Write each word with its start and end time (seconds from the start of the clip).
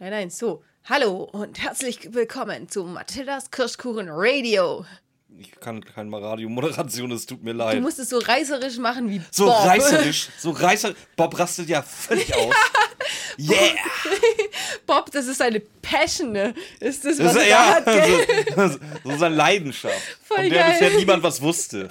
Nein, 0.00 0.12
nein, 0.12 0.30
so. 0.30 0.62
Hallo 0.88 1.24
und 1.32 1.60
herzlich 1.62 2.14
willkommen 2.14 2.70
zu 2.70 2.84
Mathildas 2.84 3.50
Kirschkuchen 3.50 4.08
Radio. 4.10 4.86
Ich 5.38 5.52
kann 5.60 5.84
keine 5.84 6.20
Radiomoderation, 6.20 7.12
es 7.12 7.26
tut 7.26 7.42
mir 7.42 7.52
Du 7.52 7.58
leid. 7.58 7.82
musst 7.82 7.98
es 7.98 8.08
so 8.08 8.16
reißerisch 8.16 8.78
machen 8.78 9.10
wie 9.10 9.20
So 9.30 9.44
Bob. 9.44 9.66
reißerisch, 9.66 10.28
so 10.38 10.52
reißerisch. 10.52 10.96
Bob 11.16 11.38
rastet 11.38 11.68
ja 11.68 11.82
völlig 11.82 12.34
aus. 12.34 12.54
Yeah! 13.38 13.58
Bob, 14.86 15.10
das 15.12 15.26
ist 15.26 15.36
seine 15.36 15.60
Passion, 15.60 16.32
ne? 16.32 16.54
Ist 16.80 17.04
das, 17.04 17.18
Das 17.18 17.26
was 17.26 17.34
ist, 17.36 17.42
er 17.42 17.48
ja, 17.48 17.80
da 17.82 17.92
hat, 17.92 18.06
gell? 18.06 18.44
so, 19.04 19.10
so 19.12 19.18
seine 19.18 19.34
Leidenschaft. 19.34 20.00
Voll 20.24 20.38
von 20.38 20.48
der 20.48 20.58
geil. 20.62 20.72
bisher 20.80 20.96
niemand 20.98 21.22
was 21.22 21.42
wusste. 21.42 21.90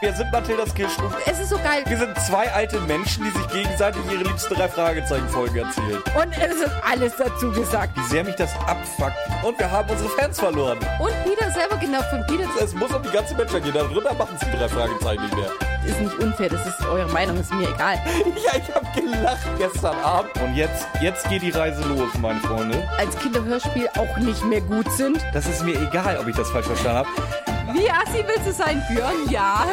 Wir 0.00 0.12
sind 0.12 0.30
Mathildas 0.30 0.74
Kirschkuchen. 0.74 1.16
Es 1.24 1.38
ist 1.40 1.48
so 1.48 1.56
geil. 1.56 1.82
Wir 1.86 1.96
sind 1.96 2.14
zwei 2.20 2.52
alte 2.52 2.78
Menschen, 2.82 3.24
die 3.24 3.30
sich 3.30 3.48
gegenseitig 3.48 4.02
ihre 4.12 4.24
liebsten 4.24 4.54
drei 4.54 4.68
Fragezeichen-Folgen 4.68 5.56
erzählen. 5.56 6.02
Und 6.14 6.36
es 6.36 6.56
ist 6.56 6.70
alles 6.86 7.14
dazu 7.16 7.50
gesagt. 7.50 7.96
Wie 7.96 8.02
sehr 8.02 8.22
mich 8.22 8.34
das 8.34 8.54
abfuckt. 8.66 9.16
Und 9.42 9.58
wir 9.58 9.70
haben 9.70 9.88
unsere 9.88 10.10
Fans 10.10 10.38
verloren. 10.38 10.78
Und 10.98 11.12
Peter 11.24 11.50
selber 11.50 11.76
genau 11.78 12.02
von 12.10 12.22
Peter 12.26 12.46
Es 12.62 12.74
muss 12.74 12.92
um 12.92 13.02
die 13.02 13.08
ganze 13.10 13.34
Menschheit 13.36 13.64
gehen. 13.64 13.72
Darunter 13.72 14.12
machen 14.12 14.36
sie 14.38 14.46
die 14.50 14.58
drei 14.58 14.68
Fragezeichen 14.68 15.22
nicht 15.22 15.34
mehr. 15.34 15.50
ist 15.86 16.00
nicht 16.00 16.18
unfair, 16.18 16.50
das 16.50 16.66
ist 16.66 16.84
eure 16.84 17.10
Meinung, 17.10 17.40
ist 17.40 17.54
mir 17.54 17.68
egal. 17.68 17.98
Ja, 18.44 18.58
ich 18.58 18.74
habe 18.74 18.86
gelacht 19.00 19.46
gestern 19.56 19.96
Abend. 20.00 20.30
Und 20.42 20.54
jetzt, 20.56 20.86
jetzt 21.00 21.26
geht 21.30 21.40
die 21.40 21.50
Reise 21.50 21.82
los, 21.88 22.10
meine 22.20 22.40
Freunde. 22.40 22.86
Als 22.98 23.18
Kinderhörspiel 23.18 23.88
auch 23.96 24.16
nicht 24.18 24.44
mehr 24.44 24.60
gut 24.60 24.92
sind. 24.92 25.24
Das 25.32 25.46
ist 25.46 25.64
mir 25.64 25.80
egal, 25.80 26.18
ob 26.18 26.28
ich 26.28 26.36
das 26.36 26.50
falsch 26.50 26.66
verstanden 26.66 26.98
habe. 26.98 27.55
Wie 27.72 27.90
assi 27.90 28.24
willst 28.24 28.46
du 28.46 28.52
sein, 28.52 28.80
Björn? 28.88 29.28
Ja. 29.28 29.66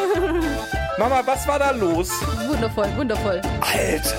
Mama, 0.97 1.21
was 1.25 1.47
war 1.47 1.59
da 1.59 1.69
los? 1.71 2.09
wundervoll, 2.47 2.89
wundervoll. 2.97 3.39
Alter, 3.61 4.15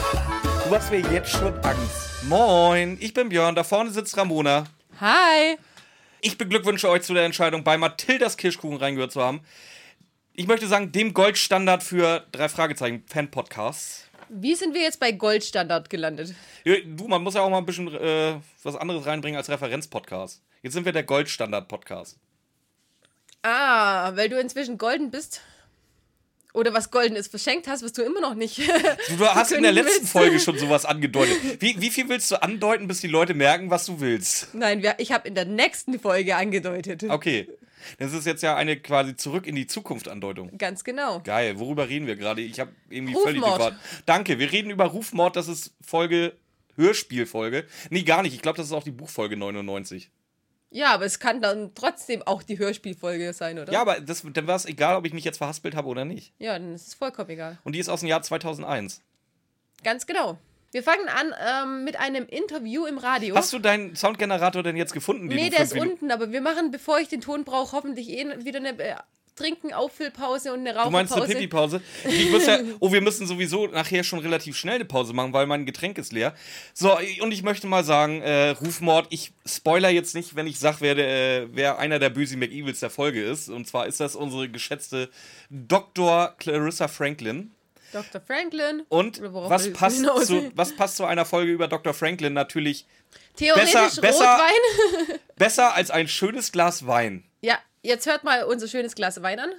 du 0.69 0.75
hast 0.75 0.93
mir 0.93 1.01
jetzt 1.01 1.31
schon 1.33 1.53
Angst. 1.65 2.23
Moin, 2.29 2.97
ich 3.01 3.13
bin 3.13 3.31
Björn, 3.31 3.57
da 3.57 3.65
vorne 3.65 3.91
sitzt 3.91 4.17
Ramona. 4.17 4.65
Hi. 5.01 5.59
Ich 6.21 6.39
beglückwünsche 6.39 6.89
euch 6.89 7.03
zu 7.03 7.15
der 7.15 7.25
Entscheidung, 7.25 7.65
bei 7.65 7.77
Mathildas 7.77 8.37
Kirschkuchen 8.37 8.77
reingehört 8.77 9.11
zu 9.11 9.21
haben. 9.21 9.41
Ich 10.35 10.47
möchte 10.47 10.69
sagen, 10.69 10.93
dem 10.93 11.13
Goldstandard 11.13 11.83
für 11.83 12.25
drei 12.31 12.49
Fragezeichen 12.49 13.03
Fan-Podcasts. 13.09 14.09
Wie 14.29 14.55
sind 14.55 14.75
wir 14.75 14.83
jetzt 14.83 15.01
bei 15.01 15.11
Goldstandard 15.11 15.91
gelandet? 15.91 16.35
Du, 16.65 17.09
man 17.09 17.23
muss 17.23 17.35
ja 17.35 17.43
auch 17.43 17.51
mal 17.51 17.59
ein 17.59 17.67
bisschen 17.67 17.93
äh, 17.93 18.37
was 18.63 18.77
anderes 18.77 19.05
reinbringen 19.05 19.37
als 19.37 19.49
Referenz-Podcast. 19.51 20.43
Jetzt 20.63 20.73
sind 20.75 20.85
wir 20.85 20.93
der 20.93 21.03
Goldstandard-Podcast. 21.03 22.19
Ah, 23.45 24.17
weil 24.17 24.31
du 24.31 24.41
inzwischen 24.41 24.79
golden 24.79 25.11
bist. 25.11 25.43
Oder 26.55 26.73
was 26.73 26.91
Goldenes 26.91 27.27
verschenkt 27.27 27.67
hast, 27.67 27.83
was 27.83 27.93
du 27.93 28.03
immer 28.03 28.21
noch 28.21 28.35
nicht. 28.35 28.59
Du, 29.09 29.17
du 29.17 29.27
hast 29.27 29.53
in 29.53 29.63
der 29.63 29.73
letzten 29.73 30.03
willst. 30.03 30.13
Folge 30.13 30.41
schon 30.41 30.57
sowas 30.65 30.85
angedeutet. 30.87 31.37
Wie, 31.61 31.81
wie 31.81 31.91
viel 31.91 32.09
willst 32.09 32.31
du 32.31 32.41
andeuten, 32.41 32.87
bis 32.89 33.01
die 33.01 33.09
Leute 33.09 33.35
merken, 33.35 33.71
was 33.71 33.87
du 33.87 34.01
willst? 34.01 34.55
Nein, 34.55 34.83
wir, 34.83 34.95
ich 34.99 35.13
habe 35.13 35.29
in 35.29 35.35
der 35.35 35.45
nächsten 35.45 35.99
Folge 35.99 36.37
angedeutet. 36.37 37.05
Okay. 37.05 37.49
Das 37.99 38.15
ist 38.15 38.25
jetzt 38.25 38.43
ja 38.43 38.57
eine 38.57 38.79
quasi 38.79 39.15
zurück 39.15 39.47
in 39.47 39.57
die 39.57 39.67
Zukunft 39.67 40.09
Andeutung. 40.09 40.57
Ganz 40.57 40.85
genau. 40.85 41.21
Geil, 41.21 41.59
worüber 41.59 41.89
reden 41.89 42.07
wir 42.07 42.17
gerade? 42.17 42.41
Ich 42.41 42.59
habe 42.61 42.73
irgendwie 42.89 43.13
Rufmord. 43.13 43.35
völlig 43.35 43.45
die 43.45 43.61
Fahrt. 43.63 43.75
Danke, 44.07 44.39
wir 44.39 44.53
reden 44.53 44.71
über 44.71 44.87
Rufmord, 44.87 45.37
das 45.37 45.49
ist 45.49 45.75
Folge, 45.85 46.33
Hörspielfolge. 46.77 47.67
Nee, 47.91 48.05
gar 48.05 48.23
nicht. 48.23 48.33
Ich 48.33 48.41
glaube, 48.41 48.57
das 48.57 48.67
ist 48.67 48.73
auch 48.73 48.85
die 48.85 48.91
Buchfolge 48.91 49.37
99. 49.37 50.11
Ja, 50.75 50.93
aber 50.93 51.05
es 51.05 51.21
kann 51.21 51.41
dann 51.41 51.71
trotzdem 51.77 52.23
auch 52.23 52.43
die 52.43 52.59
Hörspielfolge 52.59 53.33
sein, 53.33 53.61
oder? 53.61 53.73
Ja, 53.73 53.81
aber 53.81 54.01
das, 54.01 54.25
dann 54.33 54.49
war 54.49 54.57
es 54.57 54.67
egal, 54.67 54.97
ob 54.97 55.07
ich 55.07 55.13
mich 55.13 55.23
jetzt 55.23 55.39
verhaspelt 55.39 55.77
habe 55.77 55.87
oder 55.87 56.05
nicht. 56.05 56.33
Ja, 56.41 56.59
dann 56.59 56.75
ist 56.75 56.89
es 56.89 56.95
vollkommen 56.95 57.31
egal. 57.31 57.59
Und 57.63 57.77
die 57.77 57.79
ist 57.79 57.89
aus 57.89 58.01
dem 58.01 58.09
Jahr 58.09 58.23
2001. 58.23 59.01
Ganz 59.85 60.05
genau. 60.05 60.37
Wir 60.73 60.83
fangen 60.83 61.09
an 61.09 61.33
ähm, 61.47 61.85
mit 61.85 61.97
einem 62.01 62.27
Interview 62.27 62.87
im 62.87 62.99
Radio. 62.99 63.37
Hast 63.37 63.53
du 63.53 63.61
deinen 63.61 63.95
Soundgenerator 63.95 64.65
denn 64.65 64.77
jetzt 64.77 64.93
gefunden? 64.93 65.29
den 65.29 65.39
nee, 65.39 65.49
der 65.49 65.61
ist 65.61 65.75
Minuten- 65.75 65.93
unten, 65.93 66.11
aber 66.11 66.33
wir 66.33 66.41
machen, 66.41 66.73
bevor 66.73 66.99
ich 66.99 67.07
den 67.07 67.21
Ton 67.21 67.45
brauche, 67.45 67.71
hoffentlich 67.77 68.09
eh 68.11 68.45
wieder 68.45 68.59
eine 68.59 68.77
äh, 68.81 68.97
Trinken, 69.37 69.73
Auffüllpause 69.73 70.53
und 70.53 70.61
eine 70.67 70.75
Du 70.83 70.91
meinst 70.91 71.13
eine. 71.13 71.27
Pipi-Pause? 71.27 71.81
Ich 72.05 72.31
muss 72.31 72.47
ja, 72.47 72.59
oh, 72.81 72.93
wir 72.93 73.01
müssen 73.01 73.27
sowieso 73.27 73.67
nachher 73.67 74.05
schon 74.05 74.21
relativ 74.21 74.57
schnell 74.57 74.77
eine 74.77 74.85
Pause 74.85 75.13
machen, 75.13 75.33
weil 75.33 75.47
mein 75.47 75.67
Getränk 75.67 75.99
ist 75.99 76.13
leer. 76.13 76.35
So, 76.73 76.97
und 77.21 77.33
ich 77.33 77.43
möchte 77.43 77.67
mal 77.67 77.83
sagen, 77.85 78.21
äh, 78.23 78.51
Rufmord, 78.51 79.07
ich 79.11 79.33
spoiler 79.45 79.91
jetzt 79.91 80.15
nicht, 80.15 80.37
wenn 80.37 80.47
ich 80.47 80.59
sage, 80.59 80.77
wer, 80.81 80.97
äh, 80.99 81.49
wer 81.53 81.79
einer 81.79 81.99
der 81.99 82.11
bösen 82.11 82.39
McEvils 82.39 82.81
der 82.81 82.91
Folge 82.91 83.25
ist. 83.25 83.49
Und 83.49 83.67
zwar 83.67 83.87
ist 83.87 84.01
das 84.01 84.15
unsere 84.17 84.49
geschätzte 84.49 85.11
Dr. 85.51 86.35
Clarissa 86.39 86.89
Franklin. 86.89 87.51
Dr. 87.93 88.21
Franklin. 88.21 88.83
Und 88.89 89.21
was 89.23 89.73
passt, 89.73 89.97
hinaus? 89.99 90.27
zu, 90.27 90.51
was 90.55 90.75
passt 90.75 90.97
zu 90.97 91.05
einer 91.05 91.25
Folge 91.25 91.53
über 91.53 91.69
Dr. 91.69 91.95
Franklin? 91.95 92.33
Natürlich 92.33 92.87
Theoretisch 93.37 93.73
besser- 93.73 94.01
besser- 94.01 94.25
Rotwein. 94.39 95.19
besser 95.37 95.75
als 95.75 95.91
ein 95.93 96.09
schönes 96.09 96.51
Glas 96.53 96.87
Wein. 96.87 97.25
ja, 97.41 97.59
jetzt 97.85 98.07
hört 98.07 98.25
mal 98.25 98.43
unser 98.45 98.67
schönes 98.69 98.95
Glas 98.95 99.23
Wein 99.23 99.39
an. 99.39 99.51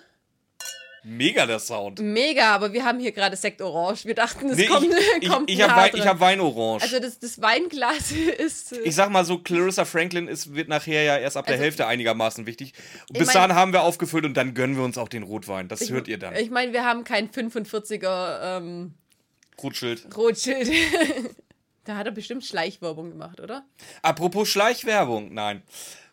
Mega 1.08 1.46
der 1.46 1.60
Sound. 1.60 2.00
Mega, 2.00 2.56
aber 2.56 2.74
wir 2.74 2.84
haben 2.84 3.00
hier 3.00 3.12
gerade 3.12 3.36
Sekt 3.36 3.62
Orange. 3.62 4.06
Wir 4.06 4.16
dachten, 4.16 4.50
es 4.50 4.58
Nee, 4.58 4.66
kommt, 4.66 4.88
ich 5.22 5.30
kommt 5.30 5.50
ich, 5.52 5.58
ich 5.60 5.62
habe 5.64 5.80
Wein, 5.80 5.92
ich 5.94 6.08
hab 6.08 6.20
Weinorange. 6.20 6.82
Also 6.82 7.00
das, 7.00 7.20
das 7.20 7.40
Weinglas 7.40 8.12
ist. 8.40 8.72
äh, 8.74 8.80
Ich 8.82 8.96
sag 8.96 9.12
mal 9.12 9.24
so, 9.24 9.38
Clarissa 9.38 9.86
Franklin 9.86 10.28
ist, 10.28 10.56
wird 10.56 10.68
nachher 10.68 11.04
ja 11.04 11.18
erst 11.18 11.38
ab 11.38 11.46
der 11.46 11.54
Also- 11.54 11.64
Hälfte 11.64 11.86
einigermaßen 11.86 12.48
wichtig. 12.48 12.74
Und 13.10 13.18
Ich 13.18 13.20
bis 13.20 13.34
dahin 13.34 13.54
haben 13.54 13.72
wir 13.72 13.84
aufgefüllt 13.84 14.26
und 14.26 14.34
dann 14.36 14.56
gönnen 14.56 14.78
wir 14.78 14.84
uns 14.84 14.98
auch 14.98 15.08
den 15.08 15.22
Rotwein. 15.22 15.68
Das 15.68 15.88
hört 15.92 16.08
ihr 16.08 16.18
dann. 16.18 16.36
Ich 16.36 16.50
meine, 16.50 16.74
wir 16.74 16.84
haben 16.84 17.04
kein 17.04 17.30
45er 17.30 18.58
ähm, 18.58 18.96
Rotschild. 19.62 20.08
Rotschild. 20.18 20.72
da 21.84 21.98
hat 21.98 22.08
er 22.08 22.14
bestimmt 22.14 22.44
Schleichwerbung 22.44 23.12
gemacht, 23.12 23.40
oder? 23.40 23.64
Apropos 24.02 24.50
Schleichwerbung. 24.50 25.32
Nein. 25.36 25.62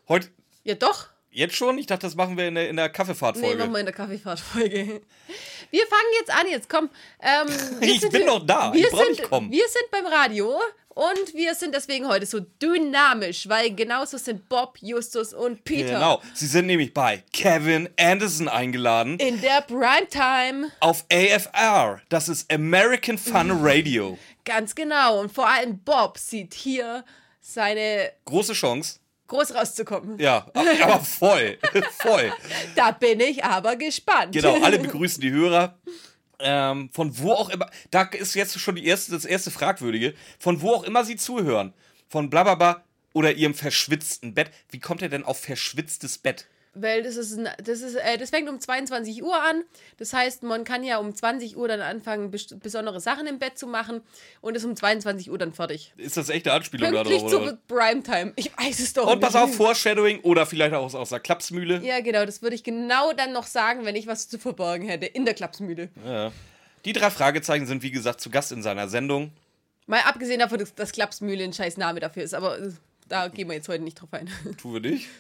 Heute, 0.07 0.29
Ja, 0.65 0.75
doch. 0.75 1.07
Jetzt 1.33 1.55
schon? 1.57 1.79
Ich 1.79 1.87
dachte, 1.87 2.07
das 2.07 2.15
machen 2.15 2.37
wir 2.37 2.49
in 2.49 2.55
der, 2.55 2.69
in 2.69 2.77
der 2.77 2.87
Nee, 2.87 2.93
Kaffeefahrtfolge. 2.93 3.57
machen 3.59 3.73
wir 3.73 3.81
in 3.81 3.87
der 3.87 3.95
Kaffeefahrtfolge. 3.95 5.01
Wir 5.71 5.87
fangen 5.87 6.03
jetzt 6.21 6.31
an, 6.31 6.47
jetzt 6.51 6.69
komm. 6.69 6.91
Ähm, 7.23 7.49
Ich 7.81 8.01
sind 8.01 8.13
bin 8.13 8.27
noch 8.27 8.45
da. 8.45 8.75
Wir 8.75 8.85
Ich 8.85 8.91
brauch 8.91 8.99
sind, 9.05 9.11
nicht 9.13 9.23
kommen. 9.23 9.51
Wir 9.51 9.65
sind 9.69 9.91
beim 9.91 10.05
Radio 10.05 10.61
und 10.91 11.33
wir 11.35 11.55
sind 11.55 11.75
deswegen 11.75 12.07
heute 12.09 12.27
so 12.27 12.41
dynamisch, 12.41 13.49
weil 13.49 13.75
genauso 13.75 14.19
sind 14.19 14.51
Bob, 14.51 14.77
Justus 14.83 15.33
und 15.33 15.65
Peter 15.65 15.95
Genau. 15.95 16.21
Sie 16.35 16.47
sind 16.47 16.67
nämlich 16.67 16.93
bei 16.93 17.23
Kevin 17.33 17.89
Anderson 17.99 18.49
eingeladen 18.49 19.19
in 19.19 19.41
der 19.41 19.63
Primetime. 19.63 20.71
auf 20.81 21.07
AFR. 21.11 22.03
Das 22.11 22.29
ist 22.29 22.53
American 22.53 23.17
Fun 23.17 23.51
Radio. 23.65 24.19
Ganz 24.45 24.75
genau. 24.75 25.21
Und 25.21 25.33
vor 25.33 25.49
allem 25.49 25.79
Bob 25.79 26.19
sieht 26.19 26.53
hier 26.53 27.03
seine 27.41 28.13
Große 28.27 28.53
Chance. 28.53 28.99
Groß 29.33 29.55
rauszukommen. 29.55 30.19
Ja, 30.19 30.47
aber 30.55 31.01
voll. 31.01 31.59
voll. 31.99 32.33
Da 32.75 32.93
bin 32.93 33.21
ich 33.21 33.45
aber 33.45 33.77
gespannt. 33.77 34.33
Genau, 34.33 34.63
alle 34.63 34.79
begrüßen 34.79 35.21
die 35.21 35.31
Hörer. 35.31 35.79
Ähm, 36.39 36.91
von 36.93 37.17
wo 37.19 37.33
auch 37.33 37.51
immer, 37.51 37.71
da 37.91 38.03
ist 38.03 38.35
jetzt 38.35 38.59
schon 38.59 38.75
die 38.75 38.87
erste, 38.87 39.13
das 39.13 39.25
erste 39.25 39.51
Fragwürdige, 39.51 40.15
von 40.39 40.61
wo 40.61 40.73
auch 40.73 40.83
immer 40.83 41.05
sie 41.05 41.17
zuhören. 41.17 41.73
Von 42.09 42.31
blablabla 42.31 42.85
oder 43.13 43.33
ihrem 43.33 43.55
verschwitzten 43.55 44.35
Bett. 44.35 44.51
Wie 44.71 44.81
kommt 44.81 45.03
er 45.03 45.09
denn 45.09 45.25
auf 45.25 45.41
verschwitztes 45.41 46.19
Bett? 46.19 46.47
Weil 46.75 47.03
das 47.03 47.17
ist, 47.17 47.37
ein, 47.37 47.49
das 47.63 47.83
ist, 47.83 47.97
äh, 47.97 48.17
das 48.17 48.31
fängt 48.31 48.49
um 48.49 48.59
22 48.59 49.23
Uhr 49.23 49.35
an. 49.43 49.63
Das 49.99 50.15
heißt, 50.15 50.43
man 50.43 50.65
kann 50.65 50.83
ja 50.85 50.97
um 50.97 51.15
20 51.15 51.59
Uhr 51.59 51.69
dann 51.69 51.83
anfangen, 51.83 52.31
bes 52.31 52.47
besondere 52.59 52.99
Sachen 52.99 53.27
im 53.27 53.39
Bett 53.39 53.59
zu 53.59 53.67
machen 53.67 54.01
und 54.41 54.57
ist 54.57 54.65
um 54.65 54.75
22 54.75 55.31
Uhr 55.31 55.37
dann 55.37 55.53
fertig. 55.53 55.93
Ist 55.99 56.17
das 56.17 56.31
echte 56.31 56.51
Anspielung 56.53 56.91
darauf? 56.93 57.29
zur 57.29 57.43
Oder? 57.43 57.59
Primetime. 57.69 58.33
Ich 58.37 58.57
weiß 58.57 58.81
es 58.81 58.95
doch 58.95 59.07
Und 59.07 59.19
nicht. 59.19 59.21
pass 59.21 59.37
auf, 59.37 59.55
Foreshadowing 59.55 60.21
oder 60.21 60.47
vielleicht 60.47 60.73
auch 60.75 60.85
aus, 60.85 60.95
aus 60.95 61.11
der 61.11 61.21
Klapsmühle. 61.21 61.83
Ja, 61.85 62.01
genau, 62.01 62.25
das 62.25 62.41
würde 62.41 62.57
ich 62.57 62.65
genau 62.65 63.13
dann 63.13 63.33
noch 63.33 63.47
sagen, 63.47 63.85
wenn 63.85 63.95
ich 63.95 64.07
was 64.07 64.29
zu 64.31 64.39
verborgen 64.39 64.89
hätte. 64.89 65.05
In 65.05 65.27
der 65.27 65.35
Klapsmühle. 65.35 65.91
Ja. 66.07 66.33
Die 66.87 66.95
drei 66.95 67.11
Fragezeichen 67.11 67.67
sind, 67.67 67.83
wie 67.83 67.91
gesagt, 67.91 68.23
zu 68.23 68.31
Gast 68.31 68.51
in 68.51 68.63
seiner 68.63 68.89
Sendung. 68.89 69.31
Mal 69.87 70.01
abgesehen 70.07 70.41
davon, 70.41 70.59
dass, 70.59 70.75
dass 70.75 70.93
Klapsmühle 70.93 71.45
ein 71.45 71.53
scheiß 71.53 71.77
Name 71.77 72.01
dafür 72.01 72.23
ist, 72.23 72.33
aber 72.33 72.59
äh, 72.59 72.71
da 73.09 73.29
gehen 73.29 73.49
wir 73.49 73.55
jetzt 73.55 73.69
heute 73.69 73.85
nicht 73.85 74.01
drauf 74.01 74.09
ein. 74.13 74.31
Tun 74.57 74.73
wir 74.73 74.81
nicht. 74.91 75.09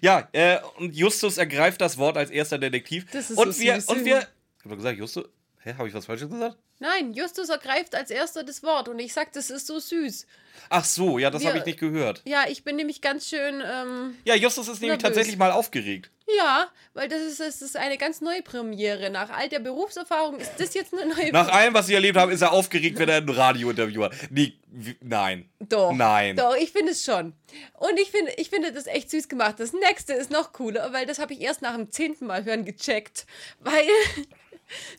ja, 0.00 0.28
äh, 0.32 0.58
und 0.78 0.94
Justus 0.94 1.38
ergreift 1.38 1.80
das 1.80 1.98
Wort 1.98 2.16
als 2.16 2.30
erster 2.30 2.58
Detektiv. 2.58 3.06
Das 3.10 3.30
ist 3.30 3.38
und 3.38 3.52
so 3.52 3.60
wir, 3.60 3.74
süß. 3.76 3.88
und 3.88 4.04
wir. 4.04 4.18
Ich 4.18 4.64
hab 4.64 4.70
doch 4.70 4.76
gesagt, 4.76 4.98
Justus. 4.98 5.24
Hä, 5.64 5.74
habe 5.78 5.88
ich 5.88 5.94
was 5.94 6.04
Falsches 6.04 6.28
gesagt? 6.28 6.58
Nein, 6.78 7.14
Justus 7.14 7.48
ergreift 7.48 7.94
als 7.94 8.10
erster 8.10 8.44
das 8.44 8.62
Wort 8.62 8.86
und 8.88 8.98
ich 8.98 9.14
sag, 9.14 9.32
das 9.32 9.48
ist 9.48 9.66
so 9.66 9.78
süß. 9.78 10.26
Ach 10.68 10.84
so, 10.84 11.18
ja, 11.18 11.30
das 11.30 11.44
habe 11.46 11.58
ich 11.58 11.64
nicht 11.64 11.80
gehört. 11.80 12.20
Ja, 12.26 12.44
ich 12.48 12.64
bin 12.64 12.76
nämlich 12.76 13.00
ganz 13.00 13.28
schön, 13.28 13.62
ähm, 13.66 14.14
Ja, 14.24 14.34
Justus 14.34 14.68
ist 14.68 14.80
nämlich 14.82 15.00
Nervös. 15.00 15.02
tatsächlich 15.02 15.38
mal 15.38 15.50
aufgeregt. 15.52 16.10
ja, 16.36 16.68
weil 16.92 17.08
das 17.08 17.22
ist, 17.22 17.40
das 17.40 17.62
ist 17.62 17.76
eine 17.78 17.96
ganz 17.96 18.20
neue 18.20 18.42
Premiere. 18.42 19.08
Nach 19.08 19.30
all 19.30 19.48
der 19.48 19.58
Berufserfahrung 19.60 20.38
ist 20.38 20.52
das 20.58 20.74
jetzt 20.74 20.92
eine 20.92 21.14
neue 21.14 21.32
Nach 21.32 21.48
allem, 21.48 21.72
was 21.74 21.88
ich 21.88 21.94
erlebt 21.94 22.18
habe, 22.18 22.32
ist 22.32 22.42
er 22.42 22.52
aufgeregt, 22.52 22.98
wenn 22.98 23.08
er 23.08 23.16
ein 23.16 23.28
Radiointerview 23.28 24.02
hat. 24.04 24.12
Nee, 24.30 24.58
nein. 25.00 25.48
Doch. 25.60 25.92
Nein. 25.92 26.36
Doch, 26.36 26.54
ich 26.56 26.72
finde 26.72 26.92
es 26.92 27.04
schon. 27.04 27.32
Und 27.78 27.98
ich 27.98 28.10
finde, 28.10 28.32
ich 28.36 28.50
finde 28.50 28.70
das 28.72 28.86
echt 28.86 29.10
süß 29.10 29.28
gemacht. 29.28 29.58
Das 29.58 29.72
nächste 29.72 30.12
ist 30.12 30.30
noch 30.30 30.52
cooler, 30.52 30.92
weil 30.92 31.06
das 31.06 31.18
habe 31.18 31.32
ich 31.32 31.40
erst 31.40 31.62
nach 31.62 31.74
dem 31.74 31.90
zehnten 31.90 32.26
Mal 32.26 32.44
hören 32.44 32.64
gecheckt. 32.66 33.26
Weil 33.60 33.86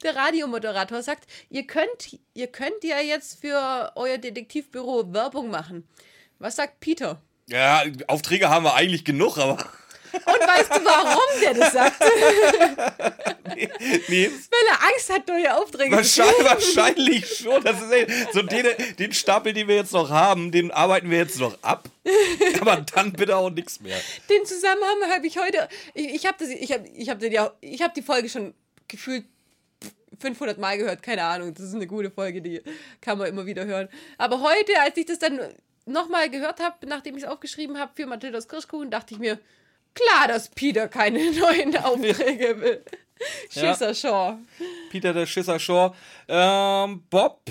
Der 0.04 0.16
Radiomoderator 0.16 1.02
sagt, 1.02 1.26
ihr 1.50 1.66
könnt, 1.66 2.20
ihr 2.34 2.48
könnt 2.48 2.84
ja 2.84 3.00
jetzt 3.00 3.42
für 3.42 3.92
euer 3.96 4.18
Detektivbüro 4.18 5.14
Werbung 5.14 5.50
machen. 5.50 5.88
Was 6.40 6.56
sagt 6.56 6.80
Peter? 6.80 7.22
Ja, 7.48 7.84
Aufträge 8.08 8.50
haben 8.50 8.66
wir 8.66 8.74
eigentlich 8.74 9.06
genug, 9.06 9.38
aber. 9.38 9.58
Und 10.14 10.26
weißt 10.26 10.70
du, 10.76 10.86
warum 10.86 11.42
der 11.42 11.54
das 11.54 11.74
sagt? 11.74 12.00
nee, 13.56 13.70
nee. 14.08 14.30
Weil 14.30 14.68
er 14.70 14.84
Angst 14.88 15.10
hat, 15.12 15.28
neue 15.28 15.56
Aufträge 15.56 15.96
wahrscheinlich, 15.96 16.44
wahrscheinlich 16.46 17.38
schon. 17.38 17.64
Das 17.64 17.82
ist 17.82 17.92
ey, 17.92 18.08
so 18.32 18.42
den, 18.42 18.66
den 18.98 19.14
Stapel, 19.14 19.54
den 19.54 19.68
wir 19.68 19.76
jetzt 19.76 19.92
noch 19.92 20.10
haben, 20.10 20.52
den 20.52 20.72
arbeiten 20.72 21.10
wir 21.10 21.18
jetzt 21.18 21.40
noch 21.40 21.62
ab. 21.62 21.90
Aber 22.62 22.78
dann 22.78 23.14
bitte 23.14 23.36
auch 23.36 23.50
nichts 23.50 23.82
mehr. 23.82 23.98
Den 24.30 24.46
Zusammenhang 24.46 25.12
habe 25.12 25.28
ich 25.28 25.38
heute. 25.38 25.68
Ich, 25.94 26.16
ich 26.16 26.26
habe 26.26 26.46
ich 26.46 26.72
hab, 26.72 26.86
ich 26.86 27.10
hab 27.10 27.22
ja, 27.22 27.52
hab 27.82 27.94
die 27.94 28.02
Folge 28.02 28.30
schon 28.30 28.54
gefühlt 28.88 29.26
500 30.20 30.58
Mal 30.58 30.78
gehört. 30.78 31.02
Keine 31.04 31.24
Ahnung. 31.24 31.54
Das 31.54 31.66
ist 31.66 31.76
eine 31.76 31.88
gute 31.88 32.12
Folge, 32.12 32.42
die 32.42 32.62
kann 33.02 33.18
man 33.18 33.28
immer 33.28 33.46
wieder 33.46 33.66
hören. 33.66 33.90
Aber 34.18 34.42
heute, 34.42 34.80
als 34.82 34.98
ich 34.98 35.06
das 35.06 35.20
dann 35.20 35.40
nochmal 35.86 36.30
gehört 36.30 36.60
habe, 36.60 36.86
nachdem 36.88 37.18
ich 37.18 37.24
es 37.24 37.30
aufgeschrieben 37.30 37.80
habe 37.80 37.92
für 37.96 38.06
Mathildas 38.06 38.48
Kirschkuchen, 38.48 38.90
dachte 38.92 39.14
ich 39.14 39.20
mir, 39.20 39.40
klar, 39.94 40.28
dass 40.28 40.50
Peter 40.50 40.88
keine 40.88 41.32
neuen 41.40 41.76
Aufträge 41.84 42.62
will. 42.62 42.84
Schisser 43.50 43.88
ja. 43.88 43.94
Shaw. 43.94 44.38
Peter 44.90 45.14
der 45.14 45.26
Schisser 45.26 45.60
Shaw. 45.60 45.94
Ähm, 46.28 47.04
Bob. 47.10 47.42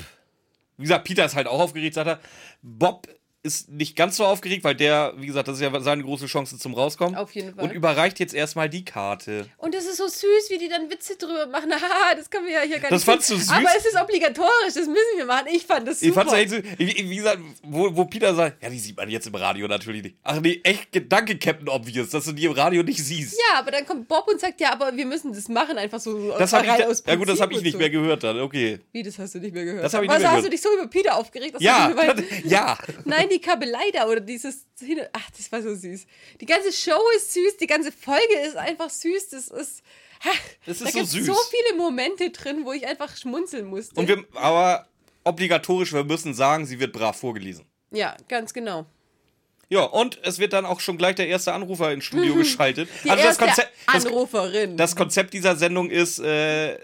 Wie 0.77 0.83
gesagt, 0.83 1.05
Peter 1.05 1.25
ist 1.25 1.37
halt 1.37 1.47
auch 1.47 1.61
aufgeregt, 1.61 1.95
sagt 1.95 2.09
er. 2.09 2.21
Bob 2.63 3.07
ist 3.45 3.69
nicht 3.71 3.95
ganz 3.95 4.17
so 4.17 4.25
aufgeregt, 4.25 4.65
weil 4.65 4.75
der, 4.75 5.13
wie 5.19 5.27
gesagt, 5.27 5.49
das 5.49 5.57
ist 5.57 5.63
ja 5.63 5.81
seine 5.81 6.03
große 6.03 6.27
Chance 6.27 6.59
zum 6.59 6.73
Rauskommen. 6.75 7.15
Auf 7.15 7.33
jeden 7.33 7.55
Fall. 7.55 7.65
Und 7.65 7.73
überreicht 7.73 8.19
jetzt 8.19 8.33
erstmal 8.33 8.71
die 8.71 8.85
Karte. 8.85 9.47
Und 9.59 9.75
es 9.75 9.85
ist 9.85 9.99
so 9.99 10.09
süß, 10.09 10.49
wie 10.49 10.57
die 10.57 10.69
dann 10.69 10.91
Witze 10.91 11.17
drüber 11.17 11.47
machen. 11.47 11.71
Haha, 11.75 12.15
das 12.17 12.31
können 12.31 12.47
wir 12.47 12.55
ja 12.55 12.61
hier 12.63 12.79
gar 12.79 12.91
das 12.91 13.07
nicht. 13.07 13.09
Das 13.09 13.29
fandst 13.29 13.31
du 13.31 13.37
süß? 13.37 13.51
Aber 13.51 13.69
es 13.77 13.85
ist 13.85 14.01
obligatorisch, 14.01 14.75
das 14.75 14.87
müssen 14.87 15.17
wir 15.17 15.27
machen. 15.27 15.47
Ich 15.53 15.67
fand 15.67 15.87
das 15.87 16.01
super. 16.01 16.09
Ich 16.09 16.15
fand's 16.15 16.33
echt 16.33 16.51
so, 16.51 16.57
wie, 16.79 17.17
gesagt, 17.17 17.39
wo, 17.63 17.95
wo 17.95 18.07
Peter 18.07 18.35
sagt, 18.35 18.63
ja, 18.63 18.71
die 18.71 18.79
sieht 18.79 18.97
man 18.97 19.11
jetzt 19.11 19.27
im 19.27 19.35
Radio 19.35 19.69
natürlich 19.69 20.03
nicht. 20.03 20.17
Ach 20.23 20.41
nee, 20.41 20.61
echt 20.65 20.91
Gedanke, 20.91 21.37
Captain 21.37 21.69
Obvious, 21.69 22.11
dass 22.11 22.25
du 22.25 22.33
die 22.33 22.47
im 22.47 22.53
Radio 22.53 22.83
nicht 22.83 23.05
siehst. 23.05 23.39
Ja, 23.51 23.59
aber 23.59 23.73
dann 23.73 23.85
kommt 23.85 24.09
Bob 24.09 24.27
und 24.27 24.41
sagt, 24.41 24.59
ja, 24.61 24.73
aber 24.73 24.97
wir 24.97 25.05
müssen 25.05 25.35
das 25.35 25.49
machen, 25.49 25.77
einfach 25.77 26.01
so 26.01 26.35
das 26.39 26.53
hab 26.55 26.65
ich, 26.65 26.87
aus 26.87 27.03
Ja 27.07 27.15
gut, 27.17 27.29
das 27.29 27.43
habe 27.43 27.53
ich 27.53 27.61
nicht 27.61 27.73
so. 27.73 27.79
mehr 27.79 27.91
gehört 27.91 28.25
dann, 28.25 28.41
okay. 28.41 28.81
Wie, 28.93 29.03
das 29.03 29.19
hast 29.19 29.35
du 29.35 29.39
nicht 29.39 29.53
mehr 29.53 29.67
gehört? 29.67 29.85
Das 29.85 29.93
habe 29.93 30.07
ich 30.07 30.11
nicht 30.11 30.19
mehr 30.19 30.29
gehört. 30.29 30.37
hast 30.39 30.47
du 30.47 30.51
dich 30.51 30.63
so 30.63 30.73
über 30.73 30.87
Peter 30.87 31.17
aufgeregt? 31.17 31.57
ja, 31.59 31.93
ja. 32.45 32.79
Nein, 33.05 33.29
die 33.35 33.41
Kabelei 33.41 33.91
da 33.93 34.07
oder 34.07 34.21
dieses. 34.21 34.67
Ach, 35.13 35.31
das 35.37 35.51
war 35.53 35.63
so 35.63 35.75
süß. 35.75 36.07
Die 36.41 36.47
ganze 36.47 36.73
Show 36.73 37.01
ist 37.17 37.33
süß, 37.35 37.57
die 37.59 37.67
ganze 37.67 37.93
Folge 37.93 38.39
ist 38.47 38.57
einfach 38.57 38.91
süß. 38.91 39.31
Das 39.31 39.49
ist. 39.49 39.83
Ach, 40.21 40.41
das 40.67 40.81
ist 40.81 40.87
da 40.87 40.91
so 40.91 40.99
gibt 40.99 41.11
süß. 41.11 41.27
so 41.27 41.35
viele 41.51 41.79
Momente 41.79 42.31
drin, 42.31 42.65
wo 42.65 42.73
ich 42.73 42.87
einfach 42.87 43.17
schmunzeln 43.17 43.67
musste. 43.67 43.99
Und 44.01 44.09
wir, 44.09 44.25
aber 44.35 44.89
obligatorisch, 45.25 45.93
wir 45.93 46.05
müssen 46.05 46.35
sagen, 46.35 46.67
sie 46.67 46.81
wird 46.81 46.93
brav 46.93 47.19
vorgelesen. 47.19 47.67
Ja, 47.91 48.17
ganz 48.29 48.55
genau. 48.55 48.87
Ja, 49.69 49.85
und 49.85 50.19
es 50.23 50.39
wird 50.39 50.53
dann 50.53 50.67
auch 50.67 50.81
schon 50.81 50.99
gleich 50.99 51.15
der 51.17 51.27
erste 51.29 51.53
Anrufer 51.53 51.93
ins 51.93 52.05
Studio 52.05 52.35
geschaltet. 52.37 52.89
Die 53.03 53.11
also 53.11 53.25
erste 53.25 53.45
das 53.45 53.57
Konzept, 53.57 53.73
Anruferin. 53.87 54.77
Das, 54.77 54.91
das, 54.91 54.97
Konzept 54.97 55.33
dieser 55.35 55.57
Sendung 55.57 55.91
ist, 55.91 56.19
äh, 56.19 56.79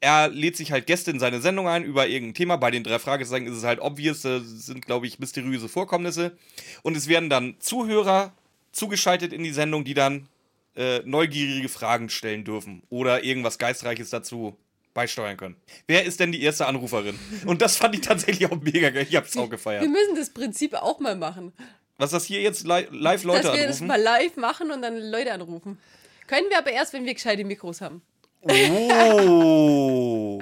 er 0.00 0.28
lädt 0.28 0.56
sich 0.56 0.72
halt 0.72 0.86
Gäste 0.86 1.10
in 1.10 1.18
seine 1.18 1.40
Sendung 1.40 1.68
ein 1.68 1.84
über 1.84 2.06
irgendein 2.06 2.34
Thema. 2.34 2.56
Bei 2.56 2.70
den 2.70 2.84
drei 2.84 2.98
Fragezeichen 2.98 3.46
ist 3.46 3.56
es 3.56 3.64
halt 3.64 3.80
obvious, 3.80 4.22
das 4.22 4.42
sind, 4.44 4.84
glaube 4.84 5.06
ich, 5.06 5.18
mysteriöse 5.18 5.68
Vorkommnisse. 5.68 6.36
Und 6.82 6.96
es 6.96 7.08
werden 7.08 7.30
dann 7.30 7.56
Zuhörer 7.60 8.32
zugeschaltet 8.72 9.32
in 9.32 9.42
die 9.42 9.52
Sendung, 9.52 9.84
die 9.84 9.94
dann 9.94 10.28
äh, 10.76 11.00
neugierige 11.04 11.68
Fragen 11.68 12.08
stellen 12.08 12.44
dürfen 12.44 12.82
oder 12.90 13.24
irgendwas 13.24 13.58
Geistreiches 13.58 14.10
dazu 14.10 14.56
beisteuern 14.92 15.36
können. 15.36 15.56
Wer 15.86 16.04
ist 16.04 16.20
denn 16.20 16.32
die 16.32 16.42
erste 16.42 16.66
Anruferin? 16.66 17.18
Und 17.46 17.62
das 17.62 17.76
fand 17.76 17.94
ich 17.94 18.00
tatsächlich 18.02 18.50
auch 18.50 18.60
mega 18.60 18.90
geil. 18.90 19.06
Ich 19.08 19.16
hab's 19.16 19.36
auch 19.36 19.48
gefeiert. 19.48 19.82
Wir 19.82 19.88
müssen 19.88 20.16
das 20.16 20.30
Prinzip 20.30 20.74
auch 20.74 21.00
mal 21.00 21.16
machen. 21.16 21.52
Was 21.98 22.10
das 22.10 22.24
hier 22.24 22.42
jetzt 22.42 22.66
li 22.66 22.86
live 22.90 23.24
Leute 23.24 23.42
Dass 23.42 23.52
wir 23.54 23.62
anrufen? 23.62 23.68
das 23.68 23.80
mal 23.80 24.00
live 24.00 24.36
machen 24.36 24.70
und 24.70 24.82
dann 24.82 24.98
Leute 24.98 25.32
anrufen. 25.32 25.78
Können 26.26 26.48
wir 26.50 26.58
aber 26.58 26.72
erst, 26.72 26.92
wenn 26.92 27.04
wir 27.04 27.14
gescheite 27.14 27.44
Mikros 27.44 27.80
haben. 27.80 28.02
Oh. 28.42 30.40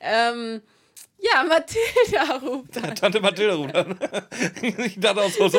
ähm, 0.00 0.62
ja, 1.24 1.44
Mathilda 1.44 2.36
ruft 2.42 2.76
an. 2.76 2.94
Tante 2.94 3.20
Mathilda 3.20 3.54
ruft 3.54 3.74
an. 3.74 3.98
ich 4.62 4.98
dachte 4.98 5.22
auch 5.22 5.30
so, 5.30 5.48
so, 5.48 5.58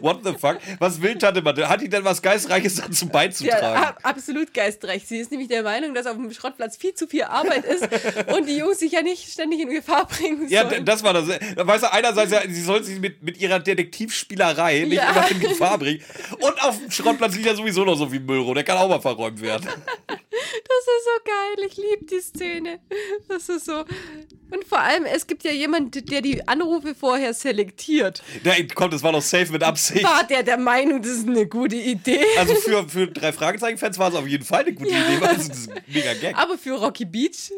what 0.00 0.20
the 0.24 0.32
fuck? 0.32 0.58
Was 0.78 1.00
will 1.00 1.16
Tante 1.16 1.40
Mathilda? 1.42 1.68
Hat 1.68 1.80
die 1.80 1.88
denn 1.88 2.04
was 2.04 2.20
Geistreiches 2.20 2.76
dazu 2.76 3.06
beizutragen? 3.06 3.82
Ja, 3.82 3.96
absolut 4.02 4.52
geistreich. 4.52 5.06
Sie 5.06 5.18
ist 5.18 5.30
nämlich 5.30 5.48
der 5.48 5.62
Meinung, 5.62 5.94
dass 5.94 6.06
auf 6.06 6.16
dem 6.16 6.32
Schrottplatz 6.32 6.76
viel 6.76 6.94
zu 6.94 7.06
viel 7.06 7.24
Arbeit 7.24 7.64
ist 7.64 7.88
und 8.34 8.48
die 8.48 8.56
Jungs 8.56 8.80
sich 8.80 8.92
ja 8.92 9.02
nicht 9.02 9.30
ständig 9.30 9.60
in 9.60 9.70
Gefahr 9.70 10.06
bringen 10.06 10.48
sollen. 10.48 10.50
Ja, 10.50 10.80
das 10.80 11.02
war 11.04 11.12
das. 11.12 11.28
Weißt 11.28 11.84
du, 11.84 11.92
einerseits, 11.92 12.32
ja, 12.32 12.42
sie 12.46 12.62
soll 12.62 12.82
sich 12.82 12.98
mit, 12.98 13.22
mit 13.22 13.38
ihrer 13.38 13.60
Detektivspielerei 13.60 14.80
nicht 14.80 14.94
ja. 14.94 15.10
immer 15.10 15.30
in 15.30 15.40
Gefahr 15.40 15.78
bringen. 15.78 16.02
Und 16.40 16.62
auf 16.62 16.78
dem 16.78 16.90
Schrottplatz 16.90 17.34
liegt 17.34 17.46
ja 17.46 17.54
sowieso 17.54 17.84
noch 17.84 17.96
so 17.96 18.08
viel 18.08 18.20
Müll 18.20 18.40
rum. 18.40 18.54
Der 18.54 18.64
kann 18.64 18.78
auch 18.78 18.88
mal 18.88 19.00
verräumt 19.00 19.40
werden. 19.40 19.68
Das 20.06 20.82
ist 20.96 21.04
so 21.04 21.24
geil. 21.24 21.66
Ich 21.68 21.76
liebe 21.76 22.04
die 22.04 22.20
Szene. 22.20 22.80
Das 23.28 23.48
ist 23.48 23.66
so. 23.66 23.84
Und 24.50 24.64
vor 24.68 24.78
allem, 24.78 25.03
es 25.06 25.26
gibt 25.26 25.44
ja 25.44 25.50
jemanden, 25.50 26.04
der 26.06 26.20
die 26.20 26.46
Anrufe 26.46 26.94
vorher 26.94 27.34
selektiert. 27.34 28.22
Der 28.44 28.66
kommt, 28.68 28.92
das 28.92 29.02
war 29.02 29.12
doch 29.12 29.22
safe 29.22 29.52
mit 29.52 29.62
Absicht. 29.62 30.04
War 30.04 30.24
der 30.24 30.42
der 30.42 30.58
Meinung, 30.58 31.02
das 31.02 31.12
ist 31.12 31.28
eine 31.28 31.46
gute 31.46 31.76
Idee? 31.76 32.20
Also 32.38 32.54
für, 32.54 32.88
für 32.88 33.06
drei 33.08 33.32
Fragezeichen-Fans 33.32 33.98
war 33.98 34.10
es 34.10 34.14
auf 34.14 34.26
jeden 34.26 34.44
Fall 34.44 34.62
eine 34.62 34.72
gute 34.72 34.90
ja. 34.90 34.98
Idee, 34.98 35.20
weil 35.20 35.34
das 35.36 35.48
ist 35.48 35.70
ein 35.70 35.82
mega 35.86 36.14
Gag. 36.14 36.36
Aber 36.36 36.58
für 36.58 36.72
Rocky 36.72 37.04
Beach. 37.04 37.50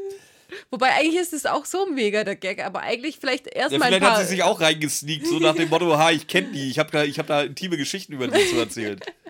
Wobei 0.70 0.92
eigentlich 0.94 1.20
ist 1.20 1.32
es 1.32 1.44
auch 1.44 1.64
so 1.64 1.86
mega 1.86 2.22
der 2.22 2.36
Gag, 2.36 2.64
aber 2.64 2.80
eigentlich 2.80 3.18
vielleicht 3.20 3.48
erstmal. 3.48 3.90
Ja, 3.90 3.98
vielleicht 3.98 4.12
hat 4.12 4.22
sie 4.22 4.28
sich 4.28 4.42
auch 4.42 4.60
reingesneakt, 4.60 5.26
so 5.26 5.38
nach 5.38 5.56
dem 5.56 5.68
Motto: 5.68 5.98
Ha, 5.98 6.12
ich 6.12 6.26
kenne 6.28 6.48
die, 6.52 6.70
ich 6.70 6.78
habe 6.78 6.90
da, 6.92 7.02
hab 7.02 7.26
da 7.26 7.42
intime 7.42 7.76
Geschichten 7.76 8.12
über 8.12 8.28
die 8.28 8.48
zu 8.48 8.56
erzählen. 8.56 9.00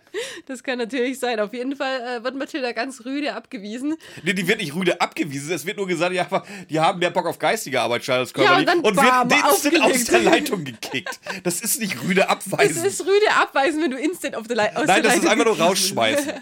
Das 0.47 0.63
kann 0.63 0.79
natürlich 0.79 1.19
sein. 1.19 1.41
Auf 1.41 1.53
jeden 1.53 1.77
Fall 1.77 2.01
äh, 2.01 2.25
wird 2.25 2.37
Mathilda 2.37 2.73
ganz 2.73 3.05
rüde 3.05 3.35
abgewiesen. 3.35 3.97
Nee, 4.23 4.33
die 4.33 4.47
wird 4.47 4.59
nicht 4.59 4.75
rüde 4.75 5.01
abgewiesen. 5.01 5.53
Es 5.53 5.67
wird 5.67 5.77
nur 5.77 5.87
gesagt, 5.87 6.15
ja, 6.15 6.27
die 6.69 6.81
haben 6.81 6.99
mehr 6.99 7.11
Bock 7.11 7.27
auf 7.27 7.39
geistige 7.39 7.81
Arbeit, 7.81 8.03
Charles 8.03 8.33
Körperlich. 8.33 8.67
Ja, 8.67 8.75
und, 8.75 8.85
und 8.85 8.97
bam, 8.97 9.31
wird 9.31 9.45
instant 9.45 9.81
aus 9.81 10.05
der 10.05 10.21
Leitung 10.21 10.65
gekickt. 10.65 11.21
Das 11.43 11.61
ist 11.61 11.81
nicht 11.81 12.03
rüde 12.03 12.29
abweisen. 12.29 12.83
Das 12.83 12.85
ist 12.85 13.01
rüde 13.03 13.31
abweisen, 13.35 13.83
wenn 13.83 13.91
du 13.91 13.99
instant 13.99 14.37
auf 14.37 14.47
der, 14.47 14.57
Le 14.57 14.77
aus 14.77 14.87
Nein, 14.87 15.03
das 15.03 15.17
ist 15.17 15.27
einfach 15.27 15.45
nur 15.45 15.59
rausschmeißen. 15.59 16.33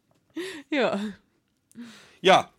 ja. 0.70 1.00
Ja, 2.20 2.50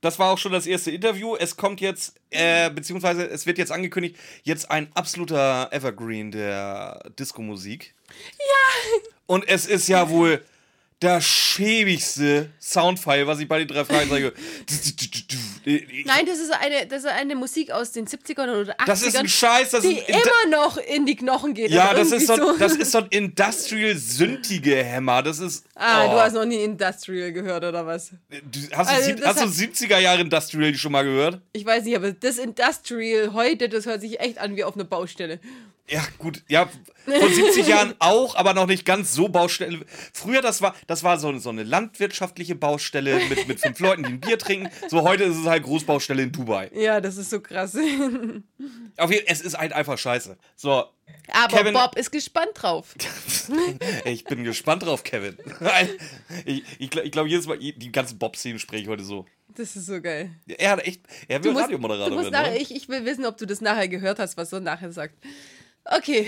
das 0.00 0.18
war 0.18 0.30
auch 0.30 0.38
schon 0.38 0.52
das 0.52 0.66
erste 0.66 0.90
Interview. 0.90 1.36
Es 1.36 1.56
kommt 1.56 1.80
jetzt, 1.80 2.14
äh, 2.30 2.70
beziehungsweise 2.70 3.28
es 3.28 3.46
wird 3.46 3.58
jetzt 3.58 3.70
angekündigt, 3.70 4.16
jetzt 4.42 4.70
ein 4.70 4.90
absoluter 4.94 5.68
Evergreen 5.72 6.30
der 6.30 7.10
Disco-Musik. 7.18 7.94
Ja! 8.38 9.10
Und 9.30 9.48
es 9.48 9.64
ist 9.64 9.86
ja 9.86 10.10
wohl 10.10 10.42
das 10.98 11.24
schäbigste 11.24 12.50
Soundfile, 12.60 13.28
was 13.28 13.38
ich 13.38 13.46
bei 13.46 13.60
den 13.60 13.68
drei 13.68 13.84
Fragen 13.84 14.10
sage. 14.10 14.32
Nein, 16.04 16.26
das 16.26 16.40
ist 16.40 16.50
eine, 16.52 16.84
das 16.88 17.04
ist 17.04 17.10
eine 17.10 17.36
Musik 17.36 17.70
aus 17.70 17.92
den 17.92 18.08
70ern 18.08 18.60
oder 18.60 18.72
80ern. 18.72 18.86
Das 18.86 19.02
ist 19.02 19.16
ein 19.16 19.28
Scheiß, 19.28 19.70
das 19.70 19.82
die 19.82 19.98
ist 19.98 20.08
immer 20.08 20.50
noch 20.50 20.78
in 20.78 21.06
die 21.06 21.14
Knochen 21.14 21.54
geht. 21.54 21.70
Ja, 21.70 21.94
das 21.94 22.10
ist, 22.10 22.26
so, 22.26 22.34
so, 22.34 22.56
das 22.58 22.74
ist 22.74 22.90
so 22.90 22.98
ein 22.98 23.06
industrial-sündige 23.08 24.82
Hämmer. 24.82 25.22
Das 25.22 25.38
ist. 25.38 25.64
Ah, 25.76 26.06
oh. 26.06 26.10
du 26.10 26.20
hast 26.20 26.32
noch 26.32 26.44
nie 26.44 26.64
Industrial 26.64 27.32
gehört, 27.32 27.62
oder 27.62 27.86
was? 27.86 28.10
Du, 28.28 28.60
hast, 28.72 28.90
also, 28.90 29.12
du, 29.12 29.24
hast 29.24 29.42
du 29.42 29.46
70er 29.46 30.00
Jahre 30.00 30.22
Industrial 30.22 30.74
schon 30.74 30.90
mal 30.90 31.04
gehört? 31.04 31.40
Ich 31.52 31.64
weiß 31.64 31.84
nicht, 31.84 31.94
aber 31.94 32.10
das 32.10 32.38
Industrial 32.38 33.32
heute, 33.32 33.68
das 33.68 33.86
hört 33.86 34.00
sich 34.00 34.18
echt 34.18 34.38
an 34.38 34.56
wie 34.56 34.64
auf 34.64 34.74
einer 34.74 34.82
Baustelle. 34.82 35.38
Ja, 35.90 36.02
gut, 36.18 36.44
ja, 36.48 36.68
vor 37.04 37.28
70 37.28 37.66
Jahren 37.66 37.94
auch, 37.98 38.36
aber 38.36 38.54
noch 38.54 38.66
nicht 38.66 38.84
ganz 38.84 39.12
so 39.12 39.28
Baustelle. 39.28 39.80
Früher, 40.12 40.40
das 40.40 40.62
war, 40.62 40.74
das 40.86 41.02
war 41.02 41.18
so, 41.18 41.36
so 41.38 41.50
eine 41.50 41.64
landwirtschaftliche 41.64 42.54
Baustelle 42.54 43.20
mit, 43.28 43.48
mit 43.48 43.60
fünf 43.60 43.80
Leuten, 43.80 44.04
die 44.04 44.10
ein 44.10 44.20
Bier 44.20 44.38
trinken. 44.38 44.70
So 44.88 45.02
heute 45.02 45.24
ist 45.24 45.36
es 45.36 45.46
halt 45.46 45.64
Großbaustelle 45.64 46.22
in 46.22 46.30
Dubai. 46.30 46.70
Ja, 46.74 47.00
das 47.00 47.16
ist 47.16 47.30
so 47.30 47.40
krass. 47.40 47.76
Auf 48.96 49.10
jeden, 49.10 49.26
es 49.26 49.40
ist 49.40 49.58
halt 49.58 49.72
einfach 49.72 49.98
scheiße. 49.98 50.38
So. 50.54 50.84
Aber 51.32 51.56
Kevin, 51.56 51.74
Bob 51.74 51.96
ist 51.96 52.10
gespannt 52.10 52.50
drauf. 52.54 52.94
ich 54.04 54.24
bin 54.24 54.44
gespannt 54.44 54.82
drauf, 54.82 55.04
Kevin. 55.04 55.36
ich 56.44 56.64
ich, 56.78 56.96
ich 56.96 57.10
glaube, 57.12 57.28
jedes 57.28 57.46
Mal, 57.46 57.58
die 57.58 57.92
ganzen 57.92 58.18
Bob-Szenen 58.18 58.58
spreche 58.58 58.82
ich 58.82 58.88
heute 58.88 59.04
so. 59.04 59.26
Das 59.56 59.76
ist 59.76 59.86
so 59.86 60.00
geil. 60.00 60.30
Er 60.46 60.72
hat 60.72 60.86
echt, 60.86 61.02
er 61.28 61.42
will 61.42 61.56
Radiomoderator 61.56 62.16
werden. 62.16 62.30
Nachher, 62.30 62.60
ich, 62.60 62.74
ich 62.74 62.88
will 62.88 63.04
wissen, 63.04 63.26
ob 63.26 63.36
du 63.36 63.46
das 63.46 63.60
nachher 63.60 63.88
gehört 63.88 64.18
hast, 64.18 64.36
was 64.36 64.52
er 64.52 64.60
nachher 64.60 64.92
sagt. 64.92 65.14
Okay. 65.84 66.26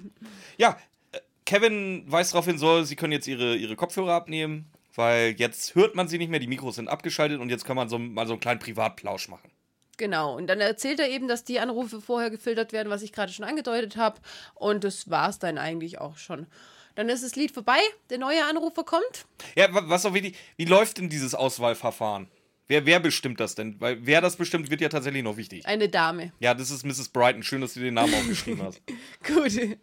ja, 0.56 0.78
äh, 1.12 1.18
Kevin 1.44 2.04
weist 2.06 2.32
darauf 2.32 2.46
hin, 2.46 2.58
soll, 2.58 2.84
sie 2.84 2.96
können 2.96 3.12
jetzt 3.12 3.26
ihre, 3.26 3.56
ihre 3.56 3.76
Kopfhörer 3.76 4.14
abnehmen, 4.14 4.70
weil 4.94 5.34
jetzt 5.36 5.74
hört 5.74 5.94
man 5.94 6.08
sie 6.08 6.18
nicht 6.18 6.30
mehr, 6.30 6.40
die 6.40 6.46
Mikros 6.46 6.76
sind 6.76 6.88
abgeschaltet 6.88 7.40
und 7.40 7.50
jetzt 7.50 7.64
kann 7.64 7.76
man 7.76 7.88
so, 7.88 7.98
mal 7.98 8.26
so 8.26 8.34
einen 8.34 8.40
kleinen 8.40 8.60
Privatplausch 8.60 9.28
machen. 9.28 9.50
Genau, 9.96 10.36
und 10.36 10.46
dann 10.46 10.60
erzählt 10.60 11.00
er 11.00 11.08
eben, 11.08 11.28
dass 11.28 11.44
die 11.44 11.60
Anrufe 11.60 12.00
vorher 12.00 12.30
gefiltert 12.30 12.72
werden, 12.72 12.90
was 12.90 13.02
ich 13.02 13.12
gerade 13.12 13.32
schon 13.32 13.44
angedeutet 13.44 13.96
habe. 13.96 14.20
Und 14.54 14.84
das 14.84 15.10
war 15.10 15.28
es 15.28 15.38
dann 15.38 15.58
eigentlich 15.58 16.00
auch 16.00 16.16
schon. 16.16 16.46
Dann 16.94 17.08
ist 17.08 17.24
das 17.24 17.34
Lied 17.34 17.50
vorbei, 17.52 17.78
der 18.10 18.18
neue 18.18 18.44
Anrufer 18.44 18.84
kommt. 18.84 19.26
Ja, 19.56 19.68
was 19.70 20.06
auch 20.06 20.14
wichtig, 20.14 20.36
wie 20.56 20.64
läuft 20.64 20.98
denn 20.98 21.08
dieses 21.08 21.34
Auswahlverfahren? 21.34 22.28
Wer, 22.66 22.86
wer 22.86 23.00
bestimmt 23.00 23.40
das 23.40 23.54
denn? 23.54 23.78
Weil 23.80 23.98
wer 24.06 24.20
das 24.20 24.36
bestimmt, 24.36 24.70
wird 24.70 24.80
ja 24.80 24.88
tatsächlich 24.88 25.22
noch 25.22 25.36
wichtig. 25.36 25.66
Eine 25.66 25.88
Dame. 25.88 26.32
Ja, 26.38 26.54
das 26.54 26.70
ist 26.70 26.84
Mrs. 26.84 27.08
Brighton. 27.08 27.42
Schön, 27.42 27.60
dass 27.60 27.74
du 27.74 27.80
den 27.80 27.94
Namen 27.94 28.14
aufgeschrieben 28.14 28.62
hast. 28.62 28.80
Gut. 29.26 29.76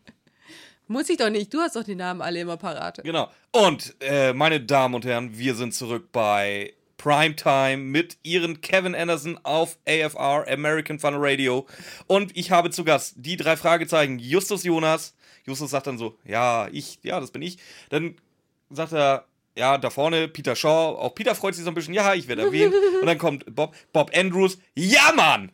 Muss 0.88 1.10
ich 1.10 1.18
doch 1.18 1.30
nicht. 1.30 1.53
Du 1.53 1.60
hast 1.60 1.75
doch 1.75 1.84
die 1.84 1.96
Namen 1.96 2.22
alle 2.22 2.39
immer 2.39 2.58
parat. 2.58 3.01
Genau. 3.03 3.30
Und, 3.51 3.96
äh, 4.00 4.34
meine 4.34 4.60
Damen 4.62 4.96
und 4.96 5.06
Herren, 5.06 5.38
wir 5.38 5.53
sind 5.56 5.75
zurück 5.75 6.12
bei 6.12 6.74
Primetime 7.01 7.77
mit 7.77 8.17
ihren 8.22 8.62
Kevin 8.62 8.93
Anderson 8.93 9.39
auf 9.41 9.77
AFR, 9.88 10.46
American 10.48 11.00
Fun 11.00 11.15
Radio. 11.17 11.65
Und 12.05 12.38
ich 12.38 12.51
habe 12.51 12.70
zu 12.70 12.84
Gast 12.84 13.13
die 13.17 13.38
drei 13.38 13.58
Fragezeichen, 13.58 14.20
Justus 14.20 14.63
Jonas. 14.63 15.15
Justus 15.43 15.72
sagt 15.72 15.88
dann 15.88 15.98
so, 15.98 16.15
ja, 16.25 16.67
ich, 16.72 17.00
ja, 17.01 17.20
das 17.20 17.31
bin 17.31 17.41
ich. 17.41 17.58
Dann 17.89 18.17
sagt 18.70 18.93
er, 18.93 19.25
ja, 19.58 19.79
da 19.79 19.89
vorne 19.89 20.27
Peter 20.27 20.55
Shaw. 20.55 20.96
Auch 20.96 21.15
Peter 21.15 21.34
freut 21.34 21.55
sich 21.55 21.63
so 21.63 21.72
ein 21.72 21.74
bisschen, 21.74 21.96
ja, 21.96 22.13
ich 22.13 22.27
werde 22.27 22.43
erwähnt. 22.43 22.74
Und 23.01 23.08
dann 23.08 23.17
kommt 23.17 23.46
Bob, 23.55 23.75
Bob 23.91 24.12
Andrews, 24.15 24.60
ja, 24.75 25.12
Mann! 25.15 25.51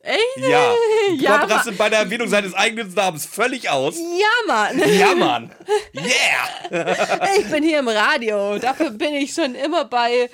Echt? 0.00 0.36
Ja. 0.38 0.74
Ja, 1.16 1.38
Bob 1.38 1.50
rastet 1.50 1.78
bei 1.78 1.88
der 1.88 2.00
Erwähnung 2.00 2.28
seines 2.28 2.52
eigenen 2.52 2.92
Namens 2.92 3.24
völlig 3.24 3.70
aus. 3.70 3.96
Ja, 3.96 4.46
Mann. 4.46 4.82
Ja, 4.98 5.14
Mann! 5.14 5.50
Yeah! 5.94 7.28
Ich 7.38 7.48
bin 7.50 7.62
hier 7.62 7.78
im 7.78 7.88
Radio. 7.88 8.58
Dafür 8.58 8.90
bin 8.90 9.14
ich 9.14 9.32
schon 9.32 9.54
immer 9.54 9.86
bei. 9.86 10.28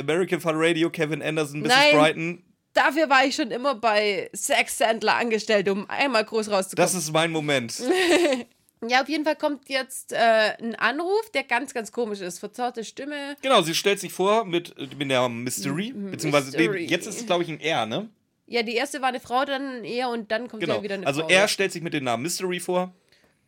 American 0.00 0.40
Fun 0.40 0.54
Radio, 0.56 0.90
Kevin 0.90 1.22
Anderson, 1.22 1.60
Mrs. 1.60 1.68
Nein. 1.68 1.96
Brighton. 1.96 2.42
Dafür 2.74 3.08
war 3.10 3.24
ich 3.24 3.34
schon 3.34 3.50
immer 3.50 3.74
bei 3.74 4.30
Sex 4.32 4.78
Sandler 4.78 5.16
angestellt, 5.16 5.68
um 5.68 5.88
einmal 5.90 6.24
groß 6.24 6.50
rauszukommen. 6.50 6.84
Das 6.86 6.94
ist 6.94 7.12
mein 7.12 7.32
Moment. 7.32 7.82
ja, 8.88 9.02
auf 9.02 9.08
jeden 9.08 9.24
Fall 9.24 9.34
kommt 9.34 9.68
jetzt 9.68 10.12
äh, 10.12 10.16
ein 10.60 10.76
Anruf, 10.76 11.30
der 11.34 11.42
ganz, 11.42 11.74
ganz 11.74 11.90
komisch 11.90 12.20
ist. 12.20 12.38
Verzerrte 12.38 12.84
Stimme. 12.84 13.36
Genau, 13.42 13.62
sie 13.62 13.74
stellt 13.74 13.98
sich 13.98 14.12
vor 14.12 14.44
mit, 14.44 14.74
mit 14.96 15.10
der 15.10 15.28
Mystery, 15.28 15.92
beziehungsweise 15.92 16.56
nee, 16.56 16.68
Mystery. 16.68 16.84
jetzt 16.86 17.06
ist 17.06 17.20
es, 17.20 17.26
glaube 17.26 17.42
ich, 17.42 17.48
ein 17.48 17.58
R, 17.60 17.86
ne? 17.86 18.08
Ja, 18.46 18.62
die 18.62 18.76
erste 18.76 19.00
war 19.02 19.08
eine 19.08 19.20
Frau, 19.20 19.44
dann 19.44 19.82
er 19.84 20.08
und 20.10 20.30
dann 20.30 20.46
kommt 20.48 20.62
Genau. 20.62 20.82
wieder 20.82 20.94
eine 20.94 21.06
Also 21.06 21.22
Frau. 21.22 21.28
er 21.28 21.48
stellt 21.48 21.72
sich 21.72 21.82
mit 21.82 21.94
dem 21.94 22.04
Namen 22.04 22.22
Mystery 22.22 22.60
vor. 22.60 22.94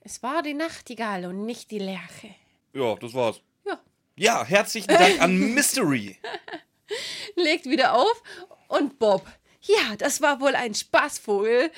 Es 0.01 0.23
war 0.23 0.43
die 0.43 0.55
Nachtigall 0.55 1.27
und 1.27 1.47
nicht 1.47 1.71
die 1.71 1.79
Lerche. 1.79 2.35
Ja, 2.75 2.97
das 2.97 3.15
war's. 3.15 3.41
Ja. 4.21 4.45
Herzlichen 4.45 4.89
Dank 4.89 5.19
an 5.23 5.35
Mystery. 5.55 6.19
Legt 7.37 7.65
wieder 7.65 7.95
auf 7.95 8.23
und 8.69 8.99
Bob. 8.99 9.27
Ja, 9.63 9.97
das 9.97 10.21
war 10.21 10.41
wohl 10.41 10.55
ein 10.55 10.75
Spaßvogel, 10.75 11.71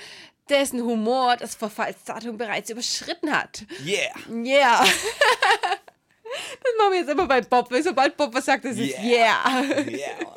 dessen 0.49 0.83
Humor 0.83 1.37
das 1.37 1.55
Verfallsdatum 1.55 2.37
bereits 2.37 2.69
überschritten 2.69 3.31
hat. 3.31 3.65
Yeah. 3.87 4.11
Yeah. 4.29 4.85
das 4.85 6.73
machen 6.79 6.93
wir 6.93 6.99
jetzt 6.99 7.11
immer 7.11 7.29
bei 7.29 7.43
Bob. 7.43 7.71
weil 7.71 7.85
Sobald 7.85 8.17
Bob 8.17 8.35
was 8.35 8.47
sagt, 8.47 8.65
das 8.65 8.77
ist 8.77 8.99
Yeah. 8.99 9.63
yeah. 9.63 9.87
Yeah. 9.87 10.35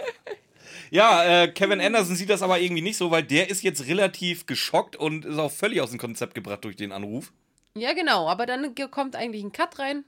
Ja, 0.91 1.43
äh, 1.43 1.47
Kevin 1.47 1.81
Anderson 1.81 2.15
sieht 2.15 2.29
das 2.29 2.43
aber 2.43 2.59
irgendwie 2.59 2.83
nicht 2.83 2.97
so, 2.97 3.09
weil 3.09 3.23
der 3.23 3.49
ist 3.49 3.63
jetzt 3.63 3.87
relativ 3.87 4.45
geschockt 4.45 4.95
und 4.95 5.25
ist 5.25 5.39
auch 5.39 5.51
völlig 5.51 5.81
aus 5.81 5.89
dem 5.89 5.97
Konzept 5.97 6.35
gebracht 6.35 6.63
durch 6.65 6.75
den 6.75 6.91
Anruf. 6.91 7.33
Ja, 7.75 7.93
genau. 7.93 8.29
Aber 8.29 8.45
dann 8.45 8.75
kommt 8.91 9.15
eigentlich 9.15 9.43
ein 9.43 9.51
Cut 9.51 9.79
rein. 9.79 10.05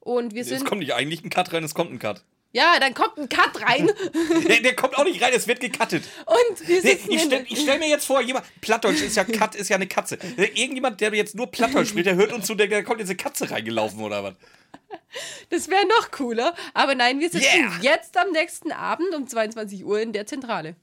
Und 0.00 0.34
wir 0.34 0.42
Es 0.42 0.48
sind. 0.48 0.64
kommt 0.64 0.80
nicht 0.80 0.94
eigentlich 0.94 1.22
ein 1.24 1.30
Cut 1.30 1.52
rein, 1.52 1.62
es 1.64 1.74
kommt 1.74 1.92
ein 1.92 1.98
Cut. 1.98 2.24
Ja, 2.52 2.80
dann 2.80 2.94
kommt 2.94 3.16
ein 3.16 3.28
Cut 3.28 3.62
rein. 3.62 3.88
Der, 4.48 4.60
der 4.60 4.74
kommt 4.74 4.96
auch 4.98 5.04
nicht 5.04 5.22
rein, 5.22 5.30
es 5.32 5.46
wird 5.46 5.60
gecuttet. 5.60 6.02
und 6.26 6.66
wir 6.68 6.82
sitzen. 6.82 7.10
ich 7.12 7.20
in- 7.22 7.26
stelle 7.26 7.46
stell 7.54 7.78
mir 7.78 7.88
jetzt 7.88 8.06
vor, 8.06 8.20
jemand, 8.22 8.44
Plattdeutsch 8.60 9.02
ist 9.02 9.16
ja 9.16 9.22
Cut, 9.24 9.54
ist 9.54 9.68
ja 9.68 9.76
eine 9.76 9.86
Katze. 9.86 10.18
Irgendjemand, 10.36 11.00
der 11.00 11.14
jetzt 11.14 11.36
nur 11.36 11.46
Plattdeutsch 11.48 11.90
spricht, 11.90 12.06
der 12.06 12.16
hört 12.16 12.32
uns 12.32 12.46
zu, 12.46 12.56
der, 12.56 12.66
der 12.66 12.82
kommt 12.82 12.98
jetzt 12.98 13.08
eine 13.10 13.16
Katze 13.18 13.48
reingelaufen 13.50 14.00
oder 14.00 14.24
was? 14.24 14.34
Das 15.50 15.68
wäre 15.68 15.86
noch 15.86 16.10
cooler. 16.10 16.54
Aber 16.74 16.94
nein, 16.96 17.20
wir 17.20 17.30
sitzen 17.30 17.46
Yeah. 17.56 17.78
jetzt 17.82 18.16
am 18.16 18.32
nächsten 18.32 18.72
Abend 18.72 19.14
um 19.14 19.28
22 19.28 19.84
Uhr 19.84 20.00
in 20.00 20.12
der 20.12 20.26
Zentrale. 20.26 20.74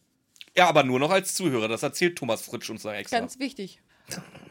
Ja, 0.56 0.68
aber 0.68 0.84
nur 0.84 1.00
noch 1.00 1.12
als 1.12 1.34
Zuhörer. 1.36 1.68
Das 1.68 1.84
erzählt 1.84 2.18
Thomas 2.18 2.42
Fritsch 2.44 2.70
uns 2.70 2.84
da 2.84 2.94
extra. 2.96 3.20
Ganz 3.20 3.40
wichtig. 3.40 3.80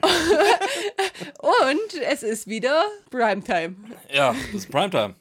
und 1.40 2.00
es 2.02 2.22
ist 2.22 2.46
wieder 2.46 2.84
Primetime. 3.10 3.76
ja, 4.12 4.34
das 4.52 4.62
ist 4.62 4.70
Primetime. 4.70 5.14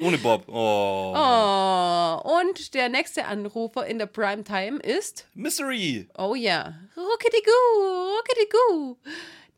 Ohne 0.00 0.18
Bob. 0.18 0.44
Oh. 0.46 1.12
Oh, 1.16 2.38
und 2.40 2.72
der 2.74 2.88
nächste 2.88 3.24
Anrufer 3.24 3.84
in 3.86 3.98
der 3.98 4.06
Primetime 4.06 4.78
ist. 4.78 5.26
Mystery. 5.34 6.08
Oh 6.16 6.36
ja. 6.36 6.74
Ruckedigu, 6.96 7.50
ruckedigu. 8.16 8.96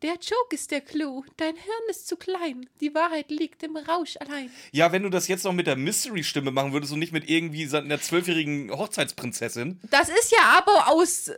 Der 0.01 0.13
Joke 0.15 0.55
ist 0.55 0.71
der 0.71 0.81
Clou. 0.81 1.25
Dein 1.37 1.57
Hirn 1.57 1.91
ist 1.91 2.09
zu 2.09 2.17
klein. 2.17 2.71
Die 2.81 2.95
Wahrheit 2.95 3.31
liegt 3.31 3.63
im 3.63 3.77
Rausch 3.77 4.17
allein. 4.19 4.51
Ja, 4.73 4.93
wenn 4.93 5.03
du 5.03 5.11
das 5.11 5.29
jetzt 5.29 5.45
noch 5.45 5.53
mit 5.53 5.67
der 5.67 5.77
Mystery-Stimme 5.77 6.51
machen 6.51 6.73
würdest 6.73 6.95
und 6.95 7.01
nicht 7.01 7.13
mit 7.13 7.29
irgendwie 7.29 7.69
einer 7.77 8.01
zwölfjährigen 8.01 8.71
Hochzeitsprinzessin. 8.71 9.79
Das 9.91 10.09
ist 10.09 10.33
ja 10.33 10.57
aber 10.57 10.89
aus 10.91 11.31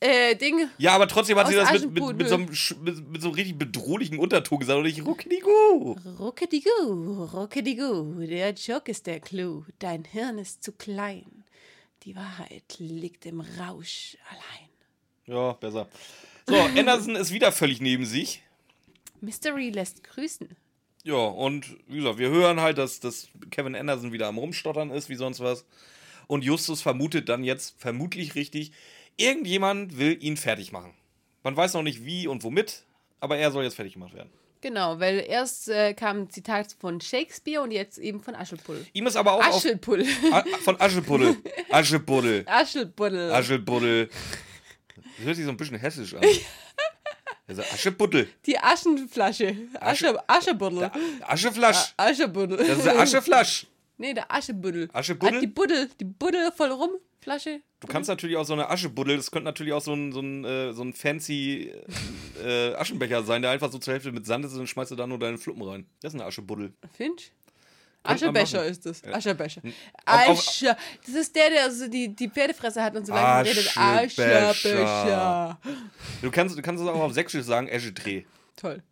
äh, 0.00 0.34
Ding. 0.36 0.68
Ja, 0.78 0.94
aber 0.94 1.08
trotzdem 1.08 1.38
hat 1.38 1.48
sie 1.48 1.54
das 1.54 1.72
mit, 1.72 1.92
mit, 1.92 2.16
mit, 2.16 2.28
so 2.28 2.34
einem, 2.34 2.48
mit, 2.82 3.10
mit 3.10 3.22
so 3.22 3.28
einem 3.28 3.34
richtig 3.34 3.58
bedrohlichen 3.58 4.18
Unterton 4.18 4.58
gesagt 4.58 4.76
und 4.76 4.84
nicht 4.84 5.04
Ruckeligu. 5.04 5.96
Ruckedigu, 6.18 7.24
ruckedigu. 7.24 8.26
Der 8.26 8.52
Joke 8.52 8.90
ist 8.90 9.06
der 9.06 9.20
Clou. 9.20 9.64
Dein 9.78 10.04
Hirn 10.04 10.38
ist 10.38 10.62
zu 10.62 10.72
klein. 10.72 11.44
Die 12.02 12.14
Wahrheit 12.14 12.76
liegt 12.78 13.24
im 13.24 13.40
Rausch 13.40 14.18
allein. 14.28 14.68
Ja, 15.26 15.52
besser. 15.52 15.88
So, 16.46 16.54
Anderson 16.78 17.16
ist 17.16 17.32
wieder 17.32 17.50
völlig 17.50 17.80
neben 17.80 18.04
sich. 18.04 18.42
Mystery 19.22 19.70
lässt 19.70 20.04
grüßen. 20.04 20.54
Ja, 21.02 21.16
und 21.16 21.76
wie 21.86 21.98
gesagt, 21.98 22.18
wir 22.18 22.28
hören 22.28 22.60
halt, 22.60 22.78
dass, 22.78 23.00
dass 23.00 23.28
Kevin 23.50 23.74
Anderson 23.74 24.12
wieder 24.12 24.26
am 24.26 24.38
Rumstottern 24.38 24.90
ist, 24.90 25.08
wie 25.08 25.14
sonst 25.14 25.40
was. 25.40 25.64
Und 26.26 26.44
Justus 26.44 26.82
vermutet 26.82 27.28
dann 27.28 27.44
jetzt, 27.44 27.74
vermutlich 27.78 28.34
richtig, 28.34 28.72
irgendjemand 29.16 29.98
will 29.98 30.16
ihn 30.22 30.36
fertig 30.36 30.72
machen. 30.72 30.94
Man 31.42 31.56
weiß 31.56 31.74
noch 31.74 31.82
nicht 31.82 32.04
wie 32.04 32.26
und 32.26 32.42
womit, 32.42 32.84
aber 33.20 33.36
er 33.36 33.50
soll 33.50 33.64
jetzt 33.64 33.74
fertig 33.76 33.94
gemacht 33.94 34.14
werden. 34.14 34.30
Genau, 34.60 34.98
weil 34.98 35.18
erst 35.28 35.68
äh, 35.68 35.92
kam 35.92 36.22
ein 36.22 36.30
Zitat 36.30 36.74
von 36.80 36.98
Shakespeare 37.00 37.60
und 37.62 37.70
jetzt 37.70 37.98
eben 37.98 38.22
von 38.22 38.34
Aschelpull. 38.34 38.86
Ihm 38.94 39.06
ist 39.06 39.16
aber 39.16 39.34
auch 39.34 39.46
auf, 39.46 39.56
Aschelpull. 39.56 40.06
A- 40.32 40.42
von 40.62 40.80
Aschebuddel. 40.80 41.36
Aschebuddel. 41.70 42.44
Aschelpuddel. 42.46 43.30
Aschebuddel. 43.30 44.08
Das 45.18 45.26
hört 45.26 45.36
sich 45.36 45.44
so 45.44 45.50
ein 45.50 45.56
bisschen 45.58 45.76
hessisch 45.78 46.14
an. 46.14 46.22
Also 47.46 47.60
Aschebuddel. 47.60 48.26
Die 48.46 48.58
Aschenflasche. 48.58 49.54
Asche, 49.78 50.18
Aschebuddel. 50.26 50.90
Ascheflasch. 51.20 51.92
Aschebuddel. 51.98 52.56
Das 52.56 52.78
ist 52.78 52.86
der 52.86 52.98
Ascheflasch. 52.98 53.66
Nee, 53.98 54.14
der 54.14 54.30
Aschebuddel. 54.32 54.88
Aschebuddel? 54.94 55.36
Ah, 55.36 55.40
die 55.40 55.46
Buddel. 55.46 55.90
Die 56.00 56.04
Buddel 56.04 56.50
voll 56.56 56.70
rum. 56.70 56.90
Flasche. 57.24 57.60
Du 57.80 57.86
kannst 57.88 58.08
natürlich 58.08 58.36
auch 58.36 58.44
so 58.44 58.52
eine 58.52 58.70
Aschebuddel, 58.70 59.16
das 59.16 59.30
könnte 59.30 59.46
natürlich 59.46 59.72
auch 59.72 59.80
so 59.80 59.92
ein, 59.94 60.12
so 60.12 60.20
ein, 60.20 60.44
äh, 60.44 60.72
so 60.72 60.82
ein 60.82 60.92
fancy 60.92 61.72
äh, 62.44 62.74
Aschenbecher 62.74 63.22
sein, 63.24 63.42
der 63.42 63.50
einfach 63.50 63.72
so 63.72 63.78
zur 63.78 63.94
Hälfte 63.94 64.12
mit 64.12 64.26
Sand 64.26 64.44
ist 64.44 64.52
und 64.52 64.58
dann 64.58 64.66
schmeißt 64.66 64.90
du 64.90 64.94
da 64.96 65.06
nur 65.06 65.18
deine 65.18 65.38
Fluppen 65.38 65.62
rein. 65.62 65.86
Das 66.00 66.12
ist 66.14 66.20
eine 66.20 66.26
Aschebuddel. 66.28 66.72
Finch? 66.96 67.32
Aschebecher 68.02 68.64
ist 68.66 68.84
das. 68.84 69.02
Aschebecher. 69.04 69.62
Auf- 70.04 70.38
Asche. 70.38 70.76
Das 71.06 71.14
ist 71.14 71.34
der, 71.34 71.48
der 71.48 71.62
also 71.64 71.88
die, 71.88 72.14
die 72.14 72.28
Pferdefresse 72.28 72.82
hat 72.82 72.94
und 72.96 73.06
so 73.06 73.14
lange 73.14 73.48
redet. 73.48 73.74
Aschebecher. 73.76 75.58
Du 76.20 76.30
kannst, 76.30 76.58
du 76.58 76.62
kannst 76.62 76.82
es 76.82 76.88
auch 76.88 77.00
auf 77.00 77.12
Sächsisch 77.14 77.44
sagen, 77.46 77.66
Eschedreh. 77.68 78.24
Toll. 78.56 78.82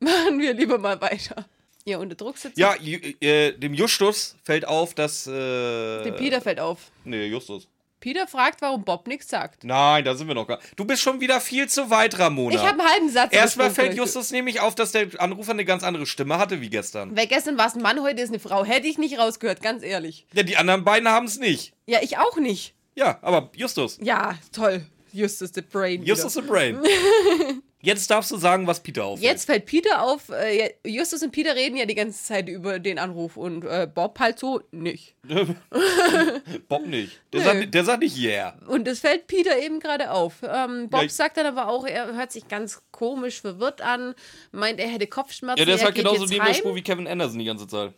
Machen 0.00 0.38
wir 0.38 0.54
lieber 0.54 0.78
mal 0.78 0.98
weiter. 1.00 1.44
Ja, 1.86 1.98
unter 1.98 2.16
Druck 2.16 2.36
sitzen. 2.36 2.58
Ja, 2.58 2.74
äh, 2.82 3.52
dem 3.52 3.72
Justus 3.72 4.36
fällt 4.42 4.66
auf, 4.66 4.94
dass. 4.94 5.26
Äh, 5.28 6.02
Dem 6.02 6.16
Peter 6.16 6.40
fällt 6.40 6.58
auf. 6.58 6.90
Nee, 7.04 7.26
Justus. 7.26 7.68
Peter 8.00 8.26
fragt, 8.26 8.60
warum 8.60 8.84
Bob 8.84 9.06
nichts 9.06 9.28
sagt. 9.28 9.64
Nein, 9.64 10.04
da 10.04 10.14
sind 10.14 10.28
wir 10.28 10.34
noch 10.34 10.46
gar 10.46 10.58
Du 10.76 10.84
bist 10.84 11.00
schon 11.02 11.20
wieder 11.20 11.40
viel 11.40 11.68
zu 11.68 11.88
weit, 11.88 12.18
Ramona. 12.18 12.54
Ich 12.54 12.60
habe 12.60 12.80
einen 12.80 12.88
halben 12.88 13.08
Satz. 13.08 13.32
Erstmal 13.32 13.70
fällt. 13.70 13.96
Justus 13.96 14.32
nämlich 14.32 14.60
auf, 14.60 14.74
dass 14.74 14.92
der 14.92 15.08
Anrufer 15.18 15.52
eine 15.52 15.64
ganz 15.64 15.82
andere 15.82 16.06
Stimme 16.06 16.38
hatte 16.38 16.60
wie 16.60 16.68
gestern. 16.68 17.16
Weil 17.16 17.26
gestern 17.26 17.56
war 17.56 17.68
es 17.68 17.74
ein 17.74 17.82
Mann, 17.82 18.02
heute 18.02 18.20
ist 18.20 18.28
eine 18.28 18.38
Frau. 18.38 18.64
Hätte 18.64 18.86
ich 18.86 18.98
nicht 18.98 19.18
rausgehört, 19.18 19.62
ganz 19.62 19.82
ehrlich. 19.82 20.26
Ja, 20.34 20.42
die 20.42 20.56
anderen 20.56 20.84
beiden 20.84 21.08
haben 21.08 21.26
es 21.26 21.38
nicht. 21.38 21.72
Ja, 21.86 22.00
ich 22.02 22.18
auch 22.18 22.36
nicht. 22.36 22.74
Ja, 22.96 23.18
aber 23.22 23.50
Justus. 23.54 23.98
Ja, 24.02 24.36
toll. 24.52 24.84
Justus 25.16 25.50
the 25.54 25.62
Brain. 25.62 26.02
Justus 26.04 26.34
the 26.34 26.42
Brain. 26.42 26.78
Jetzt 27.82 28.10
darfst 28.10 28.32
du 28.32 28.36
sagen, 28.36 28.66
was 28.66 28.80
Peter 28.80 29.04
auffällt. 29.04 29.22
Jetzt 29.22 29.44
fällt 29.44 29.64
Peter 29.66 30.02
auf, 30.02 30.28
äh, 30.30 30.70
Justus 30.84 31.22
und 31.22 31.30
Peter 31.30 31.54
reden 31.54 31.76
ja 31.76 31.86
die 31.86 31.94
ganze 31.94 32.20
Zeit 32.24 32.48
über 32.48 32.80
den 32.80 32.98
Anruf 32.98 33.36
und 33.36 33.64
äh, 33.64 33.86
Bob 33.92 34.18
halt 34.18 34.40
so 34.40 34.60
nicht. 34.72 35.14
Bob 36.68 36.86
nicht. 36.86 37.20
Der, 37.32 37.40
Nö. 37.40 37.46
sagt, 37.46 37.74
der 37.74 37.84
sagt 37.84 38.02
nicht 38.02 38.18
yeah. 38.18 38.58
Und 38.66 38.86
das 38.88 39.00
fällt 39.00 39.28
Peter 39.28 39.56
eben 39.62 39.78
gerade 39.78 40.10
auf. 40.10 40.42
Ähm, 40.42 40.88
Bob 40.88 41.02
Ja, 41.02 41.08
sagt 41.08 41.36
dann 41.36 41.46
aber 41.46 41.68
auch, 41.68 41.86
er 41.86 42.14
hört 42.14 42.32
sich 42.32 42.48
ganz 42.48 42.82
komisch 42.90 43.40
verwirrt 43.40 43.80
an, 43.82 44.14
meint, 44.50 44.80
er 44.80 44.88
hätte 44.88 45.06
Kopfschmerzen. 45.06 45.60
Ja, 45.60 45.64
der 45.64 45.74
er 45.74 45.78
sagt 45.78 45.94
geht 45.94 46.04
genauso 46.04 46.24
neben 46.24 46.40
heim. 46.42 46.48
der 46.48 46.54
Spur 46.54 46.74
wie 46.74 46.82
Kevin 46.82 47.06
Anderson 47.06 47.38
die 47.38 47.44
ganze 47.44 47.68
Zeit. 47.68 47.92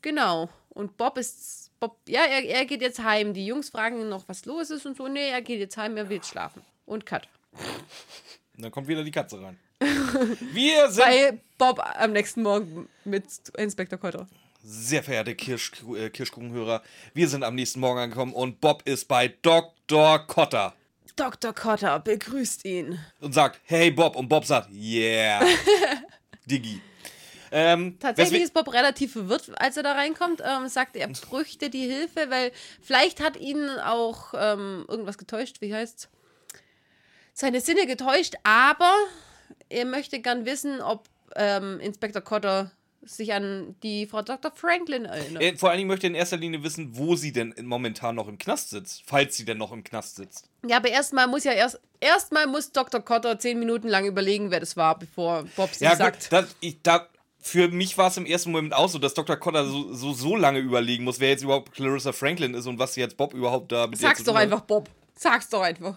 Genau. 0.00 0.48
Und 0.70 0.96
Bob 0.96 1.18
ist. 1.18 1.63
Bob, 1.80 1.98
ja, 2.08 2.22
er, 2.22 2.44
er 2.44 2.64
geht 2.64 2.80
jetzt 2.80 3.02
heim. 3.02 3.34
Die 3.34 3.46
Jungs 3.46 3.70
fragen 3.70 4.00
ihn 4.00 4.08
noch, 4.08 4.28
was 4.28 4.44
los 4.44 4.70
ist 4.70 4.86
und 4.86 4.96
so. 4.96 5.08
Nee, 5.08 5.28
er 5.30 5.42
geht 5.42 5.58
jetzt 5.60 5.76
heim, 5.76 5.96
er 5.96 6.08
will 6.08 6.16
jetzt 6.16 6.28
schlafen. 6.30 6.62
Und 6.86 7.06
Cut. 7.06 7.28
Und 8.56 8.62
dann 8.64 8.70
kommt 8.70 8.88
wieder 8.88 9.04
die 9.04 9.10
Katze 9.10 9.42
rein. 9.42 9.58
Wir 10.52 10.90
sind. 10.90 11.04
Bei 11.04 11.38
Bob 11.58 11.80
am 11.80 12.12
nächsten 12.12 12.42
Morgen 12.42 12.88
mit 13.04 13.24
Inspektor 13.56 13.98
Kotter. 13.98 14.26
sehr 14.62 15.02
verehrte 15.02 15.34
Kirsch, 15.34 15.72
äh, 15.96 16.08
Kirschkuchenhörer, 16.10 16.82
wir 17.12 17.28
sind 17.28 17.42
am 17.42 17.54
nächsten 17.54 17.80
Morgen 17.80 17.98
angekommen 17.98 18.32
und 18.32 18.60
Bob 18.60 18.82
ist 18.86 19.06
bei 19.08 19.28
Dr. 19.42 20.20
Cotter 20.26 20.74
Dr. 21.16 21.52
Cotter 21.52 22.00
begrüßt 22.00 22.64
ihn. 22.64 22.98
und 23.20 23.32
sagt, 23.32 23.60
hey 23.64 23.90
Bob. 23.90 24.16
Und 24.16 24.28
Bob 24.28 24.44
sagt, 24.44 24.70
yeah. 24.72 25.44
Diggi. 26.46 26.80
Ähm, 27.56 27.98
Tatsächlich 28.00 28.42
ist 28.42 28.52
Bob 28.52 28.72
relativ 28.72 29.12
verwirrt, 29.12 29.50
als 29.60 29.76
er 29.76 29.84
da 29.84 29.92
reinkommt. 29.92 30.42
Ähm, 30.44 30.66
sagt, 30.68 30.96
er 30.96 31.06
bräuchte 31.08 31.70
die 31.70 31.86
Hilfe, 31.88 32.28
weil 32.28 32.50
vielleicht 32.82 33.22
hat 33.22 33.36
ihn 33.36 33.68
auch 33.78 34.34
ähm, 34.36 34.84
irgendwas 34.88 35.18
getäuscht. 35.18 35.60
Wie 35.60 35.72
heißt's? 35.72 36.08
Seine 37.32 37.60
Sinne 37.60 37.86
getäuscht, 37.86 38.34
aber 38.42 38.92
er 39.68 39.84
möchte 39.84 40.20
gern 40.20 40.46
wissen, 40.46 40.80
ob 40.80 41.08
ähm, 41.36 41.80
Inspektor 41.80 42.22
Cotter 42.22 42.70
sich 43.02 43.34
an 43.34 43.76
die 43.82 44.06
Frau 44.06 44.22
Dr. 44.22 44.50
Franklin 44.54 45.04
erinnert. 45.04 45.42
äh, 45.42 45.56
vor 45.56 45.68
allen 45.70 45.78
Dingen 45.78 45.88
möchte 45.88 46.06
er 46.06 46.10
in 46.10 46.14
erster 46.16 46.38
Linie 46.38 46.62
wissen, 46.62 46.96
wo 46.96 47.16
sie 47.16 47.32
denn 47.32 47.54
momentan 47.62 48.14
noch 48.14 48.28
im 48.28 48.38
Knast 48.38 48.70
sitzt. 48.70 49.02
Falls 49.04 49.36
sie 49.36 49.44
denn 49.44 49.58
noch 49.58 49.72
im 49.72 49.84
Knast 49.84 50.16
sitzt. 50.16 50.48
ja, 50.66 50.78
aber 50.78 50.88
erstmal 50.88 51.26
muss 51.28 51.44
ja 51.44 51.52
erst 51.52 51.80
erstmal 52.00 52.46
muss 52.46 52.72
Dr. 52.72 53.00
Cotter 53.00 53.38
zehn 53.38 53.58
Minuten 53.58 53.88
lang 53.88 54.06
überlegen, 54.06 54.50
wer 54.50 54.60
das 54.60 54.76
war, 54.76 54.98
bevor 54.98 55.44
Bob 55.56 55.74
sie 55.74 55.84
Ja, 55.84 55.96
sagt. 55.96 56.22
gut, 56.22 56.32
das, 56.32 56.56
ich, 56.60 56.80
da, 56.82 57.06
für 57.46 57.68
mich 57.68 57.98
war 57.98 58.08
es 58.08 58.16
im 58.16 58.24
ersten 58.24 58.52
Moment 58.52 58.72
auch 58.72 58.88
so, 58.88 58.98
dass 58.98 59.12
Dr. 59.12 59.36
Cotter 59.36 59.66
so, 59.66 59.92
so, 59.92 60.14
so 60.14 60.34
lange 60.34 60.60
überlegen 60.60 61.04
muss, 61.04 61.20
wer 61.20 61.28
jetzt 61.28 61.42
überhaupt 61.42 61.72
Clarissa 61.72 62.12
Franklin 62.12 62.54
ist 62.54 62.66
und 62.66 62.78
was 62.78 62.96
jetzt 62.96 63.18
Bob 63.18 63.34
überhaupt 63.34 63.70
da 63.70 63.86
mit 63.86 63.98
Sag's 63.98 64.24
doch 64.24 64.34
einfach, 64.34 64.62
Bob. 64.62 64.88
Sag's 65.14 65.50
doch 65.50 65.60
einfach. 65.60 65.94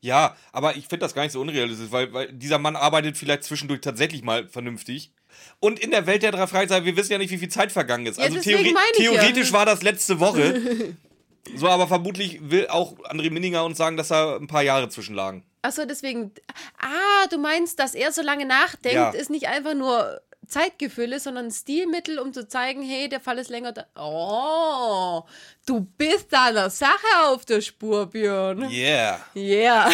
Ja, 0.00 0.36
aber 0.52 0.76
ich 0.76 0.88
finde 0.88 0.98
das 0.98 1.14
gar 1.14 1.22
nicht 1.22 1.30
so 1.32 1.40
unrealistisch, 1.40 1.92
weil, 1.92 2.12
weil 2.12 2.32
dieser 2.32 2.58
Mann 2.58 2.74
arbeitet 2.74 3.16
vielleicht 3.16 3.44
zwischendurch 3.44 3.80
tatsächlich 3.80 4.22
mal 4.24 4.48
vernünftig. 4.48 5.12
Und 5.60 5.78
in 5.78 5.92
der 5.92 6.06
Welt 6.06 6.24
der 6.24 6.32
drei 6.32 6.48
Fragezeichen, 6.48 6.84
wir 6.84 6.96
wissen 6.96 7.12
ja 7.12 7.18
nicht, 7.18 7.30
wie 7.30 7.38
viel 7.38 7.48
Zeit 7.48 7.70
vergangen 7.70 8.06
ist. 8.06 8.18
Ja, 8.18 8.24
Also 8.24 8.36
deswegen 8.36 8.58
theore 8.58 8.74
meine 8.74 8.86
ich 8.92 9.04
ja. 9.04 9.10
theoretisch 9.12 9.52
war 9.52 9.64
das 9.66 9.82
letzte 9.82 10.18
Woche. 10.18 10.96
so, 11.54 11.68
aber 11.68 11.86
vermutlich 11.86 12.40
will 12.50 12.66
auch 12.68 12.98
André 13.04 13.30
Minninger 13.30 13.64
uns 13.64 13.78
sagen, 13.78 13.96
dass 13.96 14.08
da 14.08 14.36
ein 14.36 14.48
paar 14.48 14.62
Jahre 14.64 14.88
zwischenlagen. 14.88 15.44
Achso, 15.62 15.84
deswegen. 15.84 16.32
Ah, 16.80 17.26
du 17.30 17.38
meinst, 17.38 17.78
dass 17.78 17.94
er 17.94 18.10
so 18.10 18.22
lange 18.22 18.46
nachdenkt, 18.46 18.94
Ja. 18.94 19.10
ist 19.10 19.30
nicht 19.30 19.46
einfach 19.46 19.74
nur 19.74 20.20
Zeitgefülle, 20.48 21.20
sondern 21.20 21.46
ein 21.46 21.50
Stilmittel, 21.50 22.18
um 22.18 22.32
zu 22.32 22.48
zeigen, 22.48 22.82
hey, 22.82 23.08
der 23.08 23.20
Fall 23.20 23.38
ist 23.38 23.50
länger 23.50 23.72
da. 23.72 23.86
Oh, 23.96 25.22
du 25.66 25.80
bist 25.96 26.32
deiner 26.32 26.70
Sache 26.70 26.96
auf 27.26 27.44
der 27.44 27.60
Spur, 27.60 28.06
Björn. 28.06 28.70
Yeah. 28.70 29.20
Yeah. 29.36 29.90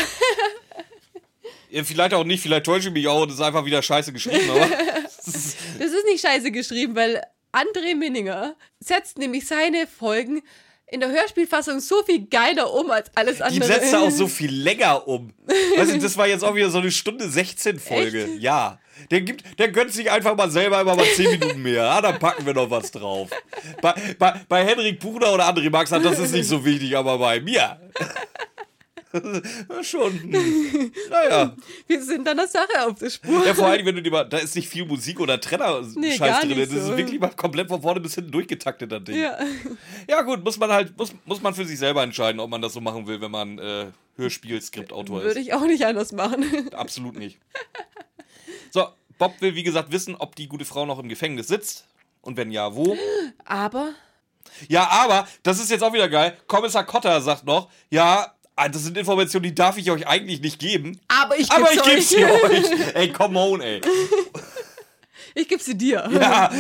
Ja, 1.71 1.83
vielleicht 1.83 2.15
auch 2.15 2.25
nicht, 2.25 2.41
vielleicht 2.41 2.67
täusche 2.67 2.89
ich 2.89 2.95
mich 2.95 3.09
auch 3.09 3.23
und 3.23 3.31
es 3.31 3.35
ist 3.37 3.41
einfach 3.43 3.65
wieder 3.65 3.83
scheiße 3.83 4.13
geschrieben, 4.13 4.49
aber. 4.51 4.69
Das 5.27 5.91
ist 5.91 6.05
nicht 6.05 6.21
scheiße 6.21 6.51
geschrieben, 6.53 6.95
weil 6.95 7.23
André 7.51 7.97
Minninger 7.97 8.55
setzt 8.79 9.17
nämlich 9.19 9.47
seine 9.47 9.87
Folgen 9.87 10.43
in 10.87 11.01
der 11.01 11.11
Hörspielfassung 11.11 11.81
so 11.81 12.03
viel 12.05 12.27
geiler 12.27 12.73
um 12.73 12.91
als 12.91 13.11
alles 13.17 13.39
Die 13.39 13.43
andere. 13.43 13.65
setzt 13.73 13.93
er 13.93 14.03
auch 14.03 14.11
so 14.11 14.27
viel 14.29 14.53
länger 14.53 15.09
um. 15.09 15.33
Weißt 15.77 15.93
du, 15.93 15.99
das 15.99 16.17
war 16.19 16.29
jetzt 16.29 16.45
auch 16.45 16.55
wieder 16.55 16.69
so 16.71 16.79
eine 16.79 16.93
Stunde 16.93 17.29
16 17.29 17.81
Folge. 17.81 18.25
Echt? 18.25 18.43
Ja. 18.43 18.79
Der, 19.11 19.21
gibt, 19.21 19.59
der 19.59 19.69
gönnt 19.71 19.93
sich 19.93 20.11
einfach 20.11 20.37
mal 20.37 20.51
selber 20.51 20.81
immer 20.81 20.97
mal 20.97 21.05
10 21.05 21.31
Minuten 21.39 21.63
mehr. 21.63 21.85
Ja, 21.85 22.01
dann 22.01 22.19
packen 22.19 22.47
wir 22.47 22.55
noch 22.55 22.71
was 22.71 22.91
drauf. 22.91 23.31
Bei, 23.83 23.95
bei, 24.19 24.41
bei 24.49 24.65
Henrik 24.65 25.01
Buchner 25.01 25.33
oder 25.33 25.49
André 25.49 25.71
Max 25.71 25.93
hat 25.93 26.05
das 26.05 26.19
ist 26.19 26.33
nicht 26.33 26.49
so 26.49 26.65
wichtig, 26.65 26.97
aber 26.97 27.19
bei 27.19 27.41
mir. 27.41 27.79
Schon. 29.83 30.35
Naja. 31.11 31.55
Wir 31.87 32.03
sind 32.03 32.27
deiner 32.27 32.47
Sache 32.47 32.87
auf 32.87 32.99
der 32.99 33.11
Spur. 33.11 33.47
Ja, 33.47 33.55
vor 33.55 33.67
allem, 33.67 33.87
wenn 33.87 33.95
du 33.95 34.03
dir 34.03 34.11
mal, 34.11 34.25
da 34.25 34.39
ist 34.39 34.57
nicht 34.57 34.69
viel 34.69 34.85
Musik 34.85 35.21
oder 35.21 35.41
Trenner-Scheiß 35.41 35.95
Nee, 35.95 36.17
drin. 36.19 36.59
Das 36.59 36.71
ist 36.71 36.87
so. 36.87 36.97
wirklich 36.97 37.21
mal 37.21 37.31
komplett 37.31 37.69
von 37.69 37.81
vorne 37.81 38.01
bis 38.01 38.15
hinten 38.15 38.33
durchgetaktet, 38.33 38.91
das 38.91 39.05
Ding. 39.05 39.21
Ja. 39.21 39.39
Ja, 40.09 40.23
gut, 40.23 40.43
muss 40.45 40.59
man 40.59 40.71
halt, 40.71 40.97
muss, 40.99 41.13
muss 41.25 41.41
man 41.43 41.55
für 41.55 41.65
sich 41.65 41.79
selber 41.79 42.03
entscheiden, 42.03 42.41
ob 42.41 42.51
man 42.51 42.61
das 42.61 42.73
so 42.73 42.81
machen 42.81 43.07
will, 43.07 43.21
wenn 43.21 43.31
man 43.31 43.59
äh, 43.59 43.87
Hörspiel-Skriptautor 44.17 45.21
ist. 45.21 45.27
Würde 45.27 45.41
ich 45.41 45.55
auch 45.55 45.67
nicht 45.67 45.85
anders 45.87 46.13
machen. 46.13 46.45
Absolut 46.73 47.17
nicht. 47.17 47.39
So, 48.75 48.89
Bob 49.19 49.41
will, 49.41 49.55
wie 49.55 49.63
gesagt, 49.63 49.93
wissen, 49.93 50.17
ob 50.17 50.35
die 50.35 50.49
gute 50.49 50.65
Frau 50.65 50.85
noch 50.85 50.99
im 50.99 51.09
Gefängnis 51.09 51.47
sitzt. 51.47 51.87
Und 52.23 52.37
wenn 52.37 52.51
ja, 52.51 52.75
wo? 52.75 52.97
Aber 53.45 53.95
Ja, 54.67 54.89
aber, 54.89 55.29
das 55.45 55.61
ist 55.61 55.71
jetzt 55.71 55.85
auch 55.85 55.93
wieder 55.93 56.09
geil. 56.09 56.37
Kommissar 56.49 56.85
Cotter 56.85 57.21
sagt 57.21 57.45
noch, 57.45 57.71
ja, 57.89 58.35
ah, 58.57 58.69
das 58.69 58.83
sind 58.83 58.99
Informationen, 58.99 59.45
die 59.45 59.55
darf 59.55 59.79
ich 59.79 59.93
euch 59.93 60.09
eigentlich 60.09 60.41
nicht 60.41 60.59
geben. 60.59 61.01
Aber 61.07 61.39
ich 61.39 61.49
Aber 61.53 61.69
euch. 61.69 62.09
sie 62.09 62.25
euch. 62.25 62.95
Ey, 62.95 63.13
come 63.13 63.39
on, 63.39 63.61
ey. 63.61 63.81
Ich 65.37 65.47
geb 65.47 65.61
sie 65.61 65.79
dir. 65.79 66.11
Ja. 66.13 66.51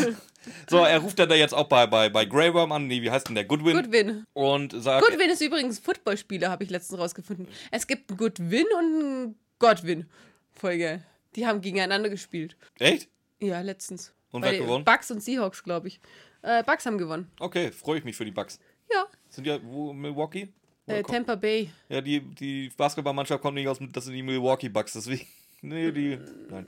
So, 0.68 0.84
er 0.84 0.98
ruft 0.98 1.18
dann 1.18 1.28
da 1.28 1.34
jetzt 1.34 1.54
auch 1.54 1.68
bei, 1.68 1.86
bei, 1.86 2.10
bei 2.10 2.26
Grey 2.26 2.52
Worm 2.54 2.70
an. 2.70 2.86
Nee, 2.86 3.02
wie 3.02 3.10
heißt 3.10 3.26
denn 3.26 3.34
der? 3.34 3.44
Goodwin. 3.44 3.74
Goodwin. 3.74 4.24
Und 4.34 4.72
sagt. 4.80 5.04
Goodwin 5.04 5.30
ist 5.30 5.40
übrigens 5.40 5.78
Footballspieler, 5.80 6.50
habe 6.50 6.62
ich 6.62 6.70
letztens 6.70 7.00
rausgefunden. 7.00 7.48
Es 7.70 7.86
gibt 7.86 8.10
einen 8.10 8.18
Goodwin 8.18 8.66
und 8.78 8.84
einen 8.84 9.38
Godwin. 9.58 10.08
Voll 10.52 10.78
geil. 10.78 11.02
Die 11.36 11.46
haben 11.46 11.60
gegeneinander 11.60 12.08
gespielt. 12.08 12.56
Echt? 12.78 13.08
Ja, 13.40 13.60
letztens. 13.60 14.12
Und 14.30 14.42
Bei 14.42 14.48
wer 14.48 14.58
hat 14.58 14.66
gewonnen? 14.66 14.84
Bucks 14.84 15.10
und 15.10 15.22
Seahawks, 15.22 15.62
glaube 15.62 15.88
ich. 15.88 16.00
Äh, 16.42 16.62
Bucks 16.64 16.86
haben 16.86 16.98
gewonnen. 16.98 17.30
Okay, 17.40 17.72
freue 17.72 17.98
ich 17.98 18.04
mich 18.04 18.16
für 18.16 18.24
die 18.24 18.30
Bucks. 18.30 18.58
Ja. 18.92 19.06
Sind 19.28 19.46
ja 19.46 19.58
wo, 19.62 19.92
Milwaukee? 19.92 20.48
Äh, 20.86 21.02
Tampa 21.02 21.34
Bay. 21.34 21.70
Ja, 21.88 22.00
die, 22.00 22.20
die 22.20 22.70
Basketballmannschaft 22.76 23.42
kommt 23.42 23.54
nicht 23.54 23.68
aus, 23.68 23.78
das 23.92 24.04
sind 24.04 24.14
die 24.14 24.22
Milwaukee 24.22 24.68
Bucks, 24.68 24.92
deswegen. 24.92 25.26
Nee, 25.62 25.92
die. 25.92 26.18
Nein. 26.50 26.66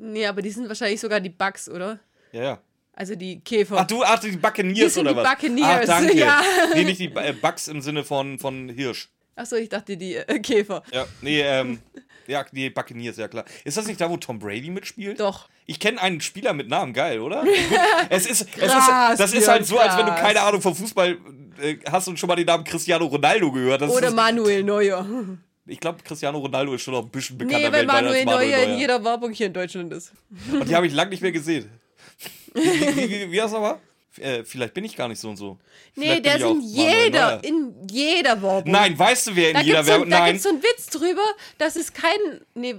Nee, 0.00 0.24
aber 0.24 0.40
die 0.40 0.48
sind 0.48 0.66
wahrscheinlich 0.66 0.98
sogar 0.98 1.20
die 1.20 1.28
Bucks, 1.28 1.68
oder? 1.68 2.00
Ja, 2.32 2.42
ja. 2.42 2.62
Also 2.94 3.14
die 3.14 3.40
Käfer. 3.40 3.76
Ach, 3.80 3.86
du, 3.86 4.02
ach, 4.02 4.18
die 4.18 4.30
Buccaneers 4.30 4.78
Wir 4.78 4.88
sind 4.88 5.02
oder 5.02 5.10
die 5.10 5.16
was? 5.18 5.28
Buccaneers, 5.30 5.88
Ach, 5.90 5.98
danke. 6.00 6.16
ja. 6.18 6.42
Nee, 6.74 6.84
nicht 6.84 7.00
die 7.00 7.12
äh, 7.14 7.34
Bucks 7.34 7.68
im 7.68 7.82
Sinne 7.82 8.02
von, 8.02 8.38
von 8.38 8.70
Hirsch. 8.70 9.10
Achso, 9.40 9.56
ich 9.56 9.70
dachte 9.70 9.96
die 9.96 10.16
äh, 10.16 10.38
Käfer. 10.40 10.82
Ja, 10.92 11.06
nee, 11.22 11.40
ähm. 11.40 11.80
Ja, 12.26 12.44
die 12.52 12.70
Buccaneers, 12.70 13.16
ja 13.16 13.26
klar. 13.26 13.44
Ist 13.64 13.76
das 13.76 13.86
nicht 13.86 14.00
da, 14.00 14.08
wo 14.08 14.16
Tom 14.16 14.38
Brady 14.38 14.70
mitspielt? 14.70 15.18
Doch. 15.18 15.48
Ich 15.66 15.80
kenne 15.80 16.00
einen 16.00 16.20
Spieler 16.20 16.52
mit 16.52 16.68
Namen, 16.68 16.92
geil, 16.92 17.18
oder? 17.20 17.42
Gut, 17.42 17.50
es 18.10 18.26
ist, 18.26 18.42
es 18.42 18.42
ist, 18.42 18.70
Krass, 18.70 19.18
das 19.18 19.32
ist 19.32 19.48
halt 19.48 19.66
so, 19.66 19.78
als 19.78 19.96
wenn 19.96 20.06
du 20.06 20.12
krass. 20.12 20.20
keine 20.20 20.42
Ahnung 20.42 20.60
vom 20.60 20.76
Fußball 20.76 21.16
äh, 21.60 21.76
hast 21.90 22.06
und 22.06 22.18
schon 22.18 22.28
mal 22.28 22.36
den 22.36 22.46
Namen 22.46 22.64
Cristiano 22.64 23.06
Ronaldo 23.06 23.50
gehört. 23.50 23.80
Das 23.80 23.90
Oder 23.90 24.08
ist, 24.08 24.14
Manuel 24.14 24.62
Neuer. 24.62 25.06
ich 25.66 25.80
glaube, 25.80 26.02
Cristiano 26.04 26.38
Ronaldo 26.38 26.74
ist 26.74 26.82
schon 26.82 26.94
noch 26.94 27.02
ein 27.02 27.08
bisschen 27.08 27.38
bekannter 27.38 27.58
Nee, 27.58 27.72
weil 27.72 27.90
als 27.90 28.02
Manuel 28.02 28.24
Neuer 28.26 28.58
in 28.58 28.78
jeder 28.78 29.02
Werbung 29.02 29.32
hier 29.32 29.46
in 29.46 29.52
Deutschland 29.54 29.92
ist. 29.92 30.12
Und 30.52 30.68
die 30.68 30.76
habe 30.76 30.86
ich 30.86 30.92
lange 30.92 31.10
nicht 31.10 31.22
mehr 31.22 31.32
gesehen. 31.32 31.68
Wie, 32.54 32.60
wie, 32.60 33.10
wie, 33.10 33.32
wie 33.32 33.36
das 33.36 33.54
aber? 33.54 33.80
Äh, 34.18 34.44
vielleicht 34.44 34.74
bin 34.74 34.84
ich 34.84 34.96
gar 34.96 35.08
nicht 35.08 35.20
so 35.20 35.28
und 35.28 35.36
so. 35.36 35.58
Nee, 35.94 36.06
Vielleicht 36.06 36.24
der 36.26 36.38
bin 36.38 36.60
ist 36.60 36.64
in 36.64 36.74
jeder, 36.74 37.44
in 37.44 37.74
jeder 37.88 38.42
Werbung. 38.42 38.70
Nein, 38.72 38.98
weißt 38.98 39.28
du, 39.28 39.36
wer 39.36 39.48
in 39.50 39.54
Da 39.54 39.60
jeder 39.60 39.78
gibt's, 39.78 39.86
so, 39.86 39.92
Werbung. 39.92 40.10
da 40.10 40.18
Nein, 40.18 40.32
gibt's 40.32 40.42
so 40.42 40.48
einen 40.50 40.62
Witz 40.62 40.86
drüber, 40.86 41.24
das 41.58 41.76
ist 41.76 41.94
kein. 41.94 42.18
Nee, 42.54 42.74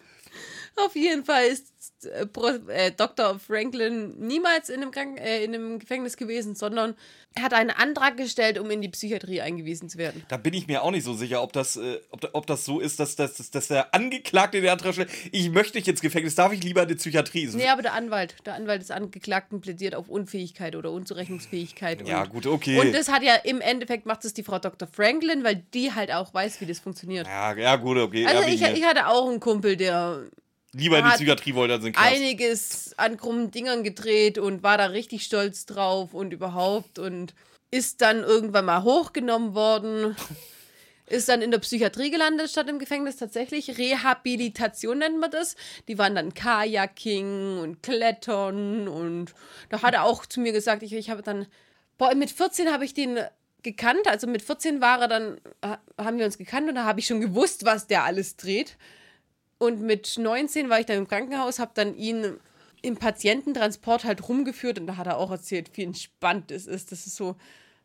Auf 0.76 0.96
jeden 0.96 1.24
Fall 1.24 1.44
ist 1.46 1.66
äh, 2.04 2.26
äh, 2.72 2.90
Dr. 2.90 3.38
Franklin 3.38 4.14
niemals 4.18 4.68
in 4.68 4.82
einem, 4.82 4.90
Kranken 4.90 5.18
äh, 5.18 5.44
in 5.44 5.54
einem 5.54 5.78
Gefängnis 5.78 6.16
gewesen, 6.16 6.56
sondern 6.56 6.90
er 6.90 6.96
hat 7.40 7.52
einen 7.52 7.70
Antrag 7.70 8.16
gestellt, 8.16 8.58
um 8.58 8.70
in 8.70 8.80
die 8.80 8.88
Psychiatrie 8.88 9.40
eingewiesen 9.40 9.88
zu 9.88 9.98
werden. 9.98 10.22
Da 10.28 10.36
bin 10.36 10.54
ich 10.54 10.66
mir 10.66 10.82
auch 10.82 10.90
nicht 10.90 11.04
so 11.04 11.14
sicher, 11.14 11.42
ob 11.42 11.52
das, 11.52 11.76
äh, 11.76 11.98
ob, 12.10 12.28
ob 12.32 12.46
das 12.46 12.64
so 12.64 12.80
ist, 12.80 13.00
dass, 13.00 13.16
dass, 13.16 13.50
dass 13.50 13.68
der 13.68 13.94
Angeklagte 13.94 14.60
der 14.60 14.72
Antrag 14.72 14.94
stellt, 14.94 15.10
ich 15.32 15.50
möchte 15.50 15.76
nicht 15.76 15.88
ins 15.88 16.00
Gefängnis, 16.00 16.34
darf 16.34 16.52
ich 16.52 16.62
lieber 16.62 16.82
in 16.82 16.88
die 16.88 16.94
Psychiatrie? 16.94 17.48
Nee, 17.52 17.68
aber 17.68 17.82
der 17.82 17.94
Anwalt, 17.94 18.36
der 18.46 18.54
Anwalt 18.54 18.82
des 18.82 18.90
Angeklagten 18.90 19.60
plädiert 19.60 19.94
auf 19.94 20.08
Unfähigkeit 20.08 20.76
oder 20.76 20.92
Unzurechnungsfähigkeit. 20.92 22.06
Ja, 22.06 22.22
und, 22.22 22.30
gut, 22.30 22.46
okay. 22.46 22.78
Und 22.78 22.92
das 22.92 23.08
hat 23.08 23.22
ja 23.22 23.34
im 23.34 23.60
Endeffekt 23.60 24.06
macht 24.06 24.24
es 24.24 24.34
die 24.34 24.42
Frau 24.42 24.58
Dr. 24.58 24.86
Franklin, 24.86 25.42
weil 25.42 25.64
die 25.74 25.92
halt 25.92 26.12
auch 26.12 26.32
weiß, 26.32 26.60
wie 26.60 26.66
das 26.66 26.78
funktioniert. 26.78 27.26
ja, 27.26 27.56
ja, 27.56 27.76
gut, 27.76 27.96
okay. 27.96 28.26
Also 28.26 28.48
ich, 28.48 28.62
ich 28.62 28.84
hatte 28.84 29.08
auch 29.08 29.28
einen 29.28 29.40
Kumpel, 29.40 29.76
der 29.76 30.24
lieber 30.74 30.98
in 30.98 31.04
die 31.04 31.10
hat 31.10 31.16
Psychiatrie 31.16 31.54
wollte 31.54 31.74
als 31.74 31.84
in 31.84 31.92
Knast. 31.92 32.06
einiges 32.14 32.94
an 32.98 33.16
krummen 33.16 33.50
Dingern 33.50 33.82
gedreht 33.84 34.38
und 34.38 34.62
war 34.62 34.76
da 34.78 34.86
richtig 34.86 35.24
stolz 35.24 35.66
drauf 35.66 36.14
und 36.14 36.32
überhaupt 36.32 36.98
und 36.98 37.34
ist 37.70 38.00
dann 38.02 38.20
irgendwann 38.22 38.64
mal 38.66 38.82
hochgenommen 38.82 39.54
worden. 39.54 40.16
Ist 41.06 41.28
dann 41.28 41.42
in 41.42 41.50
der 41.50 41.58
Psychiatrie 41.58 42.10
gelandet 42.10 42.48
statt 42.48 42.68
im 42.70 42.78
Gefängnis 42.78 43.16
tatsächlich. 43.16 43.76
Rehabilitation 43.76 44.98
nennt 44.98 45.18
man 45.20 45.30
das. 45.30 45.54
Die 45.86 45.98
waren 45.98 46.14
dann 46.14 46.32
Kajaking 46.32 47.58
und 47.58 47.82
Klettern 47.82 48.88
und 48.88 49.34
da 49.68 49.82
hat 49.82 49.92
er 49.94 50.04
auch 50.04 50.24
zu 50.24 50.40
mir 50.40 50.52
gesagt, 50.52 50.82
ich, 50.82 50.92
ich 50.94 51.10
habe 51.10 51.22
dann, 51.22 51.46
boah, 51.98 52.14
mit 52.14 52.30
14 52.30 52.72
habe 52.72 52.84
ich 52.86 52.94
den 52.94 53.18
gekannt, 53.62 54.06
also 54.08 54.26
mit 54.26 54.40
14 54.42 54.80
war 54.80 55.00
er 55.02 55.08
dann, 55.08 55.40
ha- 55.64 55.80
haben 55.98 56.18
wir 56.18 56.24
uns 56.26 56.38
gekannt 56.38 56.68
und 56.68 56.74
da 56.74 56.84
habe 56.84 57.00
ich 57.00 57.06
schon 57.06 57.20
gewusst, 57.20 57.64
was 57.64 57.86
der 57.86 58.04
alles 58.04 58.36
dreht. 58.36 58.76
Und 59.64 59.80
mit 59.82 60.14
19 60.18 60.68
war 60.68 60.80
ich 60.80 60.86
dann 60.86 60.98
im 60.98 61.08
Krankenhaus, 61.08 61.58
habe 61.58 61.72
dann 61.74 61.96
ihn 61.96 62.36
im 62.82 62.96
Patiententransport 62.96 64.04
halt 64.04 64.28
rumgeführt 64.28 64.78
und 64.78 64.86
da 64.86 64.96
hat 64.98 65.06
er 65.06 65.16
auch 65.18 65.30
erzählt, 65.30 65.70
wie 65.74 65.84
entspannt 65.84 66.50
es 66.50 66.66
ist. 66.66 66.92
Das 66.92 67.06
ist 67.06 67.16
so 67.16 67.34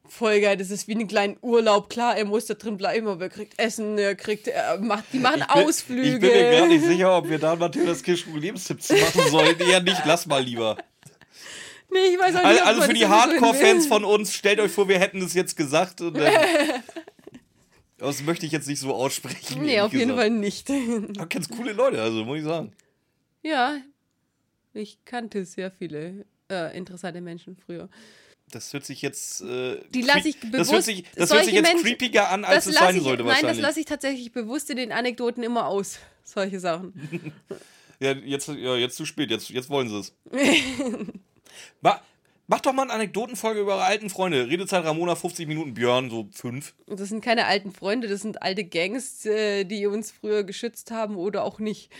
voll 0.08 0.42
geil. 0.42 0.58
Das 0.58 0.72
ist 0.72 0.88
wie 0.88 0.94
einen 0.94 1.08
kleinen 1.08 1.38
Urlaub. 1.42 1.90
Klar, 1.90 2.18
er 2.18 2.26
muss 2.26 2.48
da 2.48 2.56
drin 2.56 2.76
bleiben, 2.78 3.08
aber 3.08 3.24
er 3.26 3.30
kriegt 3.30 3.58
Essen, 3.60 3.98
er 3.98 4.16
kriegt, 4.16 4.48
er 4.48 4.78
macht, 4.80 5.06
die 5.14 5.20
machen 5.20 5.40
bin- 5.40 5.50
Ausflüge. 5.66 6.28
Ich 6.28 6.34
bin 6.34 6.44
mir 6.44 6.52
gar 6.60 6.68
nicht 6.68 6.84
sicher, 6.84 7.18
ob 7.18 7.30
wir 7.30 7.40
da 7.40 7.56
Matthias 7.56 8.04
Kirschbuch 8.04 8.36
Lebenstipps 8.36 8.90
machen 8.90 9.30
sollen. 9.30 9.58
Eher 9.60 9.82
nicht, 9.82 10.02
lass 10.06 10.26
mal 10.26 10.44
lieber. 10.44 10.76
nee, 11.92 12.00
ich 12.14 12.20
weiß 12.20 12.36
auch 12.36 12.40
nicht, 12.40 12.46
Also, 12.46 12.64
also 12.64 12.82
für 12.82 12.94
die 12.94 13.08
Hardcore-Fans 13.08 13.88
von 13.88 14.04
uns, 14.04 14.34
stellt 14.34 14.60
euch 14.60 14.72
vor, 14.72 14.88
wir 14.90 15.00
hätten 15.00 15.22
es 15.22 15.34
jetzt 15.34 15.56
gesagt. 15.56 16.02
Und 16.02 16.18
dann, 16.18 16.34
das 18.00 18.22
möchte 18.24 18.46
ich 18.46 18.52
jetzt 18.52 18.68
nicht 18.68 18.80
so 18.80 18.94
aussprechen. 18.94 19.62
Nee, 19.62 19.80
auf 19.82 19.94
jeden 19.94 20.10
gesagt. 20.10 20.20
Fall 20.22 20.30
nicht. 20.32 20.70
Aber 21.18 21.28
kennst 21.28 21.52
coole 21.52 21.74
Leute, 21.74 22.02
also 22.02 22.26
muss 22.26 22.40
ich 22.40 22.44
sagen. 22.46 22.72
ja, 23.44 23.78
ich 24.74 24.98
kannte 25.06 25.46
sehr 25.46 25.72
viele 25.72 26.26
äh, 26.50 26.78
interessante 26.78 27.22
Menschen 27.22 27.56
früher. 27.56 27.90
Das 28.52 28.74
hört 28.74 28.84
sich 28.86 29.02
jetzt. 29.04 29.42
Äh, 29.42 29.80
Die 29.92 30.02
lass 30.02 30.18
cre- 30.18 30.26
ich 30.28 30.36
Das 30.40 30.44
hört 30.52 30.68
bewusst- 30.68 30.86
sich, 30.86 31.04
das 31.16 31.32
hört 31.34 31.46
sich 31.46 31.54
jetzt 31.54 31.68
Menschen- 31.68 31.86
creepiger 31.86 32.30
an, 32.30 32.44
als 32.46 32.66
es 32.66 32.76
sein 32.76 32.96
ich, 32.96 33.04
sollte, 33.04 33.24
nein, 33.24 33.28
das 33.34 33.42
wahrscheinlich. 33.44 33.62
lasse 33.64 33.80
ich 33.80 33.86
tatsächlich 33.86 34.32
bewusst 34.32 34.70
in 34.72 34.78
den 34.78 34.92
Anekdoten 34.92 35.44
immer 35.44 35.68
aus. 35.68 36.00
Solche 36.24 36.60
Sachen. 36.60 36.94
Ja, 38.02 38.14
jetzt, 38.14 38.48
ja, 38.48 38.78
jetzt 38.78 38.96
zu 38.96 39.06
spät, 39.06 39.30
jetzt, 39.30 39.50
jetzt 39.50 39.70
wollen 39.70 39.90
sie 39.90 40.00
es. 40.00 40.14
Ma, 42.50 42.56
mach 42.56 42.62
doch 42.62 42.74
mal 42.74 42.84
eine 42.84 42.94
Anekdotenfolge 42.94 43.62
über 43.62 43.76
eure 43.76 43.84
alten 43.84 44.10
Freunde. 44.10 44.48
Redezeit 44.48 44.84
Ramona 44.84 45.16
50 45.16 45.48
Minuten, 45.48 45.74
Björn 45.74 46.10
so 46.10 46.28
5. 46.32 46.74
Und 46.88 47.00
das 47.00 47.10
sind 47.10 47.24
keine 47.24 47.46
alten 47.46 47.72
Freunde, 47.72 48.08
das 48.08 48.22
sind 48.22 48.42
alte 48.42 48.64
Gangs, 48.64 49.26
äh, 49.26 49.66
die 49.66 49.86
uns 49.88 50.12
früher 50.12 50.44
geschützt 50.44 50.92
haben 50.92 51.16
oder 51.16 51.44
auch 51.44 51.60
nicht. 51.60 51.92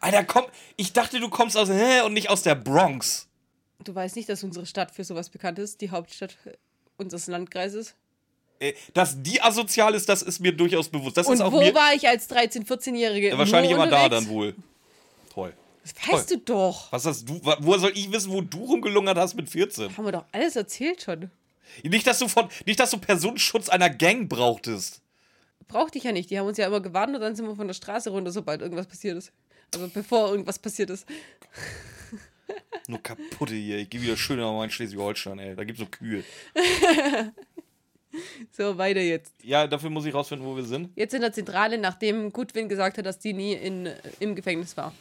Alter, 0.00 0.24
komm, 0.24 0.44
ich 0.76 0.92
dachte, 0.92 1.20
du 1.20 1.28
kommst 1.28 1.56
aus 1.56 1.68
hä, 1.68 2.00
und 2.02 2.14
nicht 2.14 2.30
aus 2.30 2.42
der 2.42 2.54
Bronx. 2.54 3.28
Du 3.82 3.94
weißt 3.94 4.16
nicht, 4.16 4.28
dass 4.28 4.44
unsere 4.44 4.66
Stadt 4.66 4.92
für 4.92 5.04
sowas 5.04 5.30
bekannt 5.30 5.58
ist, 5.58 5.80
die 5.80 5.90
Hauptstadt 5.90 6.36
unseres 6.96 7.26
Landkreises. 7.26 7.94
Äh, 8.60 8.74
Dass 8.92 9.22
die 9.22 9.40
asozial 9.40 9.94
ist, 9.94 10.08
das 10.08 10.22
ist 10.22 10.38
mir 10.38 10.52
durchaus 10.52 10.88
bewusst. 10.88 11.16
Das 11.16 11.26
Und 11.26 11.34
ist 11.34 11.40
auch 11.40 11.52
wo 11.52 11.74
war 11.74 11.94
ich 11.94 12.06
als 12.06 12.30
13-, 12.30 12.66
14-Jährige? 12.66 13.30
Ja, 13.30 13.38
wahrscheinlich 13.38 13.72
immer 13.72 13.86
da 13.86 14.08
dann 14.08 14.28
wohl. 14.28 14.54
Toll. 15.32 15.54
Das 15.82 15.94
weißt 16.12 16.30
du 16.30 16.38
doch. 16.38 16.92
Was 16.92 17.06
hast 17.06 17.28
du, 17.28 17.40
woher 17.42 17.78
soll 17.78 17.92
ich 17.94 18.12
wissen, 18.12 18.30
wo 18.30 18.40
du 18.40 18.64
rumgelungert 18.64 19.16
hast 19.16 19.34
mit 19.34 19.48
14? 19.48 19.96
Haben 19.96 20.04
wir 20.04 20.12
doch 20.12 20.24
alles 20.32 20.56
erzählt 20.56 21.02
schon. 21.02 21.30
Nicht, 21.82 22.06
dass 22.06 22.18
du 22.18 22.28
von, 22.28 22.48
nicht, 22.66 22.80
dass 22.80 22.90
du 22.90 22.98
Personenschutz 22.98 23.68
einer 23.68 23.90
Gang 23.90 24.28
brauchtest. 24.28 25.00
Brauchte 25.68 25.98
ich 25.98 26.04
ja 26.04 26.12
nicht. 26.12 26.30
Die 26.30 26.38
haben 26.38 26.46
uns 26.46 26.58
ja 26.58 26.66
immer 26.66 26.80
gewarnt 26.80 27.14
und 27.14 27.20
dann 27.20 27.36
sind 27.36 27.46
wir 27.46 27.54
von 27.54 27.66
der 27.66 27.74
Straße 27.74 28.10
runter, 28.10 28.32
sobald 28.32 28.60
irgendwas 28.60 28.86
passiert 28.86 29.16
ist. 29.16 29.32
Also 29.72 29.88
bevor 29.88 30.30
irgendwas 30.30 30.58
passiert 30.58 30.90
ist. 30.90 31.06
Nur 32.88 33.00
kaputte 33.02 33.54
hier. 33.54 33.78
Ich 33.78 33.88
gehe 33.88 34.02
wieder 34.02 34.16
schön 34.16 34.38
nach 34.38 34.52
meinen 34.52 34.70
Schleswig-Holstein, 34.70 35.38
ey. 35.38 35.54
Da 35.54 35.64
gibt's 35.64 35.80
so 35.80 35.86
Kühe. 35.86 36.24
So, 38.50 38.76
weiter 38.76 39.00
jetzt. 39.00 39.32
Ja, 39.42 39.68
dafür 39.68 39.88
muss 39.88 40.04
ich 40.04 40.12
rausfinden, 40.12 40.44
wo 40.44 40.56
wir 40.56 40.64
sind. 40.64 40.90
Jetzt 40.96 41.14
in 41.14 41.20
der 41.20 41.32
Zentrale, 41.32 41.78
nachdem 41.78 42.32
Goodwin 42.32 42.68
gesagt 42.68 42.98
hat, 42.98 43.06
dass 43.06 43.20
die 43.20 43.32
nie 43.32 43.52
in, 43.52 43.88
im 44.18 44.34
Gefängnis 44.34 44.76
war. 44.76 44.92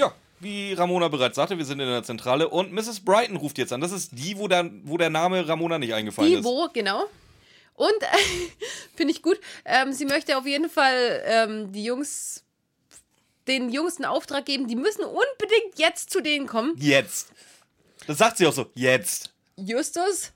Ja, 0.00 0.12
wie 0.40 0.72
Ramona 0.72 1.08
bereits 1.08 1.36
sagte, 1.36 1.58
wir 1.58 1.64
sind 1.64 1.80
in 1.80 1.86
der 1.88 2.02
Zentrale 2.02 2.48
und 2.48 2.72
Mrs. 2.72 3.00
Brighton 3.00 3.36
ruft 3.36 3.58
jetzt 3.58 3.72
an. 3.72 3.80
Das 3.80 3.92
ist 3.92 4.10
die, 4.12 4.38
wo 4.38 4.48
der, 4.48 4.70
wo 4.84 4.96
der 4.96 5.10
Name 5.10 5.46
Ramona 5.46 5.78
nicht 5.78 5.92
eingefallen 5.94 6.30
Die, 6.30 6.36
ist. 6.38 6.44
wo, 6.44 6.68
genau. 6.72 7.04
Und 7.74 7.92
finde 8.96 9.12
ich 9.12 9.22
gut. 9.22 9.38
Ähm, 9.64 9.92
sie 9.92 10.06
möchte 10.06 10.36
auf 10.38 10.46
jeden 10.46 10.70
Fall 10.70 11.22
ähm, 11.24 11.72
die 11.72 11.84
Jungs, 11.84 12.42
den 13.46 13.70
Jungs 13.70 13.96
einen 13.96 14.06
Auftrag 14.06 14.46
geben. 14.46 14.66
Die 14.66 14.76
müssen 14.76 15.04
unbedingt 15.04 15.78
jetzt 15.78 16.10
zu 16.10 16.20
denen 16.20 16.46
kommen. 16.46 16.74
Jetzt. 16.78 17.28
Das 18.06 18.18
sagt 18.18 18.38
sie 18.38 18.46
auch 18.46 18.52
so. 18.52 18.66
Jetzt. 18.74 19.32
Justus? 19.56 20.32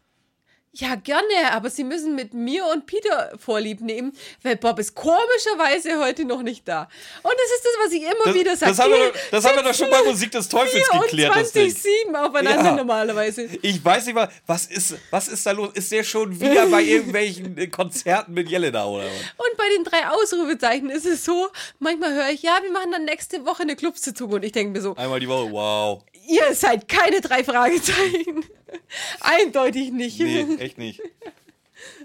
Ja, 0.77 0.97
gerne, 0.97 1.53
aber 1.53 1.71
sie 1.71 1.85
müssen 1.85 2.17
mit 2.17 2.35
mir 2.35 2.67
und 2.67 2.87
Peter 2.87 3.31
Vorlieb 3.39 3.81
nehmen, 3.81 4.13
weil 4.43 4.57
Bob 4.57 4.79
ist 4.81 4.95
komischerweise 4.95 6.01
heute 6.01 6.25
noch 6.25 6.43
nicht 6.43 6.67
da. 6.67 6.89
Und 7.23 7.33
das 7.33 7.57
ist 7.57 7.65
das, 7.65 7.73
was 7.85 7.93
ich 7.93 8.03
immer 8.03 8.25
Das, 8.25 8.35
wieder 8.35 8.57
sage. 8.57 8.73
das, 8.73 8.79
haben, 8.81 8.91
wir, 8.93 8.99
doch- 9.13 9.19
das 9.31 9.45
haben 9.45 9.57
wir 9.57 9.63
doch 9.63 9.75
schon 9.75 9.89
bei 9.91 10.03
Musik 10.03 10.33
des 10.33 10.49
Teufels 10.49 10.89
geklärt, 10.91 11.37
das 11.37 11.53
Ding. 11.53 11.69
24-7 11.71 12.15
aufeinander 12.27 12.65
Ja. 12.65 12.75
normalerweise. 12.77 13.49
Ich 13.63 13.85
weiß 13.85 14.07
nicht 14.07 14.15
mal, 14.17 14.29
was 14.47 14.67
ist, 14.67 14.97
was 15.11 15.29
ist 15.29 15.47
da 15.47 15.53
los? 15.53 15.71
Ist 15.75 15.93
der 15.93 16.03
schon 16.03 16.41
wieder 16.41 16.67
bei 16.67 16.83
irgendwelchen 16.83 17.57
äh, 17.57 17.69
Konzerten 17.69 18.35
mit 18.35 18.49
Jelena 18.49 18.85
oder 18.87 19.05
was? 19.05 19.47
Und 19.47 19.57
bei 19.57 19.65
den 19.77 19.85
drei 19.85 20.09
Ausrufezeichen 20.09 20.91
ist 20.91 21.07
es 21.07 21.25
so, 21.25 21.49
manchmal 21.79 22.15
höre 22.15 22.31
ich, 22.31 22.43
ja, 22.43 22.59
wir 22.63 22.73
machen 22.73 22.91
dann 22.91 23.05
nächste 23.05 23.47
Woche 23.47 23.63
eine 23.63 23.77
Clubsitzung 23.77 24.33
und 24.33 24.45
ich 24.45 24.51
denke 24.53 24.73
mir 24.73 24.83
so, 24.83 24.97
Einmal 24.97 25.21
die 25.21 25.29
Woche, 25.29 25.53
wow. 25.53 26.03
Ihr 26.29 26.55
seid 26.55 26.89
keine 26.89 27.21
drei 27.21 27.45
Fragezeichen. 27.45 28.45
Eindeutig 29.21 29.93
nicht. 29.93 30.19
Nee, 30.21 30.47
echt 30.59 30.79
nicht. 30.79 31.01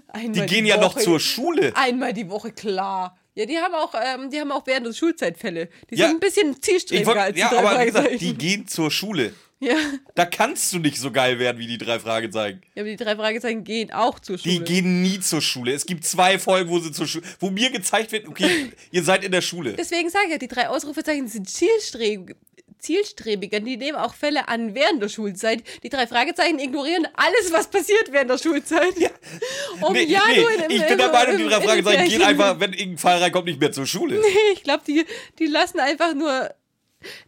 Einmal 0.08 0.32
Die 0.46 0.46
gehen 0.54 0.66
ja 0.66 0.76
noch 0.76 0.96
zur 0.98 1.20
Schule. 1.20 1.72
Einmal 1.76 2.12
die 2.12 2.28
Woche, 2.28 2.52
klar. 2.52 3.16
Ja, 3.34 3.46
die 3.46 3.56
haben 3.58 3.74
auch, 3.74 3.94
ähm, 3.94 4.28
die 4.30 4.40
haben 4.40 4.50
auch 4.50 4.66
während 4.66 4.86
der 4.86 4.92
Schulzeit 4.92 5.38
Fälle. 5.38 5.68
Die 5.90 5.94
Ja. 5.96 6.08
sind 6.08 6.16
ein 6.16 6.20
bisschen 6.20 6.60
zielstrebiger 6.60 7.06
wollt, 7.06 7.18
als 7.18 7.34
die 7.34 7.40
ja, 7.40 7.48
drei 7.48 7.58
aber 7.58 7.80
wie 7.80 7.86
gesagt, 7.86 8.06
Fragezeichen. 8.08 8.38
die 8.38 8.38
gehen 8.38 8.66
zur 8.66 8.90
Schule. 8.90 9.32
ja. 9.60 9.76
Da 10.16 10.26
kannst 10.26 10.72
du 10.72 10.80
nicht 10.80 10.98
so 10.98 11.12
geil 11.12 11.38
werden 11.38 11.58
wie 11.58 11.68
die 11.68 11.78
drei 11.78 12.00
Fragezeichen. 12.00 12.60
ja, 12.74 12.82
aber 12.82 12.90
die 12.90 12.96
drei 12.96 13.14
Fragezeichen 13.14 13.62
gehen 13.62 13.92
auch 13.92 14.18
zur 14.18 14.36
Schule. 14.36 14.54
Die 14.58 14.64
gehen 14.64 15.00
nie 15.02 15.20
zur 15.20 15.40
Schule. 15.40 15.72
Es 15.72 15.86
gibt 15.86 16.04
zwei 16.04 16.38
Folgen, 16.40 16.68
wo 16.70 16.80
sie 16.80 16.90
zur 16.90 17.06
Schule, 17.06 17.24
wo 17.38 17.50
mir 17.50 17.70
gezeigt 17.70 18.10
wird, 18.10 18.26
okay, 18.26 18.72
ihr 18.90 19.04
seid 19.04 19.22
in 19.22 19.30
der 19.30 19.42
Schule. 19.42 19.74
Deswegen 19.74 20.10
sage 20.10 20.26
ich 20.26 20.32
ja, 20.32 20.38
die 20.38 20.48
drei 20.48 20.68
Ausrufezeichen 20.68 21.28
sind 21.28 21.48
zielstrebig, 21.48 22.36
zielstrebiger. 22.80 23.60
Die 23.60 23.76
nehmen 23.76 23.96
auch 23.98 24.14
Fälle 24.14 24.48
an 24.48 24.74
während 24.74 25.02
der 25.02 25.08
Schulzeit. 25.08 25.62
Die 25.82 25.88
drei 25.88 26.06
Fragezeichen 26.06 26.58
ignorieren 26.58 27.06
alles, 27.14 27.52
was 27.52 27.68
passiert 27.68 28.10
während 28.12 28.30
der 28.30 28.38
Schulzeit. 28.38 28.94
Um 29.80 29.92
Nee, 29.92 30.02
ja 30.04 30.20
nee, 30.28 30.40
nur 30.40 30.50
in, 30.52 30.70
ich 30.70 30.86
bin 30.86 30.98
der 30.98 31.06
im- 31.06 31.12
Meinung, 31.12 31.36
die 31.36 31.42
im- 31.44 31.48
drei 31.50 31.60
Fragezeichen 31.62 32.08
gehen 32.08 32.20
in- 32.20 32.26
einfach, 32.26 32.60
wenn 32.60 32.72
irgendein 32.72 32.98
Fall 32.98 33.18
reinkommt, 33.18 33.46
nicht 33.46 33.60
mehr 33.60 33.72
zur 33.72 33.86
Schule. 33.86 34.20
Ich 34.52 34.62
glaube, 34.62 34.82
die, 34.86 35.04
die 35.38 35.46
lassen 35.46 35.80
einfach 35.80 36.14
nur. 36.14 36.50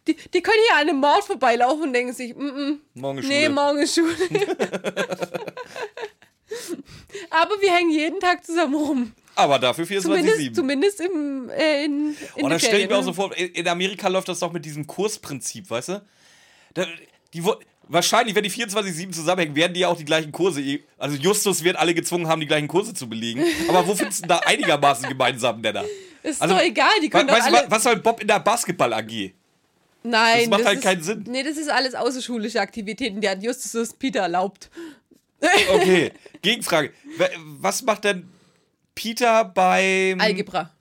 Die, 0.07 0.15
die 0.15 0.41
können 0.41 0.59
hier 0.69 0.75
an 0.77 0.87
einem 0.89 0.99
Mord 0.99 1.23
vorbeilaufen 1.23 1.83
und 1.83 1.93
denken 1.93 2.13
sich, 2.13 2.35
mm 2.35 2.41
-mm, 2.41 2.77
Morgen 2.93 3.17
ist 3.19 3.27
nee, 3.27 3.45
Schule. 3.45 3.55
morgen 3.55 3.79
ist 3.79 3.95
Schule. 3.95 4.15
Aber 7.29 7.61
wir 7.61 7.73
hängen 7.73 7.91
jeden 7.91 8.19
Tag 8.19 8.45
zusammen 8.45 8.75
rum. 8.75 9.11
Aber 9.35 9.57
dafür 9.59 9.85
24-7. 9.85 10.01
Zumindest, 10.01 10.55
zumindest 10.55 10.99
im, 11.01 11.49
äh, 11.49 11.85
in, 11.85 12.09
in 12.09 12.15
Oh, 12.35 12.39
den 12.41 12.49
das 12.49 12.61
stelle 12.63 12.83
ich 12.83 12.89
mir 12.89 12.97
auch 12.97 13.03
so 13.03 13.13
vor. 13.13 13.35
In 13.35 13.67
Amerika 13.67 14.07
läuft 14.07 14.27
das 14.29 14.39
doch 14.39 14.51
mit 14.51 14.63
diesem 14.63 14.85
Kursprinzip, 14.85 15.69
weißt 15.69 15.89
du? 15.89 16.01
Da, 16.75 16.85
die, 17.33 17.43
wahrscheinlich, 17.87 18.35
wenn 18.35 18.43
die 18.43 18.51
24-7 18.51 19.11
zusammenhängen, 19.11 19.55
werden 19.55 19.73
die 19.73 19.79
ja 19.81 19.87
auch 19.87 19.97
die 19.97 20.05
gleichen 20.05 20.31
Kurse. 20.31 20.61
Also 20.99 21.15
Justus 21.17 21.63
wird 21.63 21.77
alle 21.77 21.93
gezwungen 21.95 22.27
haben, 22.27 22.41
die 22.41 22.47
gleichen 22.47 22.67
Kurse 22.67 22.93
zu 22.93 23.09
belegen. 23.09 23.43
Aber 23.67 23.87
wo 23.87 23.95
findest 23.95 24.19
du 24.19 24.27
denn 24.27 24.29
da 24.29 24.39
einigermaßen 24.45 25.09
gemeinsamen 25.09 25.61
Nenner? 25.61 25.83
Ist 26.21 26.41
Also, 26.41 26.53
doch 26.55 26.61
egal, 26.61 26.91
die 27.01 27.09
können 27.09 27.27
We- 27.27 27.31
doch 27.31 27.37
weißt 27.39 27.49
du, 27.51 27.55
alle... 27.57 27.65
wa- 27.67 27.71
was 27.71 27.83
soll 27.83 27.95
Bob 27.97 28.21
in 28.21 28.27
der 28.27 28.39
Basketball-AG? 28.39 29.33
Nein, 30.05 30.39
das 30.41 30.49
macht 30.49 30.65
halt 30.65 30.77
ist, 30.79 30.83
keinen 30.83 31.01
Sinn. 31.01 31.23
Nee, 31.27 31.43
das 31.43 31.57
ist 31.57 31.69
alles 31.69 31.95
außerschulische 31.95 32.59
Aktivitäten, 32.59 33.21
die 33.21 33.29
hat 33.29 33.41
Justus 33.41 33.93
Peter 33.93 34.19
erlaubt. 34.21 34.69
Okay, 35.71 36.11
Gegenfrage. 36.41 36.91
Was 37.59 37.81
macht 37.83 38.03
denn 38.05 38.29
Peter 38.95 39.45
beim. 39.45 40.19
Algebra. 40.21 40.71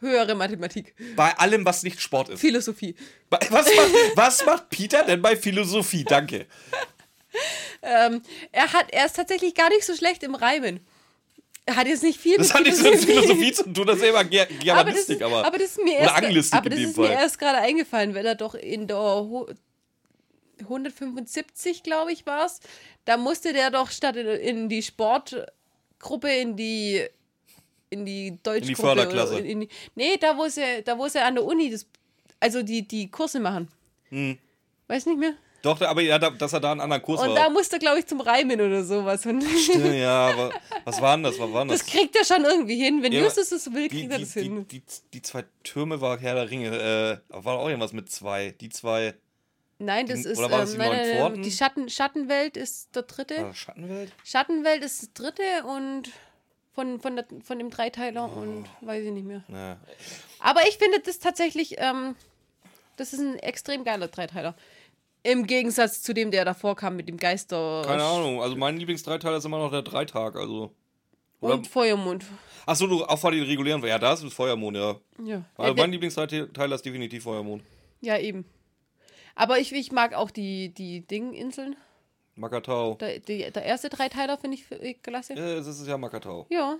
Höhere 0.00 0.34
Mathematik. 0.36 0.94
Bei 1.16 1.36
allem, 1.38 1.64
was 1.64 1.82
nicht 1.82 2.00
Sport 2.00 2.28
ist. 2.28 2.40
Philosophie. 2.40 2.94
Bei- 3.30 3.40
Was 3.50 3.66
macht, 3.74 3.90
was 4.14 4.46
macht 4.46 4.70
Peter 4.70 5.02
denn 5.02 5.20
bei 5.20 5.34
Philosophie? 5.36 6.04
Danke. 6.04 6.46
Ähm, 7.82 8.22
er, 8.52 8.72
hat, 8.72 8.86
er 8.92 9.06
ist 9.06 9.16
tatsächlich 9.16 9.54
gar 9.54 9.68
nicht 9.70 9.84
so 9.84 9.94
schlecht 9.96 10.22
im 10.22 10.34
Reimen. 10.34 10.80
Er 11.66 11.76
hat 11.76 11.86
jetzt 11.86 12.02
nicht 12.02 12.18
viel 12.18 12.36
Das 12.38 12.54
hat 12.54 12.62
nichts 12.62 12.80
mit 12.82 13.04
Philosophie 13.04 13.52
zu 13.52 13.64
tun, 13.72 13.86
das 13.86 13.96
ist 13.96 14.02
ja 14.02 14.08
immer 14.08 14.24
Ger 14.24 14.42
aber 14.42 14.50
das, 14.54 14.64
Germanistik, 14.64 15.16
ist, 15.18 15.22
aber. 15.22 15.44
aber 15.44 15.58
das 15.58 15.66
ist 15.70 15.84
mir 15.84 15.96
erst, 15.98 16.14
Anglistik 16.14 16.58
aber 16.58 16.70
das 16.70 16.78
ist 16.80 16.96
mir 16.96 17.06
Fall. 17.08 17.12
erst 17.12 17.38
gerade 17.38 17.58
eingefallen, 17.58 18.14
weil 18.14 18.24
er 18.24 18.34
doch 18.36 18.54
in 18.54 18.86
der 18.86 18.96
Ho 18.96 19.48
175, 20.60 21.82
glaube 21.82 22.12
ich, 22.12 22.26
war 22.26 22.46
es. 22.46 22.60
Da 23.04 23.16
musste 23.16 23.52
der 23.52 23.70
doch 23.70 23.90
statt 23.90 24.16
in, 24.16 24.26
in 24.26 24.68
die 24.68 24.82
Sportgruppe 24.82 26.30
in 26.30 26.56
die 26.56 27.02
in 27.90 28.04
die 28.04 28.38
Deutschgruppe. 28.42 28.82
Förderklasse. 28.82 29.34
oder 29.36 29.44
In 29.44 29.60
die, 29.60 29.68
nee, 29.94 30.16
da 30.18 30.36
wo 30.36 30.46
sie, 30.48 30.82
da 30.84 30.98
wo 30.98 31.08
sie 31.08 31.20
an 31.22 31.36
der 31.36 31.44
Uni 31.44 31.70
das, 31.70 31.86
also 32.38 32.62
die, 32.62 32.86
die 32.86 33.10
Kurse 33.10 33.40
machen. 33.40 33.68
Hm. 34.10 34.36
Weiß 34.88 35.06
nicht 35.06 35.18
mehr. 35.18 35.32
Doch, 35.62 35.80
aber 35.80 36.02
ja, 36.02 36.18
da- 36.18 36.30
dass 36.30 36.52
er 36.52 36.60
da 36.60 36.70
einen 36.72 36.82
anderen 36.82 37.02
Kurs 37.02 37.20
Und 37.20 37.30
war. 37.30 37.34
da 37.34 37.48
musste, 37.50 37.78
glaube 37.78 37.98
ich, 37.98 38.06
zum 38.06 38.20
Reimen 38.20 38.60
oder 38.60 38.84
sowas. 38.84 39.24
Und 39.26 39.42
Stimmt, 39.42 39.94
ja, 39.94 40.28
aber 40.28 40.52
was 40.84 41.00
war 41.00 41.16
denn 41.16 41.24
das? 41.24 41.38
Was 41.38 41.50
war 41.52 41.64
das? 41.64 41.78
das 41.80 41.86
kriegt 41.88 42.14
er 42.14 42.24
schon 42.24 42.44
irgendwie 42.44 42.76
hin. 42.76 43.02
Wenn 43.02 43.12
Ja, 43.12 43.22
Justus 43.22 43.50
es 43.52 43.72
will, 43.72 43.88
die, 43.88 44.00
kriegt 44.00 44.12
er 44.12 44.18
die, 44.18 44.24
das 44.24 44.34
hin. 44.34 44.68
die, 44.68 44.78
die, 44.80 44.84
die 45.14 45.22
zwei 45.22 45.44
Türme 45.64 46.00
war 46.02 46.18
Herr 46.18 46.34
der 46.34 46.50
Ringe. 46.50 47.20
Äh, 47.30 47.34
war 47.44 47.58
auch 47.58 47.66
irgendwas 47.68 47.92
mit 47.94 48.10
zwei. 48.10 48.54
Die 48.60 48.68
zwei. 48.68 49.14
Nein, 49.78 50.06
das 50.06 50.22
Die- 50.22 50.28
ist 50.30 50.38
oder 50.38 50.50
war 50.50 50.58
das 50.60 50.74
ähm, 50.74 50.80
die 50.80 50.86
nein, 50.88 51.16
Pforten? 51.16 51.42
die 51.42 51.50
Schatten, 51.52 51.88
Schattenwelt 51.88 52.56
ist 52.56 52.94
der 52.96 53.02
dritte. 53.02 53.34
Äh, 53.36 53.54
Schattenwelt? 53.54 54.12
Schattenwelt 54.24 54.82
ist 54.82 55.02
das 55.02 55.12
dritte 55.12 55.42
und 55.66 56.10
von, 56.74 57.00
von, 57.00 57.16
der, 57.16 57.26
von 57.44 57.58
dem 57.58 57.70
Dreiteiler 57.70 58.30
Oh. 58.34 58.40
und 58.40 58.66
weiß 58.80 59.04
ich 59.04 59.12
nicht 59.12 59.26
mehr. 59.26 59.44
Ja. 59.48 59.76
Aber 60.40 60.60
ich 60.68 60.78
finde 60.78 61.00
das 61.00 61.18
tatsächlich, 61.20 61.76
ähm, 61.78 62.14
das 62.96 63.12
ist 63.12 63.20
ein 63.20 63.36
extrem 63.38 63.84
geiler 63.84 64.08
Dreiteiler. 64.08 64.54
Im 65.24 65.46
Gegensatz 65.46 66.02
zu 66.02 66.14
dem, 66.14 66.30
der 66.30 66.44
davor 66.44 66.74
kam 66.76 66.96
mit 66.96 67.08
dem 67.08 67.16
Geister 67.16 67.82
Keine 67.84 68.02
Ahnung. 68.04 68.40
Also 68.42 68.56
mein 68.56 68.76
Lieblingsdreiteiler 68.78 69.36
ist 69.38 69.44
immer 69.44 69.58
noch 69.58 69.70
der 69.70 69.82
Dreitag. 69.82 70.36
Also. 70.36 70.72
Oder, 71.40 71.54
und 71.54 71.66
Feuermond. 71.68 72.24
Achso, 72.66 72.86
du 72.86 73.04
auch 73.04 73.18
vor 73.18 73.30
den 73.30 73.44
regulären. 73.44 73.82
Ja, 73.84 73.98
da 73.98 74.12
ist 74.14 74.24
Feuermond, 74.32 74.76
ja. 74.76 74.96
Ja, 75.24 75.44
Also 75.56 75.70
ja, 75.70 75.74
der, 75.74 75.84
mein 75.84 75.92
Lieblingsdreiteiler 75.92 76.74
ist 76.76 76.84
definitiv 76.84 77.22
Feuermond. 77.24 77.62
ja 78.00 78.18
eben. 78.18 78.44
Aber 79.38 79.60
ich, 79.60 79.72
ich 79.72 79.92
mag 79.92 80.14
auch 80.14 80.32
die, 80.32 80.70
die 80.70 81.00
Ding-Inseln. 81.06 81.76
Makatau. 82.34 82.94
Der, 82.94 83.20
die, 83.20 83.48
der 83.50 83.62
erste 83.62 83.88
Dreiteiler 83.88 84.36
finde 84.36 84.56
ich 84.56 84.70
äh, 84.72 84.94
klasse. 84.94 85.34
Ja, 85.34 85.54
das 85.56 85.66
ist 85.68 85.86
ja 85.86 85.96
Makatau. 85.96 86.46
Ja. 86.50 86.76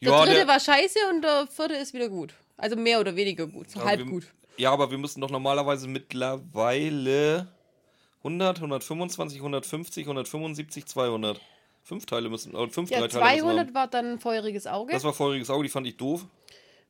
Der 0.00 0.12
Ja, 0.12 0.20
dritte 0.24 0.36
der, 0.36 0.46
war 0.48 0.60
scheiße 0.60 0.98
und 1.10 1.22
der 1.22 1.48
vierte 1.48 1.74
ist 1.74 1.92
wieder 1.92 2.08
gut. 2.08 2.32
Also 2.56 2.76
mehr 2.76 3.00
oder 3.00 3.16
weniger 3.16 3.46
gut. 3.48 3.70
So 3.70 3.82
halb 3.84 3.98
wir, 3.98 4.06
gut. 4.06 4.24
Ja, 4.56 4.70
aber 4.70 4.90
wir 4.90 4.98
müssen 4.98 5.20
doch 5.20 5.30
normalerweise 5.30 5.88
mittlerweile 5.88 7.48
100, 8.18 8.58
125, 8.58 9.38
150, 9.38 10.04
175, 10.04 10.86
200. 10.86 11.40
Fünf 11.82 12.06
Teile 12.06 12.28
müssen, 12.28 12.54
äh, 12.54 12.68
fünf 12.68 12.90
Ja, 12.90 13.00
Dreiteile 13.00 13.24
müssen 13.24 13.34
wir 13.34 13.42
200 13.42 13.66
haben. 13.66 13.74
war 13.74 13.86
dann 13.88 14.20
feuriges 14.20 14.66
Auge. 14.68 14.92
Das 14.92 15.02
war 15.02 15.12
feuriges 15.12 15.50
Auge, 15.50 15.64
die 15.64 15.70
fand 15.70 15.86
ich 15.88 15.96
doof. 15.96 16.24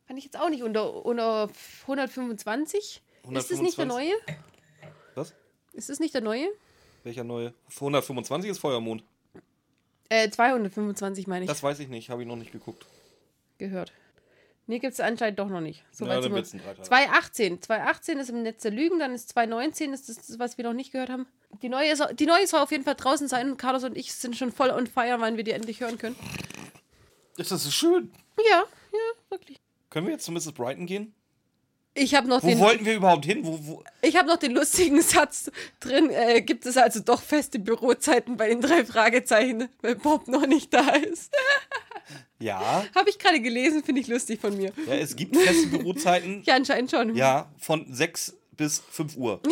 Fand 0.07 0.19
ich 0.19 0.25
jetzt 0.27 0.39
auch 0.39 0.51
nicht. 0.51 0.63
Unter, 0.63 1.07
unter 1.07 1.49
125? 1.83 3.01
Ist 3.31 3.51
das 3.51 3.61
nicht 3.61 3.79
der 3.79 3.85
125? 3.87 3.87
neue? 3.89 4.37
Was? 5.15 5.35
Ist 5.73 5.89
das 5.91 6.01
nicht 6.01 6.15
der 6.15 6.21
neue? 6.21 6.49
Welcher 7.05 7.25
neue? 7.25 7.55
125 7.75 8.51
ist 8.51 8.59
Feuermond. 8.59 9.03
Äh, 10.09 10.29
225 10.29 11.27
meine 11.27 11.45
ich. 11.45 11.49
Das 11.51 11.63
weiß 11.63 11.79
ich 11.81 11.89
nicht, 11.89 12.11
habe 12.11 12.23
ich 12.23 12.29
noch 12.29 12.37
nicht 12.37 12.53
geguckt. 12.53 12.87
gehört. 13.59 13.93
Nee, 14.67 14.79
gibt 14.79 14.93
es 14.93 15.01
anscheinend 15.01 15.39
doch 15.39 15.49
noch 15.49 15.61
nicht. 15.61 15.85
So 15.91 16.05
Ja, 16.07 16.15
dann 16.15 16.23
sind 16.23 16.33
wir. 16.33 16.37
wird's 16.37 16.53
ein 16.53 16.61
Dreiteiler. 16.61 16.83
218. 16.85 17.63
218 17.63 18.19
ist 18.19 18.31
im 18.31 18.43
Netz 18.43 18.63
der 18.63 18.71
Lügen, 18.71 18.99
dann 19.01 19.13
ist 19.15 19.29
219 19.31 19.93
ist 19.93 20.09
das, 20.09 20.39
was 20.39 20.59
wir 20.59 20.65
noch 20.65 20.75
nicht 20.75 20.93
gehört 20.93 21.11
haben. 21.11 21.27
Die 21.63 21.69
neue, 21.69 21.91
ist, 21.91 22.03
die 22.21 22.27
neue 22.27 22.47
soll 22.47 22.61
auf 22.61 22.71
jeden 22.71 22.85
Fall 22.85 22.95
draußen 22.95 23.27
sein 23.27 23.51
und 23.51 23.57
Carlos 23.57 23.83
und 23.83 23.97
ich 23.97 24.13
sind 24.15 24.37
schon 24.37 24.53
voll 24.53 24.71
on 24.71 24.87
fire, 24.87 25.17
wann 25.19 25.37
wir 25.37 25.43
die 25.45 25.51
endlich 25.51 25.81
hören 25.81 25.99
können. 25.99 26.15
Das 27.37 27.51
ist 27.51 27.73
schön. 27.73 28.13
Ja, 28.49 28.65
ja, 28.93 28.99
wirklich. 29.31 29.59
Können 29.91 30.07
wir 30.07 30.13
jetzt 30.13 30.25
zu 30.25 30.31
Mrs. 30.33 30.53
Brighton 30.53 30.87
gehen? 30.87 31.15
Ich 32.03 32.15
habe 32.15 32.27
noch, 32.29 32.43
Wo 32.43 32.47
den, 32.49 32.59
wollten 32.61 32.87
wir 32.87 32.95
überhaupt 32.95 33.27
hin? 33.27 33.41
Wo, 33.45 33.59
wo? 33.63 33.85
ich 34.01 34.17
hab 34.17 34.27
noch 34.27 34.39
den 34.39 34.53
lustigen 34.53 35.03
Satz 35.03 35.51
drin. 35.81 36.09
Äh, 36.11 36.41
gibt 36.41 36.65
es 36.65 36.79
also 36.79 37.01
doch 37.01 37.21
feste 37.21 37.59
Bürozeiten 37.59 38.39
bei 38.39 38.49
den 38.49 38.63
drei 38.63 38.87
Fragezeichen, 38.87 39.69
weil 39.83 39.97
Bob 39.97 40.27
noch 40.29 40.47
nicht 40.47 40.73
da 40.73 40.89
ist? 40.91 41.31
Ja, 42.43 42.85
Habe 42.95 43.11
ich 43.11 43.19
gerade 43.19 43.39
gelesen, 43.39 43.85
finde 43.85 44.01
ich 44.01 44.09
lustig 44.09 44.41
von 44.41 44.57
mir. 44.57 44.73
ja, 44.87 44.95
es 44.95 45.15
gibt 45.15 45.37
feste 45.37 45.67
Bürozeiten. 45.69 46.43
Ja, 46.47 46.55
anscheinend 46.57 46.91
schon. 46.91 47.15
Ja, 47.15 47.53
von 47.59 47.85
6 47.93 48.35
bis 48.57 48.83
5 48.91 49.17
Uhr. 49.19 49.43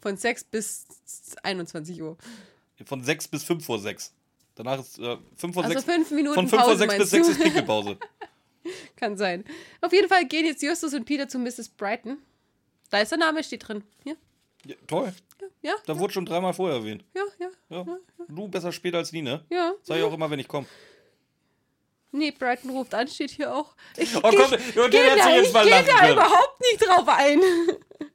Von 0.00 0.16
6 0.16 0.44
bis 0.44 0.84
21 1.42 2.00
Uhr. 2.00 2.16
Von 2.86 3.02
6 3.02 3.26
bis 3.26 3.42
5 3.42 3.66
vor 3.66 3.80
6. 3.80 4.12
Danach 4.54 4.78
ist 4.78 5.00
äh, 5.00 5.16
5 5.36 5.52
vor 5.52 5.64
Also 5.64 5.74
6. 5.80 5.84
fünf 5.92 6.10
Minuten 6.12 6.34
Von 6.36 6.48
5 6.48 6.62
vor 6.62 6.70
Pause, 6.70 6.78
6 6.78 6.96
bis 6.96 6.98
meinst 6.98 7.10
6 7.10 7.26
du? 7.26 7.32
ist 7.32 7.40
Pinkelpause. 7.42 7.98
Kann 8.96 9.16
sein. 9.16 9.44
Auf 9.80 9.92
jeden 9.92 10.08
Fall 10.08 10.24
gehen 10.26 10.46
jetzt 10.46 10.62
Justus 10.62 10.94
und 10.94 11.04
Peter 11.04 11.28
zu 11.28 11.38
Mrs. 11.38 11.68
Brighton. 11.70 12.18
Da 12.90 13.00
ist 13.00 13.10
der 13.10 13.18
Name, 13.18 13.42
steht 13.42 13.66
drin. 13.68 13.84
Hier. 14.04 14.16
Ja, 14.64 14.76
toll. 14.86 15.12
Ja, 15.62 15.74
Da 15.86 15.98
wurde 15.98 16.12
schon 16.12 16.24
dreimal 16.26 16.52
vorher 16.54 16.78
erwähnt. 16.78 17.04
ja, 17.14 17.22
ja. 17.38 17.48
Ja. 17.70 17.98
Du 18.28 18.48
besser 18.48 18.70
später 18.70 18.98
als 18.98 19.10
nie, 19.12 19.22
ne? 19.22 19.44
Ja. 19.50 19.72
Sag 19.82 19.96
ich 19.98 20.04
auch 20.04 20.12
immer, 20.12 20.30
wenn 20.30 20.38
ich 20.38 20.46
komme. 20.46 20.66
Nee, 22.12 22.30
Brighton 22.30 22.70
ruft 22.70 22.94
an, 22.94 23.08
steht 23.08 23.30
hier 23.30 23.54
auch. 23.54 23.74
Ich, 23.96 24.14
Oh 24.14 24.20
komm, 24.20 24.32
geh 24.32 24.36
den 24.36 25.02
hättest 25.02 25.18
da, 25.18 25.28
du 25.30 25.34
jetzt 25.36 25.46
ich 25.48 25.52
mal 25.52 25.64
geh 25.64 25.70
lachen 25.70 25.86
da 25.98 26.12
überhaupt 26.12 26.60
nicht 26.60 26.86
drauf 26.86 27.08
ein. 27.08 27.40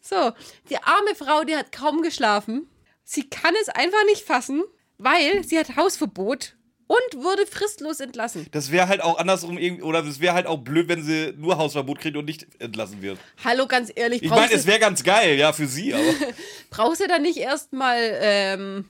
So, 0.00 0.32
die 0.68 0.76
arme 0.78 1.14
Frau, 1.14 1.44
die 1.44 1.56
hat 1.56 1.70
kaum 1.70 2.02
geschlafen. 2.02 2.68
Sie 3.04 3.28
kann 3.30 3.54
es 3.62 3.68
einfach 3.68 4.04
nicht 4.06 4.24
fassen, 4.24 4.64
weil 4.98 5.44
sie 5.44 5.56
hat 5.58 5.76
Hausverbot 5.76 6.56
und 6.86 7.22
wurde 7.22 7.46
fristlos 7.46 8.00
entlassen. 8.00 8.46
Das 8.50 8.70
wäre 8.70 8.88
halt 8.88 9.02
auch 9.02 9.18
andersrum 9.18 9.58
irgendwie, 9.58 9.82
oder 9.82 10.04
es 10.04 10.20
wäre 10.20 10.34
halt 10.34 10.46
auch 10.46 10.58
blöd, 10.58 10.88
wenn 10.88 11.02
sie 11.02 11.32
nur 11.36 11.58
Hausverbot 11.58 12.00
kriegt 12.00 12.16
und 12.16 12.24
nicht 12.24 12.46
entlassen 12.58 13.02
wird. 13.02 13.18
Hallo, 13.44 13.66
ganz 13.66 13.90
ehrlich, 13.94 14.22
Ich 14.22 14.30
meine, 14.30 14.52
es 14.52 14.66
wäre 14.66 14.78
ganz 14.78 15.02
geil, 15.02 15.36
ja, 15.36 15.52
für 15.52 15.66
sie, 15.66 15.94
aber. 15.94 16.04
brauchst 16.70 17.00
du 17.00 17.08
da 17.08 17.18
nicht 17.18 17.38
erstmal 17.38 17.98
ähm, 18.20 18.84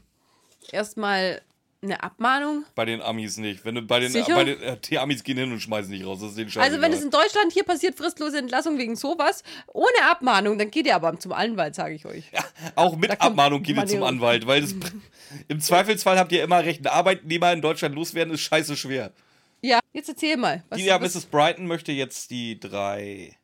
erstmal 0.70 1.40
eine 1.82 2.02
Abmahnung? 2.02 2.64
Bei 2.74 2.84
den 2.84 3.02
Amis 3.02 3.36
nicht. 3.38 3.64
Wenn 3.64 3.74
du 3.74 3.82
bei 3.82 3.98
den, 3.98 4.12
Sicher? 4.12 4.34
bei 4.34 4.44
den 4.44 4.62
äh, 4.62 4.76
die 4.78 4.98
Amis 4.98 5.24
gehen 5.24 5.36
hin 5.36 5.52
und 5.52 5.60
schmeißen 5.60 5.90
nicht 5.90 6.06
raus. 6.06 6.20
Das 6.20 6.30
ist 6.30 6.38
denen 6.38 6.56
Also 6.56 6.80
wenn 6.80 6.92
es 6.92 7.02
in 7.02 7.10
Deutschland 7.10 7.52
hier 7.52 7.64
passiert, 7.64 7.96
fristlose 7.96 8.38
Entlassung 8.38 8.78
wegen 8.78 8.94
sowas, 8.94 9.42
ohne 9.72 10.08
Abmahnung, 10.08 10.58
dann 10.58 10.70
geht 10.70 10.86
ihr 10.86 10.94
aber 10.94 11.18
zum 11.18 11.32
Anwalt, 11.32 11.74
sage 11.74 11.94
ich 11.94 12.06
euch. 12.06 12.30
ja, 12.32 12.44
auch 12.76 12.96
mit 12.96 13.20
Abmahnung 13.20 13.62
geht 13.62 13.76
ihr 13.76 13.86
zum 13.86 14.04
Anwalt, 14.04 14.46
weil 14.46 14.60
das, 14.60 14.74
im 15.48 15.60
Zweifelsfall 15.60 16.18
habt 16.18 16.30
ihr 16.32 16.44
immer 16.44 16.64
recht. 16.64 16.80
Ein 16.86 16.92
Arbeitnehmer 16.92 17.52
in 17.52 17.60
Deutschland 17.60 17.94
loswerden 17.94 18.32
ist 18.32 18.42
scheiße 18.42 18.76
schwer. 18.76 19.12
Ja, 19.60 19.80
jetzt 19.92 20.08
erzähl 20.08 20.36
mal. 20.36 20.62
Was, 20.68 20.78
Die, 20.78 20.84
ja, 20.84 20.98
Mrs. 20.98 21.26
Brighton 21.26 21.66
möchte 21.66 21.92
jetzt 21.92 22.30
die 22.30 22.58
drei. 22.58 23.36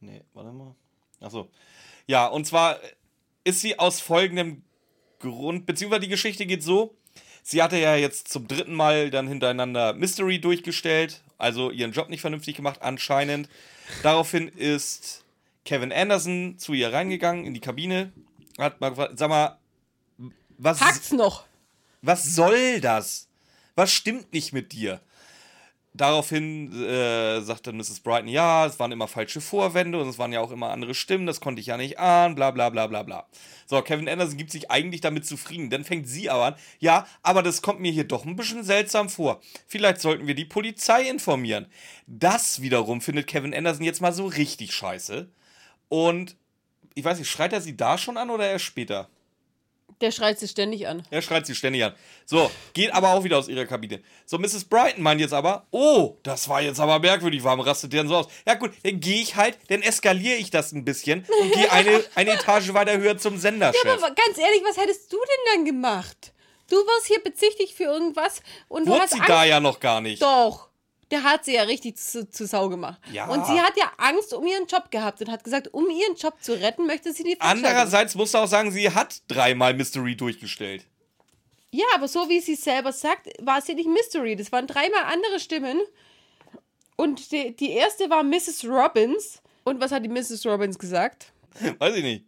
Nee, 0.00 0.22
warte 0.32 0.52
mal. 0.52 0.74
Achso. 1.20 1.50
Ja, 2.06 2.26
und 2.26 2.46
zwar 2.46 2.78
ist 3.44 3.60
sie 3.60 3.78
aus 3.78 4.00
folgendem 4.00 4.62
Grund, 5.20 5.66
beziehungsweise 5.66 6.02
die 6.02 6.08
Geschichte 6.08 6.44
geht 6.46 6.62
so. 6.62 6.96
Sie 7.46 7.62
hatte 7.62 7.76
ja 7.76 7.94
jetzt 7.94 8.28
zum 8.28 8.48
dritten 8.48 8.74
Mal 8.74 9.10
dann 9.10 9.28
hintereinander 9.28 9.92
Mystery 9.92 10.40
durchgestellt, 10.40 11.20
also 11.36 11.70
ihren 11.70 11.92
Job 11.92 12.08
nicht 12.08 12.22
vernünftig 12.22 12.56
gemacht, 12.56 12.80
anscheinend. 12.80 13.50
Daraufhin 14.02 14.48
ist 14.48 15.24
Kevin 15.66 15.92
Anderson 15.92 16.58
zu 16.58 16.72
ihr 16.72 16.90
reingegangen 16.90 17.44
in 17.44 17.52
die 17.52 17.60
Kabine, 17.60 18.12
hat 18.56 18.80
mal 18.80 18.88
gefragt, 18.88 19.18
sag 19.18 19.28
mal, 19.28 19.58
was, 20.56 20.80
Hackt's 20.80 21.12
noch? 21.12 21.44
was 22.00 22.34
soll 22.34 22.80
das? 22.80 23.28
Was 23.74 23.92
stimmt 23.92 24.32
nicht 24.32 24.54
mit 24.54 24.72
dir? 24.72 25.00
Daraufhin 25.96 26.72
äh, 26.72 27.40
dann 27.62 27.76
Mrs. 27.76 28.00
Brighton, 28.00 28.26
ja, 28.26 28.66
es 28.66 28.80
waren 28.80 28.90
immer 28.90 29.06
falsche 29.06 29.40
Vorwände 29.40 30.00
und 30.00 30.08
es 30.08 30.18
waren 30.18 30.32
ja 30.32 30.40
auch 30.40 30.50
immer 30.50 30.70
andere 30.70 30.92
Stimmen, 30.92 31.24
das 31.24 31.40
konnte 31.40 31.60
ich 31.60 31.68
ja 31.68 31.76
nicht 31.76 32.00
ahnen, 32.00 32.34
bla 32.34 32.50
bla 32.50 32.68
bla 32.68 32.88
bla 32.88 33.04
bla. 33.04 33.28
So, 33.66 33.80
Kevin 33.80 34.08
Anderson 34.08 34.36
gibt 34.36 34.50
sich 34.50 34.72
eigentlich 34.72 35.00
damit 35.00 35.24
zufrieden. 35.24 35.70
Dann 35.70 35.84
fängt 35.84 36.08
sie 36.08 36.28
aber 36.28 36.46
an, 36.46 36.54
ja, 36.80 37.06
aber 37.22 37.44
das 37.44 37.62
kommt 37.62 37.78
mir 37.78 37.92
hier 37.92 38.04
doch 38.04 38.24
ein 38.24 38.34
bisschen 38.34 38.64
seltsam 38.64 39.08
vor. 39.08 39.40
Vielleicht 39.68 40.00
sollten 40.00 40.26
wir 40.26 40.34
die 40.34 40.44
Polizei 40.44 41.08
informieren. 41.08 41.66
Das 42.08 42.60
wiederum 42.60 43.00
findet 43.00 43.28
Kevin 43.28 43.54
Anderson 43.54 43.84
jetzt 43.84 44.00
mal 44.00 44.12
so 44.12 44.26
richtig 44.26 44.72
scheiße. 44.74 45.28
Und 45.88 46.34
ich 46.94 47.04
weiß 47.04 47.18
nicht, 47.18 47.30
schreit 47.30 47.52
er 47.52 47.60
sie 47.60 47.76
da 47.76 47.98
schon 47.98 48.16
an 48.16 48.30
oder 48.30 48.50
erst 48.50 48.64
später? 48.64 49.08
Der 50.00 50.10
schreit 50.10 50.38
sie 50.38 50.48
ständig 50.48 50.86
an. 50.88 51.02
Er 51.10 51.22
schreit 51.22 51.46
sie 51.46 51.54
ständig 51.54 51.84
an. 51.84 51.94
So, 52.26 52.50
geht 52.72 52.92
aber 52.92 53.10
auch 53.14 53.24
wieder 53.24 53.38
aus 53.38 53.48
ihrer 53.48 53.64
Kabine. 53.64 54.00
So, 54.26 54.38
Mrs. 54.38 54.64
Brighton 54.64 55.02
meint 55.02 55.20
jetzt 55.20 55.32
aber, 55.32 55.66
oh, 55.70 56.16
das 56.22 56.48
war 56.48 56.60
jetzt 56.62 56.80
aber 56.80 56.98
merkwürdig, 56.98 57.44
warum 57.44 57.60
rastet 57.60 57.92
der 57.92 58.02
denn 58.02 58.08
so 58.08 58.16
aus? 58.16 58.26
Ja 58.46 58.54
gut, 58.54 58.72
dann 58.82 59.00
gehe 59.00 59.20
ich 59.22 59.36
halt, 59.36 59.58
dann 59.68 59.82
eskaliere 59.82 60.36
ich 60.36 60.50
das 60.50 60.72
ein 60.72 60.84
bisschen 60.84 61.24
und 61.40 61.52
gehe 61.52 61.70
eine, 61.70 62.04
eine 62.14 62.32
Etage 62.32 62.72
weiter 62.74 62.98
höher 62.98 63.16
zum 63.18 63.38
Senderchef. 63.38 63.84
Aber 63.86 64.14
ganz 64.14 64.38
ehrlich, 64.38 64.62
was 64.66 64.76
hättest 64.76 65.12
du 65.12 65.16
denn 65.16 65.54
dann 65.54 65.64
gemacht? 65.64 66.32
Du 66.68 66.76
wirst 66.76 67.06
hier 67.06 67.22
bezichtigt 67.22 67.74
für 67.74 67.84
irgendwas 67.84 68.40
und 68.68 68.86
du 68.86 68.92
Wurde 68.92 69.02
hast 69.02 69.12
sie 69.12 69.18
Angst. 69.18 69.28
da 69.28 69.44
ja 69.44 69.60
noch 69.60 69.80
gar 69.80 70.00
nicht. 70.00 70.22
Doch. 70.22 70.68
Der 71.14 71.22
hat 71.22 71.44
sie 71.44 71.54
ja 71.54 71.62
richtig 71.62 71.96
zu, 71.96 72.28
zu 72.28 72.44
Sau 72.46 72.68
gemacht. 72.68 73.00
Ja. 73.12 73.28
Und 73.28 73.46
sie 73.46 73.60
hat 73.60 73.76
ja 73.76 73.92
Angst 73.98 74.34
um 74.34 74.44
ihren 74.44 74.66
Job 74.66 74.90
gehabt 74.90 75.20
und 75.20 75.30
hat 75.30 75.44
gesagt, 75.44 75.72
um 75.72 75.88
ihren 75.88 76.16
Job 76.16 76.34
zu 76.40 76.54
retten, 76.60 76.86
möchte 76.86 77.12
sie 77.12 77.22
die 77.22 77.36
Veranstaltung. 77.36 77.70
Andererseits 77.70 78.16
musst 78.16 78.34
du 78.34 78.38
auch 78.38 78.48
sagen, 78.48 78.72
sie 78.72 78.90
hat 78.90 79.22
dreimal 79.28 79.74
Mystery 79.74 80.16
durchgestellt. 80.16 80.84
Ja, 81.70 81.84
aber 81.94 82.08
so 82.08 82.28
wie 82.28 82.40
sie 82.40 82.56
selber 82.56 82.92
sagt, 82.92 83.28
war 83.40 83.58
es 83.58 83.68
ja 83.68 83.74
nicht 83.74 83.88
Mystery. 83.88 84.34
Das 84.34 84.50
waren 84.50 84.66
dreimal 84.66 85.04
andere 85.04 85.38
Stimmen. 85.38 85.80
Und 86.96 87.30
die, 87.30 87.54
die 87.54 87.70
erste 87.70 88.10
war 88.10 88.24
Mrs. 88.24 88.64
Robbins. 88.64 89.40
Und 89.62 89.80
was 89.80 89.92
hat 89.92 90.04
die 90.04 90.08
Mrs. 90.08 90.44
Robbins 90.46 90.78
gesagt? 90.78 91.32
Weiß 91.78 91.94
ich 91.94 92.02
nicht. 92.02 92.24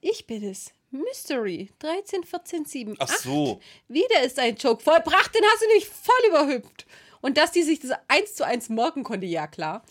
Ich 0.00 0.26
bin 0.26 0.42
es. 0.42 0.72
Mystery. 0.90 1.70
13, 1.80 2.24
14, 2.24 2.64
7, 2.64 2.96
Ach 2.98 3.10
8. 3.10 3.18
so. 3.20 3.60
Wieder 3.88 4.22
ist 4.22 4.38
ein 4.38 4.56
Joke 4.56 4.82
vollbracht, 4.82 5.34
den 5.34 5.44
hast 5.44 5.62
du 5.62 5.66
nämlich 5.66 5.86
voll 5.86 6.28
überhüpft. 6.28 6.86
Und 7.20 7.36
dass 7.36 7.52
die 7.52 7.62
sich 7.62 7.80
das 7.80 7.92
eins 8.08 8.34
zu 8.34 8.44
eins 8.44 8.68
merken 8.68 9.04
konnte, 9.04 9.26
ja 9.26 9.46
klar. 9.46 9.84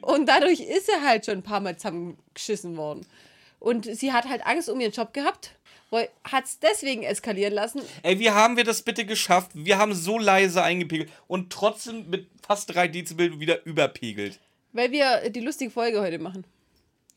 Und 0.00 0.28
dadurch 0.28 0.60
ist 0.60 0.88
er 0.88 1.02
halt 1.02 1.26
schon 1.26 1.38
ein 1.38 1.42
paar 1.42 1.60
Mal 1.60 1.76
zusammengeschissen 1.76 2.76
worden. 2.76 3.06
Und 3.60 3.84
sie 3.84 4.12
hat 4.12 4.28
halt 4.28 4.44
Angst 4.44 4.68
um 4.68 4.80
ihren 4.80 4.92
Job 4.92 5.12
gehabt, 5.14 5.54
hat 6.24 6.44
es 6.44 6.58
deswegen 6.58 7.02
eskalieren 7.04 7.54
lassen. 7.54 7.82
Ey, 8.02 8.18
wie 8.18 8.30
haben 8.30 8.56
wir 8.56 8.64
das 8.64 8.82
bitte 8.82 9.04
geschafft? 9.04 9.50
Wir 9.54 9.78
haben 9.78 9.94
so 9.94 10.18
leise 10.18 10.62
eingepegelt 10.62 11.10
und 11.28 11.52
trotzdem 11.52 12.08
mit 12.10 12.28
fast 12.44 12.74
3 12.74 12.88
Dezibel 12.88 13.38
wieder 13.38 13.64
überpegelt. 13.64 14.40
Weil 14.72 14.90
wir 14.90 15.30
die 15.30 15.40
lustige 15.40 15.70
Folge 15.70 16.00
heute 16.00 16.18
machen. 16.18 16.44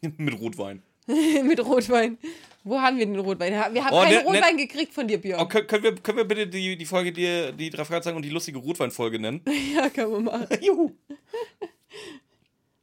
mit 0.17 0.39
Rotwein. 0.39 0.83
mit 1.43 1.59
Rotwein. 1.63 2.17
Wo 2.63 2.79
haben 2.81 2.97
wir 2.97 3.05
den 3.05 3.19
Rotwein? 3.19 3.53
Wir 3.73 3.85
haben 3.85 3.93
Oh, 3.95 4.01
keinen 4.01 4.11
ne- 4.15 4.23
ne- 4.23 4.25
Rotwein 4.37 4.57
gekriegt 4.57 4.93
von 4.93 5.07
dir, 5.07 5.19
Björn. 5.19 5.39
Oh, 5.41 5.45
können, 5.45 5.67
können, 5.67 5.83
wir, 5.83 5.95
können 5.95 6.17
wir 6.17 6.25
bitte 6.25 6.47
die, 6.47 6.75
die 6.75 6.85
Folge, 6.85 7.11
die, 7.11 7.51
die 7.55 7.69
drei 7.69 7.85
Fragezeichen 7.85 8.15
und 8.15 8.23
die 8.23 8.29
lustige 8.29 8.57
Rotweinfolge 8.57 9.19
nennen? 9.19 9.41
Ja, 9.75 9.89
kann 9.89 10.11
man 10.11 10.23
machen. 10.23 10.47
Juhu. 10.61 10.91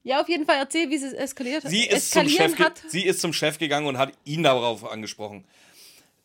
Ja, 0.04 0.20
auf 0.20 0.28
jeden 0.28 0.44
Fall 0.46 0.56
erzähl, 0.56 0.88
wie 0.90 0.96
es 0.96 1.12
eskaliert 1.12 1.62
Sie 1.66 1.86
ist, 1.86 2.10
zum 2.10 2.28
Chef 2.28 2.58
hat. 2.58 2.82
sie 2.88 3.04
ist 3.04 3.20
zum 3.20 3.32
Chef 3.32 3.58
gegangen 3.58 3.86
und 3.86 3.98
hat 3.98 4.12
ihn 4.24 4.42
darauf 4.42 4.84
angesprochen. 4.90 5.44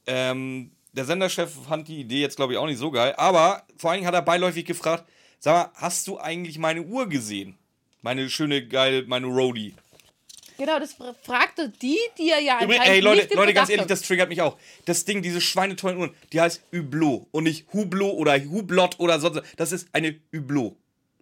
Ähm, 0.08 0.72
der 0.94 1.06
Senderchef 1.06 1.52
fand 1.68 1.88
die 1.88 2.00
Idee 2.00 2.22
jetzt, 2.22 2.38
glaube 2.38 2.54
ich, 2.54 2.60
auch 2.60 2.66
nicht 2.66 2.80
so 2.80 2.90
geil. 2.90 3.14
Aber 3.18 3.64
vor 3.78 3.92
allen 3.92 4.00
Dingen 4.00 4.08
hat 4.08 4.16
er 4.16 4.24
beiläufig 4.24 4.66
gefragt: 4.66 5.04
Sag 5.40 5.54
mal, 5.54 5.72
hast 5.80 6.08
du 6.08 6.18
eigentlich 6.20 6.58
meine 6.58 6.82
Uhr 6.82 7.08
gesehen? 7.08 7.56
Meine 8.02 8.30
schöne, 8.30 8.66
geil, 8.68 9.04
meine 9.08 9.28
Roadie. 9.28 9.76
Genau, 10.58 10.80
das 10.80 10.94
fra- 10.94 11.16
fragte 11.24 11.70
die, 11.82 11.98
die 12.18 12.30
er 12.32 12.40
ja 12.40 12.58
anscheinend 12.58 12.88
ey, 12.88 13.00
Leute, 13.00 13.24
nicht 13.24 13.34
Leute, 13.36 13.54
ganz 13.54 13.70
ehrlich, 13.70 13.86
das 13.88 14.02
triggert 14.02 14.30
mich 14.30 14.42
auch. 14.42 14.58
Das 14.86 15.06
Ding, 15.06 15.22
diese 15.22 15.40
schweinetollen 15.42 15.98
Uhren, 15.98 16.12
die 16.34 16.42
heißt 16.42 16.62
Hublot 16.74 17.28
und 17.32 17.44
nicht 17.44 17.72
Hublot 17.74 18.14
oder 18.16 18.40
Hublot 18.44 19.00
oder 19.00 19.20
sonst. 19.20 19.42
Das 19.58 19.72
ist 19.72 19.88
eine 19.94 20.20
Hublot. 20.34 20.76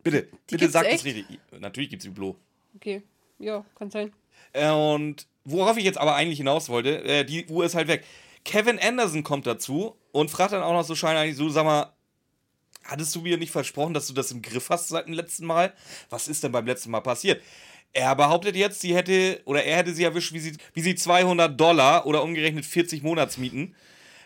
Bitte, 0.03 0.23
bitte 0.47 0.57
gibt's 0.57 0.73
sagt 0.73 0.87
es 0.87 0.93
echt? 1.03 1.05
richtig. 1.05 1.39
Natürlich 1.59 1.89
gibt 1.89 2.01
es 2.03 2.07
Hublot. 2.09 2.37
Okay, 2.75 3.01
ja, 3.39 3.65
kann 3.77 3.89
sein. 3.91 4.13
Äh, 4.53 4.69
Und 4.69 5.27
worauf 5.43 5.77
ich 5.77 5.83
jetzt 5.83 5.97
aber 5.97 6.15
eigentlich 6.15 6.37
hinaus 6.37 6.69
wollte, 6.69 7.03
äh, 7.03 7.25
die 7.25 7.45
Uhr 7.47 7.65
ist 7.65 7.75
halt 7.75 7.87
weg. 7.87 8.03
Kevin 8.45 8.79
Anderson 8.79 9.23
kommt 9.23 9.47
dazu 9.47 9.95
und 10.11 10.29
fragt 10.29 10.53
dann 10.53 10.61
auch 10.61 10.73
noch 10.73 10.83
so 10.85 10.95
scheinbar 10.95 11.33
so, 11.33 11.49
sag 11.49 11.65
mal, 11.65 11.91
hattest 12.83 13.15
du 13.15 13.21
mir 13.21 13.37
nicht 13.37 13.51
versprochen, 13.51 13.93
dass 13.95 14.07
du 14.07 14.13
das 14.13 14.31
im 14.31 14.41
Griff 14.43 14.69
hast 14.69 14.89
seit 14.89 15.07
dem 15.07 15.13
letzten 15.13 15.45
Mal? 15.45 15.73
Was 16.09 16.27
ist 16.27 16.43
denn 16.43 16.51
beim 16.51 16.65
letzten 16.67 16.91
Mal 16.91 17.01
passiert? 17.01 17.41
Er 17.95 18.13
behauptet 18.13 18.57
jetzt, 18.57 18.81
sie 18.81 18.93
hätte, 18.93 19.41
oder 19.45 19.63
er 19.63 19.77
hätte 19.77 19.93
sie 19.93 20.03
erwischt, 20.03 20.33
wie 20.33 20.39
sie, 20.39 20.57
wie 20.73 20.81
sie 20.81 20.95
200 20.95 21.57
Dollar 21.57 22.05
oder 22.05 22.23
umgerechnet 22.23 22.65
40 22.65 23.03
Monatsmieten 23.03 23.73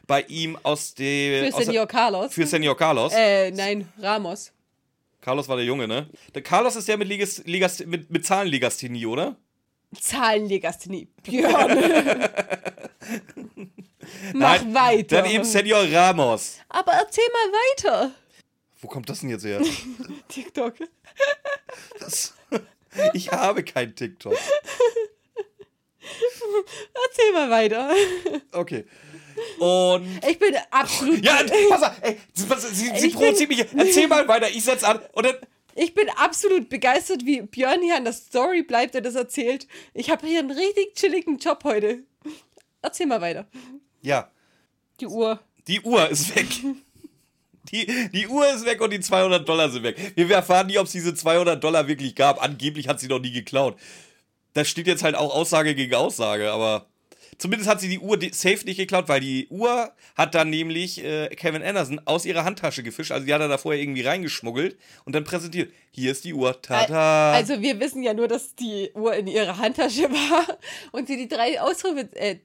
bei 0.07 0.23
ihm 0.23 0.57
aus 0.63 0.95
der... 0.95 1.51
Für 1.51 1.55
aus 1.55 1.65
Senior 1.65 1.87
Carlos. 1.87 2.33
Für 2.33 2.47
Senior 2.47 2.75
Carlos. 2.75 3.13
äh, 3.13 3.51
nein, 3.51 3.87
Ramos. 3.99 4.51
Carlos 5.21 5.47
war 5.47 5.57
der 5.57 5.65
Junge, 5.65 5.87
ne? 5.87 6.09
Der 6.33 6.41
Carlos 6.41 6.75
ist 6.75 6.87
der 6.87 6.97
mit, 6.97 7.07
Ligas, 7.07 7.43
Ligas, 7.45 7.85
mit, 7.85 8.09
mit 8.09 8.25
Zahlenlegasthenie, 8.25 9.05
oder? 9.05 9.35
Zahlenlegasthenie. 9.93 11.07
Björn. 11.23 12.27
Mach 14.33 14.63
Nein, 14.63 14.73
weiter. 14.73 15.21
Dann 15.21 15.29
eben 15.29 15.43
Senior 15.43 15.85
Ramos. 15.91 16.57
Aber 16.69 16.93
erzähl 16.93 17.23
mal 17.31 17.51
weiter. 17.51 18.11
Wo 18.81 18.87
kommt 18.87 19.07
das 19.09 19.19
denn 19.19 19.29
jetzt 19.29 19.45
her? 19.45 19.61
TikTok. 20.27 20.73
Das, 21.99 22.33
ich 23.13 23.31
habe 23.31 23.63
kein 23.63 23.95
TikTok. 23.95 24.33
Erzähl 27.09 27.33
mal 27.33 27.49
weiter. 27.49 27.91
Okay. 28.51 28.85
Und. 29.59 30.05
Ich 30.27 30.39
bin 30.39 30.55
absolut. 30.71 31.23
Ja, 31.23 31.41
pass 31.69 31.83
auf, 31.83 31.93
ey, 32.01 32.17
sie, 32.33 32.45
sie, 32.97 33.09
provoziert 33.09 33.49
mich. 33.49 33.65
Erzähl 33.75 34.07
mal 34.07 34.27
weiter, 34.27 34.49
ich 34.49 34.63
setz 34.63 34.83
an. 34.83 34.99
Und 35.13 35.25
dann. 35.25 35.35
Ich 35.75 35.93
bin 35.93 36.09
absolut 36.09 36.67
begeistert, 36.67 37.25
wie 37.25 37.41
Björn 37.41 37.81
hier 37.81 37.95
an 37.95 38.03
der 38.03 38.11
Story 38.13 38.63
bleibt, 38.63 38.95
der 38.95 39.01
das 39.01 39.15
erzählt. 39.15 39.67
Ich 39.93 40.09
habe 40.09 40.27
hier 40.27 40.39
einen 40.39 40.51
richtig 40.51 40.95
chilligen 40.95 41.37
Job 41.37 41.63
heute. 41.63 42.03
Erzähl 42.81 43.05
mal 43.05 43.21
weiter. 43.21 43.47
Ja, 44.01 44.29
Die 44.99 45.07
Uhr. 45.07 45.39
die 45.67 45.79
Uhr 45.81 46.09
ist 46.09 46.35
weg. 46.35 46.47
Die, 47.71 48.09
die 48.11 48.27
Uhr 48.27 48.47
ist 48.53 48.65
weg 48.65 48.81
und 48.81 48.91
die 48.91 48.99
200 48.99 49.47
Dollar 49.47 49.69
sind 49.69 49.83
weg. 49.83 50.13
Wir 50.15 50.29
erfahren 50.35 50.67
nie, 50.67 50.77
ob 50.77 50.85
es 50.85 50.91
diese 50.91 51.13
200 51.13 51.63
Dollar 51.63 51.87
wirklich 51.87 52.15
gab. 52.15 52.41
Angeblich 52.41 52.87
hat 52.87 52.99
sie 52.99 53.07
noch 53.07 53.19
nie 53.19 53.31
geklaut. 53.31 53.77
Da 54.53 54.65
steht 54.65 54.87
jetzt 54.87 55.03
halt 55.03 55.15
auch 55.15 55.33
Aussage 55.33 55.75
gegen 55.75 55.93
Aussage, 55.93 56.51
aber 56.51 56.87
zumindest 57.37 57.69
hat 57.69 57.79
sie 57.79 57.89
die 57.89 57.99
Uhr 57.99 58.17
safe 58.31 58.65
nicht 58.65 58.77
geklaut, 58.77 59.07
weil 59.07 59.21
die 59.21 59.47
Uhr 59.49 59.91
hat 60.15 60.35
dann 60.35 60.49
nämlich 60.49 61.03
äh, 61.03 61.27
Kevin 61.29 61.63
Anderson 61.63 62.01
aus 62.05 62.25
ihrer 62.25 62.43
Handtasche 62.43 62.83
gefischt. 62.83 63.11
Also 63.11 63.25
die 63.25 63.33
hat 63.33 63.41
er 63.41 63.47
da 63.47 63.57
vorher 63.57 63.81
irgendwie 63.81 64.01
reingeschmuggelt 64.01 64.77
und 65.05 65.15
dann 65.15 65.23
präsentiert. 65.23 65.71
Hier 65.91 66.11
ist 66.11 66.25
die 66.25 66.33
Uhr. 66.33 66.61
Tada. 66.61 67.33
Also 67.33 67.61
wir 67.61 67.79
wissen 67.79 68.03
ja 68.03 68.13
nur, 68.13 68.27
dass 68.27 68.55
die 68.55 68.91
Uhr 68.93 69.15
in 69.15 69.27
ihrer 69.27 69.57
Handtasche 69.57 70.03
war 70.11 70.57
und 70.91 71.07
sie 71.07 71.17
die 71.17 71.27
drei 71.27 71.61
Ausrufe 71.61 72.09
äh, 72.15 72.37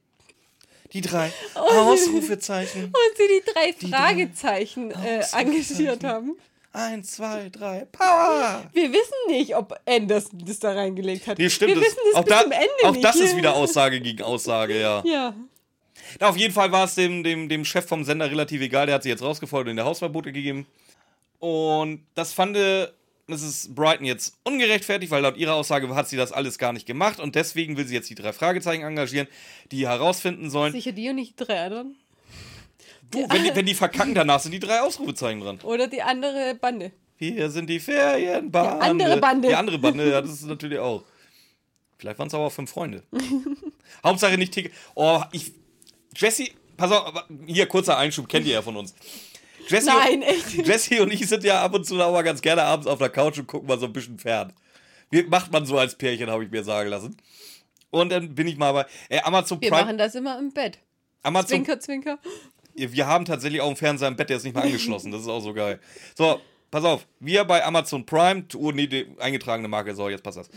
die 0.94 1.00
drei 1.02 1.30
Oh, 1.54 1.59
Ausrufezeichen. 1.59 2.85
und 2.87 3.16
sie 3.16 3.28
die 3.28 3.52
drei 3.52 3.74
drei 3.78 3.88
Fragezeichen 3.98 4.90
äh, 4.90 4.94
Ausrufezeichen. 4.94 5.38
engagiert 5.38 6.04
haben. 6.04 6.37
Eins, 6.72 7.12
zwei, 7.12 7.50
drei. 7.50 7.87
Power! 7.92 8.64
Wir 8.72 8.90
wissen 8.92 9.14
nicht, 9.28 9.54
ob 9.54 9.78
Anderson 9.87 10.42
das 10.44 10.59
da 10.59 10.72
reingelegt 10.72 11.26
hat. 11.28 11.38
Nee, 11.38 11.48
stimmt. 11.48 11.68
Wir 11.68 11.76
das, 11.76 11.85
wissen 11.85 11.98
das 12.12 12.14
auch 12.20 12.24
bis 12.24 12.35
da, 12.35 12.42
zum 12.42 12.50
Ende 12.52 12.68
auch 12.83 12.92
nicht. 12.92 13.04
das 13.04 13.16
ist 13.16 13.37
wieder 13.37 13.54
Aussage 13.54 14.00
gegen 14.00 14.22
Aussage, 14.22 14.80
ja. 14.80 15.00
Ja. 15.04 15.35
Na, 16.18 16.28
auf 16.28 16.37
jeden 16.37 16.52
Fall 16.52 16.72
war 16.72 16.85
es 16.85 16.96
dem, 16.96 17.22
dem, 17.22 17.48
dem 17.48 17.64
Chef 17.64 17.87
vom 17.87 18.04
Sender 18.04 18.28
relativ 18.28 18.61
egal. 18.61 18.87
Der 18.87 18.96
hat 18.96 19.04
sie 19.04 19.09
jetzt 19.09 19.22
rausgefordert 19.22 19.66
und 19.66 19.70
in 19.70 19.76
der 19.76 19.85
Hausverbote 19.85 20.33
gegeben. 20.33 20.66
Und 21.38 22.04
das 22.14 22.33
fand 22.33 22.57
äh, 22.57 22.88
Mrs. 23.26 23.74
Brighton 23.74 24.04
jetzt 24.04 24.37
ungerechtfertigt, 24.44 25.10
weil 25.10 25.22
laut 25.22 25.37
ihrer 25.37 25.54
Aussage 25.54 25.92
hat 25.94 26.08
sie 26.08 26.16
das 26.16 26.32
alles 26.32 26.58
gar 26.58 26.72
nicht 26.72 26.87
gemacht. 26.87 27.20
Und 27.20 27.34
deswegen 27.34 27.76
will 27.76 27.87
sie 27.87 27.94
jetzt 27.94 28.10
die 28.10 28.14
drei 28.14 28.32
Fragezeichen 28.32 28.82
engagieren, 28.82 29.28
die 29.70 29.87
herausfinden 29.87 30.50
sollen. 30.50 30.72
Sicher 30.72 30.92
die 30.92 31.08
und 31.08 31.16
nicht 31.16 31.38
die 31.38 31.44
drei 31.44 31.64
anderen. 31.64 31.96
Du, 33.10 33.26
wenn, 33.30 33.44
die, 33.44 33.54
wenn 33.54 33.66
die 33.66 33.74
verkacken, 33.74 34.14
danach 34.14 34.40
sind 34.40 34.52
die 34.52 34.60
drei 34.60 34.80
Ausrufezeichen 34.80 35.40
dran. 35.40 35.60
Oder 35.62 35.87
die 35.87 36.02
andere 36.02 36.54
Bande. 36.60 36.92
Hier 37.16 37.50
sind 37.50 37.70
die 37.70 37.80
Ferienbande. 37.80 38.76
Die 38.76 38.90
andere 38.90 39.16
Bande. 39.18 39.48
Die 39.48 39.54
andere 39.54 39.78
Bande, 39.78 40.10
ja, 40.10 40.20
das 40.20 40.32
ist 40.32 40.46
natürlich 40.46 40.78
auch. 40.78 41.04
Vielleicht 41.96 42.18
waren 42.18 42.28
es 42.28 42.34
aber 42.34 42.44
auch 42.44 42.52
fünf 42.52 42.70
Freunde. 42.70 43.02
Hauptsache 44.04 44.37
nicht 44.37 44.52
Ticket. 44.52 44.72
Oh, 44.94 45.22
ich. 45.32 45.52
Jesse, 46.16 46.48
pass 46.76 46.90
auf, 46.90 47.24
hier 47.46 47.66
kurzer 47.66 47.96
Einschub, 47.96 48.28
kennt 48.28 48.46
ihr 48.46 48.54
ja 48.54 48.62
von 48.62 48.76
uns. 48.76 48.94
Jesse, 49.68 49.87
Nein, 49.87 50.22
echt. 50.22 50.66
Jesse 50.66 51.03
und 51.03 51.12
ich 51.12 51.27
sind 51.29 51.44
ja 51.44 51.62
ab 51.62 51.74
und 51.74 51.85
zu 51.85 52.00
auch 52.00 52.12
mal 52.12 52.22
ganz 52.22 52.42
gerne 52.42 52.62
abends 52.62 52.87
auf 52.87 52.98
der 52.98 53.09
Couch 53.09 53.38
und 53.38 53.46
gucken 53.46 53.68
mal 53.68 53.79
so 53.79 53.87
ein 53.87 53.92
bisschen 53.92 54.18
fern. 54.18 54.53
Wie 55.11 55.22
macht 55.22 55.53
man 55.53 55.64
so 55.66 55.79
als 55.79 55.94
Pärchen, 55.96 56.31
habe 56.31 56.44
ich 56.44 56.50
mir 56.50 56.64
sagen 56.64 56.88
lassen. 56.90 57.16
Und 57.90 58.11
dann 58.11 58.35
bin 58.35 58.48
ich 58.48 58.57
mal 58.57 58.72
bei 58.72 58.87
äh, 59.09 59.20
Amazon 59.22 59.61
Wir 59.61 59.70
Prime. 59.70 59.85
machen 59.85 59.98
das 59.98 60.14
immer 60.14 60.38
im 60.38 60.53
Bett. 60.53 60.79
Amazon, 61.22 61.48
Zwinker, 61.48 61.81
zwinker. 61.81 62.18
wir 62.74 63.07
haben 63.07 63.24
tatsächlich 63.24 63.61
auch 63.61 63.68
einen 63.68 63.77
Fernseher 63.77 64.09
im 64.09 64.16
Bett, 64.16 64.29
der 64.29 64.37
ist 64.37 64.44
nicht 64.44 64.55
mal 64.55 64.62
angeschlossen. 64.62 65.12
Das 65.12 65.22
ist 65.22 65.29
auch 65.29 65.40
so 65.40 65.55
geil. 65.55 65.81
So, 66.16 66.40
pass 66.70 66.85
auf. 66.85 67.07
Wir 67.20 67.44
bei 67.44 67.64
Amazon 67.64 68.05
Prime, 68.05 68.44
oh 68.57 68.72
nee, 68.72 68.88
die 68.88 69.07
eingetragene 69.20 69.68
Marke, 69.68 69.94
so, 69.94 70.09
jetzt 70.09 70.22
passt 70.22 70.38
das. 70.38 70.50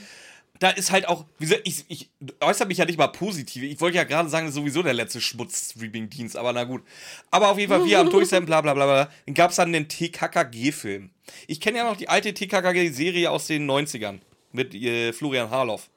Da 0.60 0.70
ist 0.72 0.92
halt 0.92 1.08
auch, 1.08 1.26
ich, 1.40 1.86
ich 1.88 2.10
äußere 2.42 2.68
mich 2.68 2.78
ja 2.80 2.86
nicht 2.86 2.98
mal 2.98 3.08
positiv. 3.08 3.64
Ich 3.64 3.80
wollte 3.80 3.98
ja 3.98 4.04
gerade 4.04 4.30
sagen, 4.30 4.46
das 4.48 4.56
ist 4.56 4.60
sowieso 4.60 4.82
der 4.82 4.94
letzte 4.94 5.22
Schmutz-Streaming-Dienst, 5.22 6.36
aber 6.36 6.54
na 6.54 6.64
gut. 6.64 6.84
Aber 7.32 7.50
auf 7.50 7.58
jeden 7.60 7.72
Fall, 7.72 7.86
wir 7.86 8.00
am 8.00 8.10
Durchsenden, 8.10 8.46
bla 8.48 8.62
bla 8.62 8.74
bla 8.74 8.86
bla. 8.86 9.12
Dann 9.26 9.36
gab 9.36 9.52
es 9.52 9.58
dann 9.58 9.72
den 9.72 9.88
TKKG-Film. 9.88 11.12
Ich 11.48 11.60
kenne 11.60 11.78
ja 11.78 11.84
noch 11.84 11.98
die 11.98 12.10
alte 12.10 12.34
TKKG-Serie 12.34 13.30
aus 13.30 13.48
den 13.48 13.70
90ern 13.70 14.20
mit 14.52 14.74
äh, 14.74 15.14
Florian 15.14 15.50
Harloff. 15.50 15.90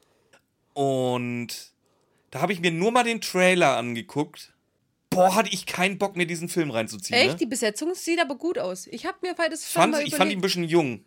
Und 0.73 1.71
da 2.29 2.41
habe 2.41 2.53
ich 2.53 2.61
mir 2.61 2.71
nur 2.71 2.91
mal 2.91 3.03
den 3.03 3.21
Trailer 3.21 3.77
angeguckt. 3.77 4.53
Boah, 5.09 5.35
hatte 5.35 5.49
ich 5.51 5.65
keinen 5.65 5.97
Bock, 5.97 6.15
mir 6.15 6.25
diesen 6.25 6.47
Film 6.47 6.71
reinzuziehen. 6.71 7.19
Echt? 7.19 7.31
Ne? 7.31 7.35
Die 7.35 7.45
Besetzung 7.45 7.93
sieht 7.93 8.21
aber 8.21 8.35
gut 8.35 8.57
aus. 8.57 8.87
Ich 8.87 9.05
habe 9.05 9.17
mir 9.21 9.35
das 9.49 9.69
schon 9.69 9.91
Fand, 9.91 10.07
ich 10.07 10.15
fand 10.15 10.31
ihn 10.31 10.37
ein 10.37 10.39
überlegt. 10.39 10.41
bisschen 10.41 10.63
jung. 10.63 11.03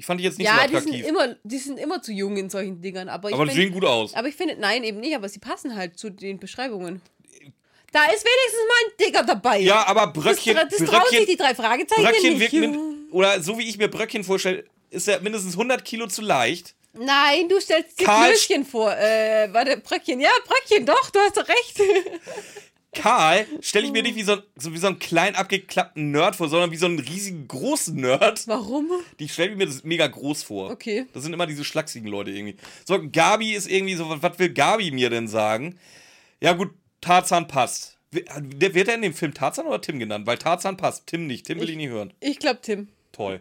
Ich 0.00 0.06
fand 0.06 0.18
ihn 0.18 0.24
jetzt 0.24 0.38
nicht 0.38 0.46
ja, 0.46 0.54
so 0.56 0.60
die 0.62 0.68
sind, 0.68 0.78
attraktiv. 0.78 1.06
immer, 1.06 1.36
die 1.44 1.58
sind 1.58 1.78
immer 1.78 2.00
zu 2.00 2.10
jung 2.10 2.38
in 2.38 2.48
solchen 2.48 2.80
Dingern. 2.80 3.10
Aber, 3.10 3.28
aber 3.34 3.44
die 3.44 3.50
find- 3.52 3.64
sehen 3.64 3.72
gut 3.74 3.84
aus. 3.84 4.14
Aber 4.14 4.28
ich 4.28 4.34
finde, 4.34 4.56
nein, 4.58 4.82
eben 4.82 4.98
nicht, 4.98 5.14
aber 5.14 5.28
sie 5.28 5.40
passen 5.40 5.76
halt 5.76 5.98
zu 5.98 6.08
den 6.08 6.38
Beschreibungen. 6.40 7.02
Da 7.92 8.04
ist 8.06 8.24
wenigstens 8.24 8.66
mal 8.66 8.76
ein 8.86 8.92
Dicker 8.98 9.22
dabei. 9.24 9.58
Ja, 9.58 9.86
aber 9.86 10.06
das, 10.06 10.24
Bröckchen, 10.24 10.54
das 10.56 10.78
sich 10.78 10.88
Bröckchen, 10.88 11.26
die 11.26 11.36
drei 11.36 11.54
Fragezeichen 11.54 12.02
Bröckchen 12.02 12.38
nicht. 12.38 12.52
wirkt 12.52 12.70
mit, 12.70 12.80
oder 13.12 13.42
so 13.42 13.58
wie 13.58 13.68
ich 13.68 13.76
mir 13.76 13.88
Bröckchen 13.88 14.24
vorstelle, 14.24 14.64
ist 14.88 15.06
er 15.06 15.20
mindestens 15.20 15.52
100 15.52 15.84
Kilo 15.84 16.06
zu 16.06 16.22
leicht. 16.22 16.74
Nein, 16.94 17.46
du 17.50 17.60
stellst 17.60 18.00
dir 18.00 18.06
Karl- 18.06 18.30
Klößchen 18.30 18.64
vor. 18.64 18.90
Äh, 18.96 19.48
warte, 19.52 19.76
Bröckchen. 19.76 20.18
Ja, 20.20 20.30
Bröckchen, 20.46 20.86
doch, 20.86 21.10
du 21.10 21.18
hast 21.18 21.36
doch 21.36 21.46
recht. 21.46 21.78
Karl 22.92 23.46
stelle 23.60 23.86
ich 23.86 23.92
mir 23.92 24.02
nicht 24.02 24.16
wie 24.16 24.22
so, 24.22 24.38
so, 24.56 24.72
wie 24.72 24.78
so 24.78 24.88
einen 24.88 24.98
kleinen 24.98 25.36
abgeklappten 25.36 26.10
Nerd 26.10 26.34
vor, 26.36 26.48
sondern 26.48 26.72
wie 26.72 26.76
so 26.76 26.86
einen 26.86 26.98
riesigen 26.98 27.46
großen 27.46 27.94
Nerd. 27.94 28.48
Warum? 28.48 28.90
Die 29.18 29.28
stelle 29.28 29.52
ich 29.52 29.56
mir 29.56 29.66
das 29.66 29.84
mega 29.84 30.06
groß 30.06 30.42
vor. 30.42 30.70
Okay. 30.70 31.06
Das 31.12 31.22
sind 31.22 31.32
immer 31.32 31.46
diese 31.46 31.64
schlachsigen 31.64 32.08
Leute 32.08 32.30
irgendwie. 32.32 32.56
So, 32.84 33.00
Gabi 33.10 33.54
ist 33.54 33.70
irgendwie 33.70 33.94
so, 33.94 34.08
was, 34.22 34.38
will 34.38 34.52
Gabi 34.52 34.90
mir 34.90 35.08
denn 35.08 35.28
sagen? 35.28 35.78
Ja, 36.40 36.52
gut, 36.52 36.70
Tarzan 37.00 37.46
passt. 37.46 37.96
Wird 38.10 38.88
er 38.88 38.94
in 38.96 39.02
dem 39.02 39.14
Film 39.14 39.34
Tarzan 39.34 39.66
oder 39.66 39.80
Tim 39.80 40.00
genannt? 40.00 40.26
Weil 40.26 40.38
Tarzan 40.38 40.76
passt. 40.76 41.06
Tim 41.06 41.28
nicht. 41.28 41.46
Tim 41.46 41.60
will 41.60 41.70
ich 41.70 41.76
nicht 41.76 41.90
hören. 41.90 42.12
Ich 42.18 42.40
glaube, 42.40 42.60
Tim. 42.60 42.88
Toll. 43.12 43.40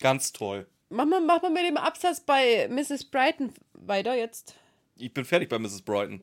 Ganz 0.00 0.32
toll. 0.32 0.66
Mach 0.88 1.06
mal, 1.06 1.20
mach 1.20 1.40
mal 1.42 1.52
mit 1.52 1.64
dem 1.64 1.76
Absatz 1.76 2.20
bei 2.20 2.68
Mrs. 2.68 3.04
Brighton 3.04 3.52
weiter 3.74 4.16
jetzt. 4.16 4.54
Ich 4.96 5.12
bin 5.14 5.24
fertig 5.24 5.48
bei 5.48 5.58
Mrs. 5.58 5.82
Brighton. 5.82 6.22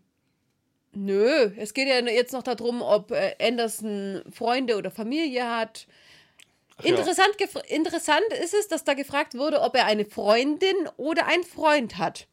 Nö, 0.96 1.52
es 1.58 1.74
geht 1.74 1.88
ja 1.88 2.00
jetzt 2.00 2.34
noch 2.34 2.44
darum, 2.44 2.82
ob 2.82 3.12
äh, 3.12 3.36
Anderson 3.42 4.24
Freunde 4.32 4.78
oder 4.78 4.92
Familie 4.92 5.50
hat. 5.50 5.88
Ach 6.78 6.86
ja. 6.86 6.92
Interessant, 6.92 7.36
interessant 7.68 8.26
ist 8.42 8.54
es, 8.54 8.68
dass 8.68 8.84
da 8.84 8.94
gefragt 8.94 9.36
wurde, 9.36 9.62
ob 9.62 9.76
er 9.76 9.86
eine 9.86 10.06
Freundin 10.06 10.76
oder 10.98 11.26
einen 11.28 11.44
Freund 11.44 11.98
hat. 11.98 12.28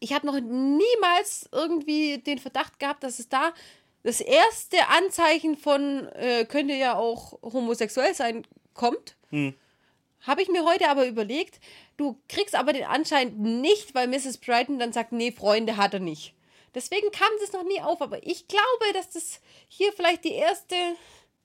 Ich 0.00 0.12
habe 0.12 0.26
noch 0.26 0.38
niemals 0.38 1.48
irgendwie 1.52 2.18
den 2.18 2.38
Verdacht 2.38 2.78
gehabt, 2.78 3.02
dass 3.02 3.18
es 3.18 3.28
da 3.28 3.52
das 4.02 4.20
erste 4.20 4.76
Anzeichen 4.88 5.56
von 5.56 6.06
äh, 6.14 6.44
könnte 6.44 6.74
ja 6.74 6.96
auch 6.96 7.38
homosexuell 7.42 8.14
sein 8.14 8.46
kommt. 8.72 9.16
Habe 10.20 10.42
ich 10.42 10.48
mir 10.48 10.64
heute 10.64 10.88
aber 10.88 11.06
überlegt, 11.06 11.60
du 11.96 12.16
kriegst 12.28 12.54
aber 12.54 12.72
den 12.72 12.84
anscheinend 12.84 13.40
nicht, 13.40 13.94
weil 13.94 14.06
Mrs. 14.08 14.38
Brighton 14.38 14.78
dann 14.78 14.92
sagt, 14.92 15.12
nee, 15.12 15.32
Freunde 15.32 15.76
hat 15.76 15.94
er 15.94 16.00
nicht. 16.00 16.35
Deswegen 16.76 17.10
kam 17.10 17.30
das 17.40 17.52
noch 17.52 17.64
nie 17.64 17.80
auf, 17.80 18.00
aber 18.02 18.24
ich 18.24 18.46
glaube, 18.46 18.92
dass 18.94 19.10
das 19.10 19.40
hier 19.68 19.92
vielleicht 19.92 20.24
die 20.24 20.34
erste 20.34 20.76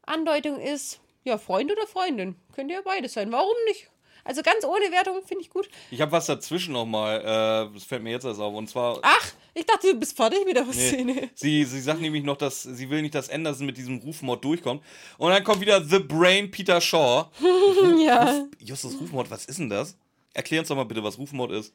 Andeutung 0.05 0.59
ist, 0.59 0.99
ja, 1.23 1.37
Freund 1.37 1.71
oder 1.71 1.87
Freundin. 1.87 2.35
Könnte 2.53 2.73
ja 2.73 2.81
beides 2.83 3.13
sein. 3.13 3.31
Warum 3.31 3.55
nicht? 3.67 3.89
Also 4.23 4.43
ganz 4.43 4.63
ohne 4.65 4.91
Wertung 4.91 5.21
finde 5.25 5.43
ich 5.43 5.49
gut. 5.49 5.67
Ich 5.89 5.99
habe 6.01 6.11
was 6.11 6.27
dazwischen 6.27 6.73
nochmal. 6.73 7.21
Äh, 7.21 7.73
das 7.73 7.85
fällt 7.85 8.03
mir 8.03 8.11
jetzt 8.11 8.25
erst 8.25 8.39
auf. 8.39 8.53
Und 8.53 8.67
zwar. 8.69 8.99
Ach, 9.01 9.31
ich 9.55 9.65
dachte, 9.65 9.93
du 9.93 9.99
bist 9.99 10.15
fertig 10.15 10.45
mit 10.45 10.55
der 10.55 10.65
Nee. 10.65 10.73
Szene. 10.73 11.29
Sie, 11.33 11.63
sie 11.63 11.81
sagt 11.81 12.01
nämlich 12.01 12.23
noch, 12.23 12.37
dass 12.37 12.61
sie 12.61 12.89
will 12.89 13.01
nicht, 13.01 13.15
dass 13.15 13.29
Anderson 13.29 13.65
mit 13.65 13.77
diesem 13.77 13.97
Rufmord 13.99 14.43
durchkommt. 14.43 14.83
Und 15.17 15.31
dann 15.31 15.43
kommt 15.43 15.61
wieder 15.61 15.83
The 15.83 15.99
Brain 15.99 16.51
Peter 16.51 16.79
Shaw. 16.81 17.29
Ja. 18.05 18.45
Justus 18.59 18.99
Rufmord, 18.99 19.29
was 19.31 19.45
ist 19.45 19.57
denn 19.59 19.69
das? 19.69 19.95
Erklär 20.33 20.59
uns 20.59 20.69
doch 20.69 20.75
mal 20.75 20.83
bitte, 20.85 21.03
was 21.03 21.17
Rufmord 21.17 21.51
ist. 21.51 21.73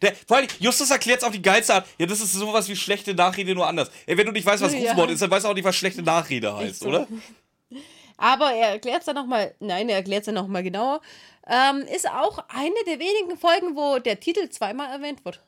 Der, 0.00 0.14
vor 0.14 0.36
allem, 0.36 0.48
Justus 0.60 0.90
erklärt 0.90 1.18
es 1.18 1.24
auf 1.24 1.32
die 1.32 1.42
geilste 1.42 1.74
Art. 1.74 1.86
Ja, 1.98 2.06
das 2.06 2.20
ist 2.20 2.32
sowas 2.32 2.68
wie 2.68 2.76
schlechte 2.76 3.14
Nachrede, 3.14 3.54
nur 3.54 3.66
anders. 3.66 3.90
Ey, 4.06 4.16
wenn 4.16 4.26
du 4.26 4.32
nicht 4.32 4.46
weißt, 4.46 4.62
was 4.62 4.72
Ja. 4.74 4.90
Rufmord 4.90 5.10
ist, 5.10 5.22
dann 5.22 5.30
weißt 5.30 5.44
du 5.44 5.48
auch 5.48 5.54
nicht, 5.54 5.64
was 5.64 5.76
schlechte 5.76 6.02
Nachrede 6.02 6.56
heißt, 6.56 6.80
so. 6.80 6.88
oder? 6.88 7.06
Aber 8.16 8.52
er 8.52 8.68
erklärt 8.70 9.00
es 9.00 9.06
dann 9.06 9.16
nochmal, 9.16 9.54
nein, 9.58 9.88
er 9.88 9.96
erklärt 9.96 10.20
es 10.20 10.26
dann 10.26 10.36
nochmal 10.36 10.62
genauer. 10.62 11.00
Ähm, 11.48 11.80
ist 11.92 12.08
auch 12.08 12.38
eine 12.48 12.74
der 12.86 13.00
wenigen 13.00 13.36
Folgen, 13.36 13.74
wo 13.74 13.98
der 13.98 14.20
Titel 14.20 14.48
zweimal 14.48 14.90
erwähnt 14.90 15.24
wird. 15.24 15.40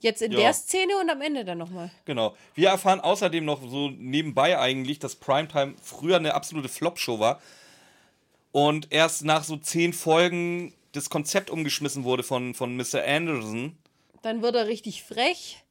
Jetzt 0.00 0.20
in 0.22 0.32
Ja. 0.32 0.38
der 0.40 0.52
Szene 0.52 0.96
und 1.00 1.08
am 1.10 1.22
Ende 1.22 1.44
dann 1.44 1.58
nochmal. 1.58 1.90
Genau. 2.04 2.36
Wir 2.54 2.68
erfahren 2.68 3.00
außerdem 3.00 3.44
noch 3.44 3.62
so 3.62 3.88
nebenbei 3.88 4.58
eigentlich, 4.58 4.98
dass 4.98 5.16
Primetime 5.16 5.74
früher 5.82 6.16
eine 6.16 6.34
absolute 6.34 6.68
Flop-Show 6.68 7.18
war. 7.18 7.40
Und 8.52 8.88
erst 8.92 9.24
nach 9.24 9.42
so 9.44 9.56
zehn 9.56 9.92
Folgen 9.92 10.74
das 10.92 11.10
Konzept 11.10 11.50
umgeschmissen 11.50 12.04
wurde 12.04 12.22
von, 12.22 12.54
von 12.54 12.76
Mr. 12.76 13.04
Anderson. 13.06 13.76
Dann 14.22 14.42
wird 14.42 14.54
er 14.54 14.66
richtig 14.66 15.02
frech. 15.02 15.64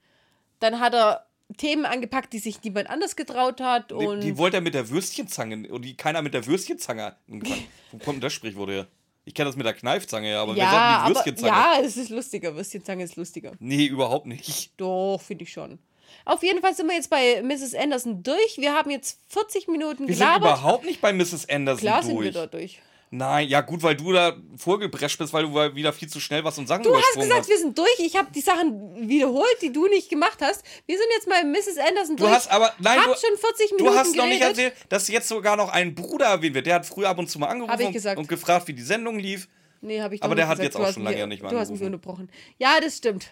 Dann 0.59 0.79
hat 0.79 0.93
er 0.93 1.25
Themen 1.57 1.85
angepackt, 1.85 2.33
die 2.33 2.39
sich 2.39 2.61
niemand 2.63 2.89
anders 2.89 3.15
getraut 3.15 3.61
hat. 3.61 3.91
Die, 3.91 3.95
Und 3.95 4.21
die 4.21 4.37
wollte 4.37 4.57
er 4.57 4.61
mit 4.61 4.73
der 4.73 4.89
Würstchenzange 4.89 5.69
und 5.69 5.83
die 5.83 5.95
keiner 5.95 6.21
mit 6.21 6.33
der 6.33 6.45
Würstchenzange 6.45 7.15
angefangen. 7.29 7.65
Wo 7.91 7.97
kommt 7.97 8.15
denn 8.15 8.21
das 8.21 8.33
Sprichwort 8.33 8.69
her? 8.69 8.87
Ich 9.25 9.33
kenne 9.33 9.49
das 9.49 9.57
mit 9.57 9.65
der 9.65 9.73
Kneifzange, 9.73 10.31
ja, 10.31 10.41
aber 10.41 10.55
wer 10.55 10.63
ja, 10.63 10.71
sagt 10.71 10.81
die 10.81 11.05
aber, 11.05 11.15
Würstchenzange? 11.15 11.51
ja, 11.51 11.73
es 11.83 11.97
ist 11.97 12.09
lustiger. 12.09 12.55
Würstchenzange 12.55 13.03
ist 13.03 13.15
lustiger. 13.17 13.51
Nee, 13.59 13.85
überhaupt 13.85 14.25
nicht. 14.25 14.71
Doch, 14.77 15.19
finde 15.21 15.43
ich 15.43 15.51
schon. 15.51 15.79
Auf 16.23 16.43
jeden 16.43 16.61
Fall 16.61 16.73
sind 16.75 16.87
wir 16.87 16.95
jetzt 16.95 17.09
bei 17.09 17.41
Mrs. 17.41 17.73
Anderson 17.75 18.23
durch. 18.23 18.57
Wir 18.57 18.73
haben 18.73 18.89
jetzt 18.89 19.19
40 19.29 19.67
Minuten 19.67 20.07
Wir 20.07 20.15
sind 20.15 20.25
gelabert. 20.25 20.59
überhaupt 20.59 20.85
nicht 20.85 21.01
bei 21.01 21.11
Mrs. 21.13 21.47
Anderson 21.49 21.81
Klar 21.81 22.01
durch. 22.01 22.05
sind 22.13 22.21
wir 22.21 22.31
da 22.31 22.47
durch. 22.47 22.79
Nein, 23.09 23.47
ja 23.47 23.61
gut, 23.61 23.81
weil 23.83 23.95
du 23.95 24.11
da 24.11 24.35
vorgebrescht 24.57 25.17
bist, 25.17 25.31
weil 25.31 25.43
du 25.43 25.53
wieder 25.75 25.93
viel 25.93 26.09
zu 26.09 26.19
schnell 26.19 26.43
was 26.43 26.57
und 26.57 26.67
Sachen 26.67 26.83
Du 26.83 26.93
hast 26.95 27.13
gesagt, 27.13 27.39
hast. 27.39 27.49
wir 27.49 27.57
sind 27.57 27.77
durch. 27.77 27.99
Ich 27.99 28.17
habe 28.17 28.27
die 28.35 28.41
Sachen 28.41 29.07
wiederholt, 29.07 29.55
die 29.61 29.71
du 29.71 29.87
nicht 29.87 30.09
gemacht 30.09 30.39
hast. 30.41 30.63
Wir 30.85 30.97
sind 30.97 31.07
jetzt 31.15 31.29
bei 31.29 31.43
Mrs. 31.45 31.77
Anderson 31.77 32.17
Du 32.17 32.23
durch. 32.23 32.35
hast 32.35 32.51
aber, 32.51 32.73
nein, 32.79 32.99
hab 32.99 33.13
du, 33.13 33.19
schon 33.19 33.37
40 33.37 33.71
Minuten 33.71 33.93
du 33.93 33.97
hast 33.97 34.13
noch 34.15 34.25
nicht 34.25 34.41
geredet. 34.41 34.59
erzählt, 34.59 34.73
dass 34.89 35.07
jetzt 35.07 35.29
sogar 35.29 35.55
noch 35.55 35.69
ein 35.69 35.95
Bruder 35.95 36.25
erwähnt 36.25 36.53
wird. 36.55 36.65
Der 36.65 36.75
hat 36.75 36.85
früher 36.85 37.07
ab 37.07 37.17
und 37.17 37.29
zu 37.29 37.39
mal 37.39 37.47
angerufen 37.47 38.17
und- 38.17 38.27
gefragt, 38.27 38.67
wie 38.67 38.73
die 38.73 38.81
Sendung 38.81 39.19
lief. 39.19 39.47
Nee, 39.79 40.01
habe 40.01 40.15
ich 40.15 40.23
Aber 40.23 40.35
der 40.35 40.47
hat 40.47 40.57
gesagt. 40.57 40.73
jetzt 40.73 40.83
Du 40.83 40.83
auch 40.89 40.93
schon 40.93 41.03
lange 41.03 41.27
nicht 41.27 41.41
mehr 41.41 41.51
Du 41.51 41.57
hast 41.59 41.69
mich 41.71 41.81
unterbrochen. 41.81 42.29
Ja, 42.57 42.79
das 42.81 42.97
stimmt. 42.97 43.27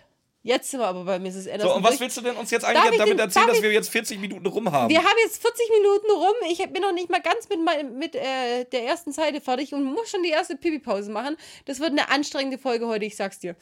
Jetzt 0.48 0.70
sind 0.70 0.80
wir 0.80 0.86
aber 0.86 1.06
bei 1.06 1.18
Mrs. 1.18 1.48
Anderson 1.48 1.60
So, 1.62 1.76
und 1.76 1.84
was 1.84 2.00
willst 2.00 2.18
du 2.18 2.22
denn 2.22 2.36
uns 2.36 2.52
jetzt 2.52 2.64
eigentlich 2.66 2.92
ich 2.92 2.98
damit 3.00 3.14
den- 3.14 3.20
erzählen, 3.20 3.48
dass 3.48 3.64
wir 3.64 3.72
jetzt 3.72 3.90
40 3.90 4.20
Minuten 4.20 4.46
rum 4.46 4.72
haben? 4.72 4.92
Wir 4.92 5.00
haben 5.00 5.18
jetzt 5.24 5.42
40 5.42 5.70
Minuten 5.72 6.12
rum. 6.12 6.36
Ich 6.52 6.60
bin 6.72 6.84
noch 6.84 6.94
nicht 6.94 7.10
mal 7.10 7.20
ganz 7.20 7.50
mit, 7.50 7.64
mein, 7.66 7.98
mit 7.98 8.14
äh, 8.14 8.66
der 8.66 8.86
ersten 8.86 9.12
Seite 9.12 9.42
fertig 9.42 9.74
und 9.74 9.84
muss 9.84 10.08
schon 10.12 10.22
die 10.22 10.30
erste 10.30 10.56
Pipi-Pause 10.56 11.10
machen. 11.12 11.36
Das 11.66 11.80
wird 11.80 11.90
eine 11.90 12.10
anstrengende 12.10 12.60
Folge 12.60 12.86
heute, 12.86 13.06
ich 13.06 13.16
sag's 13.16 13.40
dir. 13.40 13.56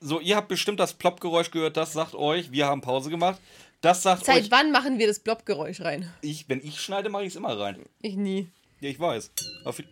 So, 0.00 0.18
ihr 0.18 0.34
habt 0.34 0.48
bestimmt 0.48 0.80
das 0.80 0.94
Plopp-Geräusch 0.94 1.52
gehört, 1.52 1.76
das 1.76 1.92
sagt 1.92 2.16
euch, 2.16 2.50
wir 2.50 2.66
haben 2.66 2.80
Pause 2.80 3.10
gemacht. 3.10 3.40
Das 3.80 4.02
sagt 4.02 4.24
Seit 4.24 4.42
euch, 4.42 4.50
wann 4.50 4.72
machen 4.72 4.98
wir 4.98 5.06
das 5.06 5.20
Blobgeräusch 5.20 5.82
rein? 5.82 6.10
ich, 6.20 6.48
wenn 6.48 6.60
ich 6.66 6.80
schneide, 6.80 7.10
mache 7.10 7.22
ich 7.22 7.28
es 7.28 7.36
immer 7.36 7.56
rein. 7.56 7.84
Ich 8.02 8.16
nie. 8.16 8.48
Ja, 8.80 8.88
ich 8.90 8.98
weiß. 8.98 9.30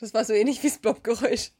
Das 0.00 0.14
war 0.14 0.24
so 0.24 0.32
ähnlich 0.32 0.62
wie 0.62 0.68
das 0.68 0.78
Blobgeräusch. 0.78 1.50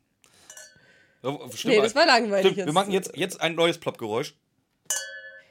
Ja, 1.23 1.39
stimmt, 1.55 1.75
Nee, 1.75 1.81
das 1.81 1.95
war 1.95 2.07
langweilig. 2.07 2.53
Stimmt, 2.53 2.67
wir 2.67 2.73
machen 2.73 2.93
jetzt, 2.93 3.17
jetzt 3.17 3.41
ein 3.41 3.55
neues 3.55 3.79
Plopp-Geräusch. 3.79 4.35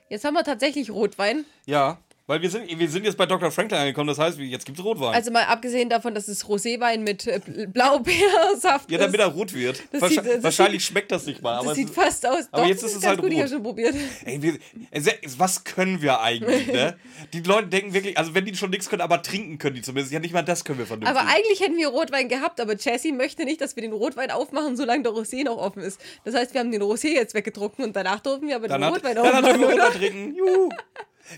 Jetzt 0.09 0.25
haben 0.25 0.33
wir 0.33 0.43
tatsächlich 0.43 0.89
Rotwein. 0.89 1.45
Ja, 1.65 1.99
weil 2.29 2.43
wir 2.43 2.49
sind, 2.51 2.69
wir 2.79 2.87
sind 2.89 3.05
jetzt 3.05 3.17
bei 3.17 3.25
Dr. 3.25 3.49
Franklin 3.49 3.79
angekommen, 3.79 4.07
das 4.07 4.19
heißt, 4.19 4.37
jetzt 4.37 4.63
gibt's 4.65 4.83
Rotwein. 4.83 5.15
Also 5.15 5.31
mal 5.31 5.45
abgesehen 5.45 5.89
davon, 5.89 6.13
dass 6.13 6.27
es 6.27 6.45
Roséwein 6.45 6.99
mit 6.99 7.25
äh, 7.25 7.39
Blaubeersaft 7.67 8.91
ja, 8.91 8.97
ist. 8.99 9.05
damit 9.05 9.19
er 9.19 9.25
rot 9.27 9.53
wird. 9.53 9.81
Wahrscheinlich, 9.91 10.19
sieht- 10.21 10.35
das 10.35 10.43
wahrscheinlich 10.43 10.85
schmeckt 10.85 11.11
das 11.11 11.25
nicht 11.25 11.41
mal. 11.41 11.57
Das 11.61 11.71
es 11.71 11.75
sieht 11.75 11.89
fast 11.89 12.27
aus. 12.27 12.47
aber 12.51 12.61
Doch, 12.61 12.69
jetzt 12.69 12.83
ist 12.83 12.95
es 12.97 13.03
halt 13.05 13.19
gut, 13.19 13.29
ich 13.31 13.35
rot. 13.37 13.41
habe 13.45 13.51
schon 13.53 13.63
probiert. 13.63 13.95
ey, 14.25 14.41
wir, 14.41 14.59
es- 14.91 15.07
was 15.39 15.63
können 15.63 16.01
wir 16.03 16.21
eigentlich, 16.21 16.67
ne? 16.67 16.95
Die 17.33 17.41
Leute 17.41 17.67
denken 17.67 17.93
wirklich, 17.93 18.15
also 18.17 18.33
wenn 18.35 18.45
die 18.45 18.55
schon 18.55 18.69
nichts 18.69 18.89
können, 18.89 19.01
aber 19.01 19.21
trinken 19.23 19.57
können 19.57 19.75
die 19.75 19.81
zumindest. 19.81 20.13
Ja, 20.13 20.19
nicht 20.19 20.33
mal 20.33 20.43
das 20.43 20.63
können 20.63 20.77
wir 20.79 20.85
vernünftig. 20.85 21.17
Aber 21.17 21.27
eigentlich 21.27 21.59
hätten 21.61 21.77
wir 21.77 21.87
Rotwein 21.87 22.29
gehabt, 22.29 22.61
aber 22.61 22.75
Jessie 22.75 23.11
möchte 23.11 23.43
nicht, 23.43 23.59
dass 23.59 23.75
wir 23.75 23.81
den 23.81 23.91
Rotwein 23.93 24.29
aufmachen, 24.31 24.77
solange 24.77 25.01
der 25.03 25.11
Rosé 25.13 25.43
noch 25.43 25.57
offen 25.57 25.81
ist. 25.81 25.99
Das 26.25 26.35
heißt, 26.35 26.53
wir 26.53 26.61
haben 26.61 26.71
den 26.71 26.81
Rosé 26.83 27.07
jetzt 27.09 27.33
weggetrunken 27.33 27.83
und 27.85 27.95
danach 27.95 28.19
durften 28.19 28.47
wir 28.47 28.55
aber 28.55 28.67
den 28.67 28.73
Danach, 28.73 28.93
Rotwein 28.93 29.15
danach 29.15 29.41
dürfen 29.41 29.45
aufmachen. 29.47 29.61
wir 29.61 29.73
oder? 29.75 29.83
runtertrinken. 29.85 30.35
Juhu. 30.35 30.69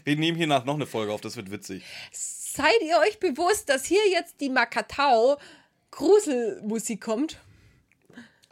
Wir 0.04 0.16
nehmen 0.16 0.38
hier 0.38 0.48
nach 0.48 0.66
noch 0.66 0.76
eine 0.76 0.86
Folge 0.86 1.12
auf, 1.14 1.22
das 1.22 1.36
wird 1.36 1.52
witzig. 1.52 1.84
Seid 2.12 2.82
ihr 2.86 2.98
euch 2.98 3.20
bewusst, 3.20 3.70
dass 3.70 3.86
hier 3.86 4.08
jetzt 4.12 4.42
die 4.42 4.50
Makatao 4.50 5.38
Gruselmusik 5.92 7.02
kommt? 7.02 7.38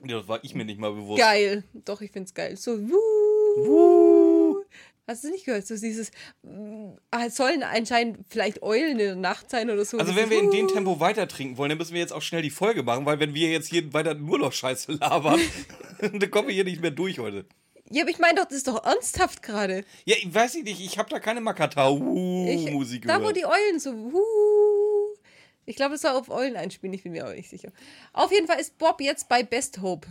Ja, 0.06 0.18
das 0.18 0.28
war 0.28 0.44
ich 0.44 0.56
mir 0.56 0.66
nicht 0.66 0.80
mal 0.80 0.94
bewusst. 0.94 1.20
Geil. 1.20 1.64
Doch, 1.74 2.02
ich 2.02 2.12
find's 2.12 2.34
geil. 2.34 2.56
So, 2.56 2.80
wuh. 2.90 4.64
Hast 5.10 5.24
du 5.24 5.32
nicht 5.32 5.46
gehört? 5.46 5.66
So 5.66 5.76
dieses, 5.76 6.12
mm, 6.44 6.92
ah, 7.10 7.26
es 7.26 7.36
sollen 7.36 7.64
anscheinend 7.64 8.20
vielleicht 8.30 8.62
Eulen 8.62 8.92
in 8.92 8.98
der 9.00 9.16
Nacht 9.16 9.50
sein 9.50 9.70
oder 9.72 9.84
so. 9.84 9.98
Also 9.98 10.12
Dieses 10.12 10.24
wenn 10.24 10.30
wir 10.30 10.40
in 10.40 10.52
dem. 10.52 10.68
Tempo 10.68 11.00
weiter 11.00 11.28
trinken 11.28 11.58
wollen, 11.58 11.70
dann 11.70 11.80
müssen 11.80 11.94
wir 11.94 12.00
jetzt 12.00 12.14
auch 12.14 12.22
schnell 12.22 12.44
die 12.44 12.52
Folge 12.52 12.84
machen, 12.84 13.08
weil 13.08 13.20
wenn 13.20 13.34
wir 13.34 13.50
jetzt 13.50 13.70
hier 13.70 13.92
weiter 13.92 14.14
nur 14.14 14.38
noch 14.38 14.54
Scheiße 14.54 14.92
labern, 14.94 15.40
dann 16.00 16.30
kommen 16.30 16.50
wir 16.50 16.54
hier 16.54 16.64
nicht 16.64 16.82
mehr 16.82 16.92
durch 16.92 17.18
heute. 17.18 17.46
Ja, 17.92 18.04
aber 18.04 18.12
ich 18.12 18.20
meine 18.20 18.36
doch, 18.36 18.46
das 18.46 18.58
ist 18.58 18.68
doch 18.68 18.84
ernsthaft 18.86 19.42
gerade. 19.42 19.84
Ja, 20.06 20.16
ich 20.18 20.34
weiß 20.34 20.56
ich 20.56 20.64
nicht, 20.64 20.80
ich 20.80 20.98
habe 20.98 21.10
da 21.10 21.20
keine 21.20 21.42
Makatau-Musik 21.42 23.06
Da, 23.08 23.16
wo 23.16 23.20
gehört. 23.20 23.38
die 23.38 23.46
Eulen 23.46 23.80
so. 23.80 23.94
Ich 25.66 25.76
glaube, 25.76 25.96
es 25.96 26.02
soll 26.02 26.12
auf 26.12 26.30
Eulen 26.30 26.56
einspielen, 26.56 26.94
ich 26.94 27.04
bin 27.04 27.12
mir 27.12 27.26
aber 27.26 27.36
nicht 27.36 27.50
sicher. 27.50 27.72
Auf 28.14 28.32
jeden 28.32 28.48
Fall 28.48 28.60
ist 28.60 28.78
Bob 28.78 29.02
jetzt 29.02 29.30
bei 29.30 29.44
Best 29.44 29.82
Hope. 29.82 30.08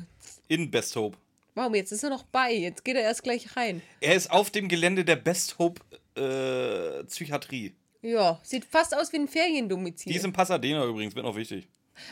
In 0.48 0.70
Best 0.70 0.94
Hope. 0.96 1.16
Warum? 1.54 1.74
Jetzt 1.74 1.90
ist 1.90 2.04
er 2.04 2.10
noch 2.10 2.22
bei. 2.24 2.52
Jetzt 2.52 2.84
geht 2.84 2.94
er 2.94 3.02
erst 3.02 3.24
gleich 3.24 3.56
rein. 3.56 3.82
Er 4.00 4.14
ist 4.14 4.30
auf 4.30 4.50
dem 4.50 4.68
Gelände 4.68 5.04
der 5.04 5.16
Best 5.16 5.58
Hope 5.58 5.80
äh, 6.14 7.02
Psychiatrie. 7.04 7.74
Ja, 8.02 8.38
sieht 8.44 8.64
fast 8.64 8.94
aus 8.96 9.12
wie 9.12 9.16
ein 9.16 9.26
Feriendomizil. 9.26 10.12
Die 10.12 10.16
ist 10.18 10.24
in 10.24 10.32
Pasadena 10.32 10.84
übrigens, 10.84 11.16
wird 11.16 11.26
noch 11.26 11.34
wichtig. 11.34 11.66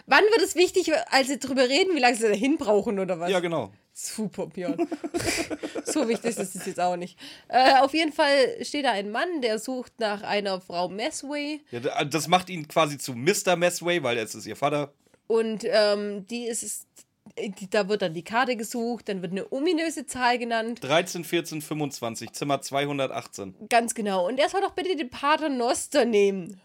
Wann 0.07 0.25
wird 0.25 0.43
es 0.43 0.55
wichtig, 0.55 0.93
als 1.11 1.29
sie 1.29 1.39
drüber 1.39 1.69
reden, 1.69 1.95
wie 1.95 2.01
lange 2.01 2.17
sie 2.17 2.29
dahin 2.29 2.57
brauchen 2.59 2.99
oder 2.99 3.19
was? 3.21 3.31
Ja, 3.31 3.41
genau. 3.41 3.73
Super, 3.93 4.47
Björn. 4.47 4.77
so 5.85 6.07
wichtig 6.09 6.37
ist 6.37 6.55
es 6.55 6.67
jetzt 6.67 6.81
auch 6.81 6.97
nicht. 6.97 7.19
Äh, 7.49 7.79
auf 7.81 7.95
jeden 7.95 8.13
Fall 8.13 8.63
steht 8.63 8.85
da 8.85 8.91
ein 8.93 9.11
Mann, 9.11 9.41
der 9.41 9.59
sucht 9.59 9.93
nach 9.99 10.23
einer 10.23 10.61
Frau 10.61 10.89
Messway. 10.89 11.61
Ja, 11.71 11.81
da- 11.81 12.05
das 12.05 12.29
macht 12.29 12.51
ihn 12.51 12.69
quasi 12.69 12.99
zu 12.99 13.15
Mr. 13.15 13.57
Messway, 13.57 14.03
weil 14.03 14.19
es 14.19 14.35
ist 14.35 14.47
ihr 14.47 14.57
Vater. 14.57 14.93
Und 15.29 15.65
ähm, 15.65 16.27
die 16.27 16.47
ist 16.47 16.87
da 17.71 17.89
wird 17.89 18.03
dann 18.03 18.15
die 18.15 18.23
Karte 18.23 18.55
gesucht, 18.57 19.09
dann 19.09 19.21
wird 19.21 19.33
eine 19.33 19.51
ominöse 19.53 20.07
Zahl 20.07 20.39
genannt. 20.39 20.79
13, 20.85 21.25
14, 21.25 21.61
25, 21.61 22.33
Zimmer 22.33 22.63
218. 22.63 23.55
Ganz 23.69 23.95
genau. 23.95 24.27
Und 24.29 24.39
er 24.39 24.49
soll 24.49 24.61
doch 24.61 24.71
bitte 24.71 24.95
den 24.95 25.11
Pater 25.11 25.49
Noster 25.49 26.05
nehmen. 26.05 26.61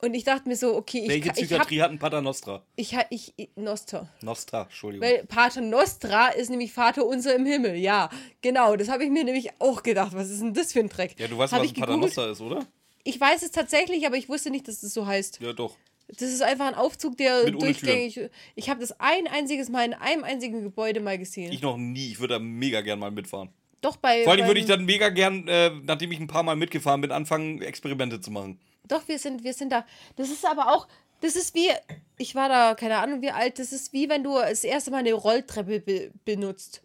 Und 0.00 0.14
ich 0.14 0.22
dachte 0.22 0.48
mir 0.48 0.54
so, 0.56 0.76
okay, 0.76 1.00
ich 1.02 1.08
Welche 1.08 1.20
kann- 1.28 1.36
ich 1.38 1.42
Psychiatrie 1.46 1.80
hab, 1.80 1.86
hat 1.86 1.90
ein 1.90 1.98
Pater 1.98 2.22
Nostra? 2.22 2.62
ich, 2.76 2.96
ich, 3.10 3.32
ich 3.36 3.48
Noster. 3.56 4.08
Nostra, 4.22 4.62
Entschuldigung. 4.62 5.06
Weil 5.08 5.24
Pater 5.26 5.60
Nostra 5.60 6.28
ist 6.28 6.50
nämlich 6.50 6.72
Vater 6.72 7.04
unser 7.04 7.34
im 7.34 7.44
Himmel. 7.44 7.74
Ja, 7.74 8.08
genau. 8.40 8.76
Das 8.76 8.88
habe 8.88 9.02
ich 9.04 9.10
mir 9.10 9.24
nämlich 9.24 9.50
auch 9.58 9.82
gedacht. 9.82 10.12
Was 10.14 10.30
ist 10.30 10.40
denn 10.40 10.54
das 10.54 10.72
für 10.72 10.80
ein 10.80 10.88
Dreck? 10.88 11.16
ja, 11.18 11.26
du 11.26 11.36
weißt, 11.36 11.52
Hab 11.52 11.60
was 11.60 11.66
ich 11.66 11.72
ein 11.72 11.80
Pater 11.80 11.92
gegoogelt. 11.94 12.16
Nostra 12.16 12.30
ist, 12.30 12.40
oder? 12.40 12.64
Ich 13.02 13.20
weiß 13.20 13.42
es 13.42 13.50
tatsächlich, 13.50 14.06
aber 14.06 14.16
ich 14.16 14.28
wusste 14.28 14.50
nicht, 14.50 14.68
dass 14.68 14.82
es 14.84 14.94
so 14.94 15.06
heißt. 15.06 15.40
Ja, 15.40 15.52
doch. 15.52 15.76
Das 16.08 16.30
ist 16.30 16.42
einfach 16.42 16.66
ein 16.68 16.74
Aufzug, 16.74 17.16
der 17.16 17.44
Mit 17.44 17.60
durchgängig. 17.60 18.20
Ich 18.54 18.70
habe 18.70 18.80
das 18.80 18.98
ein 19.00 19.26
einziges 19.26 19.68
Mal 19.68 19.84
in 19.84 19.94
einem 19.94 20.24
einzigen 20.24 20.62
Gebäude 20.62 21.00
mal 21.00 21.18
gesehen. 21.18 21.52
Ich 21.52 21.60
noch 21.60 21.76
nie. 21.76 22.12
Ich 22.12 22.20
würde 22.20 22.34
da 22.34 22.38
mega 22.40 22.80
gern 22.82 22.98
mal 23.00 23.10
mitfahren. 23.10 23.50
Doch 23.80 23.96
bei. 23.96 24.22
Vor 24.24 24.32
allem 24.32 24.46
würde 24.46 24.60
ich 24.60 24.66
dann 24.66 24.84
mega 24.84 25.08
gern, 25.10 25.46
äh, 25.48 25.70
nachdem 25.84 26.10
ich 26.12 26.18
ein 26.20 26.26
paar 26.28 26.42
Mal 26.44 26.56
mitgefahren 26.56 27.00
bin, 27.00 27.10
anfangen, 27.12 27.62
Experimente 27.62 28.20
zu 28.20 28.30
machen. 28.30 28.58
Doch, 28.88 29.06
wir 29.06 29.18
sind, 29.18 29.44
wir 29.44 29.54
sind 29.54 29.70
da. 29.70 29.86
Das 30.16 30.30
ist 30.30 30.44
aber 30.44 30.74
auch. 30.74 30.88
Das 31.20 31.36
ist 31.36 31.54
wie. 31.54 31.68
Ich 32.16 32.34
war 32.34 32.48
da, 32.48 32.74
keine 32.74 32.98
Ahnung, 32.98 33.22
wie 33.22 33.30
alt. 33.30 33.58
Das 33.58 33.72
ist 33.72 33.92
wie 33.92 34.08
wenn 34.08 34.24
du 34.24 34.34
das 34.34 34.64
erste 34.64 34.90
Mal 34.90 34.98
eine 34.98 35.12
Rolltreppe 35.12 35.80
be 35.80 36.10
benutzt. 36.24 36.82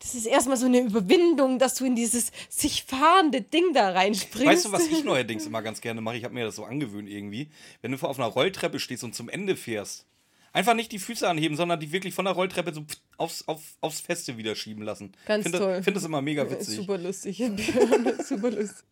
Das 0.00 0.14
ist 0.14 0.26
erstmal 0.26 0.58
so 0.58 0.66
eine 0.66 0.80
Überwindung, 0.80 1.58
dass 1.58 1.76
du 1.76 1.86
in 1.86 1.96
dieses 1.96 2.30
sich 2.50 2.84
fahrende 2.84 3.40
Ding 3.40 3.72
da 3.72 3.90
reinspringst. 3.92 4.46
Weißt 4.46 4.64
du, 4.66 4.72
was 4.72 4.86
ich 4.86 5.02
neuerdings 5.02 5.46
immer 5.46 5.62
ganz 5.62 5.80
gerne 5.80 6.02
mache? 6.02 6.18
Ich 6.18 6.24
habe 6.24 6.34
mir 6.34 6.44
das 6.44 6.56
so 6.56 6.64
angewöhnt 6.64 7.08
irgendwie. 7.08 7.48
Wenn 7.80 7.92
du 7.92 8.06
auf 8.06 8.18
einer 8.18 8.28
Rolltreppe 8.28 8.80
stehst 8.80 9.02
und 9.02 9.14
zum 9.14 9.30
Ende 9.30 9.56
fährst, 9.56 10.04
einfach 10.52 10.74
nicht 10.74 10.92
die 10.92 10.98
Füße 10.98 11.26
anheben, 11.26 11.56
sondern 11.56 11.80
die 11.80 11.90
wirklich 11.90 12.12
von 12.12 12.26
der 12.26 12.34
Rolltreppe 12.34 12.74
so 12.74 12.84
aufs, 13.16 13.46
auf, 13.46 13.60
aufs 13.80 14.00
Feste 14.00 14.36
wieder 14.36 14.54
schieben 14.54 14.82
lassen. 14.82 15.12
Ganz 15.26 15.44
Find 15.44 15.56
toll. 15.56 15.74
Das, 15.76 15.84
finde 15.84 16.00
das 16.00 16.04
immer 16.04 16.22
mega 16.22 16.42
Äh, 16.42 16.50
witzig. 16.50 16.76
Super 16.76 16.98
lustig. 16.98 17.36
Super 18.28 18.50
lustig. 18.50 18.84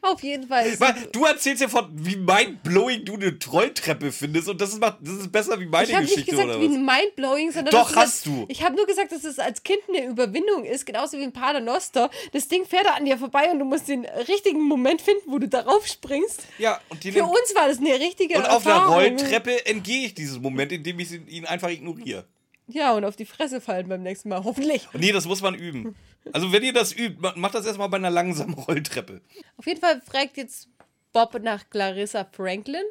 Auf 0.00 0.22
jeden 0.22 0.48
Fall. 0.48 0.78
Weil 0.80 0.94
Du 1.12 1.24
erzählst 1.24 1.62
ja 1.62 1.68
von, 1.68 1.88
wie 1.92 2.16
mindblowing 2.16 3.04
du 3.04 3.14
eine 3.14 3.36
Rolltreppe 3.50 4.12
findest 4.12 4.48
und 4.48 4.60
das 4.60 4.72
ist, 4.72 4.80
das 4.80 5.14
ist 5.14 5.32
besser 5.32 5.58
wie 5.60 5.66
meine 5.66 5.88
Ich 5.88 5.94
habe 5.94 6.04
nicht 6.04 6.14
Geschichte, 6.14 6.30
gesagt, 6.32 6.60
wie 6.60 6.64
ein 6.66 6.84
Mindblowing, 6.84 7.52
sondern. 7.52 7.72
Doch, 7.72 7.90
es 7.90 7.96
hast 7.96 8.26
du. 8.26 8.46
Ich 8.48 8.62
habe 8.62 8.76
nur 8.76 8.86
gesagt, 8.86 9.12
dass 9.12 9.24
es 9.24 9.38
als 9.38 9.62
Kind 9.62 9.80
eine 9.88 10.06
Überwindung 10.06 10.64
ist, 10.64 10.86
genauso 10.86 11.18
wie 11.18 11.24
ein 11.24 11.32
Pater 11.32 11.60
Noster. 11.60 12.10
Das 12.32 12.48
Ding 12.48 12.64
fährt 12.64 12.86
da 12.86 12.94
an 12.94 13.04
dir 13.04 13.18
vorbei 13.18 13.50
und 13.50 13.58
du 13.58 13.64
musst 13.64 13.88
den 13.88 14.04
richtigen 14.04 14.62
Moment 14.62 15.02
finden, 15.02 15.22
wo 15.26 15.38
du 15.38 15.48
darauf 15.48 15.86
springst. 15.86 16.42
Ja, 16.58 16.80
und, 16.88 17.02
die 17.04 17.12
Für 17.12 17.24
uns 17.24 17.54
war 17.54 17.68
das 17.68 17.78
eine 17.78 17.98
richtige 18.00 18.36
und 18.38 18.48
auf 18.48 18.66
einer 18.66 18.74
Erfahrung. 18.76 18.94
Rolltreppe 18.94 19.66
entgehe 19.66 20.06
ich 20.06 20.14
diesem 20.14 20.42
Moment, 20.42 20.72
indem 20.72 20.98
ich 21.00 21.12
ihn 21.12 21.46
einfach 21.46 21.68
ignoriere. 21.70 22.24
Ja, 22.68 22.92
und 22.94 23.04
auf 23.04 23.16
die 23.16 23.24
Fresse 23.26 23.60
fallen 23.60 23.88
beim 23.88 24.02
nächsten 24.02 24.28
Mal, 24.28 24.44
hoffentlich. 24.44 24.88
Und 24.94 25.00
nee, 25.00 25.12
das 25.12 25.26
muss 25.26 25.42
man 25.42 25.54
üben. 25.54 25.94
Also 26.32 26.52
wenn 26.52 26.62
ihr 26.62 26.72
das 26.72 26.92
übt, 26.92 27.16
ma- 27.20 27.34
macht 27.36 27.54
das 27.54 27.66
erstmal 27.66 27.88
bei 27.88 27.96
einer 27.96 28.10
langsamen 28.10 28.54
Rolltreppe. 28.54 29.20
Auf 29.56 29.66
jeden 29.66 29.80
Fall 29.80 30.00
fragt 30.02 30.36
jetzt 30.36 30.68
Bob 31.12 31.38
nach 31.42 31.68
Clarissa 31.68 32.24
Franklin, 32.32 32.84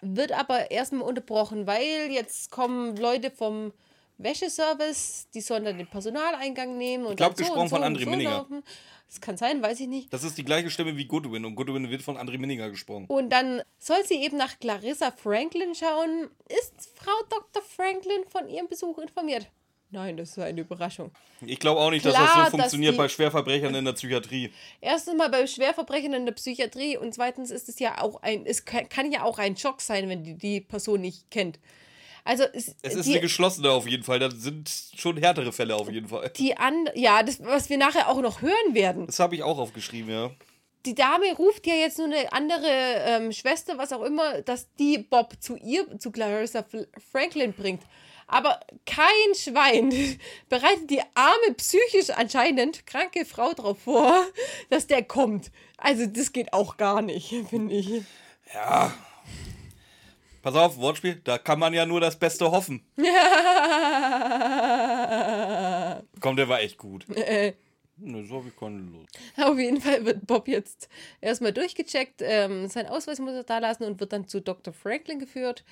wird 0.00 0.32
aber 0.32 0.70
erstmal 0.70 1.02
unterbrochen, 1.02 1.66
weil 1.66 2.10
jetzt 2.10 2.50
kommen 2.50 2.96
Leute 2.96 3.30
vom 3.30 3.72
Wäscheservice, 4.16 5.28
die 5.34 5.40
sollen 5.40 5.64
dann 5.64 5.78
den 5.78 5.86
Personaleingang 5.86 6.76
nehmen 6.76 7.06
und 7.06 7.16
glaub, 7.16 7.34
dann 7.36 7.44
so 7.46 7.52
gesprochen 7.54 7.60
und 7.62 7.68
so 7.68 7.76
von 7.76 7.84
und 7.84 7.96
André 7.96 8.04
so 8.04 8.10
Minninger. 8.10 8.30
laufen. 8.30 8.62
Das 9.08 9.20
kann 9.22 9.36
sein, 9.38 9.62
weiß 9.62 9.80
ich 9.80 9.88
nicht. 9.88 10.12
Das 10.12 10.22
ist 10.22 10.36
die 10.36 10.44
gleiche 10.44 10.68
Stimme 10.70 10.96
wie 10.96 11.06
Goodwin 11.06 11.44
und 11.46 11.54
Goodwin 11.54 11.88
wird 11.90 12.02
von 12.02 12.16
André 12.18 12.38
Minninger 12.38 12.68
gesprochen. 12.70 13.06
Und 13.08 13.30
dann 13.30 13.62
soll 13.78 14.04
sie 14.04 14.22
eben 14.22 14.36
nach 14.36 14.58
Clarissa 14.58 15.10
Franklin 15.12 15.74
schauen. 15.74 16.28
Ist 16.48 16.90
Frau 16.94 17.12
Dr. 17.30 17.62
Franklin 17.62 18.24
von 18.28 18.48
ihrem 18.48 18.68
Besuch 18.68 18.98
informiert? 18.98 19.48
Nein, 19.90 20.18
das 20.18 20.32
ist 20.32 20.38
eine 20.38 20.60
Überraschung. 20.60 21.10
Ich 21.40 21.58
glaube 21.58 21.80
auch 21.80 21.90
nicht, 21.90 22.04
dass 22.04 22.12
Klar, 22.12 22.26
das 22.26 22.34
so 22.36 22.42
dass 22.42 22.50
funktioniert 22.50 22.92
die- 22.92 22.98
bei 22.98 23.08
Schwerverbrechern 23.08 23.74
in 23.74 23.86
der 23.86 23.94
Psychiatrie. 23.94 24.52
Erstens 24.82 25.14
mal 25.16 25.30
bei 25.30 25.46
Schwerverbrechen 25.46 26.12
in 26.12 26.26
der 26.26 26.34
Psychiatrie 26.34 26.98
und 26.98 27.14
zweitens 27.14 27.50
ist 27.50 27.70
es 27.70 27.78
ja 27.78 28.02
auch 28.02 28.20
ein, 28.22 28.44
es 28.44 28.66
kann, 28.66 28.86
kann 28.90 29.10
ja 29.10 29.22
auch 29.22 29.38
ein 29.38 29.56
Schock 29.56 29.80
sein, 29.80 30.10
wenn 30.10 30.22
die 30.22 30.34
die 30.34 30.60
Person 30.60 31.00
nicht 31.00 31.30
kennt. 31.30 31.58
Also 32.28 32.44
es, 32.52 32.74
Es 32.82 32.94
ist 32.94 33.06
die, 33.06 33.12
eine 33.12 33.22
geschlossene 33.22 33.70
auf 33.70 33.88
jeden 33.88 34.04
Fall. 34.04 34.18
Da 34.18 34.30
sind 34.30 34.70
schon 34.94 35.16
härtere 35.16 35.50
Fälle 35.50 35.74
auf 35.74 35.90
jeden 35.90 36.08
Fall. 36.08 36.30
die 36.36 36.54
an, 36.58 36.86
ja, 36.94 37.22
das, 37.22 37.42
was 37.42 37.70
wir 37.70 37.78
nachher 37.78 38.06
auch 38.06 38.20
noch 38.20 38.42
hören 38.42 38.74
werden. 38.74 39.06
Das 39.06 39.18
habe 39.18 39.34
ich 39.34 39.42
auch 39.42 39.56
aufgeschrieben, 39.56 40.10
ja. 40.10 40.30
Die 40.84 40.94
Dame 40.94 41.34
ruft 41.38 41.66
ja 41.66 41.72
jetzt 41.72 41.96
nur 41.96 42.08
eine 42.08 42.30
andere 42.30 42.68
ähm, 42.68 43.32
Schwester, 43.32 43.78
was 43.78 43.94
auch 43.94 44.02
immer, 44.02 44.42
dass 44.42 44.68
die 44.74 44.98
Bob 44.98 45.36
zu 45.40 45.56
ihr, 45.56 45.98
zu 45.98 46.10
Clarissa 46.10 46.66
Franklin 47.10 47.54
bringt. 47.54 47.82
Aber 48.26 48.60
kein 48.84 49.34
Schwein 49.34 49.90
bereitet 50.50 50.90
die 50.90 51.00
arme, 51.14 51.54
psychisch 51.56 52.10
anscheinend 52.10 52.86
kranke 52.86 53.24
Frau 53.24 53.54
darauf 53.54 53.78
vor, 53.78 54.22
dass 54.68 54.86
der 54.86 55.02
kommt. 55.02 55.50
Also 55.78 56.04
das 56.04 56.34
geht 56.34 56.52
auch 56.52 56.76
gar 56.76 57.00
nicht, 57.00 57.34
finde 57.48 57.74
ich. 57.74 58.02
Ja. 58.52 58.92
Pass 60.42 60.54
auf, 60.54 60.76
Wortspiel, 60.78 61.20
da 61.24 61.38
kann 61.38 61.58
man 61.58 61.74
ja 61.74 61.84
nur 61.86 62.00
das 62.00 62.18
Beste 62.18 62.50
hoffen. 62.50 62.82
Komm, 66.20 66.36
der 66.36 66.48
war 66.48 66.60
echt 66.60 66.78
gut. 66.78 67.06
Äh, 67.16 67.54
Ne, 68.00 68.24
so 68.24 68.36
habe 68.36 68.48
ich 68.48 68.56
keine 68.56 68.78
Lust. 68.78 69.18
Auf 69.36 69.58
jeden 69.58 69.80
Fall 69.80 70.04
wird 70.04 70.24
Bob 70.24 70.46
jetzt 70.46 70.88
erstmal 71.20 71.52
durchgecheckt, 71.52 72.22
ähm, 72.22 72.68
sein 72.68 72.86
Ausweis 72.86 73.18
muss 73.18 73.32
er 73.32 73.42
da 73.42 73.58
lassen 73.58 73.82
und 73.82 73.98
wird 73.98 74.12
dann 74.12 74.28
zu 74.28 74.40
Dr. 74.40 74.72
Franklin 74.72 75.18
geführt. 75.18 75.64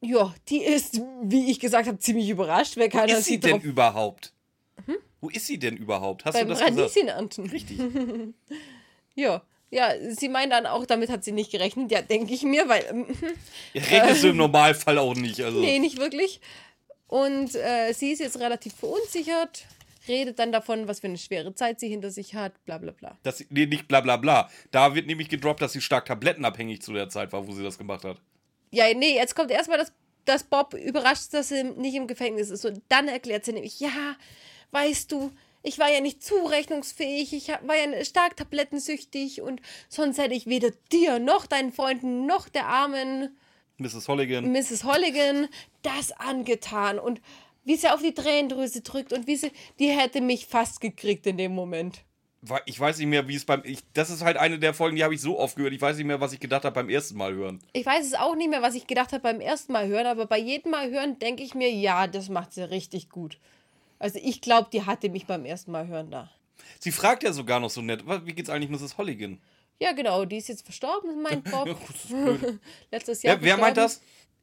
Ja, 0.00 0.32
die 0.48 0.62
ist, 0.62 1.00
wie 1.22 1.50
ich 1.50 1.58
gesagt 1.58 1.88
habe, 1.88 1.98
ziemlich 1.98 2.28
überrascht, 2.28 2.76
weil 2.76 2.92
Wo 2.92 2.98
keiner 2.98 3.18
ist 3.18 3.24
sie 3.24 3.40
denn 3.40 3.60
überhaupt? 3.60 4.32
Wo 5.20 5.28
ist 5.28 5.46
sie 5.46 5.58
denn 5.58 5.76
überhaupt? 5.76 6.24
Hast 6.24 6.34
beim 6.34 6.46
du 6.46 6.54
das 6.54 6.60
gesagt? 6.60 6.78
Radieschenernten. 6.78 7.50
Richtig. 7.50 7.78
Ja. 9.18 9.42
Ja, 9.70 9.92
sie 10.10 10.28
meint 10.28 10.52
dann 10.52 10.66
auch, 10.66 10.86
damit 10.86 11.10
hat 11.10 11.24
sie 11.24 11.32
nicht 11.32 11.50
gerechnet. 11.50 11.90
Ja, 11.90 12.00
denke 12.02 12.32
ich 12.32 12.42
mir, 12.44 12.68
weil, 12.68 12.84
ähm, 12.88 13.06
Ja, 13.72 13.82
rechnest 13.82 14.22
du 14.22 14.28
im 14.28 14.36
Normalfall 14.36 14.98
auch 14.98 15.14
nicht. 15.14 15.40
Also. 15.40 15.60
nee, 15.60 15.78
nicht 15.78 15.98
wirklich. 15.98 16.40
Und 17.08 17.54
äh, 17.54 17.92
sie 17.92 18.12
ist 18.12 18.20
jetzt 18.20 18.38
relativ 18.40 18.74
verunsichert, 18.74 19.64
redet 20.08 20.38
dann 20.38 20.52
davon, 20.52 20.88
was 20.88 21.00
für 21.00 21.06
eine 21.08 21.18
schwere 21.18 21.54
Zeit 21.54 21.80
sie 21.80 21.88
hinter 21.88 22.10
sich 22.10 22.34
hat, 22.34 22.64
bla 22.64 22.78
bla 22.78 22.92
bla. 22.92 23.16
Das, 23.22 23.44
nee, 23.50 23.66
nicht 23.66 23.88
bla 23.88 24.00
bla 24.00 24.16
bla. 24.16 24.50
Da 24.70 24.94
wird 24.94 25.06
nämlich 25.06 25.28
gedroppt, 25.28 25.62
dass 25.62 25.72
sie 25.72 25.80
stark 25.80 26.06
tablettenabhängig 26.06 26.82
zu 26.82 26.92
der 26.92 27.08
Zeit 27.08 27.32
war, 27.32 27.46
wo 27.46 27.52
sie 27.52 27.62
das 27.62 27.78
gemacht 27.78 28.04
hat. 28.04 28.18
Ja, 28.70 28.84
nee, 28.94 29.14
jetzt 29.14 29.34
kommt 29.34 29.50
erstmal, 29.50 29.78
dass, 29.78 29.92
dass 30.24 30.44
Bob 30.44 30.74
überrascht 30.74 31.22
ist, 31.22 31.34
dass 31.34 31.48
sie 31.48 31.64
nicht 31.64 31.94
im 31.94 32.06
Gefängnis 32.06 32.50
ist. 32.50 32.64
Und 32.64 32.82
dann 32.88 33.08
erklärt 33.08 33.44
sie 33.44 33.52
nämlich, 33.52 33.78
ja, 33.80 34.16
weißt 34.72 35.10
du, 35.12 35.30
ich 35.66 35.78
war 35.78 35.90
ja 35.90 36.00
nicht 36.00 36.22
zurechnungsfähig, 36.22 37.32
ich 37.32 37.48
war 37.48 37.76
ja 37.76 38.04
stark 38.04 38.36
tablettensüchtig 38.36 39.42
und 39.42 39.60
sonst 39.88 40.18
hätte 40.18 40.34
ich 40.34 40.46
weder 40.46 40.70
dir 40.92 41.18
noch 41.18 41.46
deinen 41.46 41.72
Freunden 41.72 42.24
noch 42.24 42.48
der 42.48 42.66
armen 42.66 43.36
Mrs. 43.78 44.08
Holligan. 44.08 44.52
Mrs. 44.52 44.84
Holligan 44.84 45.48
das 45.82 46.12
angetan. 46.12 46.98
Und 46.98 47.20
wie 47.64 47.76
sie 47.76 47.88
auf 47.88 48.00
die 48.00 48.14
Tränendrüse 48.14 48.80
drückt 48.80 49.12
und 49.12 49.26
wie 49.26 49.36
sie, 49.36 49.50
die 49.78 49.88
hätte 49.88 50.20
mich 50.20 50.46
fast 50.46 50.80
gekriegt 50.80 51.26
in 51.26 51.36
dem 51.36 51.54
Moment. 51.54 52.04
Ich 52.64 52.78
weiß 52.78 52.98
nicht 52.98 53.08
mehr, 53.08 53.26
wie 53.26 53.34
es 53.34 53.44
beim. 53.44 53.62
Ich, 53.64 53.80
das 53.92 54.08
ist 54.08 54.22
halt 54.22 54.36
eine 54.36 54.60
der 54.60 54.72
Folgen, 54.72 54.94
die 54.94 55.02
habe 55.02 55.14
ich 55.14 55.20
so 55.20 55.36
oft 55.38 55.56
gehört. 55.56 55.72
Ich 55.72 55.80
weiß 55.80 55.96
nicht 55.96 56.06
mehr, 56.06 56.20
was 56.20 56.32
ich 56.32 56.38
gedacht 56.38 56.64
habe 56.64 56.74
beim 56.74 56.88
ersten 56.88 57.16
Mal 57.16 57.34
hören. 57.34 57.58
Ich 57.72 57.84
weiß 57.84 58.06
es 58.06 58.14
auch 58.14 58.36
nicht 58.36 58.50
mehr, 58.50 58.62
was 58.62 58.76
ich 58.76 58.86
gedacht 58.86 59.12
habe 59.12 59.22
beim 59.22 59.40
ersten 59.40 59.72
Mal 59.72 59.88
hören, 59.88 60.06
aber 60.06 60.26
bei 60.26 60.38
jedem 60.38 60.70
Mal 60.70 60.90
hören 60.90 61.18
denke 61.18 61.42
ich 61.42 61.54
mir, 61.54 61.70
ja, 61.72 62.06
das 62.06 62.28
macht 62.28 62.52
sie 62.52 62.62
richtig 62.62 63.10
gut. 63.10 63.38
Also 63.98 64.18
ich 64.22 64.40
glaube, 64.40 64.68
die 64.72 64.84
hatte 64.84 65.08
mich 65.08 65.26
beim 65.26 65.44
ersten 65.44 65.70
Mal 65.72 65.86
hören 65.86 66.10
da. 66.10 66.30
Sie 66.80 66.92
fragt 66.92 67.22
ja 67.22 67.32
sogar 67.32 67.60
noch 67.60 67.70
so 67.70 67.80
nett, 67.82 68.06
"Was- 68.06 68.24
wie 68.26 68.32
geht's 68.32 68.50
eigentlich 68.50 68.70
Mrs. 68.70 68.98
Holligan? 68.98 69.40
Ja, 69.78 69.92
genau, 69.92 70.24
die 70.24 70.38
ist 70.38 70.48
jetzt 70.48 70.64
verstorben, 70.64 71.22
meint 71.22 71.44
Bob. 71.50 71.66
Ja, 71.66 71.72
gut, 71.74 71.94
ist 71.94 72.08
blöd. 72.08 72.60
Letztes 72.90 73.22
Jahr. 73.22 73.36
wer, 73.40 73.42
wer 73.44 73.56
meint 73.58 73.76
das? 73.76 74.00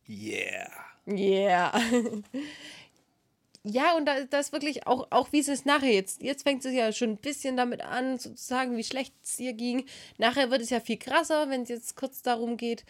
Yeah. 0.07 0.69
Yeah. 1.07 1.73
ja, 3.63 3.95
und 3.95 4.05
da, 4.05 4.25
das 4.25 4.51
wirklich 4.51 4.85
auch, 4.87 5.07
auch 5.09 5.31
wie 5.31 5.39
es 5.39 5.65
nachher 5.65 5.91
jetzt, 5.93 6.21
jetzt 6.21 6.43
fängt 6.43 6.63
sie 6.63 6.77
ja 6.77 6.91
schon 6.91 7.11
ein 7.11 7.17
bisschen 7.17 7.55
damit 7.55 7.81
an, 7.81 8.17
sozusagen, 8.19 8.75
wie 8.77 8.83
schlecht 8.83 9.13
es 9.23 9.39
ihr 9.39 9.53
ging. 9.53 9.85
Nachher 10.17 10.51
wird 10.51 10.61
es 10.61 10.69
ja 10.69 10.79
viel 10.81 10.97
krasser, 10.97 11.49
wenn 11.49 11.63
es 11.63 11.69
jetzt 11.69 11.95
kurz 11.95 12.21
darum 12.21 12.57
geht. 12.57 12.83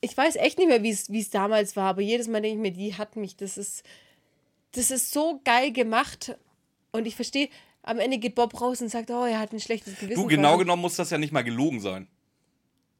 Ich 0.00 0.16
weiß 0.16 0.36
echt 0.36 0.58
nicht 0.58 0.68
mehr, 0.68 0.82
wie 0.82 0.90
es 0.90 1.10
wie 1.10 1.20
es 1.20 1.30
damals 1.30 1.76
war, 1.76 1.90
aber 1.90 2.00
jedes 2.02 2.28
Mal 2.28 2.40
denke 2.40 2.56
ich 2.56 2.62
mir, 2.62 2.72
die 2.72 2.94
hat 2.96 3.16
mich, 3.16 3.36
das 3.36 3.58
ist, 3.58 3.82
das 4.72 4.90
ist 4.90 5.10
so 5.12 5.40
geil 5.44 5.72
gemacht. 5.72 6.36
Und 6.92 7.06
ich 7.06 7.16
verstehe, 7.16 7.48
am 7.82 7.98
Ende 7.98 8.18
geht 8.18 8.34
Bob 8.34 8.60
raus 8.60 8.80
und 8.80 8.88
sagt, 8.88 9.10
oh, 9.10 9.24
er 9.24 9.38
hat 9.38 9.52
ein 9.52 9.60
schlechtes 9.60 9.98
Gewissen. 9.98 10.20
Du, 10.20 10.26
genau 10.28 10.56
genommen 10.58 10.82
muss 10.82 10.96
das 10.96 11.10
ja 11.10 11.18
nicht 11.18 11.32
mal 11.32 11.42
gelogen 11.42 11.80
sein. 11.80 12.08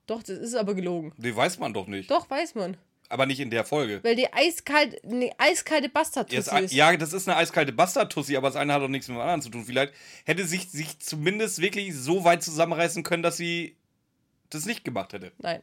Doch, 0.06 0.22
das 0.22 0.38
ist 0.38 0.54
aber 0.54 0.74
gelogen. 0.74 1.12
Den 1.16 1.36
weiß 1.36 1.58
man 1.58 1.72
doch 1.72 1.86
nicht. 1.86 2.10
Doch, 2.10 2.28
weiß 2.28 2.54
man. 2.54 2.76
Aber 3.08 3.26
nicht 3.26 3.40
in 3.40 3.50
der 3.50 3.64
Folge. 3.64 3.98
Weil 4.04 4.14
die 4.14 4.32
eiskalt, 4.32 5.04
eine 5.04 5.30
eiskalte 5.38 5.88
bastard 5.88 6.32
Ja, 6.32 6.38
ist. 6.58 6.72
ja, 6.72 6.96
das 6.96 7.12
ist 7.12 7.28
eine 7.28 7.36
eiskalte 7.36 7.72
Bastard-Tussi, 7.72 8.36
aber 8.36 8.48
das 8.48 8.56
eine 8.56 8.72
hat 8.72 8.82
doch 8.82 8.88
nichts 8.88 9.08
mit 9.08 9.16
dem 9.16 9.20
anderen 9.20 9.42
zu 9.42 9.50
tun. 9.50 9.64
Vielleicht 9.64 9.92
hätte 10.24 10.46
sich, 10.46 10.70
sich 10.70 11.00
zumindest 11.00 11.60
wirklich 11.60 11.94
so 11.94 12.22
weit 12.24 12.42
zusammenreißen 12.44 13.02
können, 13.02 13.24
dass 13.24 13.36
sie 13.36 13.76
das 14.48 14.64
nicht 14.64 14.84
gemacht 14.84 15.12
hätte. 15.12 15.32
Nein. 15.38 15.60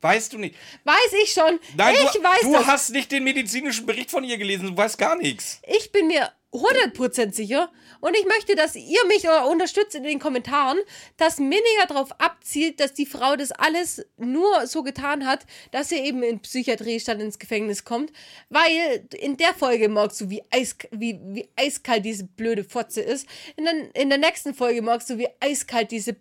Weißt 0.00 0.32
du 0.32 0.38
nicht. 0.38 0.54
Weiß 0.84 1.12
ich 1.22 1.32
schon. 1.32 1.58
Nein, 1.76 1.94
ich 1.94 2.10
du, 2.10 2.22
weiß 2.22 2.40
du 2.42 2.52
das. 2.52 2.66
hast 2.66 2.90
nicht 2.90 3.10
den 3.10 3.24
medizinischen 3.24 3.84
Bericht 3.84 4.10
von 4.10 4.22
ihr 4.22 4.38
gelesen, 4.38 4.68
du 4.68 4.76
weißt 4.76 4.96
gar 4.96 5.16
nichts. 5.16 5.60
Ich 5.66 5.90
bin 5.90 6.06
mir 6.06 6.32
100% 6.52 7.34
sicher 7.34 7.70
und 8.00 8.16
ich 8.16 8.24
möchte, 8.24 8.54
dass 8.54 8.74
ihr 8.74 9.04
mich 9.06 9.26
unterstützt 9.28 9.94
in 9.94 10.02
den 10.02 10.18
Kommentaren, 10.18 10.78
dass 11.18 11.38
Minninger 11.38 11.86
darauf 11.88 12.12
abzielt, 12.20 12.80
dass 12.80 12.94
die 12.94 13.04
Frau 13.04 13.36
das 13.36 13.52
alles 13.52 14.06
nur 14.16 14.66
so 14.66 14.82
getan 14.82 15.26
hat, 15.26 15.44
dass 15.72 15.90
sie 15.90 15.96
eben 15.96 16.22
in 16.22 16.40
Psychiatrie 16.40 17.00
statt 17.00 17.20
ins 17.20 17.38
Gefängnis 17.38 17.84
kommt, 17.84 18.12
weil 18.48 19.06
in 19.18 19.36
der 19.36 19.52
Folge 19.52 19.88
merkst 19.88 20.22
du, 20.22 20.30
wie, 20.30 20.42
eis, 20.50 20.76
wie, 20.90 21.18
wie 21.22 21.48
eiskalt 21.56 22.04
diese 22.04 22.24
blöde 22.24 22.64
Fotze 22.64 23.02
ist. 23.02 23.26
In 23.56 23.64
der, 23.64 23.94
in 23.94 24.08
der 24.08 24.18
nächsten 24.18 24.54
Folge 24.54 24.80
merkst 24.80 25.10
du, 25.10 25.18
wie 25.18 25.28
eiskalt 25.40 25.90
diese... 25.90 26.16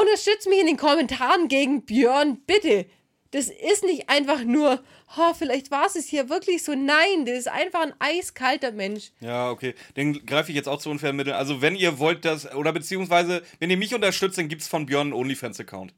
Unterstützt 0.00 0.46
mich 0.48 0.60
in 0.60 0.66
den 0.66 0.76
Kommentaren 0.76 1.48
gegen 1.48 1.86
Björn, 1.86 2.38
bitte. 2.46 2.84
Das 3.30 3.48
ist 3.48 3.82
nicht 3.82 4.08
einfach 4.08 4.44
nur, 4.44 4.82
oh, 5.16 5.34
vielleicht 5.34 5.70
war 5.70 5.86
es 5.86 6.06
hier 6.06 6.28
wirklich 6.28 6.62
so. 6.62 6.74
Nein, 6.74 7.24
das 7.24 7.38
ist 7.38 7.48
einfach 7.48 7.80
ein 7.80 7.94
eiskalter 7.98 8.72
Mensch. 8.72 9.10
Ja, 9.20 9.50
okay. 9.50 9.74
Den 9.96 10.24
greife 10.26 10.50
ich 10.50 10.56
jetzt 10.56 10.68
auch 10.68 10.78
zu 10.78 10.90
unfairen 10.90 11.16
Mitteln. 11.16 11.34
Also, 11.34 11.62
wenn 11.62 11.76
ihr 11.76 11.98
wollt, 11.98 12.24
dass, 12.24 12.52
oder 12.54 12.72
beziehungsweise, 12.72 13.42
wenn 13.58 13.70
ihr 13.70 13.76
mich 13.78 13.94
unterstützt, 13.94 14.36
dann 14.38 14.48
gibt 14.48 14.62
es 14.62 14.68
von 14.68 14.84
Björn 14.86 15.08
einen 15.08 15.12
OnlyFans-Account. 15.14 15.94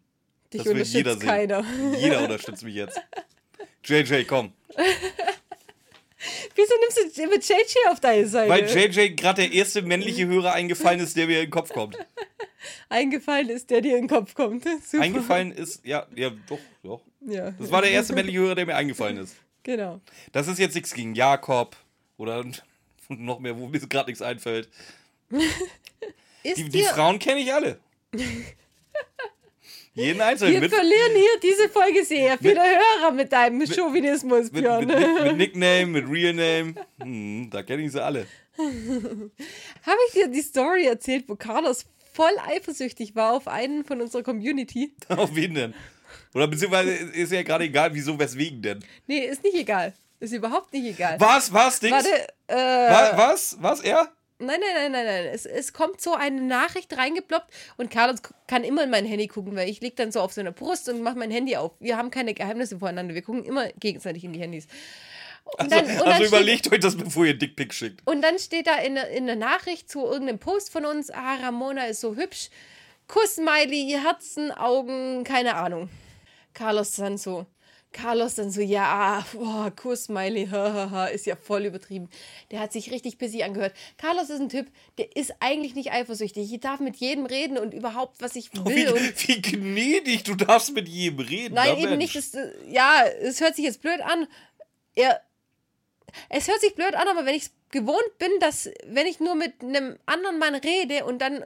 Dich 0.53 0.62
Das 0.62 0.74
will 0.74 0.82
jeder 0.82 1.16
sehen. 1.16 1.26
keiner. 1.28 1.64
Jeder 1.99 2.22
unterstützt 2.22 2.62
mich 2.62 2.74
jetzt. 2.74 3.01
JJ, 3.84 4.24
komm. 4.24 4.53
Wieso 6.55 6.75
nimmst 6.81 7.19
du 7.19 7.27
mit 7.29 7.49
JJ 7.49 7.91
auf 7.91 8.01
deine 8.01 8.27
Seite? 8.27 8.51
Weil 8.51 8.66
JJ 8.69 9.14
gerade 9.14 9.43
der 9.43 9.53
erste 9.53 9.83
männliche 9.83 10.27
Hörer 10.27 10.53
eingefallen 10.53 11.01
ist, 11.01 11.16
der 11.16 11.27
mir 11.27 11.39
in 11.41 11.47
den 11.47 11.51
Kopf 11.51 11.73
kommt. 11.73 11.97
Eingefallen 12.89 13.49
ist, 13.51 13.71
der 13.71 13.81
dir 13.81 13.97
in 13.97 14.09
den 14.09 14.09
Kopf 14.09 14.35
kommt. 14.35 14.64
Super. 14.85 15.03
Eingefallen 15.05 15.53
ist, 15.53 15.85
ja, 15.85 16.07
ja, 16.14 16.31
doch, 16.49 16.59
doch. 16.83 17.01
Ja, 17.21 17.53
Das 17.53 17.71
war 17.71 17.83
der 17.83 17.91
erste 17.93 18.14
männliche 18.14 18.39
Hörer, 18.39 18.55
der 18.55 18.66
mir 18.66 18.75
eingefallen 18.77 19.19
ist. 19.19 19.37
genau. 19.62 20.01
Das 20.33 20.49
ist 20.49 20.59
jetzt 20.59 20.75
nichts 20.75 20.93
gegen 20.95 21.14
Jakob 21.14 21.77
oder 22.16 22.45
noch 23.09 23.39
mehr, 23.39 23.57
wo 23.57 23.69
mir 23.69 23.79
gerade 23.81 24.11
nichts 24.11 24.23
einfällt. 24.23 24.69
Ist 26.43 26.57
Die, 26.59 26.69
die 26.69 26.83
Frauen 26.83 27.19
kenne 27.19 27.41
ich 27.41 27.53
alle. 27.53 27.79
Jeden 29.99 30.20
einzelnen. 30.20 30.55
wir 30.55 30.61
Mit, 30.62 30.72
verlieren 30.74 31.12
hier 31.14 31.40
diese 31.42 31.68
Folge 31.68 32.05
sehr 32.05 32.38
viele 32.38 32.61
Hörer 32.62 33.11
mit 33.12 33.32
deinem 33.32 33.66
Chauvinismus, 33.66 34.51
mit, 34.53 34.62
Björn. 34.62 34.86
mit, 34.86 34.99
mit 35.24 35.36
Nickname, 35.36 35.86
mit 35.86 36.09
Real 36.09 36.32
Name. 36.34 36.74
Hm, 37.03 37.49
da 37.51 37.62
kenne 37.62 37.82
ich 37.82 37.92
sie 37.92 38.03
alle. 38.03 38.26
Habe 38.59 39.99
ich 40.09 40.14
dir 40.14 40.28
die 40.28 40.42
Story 40.42 40.86
erzählt, 40.86 41.24
wo 41.28 41.36
Carlos 41.36 41.84
voll 42.12 42.32
eifersüchtig 42.46 43.14
war 43.14 43.32
auf 43.34 43.46
einen 43.49 43.84
von 43.84 44.01
unserer 44.01 44.22
Community? 44.22 44.92
Auf 45.09 45.34
wen 45.36 45.55
denn? 45.55 45.74
Oder 46.34 46.49
beziehungsweise 46.49 46.90
ist 46.90 47.32
ja 47.32 47.42
gerade 47.42 47.64
egal, 47.64 47.94
wieso, 47.94 48.18
weswegen 48.18 48.61
denn. 48.62 48.84
Nee, 49.07 49.20
ist 49.26 49.42
nicht 49.44 49.55
egal. 49.57 49.94
Ist 50.20 50.32
überhaupt 50.32 50.72
nicht 50.72 50.86
egal. 50.86 51.14
Was, 51.20 51.53
was, 51.53 51.78
Dings? 51.78 51.92
Warte, 51.92 52.09
äh, 52.49 52.55
Wa- 52.57 53.12
was, 53.16 53.57
was, 53.61 53.80
er? 53.80 54.11
Nein, 54.41 54.61
nein, 54.61 54.74
nein, 54.74 54.93
nein, 54.93 55.05
nein. 55.05 55.26
Es, 55.34 55.47
es 55.47 55.72
kommt 55.72 56.01
so 56.01 56.14
eine 56.14 56.41
Nachricht 56.41 56.97
reingeploppt 56.97 57.53
und 57.76 57.91
Carlos 57.91 58.20
kann 58.47 58.62
immer 58.64 58.84
in 58.84 58.91
mein 58.91 59.05
Handy 59.05 59.26
gucken, 59.26 59.57
weil 59.57 59.68
ich 59.68 59.80
leg 59.80 59.97
dann 59.97 60.12
so 60.12 60.20
auf 60.20 60.32
seiner 60.32 60.53
Brust 60.53 60.89
und 60.89 61.03
mache 61.03 61.18
mein 61.18 61.30
Handy 61.30 61.57
auf. 61.57 61.72
Wir 61.80 61.97
haben 61.97 62.11
keine 62.11 62.34
Geheimnisse 62.34 62.78
voreinander. 62.78 63.14
Wir 63.14 63.22
gucken 63.22 63.45
immer 63.45 63.68
gegenseitig 63.80 64.22
in 64.24 64.32
die 64.32 64.41
Handys. 64.41 64.68
Und 65.59 65.72
dann, 65.72 65.86
Also, 65.86 65.93
und 66.05 66.07
also 66.09 66.14
steht, 66.16 66.28
überlegt 66.28 66.72
euch 66.72 66.80
das, 66.80 66.95
bevor 66.97 67.24
ihr 67.26 67.34
Dickpick 67.34 67.72
schickt. 67.74 68.07
und 68.07 68.20
dann 68.22 68.39
steht 68.39 68.66
da 68.66 68.76
in, 68.76 68.95
der- 68.97 69.09
in 69.11 69.26
der 69.26 69.34
Nachricht 69.36 69.91
zu 69.91 70.05
irgendeinem 70.05 70.39
Post 70.39 70.70
von 70.70 70.84
uns, 70.84 71.11
ah, 71.11 71.36
Ramona 71.43 71.86
ist 71.86 72.01
so 72.03 72.14
hübsch. 72.16 72.51
Kuss-Smiley, 73.09 73.99
Herzen, 74.03 74.51
Augen, 74.53 75.24
keine 75.24 75.55
Ahnung. 75.57 75.89
Carlos 76.53 76.93
dann 76.93 77.16
so, 77.16 77.47
Carlos 78.01 78.36
dann 78.36 78.51
so, 78.51 78.61
ja, 78.61 79.26
boah, 79.32 79.72
Kuss-Smiley, 79.74 80.49
ist 81.12 81.26
ja 81.26 81.34
voll 81.34 81.64
übertrieben. 81.64 82.09
Der 82.51 82.61
hat 82.61 82.72
sich 82.72 82.92
richtig 82.92 83.18
busy 83.18 83.42
angehört. 83.42 83.74
Carlos 83.96 84.30
ist 84.30 84.40
ein 84.40 84.49
Typ, 84.49 84.68
der 84.99 85.16
ist 85.16 85.34
eigentlich 85.40 85.74
nicht 85.74 85.90
eifersüchtig. 85.90 86.53
Ich 86.53 86.61
darf 86.61 86.78
mit 86.78 86.96
jedem 86.96 87.26
reden 87.26 87.59
und 87.59 87.74
überhaupt, 87.74 88.20
was 88.20 88.36
ich 88.36 88.53
will. 88.55 88.76
Wie, 88.76 88.86
und 88.86 89.28
wie 89.28 89.42
gnädig, 89.42 90.22
du 90.22 90.36
darfst 90.36 90.72
mit 90.74 90.88
jedem 90.88 91.20
reden. 91.20 91.55
Nein, 91.55 91.76
eben 91.76 91.90
Mensch. 91.90 92.14
nicht. 92.14 92.16
Das, 92.16 92.34
äh, 92.34 92.53
ja, 92.68 93.05
es 93.20 93.40
hört 93.40 93.57
sich 93.57 93.64
jetzt 93.64 93.82
blöd 93.82 94.01
an. 94.01 94.28
Er, 94.94 95.20
es 96.28 96.46
hört 96.46 96.61
sich 96.61 96.74
blöd 96.76 96.94
an, 96.94 97.09
aber 97.09 97.26
wenn 97.26 97.34
ich 97.34 97.44
es 97.44 97.53
gewohnt 97.70 98.18
bin, 98.18 98.30
dass, 98.40 98.70
wenn 98.86 99.07
ich 99.09 99.18
nur 99.18 99.34
mit 99.34 99.61
einem 99.61 99.99
anderen 100.07 100.38
Mann 100.38 100.55
rede 100.55 101.05
und 101.05 101.18
dann 101.18 101.44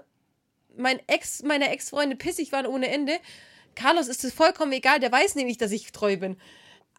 mein 0.76 1.00
Ex, 1.06 1.42
meine 1.42 1.70
Ex-Freunde 1.70 2.16
pissig 2.16 2.52
waren 2.52 2.66
ohne 2.66 2.88
Ende, 2.88 3.18
Carlos 3.74 4.08
ist 4.08 4.24
es 4.24 4.32
vollkommen 4.32 4.72
egal, 4.72 5.00
der 5.00 5.12
weiß 5.12 5.34
nämlich, 5.34 5.58
dass 5.58 5.72
ich 5.72 5.90
treu 5.92 6.16
bin. 6.16 6.36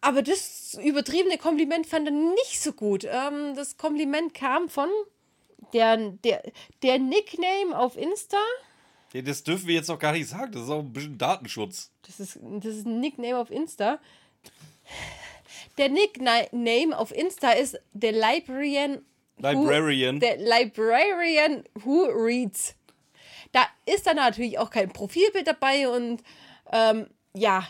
Aber 0.00 0.22
das 0.22 0.78
übertriebene 0.82 1.38
Kompliment 1.38 1.86
fand 1.86 2.08
er 2.08 2.12
nicht 2.12 2.60
so 2.60 2.72
gut. 2.72 3.04
Ähm, 3.04 3.54
das 3.56 3.76
Kompliment 3.78 4.34
kam 4.34 4.68
von 4.68 4.88
der, 5.72 5.96
der, 5.96 6.42
der 6.82 6.98
Nickname 6.98 7.76
auf 7.76 7.96
Insta. 7.96 8.36
Ja, 9.14 9.22
das 9.22 9.44
dürfen 9.44 9.68
wir 9.68 9.76
jetzt 9.76 9.88
noch 9.88 9.98
gar 9.98 10.12
nicht 10.12 10.28
sagen. 10.28 10.52
Das 10.52 10.62
ist 10.62 10.70
auch 10.70 10.80
ein 10.80 10.92
bisschen 10.92 11.16
Datenschutz. 11.16 11.90
Das 12.02 12.20
ist, 12.20 12.38
das 12.42 12.74
ist 12.74 12.86
ein 12.86 13.00
Nickname 13.00 13.38
auf 13.38 13.50
Insta. 13.50 13.98
Der 15.78 15.88
Nickname 15.88 16.96
auf 16.96 17.10
Insta 17.12 17.52
ist 17.52 17.80
The 17.94 18.10
Librarian. 18.10 19.04
Librarian. 19.38 20.20
Who, 20.20 20.26
the 20.26 20.44
Librarian 20.44 21.64
Who 21.82 22.04
Reads. 22.04 22.74
Da 23.52 23.66
ist 23.86 24.06
dann 24.06 24.16
natürlich 24.16 24.58
auch 24.58 24.70
kein 24.70 24.92
Profilbild 24.92 25.46
dabei 25.46 25.88
und 25.88 26.22
ähm, 26.74 27.06
ja, 27.34 27.66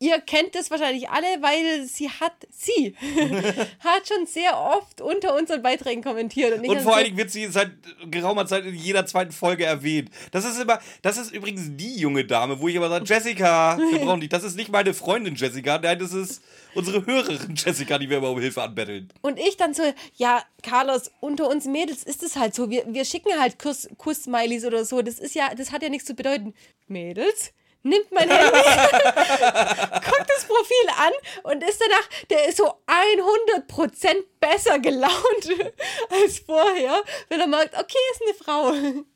ihr 0.00 0.20
kennt 0.20 0.54
das 0.54 0.70
wahrscheinlich 0.70 1.08
alle, 1.10 1.26
weil 1.40 1.84
sie 1.84 2.08
hat, 2.08 2.32
sie 2.50 2.94
hat 3.80 4.06
schon 4.06 4.26
sehr 4.26 4.56
oft 4.56 5.00
unter 5.00 5.36
unseren 5.36 5.60
Beiträgen 5.60 6.04
kommentiert. 6.04 6.56
Und, 6.56 6.68
Und 6.68 6.80
vor 6.82 6.94
allen 6.94 7.06
Dingen 7.06 7.16
wird 7.16 7.32
sie 7.32 7.46
seit 7.46 7.72
geraumer 8.08 8.46
Zeit 8.46 8.64
in 8.64 8.76
jeder 8.76 9.06
zweiten 9.06 9.32
Folge 9.32 9.64
erwähnt. 9.64 10.10
Das 10.30 10.44
ist 10.44 10.60
immer, 10.60 10.78
das 11.02 11.16
ist 11.18 11.32
übrigens 11.32 11.62
die 11.76 11.96
junge 11.96 12.24
Dame, 12.24 12.60
wo 12.60 12.68
ich 12.68 12.76
immer 12.76 12.88
sage, 12.88 13.06
Jessica, 13.08 13.76
wir 13.76 13.98
brauchen 13.98 14.20
dich. 14.20 14.28
Das 14.28 14.44
ist 14.44 14.54
nicht 14.56 14.70
meine 14.70 14.94
Freundin 14.94 15.34
Jessica, 15.34 15.78
nein, 15.78 15.98
das 15.98 16.12
ist 16.12 16.42
unsere 16.74 17.04
Hörerin 17.04 17.56
Jessica, 17.56 17.98
die 17.98 18.08
wir 18.08 18.18
immer 18.18 18.30
um 18.30 18.40
Hilfe 18.40 18.62
anbetteln. 18.62 19.08
Und 19.20 19.40
ich 19.40 19.56
dann 19.56 19.74
so, 19.74 19.82
ja, 20.14 20.44
Carlos, 20.62 21.10
unter 21.18 21.48
uns 21.48 21.64
Mädels 21.64 22.04
ist 22.04 22.22
es 22.22 22.36
halt 22.36 22.54
so. 22.54 22.70
Wir, 22.70 22.84
wir 22.86 23.04
schicken 23.04 23.32
halt 23.40 23.58
Kuss- 23.58 23.88
Kuss-Smileys 23.98 24.64
oder 24.64 24.84
so. 24.84 25.02
Das 25.02 25.18
ist 25.18 25.34
ja, 25.34 25.52
das 25.56 25.72
hat 25.72 25.82
ja 25.82 25.88
nichts 25.88 26.06
zu 26.06 26.14
bedeuten. 26.14 26.54
Mädels? 26.86 27.52
Nimmt 27.88 28.12
mein 28.12 28.28
Handy, 28.28 28.58
guckt 30.10 30.28
das 30.28 30.44
Profil 30.44 30.88
an 30.96 31.12
und 31.44 31.64
ist 31.64 31.80
danach, 31.80 32.08
der 32.28 32.48
ist 32.48 32.58
so 32.58 32.74
100% 32.86 34.24
besser 34.40 34.78
gelaunt 34.78 35.12
als 36.10 36.40
vorher, 36.40 37.02
wenn 37.28 37.40
er 37.40 37.46
merkt, 37.46 37.74
okay, 37.74 37.98
ist 38.12 38.22
eine 38.22 38.34
Frau. 38.34 38.72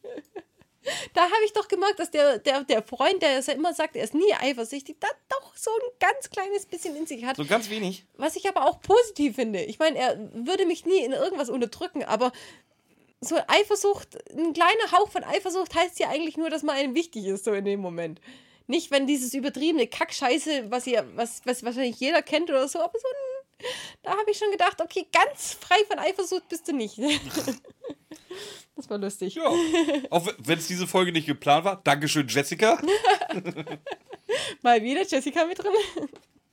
Da 1.14 1.22
habe 1.22 1.44
ich 1.44 1.52
doch 1.52 1.68
gemerkt, 1.68 2.00
dass 2.00 2.10
der, 2.10 2.38
der, 2.38 2.64
der 2.64 2.82
Freund, 2.82 3.22
der 3.22 3.38
es 3.38 3.46
ja 3.46 3.54
immer 3.54 3.72
sagt, 3.72 3.94
er 3.94 4.02
ist 4.02 4.14
nie 4.14 4.34
eifersüchtig, 4.34 4.96
da 4.98 5.06
doch 5.28 5.56
so 5.56 5.70
ein 5.70 5.90
ganz 6.00 6.28
kleines 6.28 6.66
bisschen 6.66 6.96
in 6.96 7.06
sich 7.06 7.24
hat. 7.24 7.36
So 7.36 7.44
ganz 7.44 7.70
wenig. 7.70 8.04
Was 8.16 8.34
ich 8.34 8.48
aber 8.48 8.66
auch 8.66 8.80
positiv 8.80 9.36
finde. 9.36 9.62
Ich 9.62 9.78
meine, 9.78 9.96
er 9.96 10.18
würde 10.34 10.66
mich 10.66 10.84
nie 10.84 11.04
in 11.04 11.12
irgendwas 11.12 11.50
unterdrücken, 11.50 12.02
aber 12.02 12.32
so 13.20 13.36
Eifersucht, 13.46 14.18
ein 14.32 14.52
kleiner 14.52 14.90
Hauch 14.90 15.08
von 15.08 15.22
Eifersucht 15.22 15.74
heißt 15.74 16.00
ja 16.00 16.08
eigentlich 16.08 16.36
nur, 16.36 16.50
dass 16.50 16.64
man 16.64 16.76
einem 16.76 16.94
wichtig 16.94 17.26
ist, 17.26 17.44
so 17.44 17.52
in 17.52 17.64
dem 17.64 17.80
Moment. 17.80 18.20
Nicht, 18.66 18.90
wenn 18.90 19.06
dieses 19.06 19.34
übertriebene 19.34 19.86
Kackscheiße, 19.86 20.70
was 20.70 20.86
ihr, 20.86 21.06
was, 21.14 21.42
was 21.44 21.62
wahrscheinlich 21.62 21.98
jeder 22.00 22.22
kennt 22.22 22.50
oder 22.50 22.68
so, 22.68 22.80
aber 22.80 22.98
so 22.98 23.06
ein, 23.06 23.68
da 24.02 24.10
habe 24.10 24.30
ich 24.30 24.38
schon 24.38 24.50
gedacht, 24.50 24.80
okay, 24.80 25.06
ganz 25.12 25.54
frei 25.60 25.76
von 25.88 25.98
Eifersucht 25.98 26.48
bist 26.48 26.68
du 26.68 26.72
nicht. 26.72 26.98
Das 28.74 28.88
war 28.88 28.96
lustig. 28.98 29.34
Ja. 29.34 29.44
Auch 30.10 30.26
wenn 30.38 30.58
es 30.58 30.66
diese 30.66 30.86
Folge 30.86 31.12
nicht 31.12 31.26
geplant 31.26 31.64
war. 31.64 31.80
Dankeschön, 31.84 32.26
Jessica. 32.26 32.80
Mal 34.62 34.82
wieder 34.82 35.06
Jessica 35.06 35.44
mit 35.44 35.58
drin. 35.58 35.72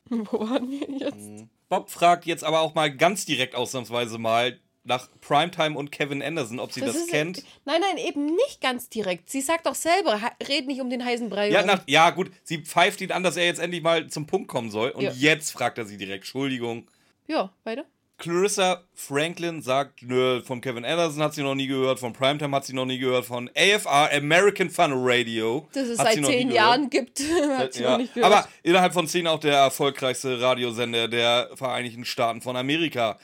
Wo 0.32 0.40
waren 0.42 0.70
wir 0.70 0.90
jetzt? 0.90 1.46
Bob 1.70 1.90
fragt 1.90 2.26
jetzt 2.26 2.44
aber 2.44 2.62
auch 2.62 2.74
mal 2.74 2.94
ganz 2.96 3.26
direkt 3.26 3.56
ausnahmsweise 3.56 4.18
mal 4.18 4.60
nach 4.90 5.08
Primetime 5.22 5.78
und 5.78 5.92
Kevin 5.94 6.22
Anderson, 6.22 6.60
ob 6.60 6.74
sie 6.74 6.82
das, 6.82 6.96
ist- 6.98 7.10
kennt. 7.10 7.44
Nein, 7.64 7.80
nein, 7.80 7.98
eben 8.06 8.26
nicht 8.26 8.60
ganz 8.60 8.90
direkt. 8.90 9.30
Sie 9.30 9.40
sagt 9.40 9.66
doch 9.66 9.76
selber, 9.76 10.20
red 10.48 10.68
nicht 10.68 10.82
um 10.82 10.90
den 10.90 11.06
heißen 11.06 11.30
Brei. 11.30 11.50
Ja, 11.50 11.64
nach, 11.66 11.84
ja, 11.88 12.10
gut, 12.10 12.30
sie 12.44 12.58
pfeift 12.58 13.00
ihn 13.00 13.14
an, 13.14 13.24
dass 13.24 13.38
er 13.38 13.46
jetzt 13.46 13.60
endlich 13.62 13.82
mal 13.82 14.08
zum 14.08 14.28
Punkt 14.28 14.50
kommen 14.50 14.70
soll. 14.70 14.90
Und 14.90 15.04
Ja. 15.04 15.12
jetzt 15.12 15.52
fragt 15.52 15.78
er 15.78 15.86
sie 15.86 15.96
direkt, 15.98 16.24
Entschuldigung. 16.26 16.88
ja 17.28 17.54
weiter. 17.64 17.86
Clarissa 18.18 18.84
Franklin 18.94 19.62
sagt, 19.62 20.02
nö, 20.02 20.42
von 20.44 20.60
Kevin 20.60 20.84
Anderson 20.84 21.24
hat 21.24 21.34
sie 21.34 21.42
noch 21.42 21.56
nie 21.56 21.68
gehört, 21.68 22.00
von 22.02 22.12
Primetime 22.12 22.54
hat 22.54 22.66
sie 22.66 22.74
noch 22.74 22.84
nie 22.86 22.98
gehört, 22.98 23.24
von 23.26 23.50
AFR, 23.56 24.10
American 24.14 24.70
Fun 24.70 24.92
Radio. 24.94 25.70
Dass 25.72 25.88
es 25.88 25.98
seit 26.00 26.26
zehn. 26.26 26.52
Jahren 26.52 26.90
gibt, 26.90 27.22
hat 27.58 27.74
sie 27.76 27.84
Ja, 27.84 27.92
noch 27.92 27.98
nicht 28.00 28.14
gehört. 28.14 28.34
aber 28.34 28.46
innerhalb 28.62 28.92
von 28.92 29.08
zehn 29.08 29.26
auch 29.26 29.40
der 29.40 29.54
erfolgreichste 29.56 30.42
Radiosender 30.42 31.08
der 31.08 31.50
Vereinigten 31.56 32.04
Staaten 32.04 32.42
von 32.42 32.58
Amerika 32.58 33.18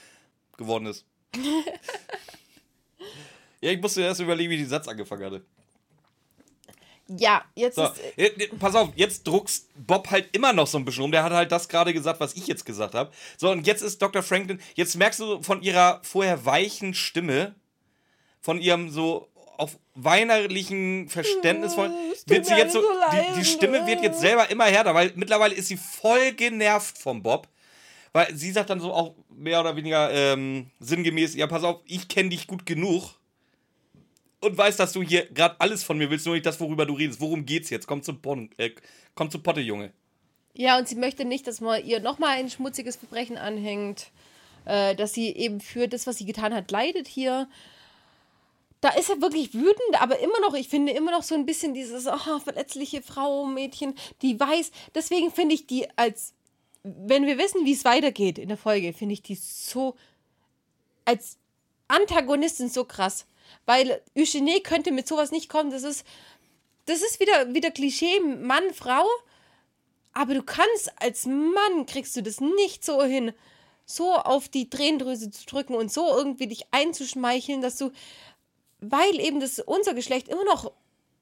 geworden 0.56 0.86
ist. 0.86 1.04
ja, 3.60 3.70
ich 3.70 3.80
musste 3.80 4.02
erst 4.02 4.20
überlegen, 4.20 4.50
wie 4.50 4.54
ich 4.54 4.60
den 4.62 4.68
Satz 4.68 4.88
angefangen 4.88 5.24
hatte. 5.24 5.44
Ja, 7.08 7.44
jetzt 7.54 7.76
So, 7.76 7.84
ist. 7.84 8.00
äh, 8.18 8.48
pass 8.58 8.74
auf, 8.74 8.88
jetzt 8.96 9.26
druckst 9.28 9.68
Bob 9.76 10.10
halt 10.10 10.34
immer 10.34 10.52
noch 10.52 10.66
so 10.66 10.76
ein 10.76 10.84
bisschen 10.84 11.04
um. 11.04 11.12
Der 11.12 11.22
hat 11.22 11.32
halt 11.32 11.52
das 11.52 11.68
gerade 11.68 11.92
gesagt, 11.92 12.18
was 12.18 12.34
ich 12.34 12.48
jetzt 12.48 12.66
gesagt 12.66 12.94
habe. 12.94 13.12
So, 13.36 13.50
und 13.50 13.64
jetzt 13.66 13.82
ist 13.82 14.02
Dr. 14.02 14.22
Franklin, 14.24 14.60
jetzt 14.74 14.96
merkst 14.96 15.20
du 15.20 15.40
von 15.42 15.62
ihrer 15.62 16.00
vorher 16.02 16.44
weichen 16.44 16.94
Stimme, 16.94 17.54
von 18.40 18.60
ihrem 18.60 18.90
so 18.90 19.28
auf 19.56 19.78
weinerlichen, 19.94 21.08
verständnisvollen, 21.08 21.92
Oh, 21.92 22.14
wird 22.26 22.44
sie 22.44 22.54
jetzt 22.54 22.72
so, 22.72 22.82
so 22.82 22.88
die, 23.12 23.38
die. 23.40 23.44
Stimme 23.44 23.86
wird 23.86 24.02
jetzt 24.02 24.20
selber 24.20 24.50
immer 24.50 24.64
härter, 24.64 24.92
weil 24.94 25.12
mittlerweile 25.14 25.54
ist 25.54 25.68
sie 25.68 25.76
voll 25.76 26.32
genervt 26.32 26.98
vom 26.98 27.22
Bob. 27.22 27.48
Weil 28.16 28.34
sie 28.34 28.50
sagt 28.50 28.70
dann 28.70 28.80
so 28.80 28.94
auch 28.94 29.14
mehr 29.28 29.60
oder 29.60 29.76
weniger 29.76 30.10
ähm, 30.10 30.70
sinngemäß, 30.80 31.34
ja, 31.34 31.46
pass 31.46 31.64
auf, 31.64 31.82
ich 31.84 32.08
kenne 32.08 32.30
dich 32.30 32.46
gut 32.46 32.64
genug 32.64 33.20
und 34.40 34.56
weiß, 34.56 34.78
dass 34.78 34.94
du 34.94 35.02
hier 35.02 35.26
gerade 35.26 35.60
alles 35.60 35.84
von 35.84 35.98
mir 35.98 36.08
willst, 36.08 36.24
nur 36.24 36.34
nicht 36.34 36.46
das, 36.46 36.58
worüber 36.58 36.86
du 36.86 36.94
redest. 36.94 37.20
Worum 37.20 37.44
geht's 37.44 37.68
jetzt? 37.68 37.86
Komm 37.86 38.02
zum, 38.02 38.22
Pon 38.22 38.48
äh, 38.56 38.70
komm 39.14 39.30
zum 39.30 39.42
Potte, 39.42 39.60
Junge. 39.60 39.92
Ja, 40.54 40.78
und 40.78 40.88
sie 40.88 40.94
möchte 40.94 41.26
nicht, 41.26 41.46
dass 41.46 41.60
man 41.60 41.84
ihr 41.84 42.00
nochmal 42.00 42.38
ein 42.38 42.48
schmutziges 42.48 42.96
Verbrechen 42.96 43.36
anhängt. 43.36 44.06
Äh, 44.64 44.94
dass 44.94 45.12
sie 45.12 45.28
eben 45.36 45.60
für 45.60 45.86
das, 45.86 46.06
was 46.06 46.16
sie 46.16 46.24
getan 46.24 46.54
hat, 46.54 46.70
leidet 46.70 47.08
hier. 47.08 47.50
Da 48.80 48.88
ist 48.94 49.10
er 49.10 49.20
wirklich 49.20 49.52
wütend, 49.52 50.00
aber 50.00 50.20
immer 50.20 50.40
noch, 50.40 50.54
ich 50.54 50.70
finde 50.70 50.92
immer 50.92 51.10
noch 51.10 51.22
so 51.22 51.34
ein 51.34 51.44
bisschen 51.44 51.74
dieses 51.74 52.06
oh, 52.06 52.38
verletzliche 52.38 53.02
Frau, 53.02 53.44
Mädchen, 53.44 53.94
die 54.22 54.40
weiß. 54.40 54.70
Deswegen 54.94 55.30
finde 55.30 55.54
ich 55.54 55.66
die 55.66 55.86
als, 55.96 56.32
wenn 56.86 57.26
wir 57.26 57.38
wissen, 57.38 57.64
wie 57.64 57.72
es 57.72 57.84
weitergeht 57.84 58.38
in 58.38 58.48
der 58.48 58.56
Folge, 58.56 58.92
finde 58.92 59.14
ich 59.14 59.22
die 59.22 59.34
so 59.34 59.96
als 61.04 61.38
Antagonistin 61.88 62.68
so 62.68 62.84
krass. 62.84 63.26
Weil 63.64 64.02
Eugenie 64.16 64.62
könnte 64.62 64.92
mit 64.92 65.06
sowas 65.06 65.30
nicht 65.30 65.48
kommen. 65.48 65.70
Das 65.70 65.82
ist, 65.82 66.04
das 66.86 67.02
ist 67.02 67.20
wieder, 67.20 67.54
wieder 67.54 67.70
Klischee 67.70 68.20
Mann, 68.20 68.72
Frau. 68.72 69.04
Aber 70.12 70.34
du 70.34 70.42
kannst 70.42 70.92
als 71.00 71.26
Mann, 71.26 71.86
kriegst 71.86 72.16
du 72.16 72.22
das 72.22 72.40
nicht 72.40 72.84
so 72.84 73.02
hin, 73.02 73.32
so 73.84 74.14
auf 74.14 74.48
die 74.48 74.70
Tränendrüse 74.70 75.30
zu 75.30 75.44
drücken 75.46 75.74
und 75.74 75.92
so 75.92 76.06
irgendwie 76.16 76.46
dich 76.46 76.66
einzuschmeicheln, 76.70 77.60
dass 77.60 77.76
du, 77.76 77.90
weil 78.80 79.20
eben 79.20 79.40
das 79.40 79.58
unser 79.58 79.94
Geschlecht 79.94 80.28
immer 80.28 80.44
noch 80.44 80.72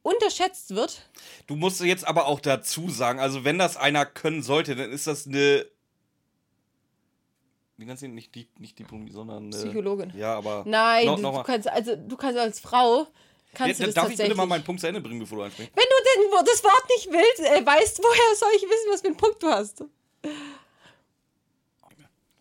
unterschätzt 0.05 0.74
wird. 0.74 1.09
Du 1.48 1.57
musst 1.57 1.80
jetzt 1.80 2.07
aber 2.07 2.26
auch 2.26 2.38
dazu 2.38 2.88
sagen, 2.90 3.18
also 3.18 3.42
wenn 3.42 3.59
das 3.59 3.76
einer 3.76 4.07
können 4.07 4.42
sollte, 4.42 4.76
dann 4.76 4.92
ist 4.92 5.09
das 5.09 5.26
eine. 5.26 5.66
Wie 7.76 7.86
kannst 7.86 8.02
du 8.02 8.07
ihn 8.07 8.14
nicht, 8.14 8.32
die, 8.36 8.48
nicht 8.59 8.78
Diplomatie, 8.78 9.12
sondern. 9.12 9.52
Eine, 9.52 9.57
Psychologin. 9.57 10.12
Ja, 10.16 10.36
aber. 10.36 10.62
Nein, 10.66 11.07
noch, 11.07 11.16
du, 11.16 11.38
du 11.38 11.42
kannst, 11.42 11.68
also 11.68 11.96
du 11.96 12.16
kannst 12.16 12.38
als 12.38 12.61
Frau, 12.61 13.07
kannst 13.55 13.80
Ja, 13.80 13.86
du 13.86 13.92
das 13.92 13.94
darf 13.94 14.11
ich 14.11 14.18
bitte 14.18 14.34
mal 14.36 14.46
meinen 14.46 14.62
Punkt 14.62 14.80
zu 14.80 14.86
Ende 14.86 15.00
bringen, 15.00 15.18
bevor 15.18 15.38
du 15.38 15.44
einspringst? 15.44 15.72
Wenn 15.74 15.84
du 15.84 16.30
denn 16.30 16.44
das 16.46 16.62
Wort 16.62 16.84
nicht 16.90 17.11
willst, 17.11 17.40
äh, 17.40 17.66
weißt, 17.66 17.98
woher 17.98 18.36
soll 18.36 18.50
ich 18.57 18.62
wissen, 18.62 18.92
was 18.92 19.00
für 19.00 19.07
einen 19.09 19.16
Punkt 19.16 19.42
du 19.42 19.48
hast? 19.48 19.84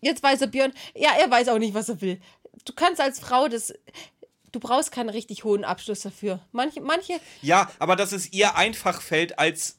Jetzt 0.00 0.22
weiß 0.22 0.42
er 0.42 0.48
Björn. 0.48 0.74
Ja, 0.94 1.12
er 1.18 1.30
weiß 1.30 1.48
auch 1.48 1.58
nicht, 1.58 1.72
was 1.72 1.88
er 1.88 2.00
will. 2.02 2.20
Du 2.66 2.72
kannst 2.74 3.00
als 3.00 3.20
Frau 3.20 3.48
das. 3.48 3.72
Du 4.54 4.60
brauchst 4.60 4.92
keinen 4.92 5.08
richtig 5.08 5.42
hohen 5.42 5.64
Abschluss 5.64 6.00
dafür. 6.02 6.38
Manche, 6.52 6.80
manche 6.80 7.14
Ja, 7.42 7.70
aber 7.80 7.96
dass 7.96 8.12
es 8.12 8.32
ihr 8.32 8.54
einfach 8.56 9.02
fällt 9.02 9.36
als, 9.38 9.78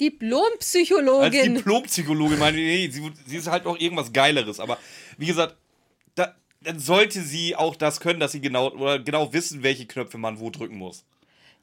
Diplompsychologin. 0.00 1.54
Diplompsychologin. 1.54 2.38
Meine, 2.38 2.56
nee, 2.56 2.88
sie, 2.90 3.12
sie 3.26 3.36
ist 3.36 3.46
halt 3.48 3.64
noch 3.64 3.78
irgendwas 3.78 4.12
Geileres. 4.12 4.58
Aber 4.58 4.78
wie 5.16 5.26
gesagt, 5.26 5.56
da, 6.16 6.34
dann 6.60 6.80
sollte 6.80 7.22
sie 7.22 7.54
auch 7.54 7.76
das 7.76 8.00
können, 8.00 8.18
dass 8.20 8.32
sie 8.32 8.40
genau 8.40 8.70
oder 8.70 8.98
genau 8.98 9.32
wissen, 9.32 9.62
welche 9.62 9.86
Knöpfe 9.86 10.18
man 10.18 10.40
wo 10.40 10.50
drücken 10.50 10.76
muss. 10.76 11.04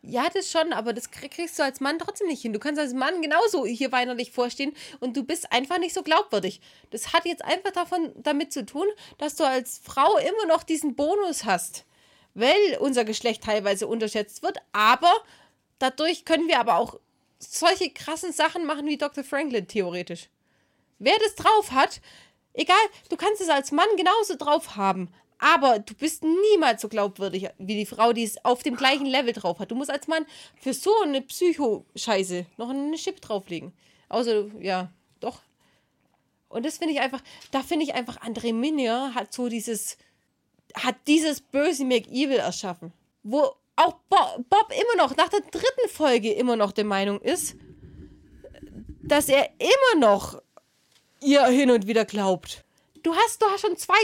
Ja, 0.04 0.28
das 0.34 0.50
schon, 0.50 0.74
aber 0.74 0.94
das 0.94 1.12
krieg- 1.12 1.32
kriegst 1.32 1.60
du 1.60 1.64
als 1.64 1.80
Mann 1.80 2.00
trotzdem 2.00 2.28
nicht 2.28 2.42
hin. 2.42 2.54
Du 2.54 2.60
kannst 2.60 2.80
als 2.80 2.94
Mann 2.94 3.22
genauso 3.22 3.66
hier 3.68 3.92
weinerlich 3.92 4.32
vorstehen 4.32 4.74
und 5.00 5.16
du 5.16 5.24
bist 5.24 5.52
einfach 5.52 5.78
nicht 5.78 5.94
so 5.94 6.02
glaubwürdig. 6.02 6.60
Das 6.90 7.14
hat 7.14 7.26
jetzt 7.26 7.46
einfach 7.46 7.72
davon, 7.72 8.12
damit 8.16 8.52
zu 8.52 8.66
tun, 8.66 8.88
dass 9.20 9.36
du 9.36 9.44
als 9.44 9.80
Frau 9.84 10.18
immer 10.18 10.48
noch 10.48 10.64
diesen 10.64 10.96
Bonus 10.96 11.46
hast, 11.46 11.86
weil 12.34 12.78
unser 12.80 13.06
Geschlecht 13.06 13.44
teilweise 13.44 13.88
unterschätzt 13.88 14.44
wird, 14.44 14.58
aber 14.72 15.12
dadurch 15.80 16.26
können 16.26 16.48
wir 16.48 16.60
aber 16.60 16.78
auch 16.78 17.00
solche 17.40 17.90
krassen 17.90 18.32
Sachen 18.32 18.66
machen 18.66 18.86
wie 18.86 18.98
Dr. 18.98 19.24
Franklin 19.24 19.68
theoretisch. 19.68 20.30
Wer 21.00 21.18
das 21.20 21.36
drauf 21.36 21.72
hat, 21.72 22.02
egal, 22.54 22.78
du 23.10 23.18
kannst 23.18 23.42
es 23.42 23.50
als 23.50 23.72
Mann 23.72 23.88
genauso 23.98 24.36
drauf 24.36 24.76
haben, 24.76 25.10
aber 25.40 25.80
du 25.80 25.96
bist 25.96 26.24
niemals 26.24 26.82
so 26.84 26.88
glaubwürdig 26.88 27.50
wie 27.58 27.76
die 27.76 27.88
Frau, 27.88 28.14
die 28.14 28.24
es 28.24 28.46
auf 28.46 28.62
dem 28.62 28.76
gleichen 28.76 29.08
Level 29.08 29.34
drauf 29.34 29.58
hat. 29.58 29.72
Du 29.72 29.76
musst 29.76 29.90
als 29.90 30.08
Mann 30.08 30.28
für 30.56 30.74
so 30.74 30.92
eine 31.02 31.22
Psycho-Scheiße 31.22 32.46
noch 32.58 32.70
eine 32.70 32.96
Chip 32.96 33.20
drauflegen. 33.22 33.74
Außer, 34.08 34.46
ja, 34.60 34.92
doch. 35.20 35.42
Und 36.48 36.66
das 36.66 36.78
finde 36.78 36.94
ich 36.94 37.00
einfach, 37.00 37.24
da 37.50 37.64
finde 37.64 37.86
ich 37.86 37.96
einfach, 37.96 38.22
André 38.22 38.54
Minier 38.54 39.14
hat 39.16 39.34
so 39.34 39.50
dieses, 39.50 39.98
hat 40.76 40.96
dieses 41.08 41.42
böse 41.42 41.86
McEvil 41.86 42.38
erschaffen. 42.38 42.94
Wo 43.24 43.56
auch 43.76 43.94
Bo 44.10 44.18
Bob 44.50 44.72
immer 44.72 45.04
noch, 45.04 45.16
nach 45.16 45.30
der 45.30 45.42
dritten 45.42 45.90
Folge 45.90 46.32
immer 46.32 46.56
noch 46.56 46.72
der 46.72 46.86
Meinung 46.86 47.20
ist, 47.22 47.56
dass 49.02 49.30
er 49.30 49.50
immer 49.60 50.00
noch 50.00 50.42
ihr 51.22 51.46
hin 51.48 51.72
und 51.72 51.88
wieder 51.88 52.06
glaubt. 52.06 52.64
Du 53.04 53.16
hast, 53.16 53.44
hast 53.44 53.62
schon 53.62 53.78
zwei 53.78 53.98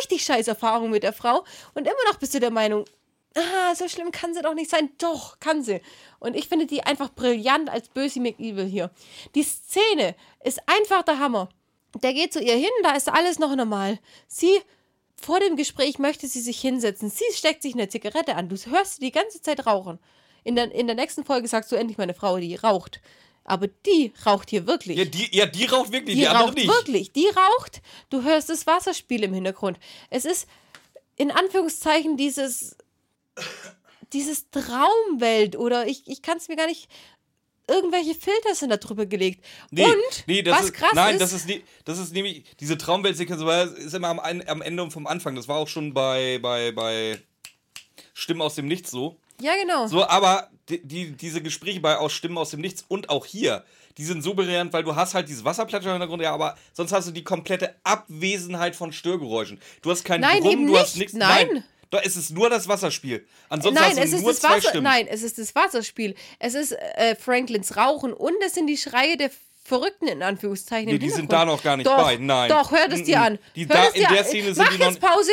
richtig 0.00 0.24
scheiß 0.24 0.48
Erfahrungen 0.48 0.90
mit 0.90 1.02
der 1.02 1.12
Frau 1.12 1.44
und 1.74 1.86
immer 1.86 2.10
noch 2.10 2.18
bist 2.18 2.34
du 2.34 2.40
der 2.40 2.50
Meinung, 2.50 2.84
ah, 3.36 3.74
so 3.74 3.88
schlimm 3.88 4.10
kann 4.10 4.34
sie 4.34 4.42
doch 4.42 4.54
nicht 4.54 4.70
sein. 4.70 4.90
Doch, 4.98 5.40
kann 5.40 5.62
sie. 5.62 5.80
Und 6.20 6.36
ich 6.36 6.48
finde 6.48 6.66
die 6.66 6.82
einfach 6.82 7.12
brillant 7.12 7.68
als 7.70 7.88
Böse 7.88 8.20
McEvil 8.20 8.66
hier. 8.66 8.90
Die 9.34 9.42
Szene 9.42 10.14
ist 10.42 10.60
einfach 10.66 11.02
der 11.02 11.18
Hammer. 11.18 11.48
Der 12.02 12.12
geht 12.12 12.32
zu 12.32 12.40
ihr 12.40 12.56
hin, 12.56 12.70
da 12.82 12.92
ist 12.92 13.08
alles 13.08 13.38
noch 13.38 13.54
normal. 13.54 13.98
Sie, 14.26 14.60
vor 15.24 15.40
dem 15.40 15.56
Gespräch 15.56 15.98
möchte 15.98 16.26
sie 16.28 16.40
sich 16.40 16.60
hinsetzen. 16.60 17.10
Sie 17.10 17.24
steckt 17.32 17.62
sich 17.62 17.74
eine 17.74 17.88
Zigarette 17.88 18.36
an. 18.36 18.48
Du 18.48 18.56
hörst 18.56 18.96
sie 18.96 19.00
die 19.00 19.10
ganze 19.12 19.40
Zeit 19.40 19.66
rauchen. 19.66 19.98
In 20.44 20.54
der, 20.56 20.70
in 20.72 20.86
der 20.86 20.96
nächsten 20.96 21.24
Folge 21.24 21.48
sagst 21.48 21.72
du 21.72 21.76
endlich 21.76 21.96
meine 21.98 22.14
Frau, 22.14 22.36
die 22.38 22.54
raucht. 22.54 23.00
Aber 23.44 23.66
die 23.66 24.12
raucht 24.24 24.50
hier 24.50 24.66
wirklich. 24.66 24.98
Ja, 24.98 25.04
die, 25.04 25.28
ja, 25.36 25.46
die 25.46 25.64
raucht 25.64 25.92
wirklich, 25.92 26.16
die, 26.16 26.22
Die 26.22 26.26
raucht 26.26 26.54
nicht. 26.54 26.68
wirklich. 26.68 27.12
Die 27.12 27.26
raucht. 27.28 27.82
Du 28.10 28.22
hörst 28.22 28.48
das 28.50 28.66
Wasserspiel 28.66 29.22
im 29.24 29.34
Hintergrund. 29.34 29.78
Es 30.10 30.24
ist 30.24 30.46
in 31.16 31.30
Anführungszeichen 31.30 32.16
dieses, 32.16 32.76
dieses 34.12 34.50
Traumwelt 34.50 35.56
oder 35.56 35.86
ich, 35.86 36.06
ich 36.06 36.22
kann 36.22 36.38
es 36.38 36.48
mir 36.48 36.56
gar 36.56 36.66
nicht. 36.66 36.88
Irgendwelche 37.66 38.14
Filter 38.14 38.54
sind 38.54 38.70
da 38.70 38.76
drüber 38.76 39.06
gelegt. 39.06 39.44
Nee, 39.70 39.84
Und 39.84 40.24
nee, 40.26 40.42
das 40.42 40.58
was 40.58 40.64
ist, 40.66 40.74
krass 40.74 40.92
nein, 40.94 41.14
ist, 41.14 41.20
das 41.22 41.32
ist, 41.32 41.48
das 41.84 41.98
ist 41.98 42.12
nämlich, 42.12 42.44
diese 42.60 42.76
Traumweltsequenz 42.76 43.40
ist 43.78 43.94
immer 43.94 44.08
am, 44.08 44.18
am 44.20 44.62
Ende 44.62 44.82
und 44.82 44.90
vom 44.90 45.06
Anfang. 45.06 45.34
Das 45.34 45.48
war 45.48 45.56
auch 45.56 45.68
schon 45.68 45.94
bei, 45.94 46.38
bei, 46.42 46.72
bei 46.72 47.18
Stimmen 48.12 48.42
aus 48.42 48.54
dem 48.54 48.66
Nichts 48.66 48.90
so. 48.90 49.16
ja 49.40 49.52
genau. 49.60 49.86
So, 49.86 50.06
aber 50.06 50.50
die, 50.68 50.86
die, 50.86 51.12
diese 51.12 51.42
Gespräche 51.42 51.80
bei 51.80 51.96
aus 51.96 52.12
Stimmen 52.12 52.36
aus 52.38 52.50
dem 52.50 52.60
Nichts 52.60 52.84
und 52.86 53.08
auch 53.08 53.24
hier, 53.26 53.64
die 53.96 54.04
sind 54.04 54.22
so 54.22 54.34
brillant, 54.34 54.72
weil 54.72 54.82
du 54.84 54.94
hast 54.96 55.14
halt 55.14 55.28
dieses 55.28 55.44
Wasserplätschern 55.44 55.90
im 55.90 55.94
Hintergrund, 55.94 56.22
ja, 56.22 56.34
aber 56.34 56.56
sonst 56.72 56.92
hast 56.92 57.08
du 57.08 57.12
die 57.12 57.24
komplette 57.24 57.76
Abwesenheit 57.84 58.74
von 58.76 58.92
Störgeräuschen. 58.92 59.60
Du 59.82 59.90
hast 59.90 60.04
keinen 60.04 60.22
Nein, 60.22 60.42
Brumm, 60.42 60.52
eben 60.52 60.66
du 60.66 60.76
hast 60.76 60.96
nicht. 60.96 60.98
nichts. 60.98 61.14
Nein. 61.14 61.48
Da 61.48 61.62
ist 62.02 62.16
es 62.16 62.30
nur 62.30 62.50
das 62.50 62.68
Wasserspiel. 62.68 63.26
Ansonsten 63.48 63.82
Nein, 63.82 63.98
es 63.98 64.12
ist 64.12 64.22
nur 64.22 64.32
das 64.32 64.40
zwei 64.40 64.56
Wasser. 64.56 64.68
Stimmen. 64.70 64.84
Nein, 64.84 65.06
es 65.08 65.22
ist 65.22 65.38
das 65.38 65.54
Wasserspiel. 65.54 66.14
Es 66.38 66.54
ist 66.54 66.72
äh, 66.72 67.14
Franklins 67.16 67.76
Rauchen 67.76 68.12
und 68.12 68.34
es 68.44 68.54
sind 68.54 68.66
die 68.66 68.76
Schreie 68.76 69.16
der 69.16 69.30
Verrückten 69.64 70.08
in 70.08 70.22
Anführungszeichen. 70.22 70.90
Nee, 70.90 70.98
die 70.98 71.10
sind 71.10 71.32
da 71.32 71.44
noch 71.44 71.62
gar 71.62 71.76
nicht 71.76 71.86
doch, 71.86 71.96
bei. 71.96 72.16
Nein. 72.16 72.50
Doch, 72.50 72.70
hört 72.70 72.92
es 72.92 73.04
dir 73.04 73.20
an. 73.22 73.38
Die 73.56 73.66
hört 73.66 73.78
da- 73.78 73.88
in 73.88 74.00
der 74.02 74.10
an. 74.10 74.24
Szene 74.24 74.54
sind 74.54 74.58
Mach 74.64 74.74
die 74.76 74.82
jetzt 74.82 75.00
Pause. 75.00 75.30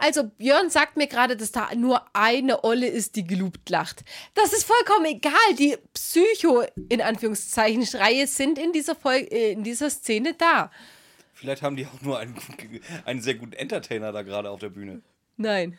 Also, 0.00 0.24
Björn 0.24 0.70
sagt 0.70 0.96
mir 0.96 1.08
gerade, 1.08 1.36
dass 1.36 1.50
da 1.50 1.74
nur 1.74 2.04
eine 2.12 2.62
Olle 2.62 2.86
ist, 2.86 3.16
die 3.16 3.24
gelobt 3.24 3.68
lacht. 3.68 4.04
Das 4.34 4.52
ist 4.52 4.64
vollkommen 4.64 5.06
egal. 5.06 5.32
Die 5.58 5.76
Psycho, 5.92 6.62
in 6.88 7.02
Anführungszeichen, 7.02 7.84
Schreie 7.84 8.28
sind 8.28 8.58
in 8.58 8.72
dieser, 8.72 8.94
Folge, 8.94 9.26
äh, 9.32 9.52
in 9.52 9.64
dieser 9.64 9.90
Szene 9.90 10.34
da. 10.34 10.70
Vielleicht 11.38 11.62
haben 11.62 11.76
die 11.76 11.86
auch 11.86 12.02
nur 12.02 12.18
einen, 12.18 12.34
einen 13.04 13.20
sehr 13.20 13.34
guten 13.34 13.52
Entertainer 13.52 14.12
da 14.12 14.22
gerade 14.22 14.50
auf 14.50 14.58
der 14.60 14.70
Bühne. 14.70 15.02
Nein. 15.36 15.78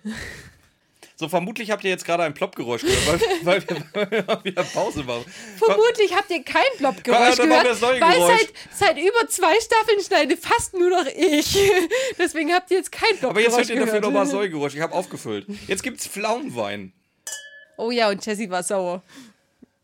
So, 1.18 1.28
vermutlich 1.28 1.70
habt 1.70 1.84
ihr 1.84 1.89
jetzt 1.89 2.05
gerade 2.05 2.24
ein 2.24 2.34
Plopp-Geräusch 2.34 2.82
gehört, 2.82 3.22
weil, 3.43 3.62
weil, 3.68 3.70
wir, 3.70 3.84
weil 3.93 4.12
wir 4.12 4.43
wieder 4.45 4.64
Pause 4.64 5.03
machen. 5.03 5.26
Vermutlich 5.57 6.16
habt 6.16 6.32
ihr 6.32 6.43
kein 6.43 6.64
Ja, 6.64 6.78
Plop-Geräusch 6.78 7.38
wir 7.39 7.47
gehört, 7.47 7.82
weil 7.82 7.99
Geräusch. 7.99 8.39
seit, 8.39 8.53
seit 8.95 8.97
über 8.97 9.28
zwei 9.28 9.60
Staffeln 9.60 9.99
schneide 10.01 10.38
fast 10.38 10.74
nur 10.76 10.89
noch 10.89 11.05
ich. 11.07 11.57
Deswegen 12.18 12.53
habt 12.53 12.72
ihr 12.72 12.78
jetzt 12.78 12.93
kein 12.93 13.18
Plop-Geräusch 13.18 13.30
Aber 13.32 13.41
jetzt 13.41 13.57
hört 13.57 13.70
ihr 13.70 13.86
dafür 13.86 13.99
nochmal 13.99 14.26
Säugeräusch. 14.28 14.76
Ich 14.76 14.82
habe 14.82 14.93
aufgefüllt. 14.93 15.45
Jetzt 15.68 15.84
gibt's 15.84 16.07
Pflaumenwein. 16.07 16.93
Oh 17.78 17.91
ja, 17.91 18.10
und 18.10 18.26
Jessie 18.26 18.49
war 18.49 18.64
sauer. 18.64 19.03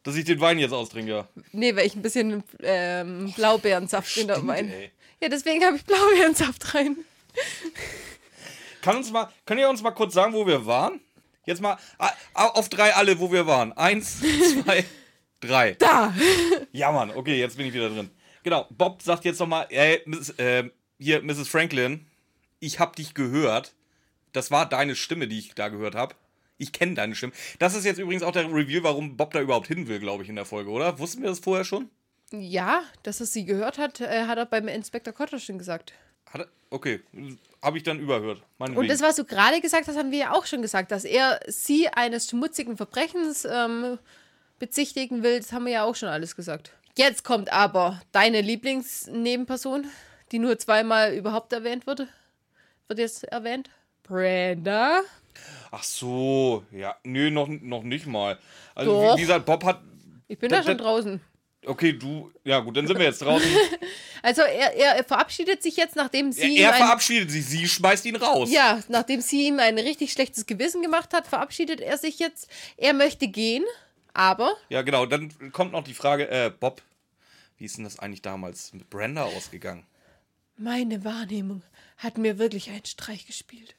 Dass 0.04 0.16
ich 0.16 0.24
den 0.24 0.40
Wein 0.40 0.60
jetzt 0.60 0.72
austrinke, 0.72 1.12
ja. 1.12 1.28
Nee, 1.52 1.76
weil 1.76 1.86
ich 1.88 1.96
ein 1.96 2.02
bisschen 2.02 2.44
ähm, 2.62 3.34
Blaubeerensaft 3.36 4.16
in 4.18 4.28
der 4.28 4.46
Wein. 4.48 4.72
ey. 4.72 4.92
Ja, 5.22 5.30
deswegen 5.30 5.64
habe 5.64 5.78
ich 5.78 5.86
Blaubeerensaft 5.86 6.74
rein. 6.76 6.98
Kann 8.82 8.98
uns 8.98 9.12
mal, 9.12 9.30
könnt 9.46 9.60
ihr 9.60 9.70
uns 9.70 9.82
mal 9.82 9.92
kurz 9.92 10.14
sagen, 10.14 10.34
wo 10.34 10.46
wir 10.46 10.66
waren? 10.66 11.00
Jetzt 11.46 11.62
mal 11.62 11.78
a- 11.98 12.12
a- 12.34 12.48
auf 12.50 12.70
drei 12.70 12.94
alle, 12.94 13.20
wo 13.20 13.32
wir 13.32 13.48
waren. 13.48 13.74
Eins, 13.74 14.20
zwei, 14.64 14.86
drei. 15.40 15.74
Da! 15.74 16.14
Ja, 16.72 16.92
Mann, 16.92 17.12
okay, 17.12 17.40
jetzt 17.40 17.58
bin 17.58 17.66
ich 17.68 17.74
wieder 17.74 17.90
drin. 17.90 18.12
Genau, 18.44 18.68
Bob 18.70 19.02
sagt 19.02 19.26
jetzt 19.26 19.40
nochmal, 19.40 19.66
ey, 19.70 20.02
Miss, 20.06 20.30
äh, 20.38 20.70
hier, 21.00 21.22
Mrs. 21.24 21.48
Franklin, 21.48 22.06
ich 22.60 22.80
hab 22.80 22.96
dich 22.96 23.14
gehört. 23.14 23.74
Das 24.34 24.52
war 24.52 24.68
deine 24.68 24.96
Stimme, 24.96 25.28
die 25.28 25.40
ich 25.40 25.56
da 25.56 25.70
gehört 25.70 25.96
habe. 25.96 26.16
Ich 26.58 26.72
kenne 26.72 26.94
deine 26.94 27.16
Stimme. 27.16 27.34
Das 27.60 27.74
ist 27.76 27.86
jetzt 27.86 27.98
übrigens 28.00 28.24
auch 28.24 28.32
der 28.32 28.46
Reveal, 28.54 28.84
warum 28.84 29.18
Bob 29.18 29.34
da 29.34 29.42
überhaupt 29.42 29.68
hin 29.68 29.88
will, 29.88 30.00
glaube 30.00 30.24
ich, 30.24 30.30
in 30.30 30.36
der 30.36 30.46
Folge, 30.46 30.70
oder? 30.70 31.00
Wussten 31.00 31.22
wir 31.22 31.30
das 31.30 31.40
vorher 31.40 31.66
schon? 31.66 31.90
Ja, 32.32 32.82
dass 33.04 33.20
er 33.20 33.26
sie 33.26 33.46
gehört 33.46 33.78
hat, 33.78 34.02
äh, 34.02 34.26
hat 34.26 34.38
er 34.38 34.46
beim 34.46 34.68
Inspektor 34.68 35.14
Kotter 35.14 35.40
schon 35.40 35.58
gesagt. 35.58 35.94
Hat 36.28 36.42
er? 36.42 36.48
Okay, 36.72 37.02
habe 37.62 37.78
ich 37.78 37.84
dann 37.84 38.00
überhört. 38.00 38.40
Und 38.40 38.46
Meinetwegen. 38.58 38.88
das, 38.90 39.02
was 39.02 39.16
du 39.16 39.24
gerade 39.24 39.62
gesagt 39.62 39.88
hast, 39.88 39.98
haben 39.98 40.12
wir 40.12 40.18
ja 40.20 40.34
auch 40.34 40.46
schon 40.46 40.62
gesagt, 40.62 40.92
dass 40.92 41.06
er 41.06 41.40
sie 41.48 41.88
eines 41.88 42.30
schmutzigen 42.30 42.76
Verbrechens 42.76 43.46
ähm, 43.50 43.98
bezichtigen 44.60 45.24
will. 45.24 45.40
Das 45.40 45.54
haben 45.54 45.66
wir 45.66 45.74
ja 45.74 45.84
auch 45.84 45.96
schon 45.96 46.10
alles 46.10 46.36
gesagt. 46.36 46.72
Jetzt 46.98 47.24
kommt 47.24 47.52
aber 47.54 48.02
deine 48.12 48.42
Lieblingsnebenperson, 48.42 49.86
die 50.32 50.40
nur 50.40 50.58
zweimal 50.58 51.14
überhaupt 51.14 51.54
erwähnt 51.54 51.88
wurde. 51.88 52.08
Wird 52.88 53.00
jetzt 53.00 53.24
erwähnt. 53.26 53.70
Brenda. 54.04 55.02
Ach 55.72 55.84
so, 55.84 56.64
ja, 56.72 56.96
nö, 57.04 57.30
noch, 57.32 57.48
noch 57.48 57.84
nicht 57.84 58.06
mal. 58.06 58.38
Also, 58.74 58.92
Doch. 59.02 59.18
wie, 59.18 59.22
gesagt, 59.22 59.46
Bob 59.46 59.64
hat. 59.64 59.82
Ich 60.28 60.40
bin 60.40 60.50
Da- 60.50 60.58
da 60.58 60.64
schon 60.64 60.78
draußen. 60.78 61.22
Okay, 61.68 61.94
du. 61.94 62.32
Ja, 62.44 62.60
gut, 62.60 62.78
dann 62.78 62.88
sind 62.88 62.98
wir 62.98 63.06
jetzt 63.06 63.22
draußen. 63.22 63.50
Also 64.22 64.42
er, 64.42 64.74
er 64.74 65.04
verabschiedet 65.04 65.62
sich 65.62 65.78
jetzt, 65.78 65.96
nachdem 65.96 66.28
er 66.30 66.34
sie 66.34 66.58
er 66.58 66.70
ihm 66.70 66.74
ein, 66.74 66.78
verabschiedet 66.78 67.30
sich, 67.30 67.46
sie 67.46 67.68
schmeißt 67.68 68.06
ihn 68.06 68.16
raus. 68.16 68.50
ja, 68.52 68.82
nachdem 68.88 69.22
sie 69.22 69.46
ihm 69.46 69.60
ein 69.60 69.78
richtig 69.78 70.12
schlechtes 70.12 70.48
Gewissen 70.48 70.82
gemacht 70.82 71.14
hat, 71.14 71.28
verabschiedet 71.28 71.80
er 71.80 72.00
sich 72.00 72.18
jetzt. 72.18 72.48
Er 72.76 72.94
möchte 72.94 73.28
gehen, 73.28 73.64
aber 74.16 74.52
Ja, 74.70 74.82
genau. 74.82 75.06
Dann 75.06 75.32
kommt 75.52 75.74
noch 75.74 75.84
die 75.84 75.94
Frage, 75.94 76.28
äh, 76.28 76.50
Bob, 76.60 76.82
wie 77.60 77.66
ist 77.66 77.78
denn 77.78 77.84
das 77.84 78.00
eigentlich 78.00 78.24
damals 78.24 78.74
mit 78.74 78.90
Brenda 78.90 79.26
ausgegangen? 79.26 79.86
Meine 80.58 81.06
Wahrnehmung 81.06 81.62
hat 81.98 82.18
mir 82.18 82.40
wirklich 82.40 82.72
einen 82.72 82.86
Streich 82.86 83.28
gespielt. 83.28 83.76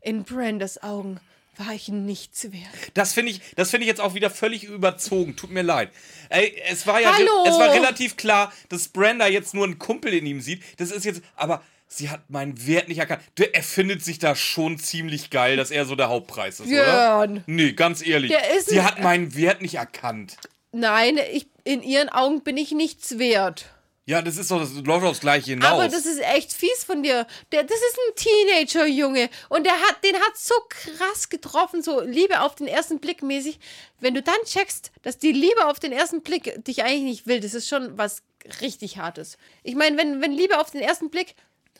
In 0.00 0.24
Brendas 0.24 0.82
Augen 0.82 1.20
war 1.58 1.72
ich 1.74 1.88
nichts 1.88 2.52
wert. 2.52 2.64
Das 2.94 3.12
finde 3.12 3.32
ich, 3.32 3.40
das 3.56 3.70
finde 3.70 3.84
ich 3.84 3.88
jetzt 3.88 4.00
auch 4.00 4.14
wieder 4.14 4.30
völlig 4.30 4.64
überzogen. 4.64 5.36
Tut 5.36 5.50
mir 5.50 5.62
leid. 5.62 5.90
Ey, 6.28 6.60
es 6.68 6.86
war 6.86 7.00
ja, 7.00 7.14
Hallo! 7.14 7.44
es 7.46 7.58
war 7.58 7.72
relativ 7.72 8.16
klar, 8.16 8.52
dass 8.68 8.88
Brenda 8.88 9.26
jetzt 9.26 9.54
nur 9.54 9.64
einen 9.64 9.78
Kumpel 9.78 10.12
in 10.14 10.26
ihm 10.26 10.40
sieht. 10.40 10.62
Das 10.78 10.90
ist 10.90 11.04
jetzt, 11.04 11.22
aber 11.36 11.62
sie 11.88 12.10
hat 12.10 12.28
meinen 12.30 12.66
Wert 12.66 12.88
nicht 12.88 12.98
erkannt. 12.98 13.22
Der, 13.38 13.54
er 13.54 13.62
findet 13.62 14.04
sich 14.04 14.18
da 14.18 14.34
schon 14.34 14.78
ziemlich 14.78 15.30
geil, 15.30 15.56
dass 15.56 15.70
er 15.70 15.84
so 15.84 15.94
der 15.96 16.08
Hauptpreis 16.08 16.60
ist, 16.60 16.68
Björn. 16.68 17.32
oder? 17.32 17.42
Nee, 17.46 17.72
ganz 17.72 18.04
ehrlich. 18.04 18.30
Der 18.30 18.56
ist 18.56 18.68
sie 18.68 18.82
hat 18.82 19.00
meinen 19.00 19.34
Wert 19.36 19.62
nicht 19.62 19.74
erkannt. 19.76 20.36
Nein, 20.72 21.18
ich, 21.32 21.46
in 21.62 21.82
ihren 21.82 22.08
Augen 22.08 22.42
bin 22.42 22.56
ich 22.56 22.72
nichts 22.72 23.18
wert. 23.18 23.66
Ja, 24.06 24.20
das 24.20 24.36
ist 24.36 24.50
doch, 24.50 24.60
das 24.60 24.72
läuft 24.84 25.06
aufs 25.06 25.20
Gleiche 25.20 25.52
hinaus. 25.52 25.72
Aber 25.72 25.88
das 25.88 26.04
ist 26.04 26.20
echt 26.20 26.52
fies 26.52 26.84
von 26.84 27.02
dir. 27.02 27.26
Der, 27.52 27.64
das 27.64 27.78
ist 27.78 27.98
ein 27.98 28.14
Teenager-Junge. 28.16 29.30
Und 29.48 29.64
der 29.64 29.72
hat, 29.72 30.04
den 30.04 30.16
hat 30.16 30.36
so 30.36 30.54
krass 30.68 31.30
getroffen, 31.30 31.82
so 31.82 32.02
Liebe 32.02 32.40
auf 32.42 32.54
den 32.54 32.66
ersten 32.66 33.00
Blick 33.00 33.22
mäßig. 33.22 33.58
Wenn 34.00 34.14
du 34.14 34.20
dann 34.20 34.36
checkst, 34.44 34.92
dass 35.02 35.18
die 35.18 35.32
Liebe 35.32 35.66
auf 35.66 35.80
den 35.80 35.92
ersten 35.92 36.22
Blick 36.22 36.62
dich 36.64 36.82
eigentlich 36.82 37.02
nicht 37.02 37.26
will, 37.26 37.40
das 37.40 37.54
ist 37.54 37.66
schon 37.66 37.96
was 37.96 38.22
richtig 38.60 38.98
Hartes. 38.98 39.38
Ich 39.62 39.74
meine, 39.74 39.96
wenn, 39.96 40.20
wenn 40.20 40.32
Liebe 40.32 40.58
auf 40.60 40.70
den 40.70 40.82
ersten 40.82 41.08
Blick, 41.08 41.34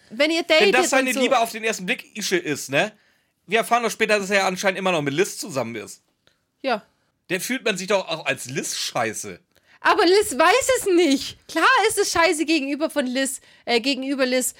wenn 0.08 0.30
ihr 0.30 0.44
datet 0.44 0.60
Wenn 0.60 0.72
das 0.72 0.90
seine 0.90 1.12
so, 1.12 1.20
Liebe 1.20 1.38
auf 1.38 1.52
den 1.52 1.62
ersten 1.62 1.84
Blick 1.84 2.16
Ische 2.16 2.36
ist, 2.36 2.70
ne? 2.70 2.92
Wir 3.46 3.58
erfahren 3.58 3.82
doch 3.82 3.90
später, 3.90 4.18
dass 4.18 4.30
er 4.30 4.38
ja 4.38 4.46
anscheinend 4.46 4.78
immer 4.78 4.92
noch 4.92 5.02
mit 5.02 5.12
Liz 5.12 5.36
zusammen 5.36 5.74
ist. 5.74 6.02
Ja. 6.62 6.82
Der 7.28 7.42
fühlt 7.42 7.64
man 7.64 7.76
sich 7.76 7.88
doch 7.88 8.08
auch 8.08 8.24
als 8.24 8.46
Liz 8.46 8.76
scheiße. 8.76 9.40
Aber 9.84 10.06
Liz 10.06 10.36
weiß 10.36 10.68
es 10.78 10.86
nicht. 10.86 11.46
Klar 11.46 11.68
ist 11.88 11.98
es 11.98 12.10
scheiße 12.10 12.46
gegenüber 12.46 12.88
von 12.88 13.06
Liz, 13.06 13.42
äh, 13.66 13.80
gegenüber 13.80 14.24
Liz. 14.24 14.54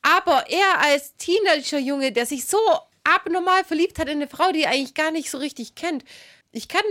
Aber 0.00 0.46
er 0.48 0.80
als 0.80 1.14
Teenager-Junge, 1.16 2.12
der 2.12 2.24
sich 2.24 2.46
so 2.46 2.58
abnormal 3.04 3.62
verliebt 3.64 3.98
hat 3.98 4.08
in 4.08 4.16
eine 4.16 4.26
Frau, 4.28 4.50
die 4.50 4.62
er 4.62 4.70
eigentlich 4.70 4.94
gar 4.94 5.10
nicht 5.10 5.30
so 5.30 5.36
richtig 5.38 5.74
kennt. 5.74 6.02
Ich 6.50 6.68
kann. 6.68 6.82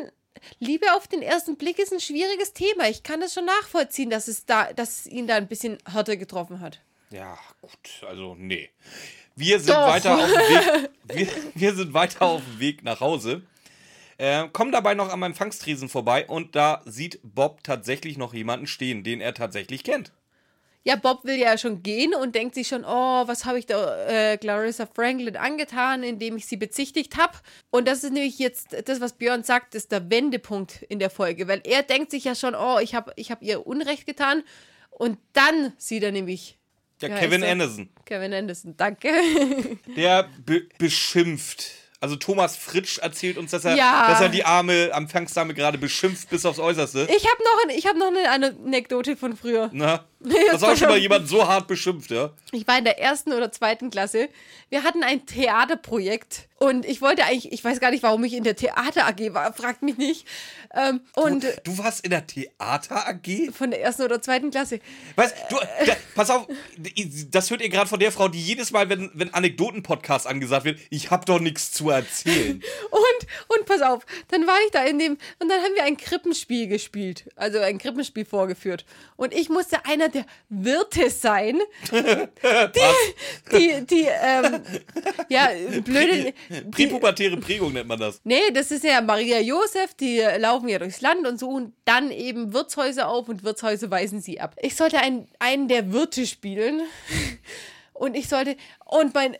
Liebe 0.59 0.93
auf 0.93 1.07
den 1.07 1.23
ersten 1.23 1.57
Blick 1.57 1.79
ist 1.79 1.91
ein 1.91 1.99
schwieriges 1.99 2.53
Thema. 2.53 2.87
Ich 2.89 3.01
kann 3.01 3.21
das 3.21 3.33
schon 3.33 3.45
nachvollziehen, 3.45 4.11
dass 4.11 4.27
es 4.27 4.45
da, 4.45 4.71
dass 4.71 4.99
es 4.99 5.07
ihn 5.07 5.25
da 5.25 5.35
ein 5.35 5.47
bisschen 5.47 5.79
härter 5.91 6.15
getroffen 6.15 6.59
hat. 6.59 6.79
Ja, 7.09 7.39
gut, 7.59 8.07
also 8.07 8.35
nee. 8.37 8.69
Wir 9.35 9.59
sind 9.59 9.75
Doch. 9.75 9.87
weiter 9.87 10.15
auf 10.15 10.25
dem 10.25 10.31
Weg. 10.31 10.89
Wir, 11.07 11.27
wir 11.55 11.73
sind 11.73 11.93
weiter 11.93 12.21
auf 12.21 12.41
dem 12.43 12.59
Weg 12.59 12.83
nach 12.83 12.99
Hause. 12.99 13.41
Äh, 14.17 14.47
kommen 14.49 14.71
dabei 14.71 14.95
noch 14.95 15.09
am 15.09 15.23
Empfangstresen 15.23 15.89
vorbei 15.89 16.25
und 16.27 16.55
da 16.55 16.81
sieht 16.85 17.19
Bob 17.23 17.63
tatsächlich 17.63 18.17
noch 18.17 18.33
jemanden 18.33 18.65
stehen, 18.65 19.03
den 19.03 19.21
er 19.21 19.33
tatsächlich 19.33 19.83
kennt. 19.83 20.11
Ja, 20.87 20.95
Bob 20.95 21.25
will 21.25 21.37
ja 21.37 21.57
schon 21.57 21.83
gehen 21.83 22.15
und 22.15 22.33
denkt 22.33 22.55
sich 22.55 22.69
schon, 22.69 22.85
oh, 22.85 23.27
was 23.27 23.43
habe 23.43 23.59
ich 23.59 23.65
da 23.65 24.05
äh, 24.07 24.37
Clarissa 24.37 24.85
Franklin 24.87 25.35
angetan, 25.35 26.01
indem 26.01 26.37
ich 26.37 26.45
sie 26.45 26.55
bezichtigt 26.55 27.17
habe. 27.17 27.37
Und 27.71 27.89
das 27.89 28.05
ist 28.05 28.13
nämlich 28.13 28.39
jetzt, 28.39 28.69
das, 28.85 29.01
was 29.01 29.11
Björn 29.11 29.43
sagt, 29.43 29.75
ist 29.75 29.91
der 29.91 30.09
Wendepunkt 30.09 30.83
in 30.83 30.99
der 30.99 31.09
Folge, 31.09 31.49
weil 31.49 31.61
er 31.65 31.83
denkt 31.83 32.11
sich 32.11 32.23
ja 32.23 32.35
schon, 32.35 32.55
oh, 32.55 32.79
ich 32.79 32.95
habe 32.95 33.11
ich 33.17 33.31
hab 33.31 33.43
ihr 33.43 33.67
Unrecht 33.67 34.05
getan. 34.05 34.43
Und 34.89 35.19
dann 35.33 35.73
sieht 35.77 36.03
er 36.03 36.13
nämlich 36.13 36.57
Ja, 37.01 37.09
Kevin 37.09 37.43
er. 37.43 37.51
Anderson. 37.51 37.89
Kevin 38.05 38.33
Anderson, 38.33 38.77
danke. 38.77 39.09
Der 39.97 40.29
be 40.45 40.69
beschimpft. 40.77 41.86
Also 41.99 42.15
Thomas 42.15 42.55
Fritsch 42.55 42.99
erzählt 42.99 43.37
uns, 43.37 43.49
dass 43.51 43.65
er, 43.65 43.75
Ja. 43.75 44.07
dass 44.09 44.21
er 44.21 44.29
die 44.29 44.45
arme 44.45 44.91
Empfangsdame 44.91 45.53
gerade 45.55 45.77
beschimpft 45.79 46.29
bis 46.29 46.45
aufs 46.45 46.59
Äußerste. 46.59 47.07
Ich 47.09 47.25
habe 47.27 47.43
noch, 47.43 47.75
ich 47.75 47.87
hab 47.87 47.95
noch 47.97 48.07
eine 48.07 48.29
Anekdote 48.29 49.17
von 49.17 49.35
früher. 49.35 49.69
Na, 49.73 50.05
das 50.19 50.63
auch 50.63 50.69
pass 50.69 50.79
schon 50.79 50.89
mal 50.89 50.97
jemand 50.97 51.27
so 51.27 51.47
hart 51.47 51.67
beschimpft, 51.67 52.11
ja? 52.11 52.31
Ich 52.51 52.67
war 52.67 52.77
in 52.77 52.85
der 52.85 52.99
ersten 52.99 53.33
oder 53.33 53.51
zweiten 53.51 53.89
Klasse. 53.89 54.29
Wir 54.69 54.83
hatten 54.83 55.03
ein 55.03 55.25
Theaterprojekt 55.25 56.47
und 56.59 56.85
ich 56.85 57.01
wollte 57.01 57.23
eigentlich, 57.23 57.51
ich 57.51 57.63
weiß 57.63 57.79
gar 57.79 57.91
nicht, 57.91 58.01
warum 58.01 58.23
ich 58.23 58.33
in 58.33 58.43
der 58.43 58.55
Theater 58.55 59.05
AG 59.05 59.33
war, 59.33 59.53
fragt 59.53 59.83
mich 59.83 59.97
nicht. 59.97 60.25
Ähm, 60.73 61.01
und 61.15 61.45
Du 61.63 61.77
warst 61.77 62.03
in 62.03 62.09
der 62.09 62.25
Theater 62.25 63.07
AG? 63.07 63.51
von 63.53 63.69
der 63.69 63.81
ersten 63.81 64.01
oder 64.01 64.21
zweiten 64.21 64.49
Klasse. 64.49 64.79
Weißt 65.15 65.35
du, 65.49 65.57
da, 65.85 65.93
pass 66.15 66.29
auf, 66.31 66.47
das 67.29 67.51
hört 67.51 67.61
ihr 67.61 67.69
gerade 67.69 67.87
von 67.87 67.99
der 67.99 68.11
Frau, 68.11 68.27
die 68.27 68.41
jedes 68.41 68.71
Mal, 68.71 68.89
wenn, 68.89 69.11
wenn 69.13 69.33
Anekdoten-Podcast 69.33 70.25
angesagt 70.25 70.65
wird, 70.65 70.79
ich 70.89 71.11
hab 71.11 71.27
doch 71.27 71.39
nichts 71.39 71.71
zu 71.71 71.89
erzählen. 71.91 72.61
Und, 72.91 73.27
und 73.57 73.65
pass 73.65 73.81
auf, 73.81 74.05
dann 74.29 74.47
war 74.47 74.57
ich 74.65 74.71
da 74.71 74.83
in 74.83 74.99
dem, 74.99 75.17
und 75.39 75.49
dann 75.49 75.61
haben 75.61 75.75
wir 75.75 75.83
ein 75.83 75.97
Krippenspiel 75.97 76.67
gespielt, 76.67 77.29
also 77.35 77.59
ein 77.59 77.77
Krippenspiel 77.77 78.25
vorgeführt. 78.25 78.85
Und 79.15 79.33
ich 79.33 79.49
musste 79.49 79.85
einer 79.85 80.06
der 80.09 80.25
Wirte 80.49 81.09
sein, 81.09 81.59
die, 81.91 83.51
die, 83.51 83.85
die, 83.85 84.07
ähm, 84.21 84.61
ja, 85.29 85.49
blöde, 85.83 86.33
Präpubertäre 86.71 87.37
Prägung 87.37 87.73
nennt 87.73 87.87
man 87.87 87.99
das. 87.99 88.21
Nee, 88.23 88.51
das 88.53 88.71
ist 88.71 88.83
ja 88.83 89.01
Maria 89.01 89.39
Josef, 89.39 89.93
die 89.93 90.19
laufen 90.37 90.69
ja 90.69 90.79
durchs 90.79 91.01
Land 91.01 91.27
und 91.27 91.39
suchen 91.39 91.73
dann 91.85 92.11
eben 92.11 92.53
Wirtshäuser 92.53 93.07
auf 93.07 93.29
und 93.29 93.43
Wirtshäuser 93.43 93.91
weisen 93.91 94.21
sie 94.21 94.39
ab. 94.39 94.55
Ich 94.61 94.75
sollte 94.75 94.99
einen, 94.99 95.27
einen 95.39 95.67
der 95.67 95.91
Wirte 95.91 96.25
spielen 96.25 96.81
und 97.93 98.15
ich 98.15 98.29
sollte, 98.29 98.55
und 98.85 99.13
mein, 99.13 99.37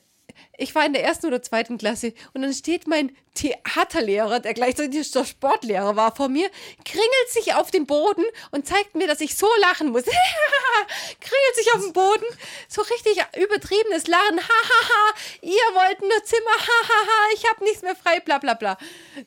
ich 0.57 0.73
war 0.73 0.85
in 0.85 0.93
der 0.93 1.03
ersten 1.03 1.27
oder 1.27 1.41
zweiten 1.41 1.77
Klasse 1.77 2.13
und 2.33 2.41
dann 2.41 2.53
steht 2.53 2.87
mein 2.87 3.15
Theaterlehrer, 3.35 4.39
der 4.39 4.55
gleichzeitig 4.55 5.11
der 5.11 5.23
Sportlehrer 5.23 5.95
war, 5.95 6.15
vor 6.15 6.27
mir, 6.27 6.49
kringelt 6.83 7.29
sich 7.29 7.53
auf 7.53 7.69
den 7.69 7.85
Boden 7.85 8.23
und 8.49 8.65
zeigt 8.65 8.95
mir, 8.95 9.07
dass 9.07 9.21
ich 9.21 9.35
so 9.35 9.47
lachen 9.61 9.91
muss. 9.91 10.03
kringelt 11.21 11.55
sich 11.55 11.73
auf 11.75 11.81
den 11.81 11.93
Boden, 11.93 12.25
so 12.67 12.81
richtig 12.81 13.23
übertriebenes 13.39 14.07
Lachen. 14.07 14.39
Hahaha, 14.39 15.13
ihr 15.41 15.51
wollt 15.51 16.01
nur 16.01 16.23
Zimmer, 16.23 16.57
hahaha, 16.57 17.33
ich 17.35 17.47
habe 17.47 17.63
nichts 17.63 17.83
mehr 17.83 17.95
frei, 17.95 18.19
bla 18.19 18.39
bla 18.39 18.55
bla. 18.55 18.77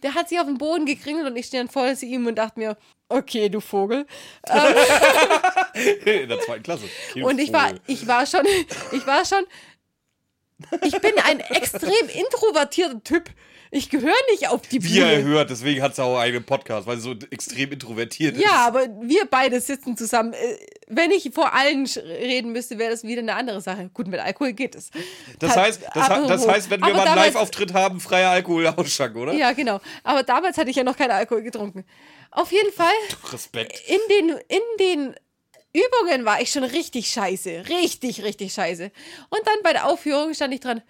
Der 0.03 0.15
hat 0.15 0.29
sich 0.29 0.41
auf 0.41 0.47
den 0.47 0.59
Boden 0.59 0.87
gekringelt 0.87 1.27
und 1.27 1.37
ich 1.37 1.47
stand 1.47 1.73
voll 1.73 1.97
zu 1.97 2.07
ihm 2.07 2.27
und 2.27 2.35
dachte 2.35 2.59
mir, 2.59 2.77
okay, 3.09 3.49
du 3.49 3.61
Vogel. 3.61 4.07
In 6.05 6.29
der 6.29 6.41
zweiten 6.41 6.63
Klasse. 6.63 6.89
Und 7.23 7.39
ich 7.39 7.53
war, 7.53 7.73
ich 7.87 8.07
war 8.07 8.27
schon, 8.27 8.47
ich 8.93 9.07
war 9.07 9.25
schon, 9.25 9.45
ich 10.85 10.99
bin 11.01 11.13
ein 11.25 11.41
extrem 11.41 12.09
introvertierter 12.13 13.03
Typ. 13.05 13.31
Ich 13.73 13.89
gehöre 13.89 14.13
nicht 14.33 14.49
auf 14.49 14.63
die 14.63 14.83
Wie 14.83 14.99
er 14.99 15.19
Bühne. 15.19 15.29
hört, 15.29 15.51
deswegen 15.51 15.81
hat 15.81 15.95
sie 15.95 16.03
auch 16.03 16.19
einen 16.19 16.43
Podcast, 16.43 16.89
weil 16.89 16.97
sie 16.97 17.03
so 17.03 17.15
extrem 17.31 17.71
introvertiert 17.71 18.35
ist. 18.37 18.43
Ja, 18.43 18.67
aber 18.67 18.89
wir 19.01 19.27
beide 19.31 19.61
sitzen 19.61 19.97
zusammen. 19.97 20.33
Äh, 20.33 20.57
Wenn 20.89 21.13
ich 21.13 21.31
vor 21.33 21.55
allen 21.55 21.87
reden 21.87 22.51
müsste, 22.51 22.79
wäre 22.79 22.91
das 22.91 23.05
wieder 23.05 23.21
eine 23.23 23.35
andere 23.37 23.61
Sache. 23.61 23.89
Gut, 23.95 24.09
mit 24.09 24.19
Alkohol 24.19 24.55
geht 24.55 24.75
es. 24.75 24.91
Das 25.39 25.57
heißt, 25.57 25.83
das, 25.95 26.09
ha- 26.09 26.27
das 26.27 26.49
heißt, 26.49 26.69
wenn 26.71 26.81
wir 26.81 26.87
Aber 26.89 26.97
mal 26.97 27.07
einen 27.07 27.17
Live-Auftritt 27.17 27.73
haben, 27.73 28.01
freier 28.01 28.31
Alkoholausschank, 28.31 29.15
oder? 29.15 29.35
Ja, 29.35 29.53
genau. 29.53 29.81
Aber 30.03 30.25
damals 30.25 30.59
hatte 30.59 30.71
ich 30.71 30.77
ja 30.77 30.83
noch 30.83 30.97
keinen 30.97 31.13
Alkohol 31.13 31.43
getrunken. 31.43 31.85
Auf 32.33 32.51
jeden 32.51 32.73
Fall, 32.73 32.91
Respekt. 33.33 33.81
in 33.87 33.99
den, 34.11 34.37
in 34.49 34.61
den 34.81 35.15
Übungen 35.73 36.25
war 36.25 36.41
ich 36.41 36.51
schon 36.51 36.65
richtig 36.65 37.09
scheiße. 37.09 37.65
Richtig, 37.69 38.23
richtig 38.23 38.53
scheiße. 38.53 38.91
Und 39.29 39.47
dann 39.47 39.63
bei 39.63 39.73
der 39.73 39.87
Aufführung 39.87 40.35
stand 40.35 40.55
ich 40.55 40.61
dran. 40.61 40.83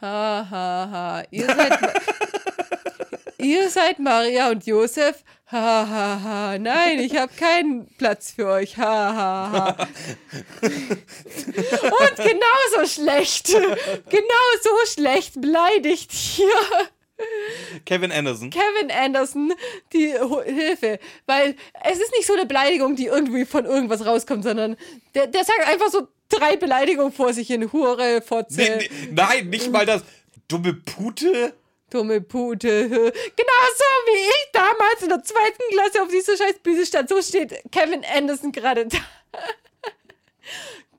Ha, 0.00 0.46
ha, 0.50 0.88
ha. 0.90 1.22
Ihr 1.30 1.46
seid, 1.46 1.78
Ihr 3.38 3.68
seid 3.70 3.98
Maria 3.98 4.50
und 4.50 4.64
Josef. 4.66 5.24
Ha, 5.50 5.86
ha, 5.88 6.20
ha. 6.22 6.58
Nein, 6.58 7.00
ich 7.00 7.16
habe 7.16 7.32
keinen 7.34 7.88
Platz 7.98 8.30
für 8.30 8.46
euch. 8.46 8.76
Ha, 8.78 8.84
ha, 8.84 9.52
ha. 9.52 9.88
Und 10.62 12.16
genauso 12.16 12.86
schlecht, 12.88 13.48
genauso 13.48 14.86
schlecht 14.86 15.40
beleidigt 15.40 16.12
hier 16.12 16.46
Kevin 17.84 18.12
Anderson. 18.12 18.50
Kevin 18.50 18.90
Anderson 18.90 19.52
die 19.92 20.14
Hilfe. 20.44 20.98
Weil 21.26 21.56
es 21.84 21.98
ist 21.98 22.12
nicht 22.12 22.26
so 22.26 22.34
eine 22.34 22.46
Beleidigung, 22.46 22.96
die 22.96 23.06
irgendwie 23.06 23.44
von 23.44 23.64
irgendwas 23.64 24.04
rauskommt, 24.04 24.44
sondern 24.44 24.76
der, 25.14 25.26
der 25.26 25.44
sagt 25.44 25.66
einfach 25.66 25.88
so 25.90 26.08
drei 26.28 26.56
Beleidigungen 26.56 27.12
vor 27.12 27.32
sich 27.32 27.46
hin. 27.46 27.72
Hure, 27.72 28.22
Fotze. 28.22 28.60
Nee, 28.60 28.76
nee, 28.78 29.08
nein, 29.12 29.50
nicht 29.50 29.70
mal 29.70 29.86
das. 29.86 30.02
Dumme 30.48 30.74
Pute. 30.74 31.54
Dumme 31.90 32.20
Pute. 32.20 32.88
Genau 33.36 33.62
so 33.76 33.84
wie 34.06 34.18
ich 34.18 34.48
damals 34.52 35.02
in 35.02 35.08
der 35.08 35.22
zweiten 35.22 35.62
Klasse 35.72 36.02
auf 36.02 36.08
dieser 36.08 36.36
scheiß 36.36 36.58
Bühne 36.62 36.86
stand. 36.86 37.08
So 37.08 37.20
steht 37.20 37.62
Kevin 37.70 38.02
Anderson 38.04 38.52
gerade 38.52 38.86
da. 38.86 38.98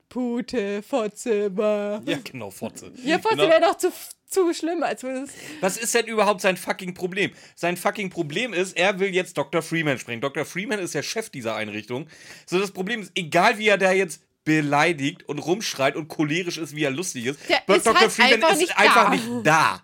Pute, 0.10 0.84
Fotze, 0.84 1.50
ma. 1.50 2.00
Ja, 2.06 2.20
genau, 2.24 2.52
Fotze. 2.52 2.92
Ja, 3.04 3.18
Fotze 3.18 3.38
genau. 3.38 3.50
wäre 3.50 3.62
doch 3.62 3.78
zu, 3.78 3.92
zu 4.34 4.54
schlimm, 4.54 4.84
als 4.84 5.04
würde 5.04 5.22
es. 5.22 5.32
Was 5.62 5.78
ist 5.78 5.94
denn 5.96 6.08
überhaupt 6.08 6.42
sein 6.42 6.58
fucking 6.58 6.94
Problem? 6.94 7.32
Sein 7.56 7.78
fucking 7.78 8.10
Problem 8.10 8.54
ist, 8.54 8.76
er 8.78 9.00
will 9.00 9.14
jetzt 9.14 9.38
Dr. 9.38 9.62
Freeman 9.62 10.00
sprechen. 10.00 10.22
Dr. 10.22 10.46
Freeman 10.46 10.80
ist 10.80 10.94
der 10.96 11.04
Chef 11.04 11.30
dieser 11.30 11.56
Einrichtung. 11.56 12.08
So, 12.46 12.60
das 12.60 12.72
Problem 12.72 13.02
ist, 13.02 13.12
egal 13.16 13.58
wie 13.58 13.68
er 13.68 13.78
da 13.78 13.92
jetzt 13.92 14.22
beleidigt 14.44 15.24
und 15.30 15.40
rumschreit 15.40 15.96
und 15.96 16.08
cholerisch 16.10 16.58
ist, 16.58 16.76
wie 16.76 16.84
er 16.84 16.92
lustig 16.92 17.28
ist, 17.28 17.40
Der 17.50 17.62
Dr. 17.66 17.78
ist 17.78 18.00
halt 18.00 18.12
Freeman 18.12 18.34
einfach 18.34 18.52
ist 18.52 18.60
nicht 18.60 18.78
einfach 18.78 19.04
da. 19.06 19.10
nicht 19.10 19.28
da. 19.44 19.84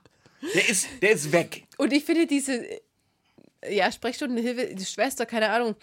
Der 0.53 0.69
ist, 0.69 0.87
der 1.01 1.11
ist 1.11 1.31
weg. 1.31 1.63
Und 1.77 1.93
ich 1.93 2.03
finde 2.03 2.27
diese, 2.27 2.65
ja, 3.69 3.91
Sprechstundenhilfe, 3.91 4.75
die 4.75 4.85
Schwester, 4.85 5.25
keine 5.25 5.49
Ahnung. 5.49 5.75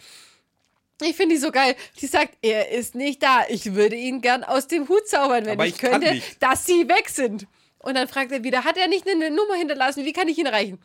Ich 1.02 1.14
finde 1.14 1.34
die 1.34 1.40
so 1.40 1.50
geil. 1.50 1.76
Die 2.00 2.06
sagt, 2.06 2.38
er 2.40 2.70
ist 2.70 2.94
nicht 2.94 3.22
da. 3.22 3.44
Ich 3.48 3.74
würde 3.74 3.96
ihn 3.96 4.22
gern 4.22 4.44
aus 4.44 4.66
dem 4.66 4.88
Hut 4.88 5.06
zaubern, 5.06 5.44
wenn 5.44 5.52
Aber 5.52 5.66
ich, 5.66 5.74
ich 5.74 5.78
könnte, 5.78 6.22
dass 6.40 6.64
sie 6.64 6.88
weg 6.88 7.08
sind. 7.10 7.46
Und 7.86 7.94
dann 7.94 8.08
fragt 8.08 8.32
er 8.32 8.42
wieder, 8.44 8.64
hat 8.64 8.76
er 8.76 8.88
nicht 8.88 9.08
eine 9.08 9.30
Nummer 9.30 9.54
hinterlassen? 9.54 10.04
Wie 10.04 10.12
kann 10.12 10.28
ich 10.28 10.36
ihn 10.38 10.46
erreichen? 10.46 10.78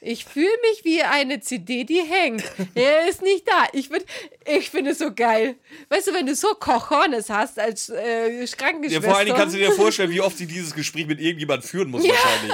Ich 0.00 0.24
fühle 0.24 0.46
mich 0.70 0.84
wie 0.84 1.02
eine 1.02 1.40
CD, 1.40 1.82
die 1.82 2.00
hängt. 2.00 2.44
Er 2.76 3.08
ist 3.08 3.20
nicht 3.20 3.48
da. 3.48 3.64
Ich, 3.72 3.88
würd- 3.88 4.06
ich 4.46 4.70
finde 4.70 4.92
es 4.92 4.98
so 4.98 5.12
geil. 5.12 5.56
Weißt 5.88 6.06
du, 6.06 6.14
wenn 6.14 6.24
du 6.24 6.36
so 6.36 6.48
Cojones 6.54 7.28
hast 7.28 7.58
als 7.58 7.88
äh, 7.88 8.40
Ja, 8.40 8.46
Krankenschwester. 8.56 9.02
vor 9.08 9.16
allen 9.16 9.26
Dingen 9.26 9.36
kannst 9.36 9.56
du 9.56 9.58
dir 9.58 9.72
vorstellen, 9.72 10.10
wie 10.12 10.20
oft 10.20 10.38
sie 10.38 10.46
dieses 10.46 10.72
Gespräch 10.72 11.06
mit 11.08 11.20
irgendjemandem 11.20 11.68
führen 11.68 11.90
muss, 11.90 12.04
wahrscheinlich. 12.08 12.52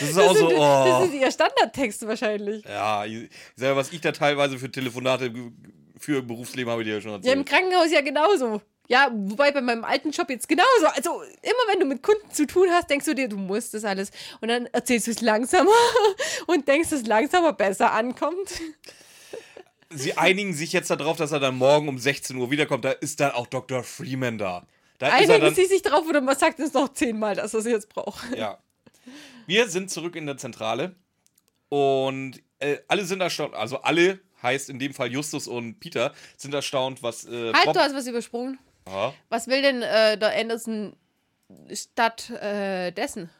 Das 0.00 0.10
ist 0.10 0.18
auch 0.18 0.32
das, 0.32 0.38
so, 0.40 0.48
sind, 0.48 0.58
oh. 0.58 0.84
das 0.84 1.08
ist 1.08 1.14
ihr 1.14 1.30
Standardtext 1.30 2.06
wahrscheinlich. 2.08 2.64
Ja, 2.64 3.04
ich 3.04 3.28
sag 3.54 3.66
ja, 3.68 3.76
was 3.76 3.92
ich 3.92 4.00
da 4.00 4.10
teilweise 4.10 4.58
für 4.58 4.68
Telefonate 4.70 5.32
für 6.00 6.22
Berufsleben 6.22 6.70
habe, 6.72 6.82
ich 6.82 6.88
dir 6.88 6.94
ja 6.96 7.00
schon 7.00 7.12
Ja, 7.12 7.16
erzählt. 7.18 7.36
im 7.36 7.44
Krankenhaus 7.44 7.90
ja 7.92 8.00
genauso. 8.00 8.60
Ja, 8.88 9.10
wobei 9.12 9.50
bei 9.50 9.62
meinem 9.62 9.84
alten 9.84 10.10
Job 10.10 10.28
jetzt 10.28 10.46
genauso. 10.48 10.86
Also 10.94 11.22
immer 11.42 11.72
wenn 11.72 11.80
du 11.80 11.86
mit 11.86 12.02
Kunden 12.02 12.30
zu 12.30 12.46
tun 12.46 12.68
hast, 12.70 12.90
denkst 12.90 13.06
du 13.06 13.14
dir, 13.14 13.28
du 13.28 13.38
musst 13.38 13.72
das 13.72 13.84
alles. 13.84 14.10
Und 14.40 14.48
dann 14.48 14.66
erzählst 14.66 15.06
du 15.06 15.10
es 15.10 15.20
langsamer 15.22 15.70
und 16.46 16.68
denkst, 16.68 16.90
dass 16.90 17.00
es 17.00 17.06
langsamer 17.06 17.54
besser 17.54 17.92
ankommt. 17.92 18.60
Sie 19.90 20.18
einigen 20.18 20.52
sich 20.52 20.72
jetzt 20.72 20.90
darauf, 20.90 21.16
dass 21.16 21.32
er 21.32 21.40
dann 21.40 21.56
morgen 21.56 21.88
um 21.88 21.98
16 21.98 22.36
Uhr 22.36 22.50
wiederkommt. 22.50 22.84
Da 22.84 22.90
ist 22.90 23.20
dann 23.20 23.30
auch 23.30 23.46
Dr. 23.46 23.82
Freeman 23.82 24.38
da. 24.38 24.66
Da 24.98 25.08
Einigen 25.08 25.40
dann. 25.40 25.54
sie 25.54 25.66
sich 25.66 25.82
drauf 25.82 26.06
oder 26.06 26.20
man 26.20 26.36
sagt 26.36 26.60
es 26.60 26.72
noch 26.72 26.92
zehnmal, 26.92 27.36
dass 27.36 27.54
er 27.54 27.60
es 27.60 27.66
jetzt 27.66 27.88
braucht. 27.88 28.36
Ja. 28.36 28.58
Wir 29.46 29.68
sind 29.68 29.90
zurück 29.90 30.16
in 30.16 30.26
der 30.26 30.36
Zentrale 30.36 30.94
und 31.68 32.42
äh, 32.58 32.78
alle 32.88 33.04
sind 33.04 33.20
erstaunt. 33.20 33.54
Also 33.54 33.78
alle 33.78 34.20
heißt 34.42 34.70
in 34.70 34.78
dem 34.78 34.94
Fall 34.94 35.10
Justus 35.10 35.48
und 35.48 35.80
Peter 35.80 36.12
sind 36.36 36.54
erstaunt, 36.54 37.02
was 37.02 37.24
äh, 37.24 37.52
Halt, 37.52 37.64
Bob. 37.64 37.74
du 37.74 37.80
hast 37.80 37.94
was 37.94 38.06
übersprungen. 38.06 38.58
Ja. 38.86 39.14
Was 39.28 39.46
will 39.48 39.62
denn 39.62 39.82
äh, 39.82 40.18
der 40.18 40.38
Anderson 40.38 40.96
statt 41.72 42.30
äh, 42.30 42.90
dessen, 42.92 43.30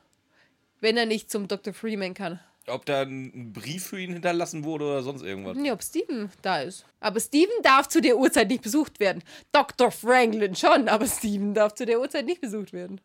wenn 0.81 0.97
er 0.97 1.07
nicht 1.07 1.31
zum 1.31 1.49
Dr. 1.49 1.75
Freeman 1.75 2.15
kann? 2.15 2.41
Ob 2.67 2.87
da 2.87 3.03
ein 3.03 3.53
Brief 3.53 3.89
für 3.89 4.01
ihn 4.01 4.15
hinterlassen 4.15 4.65
wurde 4.65 4.87
oder 4.87 5.03
sonst 5.03 5.23
irgendwas. 5.23 5.57
Nee, 5.57 5.71
ob 5.71 5.83
Steven 5.83 6.31
da 6.41 6.61
ist. 6.63 6.87
Aber 6.99 7.21
Steven 7.21 7.53
darf 7.63 7.89
zu 7.89 8.01
der 8.01 8.17
Uhrzeit 8.17 8.49
nicht 8.49 8.63
besucht 8.63 9.01
werden. 9.01 9.23
Dr. 9.53 9.91
Franklin 9.91 10.57
schon, 10.57 10.89
aber 10.89 11.07
Steven 11.07 11.53
darf 11.53 11.75
zu 11.75 11.85
der 11.85 12.01
Uhrzeit 12.01 12.25
nicht 12.25 12.41
besucht 12.41 12.73
werden. 12.73 13.03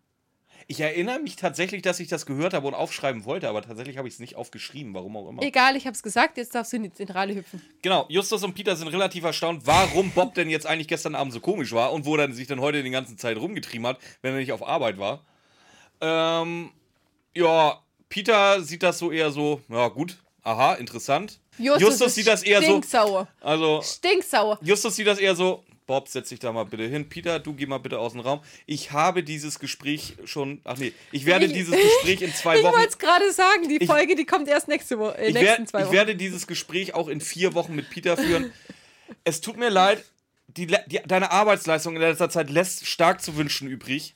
Ich 0.71 0.81
erinnere 0.81 1.17
mich 1.17 1.35
tatsächlich, 1.35 1.81
dass 1.81 1.99
ich 1.99 2.09
das 2.09 2.27
gehört 2.27 2.53
habe 2.53 2.67
und 2.67 2.75
aufschreiben 2.75 3.25
wollte, 3.25 3.49
aber 3.49 3.63
tatsächlich 3.63 3.97
habe 3.97 4.07
ich 4.07 4.13
es 4.13 4.19
nicht 4.19 4.35
aufgeschrieben, 4.35 4.93
warum 4.93 5.17
auch 5.17 5.27
immer. 5.27 5.41
Egal, 5.41 5.75
ich 5.75 5.87
hab's 5.87 6.03
gesagt, 6.03 6.37
jetzt 6.37 6.53
darfst 6.53 6.71
du 6.71 6.77
in 6.77 6.83
die 6.83 6.93
Zentrale 6.93 7.33
hüpfen. 7.33 7.59
Genau, 7.81 8.05
Justus 8.07 8.43
und 8.43 8.53
Peter 8.53 8.75
sind 8.75 8.87
relativ 8.89 9.23
erstaunt, 9.23 9.63
warum 9.65 10.11
Bob 10.11 10.35
denn 10.35 10.47
jetzt 10.47 10.67
eigentlich 10.67 10.87
gestern 10.87 11.15
Abend 11.15 11.33
so 11.33 11.39
komisch 11.39 11.71
war 11.71 11.91
und 11.91 12.05
wo 12.05 12.15
er 12.17 12.31
sich 12.31 12.45
dann 12.45 12.59
heute 12.61 12.83
die 12.83 12.91
ganze 12.91 13.17
Zeit 13.17 13.37
rumgetrieben 13.37 13.87
hat, 13.87 13.97
wenn 14.21 14.33
er 14.33 14.39
nicht 14.39 14.51
auf 14.51 14.61
Arbeit 14.61 14.99
war. 14.99 15.25
Ähm, 16.01 16.69
ja, 17.33 17.79
Peter 18.07 18.61
sieht 18.61 18.83
das 18.83 18.99
so 18.99 19.11
eher 19.11 19.31
so, 19.31 19.61
ja 19.69 19.87
gut, 19.87 20.17
aha, 20.43 20.75
interessant. 20.75 21.39
Justus, 21.57 21.99
ist 21.99 22.13
sieht 22.13 22.27
das 22.27 22.43
eher 22.43 22.61
so, 22.61 22.67
Stinksauer. 22.67 23.27
also 23.41 23.81
Stinksauer. 23.81 24.59
Justus 24.61 24.95
sieht 24.95 25.07
das 25.07 25.17
eher 25.17 25.35
so, 25.35 25.63
Bob, 25.89 26.07
setz 26.07 26.29
dich 26.29 26.37
da 26.37 26.51
mal 26.51 26.65
bitte 26.65 26.83
hin. 26.83 27.09
Peter, 27.09 27.39
du 27.39 27.55
geh 27.55 27.65
mal 27.65 27.79
bitte 27.79 27.97
aus 27.97 28.11
dem 28.11 28.21
Raum. 28.21 28.41
Ich 28.67 28.91
habe 28.91 29.23
dieses 29.23 29.57
Gespräch 29.57 30.13
schon, 30.23 30.61
ach 30.63 30.77
nee, 30.77 30.93
ich 31.11 31.25
werde 31.25 31.45
Ich- 31.47 31.53
dieses 31.53 31.73
Gespräch 31.75 32.21
in 32.21 32.31
zwei 32.31 32.57
Ich 32.59 32.63
Wochen 32.63 32.75
wollte 32.75 32.89
es 32.89 32.97
gerade 32.99 33.31
sagen, 33.33 33.67
die 33.67 33.77
Ich- 33.77 33.87
Folge, 33.87 34.15
die 34.15 34.25
kommt 34.25 34.47
erst 34.47 34.67
nächste 34.67 34.99
Woche. 34.99 35.17
Äh, 35.17 35.29
ich, 35.29 35.33
werd, 35.33 35.61
ich 35.61 35.91
werde 35.91 36.15
dieses 36.15 36.45
Gespräch 36.45 36.93
auch 36.93 37.07
in 37.07 37.21
vier 37.21 37.55
Wochen 37.55 37.73
mit 37.75 37.89
Peter 37.89 38.17
führen. 38.17 38.53
es 39.23 39.41
tut 39.41 39.57
mir 39.57 39.69
leid, 39.69 40.05
die, 40.45 40.67
die, 40.67 40.99
deine 41.07 41.31
Arbeitsleistung 41.31 41.95
in 41.95 42.01
letzter 42.03 42.29
Zeit 42.29 42.51
lässt 42.51 42.85
stark 42.85 43.23
zu 43.23 43.35
wünschen 43.35 43.67
übrig. 43.67 44.13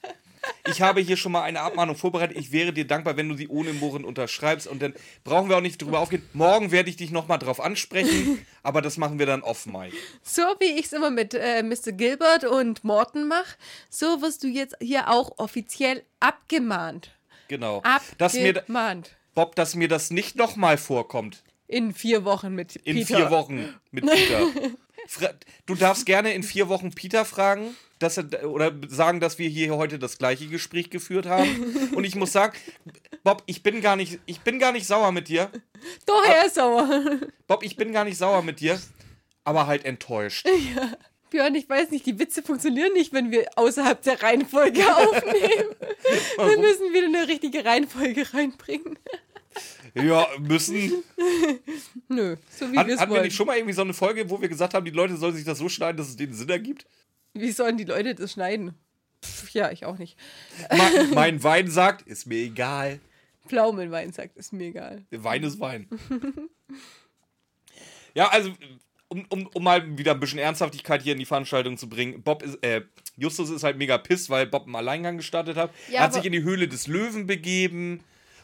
Ich 0.69 0.81
habe 0.81 1.01
hier 1.01 1.17
schon 1.17 1.31
mal 1.31 1.43
eine 1.43 1.61
Abmahnung 1.61 1.95
vorbereitet. 1.95 2.37
Ich 2.37 2.51
wäre 2.51 2.73
dir 2.73 2.85
dankbar, 2.85 3.17
wenn 3.17 3.29
du 3.29 3.35
sie 3.35 3.47
ohne 3.47 3.73
Murren 3.73 4.05
unterschreibst. 4.05 4.67
Und 4.67 4.81
dann 4.81 4.93
brauchen 5.23 5.49
wir 5.49 5.57
auch 5.57 5.61
nicht 5.61 5.81
drüber 5.81 5.99
aufgehen. 5.99 6.27
Morgen 6.33 6.71
werde 6.71 6.89
ich 6.89 6.95
dich 6.95 7.11
nochmal 7.11 7.39
drauf 7.39 7.59
ansprechen. 7.59 8.45
Aber 8.63 8.81
das 8.81 8.97
machen 8.97 9.19
wir 9.19 9.25
dann 9.25 9.41
off, 9.41 9.65
Mike. 9.65 9.95
So 10.21 10.41
wie 10.59 10.79
ich 10.79 10.85
es 10.85 10.93
immer 10.93 11.11
mit 11.11 11.33
äh, 11.33 11.63
Mr. 11.63 11.91
Gilbert 11.91 12.45
und 12.45 12.83
Morton 12.83 13.27
mache, 13.27 13.57
so 13.89 14.21
wirst 14.21 14.43
du 14.43 14.47
jetzt 14.47 14.75
hier 14.81 15.09
auch 15.09 15.37
offiziell 15.37 16.03
abgemahnt. 16.19 17.11
Genau. 17.47 17.83
Dass 18.17 18.33
mir, 18.33 18.57
Abgemahnt. 18.57 19.15
Bob, 19.35 19.55
dass 19.55 19.75
mir 19.75 19.87
das 19.87 20.11
nicht 20.11 20.35
nochmal 20.35 20.77
vorkommt. 20.77 21.43
In 21.67 21.93
vier 21.93 22.23
Wochen 22.25 22.53
mit 22.53 22.75
In 22.77 22.97
Peter. 22.97 23.17
vier 23.17 23.31
Wochen 23.31 23.73
mit 23.91 24.05
Peter. 24.05 24.41
Du 25.65 25.75
darfst 25.75 26.05
gerne 26.05 26.33
in 26.33 26.43
vier 26.43 26.69
Wochen 26.69 26.91
Peter 26.91 27.25
fragen, 27.25 27.75
dass 28.04 28.18
er, 28.18 28.49
oder 28.49 28.72
sagen, 28.88 29.20
dass 29.20 29.39
wir 29.39 29.49
hier 29.49 29.76
heute 29.76 29.97
das 29.97 30.18
gleiche 30.18 30.47
Gespräch 30.47 30.89
geführt 30.89 31.26
haben. 31.26 31.91
Und 31.95 32.04
ich 32.04 32.16
muss 32.16 32.34
sagen, 32.34 32.58
Bob, 33.24 33.43
ich 33.45 33.64
bin 33.64 33.82
gar 33.82 33.95
nicht, 33.95 34.20
ich 34.26 34.41
bin 34.41 34.60
gar 34.60 34.72
nicht 34.72 34.86
sauer 34.86 35.12
mit 35.12 35.30
dir. 35.30 35.49
Doch, 36.06 36.24
er 36.26 36.45
ist 36.45 36.56
sauer. 36.56 37.20
Bob, 37.47 37.64
ich 37.64 37.76
bin 37.76 37.93
gar 37.93 38.04
nicht 38.04 38.18
sauer 38.18 38.43
mit 38.43 38.60
dir, 38.60 38.80
aber 39.43 39.68
halt 39.68 39.86
enttäuscht. 39.86 40.47
Björn, 41.30 41.56
ich 41.56 41.68
weiß 41.68 41.89
nicht, 41.89 42.06
die 42.06 42.20
Witze 42.20 42.43
funktionieren 42.43 42.93
nicht, 42.93 43.12
wenn 43.12 43.32
wir 43.32 43.47
außerhalb 43.56 43.99
der 44.04 44.22
Reihenfolge 44.22 44.82
aufnehmen. 44.95 45.76
Wir 46.38 46.58
müssen 46.60 46.93
wieder 46.93 47.08
eine 47.08 47.28
richtige 47.28 47.66
Reihenfolge 47.66 48.32
reinbringen. 48.36 48.99
Ja, 49.95 50.28
müssen. 50.39 51.04
Nö, 52.08 52.36
so 52.49 52.72
wie 52.72 52.74
wir 52.74 52.88
es 52.88 52.99
hatten 52.99 53.12
wir 53.12 53.16
wollen. 53.16 53.24
nicht 53.24 53.36
schon 53.36 53.47
mal 53.47 53.58
irgendwie 53.58 53.74
so 53.74 53.82
eine 53.82 53.93
Folge, 53.93 54.30
wo 54.30 54.41
wir 54.41 54.49
gesagt 54.49 54.74
haben, 54.74 54.86
die 54.86 54.91
Leute 54.91 55.18
sollen 55.18 55.36
sich 55.36 55.45
das 55.45 55.58
so 55.58 55.70
schneiden, 55.70 55.97
dass 55.97 56.10
es 56.10 56.16
denen 56.16 56.34
Sinn 56.34 56.49
ergibt? 56.49 56.86
Wie 57.34 57.51
sollen 57.51 57.77
die 57.77 57.84
Leute 57.84 58.15
das 58.15 58.34
schneiden? 58.34 58.75
Pff, 59.23 59.51
ja, 59.53 59.71
ich 59.71 59.86
auch 59.86 59.97
nicht. 59.97 60.17
mein, 60.69 61.09
mein 61.11 61.43
Wein 61.43 61.69
sagt, 61.69 62.07
ist 62.07 62.27
mir 62.27 62.38
egal. 62.38 62.99
Pflaumenwein 63.47 64.13
sagt, 64.13 64.38
ist 64.38 64.53
mir 64.53 64.67
egal. 64.67 65.03
Wein 65.11 65.43
ist 65.43 65.59
Wein. 65.59 65.88
ja, 68.13 68.29
also, 68.29 68.53
um, 69.09 69.25
um, 69.29 69.47
um 69.53 69.63
mal 69.63 69.97
wieder 69.97 70.13
ein 70.13 70.19
bisschen 70.19 70.39
Ernsthaftigkeit 70.39 71.01
hier 71.01 71.13
in 71.13 71.19
die 71.19 71.25
Veranstaltung 71.25 71.77
zu 71.77 71.89
bringen. 71.89 72.23
Bob 72.23 72.41
ist, 72.41 72.63
äh, 72.63 72.81
Justus 73.17 73.49
ist 73.49 73.63
halt 73.63 73.77
mega 73.77 73.97
piss, 73.97 74.29
weil 74.29 74.47
Bob 74.47 74.65
einen 74.65 74.75
Alleingang 74.75 75.17
gestartet 75.17 75.57
hat. 75.57 75.71
Ja, 75.89 75.99
er 75.99 76.03
hat 76.05 76.13
sich 76.13 76.25
in 76.25 76.31
die 76.31 76.43
Höhle 76.43 76.67
des 76.67 76.88
Löwen 76.88 77.27
begeben, 77.27 78.03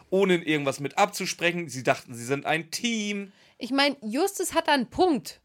ohne 0.09 0.35
irgendwas 0.35 0.79
mit 0.79 0.97
abzusprechen. 0.97 1.69
Sie 1.69 1.83
dachten, 1.83 2.13
sie 2.13 2.25
sind 2.25 2.45
ein 2.45 2.71
Team. 2.71 3.31
Ich 3.57 3.71
meine, 3.71 3.95
Justus 4.01 4.53
hat 4.53 4.67
da 4.67 4.73
einen 4.73 4.89
Punkt. 4.89 5.41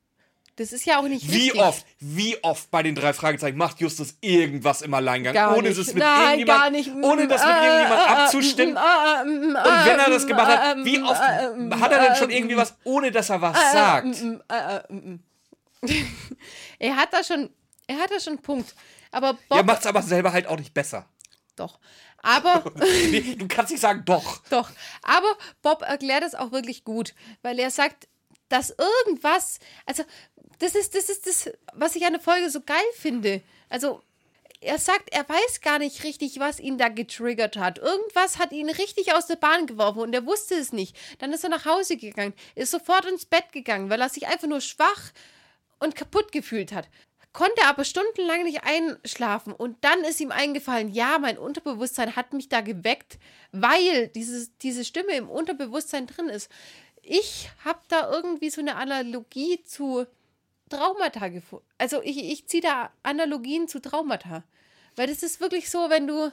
Das 0.57 0.73
ist 0.73 0.85
ja 0.85 0.99
auch 0.99 1.09
nicht 1.09 1.29
Wie 1.33 1.45
richtig. 1.49 1.61
oft, 1.61 1.85
wie 1.99 2.43
oft 2.45 2.71
bei 2.71 2.83
den 2.85 2.95
drei 2.95 3.13
Fragezeichen 3.13 3.59
macht 3.59 3.81
Justus 3.81 4.15
irgendwas 4.21 4.83
im 4.83 4.95
Alleingang, 4.95 5.35
Gar 5.35 5.57
ohne 5.57 5.69
nicht. 5.71 5.79
es 5.79 5.89
mit 5.89 5.97
Nein, 6.03 6.39
irgendjemand, 6.41 7.05
ohne 7.05 7.27
das 7.27 7.43
mit 7.43 7.51
Äh, 7.51 7.67
irgendjemand 7.67 8.01
äh, 8.01 8.05
abzustimmen. 8.13 8.77
äh, 8.77 8.81
äh, 8.81 9.23
Und 9.23 9.55
wenn 9.87 9.99
er 9.99 10.11
das 10.11 10.27
gemacht 10.27 10.47
hat, 10.47 10.77
äh, 10.79 10.85
wie 10.85 11.03
oft 11.03 11.21
hat 11.21 11.93
er 11.93 12.01
denn 12.01 12.17
schon 12.17 12.31
irgendwie 12.31 12.57
was, 12.57 12.75
ohne 12.85 13.11
dass 13.11 13.31
er 13.31 13.41
was 13.43 13.57
sagt? 13.73 14.07
mm, 14.23 14.41
mm, 14.91 14.97
mm. 14.97 15.21
er 16.79 16.97
hat 16.97 17.13
da 17.13 17.25
schon, 17.25 17.51
er 17.87 17.99
hat 17.99 18.11
da 18.11 18.21
schon 18.21 18.35
einen 18.35 18.43
Punkt. 18.43 18.75
Aber 19.11 19.35
Bob, 19.49 19.59
Er 19.59 19.65
macht's 19.65 19.87
aber 19.87 20.03
selber 20.03 20.33
halt 20.33 20.47
auch 20.47 20.59
nicht 20.59 20.73
besser. 20.75 21.07
Doch. 21.57 21.79
Aber. 22.23 22.65
nee, 23.11 23.35
du 23.37 23.47
kannst 23.49 23.71
nicht 23.71 23.81
sagen, 23.81 24.03
doch. 24.05 24.43
Doch. 24.51 24.71
Aber 25.03 25.37
Bob 25.63 25.83
erklärt 25.83 26.23
es 26.25 26.35
auch 26.35 26.53
wirklich 26.53 26.85
gut, 26.85 27.15
weil 27.43 27.59
er 27.59 27.71
sagt, 27.71 28.09
dass 28.49 28.75
irgendwas. 29.07 29.59
Also, 29.87 30.05
das 30.59 30.75
ist, 30.75 30.95
das 30.95 31.09
ist 31.09 31.27
das, 31.27 31.51
was 31.73 31.97
ich 31.97 32.05
an 32.05 32.13
der 32.13 32.23
Folge 32.23 32.51
so 32.51 32.61
geil 32.61 32.77
finde. 32.95 33.43
Also, 33.69 34.03
er 34.65 34.79
sagt, 34.79 35.13
er 35.13 35.29
weiß 35.29 35.61
gar 35.61 35.79
nicht 35.79 36.05
richtig, 36.05 36.41
was 36.41 36.59
ihn 36.59 36.79
da 36.79 36.89
getriggert 36.89 37.57
hat. 37.57 37.79
Irgendwas 37.79 38.39
hat 38.39 38.53
ihn 38.53 38.71
richtig 38.71 39.15
aus 39.15 39.27
der 39.27 39.37
Bahn 39.37 39.67
geworfen 39.67 40.01
und 40.01 40.15
er 40.15 40.27
wusste 40.27 40.55
es 40.55 40.73
nicht. 40.73 40.97
Dann 41.19 41.33
ist 41.33 41.45
er 41.45 41.51
nach 41.51 41.67
Hause 41.67 41.97
gegangen, 41.97 42.35
ist 42.55 42.71
sofort 42.71 43.05
ins 43.05 43.27
Bett 43.27 43.53
gegangen, 43.53 43.91
weil 43.91 44.01
er 44.01 44.09
sich 44.09 44.27
einfach 44.27 44.49
nur 44.49 44.61
schwach 44.61 45.13
und 45.81 45.97
kaputt 45.97 46.33
gefühlt 46.33 46.73
hat. 46.73 46.89
Konnte 47.33 47.67
aber 47.67 47.85
stundenlang 47.85 48.45
nicht 48.45 48.63
einschlafen 48.63 49.53
und 49.53 49.77
dann 49.85 50.05
ist 50.05 50.21
ihm 50.21 50.31
eingefallen, 50.31 50.89
ja, 50.93 51.19
mein 51.19 51.37
Unterbewusstsein 51.37 52.15
hat 52.17 52.33
mich 52.33 52.49
da 52.49 52.61
geweckt, 52.61 53.19
weil 53.51 54.09
dieses, 54.09 54.57
diese 54.59 54.85
Stimme 54.85 55.17
im 55.17 55.29
Unterbewusstsein 55.29 56.07
drin 56.07 56.29
ist. 56.29 56.49
Ich 57.03 57.51
habe 57.65 57.81
da 57.89 58.11
irgendwie 58.11 58.51
so 58.51 58.61
eine 58.61 58.77
Analogie 58.77 59.63
zu 59.65 60.07
Traumata 60.69 61.29
gefunden. 61.29 61.67
Also 61.79 62.03
ich, 62.03 62.19
ich 62.19 62.47
ziehe 62.47 62.63
da 62.63 62.91
Analogien 63.03 63.69
zu 63.69 63.81
Traumata. 63.81 64.45
Weil 64.97 65.07
das 65.09 65.23
ist 65.23 65.41
wirklich 65.41 65.71
so, 65.71 65.91
wenn 65.91 66.07
du. 66.07 66.33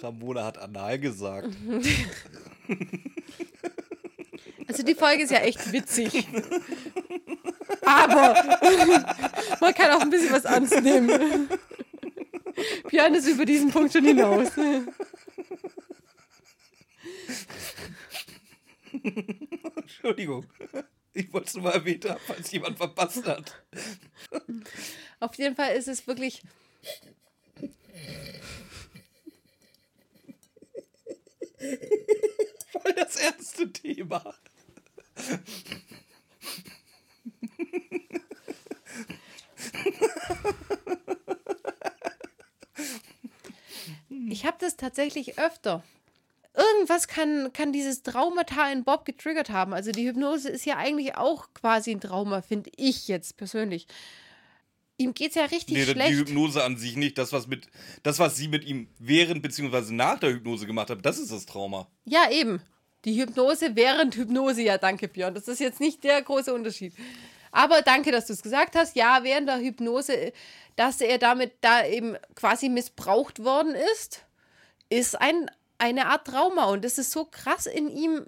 Ramona 0.00 0.44
hat 0.44 0.58
anal 0.58 0.98
gesagt. 0.98 1.54
Also 4.66 4.82
die 4.82 4.94
Folge 4.94 5.22
ist 5.22 5.30
ja 5.30 5.38
echt 5.38 5.72
witzig. 5.72 6.26
Aber 7.82 8.34
man 9.60 9.74
kann 9.74 9.90
auch 9.92 10.00
ein 10.02 10.10
bisschen 10.10 10.32
was 10.32 10.44
ernst 10.44 10.80
nehmen. 10.82 11.48
Björn 12.90 13.14
ist 13.14 13.28
über 13.28 13.46
diesen 13.46 13.70
Punkt 13.70 13.92
schon 13.92 14.04
hinaus. 14.04 14.50
Entschuldigung. 19.76 20.46
Ich 21.12 21.32
wollte 21.32 21.48
es 21.48 21.54
nur 21.54 21.64
mal 21.64 21.74
erwähnt 21.74 22.08
haben, 22.08 22.20
falls 22.26 22.50
jemand 22.52 22.76
verpasst 22.76 23.26
hat. 23.26 23.62
Auf 25.20 25.34
jeden 25.34 25.56
Fall 25.56 25.74
ist 25.74 25.88
es 25.88 26.06
wirklich. 26.06 26.42
Voll 32.70 32.92
das 32.94 33.16
ernste 33.16 33.72
Thema. 33.72 34.34
Ich 44.30 44.44
habe 44.44 44.56
das 44.60 44.76
tatsächlich 44.76 45.38
öfter. 45.38 45.82
Irgendwas 46.58 47.06
kann, 47.06 47.52
kann 47.52 47.72
dieses 47.72 48.02
Traumata 48.02 48.70
in 48.72 48.82
Bob 48.82 49.04
getriggert 49.04 49.50
haben. 49.50 49.72
Also 49.72 49.92
die 49.92 50.08
Hypnose 50.08 50.48
ist 50.48 50.66
ja 50.66 50.76
eigentlich 50.76 51.16
auch 51.16 51.54
quasi 51.54 51.92
ein 51.92 52.00
Trauma, 52.00 52.42
finde 52.42 52.70
ich 52.76 53.06
jetzt 53.06 53.36
persönlich. 53.36 53.86
Ihm 54.96 55.14
geht 55.14 55.30
es 55.30 55.36
ja 55.36 55.44
richtig 55.44 55.76
nee, 55.76 55.84
schlecht. 55.84 56.10
Die 56.10 56.16
Hypnose 56.16 56.64
an 56.64 56.76
sich 56.76 56.96
nicht. 56.96 57.16
Das 57.16 57.32
was, 57.32 57.46
mit, 57.46 57.68
das, 58.02 58.18
was 58.18 58.36
sie 58.36 58.48
mit 58.48 58.64
ihm 58.64 58.88
während 58.98 59.42
bzw. 59.42 59.92
nach 59.92 60.18
der 60.18 60.30
Hypnose 60.30 60.66
gemacht 60.66 60.90
hat, 60.90 61.06
das 61.06 61.18
ist 61.18 61.30
das 61.30 61.46
Trauma. 61.46 61.86
Ja, 62.04 62.28
eben. 62.30 62.60
Die 63.04 63.14
Hypnose 63.20 63.76
während 63.76 64.16
Hypnose, 64.16 64.62
ja, 64.62 64.76
danke, 64.76 65.06
Björn. 65.06 65.34
Das 65.34 65.46
ist 65.46 65.60
jetzt 65.60 65.78
nicht 65.78 66.02
der 66.02 66.20
große 66.20 66.52
Unterschied. 66.52 66.92
Aber 67.52 67.82
danke, 67.82 68.10
dass 68.10 68.26
du 68.26 68.32
es 68.32 68.42
gesagt 68.42 68.74
hast. 68.74 68.96
Ja, 68.96 69.20
während 69.22 69.48
der 69.48 69.60
Hypnose, 69.60 70.32
dass 70.74 71.00
er 71.00 71.18
damit 71.18 71.52
da 71.60 71.86
eben 71.86 72.16
quasi 72.34 72.68
missbraucht 72.68 73.44
worden 73.44 73.76
ist, 73.94 74.24
ist 74.90 75.20
ein, 75.20 75.50
eine 75.78 76.06
Art 76.06 76.26
Trauma. 76.26 76.66
Und 76.66 76.84
das 76.84 76.98
ist 76.98 77.10
so 77.10 77.24
krass 77.24 77.66
in 77.66 77.88
ihm 77.88 78.26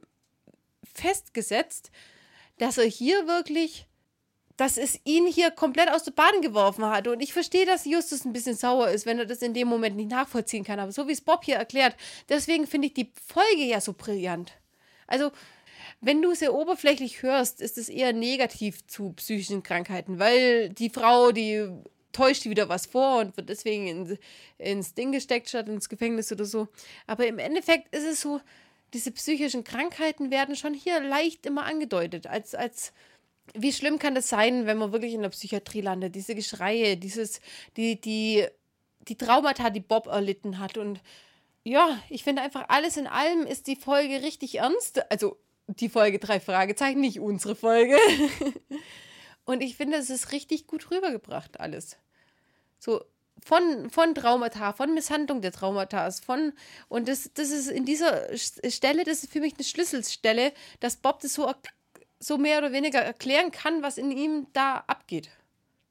festgesetzt, 0.95 1.91
dass 2.59 2.79
er 2.79 2.85
hier 2.85 3.27
wirklich, 3.27 3.87
dass 4.57 4.77
es 4.77 5.01
ihn 5.05 5.27
hier 5.27 5.51
komplett 5.51 5.91
aus 5.91 6.05
der 6.05 6.13
Bahn 6.13 6.41
geworfen 6.43 6.85
hat. 6.87 7.09
Und 7.09 7.21
ich 7.21 7.33
verstehe, 7.33 7.67
dass 7.67 7.85
Justus 7.85 8.25
ein 8.25 8.33
bisschen 8.33 8.57
sauer 8.57 8.89
ist, 8.89 9.07
wenn 9.07 9.19
er 9.19 9.27
das 9.27 9.43
in 9.43 9.55
dem 9.55 9.69
Moment 9.69 9.97
nicht 9.97 10.11
nachvollziehen 10.11 10.65
kann. 10.65 10.79
Aber 10.79 10.93
so 10.93 11.09
wie 11.09 11.13
es 11.13 11.21
Bob 11.21 11.45
hier 11.45 11.57
erklärt, 11.57 11.97
deswegen 12.29 12.67
finde 12.67 12.89
ich 12.89 12.95
die 12.95 13.13
Folge 13.27 13.65
ja 13.65 13.81
so 13.81 13.93
brillant. 13.93 14.53
Also, 15.07 15.33
wenn 16.03 16.23
du 16.23 16.35
sehr 16.35 16.55
oberflächlich 16.55 17.23
hörst, 17.23 17.61
ist 17.61 17.77
es 17.77 17.89
eher 17.89 18.13
negativ 18.13 18.87
zu 18.87 19.13
psychischen 19.13 19.63
Krankheiten, 19.63 20.19
weil 20.19 20.71
die 20.71 20.89
Frau, 20.89 21.31
die 21.31 21.69
täuscht 22.13 22.45
wieder 22.45 22.69
was 22.69 22.87
vor 22.87 23.21
und 23.21 23.37
wird 23.37 23.49
deswegen 23.49 23.87
in, 23.87 24.19
ins 24.59 24.95
Ding 24.95 25.13
gesteckt 25.13 25.49
statt 25.49 25.69
ins 25.69 25.89
Gefängnis 25.89 26.33
oder 26.33 26.45
so. 26.45 26.69
Aber 27.07 27.27
im 27.27 27.39
Endeffekt 27.39 27.95
ist 27.95 28.05
es 28.05 28.21
so, 28.21 28.41
diese 28.93 29.13
psychischen 29.13 29.65
Krankheiten 29.65 30.31
werden 30.31 30.57
schon 30.57 30.75
hier 30.75 31.01
leicht 31.01 31.47
immer 31.47 31.65
angedeutet, 31.65 32.27
als, 32.27 32.55
als 32.55 32.93
wie 33.55 33.73
schlimm 33.73 33.99
kann 33.99 34.15
das 34.15 34.29
sein, 34.29 34.67
wenn 34.67 34.79
man 34.79 34.93
wirklich 34.93 35.15
in 35.15 35.23
der 35.23 35.31
Psychiatrie 35.31 35.81
landet? 35.81 36.15
Diese 36.15 36.35
Geschreie, 36.35 36.97
dieses, 36.97 37.41
die, 37.77 38.01
die, 38.01 38.47
die 39.09 39.17
Traumata, 39.17 39.71
die 39.71 39.81
Bob 39.81 40.07
erlitten 40.07 40.59
hat. 40.59 40.79
Und 40.79 41.01
ja, 41.65 42.01
ich 42.09 42.23
finde 42.25 42.43
einfach, 42.43 42.67
alles 42.69 42.97
in 42.97 43.07
allem 43.07 43.47
ist 43.47 43.67
die 43.67 43.77
Folge 43.77 44.23
richtig 44.23 44.59
ernst. 44.59 45.11
Also 45.11 45.37
die 45.67 45.89
Folge 45.89 46.19
drei 46.19 46.41
Fragezeichen, 46.41 47.01
nicht 47.01 47.21
unsere 47.21 47.55
Folge. 47.55 47.97
Und 49.45 49.63
ich 49.63 49.77
finde, 49.77 49.97
es 49.97 50.11
ist 50.11 50.33
richtig 50.33 50.67
gut 50.67 50.91
rübergebracht, 50.91 51.61
alles. 51.61 51.97
So 52.79 53.05
von, 53.43 53.91
von 53.91 54.15
Traumata, 54.15 54.73
von 54.73 54.95
Misshandlung 54.95 55.41
der 55.41 55.53
Traumata, 55.53 56.11
von, 56.11 56.53
und 56.89 57.09
das, 57.09 57.31
das 57.35 57.51
ist 57.51 57.69
in 57.69 57.85
dieser 57.85 58.37
Stelle, 58.37 59.05
das 59.05 59.25
ist 59.25 59.33
für 59.33 59.41
mich 59.41 59.55
eine 59.55 59.65
Schlüsselstelle, 59.65 60.53
dass 60.81 60.97
Bob 60.97 61.21
das 61.21 61.35
so, 61.35 61.53
so 62.19 62.39
mehr 62.39 62.59
oder 62.59 62.73
weniger 62.73 63.01
erklären 63.01 63.51
kann, 63.51 63.83
was 63.83 63.99
in 63.99 64.11
ihm 64.11 64.47
da 64.53 64.85
abgeht. 64.87 65.31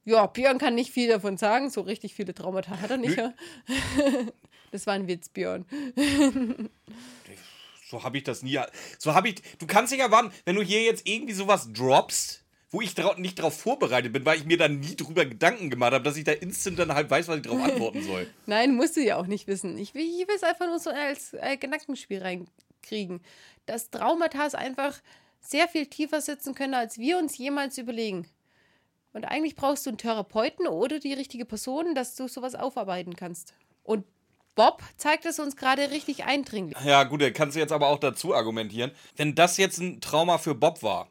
Ja, 0.04 0.26
Björn 0.26 0.58
kann 0.58 0.74
nicht 0.74 0.92
viel 0.92 1.08
davon 1.08 1.36
sagen, 1.36 1.70
so 1.70 1.82
richtig 1.82 2.14
viele 2.14 2.34
Traumata 2.34 2.80
hat 2.80 2.90
er 2.90 2.96
nicht. 2.96 3.16
Ja. 3.16 3.34
Das 4.72 4.86
war 4.86 4.94
ein 4.94 5.08
Witz, 5.08 5.28
Björn. 5.28 5.66
so 7.90 8.04
habe 8.04 8.18
ich 8.18 8.22
das 8.22 8.44
nie. 8.44 8.56
So 9.00 9.14
habe 9.14 9.30
ich. 9.30 9.42
Du 9.58 9.66
kannst 9.66 9.90
nicht 9.90 10.00
erwarten, 10.00 10.32
wenn 10.44 10.54
du 10.54 10.62
hier 10.62 10.84
jetzt 10.84 11.08
irgendwie 11.08 11.32
sowas 11.32 11.72
droppst, 11.72 12.44
wo 12.70 12.80
ich 12.80 12.94
drau 12.94 13.14
nicht 13.14 13.38
darauf 13.38 13.58
vorbereitet 13.58 14.12
bin, 14.12 14.24
weil 14.24 14.38
ich 14.38 14.44
mir 14.44 14.56
dann 14.56 14.78
nie 14.78 14.94
drüber 14.94 15.24
Gedanken 15.24 15.70
gemacht 15.70 15.92
habe, 15.92 16.04
dass 16.04 16.16
ich 16.16 16.24
da 16.24 16.32
instant 16.32 16.78
dann 16.78 16.94
halt 16.94 17.10
weiß, 17.10 17.28
was 17.28 17.36
ich 17.36 17.42
darauf 17.42 17.62
antworten 17.62 18.02
soll. 18.02 18.28
Nein, 18.46 18.74
musst 18.74 18.96
du 18.96 19.00
ja 19.00 19.16
auch 19.16 19.26
nicht 19.26 19.48
wissen. 19.48 19.76
Ich 19.76 19.94
will, 19.94 20.02
ich 20.02 20.28
will 20.28 20.36
es 20.36 20.44
einfach 20.44 20.66
nur 20.66 20.78
so 20.78 20.90
als 20.90 21.34
äh, 21.34 21.56
Gedankenspiel 21.56 22.22
reinkriegen. 22.22 23.20
Dass 23.66 23.90
Traumata 23.90 24.46
einfach 24.56 25.00
sehr 25.40 25.68
viel 25.68 25.86
tiefer 25.86 26.20
sitzen 26.20 26.54
können, 26.54 26.74
als 26.74 26.98
wir 26.98 27.18
uns 27.18 27.36
jemals 27.38 27.78
überlegen. 27.78 28.26
Und 29.12 29.24
eigentlich 29.24 29.56
brauchst 29.56 29.86
du 29.86 29.90
einen 29.90 29.98
Therapeuten 29.98 30.68
oder 30.68 31.00
die 31.00 31.14
richtige 31.14 31.44
Person, 31.44 31.94
dass 31.94 32.14
du 32.14 32.28
sowas 32.28 32.54
aufarbeiten 32.54 33.16
kannst. 33.16 33.54
Und 33.82 34.04
Bob 34.54 34.82
zeigt 34.96 35.24
es 35.26 35.40
uns 35.40 35.56
gerade 35.56 35.90
richtig 35.90 36.24
eindringlich. 36.24 36.76
Ja, 36.84 37.02
gut, 37.04 37.22
kannst 37.34 37.56
du 37.56 37.60
jetzt 37.60 37.72
aber 37.72 37.88
auch 37.88 37.98
dazu 37.98 38.34
argumentieren. 38.34 38.92
Wenn 39.16 39.34
das 39.34 39.56
jetzt 39.56 39.78
ein 39.78 40.00
Trauma 40.00 40.38
für 40.38 40.54
Bob 40.54 40.82
war, 40.82 41.08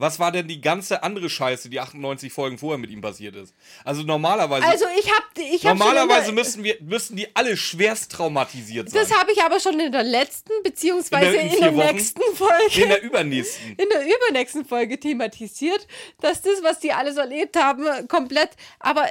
was 0.00 0.18
war 0.18 0.32
denn 0.32 0.48
die 0.48 0.62
ganze 0.62 1.02
andere 1.02 1.28
Scheiße, 1.28 1.68
die 1.68 1.78
98 1.78 2.32
Folgen 2.32 2.56
vorher 2.56 2.78
mit 2.78 2.90
ihm 2.90 3.02
passiert 3.02 3.36
ist? 3.36 3.54
Also 3.84 4.02
normalerweise. 4.02 4.66
Also 4.66 4.86
ich 4.98 5.12
hab, 5.12 5.24
ich 5.36 5.66
hab 5.66 5.76
Normalerweise 5.76 6.32
müssten 6.32 6.64
wir 6.64 6.78
müssten 6.80 7.16
die 7.16 7.28
alle 7.36 7.54
schwerst 7.54 8.10
traumatisiert 8.10 8.88
sein. 8.88 8.98
Das 8.98 9.16
habe 9.16 9.30
ich 9.32 9.42
aber 9.42 9.60
schon 9.60 9.78
in 9.78 9.92
der 9.92 10.02
letzten 10.02 10.52
beziehungsweise 10.62 11.36
in 11.36 11.48
der, 11.48 11.52
in 11.52 11.60
der 11.60 11.76
Wochen, 11.76 11.94
nächsten 11.94 12.22
Folge. 12.34 12.82
In 12.82 12.88
der 12.88 13.02
übernächsten. 13.02 13.76
In 13.76 13.88
der 13.90 14.06
übernächsten 14.06 14.64
Folge 14.64 14.98
thematisiert, 14.98 15.86
dass 16.22 16.40
das, 16.40 16.62
was 16.62 16.80
die 16.80 16.92
alles 16.92 17.18
erlebt 17.18 17.56
haben, 17.56 18.08
komplett. 18.08 18.52
Aber 18.78 19.06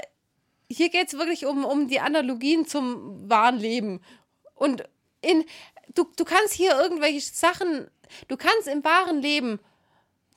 hier 0.72 0.90
geht 0.90 1.10
es 1.10 1.14
wirklich 1.14 1.46
um, 1.46 1.66
um 1.66 1.88
die 1.88 2.00
Analogien 2.00 2.66
zum 2.66 3.30
wahren 3.30 3.60
Leben. 3.60 4.02
Und 4.56 4.86
in, 5.22 5.46
du, 5.94 6.08
du 6.16 6.26
kannst 6.26 6.54
hier 6.54 6.80
irgendwelche 6.80 7.22
Sachen, 7.22 7.92
du 8.28 8.38
kannst 8.38 8.68
im 8.68 8.84
wahren 8.84 9.22
Leben 9.22 9.60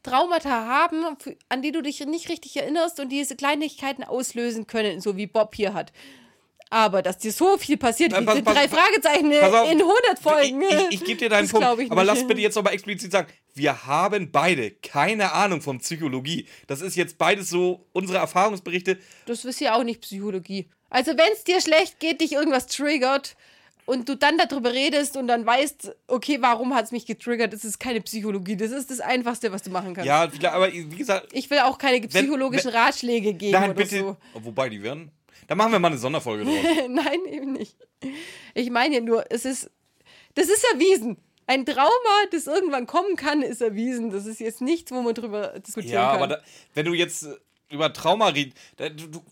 Traumata 0.03 0.67
haben, 0.67 1.05
an 1.49 1.63
die 1.63 1.73
du 1.73 1.83
dich 1.83 2.01
nicht 2.07 2.29
richtig 2.29 2.57
erinnerst 2.57 3.01
und 3.01 3.11
diese 3.11 3.37
Kleinigkeiten 3.37 4.05
auslösen 4.05 4.67
können, 4.67 5.01
so 5.01 5.17
wie 5.17 5.27
Bob 5.27 5.55
hier 5.55 5.75
hat. 5.75 5.93
Aber 6.71 7.03
dass 7.03 7.19
dir 7.19 7.33
so 7.33 7.59
viel 7.59 7.77
passiert, 7.77 8.19
wie 8.19 8.25
pass, 8.25 8.41
pass, 8.43 8.55
drei 8.55 8.67
Fragezeichen 8.67 9.27
auf, 9.27 9.71
in 9.71 9.79
100 9.79 10.19
Folgen. 10.19 10.63
Ich, 10.63 10.71
ich, 10.71 10.93
ich 10.93 11.05
gebe 11.05 11.19
dir 11.19 11.29
deinen 11.29 11.47
Punkt. 11.47 11.67
Aber 11.91 12.03
lass 12.03 12.27
bitte 12.27 12.41
jetzt 12.41 12.55
nochmal 12.55 12.73
explizit 12.73 13.13
sagen, 13.13 13.31
wir 13.53 13.87
haben 13.87 14.33
beide 14.33 14.71
keine 14.71 15.33
Ahnung 15.33 15.61
von 15.61 15.81
Psychologie. 15.81 16.49
Das 16.69 16.81
ist 16.81 16.97
jetzt 16.97 17.19
beides 17.19 17.51
so 17.51 17.85
unsere 17.93 18.19
Erfahrungsberichte. 18.19 18.99
Das 19.27 19.45
ist 19.45 19.61
ja 19.61 19.75
auch 19.75 19.85
nicht 19.85 20.01
Psychologie. 20.01 20.71
Also 20.89 21.11
wenn 21.11 21.33
es 21.35 21.45
dir 21.45 21.61
schlecht 21.61 22.01
geht, 22.01 22.23
dich 22.23 22.33
irgendwas 22.33 22.67
triggert, 22.69 23.37
und 23.85 24.09
du 24.09 24.17
dann 24.17 24.39
darüber 24.39 24.73
redest 24.73 25.17
und 25.17 25.27
dann 25.29 25.45
weißt, 25.45 25.95
okay, 26.07 26.39
warum 26.41 26.75
hat 26.75 26.87
es 26.87 26.93
mich 26.93 27.07
getriggert, 27.07 27.53
das 27.53 27.65
ist 27.65 27.81
keine 27.81 28.01
Psychologie. 28.01 28.57
Das 28.57 28.71
ist 28.71 28.91
das 28.91 29.01
Einfachste, 29.01 29.51
was 29.53 29.63
du 29.63 29.71
machen 29.71 29.95
kannst. 29.95 30.07
Ja, 30.07 30.31
aber 30.53 30.73
wie 30.73 30.85
gesagt. 30.89 31.29
Ich 31.33 31.51
will 31.51 31.59
auch 31.61 31.79
keine 31.79 32.01
psychologischen 32.07 32.67
wenn, 32.67 32.75
wenn, 32.75 32.81
Ratschläge 32.81 33.35
geben. 33.35 33.53
Nein, 33.53 33.75
bitte. 33.75 33.99
So. 33.99 34.17
Wobei, 34.35 34.69
die 34.69 34.83
werden. 34.83 35.11
Da 35.49 35.55
machen 35.55 35.73
wir 35.73 35.79
mal 35.79 35.89
eine 35.89 35.99
Sonderfolge 35.99 36.45
draus. 36.45 36.55
Nein, 36.89 37.21
eben 37.29 37.53
nicht. 37.53 37.77
Ich 38.55 38.71
meine 38.71 38.97
ja 38.97 39.01
nur, 39.01 39.25
es 39.31 39.45
ist, 39.45 39.71
das 40.35 40.47
ist 40.47 40.65
erwiesen. 40.73 41.17
Ein 41.47 41.67
Trauma, 41.67 41.91
das 42.31 42.47
irgendwann 42.47 42.87
kommen 42.87 43.17
kann, 43.17 43.43
ist 43.43 43.61
erwiesen. 43.61 44.11
Das 44.11 44.27
ist 44.27 44.39
jetzt 44.39 44.61
nichts, 44.61 44.93
wo 44.93 45.03
man 45.03 45.15
drüber 45.15 45.59
diskutieren 45.59 45.95
Ja, 45.95 46.13
kann. 46.13 46.23
aber 46.23 46.27
da, 46.29 46.43
wenn 46.75 46.87
du 46.87 46.95
jetzt 46.95 47.27
über 47.69 47.93
Trauma 47.93 48.29
redest, 48.29 48.57
du, 48.79 49.23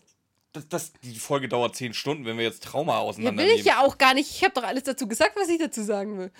das, 0.53 0.67
das, 0.67 0.93
die 1.03 1.17
Folge 1.17 1.47
dauert 1.47 1.75
zehn 1.75 1.93
Stunden, 1.93 2.25
wenn 2.25 2.37
wir 2.37 2.43
jetzt 2.43 2.63
Trauma 2.63 2.93
ja, 2.93 2.99
auseinandernehmen. 2.99 3.51
will 3.53 3.59
ich 3.59 3.65
ja 3.65 3.81
auch 3.81 3.97
gar 3.97 4.13
nicht. 4.13 4.29
Ich 4.29 4.43
habe 4.43 4.53
doch 4.53 4.63
alles 4.63 4.83
dazu 4.83 5.07
gesagt, 5.07 5.35
was 5.35 5.49
ich 5.49 5.59
dazu 5.59 5.83
sagen 5.83 6.17
will. 6.17 6.31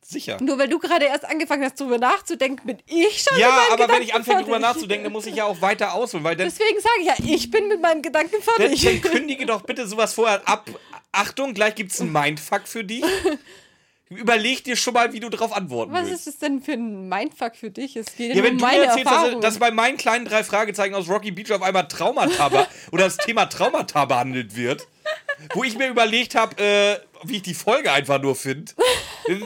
Sicher. 0.00 0.38
Nur 0.40 0.58
weil 0.58 0.68
du 0.68 0.78
gerade 0.78 1.04
erst 1.04 1.26
angefangen 1.26 1.64
hast, 1.64 1.78
drüber 1.78 1.98
nachzudenken, 1.98 2.66
bin 2.66 2.78
ich 2.86 3.22
schon 3.22 3.38
Ja, 3.38 3.50
aber 3.70 3.88
wenn 3.88 4.00
ich 4.00 4.08
Gedanken 4.08 4.16
anfange 4.16 4.44
drüber 4.44 4.58
fertig. 4.58 4.76
nachzudenken, 4.76 5.04
dann 5.04 5.12
muss 5.12 5.26
ich 5.26 5.34
ja 5.34 5.44
auch 5.44 5.60
weiter 5.60 5.92
ausholen, 5.92 6.24
weil 6.24 6.34
Deswegen 6.34 6.80
sage 6.80 7.00
ich 7.00 7.06
ja, 7.06 7.34
ich 7.34 7.50
bin 7.50 7.68
mit 7.68 7.82
meinen 7.82 8.00
Gedanken 8.00 8.36
dann, 8.56 8.68
fertig. 8.70 8.84
dann 8.84 9.12
kündige 9.12 9.44
doch 9.44 9.60
bitte 9.62 9.86
sowas 9.86 10.14
vorher 10.14 10.48
ab. 10.48 10.70
Achtung, 11.12 11.52
gleich 11.52 11.74
gibt's 11.74 12.00
einen 12.00 12.12
Mindfuck 12.12 12.66
für 12.66 12.84
dich. 12.84 13.04
Überleg 14.10 14.64
dir 14.64 14.76
schon 14.76 14.94
mal, 14.94 15.12
wie 15.12 15.20
du 15.20 15.28
darauf 15.28 15.52
antworten 15.52 15.92
Was 15.92 16.06
willst. 16.06 16.26
ist 16.26 16.26
das 16.26 16.38
denn 16.38 16.62
für 16.62 16.72
ein 16.72 17.08
Mindfuck 17.08 17.56
für 17.56 17.70
dich? 17.70 17.94
Es 17.96 18.16
geht 18.16 18.34
ja, 18.34 18.42
wenn 18.42 18.52
um 18.52 18.58
du 18.58 18.64
mir 18.64 18.72
meine 18.72 18.84
erzählst, 18.86 19.10
dass, 19.10 19.40
dass 19.40 19.58
bei 19.58 19.70
meinen 19.70 19.98
kleinen 19.98 20.24
drei 20.24 20.42
Fragezeichen 20.44 20.94
aus 20.94 21.08
Rocky 21.08 21.30
Beach 21.30 21.52
auf 21.52 21.62
einmal 21.62 21.86
Traumata 21.88 22.66
oder 22.90 23.04
das 23.04 23.18
Thema 23.18 23.46
Traumata 23.46 24.06
behandelt 24.06 24.56
wird, 24.56 24.88
wo 25.52 25.62
ich 25.62 25.76
mir 25.76 25.88
überlegt 25.88 26.34
habe, 26.34 26.56
äh, 26.62 26.98
wie 27.24 27.36
ich 27.36 27.42
die 27.42 27.54
Folge 27.54 27.92
einfach 27.92 28.20
nur 28.20 28.34
finde. 28.34 28.72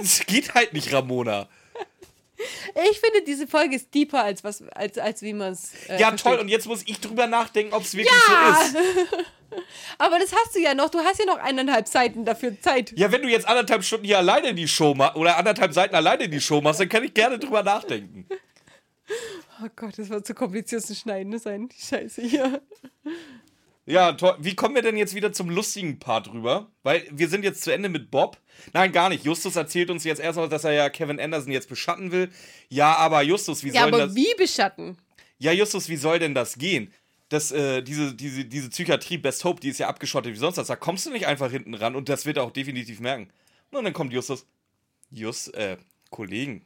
Es 0.00 0.24
geht 0.26 0.54
halt 0.54 0.72
nicht, 0.72 0.92
Ramona. 0.92 1.48
Ich 2.90 3.00
finde, 3.00 3.22
diese 3.26 3.46
Folge 3.46 3.76
ist 3.76 3.92
deeper, 3.94 4.22
als, 4.24 4.42
was, 4.44 4.62
als, 4.74 4.98
als 4.98 5.22
wie 5.22 5.32
man 5.32 5.52
es. 5.52 5.72
Äh, 5.88 6.00
Ja, 6.00 6.08
versteht. 6.08 6.32
toll. 6.32 6.38
Und 6.40 6.48
jetzt 6.48 6.66
muss 6.66 6.82
ich 6.86 7.00
drüber 7.00 7.26
nachdenken, 7.26 7.72
ob 7.74 7.82
es 7.82 7.94
wirklich 7.94 8.12
Ja! 8.28 8.58
so 8.72 8.78
ist. 8.78 9.26
Aber 9.98 10.18
das 10.18 10.32
hast 10.34 10.54
du 10.56 10.60
ja 10.60 10.74
noch. 10.74 10.88
Du 10.88 10.98
hast 11.00 11.18
ja 11.18 11.26
noch 11.26 11.36
eineinhalb 11.38 11.86
Seiten 11.86 12.24
dafür 12.24 12.58
Zeit. 12.60 12.92
Ja, 12.98 13.12
wenn 13.12 13.20
du 13.22 13.28
jetzt 13.28 13.46
anderthalb 13.46 13.84
Stunden 13.84 14.06
hier 14.06 14.16
alleine 14.18 14.54
die 14.54 14.66
Show 14.66 14.94
machst 14.94 15.16
oder 15.16 15.36
anderthalb 15.36 15.74
Seiten 15.74 15.94
alleine 15.94 16.28
die 16.28 16.40
Show 16.40 16.60
machst, 16.62 16.80
dann 16.80 16.88
kann 16.88 17.04
ich 17.04 17.12
gerne 17.12 17.38
drüber 17.38 17.62
nachdenken. 17.62 18.26
Oh 19.62 19.68
Gott, 19.76 19.98
das 19.98 20.08
wird 20.08 20.26
zu 20.26 20.32
kompliziert 20.34 20.82
zu 20.86 20.94
schneiden 20.94 21.38
sein. 21.38 21.68
Die 21.68 21.80
Scheiße 21.84 22.22
hier. 22.22 22.62
Ja, 23.84 24.12
toll. 24.12 24.36
Wie 24.38 24.54
kommen 24.54 24.76
wir 24.76 24.82
denn 24.82 24.96
jetzt 24.96 25.14
wieder 25.14 25.32
zum 25.32 25.50
lustigen 25.50 25.98
Part 25.98 26.32
rüber? 26.32 26.70
Weil 26.84 27.04
wir 27.10 27.28
sind 27.28 27.44
jetzt 27.44 27.62
zu 27.62 27.72
Ende 27.72 27.88
mit 27.88 28.12
Bob. 28.12 28.38
Nein, 28.72 28.92
gar 28.92 29.08
nicht. 29.08 29.24
Justus 29.24 29.56
erzählt 29.56 29.90
uns 29.90 30.04
jetzt 30.04 30.20
erstmal, 30.20 30.48
dass 30.48 30.62
er 30.64 30.72
ja 30.72 30.88
Kevin 30.88 31.18
Anderson 31.18 31.50
jetzt 31.52 31.68
beschatten 31.68 32.12
will. 32.12 32.30
Ja, 32.68 32.94
aber 32.96 33.22
Justus, 33.22 33.64
wie 33.64 33.70
Ja, 33.70 33.82
soll 33.82 33.90
denn 33.90 34.00
aber 34.00 34.06
das. 34.08 34.14
wie 34.16 34.34
beschatten? 34.36 34.96
Ja, 35.38 35.50
Justus, 35.50 35.88
wie 35.88 35.96
soll 35.96 36.20
denn 36.20 36.32
das 36.34 36.58
gehen? 36.58 36.92
Das, 37.28 37.50
äh, 37.50 37.82
diese, 37.82 38.14
diese, 38.14 38.44
diese 38.44 38.68
Psychiatrie 38.70 39.18
Best 39.18 39.42
Hope, 39.44 39.60
die 39.60 39.70
ist 39.70 39.78
ja 39.78 39.88
abgeschottet 39.88 40.32
wie 40.32 40.38
sonst 40.38 40.58
was. 40.58 40.68
Da 40.68 40.76
kommst 40.76 41.06
du 41.06 41.10
nicht 41.10 41.26
einfach 41.26 41.50
hinten 41.50 41.74
ran 41.74 41.96
und 41.96 42.08
das 42.08 42.24
wird 42.24 42.36
er 42.36 42.44
auch 42.44 42.52
definitiv 42.52 43.00
merken. 43.00 43.30
Und 43.72 43.82
dann 43.84 43.92
kommt 43.92 44.12
Justus. 44.12 44.46
Just, 45.10 45.52
äh, 45.54 45.76
Kollegen, 46.10 46.64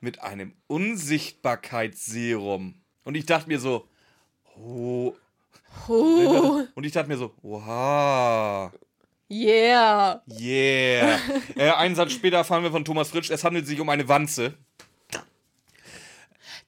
mit 0.00 0.22
einem 0.22 0.54
Unsichtbarkeitsserum. 0.68 2.80
Und 3.04 3.14
ich 3.16 3.26
dachte 3.26 3.48
mir 3.48 3.58
so, 3.60 3.86
oh. 4.56 5.14
Oh, 5.88 6.62
Und 6.74 6.84
ich 6.84 6.92
dachte 6.92 7.08
mir 7.08 7.16
so, 7.16 7.32
oha. 7.42 8.72
yeah. 9.30 10.22
Yeah. 10.40 11.18
äh, 11.56 11.70
einen 11.70 11.94
Satz 11.94 12.12
später 12.12 12.36
erfahren 12.38 12.62
wir 12.62 12.70
von 12.70 12.84
Thomas 12.84 13.08
Fritsch, 13.10 13.30
es 13.30 13.42
handelt 13.44 13.66
sich 13.66 13.80
um 13.80 13.88
eine 13.88 14.06
Wanze. 14.08 14.54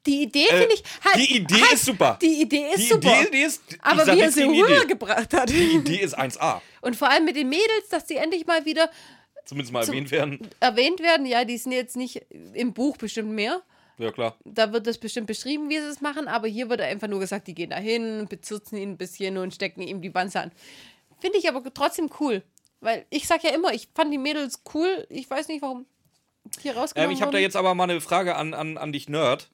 Die 0.06 0.22
Idee 0.22 0.46
Äh, 0.46 0.56
finde 0.60 0.74
ich. 0.74 0.82
Halt, 1.04 1.16
die 1.16 1.36
Idee 1.36 1.54
halt, 1.60 1.72
ist 1.74 1.84
super. 1.84 2.18
Die 2.22 2.40
Idee 2.42 2.68
ist 2.70 2.78
Die 2.78 2.82
super. 2.86 3.22
Idee 3.22 3.42
ist. 3.42 3.62
aber 3.82 4.06
wie 4.06 4.20
er 4.20 4.32
sie 4.32 4.44
rübergebracht 4.44 5.34
hat. 5.34 5.50
Die 5.50 5.76
Idee 5.76 5.96
ist 6.00 6.18
1A. 6.18 6.60
Und 6.80 6.96
vor 6.96 7.10
allem 7.10 7.26
mit 7.26 7.36
den 7.36 7.48
Mädels, 7.50 7.88
dass 7.90 8.06
die 8.06 8.16
endlich 8.16 8.46
mal 8.46 8.64
wieder 8.64 8.90
Zumindest 9.44 9.72
mal 9.72 9.84
Zum- 9.84 9.94
erwähnt 9.94 10.10
werden. 10.10 10.48
erwähnt 10.60 11.00
werden. 11.00 11.26
Ja, 11.26 11.44
die 11.44 11.58
sind 11.58 11.72
jetzt 11.72 11.96
nicht 11.96 12.22
im 12.54 12.72
Buch 12.72 12.96
bestimmt 12.96 13.30
mehr. 13.32 13.60
Ja, 14.00 14.10
klar. 14.10 14.34
Da 14.46 14.72
wird 14.72 14.86
das 14.86 14.96
bestimmt 14.96 15.26
beschrieben, 15.26 15.68
wie 15.68 15.78
sie 15.78 15.86
es 15.86 16.00
machen, 16.00 16.26
aber 16.26 16.48
hier 16.48 16.70
wird 16.70 16.80
einfach 16.80 17.06
nur 17.06 17.20
gesagt, 17.20 17.48
die 17.48 17.54
gehen 17.54 17.68
da 17.68 17.76
hin, 17.76 18.26
bezirzen 18.30 18.78
ihn 18.78 18.92
ein 18.92 18.96
bisschen 18.96 19.36
und 19.36 19.54
stecken 19.54 19.82
ihm 19.82 20.00
die 20.00 20.14
Wanze 20.14 20.40
an. 20.40 20.52
Finde 21.20 21.36
ich 21.36 21.46
aber 21.46 21.62
trotzdem 21.74 22.08
cool. 22.18 22.42
Weil 22.80 23.04
ich 23.10 23.26
sag 23.26 23.44
ja 23.44 23.50
immer, 23.50 23.74
ich 23.74 23.90
fand 23.94 24.10
die 24.10 24.16
Mädels 24.16 24.62
cool. 24.72 25.06
Ich 25.10 25.28
weiß 25.28 25.48
nicht, 25.48 25.60
warum 25.60 25.84
hier 26.62 26.72
Ähm, 26.72 26.78
rausgenommen 26.78 27.14
ich 27.14 27.20
habe 27.20 27.30
da 27.30 27.36
jetzt 27.36 27.56
aber 27.56 27.74
mal 27.74 27.84
eine 27.84 28.00
Frage 28.00 28.36
an, 28.36 28.54
an, 28.54 28.78
an 28.78 28.90
dich, 28.90 29.10
Nerd. 29.10 29.50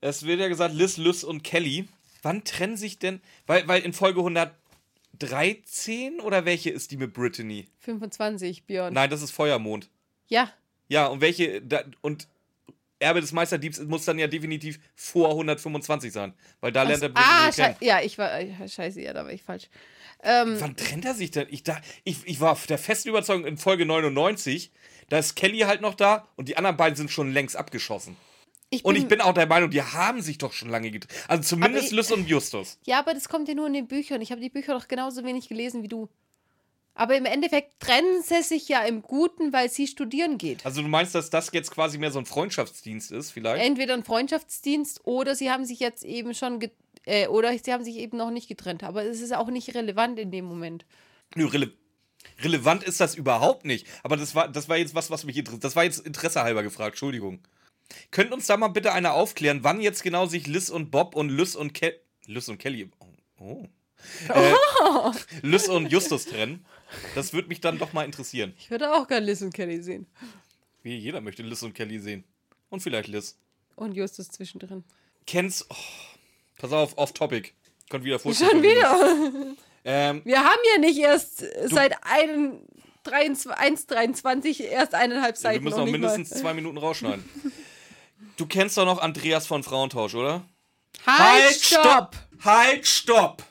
Es 0.00 0.24
wird 0.24 0.40
ja 0.40 0.48
gesagt, 0.48 0.74
Liz, 0.74 0.96
Liz 0.96 1.22
und 1.22 1.44
Kelly. 1.44 1.86
Wann 2.22 2.42
trennen 2.42 2.78
sich 2.78 2.98
denn. 2.98 3.20
Weil, 3.46 3.68
weil 3.68 3.82
in 3.82 3.92
Folge 3.92 4.20
113 4.20 6.20
oder 6.20 6.46
welche 6.46 6.70
ist 6.70 6.90
die 6.90 6.96
mit 6.96 7.12
Brittany? 7.12 7.68
25, 7.80 8.64
Björn. 8.64 8.94
Nein, 8.94 9.10
das 9.10 9.20
ist 9.20 9.32
Feuermond. 9.32 9.90
Ja, 10.28 10.50
Ja, 10.88 11.08
und 11.08 11.20
welche. 11.20 11.60
Da, 11.60 11.84
und 12.00 12.28
Erbe 13.04 13.20
des 13.20 13.32
Meisterdiebs 13.32 13.80
muss 13.80 14.04
dann 14.04 14.18
ja 14.18 14.26
definitiv 14.26 14.80
vor 14.94 15.30
125 15.30 16.12
sein. 16.12 16.34
Weil 16.60 16.72
da 16.72 16.82
lernt 16.82 17.02
er 17.02 17.10
ah, 17.14 17.52
schei 17.52 17.76
ja, 17.80 18.00
ich 18.00 18.18
war. 18.18 18.38
äh, 18.40 18.68
Scheiße, 18.68 19.00
ja, 19.00 19.12
da 19.12 19.24
war 19.24 19.32
ich 19.32 19.42
falsch. 19.42 19.68
Ähm, 20.22 20.56
Wann 20.58 20.76
trennt 20.76 21.04
er 21.04 21.14
sich 21.14 21.30
denn? 21.30 21.46
Ich, 21.50 21.62
da, 21.62 21.78
ich, 22.02 22.18
ich 22.24 22.40
war 22.40 22.58
der 22.68 22.78
festen 22.78 23.10
Überzeugung 23.10 23.44
in 23.46 23.58
Folge 23.58 23.84
99, 23.84 24.72
da 25.10 25.18
ist 25.18 25.34
Kelly 25.36 25.60
halt 25.60 25.82
noch 25.82 25.94
da 25.94 26.26
und 26.36 26.48
die 26.48 26.56
anderen 26.56 26.76
beiden 26.76 26.96
sind 26.96 27.10
schon 27.10 27.32
längst 27.32 27.56
abgeschossen. 27.56 28.16
ich 28.70 28.84
Und 28.84 28.96
ich 28.96 29.06
bin 29.06 29.20
auch 29.20 29.34
der 29.34 29.46
Meinung, 29.46 29.70
die 29.70 29.82
haben 29.82 30.22
sich 30.22 30.38
doch 30.38 30.52
schon 30.52 30.70
lange 30.70 30.90
getrennt. 30.90 31.12
Also 31.28 31.42
zumindest 31.42 31.88
ich- 31.88 31.92
Liz 31.92 32.10
und 32.10 32.26
Justus. 32.26 32.78
Ja, 32.86 33.00
aber 33.00 33.12
das 33.12 33.28
kommt 33.28 33.48
ja 33.48 33.54
nur 33.54 33.66
in 33.66 33.74
den 33.74 33.86
Büchern. 33.86 34.22
Ich 34.22 34.30
habe 34.32 34.40
die 34.40 34.50
Bücher 34.50 34.72
doch 34.72 34.88
genauso 34.88 35.24
wenig 35.24 35.48
gelesen 35.48 35.82
wie 35.82 35.88
du. 35.88 36.08
Aber 36.94 37.16
im 37.16 37.24
Endeffekt 37.24 37.80
trennen 37.80 38.22
sie 38.22 38.42
sich 38.42 38.68
ja 38.68 38.84
im 38.84 39.02
Guten, 39.02 39.52
weil 39.52 39.68
sie 39.68 39.86
studieren 39.86 40.38
geht. 40.38 40.64
Also 40.64 40.80
du 40.80 40.88
meinst, 40.88 41.14
dass 41.14 41.28
das 41.28 41.50
jetzt 41.52 41.72
quasi 41.72 41.98
mehr 41.98 42.12
so 42.12 42.20
ein 42.20 42.26
Freundschaftsdienst 42.26 43.10
ist, 43.10 43.32
vielleicht? 43.32 43.64
Entweder 43.64 43.94
ein 43.94 44.04
Freundschaftsdienst 44.04 45.00
oder 45.04 45.34
sie 45.34 45.50
haben 45.50 45.64
sich 45.64 45.80
jetzt 45.80 46.04
eben 46.04 46.34
schon 46.34 46.60
äh, 47.04 47.26
oder 47.26 47.56
sie 47.58 47.72
haben 47.72 47.82
sich 47.82 47.96
eben 47.96 48.16
noch 48.16 48.30
nicht 48.30 48.48
getrennt. 48.48 48.84
Aber 48.84 49.02
es 49.02 49.20
ist 49.20 49.34
auch 49.34 49.48
nicht 49.48 49.74
relevant 49.74 50.18
in 50.20 50.30
dem 50.30 50.44
Moment. 50.44 50.86
Nö, 51.34 51.46
rele 51.46 51.72
relevant 52.42 52.84
ist 52.84 53.00
das 53.00 53.14
überhaupt 53.16 53.64
nicht. 53.64 53.86
Aber 54.02 54.16
das 54.16 54.34
war, 54.34 54.48
das 54.48 54.68
war 54.68 54.76
jetzt 54.76 54.94
was, 54.94 55.10
was 55.10 55.24
mich 55.24 55.36
interessiert. 55.36 55.64
Das 55.64 55.76
war 55.76 55.84
jetzt 55.84 55.98
Interesse 56.06 56.42
halber 56.42 56.62
gefragt, 56.62 56.92
Entschuldigung. 56.92 57.40
Könnt 58.10 58.32
uns 58.32 58.46
da 58.46 58.56
mal 58.56 58.68
bitte 58.68 58.92
einer 58.92 59.14
aufklären, 59.14 59.62
wann 59.62 59.80
jetzt 59.80 60.02
genau 60.02 60.26
sich 60.26 60.46
Liz 60.46 60.70
und 60.70 60.90
Bob 60.90 61.14
und 61.14 61.28
Liz 61.28 61.54
und 61.54 61.74
Ke 61.74 62.00
Liz 62.26 62.48
und 62.48 62.58
Kelly. 62.58 62.90
Oh. 63.38 63.66
Äh, 64.28 64.52
Liz 65.40 65.66
und 65.66 65.90
Justus 65.90 66.26
trennen. 66.26 66.66
Das 67.14 67.32
würde 67.32 67.48
mich 67.48 67.60
dann 67.60 67.78
doch 67.78 67.92
mal 67.92 68.04
interessieren. 68.04 68.54
Ich 68.58 68.70
würde 68.70 68.92
auch 68.94 69.06
gerne 69.08 69.26
Liz 69.26 69.40
und 69.42 69.52
Kelly 69.54 69.82
sehen. 69.82 70.06
Wie 70.82 70.96
jeder 70.96 71.20
möchte 71.20 71.42
Liz 71.42 71.62
und 71.62 71.74
Kelly 71.74 71.98
sehen. 71.98 72.24
Und 72.70 72.80
vielleicht 72.80 73.08
Liz. 73.08 73.36
Und 73.76 73.94
Justus 73.94 74.28
zwischendrin. 74.28 74.84
Kennst. 75.26 75.66
Oh, 75.70 75.74
pass 76.58 76.72
auf, 76.72 76.96
off 76.98 77.12
topic. 77.12 77.52
Kommt 77.90 78.04
wieder 78.04 78.18
Fußball. 78.18 78.50
Schon 78.50 78.62
wieder. 78.62 79.54
Ähm, 79.86 80.22
Wir 80.24 80.42
haben 80.42 80.60
ja 80.74 80.80
nicht 80.80 80.98
erst 80.98 81.44
seit 81.66 81.92
1,23 83.04 84.62
erst 84.62 84.94
eineinhalb 84.94 85.34
wir 85.34 85.40
Seiten. 85.40 85.62
müssen 85.62 85.76
noch 85.76 85.84
noch 85.84 85.92
mindestens 85.92 86.30
mal. 86.30 86.36
zwei 86.40 86.54
Minuten 86.54 86.78
rausschneiden. 86.78 87.22
Du 88.36 88.46
kennst 88.46 88.76
doch 88.78 88.84
noch 88.84 88.98
Andreas 89.00 89.46
von 89.46 89.62
Frauentausch, 89.62 90.14
oder? 90.14 90.42
Halt, 91.06 91.54
stopp! 91.54 92.16
Halt, 92.42 92.84
stopp! 92.84 93.44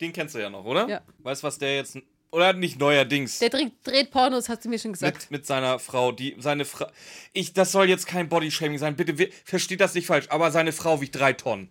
Den 0.00 0.12
kennst 0.12 0.34
du 0.34 0.38
ja 0.38 0.48
noch, 0.48 0.64
oder? 0.64 0.88
Ja. 0.88 1.02
Weißt 1.18 1.42
du, 1.42 1.48
was 1.48 1.58
der 1.58 1.76
jetzt. 1.76 1.98
Oder 2.32 2.52
nicht 2.52 2.78
neuerdings. 2.78 3.38
Der 3.38 3.48
dreht, 3.50 3.72
dreht 3.84 4.10
Pornos, 4.10 4.48
hast 4.48 4.64
du 4.64 4.68
mir 4.68 4.78
schon 4.78 4.92
gesagt. 4.92 5.16
Mit, 5.22 5.30
mit 5.30 5.46
seiner 5.46 5.78
Frau, 5.78 6.12
die 6.12 6.36
seine 6.38 6.64
Frau. 6.64 6.86
Ich, 7.32 7.52
das 7.54 7.72
soll 7.72 7.88
jetzt 7.88 8.06
kein 8.06 8.28
Bodyshaming 8.28 8.78
sein, 8.78 8.96
bitte 8.96 9.16
wir- 9.18 9.30
versteht 9.44 9.80
das 9.80 9.94
nicht 9.94 10.06
falsch, 10.06 10.26
aber 10.28 10.50
seine 10.50 10.72
Frau 10.72 11.00
wiegt 11.00 11.14
drei 11.16 11.32
Tonnen. 11.32 11.68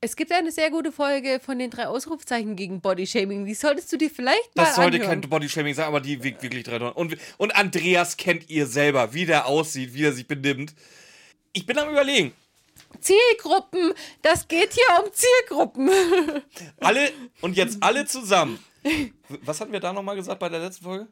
Es 0.00 0.14
gibt 0.14 0.30
eine 0.30 0.52
sehr 0.52 0.70
gute 0.70 0.92
Folge 0.92 1.40
von 1.44 1.58
den 1.58 1.70
drei 1.70 1.88
Ausrufzeichen 1.88 2.54
gegen 2.54 2.80
Bodyshaming. 2.80 3.44
Die 3.46 3.54
solltest 3.54 3.92
du 3.92 3.96
dir 3.96 4.08
vielleicht 4.08 4.54
mal 4.54 4.64
Das 4.64 4.76
sollte 4.76 4.98
anhören. 4.98 5.20
kein 5.22 5.28
Bodyshaming 5.28 5.74
sein, 5.74 5.86
aber 5.86 6.00
die 6.00 6.22
wiegt 6.22 6.40
wirklich 6.40 6.62
drei 6.62 6.78
Tonnen. 6.78 6.92
Und, 6.92 7.16
und 7.36 7.56
Andreas 7.56 8.16
kennt 8.16 8.48
ihr 8.48 8.66
selber, 8.68 9.12
wie 9.12 9.26
der 9.26 9.46
aussieht, 9.46 9.94
wie 9.94 10.04
er 10.04 10.12
sich 10.12 10.28
benimmt. 10.28 10.72
Ich 11.52 11.66
bin 11.66 11.76
am 11.78 11.90
überlegen. 11.90 12.32
Zielgruppen, 13.00 13.92
das 14.22 14.46
geht 14.48 14.72
hier 14.72 15.04
um 15.04 15.10
Zielgruppen. 15.12 15.90
Alle 16.80 17.10
und 17.40 17.56
jetzt 17.56 17.78
alle 17.82 18.06
zusammen. 18.06 18.58
Was 19.44 19.60
hatten 19.60 19.72
wir 19.72 19.80
da 19.80 19.92
nochmal 19.92 20.16
gesagt 20.16 20.38
bei 20.38 20.48
der 20.48 20.60
letzten 20.60 20.84
Folge? 20.84 21.08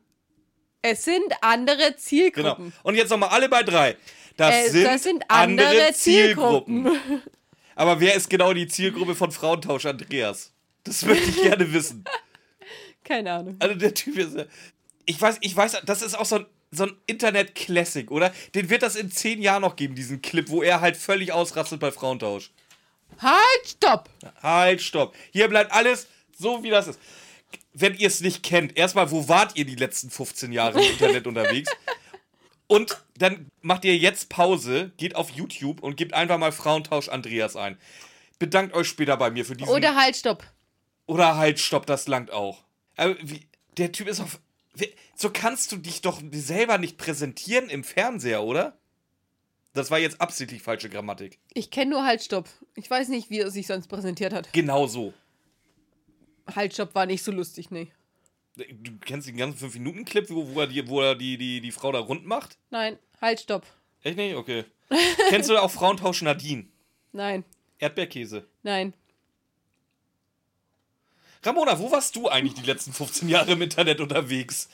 Es 0.82 1.04
sind 1.04 1.32
andere 1.40 1.76
Genau. 1.78 1.96
Zielgruppen. 1.96 2.72
Und 2.82 2.94
jetzt 2.94 3.10
nochmal 3.10 3.30
alle 3.30 3.48
bei 3.48 3.62
drei. 3.62 3.96
Das, 4.36 4.54
Äh, 4.54 4.68
sind, 4.70 4.84
das 4.84 5.02
sind 5.02 5.24
andere 5.28 5.92
Zielgruppen. 5.92 6.90
Aber 7.74 8.00
wer 8.00 8.14
ist 8.14 8.30
genau 8.30 8.52
die 8.52 8.68
Zielgruppe 8.68 9.14
von 9.14 9.32
Frauentausch 9.32 9.86
Andreas? 9.86 10.52
Das 10.84 11.02
möchte 11.04 11.28
ich 11.30 11.42
gerne 11.42 11.72
wissen. 11.72 12.04
Keine 13.04 13.32
Ahnung. 13.32 13.56
Also 13.58 13.74
der 13.74 13.94
Typ 13.94 14.16
ist. 14.18 14.36
ja- 14.36 14.44
Ich 15.04 15.20
weiß, 15.20 15.38
ich 15.40 15.56
weiß, 15.56 15.82
das 15.84 16.02
ist 16.02 16.16
auch 16.18 16.24
so 16.26 16.36
ein, 16.36 16.46
so 16.70 16.84
ein 16.84 16.96
Internet-Classic, 17.06 18.10
oder? 18.10 18.32
Den 18.54 18.70
wird 18.70 18.82
das 18.82 18.96
in 18.96 19.10
zehn 19.10 19.40
Jahren 19.42 19.62
noch 19.62 19.76
geben, 19.76 19.94
diesen 19.94 20.20
Clip, 20.22 20.48
wo 20.48 20.62
er 20.62 20.80
halt 20.80 20.96
völlig 20.96 21.32
ausrastet 21.32 21.80
bei 21.80 21.90
Frauentausch. 21.92 22.50
Halt, 23.18 23.66
stopp! 23.66 24.10
Halt, 24.42 24.82
stopp. 24.82 25.14
Hier 25.32 25.48
bleibt 25.48 25.72
alles 25.72 26.06
so, 26.36 26.62
wie 26.62 26.70
das 26.70 26.88
ist. 26.88 27.00
Wenn 27.72 27.94
ihr 27.96 28.06
es 28.08 28.20
nicht 28.20 28.42
kennt, 28.42 28.76
erstmal, 28.76 29.10
wo 29.10 29.28
wart 29.28 29.56
ihr 29.56 29.64
die 29.66 29.74
letzten 29.74 30.10
15 30.10 30.52
Jahre 30.52 30.82
im 30.82 30.90
Internet 30.92 31.26
unterwegs? 31.26 31.70
Und 32.68 32.96
dann 33.16 33.48
macht 33.62 33.84
ihr 33.84 33.96
jetzt 33.96 34.28
Pause, 34.28 34.90
geht 34.96 35.14
auf 35.14 35.30
YouTube 35.30 35.82
und 35.82 35.96
gebt 35.96 36.14
einfach 36.14 36.38
mal 36.38 36.52
Frauentausch 36.52 37.08
Andreas 37.08 37.54
ein. 37.54 37.78
Bedankt 38.38 38.74
euch 38.74 38.88
später 38.88 39.16
bei 39.16 39.30
mir 39.30 39.44
für 39.44 39.54
diesen. 39.56 39.70
Oder 39.72 39.94
halt, 39.94 40.16
stopp. 40.16 40.44
Oder 41.06 41.36
halt, 41.36 41.60
stopp, 41.60 41.86
das 41.86 42.08
langt 42.08 42.30
auch. 42.32 42.64
Aber 42.96 43.14
wie, 43.22 43.46
der 43.76 43.92
Typ 43.92 44.08
ist 44.08 44.20
auf. 44.20 44.40
wie- 44.74 44.92
So 45.14 45.30
kannst 45.30 45.70
du 45.70 45.76
dich 45.76 46.00
doch 46.00 46.20
selber 46.32 46.78
nicht 46.78 46.98
präsentieren 46.98 47.68
im 47.70 47.84
Fernseher, 47.84 48.42
oder? 48.42 48.76
Das 49.72 49.90
war 49.90 49.98
jetzt 49.98 50.20
absichtlich 50.20 50.62
falsche 50.62 50.88
Grammatik. 50.88 51.38
Ich 51.54 51.70
kenne 51.70 51.90
nur 51.92 52.04
Halt, 52.04 52.22
stopp. 52.24 52.48
Ich 52.74 52.90
weiß 52.90 53.08
nicht, 53.08 53.30
wie 53.30 53.40
er 53.40 53.50
sich 53.50 53.66
sonst 53.66 53.86
präsentiert 53.88 54.32
hat. 54.32 54.52
Genau 54.52 54.86
so. 54.86 55.12
Halt, 56.54 56.74
stopp 56.74 56.94
war 56.94 57.06
nicht 57.06 57.22
so 57.22 57.32
lustig, 57.32 57.70
nee. 57.70 57.88
Du 58.56 58.92
kennst 59.04 59.28
den 59.28 59.36
ganzen 59.36 59.68
5-Minuten-Clip, 59.68 60.30
wo, 60.30 60.54
wo 60.54 60.60
er, 60.60 60.66
die, 60.66 60.88
wo 60.88 61.02
er 61.02 61.14
die, 61.14 61.36
die, 61.36 61.60
die 61.60 61.72
Frau 61.72 61.92
da 61.92 61.98
rund 61.98 62.24
macht? 62.26 62.56
Nein, 62.70 62.98
halt, 63.20 63.40
stopp. 63.40 63.66
Echt 64.02 64.16
nicht? 64.16 64.34
Okay. 64.34 64.64
Kennst 65.28 65.50
du 65.50 65.58
auch 65.58 65.70
Frauentausch 65.70 66.22
Nadine? 66.22 66.66
Nein, 67.12 67.44
Erdbeerkäse. 67.78 68.46
nein. 68.62 68.94
Ramona, 71.42 71.78
wo 71.78 71.90
warst 71.92 72.16
du 72.16 72.28
eigentlich 72.28 72.54
die 72.54 72.66
letzten 72.66 72.92
15 72.92 73.28
Jahre 73.28 73.52
im 73.52 73.62
Internet 73.62 74.00
unterwegs? 74.00 74.68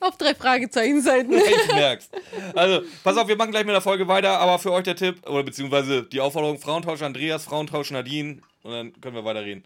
Auf 0.00 0.16
drei 0.16 0.34
Fragezeichenseiten. 0.34 1.32
Ich 1.38 1.72
merk's. 1.72 2.08
Also, 2.54 2.86
pass 3.04 3.16
auf, 3.16 3.28
wir 3.28 3.36
machen 3.36 3.50
gleich 3.50 3.64
mit 3.64 3.74
der 3.74 3.82
Folge 3.82 4.08
weiter, 4.08 4.38
aber 4.38 4.58
für 4.58 4.72
euch 4.72 4.84
der 4.84 4.96
Tipp, 4.96 5.28
oder 5.28 5.42
beziehungsweise 5.42 6.02
die 6.04 6.20
Aufforderung: 6.20 6.58
Frauentausch 6.58 7.02
Andreas, 7.02 7.44
Frauentausch 7.44 7.90
Nadine, 7.90 8.40
und 8.62 8.72
dann 8.72 9.00
können 9.00 9.14
wir 9.14 9.24
weiterreden. 9.24 9.64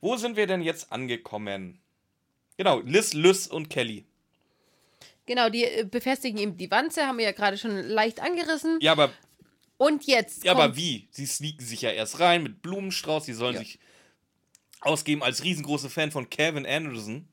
Wo 0.00 0.16
sind 0.16 0.36
wir 0.36 0.46
denn 0.46 0.62
jetzt 0.62 0.92
angekommen? 0.92 1.78
Genau, 2.56 2.80
Liz, 2.80 3.12
Lys 3.14 3.46
und 3.46 3.70
Kelly. 3.70 4.04
Genau, 5.26 5.48
die 5.48 5.64
äh, 5.64 5.84
befestigen 5.84 6.38
ihm 6.38 6.56
die 6.56 6.70
Wanze, 6.70 7.06
haben 7.06 7.18
wir 7.18 7.24
ja 7.24 7.32
gerade 7.32 7.56
schon 7.56 7.70
leicht 7.76 8.20
angerissen. 8.20 8.78
Ja, 8.80 8.92
aber, 8.92 9.12
Und 9.76 10.04
jetzt 10.06 10.44
ja, 10.44 10.52
aber 10.52 10.76
wie? 10.76 11.06
Sie 11.10 11.26
sneaken 11.26 11.64
sich 11.64 11.82
ja 11.82 11.90
erst 11.90 12.18
rein 12.20 12.42
mit 12.42 12.62
Blumenstrauß, 12.62 13.26
sie 13.26 13.32
sollen 13.34 13.54
Ja. 13.54 13.60
sich 13.60 13.78
ausgeben 14.80 15.22
als 15.22 15.44
riesengroße 15.44 15.90
Fan 15.90 16.10
von 16.10 16.28
Kevin 16.30 16.66
Anderson. 16.66 17.28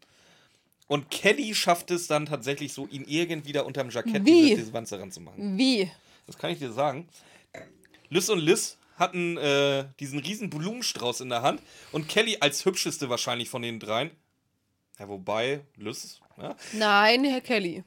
Und 0.87 1.09
Kelly 1.11 1.53
schafft 1.55 1.91
es 1.91 2.07
dann 2.07 2.25
tatsächlich 2.25 2.71
so, 2.73 2.87
ihn 2.87 3.03
irgendwie 3.07 3.51
da 3.51 3.61
unterm 3.61 3.89
Jackett 3.89 4.25
Wie? 4.25 4.43
diese, 4.49 4.55
diese 4.61 4.73
Wanze 4.73 4.99
ranzumachen. 4.99 5.57
Wie? 5.57 5.89
Das 6.25 6.37
kann 6.37 6.51
ich 6.51 6.59
dir 6.59 6.71
sagen. 6.71 7.07
Liz 8.09 8.29
und 8.29 8.39
Liz 8.39 8.77
hatten 8.97 9.37
äh, 9.37 9.85
diesen 9.99 10.19
riesen 10.19 10.49
Blumenstrauß 10.49 11.21
in 11.21 11.29
der 11.29 11.41
Hand 11.41 11.61
und 11.91 12.09
Kelly 12.09 12.37
als 12.41 12.65
hübscheste 12.65 13.09
wahrscheinlich 13.09 13.49
von 13.49 13.61
den 13.61 13.79
dreien. 13.79 14.11
Ja, 14.99 15.07
wobei, 15.07 15.61
Liz, 15.77 16.19
ja. 16.37 16.55
Nein, 16.73 17.23
Herr 17.23 17.41
Kelly. 17.41 17.83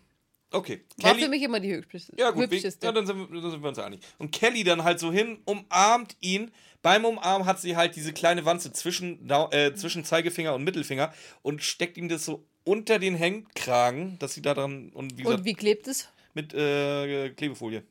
Okay. 0.52 0.80
War 0.96 1.12
Kelly, 1.12 1.24
für 1.24 1.28
mich 1.28 1.42
immer 1.42 1.60
die 1.60 1.72
hübscheste. 1.72 2.14
ja 2.18 2.30
gut, 2.30 2.50
hübscheste. 2.50 2.84
ja, 2.86 2.92
dann, 2.92 3.06
sind 3.06 3.18
wir, 3.18 3.40
dann 3.40 3.50
sind 3.50 3.62
wir 3.62 3.68
uns 3.68 3.78
einig. 3.78 4.00
Und 4.18 4.32
Kelly 4.32 4.64
dann 4.64 4.82
halt 4.84 4.98
so 4.98 5.12
hin, 5.12 5.38
umarmt 5.44 6.16
ihn. 6.20 6.50
Beim 6.82 7.04
Umarmen 7.04 7.46
hat 7.46 7.60
sie 7.60 7.76
halt 7.76 7.94
diese 7.94 8.12
kleine 8.12 8.44
Wanze 8.46 8.72
zwischen, 8.72 9.28
äh, 9.28 9.74
zwischen 9.74 10.04
Zeigefinger 10.04 10.54
und 10.54 10.64
Mittelfinger 10.64 11.12
und 11.42 11.62
steckt 11.62 11.98
ihm 11.98 12.08
das 12.08 12.24
so 12.24 12.44
unter 12.64 12.98
den 12.98 13.14
Hemdkragen, 13.14 14.18
dass 14.18 14.34
sie 14.34 14.42
da 14.42 14.54
dran, 14.54 14.90
und 14.90 15.16
wie 15.18 15.22
gesagt, 15.22 15.40
Und 15.40 15.44
wie 15.44 15.54
klebt 15.54 15.88
es? 15.88 16.08
mit 16.34 16.54
äh, 16.54 17.30
Klebefolie. 17.30 17.82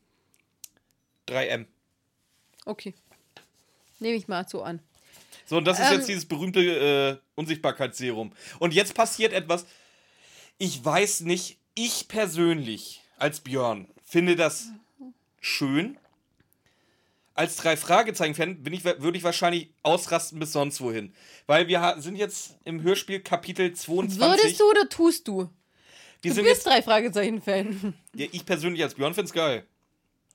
3M. 1.28 1.66
Okay. 2.66 2.94
Nehme 4.00 4.16
ich 4.16 4.28
mal 4.28 4.48
so 4.48 4.62
an. 4.62 4.80
So, 5.46 5.56
und 5.56 5.64
das 5.64 5.78
ist 5.78 5.86
Ähm, 5.90 5.98
jetzt 5.98 6.08
dieses 6.08 6.26
berühmte 6.26 6.60
äh, 6.60 7.16
Unsichtbarkeitsserum. 7.34 8.32
Und 8.58 8.74
jetzt 8.74 8.94
passiert 8.94 9.32
etwas. 9.32 9.66
Ich 10.58 10.84
weiß 10.84 11.20
nicht, 11.22 11.58
ich 11.74 12.08
persönlich 12.08 13.02
als 13.18 13.40
Björn 13.40 13.88
finde 14.04 14.36
das 14.36 14.68
schön. 15.40 15.96
Als 17.34 17.56
drei 17.56 17.76
Fragezeichen-Fan 17.76 18.62
bin 18.62 18.72
ich, 18.72 18.84
würde 18.84 19.16
ich 19.16 19.24
wahrscheinlich 19.24 19.70
ausrasten 19.82 20.38
bis 20.38 20.52
sonst 20.52 20.80
wohin. 20.80 21.14
Weil 21.46 21.68
wir 21.68 21.96
sind 21.98 22.16
jetzt 22.16 22.56
im 22.64 22.82
Hörspiel 22.82 23.20
Kapitel 23.20 23.72
22. 23.72 24.20
Würdest 24.20 24.60
du 24.60 24.64
oder 24.68 24.88
tust 24.88 25.26
du? 25.28 25.48
wir 26.22 26.34
Du 26.34 26.42
bist 26.42 26.46
jetzt, 26.46 26.66
drei 26.66 26.82
Fragezeichen-Fan. 26.82 27.94
ja, 28.14 28.26
ich 28.30 28.44
persönlich 28.44 28.82
als 28.82 28.94
Björn 28.94 29.14
finde 29.14 29.26
es 29.26 29.32
geil. 29.32 29.64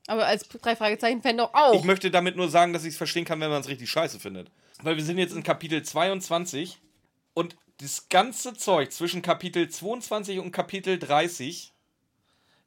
Aber 0.07 0.27
als 0.27 0.48
drei 0.48 0.76
Fragezeichen-Fan 0.76 1.38
doch 1.38 1.53
auch. 1.53 1.73
Ich 1.73 1.84
möchte 1.84 2.11
damit 2.11 2.36
nur 2.36 2.49
sagen, 2.49 2.73
dass 2.73 2.84
ich 2.84 2.90
es 2.90 2.98
verstehen 2.98 3.26
kann, 3.26 3.40
wenn 3.40 3.49
man 3.49 3.61
es 3.61 3.68
richtig 3.68 3.90
scheiße 3.90 4.19
findet. 4.19 4.52
Weil 4.82 4.98
wir 4.98 5.03
sind 5.03 5.18
jetzt 5.18 5.36
in 5.36 5.44
Kapitel 5.44 5.82
22 5.82 6.80
und 7.34 7.56
das 7.82 8.07
ganze 8.10 8.53
Zeug 8.53 8.91
zwischen 8.91 9.22
Kapitel 9.22 9.68
22 9.68 10.40
und 10.40 10.52
Kapitel 10.52 10.99
30 10.99 11.73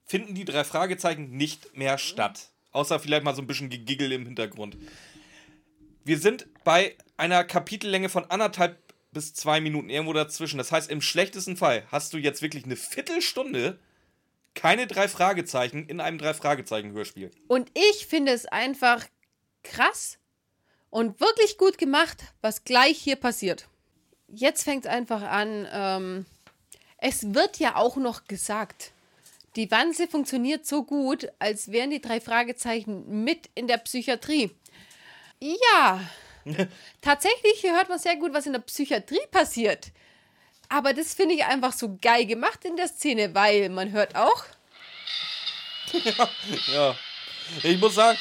finden 0.05 0.35
die 0.35 0.45
drei 0.45 0.65
Fragezeichen 0.65 1.31
nicht 1.31 1.77
mehr 1.77 1.99
statt. 1.99 2.51
Außer 2.73 2.99
vielleicht 2.99 3.25
mal 3.25 3.35
so 3.35 3.43
ein 3.43 3.47
bisschen 3.47 3.71
Gegiggel 3.71 4.13
im 4.13 4.25
Hintergrund. 4.25 4.77
Wir 6.05 6.19
sind 6.19 6.47
bei 6.65 6.97
einer 7.17 7.45
Kapitellänge 7.45 8.09
von 8.09 8.25
anderthalb 8.31 8.79
bis 9.13 9.35
zwei 9.35 9.61
Minuten 9.61 9.91
irgendwo 9.91 10.13
dazwischen. 10.13 10.59
Das 10.59 10.73
heißt, 10.73 10.91
im 10.91 11.01
schlechtesten 11.01 11.57
Fall 11.57 11.85
hast 11.91 12.13
du 12.13 12.19
jetzt 12.19 12.43
wirklich 12.43 12.65
eine 12.65 12.77
Viertelstunde 12.77 13.79
keine 14.55 14.87
drei 14.87 15.09
Fragezeichen 15.09 15.87
in 15.87 16.01
einem 16.01 16.19
drei 16.19 16.35
Fragezeichen 16.35 16.93
Hörspiel. 16.93 17.31
Und 17.47 17.71
ich 17.75 18.07
finde 18.07 18.33
es 18.33 18.47
einfach 18.47 19.05
krass 19.63 20.19
und 20.91 21.21
wirklich 21.21 21.59
gut 21.59 21.79
gemacht, 21.79 22.23
was 22.41 22.65
gleich 22.65 22.99
hier 22.99 23.17
passiert. 23.17 23.69
Jetzt 24.29 24.65
fängt 24.65 24.85
es 24.85 24.91
einfach 24.91 25.23
an. 25.23 25.69
Ähm, 25.71 26.27
es 26.99 27.35
wird 27.35 27.59
ja 27.59 27.77
auch 27.77 27.97
noch 27.97 28.25
gesagt, 28.25 28.93
die 29.57 29.71
Wanze 29.71 30.07
funktioniert 30.09 30.67
so 30.67 30.85
gut, 30.85 31.29
als 31.39 31.73
wären 31.73 31.91
die 31.91 32.01
drei 32.01 32.21
Fragezeichen 32.21 33.25
mit 33.25 33.49
in 33.55 33.67
der 33.67 33.79
Psychiatrie. 33.79 34.51
Ja, 35.41 36.01
tatsächlich 37.01 37.63
hört 37.65 37.89
man 37.89 37.99
sehr 37.99 38.17
gut, 38.17 38.33
was 38.33 38.47
in 38.47 38.53
der 38.53 38.61
Psychiatrie 38.61 39.27
passiert. 39.31 39.93
Aber 40.69 40.93
das 40.93 41.15
finde 41.15 41.35
ich 41.35 41.45
einfach 41.45 41.73
so 41.73 41.99
geil 42.01 42.27
gemacht 42.27 42.65
in 42.65 42.77
der 42.77 42.89
Szene, 42.89 43.35
weil 43.35 43.69
man 43.71 43.93
hört 43.93 44.17
auch, 44.17 44.45
Ja. 46.73 46.95
Ich 47.63 47.81
muss 47.81 47.95
sagen. 47.95 48.19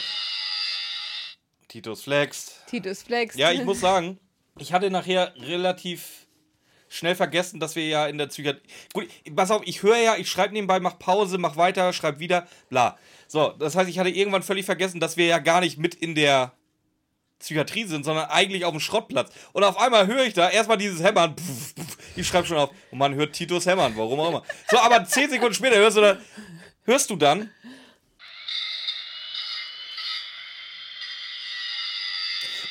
Titus 1.67 2.03
flext. 2.03 2.61
Titus 2.67 3.03
Flex. 3.03 3.35
Ja, 3.35 3.51
ich 3.51 3.63
muss 3.63 3.81
sagen, 3.81 4.19
ich 4.57 4.71
hatte 4.71 4.89
nachher 4.89 5.33
relativ 5.37 6.27
schnell 6.89 7.15
vergessen, 7.15 7.59
dass 7.59 7.75
wir 7.75 7.85
ja 7.85 8.07
in 8.07 8.17
der 8.17 8.27
Psychiatrie. 8.27 8.63
Gut, 8.93 9.07
pass 9.35 9.51
auf, 9.51 9.61
ich 9.65 9.83
höre 9.83 9.97
ja, 9.97 10.15
ich 10.15 10.29
schreibe 10.29 10.53
nebenbei, 10.53 10.79
mach 10.79 10.97
Pause, 10.97 11.37
mach 11.37 11.57
weiter, 11.57 11.91
schreib 11.91 12.19
wieder, 12.19 12.47
bla. 12.69 12.97
So, 13.27 13.49
das 13.49 13.75
heißt, 13.75 13.89
ich 13.89 13.99
hatte 13.99 14.09
irgendwann 14.09 14.43
völlig 14.43 14.65
vergessen, 14.65 15.01
dass 15.01 15.17
wir 15.17 15.25
ja 15.25 15.39
gar 15.39 15.59
nicht 15.59 15.77
mit 15.77 15.93
in 15.93 16.15
der 16.15 16.53
Psychiatrie 17.39 17.85
sind, 17.85 18.03
sondern 18.03 18.25
eigentlich 18.29 18.65
auf 18.65 18.71
dem 18.71 18.79
Schrottplatz. 18.79 19.31
Und 19.53 19.63
auf 19.63 19.77
einmal 19.77 20.07
höre 20.07 20.25
ich 20.25 20.33
da 20.33 20.49
erstmal 20.49 20.77
dieses 20.77 21.03
Hämmern. 21.03 21.35
Pff, 21.37 21.73
pff, 21.75 21.97
ich 22.15 22.27
schreibe 22.27 22.47
schon 22.47 22.57
auf. 22.57 22.71
Und 22.91 22.97
man 22.97 23.13
hört 23.15 23.33
Titus 23.33 23.65
hämmern, 23.65 23.93
warum 23.95 24.19
auch 24.19 24.29
immer. 24.29 24.43
So, 24.69 24.77
aber 24.79 25.05
zehn 25.05 25.29
Sekunden 25.29 25.53
später 25.53 25.77
hörst 25.77 25.97
du 25.97 26.01
dann, 26.01 26.21
hörst 26.83 27.09
du 27.09 27.15
dann. 27.15 27.51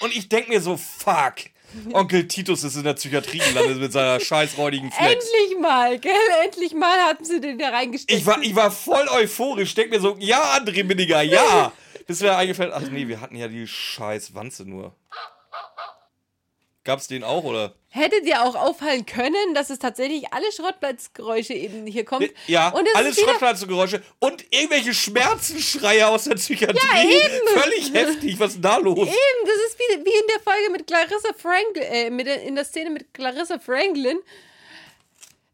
Und 0.00 0.14
ich 0.14 0.28
denke 0.28 0.50
mir 0.50 0.60
so, 0.60 0.76
fuck. 0.76 1.34
Onkel 1.92 2.26
Titus 2.28 2.64
ist 2.64 2.76
in 2.76 2.84
der 2.84 2.94
Psychiatrie 2.94 3.38
gelandet 3.38 3.78
mit 3.78 3.92
seiner 3.92 4.20
scheißräudigen 4.20 4.90
Flex. 4.92 5.12
Endlich 5.12 5.60
mal, 5.60 5.98
gell? 5.98 6.12
Endlich 6.44 6.74
mal 6.74 6.98
hatten 7.06 7.24
sie 7.24 7.40
den 7.40 7.58
da 7.58 7.70
reingesteckt. 7.70 8.18
Ich 8.18 8.26
war, 8.26 8.40
ich 8.40 8.54
war 8.54 8.70
voll 8.70 9.06
euphorisch. 9.08 9.74
Denk 9.74 9.90
mir 9.90 10.00
so, 10.00 10.16
ja, 10.18 10.56
André 10.56 10.84
Minninger, 10.84 11.22
ja. 11.22 11.72
Bis 12.06 12.20
mir 12.20 12.36
eingefallen, 12.36 12.72
ach 12.74 12.82
nee, 12.82 13.08
wir 13.08 13.20
hatten 13.20 13.36
ja 13.36 13.48
die 13.48 13.66
scheiß 13.66 14.34
Wanze 14.34 14.64
nur. 14.64 14.94
Gab's 16.86 17.08
den 17.08 17.24
auch, 17.24 17.42
oder? 17.42 17.74
Hätte 17.88 18.22
dir 18.22 18.44
auch 18.44 18.54
auffallen 18.54 19.04
können, 19.06 19.54
dass 19.54 19.70
es 19.70 19.80
tatsächlich 19.80 20.32
alle 20.32 20.52
Schrottplatzgeräusche 20.52 21.52
eben 21.52 21.84
hier 21.84 22.04
kommt. 22.04 22.30
Ja, 22.46 22.68
und 22.68 22.84
wieder, 22.84 23.12
Schrottplatzengeräusche 23.12 24.04
und 24.20 24.44
irgendwelche 24.52 24.94
Schmerzensschreie 24.94 26.06
aus 26.06 26.24
der 26.24 26.36
Psychiatrie. 26.36 26.78
eben. 27.08 27.60
Völlig 27.60 27.92
heftig, 27.92 28.38
was 28.38 28.54
ist 28.54 28.64
da 28.64 28.76
los? 28.76 29.08
Eben, 29.08 29.46
das 29.46 29.56
ist 29.66 29.78
wie, 29.80 30.04
wie 30.04 30.16
in 30.16 30.26
der 30.32 30.40
Folge 30.44 30.70
mit 30.70 30.86
Clarissa 30.86 31.30
Franklin, 31.36 31.82
äh, 31.82 32.10
mit 32.10 32.28
der, 32.28 32.42
in 32.42 32.54
der 32.54 32.64
Szene 32.64 32.90
mit 32.90 33.12
Clarissa 33.12 33.58
Franklin. 33.58 34.18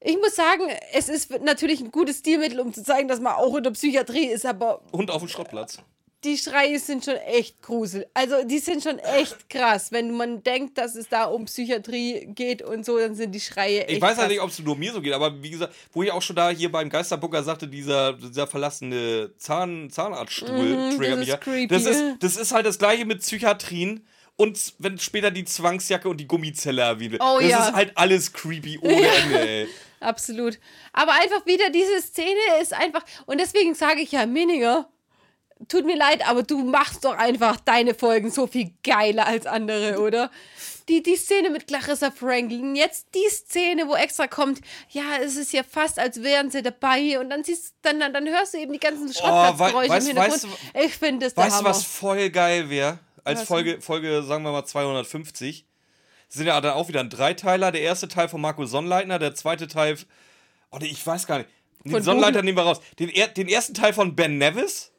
Ich 0.00 0.18
muss 0.18 0.34
sagen, 0.34 0.68
es 0.92 1.08
ist 1.08 1.30
natürlich 1.40 1.80
ein 1.80 1.90
gutes 1.90 2.18
Stilmittel, 2.18 2.60
um 2.60 2.74
zu 2.74 2.82
zeigen, 2.82 3.08
dass 3.08 3.20
man 3.20 3.36
auch 3.36 3.56
in 3.56 3.62
der 3.62 3.70
Psychiatrie 3.70 4.26
ist, 4.26 4.44
aber 4.44 4.82
Und 4.90 5.10
auf 5.10 5.22
dem 5.22 5.28
Schrottplatz. 5.28 5.78
Die 6.24 6.38
Schreie 6.38 6.78
sind 6.78 7.04
schon 7.04 7.16
echt 7.16 7.60
grusel. 7.62 8.06
Also 8.14 8.44
die 8.44 8.58
sind 8.58 8.82
schon 8.82 8.98
echt 9.00 9.50
krass. 9.50 9.90
Wenn 9.90 10.12
man 10.16 10.42
denkt, 10.42 10.78
dass 10.78 10.94
es 10.94 11.08
da 11.08 11.24
um 11.24 11.46
Psychiatrie 11.46 12.26
geht 12.34 12.62
und 12.62 12.86
so, 12.86 12.98
dann 12.98 13.14
sind 13.14 13.32
die 13.32 13.40
Schreie 13.40 13.86
echt 13.86 13.96
Ich 13.96 14.00
weiß 14.00 14.18
ja 14.18 14.28
nicht, 14.28 14.40
ob 14.40 14.50
es 14.50 14.58
nur 14.60 14.76
mir 14.76 14.92
so 14.92 15.00
geht, 15.00 15.12
aber 15.12 15.42
wie 15.42 15.50
gesagt, 15.50 15.74
wo 15.92 16.02
ich 16.02 16.12
auch 16.12 16.22
schon 16.22 16.36
da 16.36 16.50
hier 16.50 16.70
beim 16.70 16.88
Geisterbucker 16.88 17.42
sagte, 17.42 17.66
dieser, 17.66 18.12
dieser 18.12 18.46
verlassene 18.46 19.32
Zahn, 19.36 19.90
Zahnarztstuhl 19.90 20.52
Mhm, 20.52 20.96
triggert 20.96 21.12
das 21.12 21.18
mich 21.18 21.28
ja. 21.28 21.66
Das 21.66 21.84
ist, 21.84 22.02
das 22.20 22.36
ist 22.36 22.52
halt 22.52 22.66
das 22.66 22.78
gleiche 22.78 23.04
mit 23.04 23.20
Psychiatrien 23.20 24.06
und 24.36 24.74
wenn 24.78 24.98
später 24.98 25.30
die 25.30 25.44
Zwangsjacke 25.44 26.08
und 26.08 26.18
die 26.18 26.26
Gummizelle 26.26 26.82
erwähnt. 26.82 27.18
Oh 27.20 27.38
das 27.40 27.50
ja. 27.50 27.68
ist 27.68 27.74
halt 27.74 27.92
alles 27.96 28.32
creepy 28.32 28.78
ohne 28.80 29.02
Ja. 29.02 29.12
Ende, 29.12 29.48
ey. 29.48 29.68
Absolut. 30.00 30.58
Aber 30.92 31.12
einfach 31.12 31.46
wieder 31.46 31.70
diese 31.70 32.00
Szene 32.02 32.40
ist 32.60 32.74
einfach. 32.74 33.04
Und 33.26 33.38
deswegen 33.38 33.74
sage 33.74 34.00
ich 34.00 34.10
ja, 34.12 34.26
Minninger, 34.26 34.88
tut 35.68 35.84
mir 35.84 35.96
leid, 35.96 36.28
aber 36.28 36.42
du 36.42 36.58
machst 36.64 37.04
doch 37.04 37.16
einfach 37.16 37.58
deine 37.60 37.94
Folgen 37.94 38.30
so 38.30 38.46
viel 38.46 38.72
geiler 38.82 39.26
als 39.26 39.46
andere, 39.46 40.00
oder? 40.00 40.30
Die, 40.88 41.02
die 41.02 41.16
Szene 41.16 41.50
mit 41.50 41.68
Clarissa 41.68 42.10
Franklin, 42.10 42.74
jetzt 42.74 43.06
die 43.14 43.28
Szene, 43.30 43.86
wo 43.86 43.94
extra 43.94 44.26
kommt, 44.26 44.60
ja, 44.90 45.18
es 45.22 45.36
ist 45.36 45.52
ja 45.52 45.62
fast, 45.62 45.98
als 45.98 46.22
wären 46.22 46.50
sie 46.50 46.62
dabei 46.62 47.18
und 47.20 47.30
dann 47.30 47.44
siehst 47.44 47.74
dann, 47.82 48.00
dann, 48.00 48.12
dann 48.12 48.28
hörst 48.28 48.54
du 48.54 48.58
eben 48.58 48.72
die 48.72 48.80
ganzen 48.80 49.12
Schrottplatzgeräusche 49.12 49.92
weißt- 49.92 50.00
im 50.00 50.06
Hintergrund. 50.06 50.42
weißt 50.42 50.84
ich 50.84 50.94
finde 50.94 51.26
das 51.26 51.36
Weißt 51.36 51.60
du, 51.60 51.64
was 51.64 51.84
voll 51.84 52.30
geil 52.30 52.68
wäre? 52.68 52.98
Als 53.24 53.40
Was 53.40 53.48
Folge, 53.48 53.80
Folge, 53.80 54.22
sagen 54.24 54.42
wir 54.42 54.50
mal 54.50 54.64
250, 54.64 55.64
sind 56.28 56.46
ja 56.46 56.60
dann 56.60 56.72
auch 56.72 56.88
wieder 56.88 57.00
ein 57.00 57.10
Dreiteiler. 57.10 57.70
Der 57.70 57.82
erste 57.82 58.08
Teil 58.08 58.28
von 58.28 58.40
Marco 58.40 58.64
Sonnleitner, 58.64 59.18
der 59.18 59.34
zweite 59.34 59.68
Teil. 59.68 59.96
Oh, 60.70 60.78
ich 60.80 61.06
weiß 61.06 61.26
gar 61.26 61.38
nicht. 61.38 61.50
Den 61.84 62.02
Sonnleitner 62.02 62.42
nehmen 62.42 62.56
wir 62.56 62.64
raus. 62.64 62.80
Den, 62.98 63.10
den 63.36 63.48
ersten 63.48 63.74
Teil 63.74 63.92
von 63.92 64.16
Ben 64.16 64.38
Nevis, 64.38 64.91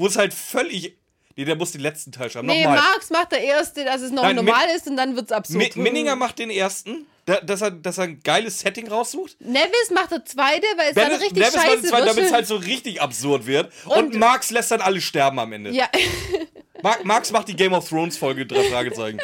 wo 0.00 0.06
es 0.06 0.16
halt 0.16 0.32
völlig. 0.34 0.96
Nee, 1.36 1.44
der 1.44 1.56
muss 1.56 1.72
den 1.72 1.80
letzten 1.80 2.10
Teil 2.10 2.28
schreiben. 2.30 2.48
Nee, 2.48 2.64
Nochmal. 2.64 2.80
Marx 2.80 3.10
macht 3.10 3.32
der 3.32 3.42
erste, 3.42 3.84
dass 3.84 4.00
es 4.00 4.10
noch 4.10 4.22
Nein, 4.24 4.36
normal 4.36 4.66
ist 4.76 4.86
und 4.88 4.96
dann 4.96 5.14
wird 5.14 5.26
es 5.26 5.30
Mi 5.50 5.64
absurd. 5.64 5.76
Minninger 5.76 6.16
macht 6.16 6.38
den 6.38 6.50
ersten, 6.50 7.06
da, 7.24 7.40
dass, 7.40 7.62
er, 7.62 7.70
dass 7.70 7.98
er 7.98 8.04
ein 8.04 8.20
geiles 8.22 8.60
Setting 8.60 8.88
raussucht. 8.88 9.36
Nevis 9.40 9.90
macht 9.94 10.10
der 10.10 10.24
zweite, 10.24 10.66
weil 10.76 10.88
es 10.88 10.94
dann 10.94 11.08
Nevis, 11.08 11.20
richtig 11.22 11.38
Nevis 11.38 11.54
macht 11.54 11.64
den 11.66 11.70
scheiße 11.72 11.88
zweiten, 11.88 12.06
damit 12.06 12.24
es 12.24 12.32
halt 12.32 12.46
so 12.46 12.56
richtig 12.56 13.00
absurd 13.00 13.46
wird. 13.46 13.72
Und, 13.86 13.92
Und- 13.96 14.14
Marx 14.16 14.50
lässt 14.50 14.70
dann 14.72 14.80
alle 14.80 15.00
sterben 15.00 15.38
am 15.38 15.52
Ende. 15.52 15.70
ja, 15.70 15.88
Mar 16.82 16.98
Marx 17.04 17.30
macht 17.30 17.48
die 17.48 17.56
Game 17.56 17.72
of 17.74 17.88
Thrones 17.88 18.16
Folge, 18.16 18.44
drei 18.46 18.64
Fragezeichen. 18.64 19.20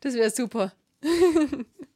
das 0.00 0.14
wäre 0.14 0.30
super. 0.30 0.72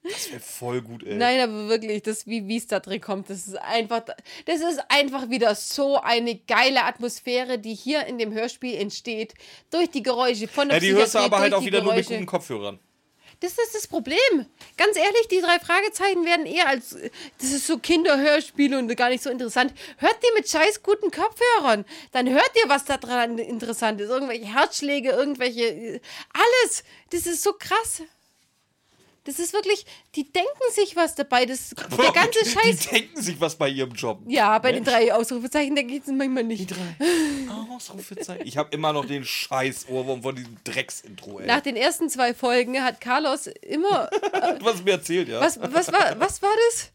Das 0.02 0.30
wäre 0.30 0.40
voll 0.40 0.80
gut, 0.80 1.04
ey. 1.04 1.14
Nein, 1.14 1.40
aber 1.40 1.68
wirklich, 1.68 2.02
das, 2.02 2.26
wie 2.26 2.56
es 2.56 2.66
da 2.66 2.80
drin 2.80 3.00
kommt, 3.00 3.28
das 3.28 3.46
ist 3.46 3.56
einfach, 3.56 4.02
das 4.46 4.60
ist 4.60 4.80
einfach 4.88 5.28
wieder 5.28 5.54
so 5.54 6.00
eine 6.00 6.36
geile 6.36 6.84
Atmosphäre, 6.84 7.58
die 7.58 7.74
hier 7.74 8.06
in 8.06 8.16
dem 8.16 8.32
Hörspiel 8.32 8.76
entsteht. 8.76 9.34
Durch 9.70 9.90
die 9.90 10.02
Geräusche 10.02 10.48
von 10.48 10.68
der 10.68 10.78
Ja, 10.78 10.80
die 10.80 10.92
hörst 10.92 11.14
du 11.14 11.18
aber 11.18 11.38
halt 11.38 11.52
auch 11.52 11.64
wieder 11.64 11.82
nur 11.82 11.94
mit 11.94 12.06
Geräusche. 12.06 12.14
guten 12.14 12.26
Kopfhörern. 12.26 12.78
Das 13.40 13.52
ist 13.52 13.74
das 13.74 13.86
Problem. 13.86 14.18
Ganz 14.76 14.96
ehrlich, 14.96 15.28
die 15.30 15.40
drei 15.40 15.58
Fragezeichen 15.58 16.26
werden 16.26 16.44
eher 16.44 16.68
als, 16.68 16.96
das 17.38 17.52
ist 17.52 17.66
so 17.66 17.78
Kinderhörspiel 17.78 18.74
und 18.74 18.94
gar 18.96 19.08
nicht 19.08 19.22
so 19.22 19.30
interessant. 19.30 19.72
Hört 19.96 20.16
die 20.22 20.34
mit 20.34 20.48
scheiß 20.48 20.82
guten 20.82 21.10
Kopfhörern. 21.10 21.86
Dann 22.12 22.28
hört 22.28 22.50
ihr, 22.62 22.68
was 22.68 22.84
da 22.84 22.98
dran 22.98 23.38
interessant 23.38 24.00
ist. 24.00 24.10
Irgendwelche 24.10 24.44
Herzschläge, 24.54 25.10
irgendwelche, 25.10 25.64
äh, 25.64 26.00
alles. 26.32 26.84
Das 27.10 27.26
ist 27.26 27.42
so 27.42 27.54
krass. 27.54 28.02
Das 29.30 29.38
ist 29.38 29.52
wirklich, 29.52 29.86
die 30.16 30.24
denken 30.32 30.50
sich 30.72 30.96
was 30.96 31.14
dabei. 31.14 31.46
Das, 31.46 31.70
der 31.98 32.10
ganze 32.10 32.42
Die 32.42 32.50
Scheiß. 32.50 32.88
denken 32.88 33.22
sich 33.22 33.40
was 33.40 33.54
bei 33.54 33.68
ihrem 33.68 33.92
Job. 33.92 34.18
Ja, 34.26 34.58
bei 34.58 34.72
den 34.72 34.82
drei 34.82 35.14
Ausrufezeichen 35.14 35.76
denke 35.76 35.94
ich 35.94 36.02
es 36.02 36.08
manchmal 36.08 36.42
nicht. 36.42 36.74
Ausrufezeichen. 37.70 38.44
Ich 38.44 38.56
habe 38.56 38.70
immer 38.74 38.92
noch 38.92 39.04
den 39.04 39.24
scheiß 39.24 39.86
Ohrwurm 39.88 40.22
von 40.22 40.34
diesem 40.34 40.56
Drecksintro, 40.64 41.38
ey. 41.38 41.46
Nach 41.46 41.60
den 41.60 41.76
ersten 41.76 42.10
zwei 42.10 42.34
Folgen 42.34 42.82
hat 42.82 43.00
Carlos 43.00 43.46
immer 43.46 44.10
was 44.60 44.78
du 44.78 44.82
mir 44.82 44.92
erzählt, 44.94 45.28
ja. 45.28 45.40
Was, 45.40 45.60
was, 45.60 45.92
war, 45.92 46.18
was 46.18 46.42
war 46.42 46.54
das? 46.68 46.90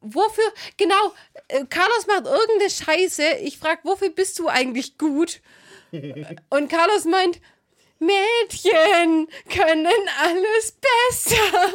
Wofür? 0.00 0.52
Genau, 0.76 1.14
äh, 1.48 1.64
Carlos 1.66 2.06
macht 2.08 2.24
irgendeine 2.26 2.68
Scheiße. 2.68 3.22
Ich 3.42 3.58
frage, 3.58 3.80
wofür 3.84 4.10
bist 4.10 4.40
du 4.40 4.48
eigentlich 4.48 4.98
gut? 4.98 5.40
Und 6.50 6.68
Carlos 6.68 7.04
meint, 7.04 7.40
Mädchen 8.06 9.28
können 9.48 9.86
alles 10.20 10.78
besser. 10.80 11.72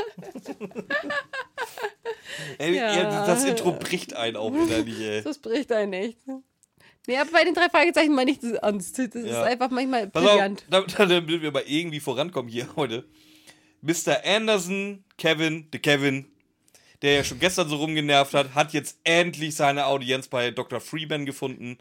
Ey, 2.58 2.76
Ja. 2.76 3.26
das 3.26 3.44
Intro 3.46 3.74
bricht 3.74 4.16
einen 4.16 4.36
auch 4.38 4.54
innerlich, 4.54 5.00
ey. 5.00 5.22
Das 5.24 5.40
bricht 5.40 5.72
einen 5.72 5.94
echt. 5.94 6.18
Nee, 7.08 7.18
aber 7.18 7.32
bei 7.32 7.44
den 7.44 7.54
drei 7.54 7.70
Fragezeichen 7.70 8.14
meine 8.14 8.32
ich 8.32 8.40
das 8.40 8.52
ernst. 8.54 8.98
Das 9.00 9.08
ist 9.16 9.26
Ja. 9.28 9.44
einfach 9.44 9.70
manchmal 9.72 10.08
Pass 10.08 10.24
auf, 10.24 10.30
brillant. 10.32 10.66
damit, 10.70 10.98
damit 11.00 11.42
wir 11.42 11.52
mal 11.52 11.64
irgendwie 11.66 12.00
vorankommen 12.00 12.52
hier 12.52 12.68
heute. 12.76 13.06
Mr. 13.82 14.24
Anderson, 14.26 15.04
Kevin, 15.18 15.70
der 15.72 15.80
Kevin, 15.80 16.26
der 17.02 17.14
ja 17.14 17.24
schon 17.24 17.40
gestern 17.40 17.70
so 17.70 17.78
rumgenervt 17.78 18.34
hat, 18.34 18.54
hat 18.54 18.74
jetzt 18.74 19.00
endlich 19.06 19.56
seine 19.56 19.86
Audienz 19.86 20.28
bei 20.28 20.52
Dr. 20.52 20.82
Freeman 20.82 21.26
gefunden. 21.26 21.78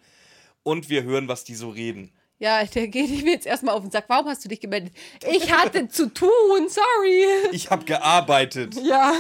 Und 0.63 0.89
wir 0.89 1.03
hören, 1.03 1.29
was 1.29 1.45
die 1.45 1.55
so 1.55 1.71
reden. 1.71 2.13
Ja, 2.39 2.65
der 2.75 2.89
geht 2.89 3.11
mir 3.25 3.33
jetzt 3.33 3.47
erstmal 3.47 3.75
auf 3.75 3.83
den 3.83 3.91
Sack. 3.91 4.05
Warum 4.09 4.27
hast 4.27 4.45
du 4.45 4.49
dich 4.49 4.61
gemeldet? 4.61 4.93
Ich 5.33 5.53
hatte 5.53 5.89
zu 5.89 6.13
tun, 6.13 6.69
sorry. 6.69 7.25
Ich 7.53 7.71
habe 7.71 7.85
gearbeitet. 7.85 8.75
Ja. 8.83 9.13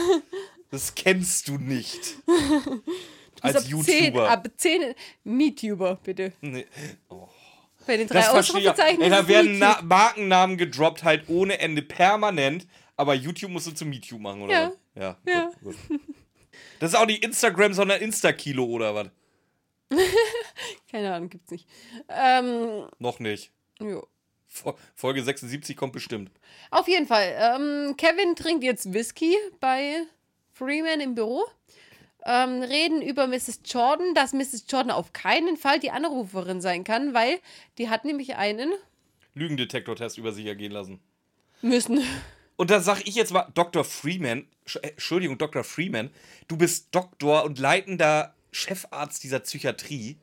Das 0.70 0.94
kennst 0.94 1.48
du 1.48 1.58
nicht. 1.58 2.16
Bis 2.26 3.42
Als 3.42 3.56
ab 3.56 3.62
YouTuber. 3.66 3.84
10, 3.86 4.16
ab 4.18 4.48
10 4.56 4.94
MeTuber, 5.24 5.98
bitte. 6.02 6.32
Nee. 6.40 6.66
Oh. 7.08 7.28
Bei 7.86 7.96
den 7.96 8.06
drei 8.08 8.20
Das. 8.20 8.30
Ausrufezeichen. 8.30 9.00
Ey, 9.00 9.08
da 9.10 9.26
werden 9.28 9.58
Na. 9.58 9.80
Markennamen 9.82 10.56
gedroppt, 10.58 11.04
halt 11.04 11.28
ohne 11.28 11.58
Ende 11.58 11.82
permanent. 11.82 12.66
Aber 12.96 13.14
YouTube 13.14 13.50
musst 13.52 13.68
du 13.68 13.70
zu 13.70 13.86
MeTube 13.86 14.20
machen, 14.20 14.42
oder 14.42 14.52
Ja. 14.52 14.68
was? 14.68 15.02
Ja. 15.02 15.16
Ja. 15.26 15.50
Gut, 15.62 15.76
gut. 15.88 16.00
Das 16.80 16.92
ist 16.92 16.98
auch 16.98 17.06
nicht 17.06 17.24
Instagram, 17.24 17.72
sondern 17.74 18.00
Insta-Kilo, 18.00 18.64
oder 18.64 18.94
was? 18.94 19.08
Keine 20.90 21.12
Ahnung, 21.14 21.30
gibt's 21.30 21.50
nicht. 21.50 21.66
Ähm, 22.08 22.86
Noch 22.98 23.18
nicht. 23.20 23.50
jo. 23.80 24.06
Fo- 24.50 24.76
Folge 24.94 25.22
76 25.22 25.76
kommt 25.76 25.92
bestimmt. 25.92 26.30
Auf 26.70 26.88
jeden 26.88 27.06
Fall. 27.06 27.34
Ähm, 27.38 27.96
Kevin 27.98 28.34
trinkt 28.34 28.64
jetzt 28.64 28.92
Whisky 28.94 29.36
bei 29.60 30.04
Freeman 30.52 31.00
im 31.00 31.14
Büro. 31.14 31.44
Ähm, 32.24 32.62
reden 32.62 33.00
über 33.02 33.26
Mrs. 33.26 33.60
Jordan, 33.66 34.14
dass 34.14 34.32
Mrs. 34.32 34.64
Jordan 34.68 34.90
auf 34.90 35.12
keinen 35.12 35.56
Fall 35.56 35.78
die 35.80 35.90
Anruferin 35.90 36.60
sein 36.60 36.82
kann, 36.82 37.14
weil 37.14 37.40
die 37.78 37.88
hat 37.90 38.04
nämlich 38.04 38.36
einen 38.36 38.72
Lügendetektor-Test 39.34 40.18
über 40.18 40.32
sich 40.32 40.46
ergehen 40.46 40.72
lassen. 40.72 41.00
müssen. 41.62 42.02
Und 42.56 42.70
da 42.70 42.80
sag 42.80 43.06
ich 43.06 43.14
jetzt 43.14 43.32
mal, 43.32 43.46
Dr. 43.54 43.84
Freeman, 43.84 44.48
äh, 44.82 44.88
Entschuldigung, 44.88 45.38
Dr. 45.38 45.62
Freeman, 45.62 46.10
du 46.48 46.56
bist 46.56 46.88
Doktor 46.92 47.44
und 47.44 47.58
leitender 47.58 48.34
Chefarzt 48.52 49.22
dieser 49.24 49.40
Psychiatrie 49.40 50.18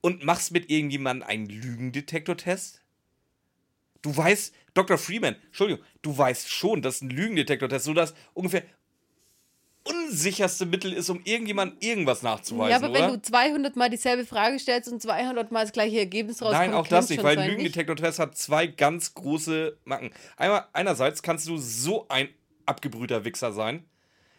und 0.00 0.24
machst 0.24 0.52
mit 0.52 0.70
irgendjemandem 0.70 1.28
einen 1.28 1.46
Lügendetektor-Test? 1.46 2.82
Du 4.02 4.16
weißt, 4.16 4.54
Dr. 4.74 4.98
Freeman, 4.98 5.36
Entschuldigung, 5.46 5.84
du 6.02 6.16
weißt 6.16 6.50
schon, 6.50 6.82
dass 6.82 7.00
ein 7.00 7.10
Lügendetektor-Test 7.10 7.84
so 7.86 7.94
das 7.94 8.14
ungefähr 8.34 8.64
unsicherste 9.84 10.66
Mittel 10.66 10.92
ist, 10.92 11.10
um 11.10 11.20
irgendjemandem 11.24 11.78
irgendwas 11.80 12.22
nachzuweisen, 12.22 12.70
ja, 12.70 12.76
aber 12.76 12.90
oder? 12.90 13.08
wenn 13.08 13.14
du 13.14 13.22
200 13.22 13.76
Mal 13.76 13.90
dieselbe 13.90 14.24
Frage 14.24 14.58
stellst 14.58 14.90
und 14.90 15.00
200 15.00 15.52
Mal 15.52 15.62
das 15.62 15.72
gleiche 15.72 15.98
Ergebnis 15.98 16.40
rauskommt, 16.40 16.58
Nein, 16.58 16.74
auch 16.74 16.86
das 16.86 17.10
nicht, 17.10 17.22
weil 17.22 17.38
ein 17.38 17.48
Lügendetektor-Test 17.50 18.18
hat 18.18 18.36
zwei 18.36 18.66
ganz 18.66 19.14
große 19.14 19.76
Macken. 19.84 20.10
Einmal, 20.36 20.66
einerseits 20.72 21.22
kannst 21.22 21.46
du 21.48 21.58
so 21.58 22.06
ein 22.08 22.28
abgebrühter 22.66 23.24
Wichser 23.24 23.52
sein, 23.52 23.84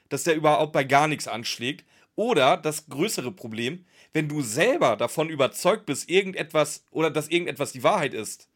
dass 0.10 0.24
der 0.24 0.36
überhaupt 0.36 0.74
bei 0.74 0.84
gar 0.84 1.08
nichts 1.08 1.28
anschlägt. 1.28 1.86
Oder 2.16 2.58
das 2.58 2.88
größere 2.88 3.32
Problem, 3.32 3.86
wenn 4.14 4.30
du 4.30 4.42
selber 4.42 4.96
davon 4.96 5.30
überzeugt 5.30 5.86
bist, 5.86 6.10
irgendetwas 6.10 6.86
oder 6.92 7.12
dass 7.12 7.28
irgendetwas 7.28 7.74
die 7.74 7.84
Wahrheit 7.84 8.14
ist, 8.14 8.48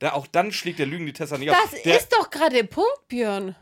da 0.00 0.12
auch 0.12 0.26
dann 0.26 0.50
schlägt 0.50 0.80
der 0.80 0.86
Lügendetektor 0.86 1.38
nicht 1.38 1.50
Das 1.52 1.72
auf. 1.72 1.82
Der, 1.82 1.96
ist 1.96 2.12
doch 2.12 2.30
gerade 2.30 2.56
der 2.56 2.64
Punkt, 2.64 3.08
Björn. 3.08 3.54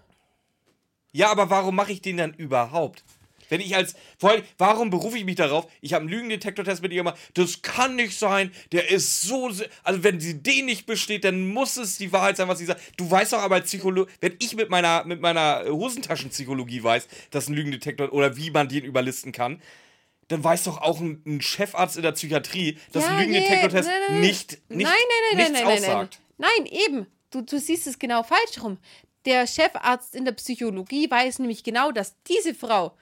ja, 1.12 1.31
aber 1.31 1.51
warum 1.51 1.77
mache 1.77 1.93
ich 1.93 2.01
den 2.01 2.16
dann 2.16 2.33
überhaupt? 2.35 3.05
Wenn 3.48 3.60
ich 3.60 3.77
als, 3.77 3.94
vor 4.19 4.31
allem, 4.31 4.43
warum 4.59 4.90
berufe 4.90 5.19
ich 5.19 5.24
mich 5.24 5.36
darauf? 5.36 5.66
Ich 5.81 5.93
habe 5.93 6.02
einen 6.02 6.10
Lügendetektor-Test 6.10 6.82
mit 6.82 6.93
ihr 6.93 6.98
gemacht. 6.98 7.19
Das 7.35 7.62
kann 7.62 7.97
nicht 7.97 8.19
sein. 8.19 8.51
Der 8.73 8.90
ist 8.90 9.23
so, 9.23 9.51
also 9.82 10.05
wenn 10.05 10.20
sie 10.20 10.43
den 10.43 10.66
nicht 10.66 10.86
besteht, 10.86 11.24
dann 11.24 11.48
muss 11.48 11.77
es 11.77 11.98
die 11.98 12.12
Wahrheit 12.12 12.36
sein, 12.36 12.48
was 12.48 12.59
sie 12.59 12.66
sagt. 12.66 12.81
Du 12.97 13.10
weißt 13.10 13.32
doch 13.32 13.40
aber 13.40 13.56
als 13.56 13.66
Psychologe, 13.66 14.10
wenn 14.20 14.36
ich 14.39 14.56
mit 14.56 14.70
meiner, 14.70 15.05
mit 15.05 15.20
meiner 15.20 15.64
Hosentaschenpsychologie 15.66 16.82
weiß, 16.82 17.09
dass 17.31 17.48
ein 17.48 17.55
Lügendetektor 17.55 18.12
oder 18.12 18.36
wie 18.36 18.51
man 18.51 18.69
den 18.69 18.85
überlisten 18.85 19.32
kann, 19.32 19.60
dann 20.28 20.43
weiß 20.43 20.64
doch 20.64 20.78
auch 20.78 21.01
ein, 21.01 21.23
ein 21.27 21.40
Chefarzt 21.40 21.97
in 21.97 22.02
der 22.02 22.12
Psychiatrie, 22.12 22.78
dass 22.93 23.05
ein 23.05 23.16
nee, 23.16 23.24
Lügendetektor-Test 23.24 23.89
nein, 23.89 24.01
nein, 24.09 24.20
nicht, 24.20 24.51
nicht, 24.70 24.70
nein, 24.70 24.85
nein, 24.86 24.94
nein, 25.31 25.36
nichts 25.36 25.52
nein, 25.52 25.52
nein, 25.52 25.64
nein, 25.64 25.90
aussagt. 25.90 26.20
nein. 26.39 26.51
Nein, 26.59 26.66
eben. 26.66 27.06
Du, 27.31 27.43
du 27.43 27.59
siehst 27.59 27.86
es 27.86 27.98
genau 27.98 28.23
falsch 28.23 28.62
rum. 28.62 28.78
Der 29.24 29.47
Chefarzt 29.47 30.14
in 30.14 30.24
der 30.24 30.32
Psychologie 30.32 31.10
weiß 31.10 31.39
nämlich 31.39 31.62
genau, 31.62 31.93
dass 31.93 32.16
diese 32.24 32.55
Frau, 32.55 32.97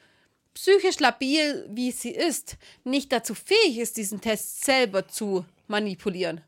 psychisch 0.54 0.98
labil 0.98 1.66
wie 1.70 1.90
sie 1.90 2.10
ist, 2.10 2.56
nicht 2.84 3.12
dazu 3.12 3.34
fähig 3.34 3.78
ist, 3.78 3.96
diesen 3.96 4.20
Test 4.20 4.64
selber 4.64 5.06
zu 5.08 5.44
manipulieren. 5.68 6.42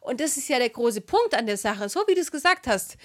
Und 0.00 0.20
das 0.20 0.36
ist 0.36 0.48
ja 0.48 0.58
der 0.58 0.70
große 0.70 1.00
Punkt 1.00 1.34
an 1.34 1.46
der 1.46 1.56
Sache, 1.56 1.88
so 1.88 2.00
wie 2.06 2.14
du 2.14 2.20
es 2.20 2.30
gesagt 2.30 2.66
hast. 2.66 2.96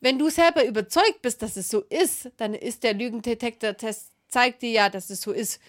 Wenn 0.00 0.18
du 0.18 0.28
selber 0.30 0.64
überzeugt 0.64 1.22
bist, 1.22 1.42
dass 1.42 1.56
es 1.56 1.68
so 1.68 1.80
ist, 1.88 2.30
dann 2.36 2.54
ist 2.54 2.82
der 2.82 2.94
Lügendetektor-Test, 2.94 4.10
zeigt 4.28 4.62
dir 4.62 4.70
ja, 4.70 4.88
dass 4.88 5.10
es 5.10 5.20
so 5.20 5.32
ist. 5.32 5.60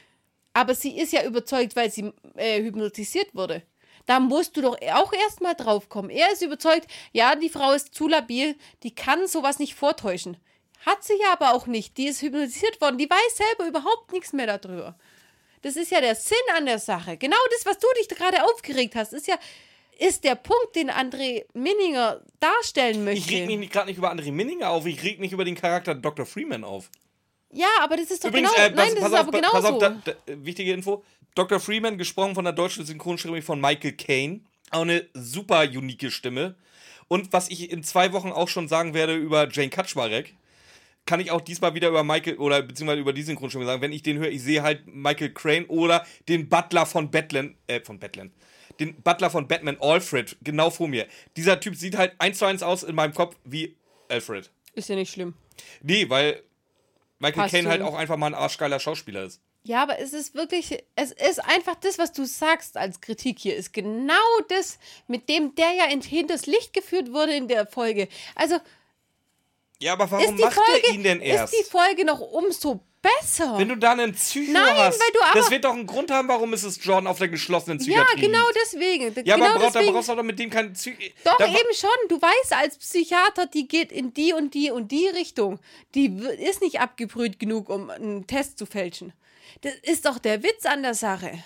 Aber 0.53 0.75
sie 0.75 0.97
ist 0.97 1.13
ja 1.13 1.23
überzeugt, 1.23 1.75
weil 1.75 1.91
sie 1.91 2.11
äh, 2.35 2.61
hypnotisiert 2.61 3.33
wurde. 3.33 3.63
Da 4.05 4.19
musst 4.19 4.57
du 4.57 4.61
doch 4.61 4.77
auch 4.93 5.13
erstmal 5.13 5.55
drauf 5.55 5.89
kommen. 5.89 6.09
Er 6.09 6.31
ist 6.31 6.41
überzeugt, 6.41 6.87
ja, 7.13 7.35
die 7.35 7.49
Frau 7.49 7.71
ist 7.71 7.93
zu 7.93 8.07
labil, 8.07 8.55
die 8.83 8.93
kann 8.93 9.27
sowas 9.27 9.59
nicht 9.59 9.75
vortäuschen. 9.75 10.37
Hat 10.85 11.03
sie 11.03 11.17
ja 11.19 11.33
aber 11.33 11.53
auch 11.53 11.67
nicht. 11.67 11.97
Die 11.97 12.07
ist 12.07 12.21
hypnotisiert 12.21 12.81
worden. 12.81 12.97
Die 12.97 13.09
weiß 13.09 13.37
selber 13.37 13.67
überhaupt 13.67 14.11
nichts 14.11 14.33
mehr 14.33 14.57
darüber. 14.57 14.95
Das 15.61 15.75
ist 15.75 15.91
ja 15.91 16.01
der 16.01 16.15
Sinn 16.15 16.37
an 16.57 16.65
der 16.65 16.79
Sache. 16.79 17.17
Genau 17.17 17.37
das, 17.51 17.65
was 17.65 17.77
du 17.77 17.87
dich 17.99 18.07
gerade 18.07 18.43
aufgeregt 18.43 18.95
hast, 18.95 19.13
ist 19.13 19.27
ja 19.27 19.37
ist 19.99 20.23
der 20.23 20.33
Punkt, 20.33 20.75
den 20.75 20.89
André 20.89 21.45
Minninger 21.53 22.21
darstellen 22.39 23.03
möchte. 23.03 23.33
Ich 23.33 23.47
reg 23.47 23.59
mich 23.59 23.69
gerade 23.69 23.87
nicht 23.87 23.97
über 23.97 24.11
André 24.11 24.31
Minninger 24.31 24.69
auf, 24.69 24.87
ich 24.87 25.03
reg 25.03 25.19
mich 25.19 25.31
über 25.31 25.45
den 25.45 25.53
Charakter 25.53 25.93
Dr. 25.93 26.25
Freeman 26.25 26.63
auf. 26.63 26.89
Ja, 27.51 27.67
aber 27.81 27.97
das 27.97 28.09
ist 28.09 28.23
doch 28.23 28.29
Übrigens, 28.29 28.51
genau. 28.53 28.65
Äh, 28.65 28.71
pass, 28.71 28.85
nein, 28.85 28.95
das 28.95 29.05
ist 29.05 29.13
auf, 29.13 29.19
aber 29.19 29.31
genau 29.31 29.51
pass 29.51 29.65
auf, 29.65 29.79
da, 29.79 30.01
da, 30.03 30.13
wichtige 30.25 30.73
Info. 30.73 31.03
Dr. 31.35 31.59
Freeman, 31.59 31.97
gesprochen 31.97 32.33
von 32.33 32.45
der 32.45 32.53
deutschen 32.53 32.85
Synchronstimme 32.85 33.41
von 33.41 33.61
Michael 33.61 33.93
Caine. 33.93 34.41
Auch 34.71 34.81
eine 34.81 35.05
super 35.13 35.61
unique 35.61 36.11
Stimme. 36.11 36.55
Und 37.07 37.31
was 37.33 37.49
ich 37.49 37.69
in 37.69 37.83
zwei 37.83 38.13
Wochen 38.13 38.31
auch 38.31 38.47
schon 38.47 38.67
sagen 38.67 38.93
werde 38.93 39.15
über 39.15 39.49
Jane 39.49 39.69
Kaczmarek, 39.69 40.33
kann 41.11 41.19
ich 41.19 41.31
auch 41.31 41.41
diesmal 41.41 41.73
wieder 41.75 41.89
über 41.89 42.05
Michael 42.05 42.37
oder 42.37 42.61
beziehungsweise 42.61 43.01
über 43.01 43.11
die 43.11 43.23
Synchronstimme 43.23 43.65
sagen. 43.65 43.81
Wenn 43.81 43.91
ich 43.91 44.01
den 44.01 44.17
höre, 44.17 44.29
ich 44.29 44.41
sehe 44.41 44.63
halt 44.63 44.87
Michael 44.87 45.33
Crane 45.33 45.65
oder 45.65 46.05
den 46.29 46.47
Butler 46.47 46.85
von 46.85 47.11
Batman, 47.11 47.57
äh, 47.67 47.81
von 47.81 47.99
Batman, 47.99 48.31
den 48.79 48.95
Butler 49.01 49.29
von 49.29 49.45
Batman, 49.45 49.75
Alfred, 49.81 50.37
genau 50.41 50.69
vor 50.69 50.87
mir. 50.87 51.05
Dieser 51.35 51.59
Typ 51.59 51.75
sieht 51.75 51.97
halt 51.97 52.13
eins 52.19 52.37
zu 52.37 52.45
eins 52.45 52.63
aus 52.63 52.83
in 52.83 52.95
meinem 52.95 53.13
Kopf 53.13 53.35
wie 53.43 53.75
Alfred. 54.07 54.49
Ist 54.73 54.87
ja 54.87 54.95
nicht 54.95 55.11
schlimm. 55.11 55.33
Nee, 55.83 56.09
weil 56.09 56.43
Michael 57.19 57.49
Caine 57.49 57.67
halt 57.67 57.81
auch 57.81 57.95
einfach 57.95 58.15
mal 58.15 58.27
ein 58.27 58.33
arschgeiler 58.33 58.79
Schauspieler 58.79 59.25
ist. 59.25 59.41
Ja, 59.63 59.83
aber 59.83 59.99
es 59.99 60.13
ist 60.13 60.33
wirklich, 60.33 60.81
es 60.95 61.11
ist 61.11 61.43
einfach 61.43 61.75
das, 61.75 61.97
was 61.97 62.13
du 62.13 62.23
sagst 62.23 62.77
als 62.77 63.01
Kritik 63.01 63.37
hier, 63.37 63.57
ist 63.57 63.73
genau 63.73 64.13
das, 64.47 64.79
mit 65.09 65.27
dem 65.27 65.55
der 65.55 65.73
ja 65.73 65.91
in 65.91 65.99
hinters 65.99 66.45
Licht 66.45 66.71
geführt 66.71 67.11
wurde 67.11 67.33
in 67.33 67.49
der 67.49 67.67
Folge. 67.67 68.07
Also. 68.33 68.55
Ja, 69.81 69.93
aber 69.93 70.09
warum 70.11 70.37
macht 70.37 70.53
Folge, 70.53 70.87
er 70.87 70.93
ihn 70.93 71.03
denn 71.03 71.21
erst? 71.21 71.53
Ist 71.53 71.65
die 71.65 71.69
Folge 71.69 72.05
noch 72.05 72.19
umso 72.19 72.81
besser. 73.01 73.57
Wenn 73.57 73.69
du 73.69 73.75
da 73.75 73.93
einen 73.93 74.13
Psycho 74.13 74.51
Nein, 74.51 74.77
hast, 74.77 74.99
weil 74.99 75.11
du 75.11 75.21
aber 75.21 75.39
das 75.39 75.49
wird 75.49 75.65
doch 75.65 75.73
einen 75.73 75.87
Grund 75.87 76.11
haben, 76.11 76.27
warum 76.27 76.53
ist 76.53 76.63
es 76.63 76.83
Jordan 76.83 77.07
auf 77.07 77.17
der 77.17 77.29
geschlossenen 77.29 77.79
Psychiatrie 77.79 78.21
Ja, 78.21 78.27
genau 78.27 78.45
deswegen. 78.63 79.25
Ja, 79.25 79.35
genau 79.35 79.47
aber 79.47 79.59
brauch, 79.59 79.71
da 79.71 79.81
brauchst 79.81 80.09
du 80.09 80.15
doch 80.15 80.23
mit 80.23 80.37
dem 80.37 80.51
keinen 80.51 80.73
Psycho... 80.73 81.01
Doch, 81.23 81.39
eben 81.39 81.73
schon. 81.73 81.89
Du 82.09 82.21
weißt 82.21 82.53
als 82.53 82.77
Psychiater, 82.77 83.47
die 83.47 83.67
geht 83.67 83.91
in 83.91 84.13
die 84.13 84.33
und 84.33 84.53
die 84.53 84.69
und 84.69 84.91
die 84.91 85.07
Richtung. 85.07 85.59
Die 85.95 86.15
ist 86.39 86.61
nicht 86.61 86.79
abgebrüht 86.79 87.39
genug, 87.39 87.69
um 87.69 87.89
einen 87.89 88.27
Test 88.27 88.59
zu 88.59 88.67
fälschen. 88.67 89.13
Das 89.61 89.73
ist 89.81 90.05
doch 90.05 90.19
der 90.19 90.43
Witz 90.43 90.65
an 90.65 90.83
der 90.83 90.93
Sache 90.93 91.43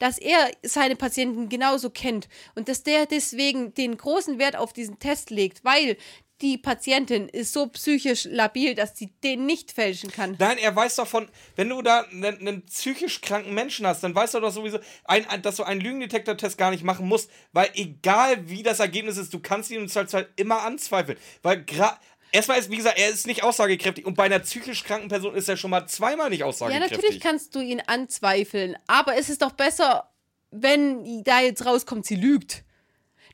dass 0.00 0.18
er 0.18 0.50
seine 0.62 0.96
Patienten 0.96 1.48
genauso 1.48 1.90
kennt 1.90 2.28
und 2.54 2.68
dass 2.68 2.82
der 2.82 3.06
deswegen 3.06 3.74
den 3.74 3.96
großen 3.96 4.38
Wert 4.38 4.56
auf 4.56 4.72
diesen 4.72 4.98
Test 4.98 5.30
legt, 5.30 5.64
weil 5.64 5.96
die 6.40 6.56
Patientin 6.56 7.28
ist 7.28 7.52
so 7.52 7.66
psychisch 7.66 8.24
labil, 8.24 8.74
dass 8.74 8.96
sie 8.96 9.10
den 9.24 9.46
nicht 9.46 9.72
fälschen 9.72 10.10
kann. 10.10 10.36
Nein, 10.38 10.58
er 10.58 10.74
weiß 10.74 10.96
doch 10.96 11.06
von, 11.06 11.28
wenn 11.56 11.68
du 11.68 11.82
da 11.82 12.02
einen, 12.02 12.24
einen 12.24 12.62
psychisch 12.66 13.20
kranken 13.20 13.54
Menschen 13.54 13.86
hast, 13.86 14.02
dann 14.02 14.14
weißt 14.14 14.34
du 14.34 14.40
doch 14.40 14.52
sowieso, 14.52 14.78
ein, 15.04 15.26
dass 15.42 15.56
du 15.56 15.64
einen 15.64 15.80
Lügendetektor-Test 15.80 16.56
gar 16.56 16.70
nicht 16.70 16.84
machen 16.84 17.08
musst, 17.08 17.30
weil 17.52 17.70
egal 17.74 18.48
wie 18.48 18.62
das 18.62 18.80
Ergebnis 18.80 19.16
ist, 19.16 19.34
du 19.34 19.40
kannst 19.40 19.70
ihn 19.70 19.82
im 19.82 19.88
Zweifelsfall 19.88 20.28
immer 20.36 20.62
anzweifeln. 20.62 21.18
Weil 21.42 21.64
gerade. 21.64 21.96
Erstmal 22.30 22.58
ist, 22.58 22.70
wie 22.70 22.76
gesagt, 22.76 22.98
er 22.98 23.08
ist 23.08 23.26
nicht 23.26 23.42
aussagekräftig 23.42 24.04
und 24.04 24.14
bei 24.14 24.24
einer 24.24 24.38
psychisch 24.40 24.84
kranken 24.84 25.08
Person 25.08 25.34
ist 25.34 25.48
er 25.48 25.56
schon 25.56 25.70
mal 25.70 25.86
zweimal 25.86 26.28
nicht 26.28 26.44
aussagekräftig. 26.44 26.90
Ja, 26.90 26.96
natürlich 26.98 27.20
kannst 27.22 27.54
du 27.54 27.60
ihn 27.60 27.80
anzweifeln, 27.86 28.76
aber 28.86 29.16
es 29.16 29.30
ist 29.30 29.40
doch 29.40 29.52
besser, 29.52 30.10
wenn 30.50 31.24
da 31.24 31.40
jetzt 31.40 31.64
rauskommt, 31.64 32.04
sie 32.04 32.16
lügt. 32.16 32.64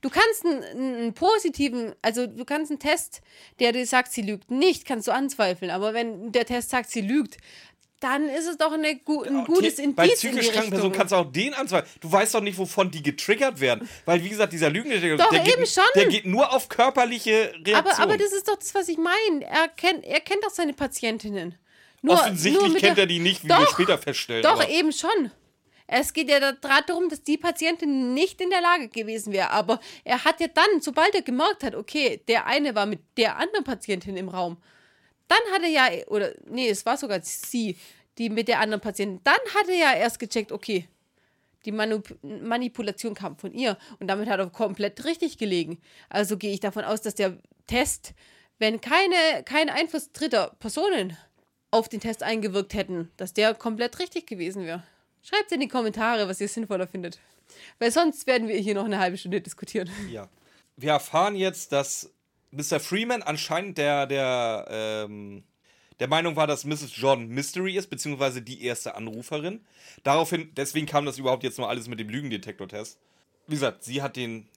Du 0.05 0.11
kannst 0.11 0.45
einen, 0.45 0.63
einen, 0.63 1.15
positiven, 1.15 1.95
also 2.03 2.27
du 2.27 2.45
kannst 2.45 2.71
einen 2.71 2.79
Test, 2.79 3.23
der 3.59 3.73
dir 3.73 3.87
sagt, 3.87 4.13
sie 4.13 4.21
lügt 4.21 4.51
nicht, 4.51 4.85
kannst 4.85 5.09
du 5.09 5.13
anzweifeln. 5.13 5.71
Aber 5.71 5.95
wenn 5.95 6.31
der 6.31 6.45
Test 6.45 6.69
sagt, 6.69 6.91
sie 6.91 7.01
lügt, 7.01 7.39
dann 8.01 8.29
ist 8.29 8.47
es 8.47 8.59
doch 8.59 8.73
eine, 8.73 8.89
ein 8.89 9.01
okay. 9.07 9.45
gutes 9.47 9.79
Indiz 9.79 9.97
Bei 9.97 10.09
psychisch 10.09 10.51
kranken 10.51 10.73
Personen 10.73 10.93
kannst 10.93 11.13
du 11.13 11.17
auch 11.17 11.33
den 11.33 11.55
anzweifeln. 11.55 11.91
Du 12.03 12.13
weißt 12.13 12.35
doch 12.35 12.43
nicht, 12.43 12.59
wovon 12.59 12.91
die 12.91 13.03
getriggert 13.03 13.61
werden. 13.61 13.89
Weil, 14.05 14.23
wie 14.23 14.29
gesagt, 14.29 14.53
dieser 14.53 14.69
Lügendetektor, 14.69 15.27
der, 15.31 15.41
geht, 15.41 15.67
schon. 15.67 15.83
der 15.95 16.09
geht 16.09 16.27
nur 16.27 16.53
auf 16.53 16.69
körperliche 16.69 17.55
Reaktionen. 17.65 17.77
Aber, 17.77 17.99
aber 17.99 18.19
das 18.19 18.35
ist 18.35 18.47
doch 18.47 18.57
das, 18.57 18.75
was 18.75 18.89
ich 18.89 18.99
meine. 18.99 19.47
Er 19.47 19.69
kennt, 19.69 20.05
er 20.05 20.21
kennt 20.21 20.45
doch 20.45 20.51
seine 20.51 20.75
Patientinnen. 20.75 21.55
Nur, 22.03 22.17
Offensichtlich 22.17 22.73
nur 22.73 22.77
kennt 22.77 22.99
er 22.99 23.07
die 23.07 23.21
nicht, 23.21 23.43
wie 23.43 23.49
doch, 23.49 23.61
wir 23.61 23.67
später 23.69 23.97
feststellen. 23.97 24.43
Doch, 24.43 24.61
aber. 24.61 24.69
eben 24.69 24.93
schon. 24.93 25.31
Es 25.87 26.13
geht 26.13 26.31
ja 26.31 26.53
darum, 26.53 27.09
dass 27.09 27.23
die 27.23 27.37
Patientin 27.37 28.15
nicht 28.15 28.41
in 28.41 28.51
der 28.51 28.63
Lage 28.63 28.89
gewesen 28.89 29.33
wäre. 29.33 29.51
Aber 29.51 29.81
er 30.03 30.25
hat 30.25 30.41
ja 30.41 30.49
dann, 30.49 30.81
sobald 30.81 31.15
er 31.15 31.23
gemerkt 31.23 31.63
hat, 31.63 31.75
okay, 31.75 32.23
der 32.27 32.47
eine 32.47 32.75
war 32.75 32.87
mit 32.87 33.01
der 33.17 33.37
anderen 33.37 33.65
Patientin 33.65 34.17
im 34.17 34.29
Raum, 34.29 34.57
dann 35.29 35.39
hat 35.53 35.63
er 35.63 35.69
ja, 35.69 35.89
oder 36.07 36.33
nee, 36.47 36.69
es 36.69 36.87
war 36.87 36.97
sogar 36.97 37.21
sie, 37.23 37.77
die 38.19 38.31
mit 38.31 38.49
der 38.49 38.61
anderen 38.61 38.81
Patientin, 38.81 39.21
dann 39.25 39.41
hat 39.55 39.69
er 39.69 39.77
ja 39.77 39.95
erst 39.95 40.19
gecheckt, 40.19 40.53
okay, 40.53 40.89
die 41.65 41.73
Manip 41.73 42.19
Manipulation 42.23 43.15
kam 43.15 43.37
von 43.37 43.53
ihr 43.53 43.79
und 43.99 44.09
damit 44.09 44.29
hat 44.29 44.39
er 44.39 44.51
komplett 44.51 45.05
richtig 45.05 45.39
gelegen. 45.39 45.81
Also 46.09 46.37
gehe 46.37 46.53
ich 46.53 46.61
davon 46.61 46.85
aus, 46.85 47.01
dass 47.01 47.15
der 47.15 47.39
Test, 47.67 48.13
wenn 48.59 48.81
keine, 48.81 49.43
kein 49.45 49.71
Einfluss 49.71 50.13
dritter 50.13 50.55
Personen 50.59 51.17
auf 51.71 51.89
den 51.89 52.01
Test 52.01 52.23
eingewirkt 52.23 52.75
hätten, 52.75 53.11
dass 53.17 53.33
der 53.33 53.55
komplett 53.55 53.99
richtig 53.99 54.27
gewesen 54.27 54.65
wäre. 54.65 54.85
Schreibt 55.25 55.51
in 55.53 55.61
die 55.61 55.69
Kommentare, 55.69 56.29
was 56.29 56.41
ihr 56.41 56.49
sinnvoller 56.49 56.87
findet. 56.87 57.19
Weil 57.79 57.91
sonst 57.91 58.27
werden 58.27 58.47
wir 58.47 58.57
hier 58.57 58.75
noch 58.75 58.85
eine 58.85 58.99
halbe 58.99 59.17
Stunde 59.17 59.41
diskutieren. 59.41 59.91
Ja. 60.11 60.29
Wir 60.77 60.91
erfahren 60.91 61.35
jetzt, 61.35 61.73
dass 61.73 62.11
Mr. 62.51 62.79
Freeman 62.79 63.23
anscheinend 63.23 63.79
der, 63.79 64.07
der, 64.07 64.67
ähm, 64.69 65.45
der 66.01 66.09
Meinung 66.09 66.37
war, 66.37 66.47
dass 66.47 66.65
Mrs. 66.65 66.97
Jordan 66.97 67.29
Mystery 67.29 67.77
ist, 67.77 67.89
beziehungsweise 67.89 68.43
die 68.43 68.63
erste 68.63 68.97
Anruferin. 68.97 69.65
Daraufhin, 70.03 70.51
deswegen 70.57 70.87
kam 70.87 71.07
das 71.07 71.19
überhaupt 71.19 71.43
jetzt 71.43 71.59
nur 71.59 71.69
alles 71.69 71.89
mit 71.89 72.01
dem 72.01 72.09
Lügendetektor-Test. 72.09 72.99
Wie 73.47 73.55
gesagt, 73.55 73.85
sie 73.85 74.03
hat 74.03 74.17
den 74.17 74.49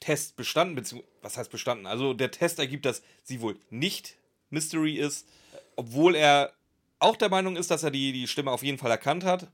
Test 0.00 0.36
bestanden, 0.36 0.76
beziehungsweise, 0.76 1.12
was 1.20 1.36
heißt 1.36 1.50
bestanden? 1.50 1.86
Also 1.86 2.14
der 2.14 2.30
Test 2.30 2.58
ergibt, 2.58 2.86
dass 2.86 3.02
sie 3.22 3.40
wohl 3.40 3.58
nicht 3.68 4.16
Mystery 4.48 4.94
ist, 4.96 5.28
obwohl 5.76 6.14
er 6.14 6.52
auch 7.00 7.16
der 7.16 7.28
Meinung 7.28 7.56
ist, 7.56 7.70
dass 7.70 7.82
er 7.82 7.90
die, 7.90 8.12
die 8.12 8.28
Stimme 8.28 8.50
auf 8.50 8.62
jeden 8.62 8.78
Fall 8.78 8.90
erkannt 8.90 9.24
hat. 9.24 9.48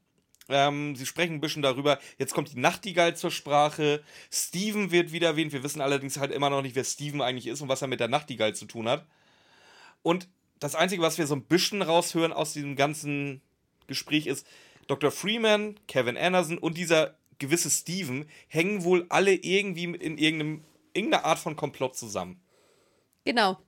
Ähm, 0.49 0.95
sie 0.95 1.07
sprechen 1.07 1.35
ein 1.35 1.41
bisschen 1.41 1.63
darüber. 1.63 1.99
Jetzt 2.19 2.35
kommt 2.35 2.53
die 2.53 2.61
Nachtigall 2.61 3.17
zur 3.17 3.31
Sprache. 3.31 4.03
Steven 4.31 4.91
wird 4.91 5.13
wieder 5.13 5.29
erwähnt. 5.29 5.53
Wir 5.53 5.63
wissen 5.63 5.81
allerdings 5.81 6.19
halt 6.19 6.33
immer 6.33 6.51
noch 6.51 6.63
nicht, 6.63 6.77
wer 6.77 6.85
Steven 6.85 7.21
eigentlich 7.21 7.49
ist 7.49 7.61
und 7.61 7.69
was 7.69 7.83
er 7.83 7.89
mit 7.89 8.01
der 8.01 8.09
Nachtigall 8.09 8.55
zu 8.55 8.67
tun 8.67 8.89
hat. 8.89 9.07
Und 10.03 10.29
das 10.61 10.75
Einzige, 10.75 11.03
was 11.03 11.19
wir 11.19 11.27
so 11.27 11.35
ein 11.35 11.45
bisschen 11.45 11.83
raushören 11.83 12.33
aus 12.33 12.53
diesem 12.53 12.77
ganzen 12.77 13.43
Gespräch 13.87 14.27
ist, 14.27 14.47
Dr. 14.87 15.11
Freeman, 15.11 15.79
Kevin 15.89 16.17
Anderson 16.17 16.59
und 16.59 16.79
dieser 16.79 17.17
gewisse 17.39 17.71
Steven 17.71 18.29
hängen 18.49 18.85
wohl 18.85 19.07
alle 19.09 19.35
irgendwie 19.35 19.85
in 19.85 20.17
irgendeinem, 20.17 20.65
irgendeiner 20.93 21.25
Art 21.25 21.39
von 21.39 21.57
Komplott 21.57 21.97
zusammen. 21.97 22.41
Genau. 23.25 23.59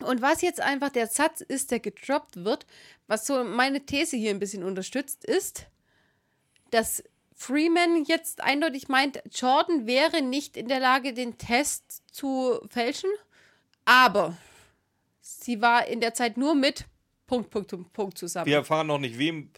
Und 0.00 0.22
was 0.22 0.42
jetzt 0.42 0.60
einfach 0.60 0.90
der 0.90 1.06
Satz 1.06 1.40
ist, 1.40 1.70
der 1.70 1.80
gedroppt 1.80 2.44
wird, 2.44 2.66
was 3.06 3.26
so 3.26 3.44
meine 3.44 3.84
These 3.84 4.16
hier 4.16 4.30
ein 4.30 4.38
bisschen 4.38 4.64
unterstützt, 4.64 5.24
ist, 5.24 5.66
dass 6.70 7.02
Freeman 7.34 8.04
jetzt 8.04 8.42
eindeutig 8.42 8.88
meint, 8.88 9.22
Jordan 9.32 9.86
wäre 9.86 10.20
nicht 10.20 10.56
in 10.56 10.68
der 10.68 10.80
Lage, 10.80 11.14
den 11.14 11.38
Test 11.38 12.02
zu 12.12 12.60
fälschen, 12.68 13.10
aber 13.86 14.36
sie 15.20 15.62
war 15.62 15.86
in 15.86 16.00
der 16.00 16.12
Zeit 16.12 16.36
nur 16.36 16.54
mit 16.54 16.84
Punkt, 17.26 17.50
Punkt, 17.50 17.70
Punkt, 17.70 17.92
Punkt 17.92 18.18
zusammen. 18.18 18.46
Wir 18.46 18.56
erfahren 18.56 18.88
noch 18.88 18.98
nicht, 18.98 19.18
wem. 19.18 19.50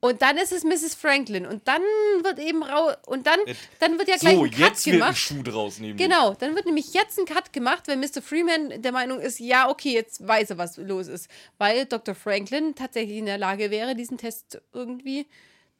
Und 0.00 0.22
dann 0.22 0.38
ist 0.38 0.50
es 0.50 0.64
Mrs. 0.64 0.94
Franklin 0.94 1.46
und 1.46 1.68
dann 1.68 1.82
wird 2.22 2.38
eben 2.38 2.62
rau 2.62 2.90
und 3.06 3.26
dann, 3.26 3.38
dann 3.78 3.98
wird 3.98 4.08
ja 4.08 4.16
gleich 4.16 4.34
so, 4.34 4.44
ein 4.44 4.50
Cut 4.50 4.58
jetzt 4.58 4.84
gemacht. 4.84 5.00
Wird 5.00 5.08
ein 5.08 5.16
Schuh 5.16 5.42
draus 5.42 5.78
nehmen. 5.78 5.98
Genau, 5.98 6.34
dann 6.34 6.54
wird 6.54 6.64
nämlich 6.64 6.94
jetzt 6.94 7.18
ein 7.18 7.26
Cut 7.26 7.52
gemacht, 7.52 7.86
wenn 7.86 8.00
Mr. 8.00 8.22
Freeman 8.22 8.82
der 8.82 8.92
Meinung 8.92 9.20
ist, 9.20 9.40
ja, 9.40 9.68
okay, 9.68 9.92
jetzt 9.92 10.26
weiß 10.26 10.50
er, 10.50 10.58
was 10.58 10.78
los 10.78 11.06
ist. 11.06 11.28
Weil 11.58 11.84
Dr. 11.84 12.14
Franklin 12.14 12.74
tatsächlich 12.74 13.18
in 13.18 13.26
der 13.26 13.38
Lage 13.38 13.70
wäre, 13.70 13.94
diesen 13.94 14.16
Test 14.16 14.62
irgendwie 14.72 15.26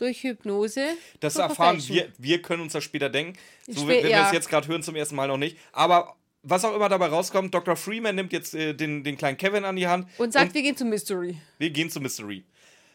durch 0.01 0.23
Hypnose. 0.23 0.97
Das 1.21 1.37
erfahren 1.37 1.83
wir, 1.89 2.09
wir 2.19 2.43
können 2.43 2.63
uns 2.63 2.73
das 2.73 2.85
später 2.85 3.09
denken. 3.09 3.39
So, 3.67 3.87
wenn 3.87 4.05
wir 4.05 4.23
es 4.27 4.33
jetzt 4.33 4.49
gerade 4.49 4.67
hören, 4.69 4.83
zum 4.83 4.97
ersten 4.97 5.17
Mal 5.17 5.29
noch 5.29 5.37
nicht. 5.37 5.57
Aber 5.73 6.17
was 6.43 6.65
auch 6.65 6.75
immer 6.75 6.89
dabei 6.89 7.07
rauskommt, 7.07 7.55
Dr. 7.55 7.77
Freeman 7.77 8.15
nimmt 8.15 8.33
jetzt 8.33 8.55
äh, 8.55 8.75
den, 8.75 9.05
den 9.05 9.17
kleinen 9.17 9.37
Kevin 9.37 9.65
an 9.65 9.77
die 9.77 9.87
Hand. 9.87 10.09
Und 10.19 10.33
sagt, 10.33 10.49
und 10.49 10.55
wir 10.55 10.63
gehen 10.63 10.77
zu 10.77 10.85
Mystery. 10.85 11.37
Wir 11.59 11.71
gehen 11.71 11.91
zu 11.91 12.01
Mystery. 12.01 12.45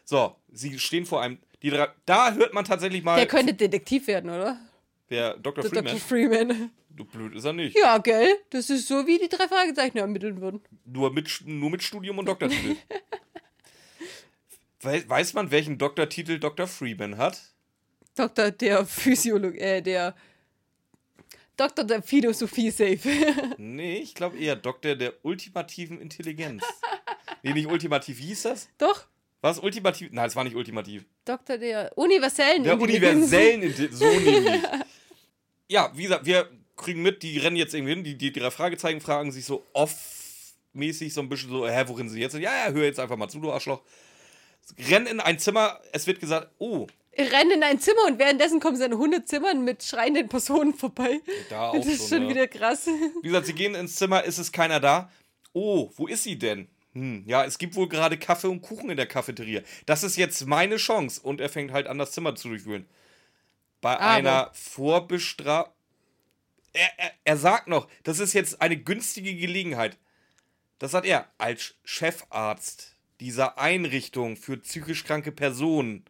So, 0.04 0.36
sie 0.52 0.78
stehen 0.78 1.06
vor 1.06 1.22
einem. 1.22 1.38
Die, 1.62 1.70
da 2.04 2.32
hört 2.34 2.52
man 2.52 2.64
tatsächlich 2.64 3.02
mal. 3.02 3.16
Der 3.16 3.26
könnte 3.26 3.54
Detektiv 3.54 4.06
werden, 4.06 4.30
oder? 4.30 4.58
Wer? 5.08 5.36
Dr. 5.36 5.64
Freeman? 5.64 5.84
Dr. 5.84 6.00
Freeman. 6.00 6.70
Du 6.90 7.04
blöd 7.04 7.34
ist 7.34 7.44
er 7.44 7.52
nicht. 7.52 7.76
Ja, 7.76 7.98
gell? 7.98 8.28
Das 8.50 8.70
ist 8.70 8.88
so, 8.88 9.06
wie 9.06 9.18
die 9.18 9.28
drei 9.28 9.46
Fragezeichen 9.46 9.98
ermitteln 9.98 10.40
würden. 10.40 10.62
Nur 10.84 11.12
mit, 11.12 11.42
nur 11.44 11.70
mit 11.70 11.82
Studium 11.82 12.18
und 12.18 12.26
Doktortitel. 12.26 12.76
Weiß 14.86 15.34
man, 15.34 15.50
welchen 15.50 15.78
Doktortitel 15.78 16.38
Dr. 16.38 16.66
Freeman 16.66 17.16
hat? 17.18 17.40
Doktor 18.14 18.50
der 18.50 18.86
Physiologie, 18.86 19.58
äh, 19.58 19.82
der 19.82 20.14
Doktor 21.56 21.84
der 21.84 22.02
Philosophie 22.02 22.70
safe. 22.70 23.00
Nee, 23.58 23.98
ich 23.98 24.14
glaube 24.14 24.38
eher 24.38 24.56
Doktor 24.56 24.94
der 24.94 25.14
ultimativen 25.22 26.00
Intelligenz. 26.00 26.62
nee, 27.42 27.52
nicht 27.52 27.66
ultimativ, 27.66 28.18
wie 28.18 28.26
hieß 28.26 28.42
das? 28.42 28.68
Doch. 28.78 29.06
Was? 29.42 29.58
Ultimativ? 29.58 30.08
Nein, 30.12 30.26
es 30.28 30.36
war 30.36 30.44
nicht 30.44 30.56
ultimativ. 30.56 31.04
Doktor 31.24 31.58
der 31.58 31.92
universellen 31.96 32.64
Der 32.64 32.72
Intelligenz. 32.74 33.14
universellen 33.32 33.62
Intelligenz. 33.62 33.98
So 33.98 34.04
nämlich. 34.06 34.62
Ja, 35.68 35.90
wie 35.94 36.02
gesagt, 36.04 36.26
wir 36.26 36.48
kriegen 36.76 37.02
mit, 37.02 37.22
die 37.22 37.38
rennen 37.38 37.56
jetzt 37.56 37.74
irgendwie 37.74 37.94
hin, 37.94 38.04
die, 38.04 38.16
die 38.16 38.32
drei 38.32 38.50
Fragezeichen 38.50 39.00
fragen 39.00 39.32
sich 39.32 39.44
so 39.44 39.66
off-mäßig 39.72 41.12
so 41.12 41.20
ein 41.22 41.28
bisschen 41.28 41.50
so, 41.50 41.66
hä, 41.68 41.84
worin 41.86 42.08
sie 42.08 42.20
jetzt 42.20 42.32
sind? 42.32 42.42
Ja, 42.42 42.66
ja, 42.66 42.72
hör 42.72 42.84
jetzt 42.84 43.00
einfach 43.00 43.16
mal 43.16 43.28
zu, 43.28 43.40
du 43.40 43.52
Arschloch. 43.52 43.82
Rennen 44.90 45.06
in 45.06 45.20
ein 45.20 45.38
Zimmer, 45.38 45.80
es 45.92 46.06
wird 46.06 46.20
gesagt, 46.20 46.50
oh, 46.58 46.86
Rennen 47.18 47.52
in 47.52 47.62
ein 47.62 47.80
Zimmer 47.80 48.04
und 48.08 48.18
währenddessen 48.18 48.60
kommen 48.60 48.76
sie 48.76 48.84
an 48.84 48.92
100 48.92 49.26
Zimmern 49.26 49.64
mit 49.64 49.82
schreienden 49.82 50.28
Personen 50.28 50.74
vorbei. 50.74 51.20
da 51.48 51.70
auch 51.70 51.74
das 51.76 51.86
ist 51.86 52.08
schon, 52.08 52.18
schon 52.22 52.28
wieder 52.28 52.46
krass. 52.46 52.86
Wie 52.86 53.28
gesagt, 53.28 53.46
sie 53.46 53.54
gehen 53.54 53.74
ins 53.74 53.96
Zimmer, 53.96 54.22
ist 54.24 54.38
es 54.38 54.52
keiner 54.52 54.80
da. 54.80 55.10
Oh, 55.54 55.90
wo 55.96 56.06
ist 56.06 56.24
sie 56.24 56.38
denn? 56.38 56.68
Hm, 56.92 57.24
ja, 57.26 57.44
es 57.44 57.56
gibt 57.58 57.74
wohl 57.74 57.88
gerade 57.88 58.18
Kaffee 58.18 58.48
und 58.48 58.60
Kuchen 58.60 58.90
in 58.90 58.96
der 58.96 59.06
Cafeteria. 59.06 59.62
Das 59.86 60.02
ist 60.02 60.16
jetzt 60.16 60.46
meine 60.46 60.76
Chance. 60.76 61.20
Und 61.22 61.40
er 61.40 61.48
fängt 61.48 61.72
halt 61.72 61.86
an, 61.86 61.98
das 61.98 62.12
Zimmer 62.12 62.34
zu 62.36 62.48
durchwühlen. 62.48 62.86
Bei 63.80 63.94
Aber- 63.94 64.06
einer 64.06 64.50
Vorbestrafung. 64.52 65.72
Er, 66.72 66.90
er, 66.98 67.12
er 67.24 67.36
sagt 67.38 67.68
noch, 67.68 67.88
das 68.02 68.18
ist 68.18 68.34
jetzt 68.34 68.60
eine 68.60 68.76
günstige 68.76 69.34
Gelegenheit. 69.34 69.96
Das 70.78 70.90
sagt 70.90 71.06
er 71.06 71.30
als 71.38 71.74
Chefarzt 71.84 72.95
dieser 73.20 73.58
Einrichtung 73.58 74.36
für 74.36 74.56
psychisch 74.58 75.04
kranke 75.04 75.32
Personen 75.32 76.04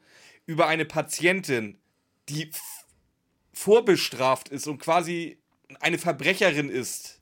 über 0.46 0.66
eine 0.68 0.84
Patientin, 0.84 1.78
die 2.28 2.50
vorbestraft 3.52 4.48
ist 4.48 4.66
und 4.66 4.78
quasi 4.78 5.38
eine 5.80 5.98
Verbrecherin 5.98 6.68
ist. 6.68 7.20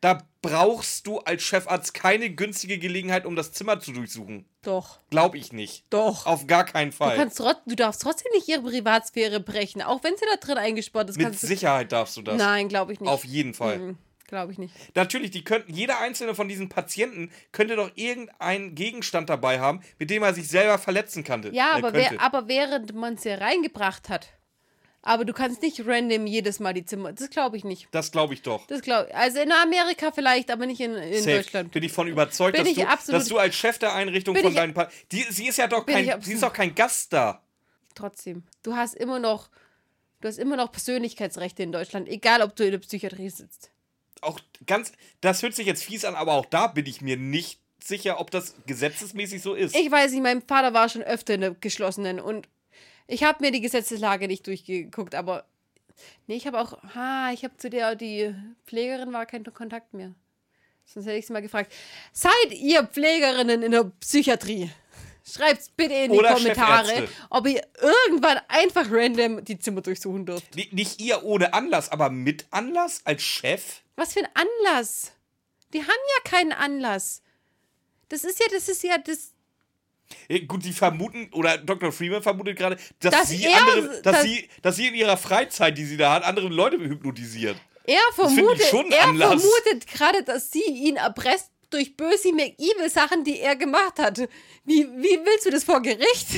Da 0.00 0.22
brauchst 0.42 1.06
du 1.06 1.20
als 1.20 1.42
Chefarzt 1.42 1.94
keine 1.94 2.28
günstige 2.28 2.78
Gelegenheit, 2.78 3.24
um 3.24 3.36
das 3.36 3.52
Zimmer 3.52 3.80
zu 3.80 3.90
durchsuchen. 3.92 4.44
Doch, 4.60 4.98
Glaub 5.08 5.34
ich 5.34 5.52
nicht. 5.52 5.84
doch. 5.88 6.26
Auf 6.26 6.46
gar 6.46 6.64
keinen 6.66 6.90
Du, 6.90 6.96
Fall. 6.98 7.16
kannst 7.16 7.38
trot 7.38 7.56
du 7.64 7.74
darfst 7.74 8.02
trotzdem 8.02 8.30
nicht 8.34 8.46
ihre 8.48 8.60
Privatsphäre 8.60 9.40
brechen, 9.40 9.80
auch 9.80 10.04
wenn 10.04 10.14
sie 10.16 10.26
da 10.30 10.36
drin 10.36 10.58
eingesperrt 10.58 11.08
ist. 11.08 11.16
Mit 11.16 11.24
kannst 11.26 11.42
du- 11.42 11.46
Sicherheit 11.46 11.90
darfst 11.92 12.18
du 12.18 12.22
das. 12.22 12.36
Nein, 12.36 12.68
glaube 12.68 12.92
ich 12.92 13.00
nicht. 13.00 13.08
Auf 13.08 13.24
jeden 13.24 13.54
Fall. 13.54 13.78
Mhm, 13.78 13.98
glaube 14.34 14.52
ich 14.52 14.58
nicht. 14.58 14.74
Natürlich, 14.94 15.30
die 15.30 15.44
könnten, 15.44 15.72
jeder 15.72 16.00
einzelne 16.00 16.34
von 16.34 16.48
diesen 16.48 16.68
Patienten 16.68 17.30
könnte 17.52 17.76
doch 17.76 17.90
irgendeinen 17.94 18.74
Gegenstand 18.74 19.30
dabei 19.30 19.60
haben, 19.60 19.80
mit 19.98 20.10
dem 20.10 20.22
er 20.22 20.34
sich 20.34 20.48
selber 20.48 20.78
verletzen 20.78 21.24
kann. 21.24 21.42
Ja, 21.52 21.74
äh, 21.74 21.78
aber, 21.78 21.92
könnte. 21.92 22.10
wer, 22.12 22.20
aber 22.20 22.48
während 22.48 22.94
man 22.94 23.16
sie 23.16 23.30
reingebracht 23.30 24.08
hat. 24.08 24.28
Aber 25.06 25.26
du 25.26 25.34
kannst 25.34 25.60
nicht 25.60 25.86
random 25.86 26.26
jedes 26.26 26.60
Mal 26.60 26.72
die 26.72 26.84
Zimmer. 26.86 27.12
Das 27.12 27.28
glaube 27.28 27.58
ich 27.58 27.64
nicht. 27.64 27.88
das 27.90 28.10
glaube 28.10 28.32
ich 28.34 28.40
doch. 28.42 28.66
Das 28.68 28.80
glaube 28.80 29.14
Also 29.14 29.38
in 29.38 29.52
Amerika 29.52 30.10
vielleicht, 30.12 30.50
aber 30.50 30.64
nicht 30.64 30.80
in, 30.80 30.94
in. 30.94 31.24
Deutschland. 31.24 31.72
Bin 31.72 31.82
ich 31.82 31.92
von 31.92 32.08
überzeugt, 32.08 32.58
dass, 32.58 32.66
ich 32.66 32.76
du, 32.76 32.88
absolut- 32.88 33.20
dass 33.20 33.28
du 33.28 33.36
als 33.38 33.54
Chef 33.54 33.78
der 33.78 33.92
Einrichtung 33.94 34.34
von 34.34 34.48
ich- 34.50 34.56
deinen 34.56 34.72
pa 34.72 34.88
die, 35.12 35.22
Sie 35.28 35.46
ist 35.46 35.58
ja 35.58 35.66
doch 35.66 35.84
kein, 35.84 36.22
sie 36.22 36.32
ist 36.32 36.42
doch 36.42 36.52
kein 36.54 36.74
Gast 36.74 37.12
da. 37.12 37.42
Trotzdem. 37.94 38.44
Du 38.62 38.74
hast 38.74 38.94
immer 38.94 39.18
noch. 39.18 39.50
Du 40.22 40.28
hast 40.28 40.38
immer 40.38 40.56
noch 40.56 40.72
Persönlichkeitsrechte 40.72 41.62
in 41.62 41.70
Deutschland, 41.70 42.08
egal 42.08 42.40
ob 42.40 42.56
du 42.56 42.64
in 42.64 42.70
der 42.70 42.78
Psychiatrie 42.78 43.28
sitzt. 43.28 43.70
Auch 44.24 44.40
ganz, 44.66 44.92
das 45.20 45.42
hört 45.42 45.54
sich 45.54 45.66
jetzt 45.66 45.84
fies 45.84 46.04
an, 46.04 46.14
aber 46.14 46.32
auch 46.32 46.46
da 46.46 46.66
bin 46.66 46.86
ich 46.86 47.00
mir 47.00 47.16
nicht 47.16 47.60
sicher, 47.82 48.20
ob 48.20 48.30
das 48.30 48.54
gesetzesmäßig 48.66 49.42
so 49.42 49.54
ist. 49.54 49.76
Ich 49.76 49.90
weiß 49.90 50.12
nicht, 50.12 50.22
mein 50.22 50.42
Vater 50.42 50.72
war 50.72 50.88
schon 50.88 51.02
öfter 51.02 51.34
in 51.34 51.42
der 51.42 51.50
geschlossenen 51.52 52.18
und 52.20 52.48
ich 53.06 53.22
habe 53.22 53.44
mir 53.44 53.50
die 53.50 53.60
Gesetzeslage 53.60 54.26
nicht 54.26 54.46
durchgeguckt, 54.46 55.14
aber 55.14 55.44
nee, 56.26 56.36
ich 56.36 56.46
habe 56.46 56.60
auch, 56.60 56.82
ha, 56.94 57.30
ich 57.32 57.44
habe 57.44 57.56
zu 57.58 57.68
der, 57.68 57.94
die 57.94 58.34
Pflegerin 58.66 59.12
war 59.12 59.26
kein 59.26 59.44
Kontakt 59.44 59.92
mehr. 59.92 60.14
Sonst 60.86 61.06
hätte 61.06 61.18
ich 61.18 61.26
sie 61.26 61.32
mal 61.32 61.42
gefragt. 61.42 61.72
Seid 62.12 62.52
ihr 62.52 62.84
Pflegerinnen 62.84 63.62
in 63.62 63.72
der 63.72 63.84
Psychiatrie? 64.00 64.70
Schreibt's 65.26 65.70
bitte 65.70 65.94
in 65.94 66.12
die 66.12 66.18
Oder 66.18 66.34
Kommentare, 66.34 67.08
ob 67.30 67.46
ihr 67.46 67.62
irgendwann 67.80 68.40
einfach 68.48 68.86
random 68.90 69.42
die 69.44 69.58
Zimmer 69.58 69.80
durchsuchen 69.80 70.26
dürft. 70.26 70.54
Ni- 70.54 70.68
Nicht 70.72 71.00
ihr 71.00 71.22
ohne 71.24 71.54
Anlass, 71.54 71.90
aber 71.90 72.10
mit 72.10 72.44
Anlass 72.50 73.00
als 73.04 73.22
Chef? 73.22 73.80
Was 73.96 74.12
für 74.12 74.20
ein 74.20 74.28
Anlass? 74.34 75.12
Die 75.72 75.80
haben 75.80 75.88
ja 75.88 76.30
keinen 76.30 76.52
Anlass. 76.52 77.22
Das 78.10 78.22
ist 78.24 78.38
ja, 78.38 78.46
das 78.52 78.68
ist 78.68 78.82
ja, 78.82 78.98
das, 78.98 79.30
Gut, 80.46 80.62
die 80.64 80.72
vermuten, 80.74 81.30
oder 81.32 81.56
Dr. 81.56 81.90
Freeman 81.90 82.22
vermutet 82.22 82.58
gerade, 82.58 82.76
dass, 83.00 83.12
Dass 83.12 83.28
sie 83.30 83.44
er- 83.44 83.56
andere, 83.56 84.02
dass, 84.02 84.02
dass- 84.02 84.22
sie, 84.22 84.48
dass 84.60 84.76
sie 84.76 84.88
in 84.88 84.94
ihrer 84.94 85.16
Freizeit, 85.16 85.78
die 85.78 85.86
sie 85.86 85.96
da 85.96 86.12
hat, 86.12 86.24
andere 86.24 86.48
Leute 86.48 86.76
hypnotisiert. 86.78 87.56
Er 87.86 88.00
vermutet, 88.14 88.66
schon 88.66 88.92
er 88.92 89.14
vermutet 89.14 89.86
gerade, 89.86 90.22
dass 90.22 90.50
sie 90.50 90.62
ihn 90.62 90.96
erpresst 90.96 91.50
durch 91.74 91.96
böse 91.96 92.32
McEvil-Sachen, 92.32 93.24
die 93.24 93.40
er 93.40 93.56
gemacht 93.56 93.98
hat. 93.98 94.18
Wie, 94.64 94.86
wie 94.96 95.18
willst 95.24 95.46
du 95.46 95.50
das 95.50 95.64
vor 95.64 95.82
Gericht 95.82 96.28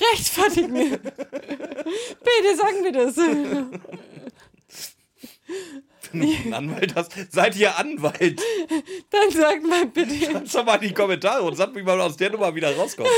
rechtfertigen? 0.12 0.72
Bitte 1.00 2.56
sagen 2.56 2.84
wir 2.84 2.92
das. 2.92 3.16
Wenn 6.10 6.20
du 6.20 6.26
einen 6.26 6.54
Anwalt 6.54 6.94
hast, 6.94 7.12
seid 7.30 7.56
ihr 7.56 7.76
Anwalt. 7.76 8.40
Dann 9.10 9.30
sagt 9.30 9.62
mal 9.66 9.86
bitte. 9.86 10.14
Schreib's 10.14 10.52
doch 10.52 10.64
mal 10.64 10.76
in 10.76 10.88
die 10.88 10.94
Kommentare 10.94 11.42
und 11.42 11.56
sagt, 11.56 11.76
wie 11.76 11.82
man 11.82 12.00
aus 12.00 12.16
der 12.16 12.30
Nummer 12.30 12.54
wieder 12.54 12.74
rauskommt. 12.74 13.10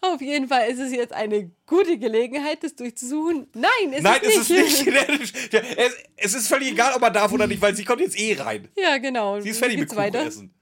Auf 0.00 0.20
jeden 0.20 0.46
Fall 0.48 0.70
ist 0.70 0.78
es 0.78 0.92
jetzt 0.92 1.12
eine 1.12 1.50
gute 1.66 1.98
Gelegenheit, 1.98 2.62
das 2.62 2.76
durchzusuchen. 2.76 3.48
Nein, 3.54 3.92
ist 3.92 4.02
Nein, 4.02 4.20
es 4.22 4.48
nicht. 4.48 4.86
ist 4.86 4.86
nicht. 4.86 5.54
es, 5.54 5.94
es 6.16 6.34
ist 6.34 6.48
völlig 6.48 6.70
egal, 6.70 6.94
ob 6.94 7.02
er 7.02 7.10
darf 7.10 7.32
oder 7.32 7.46
nicht, 7.48 7.60
weil 7.60 7.74
sie 7.74 7.84
kommt 7.84 8.00
jetzt 8.00 8.18
eh 8.18 8.34
rein. 8.34 8.68
Ja, 8.76 8.98
genau. 8.98 9.40
Sie 9.40 9.48
ist 9.50 9.58
fertig 9.58 9.76
Wie 9.76 9.80
mit 9.80 9.88
Kuchen 9.88 9.98
weiter? 9.98 10.24
essen. 10.24 10.54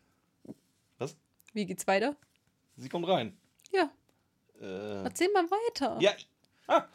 Was? 0.98 1.16
Wie 1.52 1.66
geht's 1.66 1.86
weiter? 1.86 2.16
Sie 2.76 2.88
kommt 2.88 3.06
rein. 3.08 3.36
Ja, 3.72 3.90
Äh, 4.60 5.02
erzähl 5.04 5.30
mal 5.32 5.44
weiter. 5.50 5.98
ja. 6.00 6.12
Ah, 6.66 6.86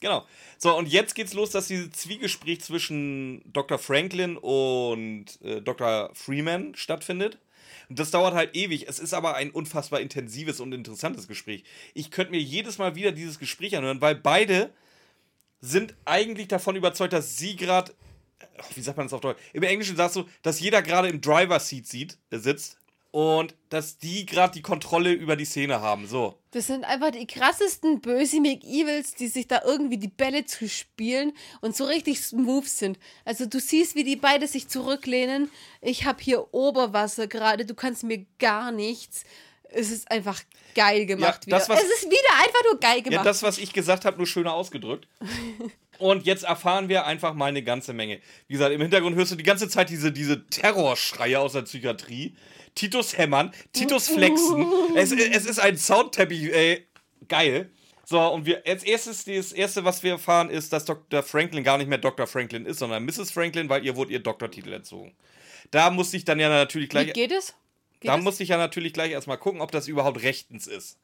genau. 0.00 0.24
So, 0.58 0.76
und 0.76 0.88
jetzt 0.88 1.14
geht's 1.14 1.34
los, 1.34 1.50
dass 1.50 1.68
dieses 1.68 1.92
Zwiegespräch 1.92 2.62
zwischen 2.62 3.42
Dr. 3.52 3.78
Franklin 3.78 4.36
und 4.38 5.26
äh, 5.42 5.60
Dr. 5.60 6.10
Freeman 6.14 6.74
stattfindet. 6.74 7.38
Und 7.88 7.98
das 7.98 8.10
dauert 8.10 8.34
halt 8.34 8.56
ewig. 8.56 8.88
Es 8.88 8.98
ist 8.98 9.14
aber 9.14 9.34
ein 9.34 9.50
unfassbar 9.50 10.00
intensives 10.00 10.60
und 10.60 10.72
interessantes 10.72 11.28
Gespräch. 11.28 11.64
Ich 11.94 12.10
könnte 12.10 12.32
mir 12.32 12.40
jedes 12.40 12.78
Mal 12.78 12.94
wieder 12.94 13.12
dieses 13.12 13.38
Gespräch 13.38 13.76
anhören, 13.76 14.00
weil 14.00 14.14
beide 14.14 14.70
sind 15.60 15.94
eigentlich 16.04 16.48
davon 16.48 16.76
überzeugt, 16.76 17.12
dass 17.12 17.36
sie 17.36 17.56
gerade, 17.56 17.92
wie 18.74 18.80
sagt 18.80 18.96
man 18.96 19.06
das 19.06 19.12
auf 19.12 19.20
Deutsch? 19.20 19.38
Im 19.52 19.62
Englischen 19.62 19.96
sagst 19.96 20.16
du, 20.16 20.24
dass 20.42 20.60
jeder 20.60 20.82
gerade 20.82 21.08
im 21.08 21.20
Driver 21.20 21.60
Seat 21.60 22.18
äh, 22.30 22.38
sitzt 22.38 22.79
und 23.12 23.54
dass 23.70 23.98
die 23.98 24.24
gerade 24.26 24.52
die 24.54 24.62
Kontrolle 24.62 25.12
über 25.12 25.34
die 25.36 25.44
Szene 25.44 25.80
haben. 25.80 26.06
So. 26.06 26.38
Das 26.52 26.68
sind 26.68 26.84
einfach 26.84 27.10
die 27.10 27.26
krassesten 27.26 28.00
böse 28.00 28.40
McEvils, 28.40 29.14
die 29.14 29.28
sich 29.28 29.48
da 29.48 29.62
irgendwie 29.64 29.98
die 29.98 30.08
Bälle 30.08 30.44
zu 30.44 30.68
spielen 30.68 31.32
und 31.60 31.76
so 31.76 31.84
richtig 31.84 32.20
smooth 32.20 32.66
sind. 32.68 32.98
Also 33.24 33.46
du 33.46 33.58
siehst, 33.60 33.94
wie 33.96 34.04
die 34.04 34.16
beide 34.16 34.46
sich 34.46 34.68
zurücklehnen. 34.68 35.50
Ich 35.80 36.04
habe 36.04 36.22
hier 36.22 36.52
Oberwasser 36.54 37.26
gerade, 37.26 37.64
du 37.66 37.74
kannst 37.74 38.04
mir 38.04 38.26
gar 38.38 38.70
nichts. 38.72 39.24
Es 39.72 39.90
ist 39.90 40.10
einfach 40.10 40.40
geil 40.74 41.06
gemacht 41.06 41.46
Ja, 41.46 41.58
das, 41.58 41.68
wieder. 41.68 41.78
was- 41.78 41.84
es 41.84 42.02
ist 42.02 42.10
wieder 42.10 42.34
einfach 42.42 42.62
nur 42.70 42.80
geil 42.80 42.96
Ja, 42.98 43.02
gemacht. 43.10 43.26
das, 43.26 43.42
was 43.42 43.58
ich 43.58 43.72
gesagt 43.72 44.04
habe, 44.04 44.16
nur 44.16 44.26
schöner 44.26 44.54
ausgedrückt. 44.54 45.06
Und 46.00 46.24
jetzt 46.26 46.44
erfahren 46.44 46.88
wir 46.88 47.06
einfach 47.06 47.34
mal 47.34 47.46
eine 47.46 47.62
ganze 47.62 47.92
Menge. 47.92 48.20
Wie 48.48 48.54
gesagt, 48.54 48.72
im 48.72 48.80
Hintergrund 48.80 49.16
hörst 49.16 49.32
du 49.32 49.36
die 49.36 49.42
ganze 49.44 49.68
Zeit 49.68 49.90
diese, 49.90 50.10
diese 50.12 50.46
Terrorschreie 50.46 51.38
aus 51.38 51.52
der 51.52 51.62
Psychiatrie. 51.62 52.34
Titus 52.74 53.18
hämmern, 53.18 53.52
Titus 53.72 54.08
flexen. 54.08 54.66
es, 54.96 55.12
es 55.12 55.44
ist 55.46 55.58
ein 55.58 55.76
Soundteppich, 55.76 56.52
ey. 56.52 56.86
Geil. 57.28 57.70
So, 58.04 58.20
und 58.20 58.46
wir 58.46 58.62
als 58.66 58.82
erstes, 58.82 59.24
das 59.24 59.52
erste, 59.52 59.84
was 59.84 60.02
wir 60.02 60.12
erfahren, 60.12 60.50
ist, 60.50 60.72
dass 60.72 60.84
Dr. 60.84 61.22
Franklin 61.22 61.62
gar 61.62 61.78
nicht 61.78 61.88
mehr 61.88 61.98
Dr. 61.98 62.26
Franklin 62.26 62.66
ist, 62.66 62.78
sondern 62.78 63.04
Mrs. 63.04 63.30
Franklin, 63.30 63.68
weil 63.68 63.84
ihr 63.84 63.94
wurde 63.94 64.12
ihr 64.12 64.20
Doktortitel 64.20 64.72
entzogen. 64.72 65.14
Da 65.70 65.90
musste 65.90 66.16
ich 66.16 66.24
dann 66.24 66.40
ja 66.40 66.48
natürlich 66.48 66.86
Wie 66.86 66.90
gleich. 66.90 67.12
geht 67.12 67.30
es? 67.30 67.54
Geht 68.00 68.08
Da 68.08 68.16
es? 68.16 68.24
musste 68.24 68.42
ich 68.42 68.48
ja 68.48 68.56
natürlich 68.56 68.92
gleich 68.94 69.12
erstmal 69.12 69.38
gucken, 69.38 69.60
ob 69.60 69.70
das 69.70 69.86
überhaupt 69.86 70.22
rechtens 70.22 70.66
ist. 70.66 70.98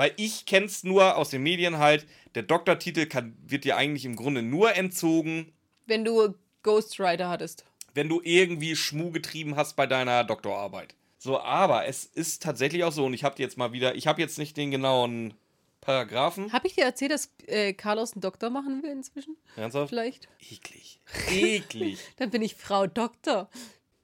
Weil 0.00 0.14
ich 0.16 0.46
kenn's 0.46 0.82
nur 0.82 1.18
aus 1.18 1.28
den 1.28 1.42
Medien 1.42 1.76
halt, 1.76 2.06
der 2.34 2.42
Doktortitel 2.42 3.04
kann, 3.04 3.36
wird 3.46 3.64
dir 3.64 3.76
eigentlich 3.76 4.06
im 4.06 4.16
Grunde 4.16 4.40
nur 4.40 4.74
entzogen, 4.74 5.52
Wenn 5.84 6.06
du 6.06 6.34
Ghostwriter 6.62 7.28
hattest. 7.28 7.66
wenn 7.92 8.08
du 8.08 8.22
irgendwie 8.24 8.76
Schmuh 8.76 9.10
getrieben 9.10 9.56
hast 9.56 9.76
bei 9.76 9.86
deiner 9.86 10.24
Doktorarbeit. 10.24 10.94
So, 11.18 11.38
aber 11.38 11.84
es 11.84 12.06
ist 12.06 12.42
tatsächlich 12.42 12.82
auch 12.84 12.92
so, 12.92 13.04
und 13.04 13.12
ich 13.12 13.24
habe 13.24 13.42
jetzt 13.42 13.58
mal 13.58 13.72
wieder, 13.72 13.94
ich 13.94 14.06
habe 14.06 14.22
jetzt 14.22 14.38
nicht 14.38 14.56
den 14.56 14.70
genauen 14.70 15.34
Paragraphen. 15.82 16.50
Habe 16.50 16.68
ich 16.68 16.76
dir 16.76 16.84
erzählt, 16.84 17.10
dass 17.10 17.30
äh, 17.46 17.74
Carlos 17.74 18.14
einen 18.14 18.22
Doktor 18.22 18.48
machen 18.48 18.82
will 18.82 18.92
inzwischen? 18.92 19.36
Ernsthaft? 19.54 19.90
Vielleicht? 19.90 20.28
Eklig. 20.40 20.98
Eklig. 21.28 21.98
Dann 22.16 22.30
bin 22.30 22.40
ich 22.40 22.54
Frau 22.54 22.86
Doktor. 22.86 23.50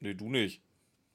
nee, 0.01 0.13
du 0.13 0.29
nicht. 0.29 0.61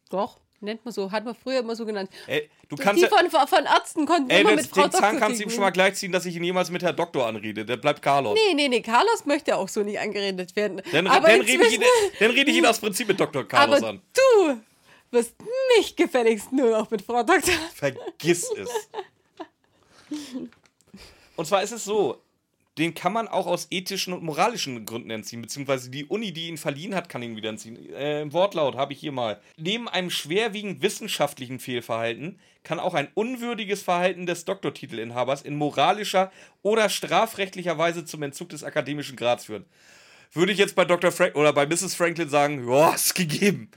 Doch. 0.09 0.39
Nennt 0.63 0.85
man 0.85 0.93
so, 0.93 1.11
hat 1.11 1.25
man 1.25 1.33
früher 1.33 1.59
immer 1.61 1.75
so 1.75 1.88
genannt. 1.88 2.11
Ey, 2.27 2.47
du 2.69 2.75
Die 2.75 2.83
kannst 2.83 3.01
ja, 3.01 3.09
von, 3.09 3.27
von 3.31 3.65
Ärzten 3.65 4.05
konnten 4.05 4.29
ey, 4.29 4.41
immer 4.41 4.55
mit 4.55 4.67
Frau 4.67 4.83
den 4.83 4.91
Zahn 4.91 5.01
Doktor 5.01 5.19
kannst 5.19 5.39
du 5.39 5.43
ihm 5.43 5.49
schon 5.49 5.61
mal 5.61 5.71
gleichziehen, 5.71 6.11
dass 6.11 6.23
ich 6.27 6.35
ihn 6.35 6.43
jemals 6.43 6.69
mit 6.69 6.83
Herr 6.83 6.93
Doktor 6.93 7.25
anrede. 7.25 7.65
Der 7.65 7.77
bleibt 7.77 8.03
Carlos. 8.03 8.38
Nee, 8.47 8.53
nee, 8.53 8.67
nee, 8.69 8.81
Carlos 8.81 9.25
möchte 9.25 9.55
auch 9.57 9.67
so 9.67 9.81
nicht 9.81 9.99
angeredet 9.99 10.55
werden. 10.55 10.83
Dann, 10.91 11.07
aber 11.07 11.29
dann 11.29 11.41
rede 11.41 11.65
ich, 11.65 11.73
ihn- 11.73 11.83
dann 12.19 12.31
rede 12.31 12.51
ich 12.51 12.57
ihn 12.57 12.65
aus 12.67 12.77
Prinzip 12.79 13.07
mit 13.07 13.19
Dr. 13.19 13.43
Carlos 13.47 13.79
aber 13.79 13.89
an. 13.89 14.01
du 14.13 14.61
wirst 15.09 15.33
nicht 15.77 15.97
gefälligst 15.97 16.51
nur 16.51 16.69
noch 16.69 16.91
mit 16.91 17.01
Frau 17.01 17.23
Doktor. 17.23 17.53
Vergiss 17.73 18.47
es. 18.51 18.69
Und 21.35 21.45
zwar 21.47 21.63
ist 21.63 21.71
es 21.71 21.83
so, 21.83 22.21
den 22.81 22.95
kann 22.95 23.13
man 23.13 23.27
auch 23.27 23.45
aus 23.45 23.67
ethischen 23.69 24.11
und 24.11 24.23
moralischen 24.23 24.87
Gründen 24.87 25.11
entziehen, 25.11 25.41
beziehungsweise 25.41 25.91
die 25.91 26.05
Uni, 26.05 26.33
die 26.33 26.47
ihn 26.47 26.57
verliehen 26.57 26.95
hat, 26.95 27.09
kann 27.09 27.21
ihn 27.21 27.35
wieder 27.35 27.49
entziehen. 27.49 27.77
Äh, 27.93 28.21
Im 28.23 28.33
Wortlaut 28.33 28.75
habe 28.75 28.93
ich 28.93 28.99
hier 28.99 29.11
mal. 29.11 29.39
Neben 29.55 29.87
einem 29.87 30.09
schwerwiegend 30.09 30.81
wissenschaftlichen 30.81 31.59
Fehlverhalten 31.59 32.39
kann 32.63 32.79
auch 32.79 32.95
ein 32.95 33.09
unwürdiges 33.13 33.83
Verhalten 33.83 34.25
des 34.25 34.45
Doktortitelinhabers 34.45 35.43
in 35.43 35.55
moralischer 35.57 36.31
oder 36.63 36.89
strafrechtlicher 36.89 37.77
Weise 37.77 38.03
zum 38.03 38.23
Entzug 38.23 38.49
des 38.49 38.63
akademischen 38.63 39.15
Grads 39.15 39.45
führen. 39.45 39.65
Würde 40.33 40.51
ich 40.51 40.57
jetzt 40.57 40.73
bei 40.75 40.85
Dr. 40.85 41.11
Frank 41.11 41.35
oder 41.35 41.53
bei 41.53 41.67
Mrs. 41.67 41.93
Franklin 41.93 42.29
sagen, 42.29 42.67
ja, 42.67 42.95
ist 42.95 43.13
gegeben. 43.13 43.69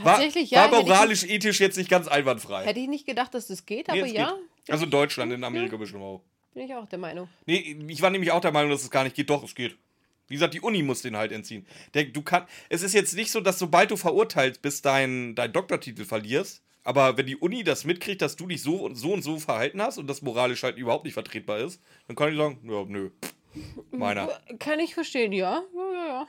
Tatsächlich, 0.00 0.52
war, 0.52 0.66
ja, 0.66 0.70
War 0.70 0.82
moralisch, 0.82 1.24
ethisch 1.24 1.58
jetzt 1.58 1.78
nicht 1.78 1.90
ganz 1.90 2.06
einwandfrei. 2.06 2.64
Hätte 2.64 2.78
ich 2.78 2.88
nicht 2.88 3.06
gedacht, 3.06 3.34
dass 3.34 3.48
das 3.48 3.66
geht, 3.66 3.88
Nee, 3.88 3.98
aber 3.98 4.06
es 4.06 4.12
ja, 4.12 4.26
geht. 4.26 4.72
Also 4.72 4.84
in 4.84 4.90
Deutschland, 4.92 5.32
in 5.32 5.42
Amerika 5.42 5.76
bestimmt 5.76 6.02
auch. 6.04 6.22
Bin 6.56 6.64
ich 6.64 6.74
auch 6.74 6.88
der 6.88 6.98
Meinung. 6.98 7.28
Nee, 7.44 7.76
ich 7.86 8.00
war 8.00 8.08
nämlich 8.08 8.32
auch 8.32 8.40
der 8.40 8.50
Meinung, 8.50 8.70
dass 8.70 8.82
es 8.82 8.90
gar 8.90 9.04
nicht 9.04 9.14
geht. 9.14 9.28
Doch, 9.28 9.44
es 9.44 9.54
geht. 9.54 9.76
Wie 10.26 10.34
gesagt, 10.34 10.54
die 10.54 10.62
Uni 10.62 10.82
muss 10.82 11.02
den 11.02 11.14
halt 11.14 11.30
entziehen. 11.30 11.66
Der, 11.92 12.04
du 12.04 12.22
kann, 12.22 12.46
es 12.70 12.82
ist 12.82 12.94
jetzt 12.94 13.14
nicht 13.14 13.30
so, 13.30 13.40
dass 13.40 13.58
sobald 13.58 13.90
du 13.90 13.96
verurteilt 13.96 14.62
bist, 14.62 14.86
deinen 14.86 15.34
dein 15.34 15.52
Doktortitel 15.52 16.06
verlierst. 16.06 16.62
Aber 16.82 17.18
wenn 17.18 17.26
die 17.26 17.36
Uni 17.36 17.62
das 17.62 17.84
mitkriegt, 17.84 18.22
dass 18.22 18.36
du 18.36 18.46
dich 18.46 18.62
so, 18.62 18.76
und 18.76 18.94
so 18.94 19.12
und 19.12 19.20
so 19.22 19.38
verhalten 19.38 19.82
hast 19.82 19.98
und 19.98 20.06
das 20.06 20.22
moralisch 20.22 20.62
halt 20.62 20.78
überhaupt 20.78 21.04
nicht 21.04 21.14
vertretbar 21.14 21.58
ist, 21.58 21.82
dann 22.06 22.16
kann 22.16 22.30
ich 22.30 22.38
sagen, 22.38 22.58
ja, 22.64 22.84
nö. 22.86 23.10
Meiner. 23.90 24.28
Kann 24.58 24.80
ich 24.80 24.94
verstehen, 24.94 25.32
ja. 25.32 25.62
Ja, 25.74 25.92
ja, 25.92 26.06
ja. 26.06 26.28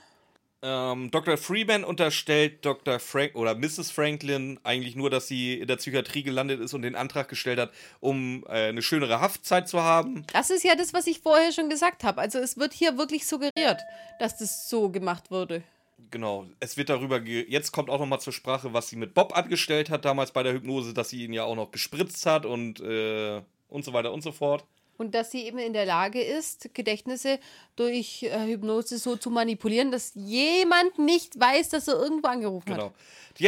Ähm, 0.63 1.11
Dr. 1.11 1.37
Freeman 1.37 1.83
unterstellt 1.83 2.65
Dr. 2.65 2.99
Frank 2.99 3.35
oder 3.35 3.53
Mrs. 3.53 3.91
Franklin 3.91 4.59
eigentlich 4.63 4.95
nur, 4.95 5.11
dass 5.11 5.27
sie 5.27 5.59
in 5.59 5.67
der 5.67 5.75
Psychiatrie 5.75 6.23
gelandet 6.23 6.59
ist 6.59 6.73
und 6.73 6.81
den 6.81 6.95
Antrag 6.95 7.29
gestellt 7.29 7.59
hat, 7.59 7.71
um 7.99 8.43
äh, 8.47 8.69
eine 8.69 8.81
schönere 8.81 9.21
Haftzeit 9.21 9.69
zu 9.69 9.83
haben. 9.83 10.25
Das 10.33 10.49
ist 10.49 10.63
ja 10.63 10.75
das, 10.75 10.93
was 10.93 11.05
ich 11.05 11.19
vorher 11.19 11.51
schon 11.51 11.69
gesagt 11.69 12.03
habe. 12.03 12.21
Also 12.21 12.39
es 12.39 12.57
wird 12.57 12.73
hier 12.73 12.97
wirklich 12.97 13.27
suggeriert, 13.27 13.81
dass 14.19 14.37
das 14.37 14.67
so 14.67 14.89
gemacht 14.89 15.29
wurde. 15.29 15.61
Genau, 16.09 16.45
es 16.59 16.77
wird 16.77 16.89
darüber, 16.89 17.21
jetzt 17.21 17.71
kommt 17.71 17.89
auch 17.89 17.99
nochmal 17.99 18.21
zur 18.21 18.33
Sprache, 18.33 18.73
was 18.73 18.89
sie 18.89 18.95
mit 18.95 19.13
Bob 19.13 19.35
angestellt 19.35 19.89
hat 19.89 20.05
damals 20.05 20.31
bei 20.31 20.41
der 20.41 20.53
Hypnose, 20.53 20.93
dass 20.93 21.09
sie 21.09 21.23
ihn 21.23 21.33
ja 21.33 21.43
auch 21.43 21.55
noch 21.55 21.71
gespritzt 21.71 22.25
hat 22.25 22.45
und, 22.45 22.79
äh, 22.79 23.41
und 23.67 23.83
so 23.83 23.93
weiter 23.93 24.11
und 24.13 24.21
so 24.21 24.31
fort. 24.31 24.65
Und 24.97 25.13
dass 25.13 25.31
sie 25.31 25.45
eben 25.45 25.59
in 25.59 25.73
der 25.73 25.85
Lage 25.85 26.21
ist, 26.21 26.73
Gedächtnisse 26.73 27.39
durch 27.75 28.23
äh, 28.23 28.45
Hypnose 28.47 28.97
so 28.97 29.15
zu 29.15 29.29
manipulieren, 29.29 29.91
dass 29.91 30.11
jemand 30.15 30.97
nicht 30.99 31.39
weiß, 31.39 31.69
dass 31.69 31.87
er 31.87 31.95
irgendwo 31.95 32.27
angerufen 32.27 32.69
hat. 32.73 32.77
Genau. 32.79 32.93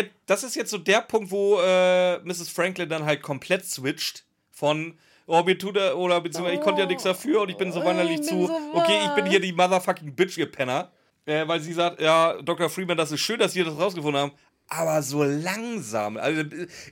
Hat- 0.03 0.11
das 0.27 0.43
ist 0.43 0.55
jetzt 0.55 0.69
so 0.69 0.77
der 0.77 1.01
Punkt, 1.01 1.31
wo 1.31 1.59
äh, 1.59 2.19
Mrs. 2.19 2.49
Franklin 2.49 2.87
dann 2.89 3.05
halt 3.05 3.21
komplett 3.23 3.65
switcht 3.65 4.23
von, 4.51 4.97
oh, 5.25 5.41
mir 5.43 5.57
tut 5.57 5.77
er, 5.77 5.97
oder 5.97 6.21
beziehungsweise 6.21 6.57
ich 6.57 6.61
konnte 6.63 6.81
ja 6.81 6.87
nichts 6.87 7.03
dafür 7.03 7.41
und 7.41 7.49
ich 7.49 7.57
bin 7.57 7.71
so 7.71 7.81
Oh, 7.81 7.85
weinerlich 7.85 8.19
ich 8.19 8.27
zu, 8.27 8.47
so 8.47 8.53
okay, 8.73 8.99
ich 9.05 9.11
bin 9.15 9.25
hier 9.25 9.39
die 9.39 9.51
motherfucking 9.51 10.13
Bitch, 10.15 10.37
ihr 10.37 10.51
Penner. 10.51 10.91
Äh, 11.25 11.47
weil 11.47 11.59
sie 11.59 11.73
sagt, 11.73 12.01
ja, 12.01 12.41
Dr. 12.41 12.69
Freeman, 12.69 12.97
das 12.97 13.11
ist 13.11 13.19
schön, 13.21 13.39
dass 13.39 13.53
Sie 13.53 13.63
das 13.63 13.77
rausgefunden 13.77 14.19
haben, 14.21 14.31
aber 14.67 15.01
so 15.03 15.23
langsam. 15.23 16.17
Also, 16.17 16.43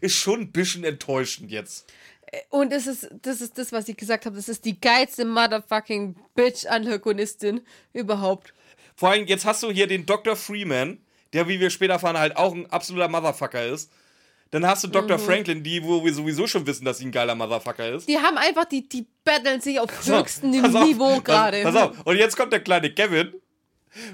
ist 0.02 0.16
schon 0.16 0.42
ein 0.42 0.52
bisschen 0.52 0.84
enttäuschend 0.84 1.50
jetzt. 1.52 1.92
Und 2.50 2.74
es 2.74 2.88
ist, 2.88 3.08
das 3.22 3.40
ist 3.42 3.58
das, 3.58 3.72
was 3.72 3.88
ich 3.88 3.96
gesagt 3.98 4.26
habe. 4.26 4.36
Das 4.36 4.50
ist 4.50 4.66
die 4.66 4.80
geilste 4.80 5.24
motherfucking 5.26 6.16
Bitch-Antagonistin 6.36 7.62
überhaupt. 7.94 8.54
Vor 8.96 9.10
allem, 9.10 9.26
jetzt 9.28 9.46
hast 9.46 9.64
du 9.64 9.72
hier 9.72 9.88
den 9.88 10.06
Dr. 10.06 10.36
Freeman, 10.36 11.00
der, 11.34 11.48
wie 11.48 11.60
wir 11.60 11.70
später 11.70 11.94
erfahren, 11.94 12.18
halt 12.18 12.36
auch 12.38 12.54
ein 12.54 12.70
absoluter 12.72 13.08
Motherfucker 13.08 13.66
ist. 13.66 13.92
Dann 14.52 14.66
hast 14.66 14.84
du 14.84 14.88
Mhm. 14.88 14.94
Dr. 14.94 15.20
Franklin, 15.20 15.62
die, 15.64 15.84
wo 15.84 16.04
wir 16.04 16.14
sowieso 16.14 16.48
schon 16.48 16.66
wissen, 16.66 16.86
dass 16.86 17.00
sie 17.00 17.06
ein 17.06 17.12
geiler 17.12 17.36
Motherfucker 17.36 17.90
ist. 17.96 18.08
Die 18.08 18.18
haben 18.18 18.38
einfach, 18.38 18.66
die, 18.66 18.88
die 18.88 19.06
battlen 19.24 19.60
sich 19.62 19.80
auf 19.80 19.88
Pass 19.88 20.08
höchstem 20.10 20.62
pass 20.62 20.74
auf, 20.76 20.86
Niveau 20.86 21.16
pass- 21.16 21.24
gerade. 21.26 21.64
Pass 21.64 21.76
auf, 21.76 21.92
und 22.06 22.16
jetzt 22.18 22.38
kommt 22.38 22.54
der 22.54 22.62
kleine 22.62 22.94
Kevin. 22.94 23.34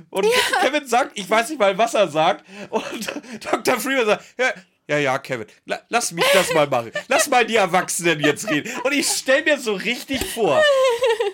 Und 0.10 0.26
Kevin 0.62 0.88
sagt, 0.88 1.12
ich 1.20 1.30
weiß 1.30 1.50
nicht 1.50 1.60
mal, 1.60 1.78
was 1.78 1.94
er 1.94 2.08
sagt. 2.08 2.46
Und 2.70 3.12
Dr. 3.44 3.80
Freeman 3.80 4.06
sagt, 4.06 4.24
ja, 4.40 4.54
ja, 4.88 4.98
ja, 4.98 5.18
Kevin, 5.20 5.48
la, 5.66 5.80
lass 5.90 6.12
mich 6.12 6.26
das 6.34 6.54
mal 6.54 6.68
machen. 6.68 6.92
Lass 7.08 7.30
mal 7.30 7.46
die 7.46 7.56
Erwachsenen 7.56 8.20
jetzt 8.20 8.50
reden. 8.50 8.72
Und 8.84 8.92
ich 8.94 9.08
stell 9.08 9.44
mir 9.44 9.58
so 9.60 9.74
richtig 9.74 10.24
vor, 10.34 10.62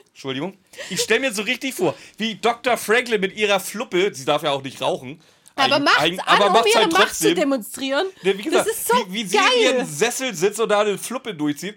Entschuldigung, 0.09 0.57
ich 0.89 0.99
stell 1.01 1.19
mir 1.19 1.31
so 1.33 1.41
richtig 1.43 1.73
vor, 1.73 1.95
wie 2.17 2.35
Dr. 2.35 2.77
Franklin 2.77 3.21
mit 3.21 3.35
ihrer 3.35 3.59
Fluppe, 3.59 4.13
sie 4.13 4.25
darf 4.25 4.43
ja 4.43 4.51
auch 4.51 4.61
nicht 4.63 4.81
rauchen, 4.81 5.21
aber 5.55 5.75
Eig- 5.77 5.79
macht's 5.83 5.99
eig- 6.01 6.19
an, 6.19 6.35
aber 6.35 6.47
um 6.47 6.53
macht's 6.53 6.69
ihre 6.69 6.79
halt 6.83 6.91
Macht 6.93 7.15
zu 7.15 7.33
demonstrieren. 7.35 8.07
Ne, 8.23 8.37
wie 8.37 8.43
gesagt, 8.43 8.67
das 8.69 8.75
ist 8.77 8.87
so 8.87 8.93
wie, 9.07 9.13
wie 9.13 9.25
sie 9.25 9.37
in 9.37 9.43
geil. 9.43 9.51
ihrem 9.61 9.85
Sessel 9.85 10.33
sitzt 10.35 10.59
und 10.59 10.69
da 10.69 10.81
eine 10.81 10.97
Fluppe 10.97 11.33
durchzieht. 11.33 11.75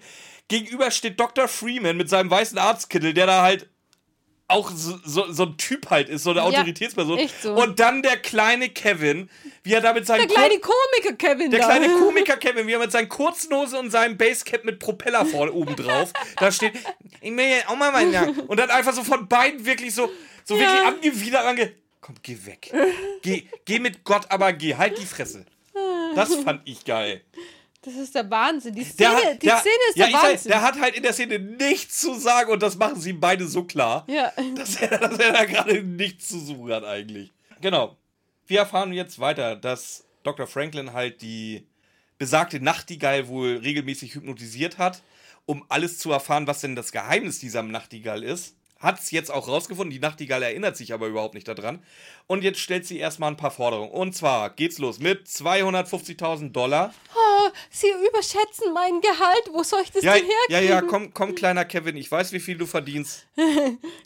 Gegenüber 0.49 0.91
steht 0.91 1.19
Dr. 1.19 1.47
Freeman 1.47 1.97
mit 1.97 2.09
seinem 2.09 2.29
weißen 2.29 2.57
Arztkittel, 2.57 3.13
der 3.13 3.25
da 3.27 3.41
halt 3.43 3.67
auch 4.47 4.69
so, 4.71 4.99
so, 5.05 5.31
so 5.31 5.43
ein 5.43 5.57
Typ 5.57 5.89
halt 5.89 6.09
ist, 6.09 6.23
so 6.23 6.31
eine 6.31 6.39
Ja, 6.39 6.45
Autoritätsperson. 6.45 7.17
echt 7.17 7.41
so. 7.41 7.53
Und 7.55 7.79
dann 7.79 8.01
der 8.03 8.17
kleine 8.17 8.69
Kevin, 8.69 9.29
wie 9.63 9.73
er 9.73 9.81
da 9.81 9.93
mit 9.93 10.05
seinem 10.05 10.27
der 10.27 10.35
kleine 10.37 10.59
Kur- 10.59 10.73
Komiker 10.93 11.15
Kevin 11.15 11.49
der 11.49 11.61
da. 11.61 11.65
kleine 11.65 11.87
Komiker 11.99 12.37
Kevin, 12.37 12.67
wie 12.67 12.73
er 12.73 12.79
mit 12.79 12.91
seinen 12.91 13.09
kurzen 13.09 13.53
Hosen 13.55 13.79
und 13.79 13.89
seinem 13.91 14.17
Basecap 14.17 14.63
mit 14.65 14.79
Propeller 14.79 15.25
vorne 15.25 15.51
oben 15.53 15.75
drauf, 15.75 16.11
da 16.37 16.51
steht, 16.51 16.73
ich 17.21 17.31
will 17.35 17.45
jetzt 17.45 17.69
auch 17.69 17.75
mal 17.77 17.91
meinen 17.91 18.11
Namen. 18.11 18.39
Und 18.41 18.59
dann 18.59 18.69
einfach 18.69 18.93
so 18.93 19.03
von 19.03 19.27
beiden 19.27 19.65
wirklich 19.65 19.95
so, 19.95 20.11
so 20.43 20.55
Ja. 20.55 20.61
wirklich 20.61 20.87
angewidert 20.87 21.45
ange. 21.45 21.71
Komm, 22.01 22.15
geh 22.21 22.37
weg. 22.45 22.71
Geh, 23.21 23.47
geh 23.65 23.79
mit 23.79 24.03
Gott, 24.03 24.23
aber 24.29 24.51
geh. 24.51 24.75
Halt 24.75 24.97
die 24.99 25.05
Fresse. 25.05 25.45
Das 26.15 26.35
fand 26.35 26.61
ich 26.65 26.83
geil. 26.85 27.21
Das 27.83 27.93
ist 27.95 28.15
der 28.15 28.29
Wahnsinn. 28.29 28.73
Die 28.75 28.83
Der, 28.83 28.91
Szene, 29.11 29.31
hat- 29.31 29.41
die 29.41 29.45
der, 29.47 29.57
Szene 29.57 29.75
ist 29.89 29.97
ja, 29.97 30.05
der 30.05 30.07
ich 30.07 30.15
sag, 30.21 30.29
Wahnsinn. 30.31 30.51
der 30.51 30.61
hat 30.61 30.79
halt 30.79 30.95
in 30.95 31.03
der 31.03 31.13
Szene 31.13 31.39
nichts 31.39 31.99
zu 31.99 32.13
sagen 32.15 32.51
und 32.51 32.63
das 32.63 32.77
machen 32.77 32.99
sie 32.99 33.13
beide 33.13 33.45
so 33.47 33.63
klar, 33.65 34.05
ja. 34.07 34.31
dass 34.55 34.77
er, 34.77 34.97
dass 34.97 35.19
er 35.19 35.33
da 35.33 35.45
gerade 35.45 35.83
nichts 35.83 36.27
zu 36.29 36.39
suchen 36.39 36.71
hat 36.71 36.85
eigentlich. 36.85 37.31
Genau. 37.61 37.97
Wir 38.47 38.59
erfahren 38.59 38.91
jetzt 38.93 39.19
weiter, 39.19 39.55
dass 39.55 40.05
Dr. 40.23 40.47
Franklin 40.47 40.93
halt 40.93 41.21
die 41.21 41.67
besagte 42.17 42.59
Nachtigall 42.61 43.27
wohl 43.27 43.57
regelmäßig 43.57 44.15
hypnotisiert 44.15 44.77
hat, 44.77 45.01
um 45.45 45.65
alles 45.67 45.97
zu 45.97 46.11
erfahren, 46.11 46.47
was 46.47 46.61
denn 46.61 46.75
das 46.75 46.91
Geheimnis 46.93 47.39
dieser 47.39 47.63
Nachtigall 47.63 48.23
ist. 48.23 48.55
Hat 48.83 48.99
es 48.99 49.09
jetzt 49.11 49.31
auch 49.31 49.47
rausgefunden, 49.47 49.91
die 49.91 49.99
Nachtigall 49.99 50.43
erinnert 50.43 50.75
sich 50.77 50.93
aber 50.93 51.07
überhaupt 51.07 51.33
nicht 51.35 51.47
daran. 51.47 51.81
Und 52.27 52.43
jetzt 52.43 52.59
stellt 52.59 52.85
sie 52.85 52.99
erstmal 52.99 53.31
ein 53.31 53.37
paar 53.37 53.49
Forderungen. 53.51 53.89
Und 53.91 54.13
zwar 54.15 54.49
geht's 54.49 54.77
los 54.77 54.99
mit 54.99 55.25
250.000 55.27 56.51
Dollar. 56.51 56.93
Oh, 57.15 57.49
Sie 57.69 57.87
überschätzen 58.07 58.73
mein 58.73 58.99
Gehalt. 59.01 59.49
Wo 59.51 59.63
soll 59.63 59.81
ich 59.83 59.91
das 59.91 60.03
Ja, 60.03 60.13
denn 60.13 60.25
ja, 60.25 60.57
herkriegen? 60.57 60.69
ja, 60.69 60.81
komm, 60.81 61.13
komm, 61.13 61.33
kleiner 61.33 61.65
Kevin, 61.65 61.95
ich 61.97 62.11
weiß, 62.11 62.33
wie 62.33 62.39
viel 62.39 62.57
du 62.57 62.65
verdienst. 62.65 63.25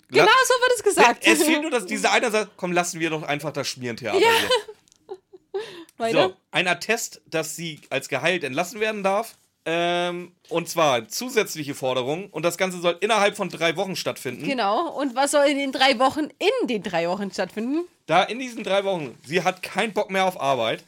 Genau 0.09 0.25
so 0.25 0.53
wird 0.53 0.71
es 0.77 0.83
gesagt. 0.83 1.27
Es 1.27 1.43
fehlt 1.43 1.61
nur, 1.63 1.71
dass 1.71 1.85
dieser 1.85 2.11
eine 2.13 2.31
sagt, 2.31 2.51
komm, 2.55 2.71
lassen 2.71 2.99
wir 3.01 3.09
doch 3.09 3.23
einfach 3.23 3.51
das 3.51 3.67
Schmierentheater 3.67 4.19
Ja. 4.19 4.29
hier. 4.29 5.17
Weiter. 5.97 6.27
So, 6.29 6.35
ein 6.51 6.67
Attest, 6.67 7.21
dass 7.25 7.55
sie 7.55 7.81
als 7.89 8.07
geheilt 8.07 8.43
entlassen 8.43 8.79
werden 8.79 9.03
darf. 9.03 9.35
Ähm, 9.69 10.31
und 10.47 10.69
zwar 10.69 11.09
zusätzliche 11.09 11.75
Forderungen. 11.75 12.27
Und 12.27 12.43
das 12.43 12.57
Ganze 12.57 12.79
soll 12.79 12.95
innerhalb 13.01 13.35
von 13.35 13.49
drei 13.49 13.75
Wochen 13.75 13.97
stattfinden. 13.97 14.45
Genau. 14.45 14.89
Und 14.97 15.13
was 15.13 15.31
soll 15.31 15.45
in 15.45 15.57
den 15.57 15.73
drei 15.73 15.99
Wochen 15.99 16.29
in 16.39 16.67
den 16.67 16.81
drei 16.83 17.09
Wochen 17.09 17.29
stattfinden? 17.31 17.85
Da 18.05 18.23
in 18.23 18.39
diesen 18.39 18.63
drei 18.63 18.85
Wochen, 18.85 19.17
sie 19.25 19.43
hat 19.43 19.61
keinen 19.61 19.91
Bock 19.91 20.09
mehr 20.09 20.23
auf 20.23 20.39
Arbeit. 20.39 20.85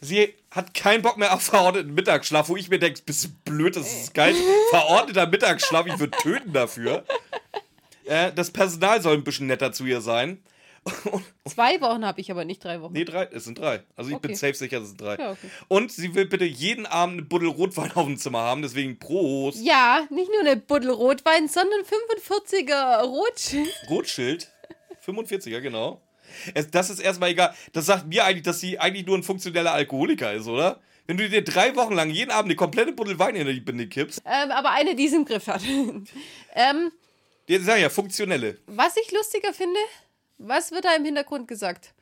Sie 0.00 0.32
hat 0.52 0.74
keinen 0.74 1.02
Bock 1.02 1.16
mehr 1.16 1.34
auf 1.34 1.42
verordneten 1.42 1.92
Mittagsschlaf, 1.94 2.48
wo 2.48 2.56
ich 2.56 2.68
mir 2.68 2.78
denke, 2.78 3.00
bist 3.04 3.24
du 3.24 3.28
blöd, 3.44 3.74
das 3.74 3.92
ist 3.92 4.14
geil. 4.14 4.34
Verordneter 4.70 5.26
Mittagsschlaf, 5.26 5.86
ich 5.86 5.98
würde 5.98 6.16
töten 6.18 6.52
dafür. 6.52 7.04
Äh, 8.04 8.30
das 8.32 8.50
Personal 8.52 9.02
soll 9.02 9.14
ein 9.14 9.24
bisschen 9.24 9.48
netter 9.48 9.72
zu 9.72 9.86
ihr 9.86 10.00
sein. 10.00 10.40
Zwei 11.46 11.80
Wochen 11.80 12.04
habe 12.04 12.20
ich 12.20 12.30
aber 12.30 12.44
nicht 12.44 12.62
drei 12.62 12.80
Wochen. 12.80 12.92
Nee, 12.92 13.04
drei. 13.04 13.24
Es 13.32 13.44
sind 13.44 13.58
drei. 13.58 13.82
Also 13.96 14.10
ich 14.10 14.18
bin 14.18 14.30
Okay. 14.32 14.38
safe 14.38 14.54
sicher, 14.54 14.78
es 14.80 14.88
sind 14.88 15.00
drei. 15.00 15.16
Ja, 15.16 15.30
okay. 15.32 15.48
Und 15.68 15.92
sie 15.92 16.14
will 16.14 16.26
bitte 16.26 16.44
jeden 16.44 16.86
Abend 16.86 17.14
eine 17.14 17.22
Buddel 17.22 17.48
Rotwein 17.48 17.92
auf 17.92 18.06
dem 18.06 18.16
Zimmer 18.16 18.40
haben, 18.40 18.62
deswegen 18.62 18.98
Prost. 18.98 19.58
Ja, 19.62 20.06
nicht 20.10 20.30
nur 20.30 20.40
eine 20.40 20.56
Buddel 20.56 20.90
Rotwein, 20.90 21.48
sondern 21.48 21.80
45er 21.80 23.02
Rotschild. 23.02 23.68
Rotschild. 23.88 24.50
45er, 25.06 25.60
genau. 25.60 26.00
Es, 26.54 26.70
das 26.70 26.90
ist 26.90 26.98
erstmal 26.98 27.30
egal. 27.30 27.54
Das 27.72 27.86
sagt 27.86 28.06
mir 28.06 28.24
eigentlich, 28.24 28.42
dass 28.44 28.60
sie 28.60 28.78
eigentlich 28.78 29.06
nur 29.06 29.16
ein 29.16 29.22
funktioneller 29.22 29.72
Alkoholiker 29.72 30.32
ist, 30.32 30.46
oder? 30.48 30.80
Wenn 31.06 31.18
du 31.18 31.28
dir 31.28 31.44
drei 31.44 31.76
Wochen 31.76 31.92
lang 31.94 32.08
jeden 32.10 32.30
Abend 32.30 32.46
eine 32.46 32.56
komplette 32.56 32.92
Buddel 32.92 33.18
Wein 33.18 33.36
in 33.36 33.46
die 33.46 33.60
Binde 33.60 33.86
kippst, 33.86 34.22
Ähm, 34.24 34.50
aber 34.50 34.70
eine, 34.70 34.94
die 34.96 35.06
es 35.06 35.12
im 35.12 35.24
Griff 35.26 35.46
hat. 35.46 35.60
ähm, 36.54 36.90
die 37.46 37.58
sagen 37.58 37.82
ja 37.82 37.90
funktionelle. 37.90 38.58
was 38.66 38.96
ich 38.96 39.12
lustiger 39.12 39.52
finde, 39.52 39.78
was 40.48 40.70
wird 40.70 40.84
da 40.84 40.94
im 40.94 41.04
Hintergrund 41.04 41.48
gesagt? 41.48 41.94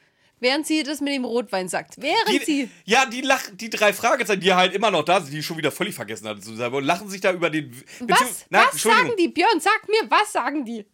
während 0.42 0.66
sie 0.66 0.82
das 0.82 1.00
mit 1.00 1.14
dem 1.14 1.24
Rotwein 1.24 1.68
sagt. 1.68 1.94
Während 1.98 2.28
Die, 2.28 2.44
sie. 2.44 2.70
ja, 2.84 3.06
die 3.06 3.20
lachen, 3.22 3.56
die 3.56 3.70
drei 3.70 3.92
Fragezeichen, 3.92 4.40
die 4.40 4.52
halt 4.52 4.74
immer 4.74 4.90
noch 4.90 5.04
da 5.04 5.20
sind, 5.20 5.32
die 5.32 5.42
schon 5.42 5.56
wieder 5.56 5.70
völlig 5.70 5.94
vergessen 5.94 6.28
hatten 6.28 6.42
zu 6.42 6.54
sagen, 6.56 6.74
und 6.74 6.84
lachen 6.84 7.08
sich 7.08 7.20
da 7.20 7.32
über 7.32 7.48
den. 7.48 7.72
Was? 8.00 8.46
Nein, 8.50 8.66
was 8.70 8.82
sagen 8.82 9.12
die? 9.16 9.28
Björn, 9.28 9.60
sag 9.60 9.88
mir, 9.88 10.10
was 10.10 10.32
sagen 10.32 10.64
die? 10.64 10.84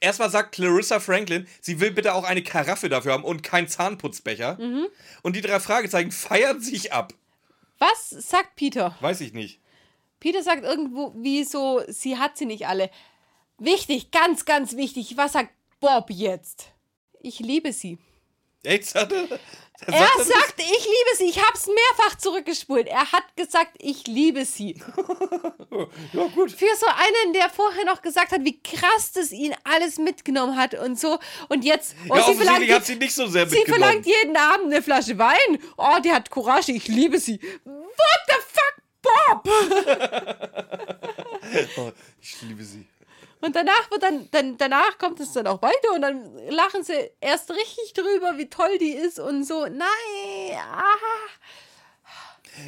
Erstmal 0.00 0.30
sagt 0.30 0.52
Clarissa 0.52 1.00
Franklin, 1.00 1.46
sie 1.60 1.80
will 1.80 1.92
bitte 1.92 2.14
auch 2.14 2.24
eine 2.24 2.42
Karaffe 2.42 2.88
dafür 2.88 3.12
haben 3.12 3.24
und 3.24 3.42
keinen 3.42 3.68
Zahnputzbecher. 3.68 4.58
Mhm. 4.58 4.86
Und 5.22 5.36
die 5.36 5.40
drei 5.42 5.60
Fragezeichen 5.60 6.10
feiern 6.10 6.60
sich 6.60 6.92
ab. 6.92 7.12
Was 7.78 8.10
sagt 8.10 8.56
Peter? 8.56 8.96
Weiß 9.00 9.20
ich 9.20 9.32
nicht. 9.34 9.60
Peter 10.18 10.42
sagt 10.42 10.64
irgendwo, 10.64 11.12
wie 11.16 11.44
so, 11.44 11.82
sie 11.88 12.16
hat 12.16 12.38
sie 12.38 12.46
nicht 12.46 12.66
alle. 12.66 12.90
Wichtig, 13.58 14.10
ganz, 14.12 14.44
ganz 14.44 14.76
wichtig. 14.76 15.16
Was 15.16 15.32
sagt 15.32 15.50
Bob 15.82 16.10
jetzt? 16.10 16.68
Ich 17.20 17.40
liebe 17.40 17.72
sie. 17.72 17.98
Echt? 18.62 18.86
Sagt 18.86 19.10
er, 19.12 19.22
Er 19.22 19.28
sagt 19.92 20.18
er 20.18 20.24
sagt, 20.24 20.60
ich 20.60 20.84
liebe 20.84 21.16
sie. 21.18 21.24
Ich 21.24 21.42
hab's 21.42 21.66
mehrfach 21.66 22.16
zurückgespult. 22.16 22.86
Er 22.86 23.10
hat 23.10 23.24
gesagt, 23.36 23.72
ich 23.78 24.06
liebe 24.06 24.44
sie. 24.46 24.80
Ja, 26.12 26.26
gut. 26.34 26.52
Für 26.52 26.66
so 26.78 26.84
einen, 26.86 27.32
der 27.32 27.48
vorher 27.48 27.86
noch 27.86 28.02
gesagt 28.02 28.30
hat, 28.32 28.44
wie 28.44 28.60
krass 28.62 29.12
das 29.12 29.32
ihn 29.32 29.54
alles 29.64 29.96
mitgenommen 29.96 30.54
hat 30.56 30.74
und 30.74 31.00
so. 31.00 31.18
Und 31.48 31.64
jetzt, 31.64 31.96
oh, 32.10 32.14
ja, 32.14 32.22
sie 32.22 32.34
verlangt, 32.34 32.38
offensichtlich 32.58 32.72
hat 32.72 32.84
sie 32.86 32.96
nicht 32.96 33.14
so 33.14 33.26
sehr 33.26 33.48
sie 33.48 33.64
verlangt 33.64 34.04
jeden 34.04 34.36
Abend 34.36 34.66
eine 34.66 34.82
Flasche 34.82 35.16
Wein. 35.16 35.58
Oh, 35.78 35.96
die 36.04 36.12
hat 36.12 36.28
Courage, 36.30 36.72
ich 36.72 36.88
liebe 36.88 37.18
sie. 37.18 37.40
What 37.64 38.20
the 38.28 38.34
fuck, 38.52 39.42
Bob? 39.42 39.48
Oh, 41.78 41.90
ich 42.20 42.40
liebe 42.42 42.62
sie. 42.64 42.86
Und 43.42 43.56
danach 43.56 43.90
wird 43.90 44.04
dann, 44.04 44.28
dann, 44.30 44.56
danach 44.56 44.98
kommt 44.98 45.18
es 45.18 45.32
dann 45.32 45.48
auch 45.48 45.60
weiter 45.62 45.92
und 45.94 46.02
dann 46.02 46.32
lachen 46.48 46.84
sie 46.84 47.10
erst 47.20 47.50
richtig 47.50 47.92
drüber, 47.92 48.38
wie 48.38 48.48
toll 48.48 48.78
die 48.78 48.92
ist 48.92 49.18
und 49.18 49.44
so. 49.44 49.66
Nein, 49.66 50.58
ah. 50.58 50.82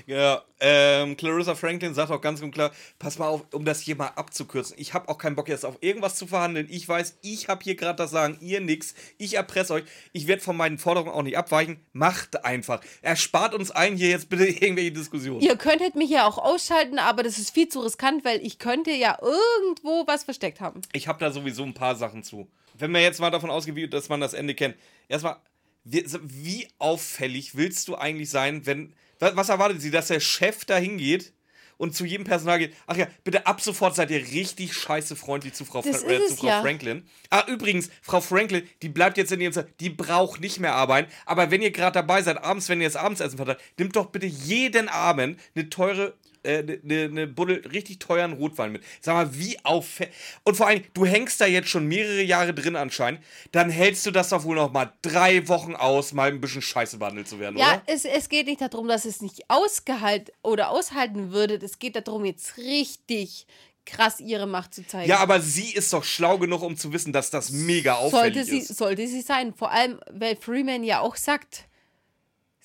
Ja, 0.06 0.42
ähm, 0.60 1.16
Clarissa 1.16 1.54
Franklin 1.54 1.94
sagt 1.94 2.10
auch 2.10 2.20
ganz 2.20 2.40
und 2.40 2.50
klar, 2.50 2.72
pass 2.98 3.18
mal 3.18 3.28
auf, 3.28 3.42
um 3.52 3.64
das 3.64 3.80
hier 3.80 3.96
mal 3.96 4.08
abzukürzen. 4.08 4.76
Ich 4.78 4.94
habe 4.94 5.08
auch 5.08 5.18
keinen 5.18 5.36
Bock 5.36 5.48
jetzt 5.48 5.64
auf 5.64 5.78
irgendwas 5.80 6.16
zu 6.16 6.26
verhandeln. 6.26 6.66
Ich 6.70 6.88
weiß, 6.88 7.18
ich 7.22 7.48
habe 7.48 7.62
hier 7.62 7.74
gerade 7.74 7.96
das 7.96 8.10
Sagen, 8.10 8.38
ihr 8.40 8.60
nix. 8.60 8.94
Ich 9.18 9.34
erpresse 9.34 9.74
euch. 9.74 9.84
Ich 10.12 10.26
werde 10.26 10.42
von 10.42 10.56
meinen 10.56 10.78
Forderungen 10.78 11.12
auch 11.12 11.22
nicht 11.22 11.36
abweichen. 11.36 11.80
Macht 11.92 12.44
einfach. 12.44 12.80
Erspart 13.02 13.54
uns 13.54 13.70
allen 13.70 13.96
hier 13.96 14.08
jetzt 14.08 14.28
bitte 14.28 14.46
irgendwelche 14.48 14.92
Diskussionen. 14.92 15.40
Ihr 15.40 15.56
könntet 15.56 15.94
mich 15.96 16.10
ja 16.10 16.26
auch 16.26 16.38
ausschalten, 16.38 16.98
aber 16.98 17.22
das 17.22 17.38
ist 17.38 17.50
viel 17.50 17.68
zu 17.68 17.80
riskant, 17.80 18.24
weil 18.24 18.44
ich 18.44 18.58
könnte 18.58 18.90
ja 18.90 19.18
irgendwo 19.20 20.06
was 20.06 20.24
versteckt 20.24 20.60
haben. 20.60 20.80
Ich 20.92 21.08
habe 21.08 21.18
da 21.18 21.30
sowieso 21.30 21.62
ein 21.62 21.74
paar 21.74 21.96
Sachen 21.96 22.22
zu. 22.22 22.48
Wenn 22.76 22.90
man 22.90 23.02
jetzt 23.02 23.20
mal 23.20 23.30
davon 23.30 23.50
ausgeht, 23.50 23.92
dass 23.92 24.08
man 24.08 24.20
das 24.20 24.34
Ende 24.34 24.54
kennt. 24.54 24.76
Erstmal, 25.08 25.36
wie, 25.84 26.04
wie 26.22 26.68
auffällig 26.78 27.56
willst 27.56 27.88
du 27.88 27.96
eigentlich 27.96 28.30
sein, 28.30 28.66
wenn. 28.66 28.94
Was, 29.32 29.48
erwartet 29.48 29.80
sie, 29.80 29.90
dass 29.90 30.08
der 30.08 30.20
Chef 30.20 30.64
da 30.64 30.76
hingeht 30.76 31.32
und 31.76 31.94
zu 31.94 32.04
jedem 32.04 32.24
Personal 32.24 32.58
geht? 32.58 32.74
Ach 32.86 32.96
ja, 32.96 33.06
bitte 33.24 33.46
ab 33.46 33.60
sofort 33.60 33.96
seid 33.96 34.10
ihr 34.10 34.18
richtig 34.18 34.74
scheiße 34.74 35.16
freundlich 35.16 35.54
zu 35.54 35.64
Frau, 35.64 35.82
Das 35.82 36.02
Fra 36.02 36.10
äh, 36.10 36.26
zu 36.26 36.36
Frau 36.36 36.46
ja. 36.46 36.60
Franklin. 36.60 37.04
Ah, 37.30 37.44
übrigens, 37.48 37.90
Frau 38.02 38.20
Franklin, 38.20 38.68
die 38.82 38.88
bleibt 38.88 39.16
jetzt 39.16 39.32
in 39.32 39.40
ihrem 39.40 39.52
Zimmer, 39.52 39.68
die 39.80 39.90
braucht 39.90 40.40
nicht 40.40 40.60
mehr 40.60 40.74
arbeiten. 40.74 41.10
Aber 41.26 41.50
wenn 41.50 41.62
ihr 41.62 41.70
gerade 41.70 41.94
dabei 41.94 42.22
seid, 42.22 42.42
abends, 42.42 42.68
wenn 42.68 42.80
ihr 42.80 42.88
das 42.88 42.96
Abendsessen 42.96 43.36
verteilt, 43.36 43.60
nimmt 43.78 43.96
doch 43.96 44.06
bitte 44.06 44.26
jeden 44.26 44.88
Abend 44.88 45.40
eine 45.54 45.70
teure 45.70 46.14
äh, 46.44 46.78
eine, 46.84 47.04
eine 47.04 47.26
Buddel 47.26 47.66
richtig 47.66 47.98
teuren 47.98 48.34
Rotwein 48.34 48.72
mit. 48.72 48.82
Sag 49.00 49.14
mal, 49.14 49.38
wie 49.38 49.58
auffällig. 49.64 50.12
Und 50.44 50.56
vor 50.56 50.66
allem, 50.66 50.82
du 50.94 51.04
hängst 51.06 51.40
da 51.40 51.46
jetzt 51.46 51.68
schon 51.68 51.86
mehrere 51.86 52.22
Jahre 52.22 52.54
drin 52.54 52.76
anscheinend, 52.76 53.20
dann 53.52 53.70
hältst 53.70 54.06
du 54.06 54.10
das 54.10 54.28
doch 54.28 54.44
wohl 54.44 54.56
noch 54.56 54.72
mal 54.72 54.92
drei 55.02 55.48
Wochen 55.48 55.74
aus, 55.74 56.12
mal 56.12 56.30
ein 56.30 56.40
bisschen 56.40 56.62
scheiße 56.62 56.98
behandelt 56.98 57.28
zu 57.28 57.40
werden, 57.40 57.56
Ja, 57.58 57.74
oder? 57.74 57.82
es, 57.86 58.04
es 58.04 58.28
geht 58.28 58.46
nicht 58.46 58.60
darum, 58.60 58.88
dass 58.88 59.04
es 59.04 59.20
nicht 59.20 59.42
ausgehalt 59.48 60.32
oder 60.42 60.70
aushalten 60.70 61.32
würde. 61.32 61.54
Es 61.56 61.78
geht 61.78 61.96
darum, 61.96 62.24
jetzt 62.24 62.56
richtig 62.56 63.46
krass 63.86 64.20
ihre 64.20 64.46
Macht 64.46 64.74
zu 64.74 64.86
zeigen. 64.86 65.08
Ja, 65.08 65.18
aber 65.18 65.40
sie 65.40 65.72
ist 65.72 65.92
doch 65.92 66.04
schlau 66.04 66.38
genug, 66.38 66.62
um 66.62 66.76
zu 66.76 66.92
wissen, 66.92 67.12
dass 67.12 67.30
das 67.30 67.50
mega 67.50 67.94
auffällig 67.94 68.34
sollte 68.34 68.44
sie, 68.44 68.58
ist. 68.58 68.76
sollte 68.76 69.06
sie 69.06 69.20
sein. 69.20 69.54
Vor 69.54 69.70
allem, 69.70 70.00
weil 70.10 70.36
Freeman 70.36 70.84
ja 70.84 71.00
auch 71.00 71.16
sagt, 71.16 71.66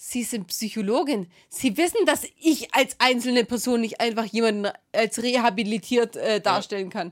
sie 0.01 0.23
sind 0.23 0.47
Psychologin. 0.47 1.29
Sie 1.49 1.75
wissen, 1.75 2.05
dass 2.05 2.23
ich 2.39 2.73
als 2.73 2.95
einzelne 2.99 3.43
Person 3.43 3.81
nicht 3.81 3.99
einfach 3.99 4.23
jemanden 4.23 4.71
als 4.93 5.21
rehabilitiert 5.21 6.15
äh, 6.15 6.39
darstellen 6.39 6.89
kann. 6.89 7.11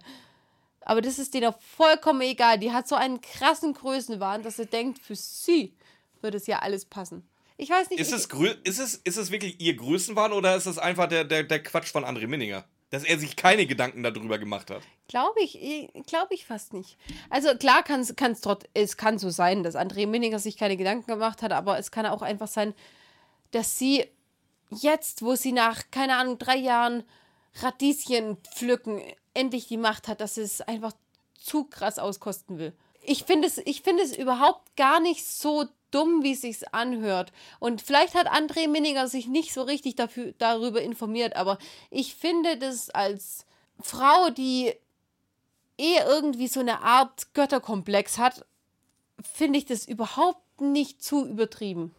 Aber 0.81 1.01
das 1.01 1.19
ist 1.19 1.33
denen 1.33 1.47
auch 1.47 1.59
vollkommen 1.59 2.21
egal. 2.21 2.57
Die 2.59 2.71
hat 2.71 2.87
so 2.87 2.95
einen 2.95 3.19
krassen 3.19 3.73
Größenwahn, 3.73 4.41
dass 4.41 4.55
sie 4.55 4.67
denkt, 4.67 4.99
für 4.99 5.17
sie 5.17 5.73
würde 6.21 6.37
es 6.37 6.47
ja 6.47 6.59
alles 6.59 6.85
passen. 6.85 7.27
Ich 7.57 7.69
weiß 7.69 7.89
nicht. 7.89 7.99
Ist 7.99 8.13
es, 8.13 8.29
ist, 8.63 8.79
es, 8.79 8.95
ist 8.95 9.17
es 9.17 9.31
wirklich 9.31 9.59
ihr 9.59 9.75
Größenwahn 9.75 10.31
oder 10.31 10.55
ist 10.55 10.65
es 10.65 10.77
einfach 10.77 11.09
der, 11.09 11.25
der, 11.25 11.43
der 11.43 11.61
Quatsch 11.61 11.91
von 11.91 12.05
André 12.05 12.25
Minninger? 12.27 12.63
Dass 12.89 13.03
er 13.03 13.19
sich 13.19 13.35
keine 13.35 13.65
Gedanken 13.65 14.01
darüber 14.01 14.37
gemacht 14.37 14.69
hat. 14.71 14.81
Glaube 15.07 15.41
ich, 15.41 15.59
glaube 16.05 16.33
ich 16.33 16.45
fast 16.45 16.73
nicht. 16.73 16.97
Also 17.29 17.55
klar 17.55 17.83
kann 17.83 18.01
es 18.01 18.41
trotz, 18.41 18.65
es 18.73 18.95
kann 18.95 19.19
so 19.19 19.29
sein, 19.29 19.63
dass 19.63 19.75
André 19.75 20.07
Minninger 20.07 20.39
sich 20.39 20.57
keine 20.57 20.77
Gedanken 20.77 21.07
gemacht 21.07 21.41
hat, 21.41 21.51
aber 21.51 21.77
es 21.77 21.91
kann 21.91 22.05
auch 22.05 22.21
einfach 22.21 22.47
sein, 22.47 22.73
dass 23.51 23.77
sie 23.77 24.05
jetzt, 24.69 25.21
wo 25.21 25.35
sie 25.35 25.51
nach, 25.51 25.83
keine 25.91 26.15
Ahnung, 26.15 26.37
drei 26.37 26.57
Jahren 26.57 27.03
Radieschen 27.55 28.37
pflücken, 28.37 29.01
endlich 29.33 29.67
die 29.67 29.77
Macht 29.77 30.07
hat, 30.07 30.21
dass 30.21 30.35
sie 30.35 30.41
es 30.41 30.61
einfach 30.61 30.93
zu 31.33 31.65
krass 31.65 31.99
auskosten 31.99 32.57
will. 32.57 32.73
Ich 33.01 33.23
finde 33.23 33.47
es, 33.47 33.57
ich 33.59 33.81
finde 33.81 34.03
es 34.03 34.15
überhaupt 34.15 34.75
gar 34.75 34.99
nicht 34.99 35.25
so 35.25 35.65
dumm, 35.91 36.23
wie 36.23 36.33
es 36.33 36.41
sich 36.41 36.73
anhört. 36.73 37.31
Und 37.59 37.81
vielleicht 37.81 38.15
hat 38.15 38.27
André 38.27 38.67
Minninger 38.67 39.07
sich 39.07 39.27
nicht 39.27 39.53
so 39.53 39.61
richtig 39.61 39.95
dafür, 39.95 40.33
darüber 40.37 40.81
informiert, 40.81 41.35
aber 41.35 41.57
ich 41.89 42.15
finde 42.15 42.57
das 42.57 42.89
als 42.89 43.45
Frau, 43.79 44.29
die 44.29 44.73
eh 45.77 45.97
irgendwie 46.05 46.47
so 46.47 46.59
eine 46.59 46.81
Art 46.81 47.33
Götterkomplex 47.33 48.17
hat, 48.17 48.45
finde 49.21 49.59
ich 49.59 49.65
das 49.65 49.87
überhaupt 49.87 50.61
nicht 50.61 51.03
zu 51.03 51.25
übertrieben. 51.25 51.93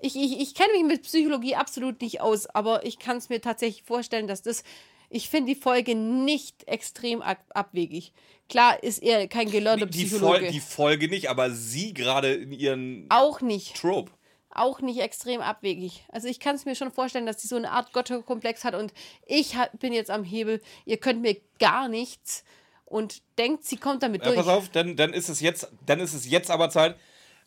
Ich, 0.00 0.14
ich, 0.14 0.40
ich 0.40 0.54
kenne 0.54 0.72
mich 0.74 0.84
mit 0.84 1.02
Psychologie 1.02 1.56
absolut 1.56 2.00
nicht 2.00 2.20
aus, 2.20 2.46
aber 2.46 2.86
ich 2.86 2.98
kann 2.98 3.16
es 3.16 3.28
mir 3.28 3.40
tatsächlich 3.40 3.82
vorstellen, 3.82 4.28
dass 4.28 4.42
das. 4.42 4.62
Ich 5.10 5.28
finde 5.30 5.54
die 5.54 5.60
Folge 5.60 5.94
nicht 5.94 6.66
extrem 6.68 7.22
ab 7.22 7.38
abwegig. 7.50 8.12
Klar 8.48 8.82
ist 8.82 9.02
er 9.02 9.28
kein 9.28 9.50
gelernter 9.50 9.86
Die, 9.86 10.04
Psychologe. 10.06 10.38
Fol 10.40 10.50
die 10.50 10.60
Folge 10.60 11.08
nicht, 11.08 11.28
aber 11.30 11.50
sie 11.50 11.94
gerade 11.94 12.34
in 12.34 12.52
ihren 12.52 13.06
auch 13.08 13.40
nicht. 13.40 13.76
Trope. 13.76 14.12
Auch 14.50 14.80
nicht 14.80 15.00
extrem 15.00 15.40
abwegig. 15.40 16.04
Also 16.08 16.26
ich 16.28 16.40
kann 16.40 16.56
es 16.56 16.64
mir 16.64 16.74
schon 16.74 16.90
vorstellen, 16.90 17.26
dass 17.26 17.40
sie 17.42 17.48
so 17.48 17.56
eine 17.56 17.70
Art 17.70 17.92
Götterkomplex 17.92 18.64
hat 18.64 18.74
und 18.74 18.92
ich 19.26 19.54
bin 19.78 19.92
jetzt 19.92 20.10
am 20.10 20.24
Hebel. 20.24 20.60
Ihr 20.84 20.96
könnt 20.96 21.20
mir 21.22 21.36
gar 21.58 21.88
nichts 21.88 22.44
und 22.84 23.22
denkt, 23.38 23.64
sie 23.64 23.76
kommt 23.76 24.02
damit 24.02 24.22
Ja, 24.22 24.32
durch. 24.32 24.38
pass 24.38 24.48
auf, 24.48 24.68
dann, 24.70 24.96
dann, 24.96 25.12
ist 25.12 25.28
es 25.28 25.40
jetzt, 25.40 25.70
dann 25.84 26.00
ist 26.00 26.14
es 26.14 26.28
jetzt 26.28 26.50
aber 26.50 26.70
Zeit. 26.70 26.96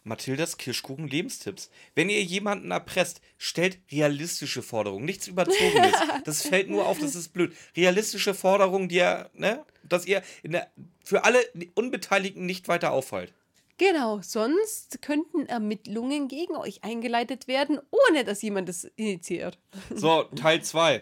Mathildas 0.04 0.58
Kirschkuchen 0.58 1.08
Lebenstipps. 1.08 1.70
Wenn 1.96 2.10
ihr 2.10 2.24
jemanden 2.24 2.72
erpresst, 2.72 3.22
stellt 3.38 3.80
realistische 3.92 4.64
Forderungen, 4.64 5.06
nichts 5.06 5.28
Überzogenes. 5.28 5.94
das 6.26 6.42
fällt 6.42 6.70
nur 6.70 6.88
auf, 6.88 7.00
das 7.00 7.16
ist 7.16 7.30
blöd. 7.30 7.56
Realistische 7.76 8.34
Forderungen, 8.34 8.90
die 8.90 8.96
ihr, 8.96 9.30
ne, 9.34 9.64
dass 9.84 10.06
ihr 10.06 10.24
der, 10.44 10.72
für 11.04 11.24
alle 11.24 11.40
Unbeteiligten 11.76 12.46
nicht 12.46 12.68
weiter 12.68 12.92
auffällt. 12.92 13.34
Genau, 13.78 14.22
sonst 14.22 15.02
könnten 15.02 15.48
Ermittlungen 15.48 16.28
gegen 16.28 16.56
euch 16.56 16.84
eingeleitet 16.84 17.48
werden, 17.48 17.80
ohne 17.90 18.24
dass 18.24 18.44
jemand 18.44 18.70
das 18.70 18.84
initiiert. 18.96 19.58
So, 19.90 20.24
Teil 20.36 20.62
2. 20.62 21.02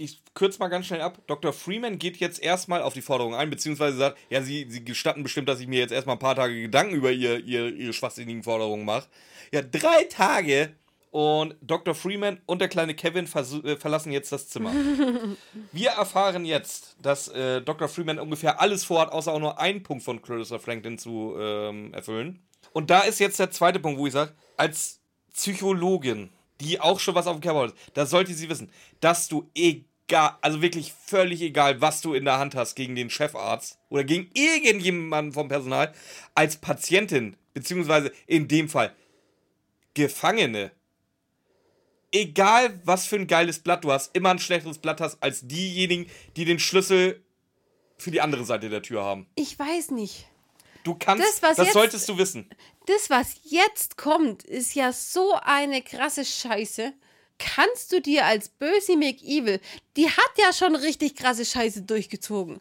Ich 0.00 0.22
kürze 0.32 0.60
mal 0.60 0.68
ganz 0.68 0.86
schnell 0.86 1.00
ab. 1.00 1.18
Dr. 1.26 1.52
Freeman 1.52 1.98
geht 1.98 2.18
jetzt 2.18 2.40
erstmal 2.40 2.82
auf 2.82 2.94
die 2.94 3.02
Forderung 3.02 3.34
ein, 3.34 3.50
beziehungsweise 3.50 3.96
sagt, 3.96 4.18
ja, 4.30 4.42
sie, 4.42 4.66
sie 4.68 4.84
gestatten 4.84 5.24
bestimmt, 5.24 5.48
dass 5.48 5.58
ich 5.58 5.66
mir 5.66 5.80
jetzt 5.80 5.92
erstmal 5.92 6.14
ein 6.14 6.20
paar 6.20 6.36
Tage 6.36 6.62
Gedanken 6.62 6.94
über 6.94 7.10
ihr, 7.10 7.44
ihr, 7.44 7.74
ihre 7.74 7.92
schwachsinnigen 7.92 8.44
Forderungen 8.44 8.84
mache. 8.84 9.08
Ja, 9.52 9.60
drei 9.60 10.04
Tage 10.04 10.72
und 11.10 11.56
Dr. 11.62 11.94
Freeman 11.94 12.40
und 12.46 12.60
der 12.60 12.68
kleine 12.68 12.94
Kevin 12.94 13.24
äh, 13.24 13.76
verlassen 13.76 14.12
jetzt 14.12 14.30
das 14.30 14.48
Zimmer. 14.48 14.72
Wir 15.72 15.90
erfahren 15.90 16.44
jetzt, 16.44 16.96
dass 17.02 17.28
äh, 17.28 17.62
Dr. 17.62 17.88
Freeman 17.88 18.18
ungefähr 18.18 18.60
alles 18.60 18.84
vorhat, 18.84 19.10
außer 19.10 19.32
auch 19.32 19.40
nur 19.40 19.58
einen 19.58 19.82
Punkt 19.82 20.04
von 20.04 20.22
Clarissa 20.22 20.58
Franklin 20.58 20.98
zu 20.98 21.34
ähm, 21.38 21.92
erfüllen. 21.94 22.40
Und 22.72 22.90
da 22.90 23.00
ist 23.00 23.18
jetzt 23.18 23.38
der 23.38 23.50
zweite 23.50 23.80
Punkt, 23.80 23.98
wo 23.98 24.06
ich 24.06 24.12
sage, 24.12 24.32
als 24.56 25.00
Psychologin, 25.32 26.30
die 26.60 26.80
auch 26.80 27.00
schon 27.00 27.14
was 27.14 27.26
auf 27.26 27.36
dem 27.36 27.42
Körper 27.42 27.68
hat, 27.68 27.74
da 27.94 28.04
sollte 28.04 28.34
sie 28.34 28.48
wissen, 28.48 28.70
dass 29.00 29.28
du 29.28 29.48
egal, 29.54 29.87
also 30.12 30.62
wirklich 30.62 30.92
völlig 30.92 31.42
egal, 31.42 31.80
was 31.80 32.00
du 32.00 32.14
in 32.14 32.24
der 32.24 32.38
Hand 32.38 32.54
hast 32.54 32.74
gegen 32.74 32.94
den 32.94 33.10
Chefarzt 33.10 33.78
oder 33.90 34.04
gegen 34.04 34.30
irgendjemanden 34.34 35.32
vom 35.32 35.48
Personal, 35.48 35.92
als 36.34 36.56
Patientin, 36.56 37.36
beziehungsweise 37.54 38.12
in 38.26 38.48
dem 38.48 38.68
Fall 38.68 38.94
Gefangene, 39.94 40.70
egal 42.12 42.80
was 42.84 43.06
für 43.06 43.16
ein 43.16 43.26
geiles 43.26 43.58
Blatt 43.60 43.84
du 43.84 43.92
hast, 43.92 44.14
immer 44.16 44.30
ein 44.30 44.38
schlechteres 44.38 44.78
Blatt 44.78 45.00
hast 45.00 45.22
als 45.22 45.46
diejenigen, 45.46 46.06
die 46.36 46.44
den 46.44 46.58
Schlüssel 46.58 47.22
für 47.98 48.10
die 48.10 48.20
andere 48.20 48.44
Seite 48.44 48.68
der 48.70 48.82
Tür 48.82 49.02
haben. 49.04 49.26
Ich 49.34 49.58
weiß 49.58 49.90
nicht. 49.90 50.26
Du 50.84 50.94
kannst, 50.94 51.24
Das, 51.26 51.42
was 51.42 51.56
das 51.56 51.66
jetzt- 51.66 51.74
solltest 51.74 52.08
du 52.08 52.16
wissen. 52.16 52.48
Das, 52.86 53.10
was 53.10 53.34
jetzt 53.42 53.98
kommt, 53.98 54.44
ist 54.44 54.74
ja 54.74 54.92
so 54.92 55.34
eine 55.42 55.82
krasse 55.82 56.24
Scheiße. 56.24 56.94
Kannst 57.38 57.92
du 57.92 58.00
dir 58.00 58.26
als 58.26 58.48
Böse 58.48 58.96
McEvil, 58.96 59.60
die 59.96 60.08
hat 60.08 60.32
ja 60.36 60.52
schon 60.52 60.74
richtig 60.74 61.14
krasse 61.14 61.44
Scheiße 61.44 61.82
durchgezogen. 61.82 62.60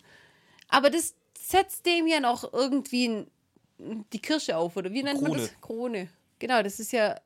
Aber 0.69 0.89
das 0.89 1.15
setzt 1.39 1.85
dem 1.85 2.07
ja 2.07 2.19
noch 2.19 2.53
irgendwie 2.53 3.25
die 3.79 4.19
Kirsche 4.19 4.57
auf, 4.57 4.75
oder 4.75 4.91
wie 4.91 5.03
nennt 5.03 5.21
man 5.21 5.31
Krone. 5.31 5.47
das? 5.47 5.61
Krone. 5.61 6.09
Genau, 6.39 6.61
das 6.61 6.79
ist 6.79 6.91
ja 6.91 7.19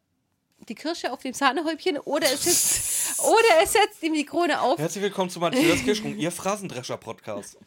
die 0.67 0.75
Kirsche 0.75 1.11
auf 1.11 1.21
dem 1.21 1.33
Sahnehäubchen 1.33 1.97
oder 1.99 2.27
es, 2.31 2.43
setzt, 2.43 3.19
oder 3.25 3.63
es 3.63 3.73
setzt 3.73 4.03
ihm 4.03 4.13
die 4.13 4.25
Krone 4.25 4.61
auf. 4.61 4.79
Herzlich 4.79 5.03
willkommen 5.03 5.29
zu 5.29 5.39
Matthias 5.39 5.83
Kirschkuchen, 5.83 6.19
Ihr 6.19 6.31
Phrasendrescher-Podcast. 6.31 7.57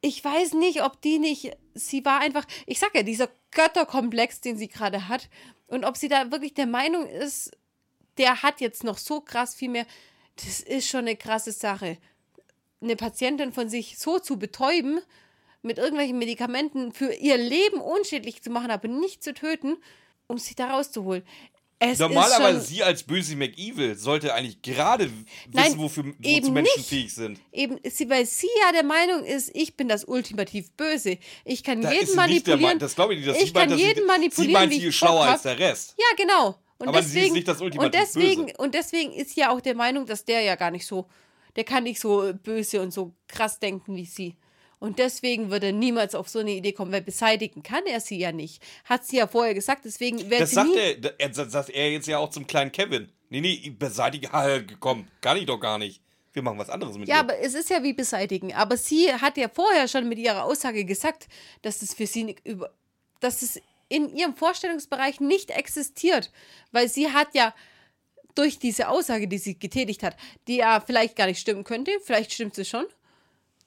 ich 0.00 0.24
weiß 0.24 0.54
nicht, 0.54 0.82
ob 0.82 1.00
die 1.02 1.18
nicht, 1.18 1.52
sie 1.74 2.04
war 2.04 2.20
einfach, 2.20 2.46
ich 2.66 2.78
sag 2.78 2.94
ja, 2.94 3.02
dieser 3.02 3.28
Götterkomplex, 3.50 4.40
den 4.40 4.56
sie 4.56 4.68
gerade 4.68 5.08
hat, 5.08 5.28
und 5.66 5.84
ob 5.84 5.96
sie 5.96 6.08
da 6.08 6.30
wirklich 6.30 6.54
der 6.54 6.66
Meinung 6.66 7.06
ist, 7.06 7.50
der 8.18 8.42
hat 8.42 8.60
jetzt 8.60 8.84
noch 8.84 8.98
so 8.98 9.20
krass 9.20 9.54
viel 9.54 9.70
mehr, 9.70 9.86
das 10.44 10.60
ist 10.60 10.88
schon 10.88 11.00
eine 11.00 11.16
krasse 11.16 11.52
Sache. 11.52 11.98
Eine 12.80 12.96
Patientin 12.96 13.52
von 13.52 13.68
sich 13.68 13.98
so 13.98 14.18
zu 14.18 14.38
betäuben, 14.38 15.00
mit 15.62 15.78
irgendwelchen 15.78 16.18
Medikamenten 16.18 16.92
für 16.92 17.12
ihr 17.12 17.38
Leben 17.38 17.80
unschädlich 17.80 18.42
zu 18.42 18.50
machen, 18.50 18.70
aber 18.70 18.88
nicht 18.88 19.24
zu 19.24 19.32
töten, 19.32 19.76
um 20.26 20.38
sie 20.38 20.54
da 20.54 20.70
rauszuholen. 20.70 21.22
Es 21.78 21.98
Normalerweise 21.98 22.58
schon, 22.60 22.66
sie 22.66 22.82
als 22.82 23.02
böse 23.02 23.36
McEvil 23.36 23.96
sollte 23.96 24.32
eigentlich 24.32 24.62
gerade 24.62 25.04
wissen, 25.06 25.26
Nein, 25.52 25.78
wofür 25.78 26.04
wozu 26.06 26.16
eben 26.22 26.52
Menschen 26.52 26.78
nicht. 26.78 26.88
fähig 26.88 27.14
sind. 27.14 27.40
eben, 27.52 27.78
sie, 27.84 28.08
weil 28.08 28.24
sie 28.26 28.48
ja 28.64 28.72
der 28.72 28.84
Meinung 28.84 29.24
ist, 29.24 29.50
ich 29.54 29.76
bin 29.76 29.88
das 29.88 30.04
ultimativ 30.04 30.70
Böse. 30.72 31.18
Ich 31.44 31.62
kann 31.62 31.82
Da 31.82 31.92
jeden 31.92 32.14
manipulieren. 32.14 32.78
Das 32.78 32.94
glaube 32.94 33.14
ich 33.14 33.20
nicht, 33.20 33.28
dass 33.28 33.36
ich 33.38 33.48
sie 33.48 33.52
meint, 33.52 33.70
kann 33.70 33.78
dass 33.78 33.80
jeden 33.80 34.00
sie, 34.00 34.06
manipulieren, 34.06 34.48
sie 34.48 34.52
meint, 34.52 34.72
sie 34.72 34.86
ist 34.86 34.94
schlauer 34.94 35.24
als 35.24 35.42
der 35.42 35.58
Rest. 35.58 35.94
Ja, 35.98 36.16
genau. 36.16 36.58
Und 36.84 36.90
Aber 36.90 37.02
sie 37.02 37.08
ist 37.08 37.14
deswegen, 37.16 37.34
nicht 37.34 37.48
das 37.48 37.60
ultimativ 37.60 37.86
und 37.86 37.94
deswegen, 37.94 38.46
Böse. 38.46 38.56
Und 38.58 38.74
deswegen 38.74 39.12
ist 39.12 39.36
ja 39.36 39.50
auch 39.50 39.60
der 39.60 39.74
Meinung, 39.74 40.06
dass 40.06 40.24
der 40.24 40.42
ja 40.42 40.54
gar 40.54 40.70
nicht 40.70 40.86
so, 40.86 41.06
der 41.56 41.64
kann 41.64 41.84
nicht 41.84 42.00
so 42.00 42.32
böse 42.42 42.80
und 42.80 42.92
so 42.92 43.12
krass 43.28 43.58
denken 43.58 43.96
wie 43.96 44.06
sie. 44.06 44.36
Und 44.80 44.98
deswegen 44.98 45.50
wird 45.50 45.64
er 45.64 45.72
niemals 45.72 46.14
auf 46.14 46.28
so 46.28 46.40
eine 46.40 46.50
Idee 46.50 46.72
kommen, 46.72 46.92
weil 46.92 47.00
beseitigen 47.00 47.62
kann 47.62 47.86
er 47.86 48.00
sie 48.00 48.18
ja 48.18 48.32
nicht. 48.32 48.62
Hat 48.84 49.06
sie 49.06 49.16
ja 49.16 49.26
vorher 49.26 49.54
gesagt, 49.54 49.86
deswegen 49.86 50.28
wird 50.28 50.42
Das 50.42 50.50
sie 50.50 50.56
sagt 50.56 50.76
er, 50.76 51.20
er, 51.20 51.28
das 51.30 51.52
sagt 51.52 51.70
er 51.70 51.90
jetzt 51.90 52.06
ja 52.06 52.18
auch 52.18 52.28
zum 52.28 52.46
kleinen 52.46 52.70
Kevin. 52.70 53.10
Nee, 53.30 53.40
nee, 53.40 53.70
beseitige, 53.70 54.30
ha, 54.30 54.60
komm, 54.80 55.06
kann 55.20 55.38
ich 55.38 55.46
doch 55.46 55.58
gar 55.58 55.78
nicht. 55.78 56.02
Wir 56.34 56.42
machen 56.42 56.58
was 56.58 56.68
anderes 56.68 56.98
mit 56.98 57.08
Ja, 57.08 57.20
aber 57.20 57.38
es 57.38 57.54
ist 57.54 57.70
ja 57.70 57.82
wie 57.82 57.92
beseitigen. 57.92 58.52
Aber 58.52 58.76
sie 58.76 59.10
hat 59.12 59.36
ja 59.38 59.48
vorher 59.48 59.88
schon 59.88 60.08
mit 60.08 60.18
ihrer 60.18 60.44
Aussage 60.44 60.84
gesagt, 60.84 61.28
dass 61.62 61.78
das 61.78 61.94
für 61.94 62.06
sie 62.06 62.24
nicht 62.24 62.40
über, 62.44 62.70
dass 63.20 63.40
es 63.40 63.62
in 63.94 64.12
ihrem 64.12 64.34
Vorstellungsbereich 64.34 65.20
nicht 65.20 65.50
existiert, 65.50 66.32
weil 66.72 66.88
sie 66.88 67.12
hat 67.12 67.28
ja 67.32 67.54
durch 68.34 68.58
diese 68.58 68.88
Aussage, 68.88 69.28
die 69.28 69.38
sie 69.38 69.56
getätigt 69.56 70.02
hat, 70.02 70.16
die 70.48 70.56
ja 70.56 70.80
vielleicht 70.80 71.14
gar 71.14 71.26
nicht 71.26 71.38
stimmen 71.38 71.62
könnte, 71.62 71.92
vielleicht 72.02 72.32
stimmt 72.32 72.56
sie 72.56 72.64
schon, 72.64 72.86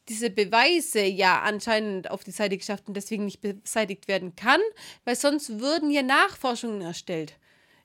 diese 0.09 0.29
Beweise 0.29 1.01
ja 1.01 1.41
anscheinend 1.41 2.11
auf 2.11 2.25
die 2.25 2.31
Seite 2.31 2.57
geschafft 2.57 2.89
und 2.89 2.95
deswegen 2.95 3.23
nicht 3.23 3.39
beseitigt 3.39 4.09
werden 4.09 4.35
kann, 4.35 4.59
weil 5.05 5.15
sonst 5.15 5.61
würden 5.61 5.91
ja 5.91 6.01
Nachforschungen 6.01 6.81
erstellt. 6.81 7.33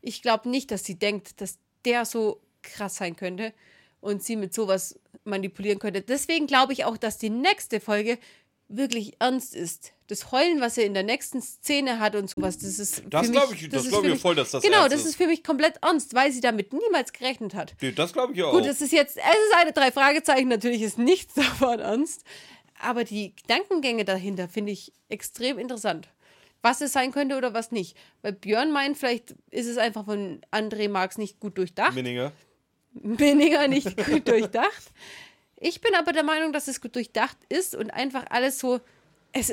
Ich 0.00 0.20
glaube 0.20 0.48
nicht, 0.48 0.72
dass 0.72 0.82
sie 0.82 0.98
denkt, 0.98 1.40
dass 1.40 1.58
der 1.84 2.04
so 2.04 2.40
krass 2.62 2.96
sein 2.96 3.14
könnte 3.14 3.52
und 4.00 4.24
sie 4.24 4.34
mit 4.34 4.52
sowas 4.52 4.98
manipulieren 5.22 5.78
könnte. 5.78 6.02
Deswegen 6.02 6.48
glaube 6.48 6.72
ich 6.72 6.84
auch, 6.84 6.96
dass 6.96 7.18
die 7.18 7.30
nächste 7.30 7.78
Folge 7.78 8.18
wirklich 8.76 9.14
ernst 9.20 9.54
ist. 9.54 9.92
Das 10.08 10.30
Heulen, 10.32 10.60
was 10.60 10.76
er 10.76 10.84
in 10.84 10.94
der 10.94 11.02
nächsten 11.02 11.40
Szene 11.40 11.98
hat 11.98 12.14
und 12.16 12.28
sowas, 12.28 12.58
das 12.58 12.78
ist 12.78 13.02
Das 13.10 13.26
für 13.26 13.32
glaub 13.32 13.50
mich- 13.50 13.62
ich- 13.62 13.68
das 13.70 13.84
ist 13.84 13.90
glaub 13.90 14.04
für 14.04 14.12
ich 14.12 14.20
voll, 14.20 14.34
dass 14.34 14.50
das 14.50 14.62
Genau, 14.62 14.88
das 14.88 15.04
ist. 15.06 15.16
für 15.16 15.26
mich 15.26 15.42
komplett 15.44 15.74
ernst, 15.82 16.14
weil 16.14 16.32
sie 16.32 16.40
damit 16.40 16.72
niemals 16.72 17.12
gerechnet 17.12 17.54
hat. 17.54 17.74
Nee, 17.80 17.92
das 17.92 18.12
glaube 18.12 18.32
ich 18.34 18.42
auch. 18.42 18.52
Gut, 18.52 18.66
es 18.66 18.80
ist 18.80 18.92
jetzt, 18.92 19.16
es 19.16 19.22
ist 19.22 19.54
eine 19.56 19.72
drei 19.72 19.90
Fragezeichen, 19.92 20.48
natürlich 20.48 20.82
ist 20.82 20.98
nichts 20.98 21.34
davon 21.66 21.80
ernst, 21.80 22.24
aber 22.80 23.04
die 23.04 23.34
Gedankengänge 23.36 24.04
dahinter 24.04 24.48
finde 24.48 24.72
ich 24.72 24.92
extrem 25.08 25.58
interessant. 25.58 26.08
Was 26.64 26.80
es 26.80 26.92
sein 26.92 27.10
könnte 27.10 27.36
oder 27.36 27.54
was 27.54 27.72
nicht. 27.72 27.96
Weil 28.22 28.32
Björn 28.34 28.70
meint, 28.70 28.96
vielleicht 28.96 29.34
ist 29.50 29.66
es 29.66 29.78
einfach 29.78 30.04
von 30.04 30.40
André 30.52 30.88
Marx 30.88 31.18
nicht 31.18 31.40
gut 31.40 31.58
durchdacht. 31.58 31.94
Minninger. 31.94 32.32
Weniger 32.94 33.66
nicht 33.68 33.96
gut 34.06 34.28
durchdacht. 34.28 34.92
Ich 35.62 35.80
bin 35.80 35.94
aber 35.94 36.12
der 36.12 36.24
Meinung, 36.24 36.52
dass 36.52 36.66
es 36.66 36.80
gut 36.80 36.96
durchdacht 36.96 37.36
ist 37.48 37.76
und 37.76 37.90
einfach 37.92 38.24
alles 38.30 38.58
so. 38.58 38.80
Es, 39.30 39.52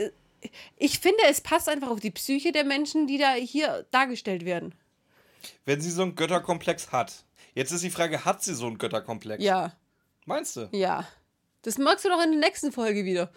ich 0.76 1.00
finde, 1.00 1.20
es 1.28 1.40
passt 1.40 1.70
einfach 1.70 1.90
auf 1.90 2.00
die 2.00 2.10
Psyche 2.10 2.52
der 2.52 2.64
Menschen, 2.64 3.06
die 3.06 3.20
da 3.20 3.34
hier 3.34 3.86
dargestellt 3.92 4.44
werden. 4.44 4.74
Wenn 5.66 5.82
sie 5.82 5.92
so 5.92 6.02
einen 6.02 6.16
Götterkomplex 6.16 6.92
hat. 6.92 7.26
Jetzt 7.54 7.72
ist 7.72 7.84
die 7.84 7.92
Frage, 7.92 8.26
hat 8.26 8.42
sie 8.44 8.56
so 8.56 8.66
einen 8.66 8.80
Götterkomplex? 8.80 9.44
Ja. 9.44 9.76
Meinst 10.26 10.56
du? 10.56 10.70
Ja. 10.72 11.08
Das 11.62 11.78
merkst 11.78 12.06
du 12.06 12.10
doch 12.10 12.24
in 12.24 12.32
der 12.32 12.40
nächsten 12.40 12.72
Folge 12.72 13.06
wieder. 13.06 13.32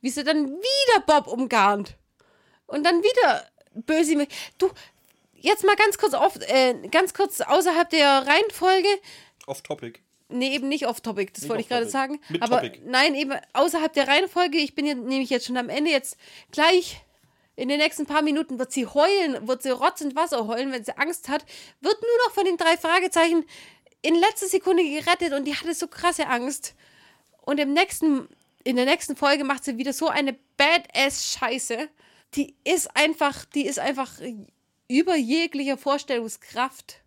Wie 0.00 0.10
sie 0.10 0.22
dann 0.22 0.46
wieder 0.46 1.00
Bob 1.06 1.26
umgarnt. 1.26 1.96
Und 2.66 2.84
dann 2.84 3.02
wieder 3.02 3.48
böse. 3.74 4.28
Du, 4.58 4.70
jetzt 5.34 5.64
mal 5.64 5.74
ganz 5.74 5.98
kurz 5.98 6.14
auf, 6.14 6.36
äh, 6.36 6.74
ganz 6.88 7.14
kurz 7.14 7.40
außerhalb 7.40 7.90
der 7.90 8.26
Reihenfolge. 8.26 8.88
Off 9.46 9.62
Topic. 9.62 9.98
Nee, 10.32 10.54
eben 10.54 10.68
nicht 10.68 10.86
off-topic, 10.86 11.32
das 11.34 11.48
wollte 11.48 11.62
ich 11.62 11.68
gerade 11.68 11.88
sagen. 11.88 12.20
Mit 12.28 12.42
Aber 12.42 12.62
Topic. 12.62 12.80
nein, 12.84 13.14
eben 13.14 13.32
außerhalb 13.52 13.92
der 13.92 14.08
Reihenfolge. 14.08 14.58
Ich 14.58 14.74
bin 14.74 14.86
ja 14.86 14.94
nämlich 14.94 15.30
jetzt 15.30 15.46
schon 15.46 15.56
am 15.56 15.68
Ende. 15.68 15.90
Jetzt 15.90 16.16
gleich 16.50 17.02
in 17.56 17.68
den 17.68 17.78
nächsten 17.78 18.06
paar 18.06 18.22
Minuten 18.22 18.58
wird 18.58 18.72
sie 18.72 18.86
heulen, 18.86 19.46
wird 19.46 19.62
sie 19.62 19.70
rotzend 19.70 20.16
Wasser 20.16 20.46
heulen, 20.46 20.72
wenn 20.72 20.84
sie 20.84 20.96
Angst 20.96 21.28
hat. 21.28 21.44
Wird 21.80 22.00
nur 22.00 22.26
noch 22.26 22.34
von 22.34 22.44
den 22.44 22.56
drei 22.56 22.76
Fragezeichen 22.76 23.44
in 24.00 24.14
letzter 24.14 24.46
Sekunde 24.48 24.82
gerettet 24.82 25.32
und 25.32 25.44
die 25.44 25.54
hatte 25.54 25.74
so 25.74 25.86
krasse 25.86 26.26
Angst. 26.26 26.74
Und 27.42 27.58
im 27.60 27.72
nächsten, 27.72 28.28
in 28.64 28.76
der 28.76 28.84
nächsten 28.84 29.16
Folge 29.16 29.44
macht 29.44 29.64
sie 29.64 29.78
wieder 29.78 29.92
so 29.92 30.08
eine 30.08 30.36
Badass-Scheiße. 30.56 31.88
Die 32.34 32.56
ist 32.64 32.96
einfach, 32.96 33.44
die 33.44 33.66
ist 33.66 33.78
einfach 33.78 34.10
über 34.88 35.16
jeglicher 35.16 35.76
Vorstellungskraft 35.76 37.02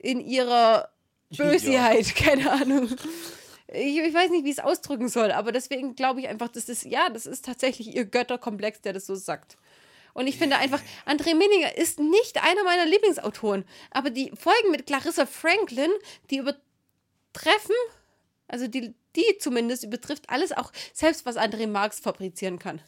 in 0.00 0.20
ihrer 0.20 0.90
Bösigkeit, 1.36 2.14
keine 2.16 2.50
Ahnung. 2.50 2.88
Ich, 3.68 3.98
ich 3.98 4.14
weiß 4.14 4.30
nicht, 4.30 4.44
wie 4.44 4.50
ich 4.50 4.58
es 4.58 4.64
ausdrücken 4.64 5.08
soll, 5.08 5.32
aber 5.32 5.50
deswegen 5.52 5.94
glaube 5.96 6.20
ich 6.20 6.28
einfach, 6.28 6.48
das 6.48 6.68
ist, 6.68 6.84
ja, 6.84 7.08
das 7.08 7.26
ist 7.26 7.44
tatsächlich 7.44 7.94
ihr 7.94 8.04
Götterkomplex, 8.04 8.80
der 8.82 8.92
das 8.92 9.06
so 9.06 9.14
sagt. 9.14 9.56
Und 10.12 10.28
ich 10.28 10.38
finde 10.38 10.56
einfach, 10.58 10.80
André 11.06 11.34
Minninger 11.34 11.76
ist 11.76 11.98
nicht 11.98 12.40
einer 12.42 12.62
meiner 12.62 12.86
Lieblingsautoren, 12.86 13.64
aber 13.90 14.10
die 14.10 14.30
Folgen 14.38 14.70
mit 14.70 14.86
Clarissa 14.86 15.26
Franklin, 15.26 15.90
die 16.30 16.36
übertreffen, 16.36 17.74
also 18.46 18.68
die, 18.68 18.94
die 19.16 19.38
zumindest 19.40 19.82
übertrifft 19.84 20.30
alles 20.30 20.52
auch, 20.52 20.70
selbst 20.92 21.26
was 21.26 21.36
André 21.36 21.66
Marx 21.66 21.98
fabrizieren 21.98 22.58
kann. 22.60 22.80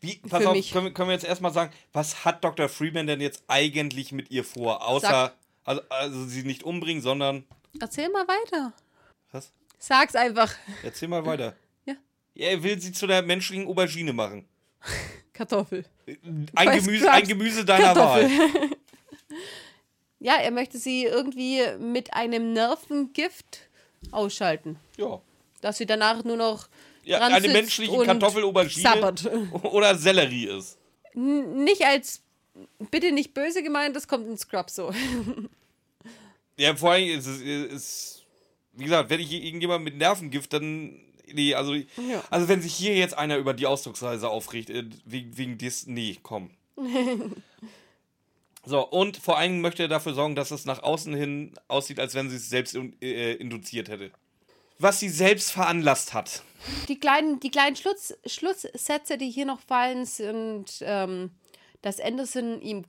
Wie, 0.00 0.16
pass 0.16 0.42
Für 0.42 0.48
auf, 0.50 0.56
mich. 0.56 0.70
können, 0.72 0.86
wir- 0.86 0.94
können 0.94 1.08
wir 1.08 1.14
jetzt 1.14 1.24
erstmal 1.24 1.52
sagen, 1.52 1.72
was 1.92 2.24
hat 2.24 2.44
Dr. 2.44 2.68
Freeman 2.68 3.06
denn 3.06 3.20
jetzt 3.20 3.42
eigentlich 3.48 4.12
mit 4.12 4.30
ihr 4.30 4.44
vor? 4.44 4.86
Außer, 4.86 5.34
also, 5.64 5.82
also 5.88 6.24
sie 6.26 6.44
nicht 6.44 6.62
umbringen, 6.62 7.02
sondern. 7.02 7.44
Erzähl 7.80 8.08
mal 8.08 8.26
weiter. 8.26 8.72
Was? 9.32 9.52
Sag's 9.78 10.14
einfach. 10.14 10.54
Erzähl 10.82 11.08
mal 11.08 11.24
weiter. 11.24 11.54
Ja. 11.86 11.94
Ja, 12.34 12.46
er 12.48 12.62
will 12.62 12.80
sie 12.80 12.92
zu 12.92 13.06
der 13.06 13.20
menschlichen 13.22 13.66
Aubergine 13.66 14.12
machen. 14.14 14.48
Kartoffel. 15.34 15.84
Ein 16.06 16.48
Bei 16.54 16.78
Gemüse, 16.78 17.10
ein 17.10 17.26
Gemüse 17.28 17.64
deiner 17.64 17.92
Kartoffel. 17.92 18.24
Wahl. 18.30 18.70
Ja, 20.20 20.36
er 20.36 20.52
möchte 20.52 20.78
sie 20.78 21.04
irgendwie 21.04 21.60
mit 21.78 22.14
einem 22.14 22.54
Nervengift 22.54 23.68
ausschalten. 24.10 24.78
Ja. 24.96 25.20
Dass 25.60 25.76
sie 25.76 25.84
danach 25.84 26.24
nur 26.24 26.38
noch 26.38 26.68
ja 27.04 27.20
eine 27.20 27.48
menschliche 27.48 27.92
und 27.92 28.06
Kartoffelaubergine 28.06 28.82
sabbert. 28.82 29.30
oder 29.64 29.94
Sellerie 29.94 30.46
ist. 30.46 30.78
Nicht 31.12 31.84
als, 31.84 32.22
bitte 32.90 33.12
nicht 33.12 33.34
böse 33.34 33.62
gemeint, 33.62 33.94
das 33.96 34.08
kommt 34.08 34.26
in 34.26 34.38
Scrubs 34.38 34.76
so. 34.76 34.94
Ja, 36.56 36.74
vor 36.76 36.92
allem 36.92 37.08
ist 37.18 37.26
es, 37.26 37.40
ist, 37.40 38.22
wie 38.72 38.84
gesagt, 38.84 39.10
wenn 39.10 39.20
ich 39.20 39.32
irgendjemand 39.32 39.84
mit 39.84 39.96
Nervengift, 39.96 40.52
dann, 40.52 41.00
nee, 41.32 41.54
also, 41.54 41.74
Ja. 41.74 41.84
also 42.30 42.48
wenn 42.48 42.62
sich 42.62 42.74
hier 42.74 42.94
jetzt 42.96 43.16
einer 43.16 43.36
über 43.38 43.54
die 43.54 43.66
Ausdrucksweise 43.66 44.28
aufregt, 44.28 44.70
äh, 44.70 44.84
wegen, 45.04 45.36
wegen 45.36 45.58
des, 45.58 45.86
nee, 45.86 46.18
komm. 46.22 46.50
so, 48.64 48.86
und 48.88 49.16
vor 49.16 49.38
allem 49.38 49.60
möchte 49.60 49.82
er 49.84 49.88
dafür 49.88 50.14
sorgen, 50.14 50.34
dass 50.34 50.50
es 50.50 50.64
nach 50.64 50.82
außen 50.82 51.14
hin 51.14 51.54
aussieht, 51.68 52.00
als 52.00 52.14
wenn 52.14 52.30
sie 52.30 52.36
es 52.36 52.48
selbst 52.48 52.76
äh, 53.00 53.34
induziert 53.34 53.88
hätte. 53.88 54.10
Was 54.78 55.00
sie 55.00 55.08
selbst 55.08 55.52
veranlasst 55.52 56.14
hat. 56.14 56.42
Die 56.88 56.98
kleinen, 56.98 57.38
die 57.40 57.50
kleinen 57.50 57.76
Schluss, 57.76 58.14
Schlusssätze, 58.26 59.18
die 59.18 59.30
hier 59.30 59.46
noch 59.46 59.60
fallen, 59.60 60.04
sind, 60.04 60.78
ähm, 60.80 61.30
dass 61.82 62.00
Anderson 62.00 62.60
ihm 62.60 62.84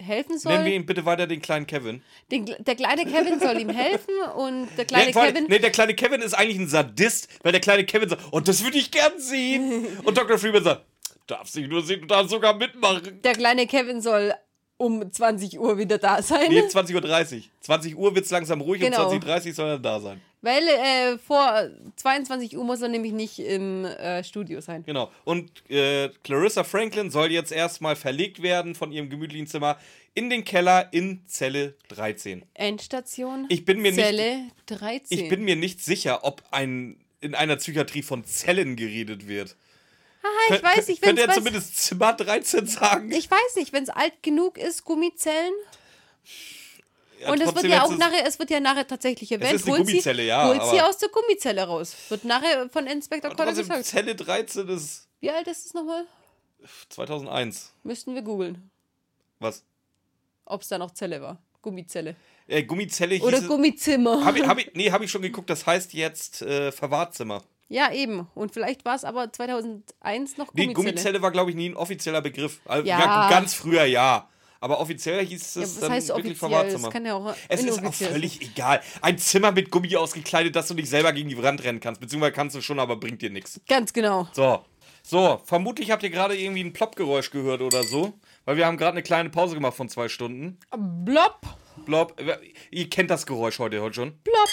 helfen 0.00 0.38
soll. 0.38 0.52
Nennen 0.52 0.64
wir 0.66 0.74
ihn 0.74 0.86
bitte 0.86 1.04
weiter 1.04 1.26
den 1.26 1.42
kleinen 1.42 1.66
Kevin. 1.66 2.02
Den, 2.30 2.46
der 2.46 2.74
kleine 2.76 3.04
Kevin 3.04 3.40
soll 3.40 3.58
ihm 3.60 3.68
helfen 3.70 4.14
und 4.36 4.68
der 4.76 4.84
kleine 4.84 5.06
Nee, 5.10 5.14
allem- 5.14 5.34
Kevin. 5.34 5.46
nee, 5.48 5.58
der 5.58 5.70
kleine 5.70 5.94
Kevin 5.94 6.22
ist 6.22 6.34
eigentlich 6.34 6.58
ein 6.58 6.68
Sadist, 6.68 7.28
weil 7.42 7.52
der 7.52 7.60
kleine 7.60 7.84
Kevin 7.84 8.08
sagt, 8.08 8.32
und 8.32 8.48
das 8.48 8.62
würde 8.64 8.78
ich 8.78 8.90
gern 8.90 9.18
sehen. 9.18 9.86
Und 10.04 10.16
Dr. 10.16 10.38
Freeman 10.38 10.62
sagt, 10.64 10.84
darfst 11.26 11.56
nicht 11.56 11.68
nur 11.68 11.82
sehen, 11.82 12.00
du 12.02 12.06
darfst 12.06 12.30
sogar 12.30 12.54
mitmachen. 12.54 13.20
Der 13.22 13.32
kleine 13.34 13.66
Kevin 13.66 14.00
soll 14.00 14.32
um 14.78 15.12
20 15.12 15.58
Uhr 15.58 15.76
wieder 15.76 15.98
da 15.98 16.22
sein. 16.22 16.48
Nee, 16.48 16.60
20.30 16.60 17.36
Uhr. 17.36 17.42
20 17.60 17.96
Uhr 17.96 18.14
wird 18.14 18.24
es 18.24 18.30
langsam 18.30 18.60
ruhig, 18.62 18.80
Genau. 18.80 19.10
um 19.10 19.18
20.30 19.18 19.48
Uhr 19.48 19.54
soll 19.54 19.68
er 19.70 19.78
da 19.78 20.00
sein. 20.00 20.20
Weil 20.40 20.62
äh, 20.68 21.18
vor 21.18 21.68
22 21.96 22.56
Uhr 22.56 22.64
muss 22.64 22.80
er 22.80 22.88
nämlich 22.88 23.12
nicht 23.12 23.40
im 23.40 23.84
äh, 23.84 24.22
Studio 24.22 24.60
sein. 24.60 24.84
Genau. 24.86 25.10
Und 25.24 25.50
äh, 25.68 26.10
Clarissa 26.22 26.62
Franklin 26.62 27.10
soll 27.10 27.32
jetzt 27.32 27.50
erstmal 27.50 27.96
verlegt 27.96 28.40
werden 28.40 28.76
von 28.76 28.92
ihrem 28.92 29.10
gemütlichen 29.10 29.48
Zimmer 29.48 29.76
in 30.14 30.30
den 30.30 30.44
Keller 30.44 30.88
in 30.92 31.22
Zelle 31.26 31.74
13. 31.88 32.44
Endstation. 32.54 33.46
Ich 33.48 33.64
bin 33.64 33.80
mir 33.80 33.90
nicht- 33.90 34.04
Zelle 34.04 34.38
13. 34.66 35.18
Ich 35.18 35.28
bin 35.28 35.42
mir 35.42 35.56
nicht 35.56 35.82
sicher, 35.84 36.20
ob 36.24 36.44
ein, 36.52 36.98
in 37.20 37.34
einer 37.34 37.56
Psychiatrie 37.56 38.02
von 38.02 38.24
Zellen 38.24 38.76
geredet 38.76 39.26
wird. 39.26 39.56
Ah, 40.22 40.54
ich 40.54 40.62
weiß 40.62 40.88
nicht, 40.88 41.02
wenn 41.02 41.16
Könnte 41.16 41.22
er 41.22 41.28
es 41.28 41.34
zumindest 41.36 41.76
Zimmer 41.78 42.12
13 42.12 42.66
sagen? 42.66 43.12
ich 43.12 43.30
weiß 43.30 43.56
nicht, 43.56 43.72
wenn 43.72 43.82
es 43.84 43.90
alt 43.90 44.22
genug 44.22 44.58
ist, 44.58 44.84
Gummizellen. 44.84 45.52
Ja, 47.20 47.32
Und 47.32 47.40
es 47.40 47.54
wird 47.54 47.66
ja 47.66 47.82
auch 47.84 47.96
nachher, 47.96 48.26
es 48.26 48.38
wird 48.38 48.50
ja 48.50 48.60
nachher 48.60 48.86
tatsächlich 48.86 49.32
erwähnt. 49.32 49.66
holt 49.66 49.86
sie, 49.86 49.98
ja, 50.22 50.46
Holt 50.46 50.62
sie 50.70 50.80
aus 50.80 50.98
der 50.98 51.08
Gummizelle 51.08 51.64
raus. 51.64 51.94
Wird 52.10 52.24
nachher 52.24 52.68
von 52.70 52.86
Inspektor 52.86 53.34
Trotzdem, 53.34 53.56
gesagt. 53.56 53.84
Zelle 53.86 54.14
13 54.14 54.68
ist 54.68 55.08
Wie 55.20 55.30
alt 55.30 55.46
ist 55.48 55.66
es 55.66 55.74
nochmal? 55.74 56.06
2001. 56.90 57.72
Müssten 57.82 58.14
wir 58.14 58.22
googeln, 58.22 58.70
Was? 59.38 59.64
ob 60.44 60.62
es 60.62 60.68
da 60.68 60.78
noch 60.78 60.92
Zelle 60.92 61.20
war. 61.20 61.42
Gummizelle. 61.60 62.16
Äh, 62.46 62.62
Gummizelle 62.62 63.16
hieß 63.16 63.24
Oder 63.24 63.42
Gummizimmer. 63.42 64.24
Hab 64.24 64.36
ich, 64.36 64.46
hab 64.46 64.58
ich, 64.60 64.70
nee, 64.74 64.90
habe 64.90 65.04
ich 65.04 65.10
schon 65.10 65.22
geguckt. 65.22 65.50
Das 65.50 65.66
heißt 65.66 65.92
jetzt 65.94 66.42
äh, 66.42 66.72
Verwahrzimmer. 66.72 67.42
Ja, 67.68 67.92
eben. 67.92 68.26
Und 68.34 68.52
vielleicht 68.52 68.84
war 68.84 68.94
es 68.96 69.04
aber 69.04 69.32
2001 69.32 70.36
noch 70.38 70.52
Nee, 70.54 70.66
Gummizelle. 70.66 70.74
Gummizelle 70.74 71.22
war, 71.22 71.30
glaube 71.30 71.50
ich, 71.50 71.56
nie 71.56 71.68
ein 71.68 71.76
offizieller 71.76 72.22
Begriff. 72.22 72.60
Also, 72.64 72.86
ja. 72.86 72.98
Ja. 72.98 73.30
ganz 73.30 73.54
früher 73.54 73.84
ja. 73.84 74.28
Aber 74.60 74.80
offiziell 74.80 75.24
hieß 75.24 75.54
Ja, 75.54 75.62
es 75.62 75.74
was 75.76 75.80
dann 75.80 75.92
heißt 75.92 76.08
wirklich 76.08 76.32
offiziell? 76.42 76.50
Verwahrzimmer. 76.50 77.06
Ja 77.06 77.14
auch 77.14 77.34
es 77.48 77.62
ist 77.62 77.84
auch 77.84 77.94
völlig 77.94 78.42
egal. 78.42 78.80
Ein 79.02 79.18
Zimmer 79.18 79.52
mit 79.52 79.70
Gummi 79.70 79.94
ausgekleidet, 79.96 80.56
dass 80.56 80.66
du 80.68 80.74
nicht 80.74 80.88
selber 80.88 81.12
gegen 81.12 81.28
die 81.28 81.40
Wand 81.40 81.62
rennen 81.62 81.78
kannst. 81.80 82.00
Beziehungsweise 82.00 82.32
kannst 82.32 82.56
du 82.56 82.60
schon, 82.60 82.80
aber 82.80 82.96
bringt 82.96 83.22
dir 83.22 83.30
nichts. 83.30 83.60
Ganz 83.68 83.92
genau. 83.92 84.26
So. 84.32 84.64
So, 85.04 85.40
vermutlich 85.44 85.90
habt 85.90 86.02
ihr 86.02 86.10
gerade 86.10 86.36
irgendwie 86.36 86.62
ein 86.64 86.72
Plopp-Geräusch 86.72 87.30
gehört 87.30 87.62
oder 87.62 87.82
so. 87.84 88.14
Weil 88.44 88.56
wir 88.56 88.66
haben 88.66 88.76
gerade 88.76 88.92
eine 88.92 89.02
kleine 89.02 89.30
Pause 89.30 89.54
gemacht 89.54 89.74
von 89.74 89.88
zwei 89.88 90.08
Stunden. 90.08 90.58
Blob, 91.04 91.40
Blob. 91.86 92.20
Ihr 92.70 92.90
kennt 92.90 93.10
das 93.10 93.26
Geräusch 93.26 93.58
heute, 93.58 93.80
heute 93.80 93.94
schon. 93.94 94.18
blob. 94.24 94.48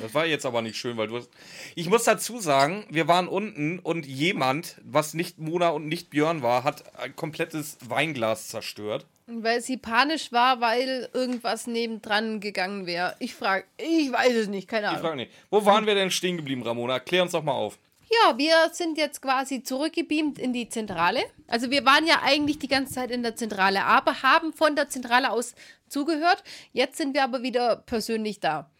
Das 0.00 0.14
war 0.14 0.26
jetzt 0.26 0.44
aber 0.46 0.62
nicht 0.62 0.76
schön, 0.76 0.96
weil 0.96 1.08
du 1.08 1.16
hast. 1.16 1.30
Ich 1.74 1.88
muss 1.88 2.04
dazu 2.04 2.38
sagen, 2.38 2.84
wir 2.90 3.08
waren 3.08 3.28
unten 3.28 3.78
und 3.78 4.06
jemand, 4.06 4.76
was 4.84 5.14
nicht 5.14 5.38
Mona 5.38 5.68
und 5.70 5.86
nicht 5.86 6.10
Björn 6.10 6.42
war, 6.42 6.64
hat 6.64 6.96
ein 6.98 7.14
komplettes 7.14 7.78
Weinglas 7.86 8.48
zerstört. 8.48 9.06
Weil 9.26 9.60
sie 9.60 9.76
panisch 9.76 10.32
war, 10.32 10.60
weil 10.60 11.08
irgendwas 11.12 11.66
nebendran 11.66 12.40
gegangen 12.40 12.86
wäre. 12.86 13.14
Ich 13.18 13.34
frage, 13.34 13.64
ich 13.76 14.10
weiß 14.10 14.34
es 14.34 14.48
nicht, 14.48 14.68
keine 14.68 14.86
Ich 14.86 14.90
Ahnung. 14.92 15.02
frage 15.02 15.16
nicht. 15.16 15.32
Wo 15.50 15.64
waren 15.66 15.86
wir 15.86 15.94
denn 15.94 16.10
stehen 16.10 16.36
geblieben, 16.38 16.62
Ramona? 16.62 16.98
Klär 16.98 17.22
uns 17.22 17.32
doch 17.32 17.42
mal 17.42 17.52
auf. 17.52 17.78
Ja, 18.10 18.38
wir 18.38 18.54
sind 18.72 18.96
jetzt 18.96 19.20
quasi 19.20 19.62
zurückgebeamt 19.62 20.38
in 20.38 20.54
die 20.54 20.70
Zentrale. 20.70 21.20
Also 21.46 21.70
wir 21.70 21.84
waren 21.84 22.06
ja 22.06 22.22
eigentlich 22.22 22.58
die 22.58 22.68
ganze 22.68 22.94
Zeit 22.94 23.10
in 23.10 23.22
der 23.22 23.36
Zentrale, 23.36 23.84
aber 23.84 24.22
haben 24.22 24.54
von 24.54 24.74
der 24.74 24.88
Zentrale 24.88 25.30
aus 25.30 25.54
zugehört. 25.90 26.42
Jetzt 26.72 26.96
sind 26.96 27.12
wir 27.14 27.22
aber 27.22 27.42
wieder 27.42 27.76
persönlich 27.76 28.40
da. 28.40 28.70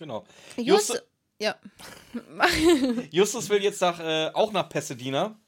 Genau. 0.00 0.24
Just, 0.56 0.88
Justus, 0.88 1.02
ja. 1.38 1.54
Justus 3.10 3.50
will 3.50 3.62
jetzt 3.62 3.82
nach, 3.82 4.00
äh, 4.00 4.30
auch 4.32 4.50
nach 4.50 4.66
Pasadena 4.68 5.38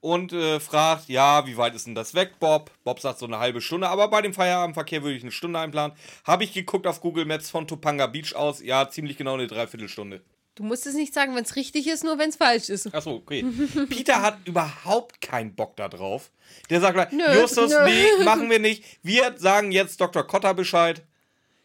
und 0.00 0.34
äh, 0.34 0.60
fragt, 0.60 1.08
ja, 1.08 1.46
wie 1.46 1.56
weit 1.56 1.74
ist 1.74 1.86
denn 1.86 1.94
das 1.94 2.12
weg, 2.12 2.34
Bob? 2.38 2.70
Bob 2.84 3.00
sagt 3.00 3.18
so 3.18 3.26
eine 3.26 3.38
halbe 3.38 3.62
Stunde, 3.62 3.88
aber 3.88 4.08
bei 4.08 4.20
dem 4.20 4.34
Feierabendverkehr 4.34 5.02
würde 5.02 5.16
ich 5.16 5.22
eine 5.22 5.32
Stunde 5.32 5.58
einplanen. 5.58 5.96
Habe 6.24 6.44
ich 6.44 6.52
geguckt 6.52 6.86
auf 6.86 7.00
Google 7.00 7.24
Maps 7.24 7.48
von 7.48 7.66
Topanga 7.66 8.06
Beach 8.08 8.34
aus, 8.34 8.62
ja, 8.62 8.90
ziemlich 8.90 9.16
genau 9.16 9.34
eine 9.34 9.46
Dreiviertelstunde. 9.46 10.20
Du 10.54 10.64
musst 10.64 10.86
es 10.86 10.94
nicht 10.94 11.14
sagen, 11.14 11.34
wenn 11.34 11.44
es 11.44 11.56
richtig 11.56 11.86
ist, 11.86 12.04
nur 12.04 12.18
wenn 12.18 12.28
es 12.28 12.36
falsch 12.36 12.68
ist. 12.68 12.94
Achso, 12.94 13.14
okay. 13.14 13.42
Peter 13.88 14.20
hat 14.20 14.36
überhaupt 14.44 15.22
keinen 15.22 15.54
Bock 15.54 15.76
da 15.76 15.88
drauf. 15.88 16.30
Der 16.68 16.82
sagt 16.82 16.92
gleich, 16.92 17.10
Nö, 17.10 17.40
Justus, 17.40 17.70
nö. 17.70 17.84
nee, 17.86 18.24
machen 18.24 18.50
wir 18.50 18.58
nicht. 18.58 18.84
Wir 19.02 19.34
sagen 19.38 19.72
jetzt 19.72 19.98
Dr. 19.98 20.26
Kotter 20.26 20.52
Bescheid. 20.52 21.02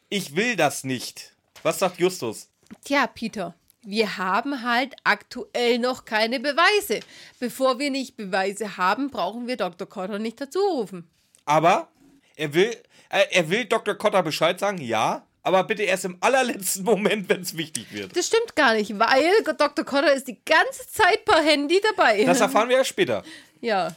Ich 0.07 0.38
will 0.38 0.55
das 0.55 0.85
nicht. 0.85 1.36
Was 1.68 1.80
sagt 1.80 1.99
Justus? 1.99 2.48
Tja, 2.85 3.07
Peter, 3.07 3.53
wir 3.81 4.15
haben 4.15 4.64
halt 4.64 4.95
aktuell 5.03 5.80
noch 5.80 6.06
keine 6.06 6.39
Beweise. 6.39 7.02
Bevor 7.41 7.77
wir 7.77 7.91
nicht 7.91 8.15
Beweise 8.15 8.77
haben, 8.77 9.10
brauchen 9.10 9.48
wir 9.48 9.57
Dr. 9.57 9.85
Cotter 9.85 10.18
nicht 10.18 10.39
dazu 10.39 10.60
rufen. 10.60 11.10
Aber 11.44 11.89
er 12.38 12.53
will, 12.53 12.73
äh, 13.10 13.26
er 13.31 13.49
will 13.49 13.65
Dr. 13.65 13.95
Kotter 13.95 14.23
Bescheid 14.23 14.57
sagen, 14.61 14.77
ja. 14.77 15.27
Aber 15.44 15.65
bitte 15.65 15.84
erst 15.84 16.06
im 16.06 16.15
allerletzten 16.22 16.85
Moment, 16.85 17.27
wenn 17.27 17.41
es 17.41 17.57
wichtig 17.57 17.91
wird. 17.91 18.15
Das 18.15 18.27
stimmt 18.27 18.56
gar 18.56 18.73
nicht, 18.73 18.98
weil 18.98 19.44
Dr. 19.57 19.84
Cotter 19.84 20.14
ist 20.14 20.30
die 20.30 20.39
ganze 20.45 20.89
Zeit 20.89 21.26
per 21.26 21.41
Handy 21.44 21.81
dabei. 21.81 22.23
Das 22.23 22.39
erfahren 22.39 22.69
wir 22.69 22.77
ja 22.77 22.85
später. 22.85 23.23
ja. 23.60 23.94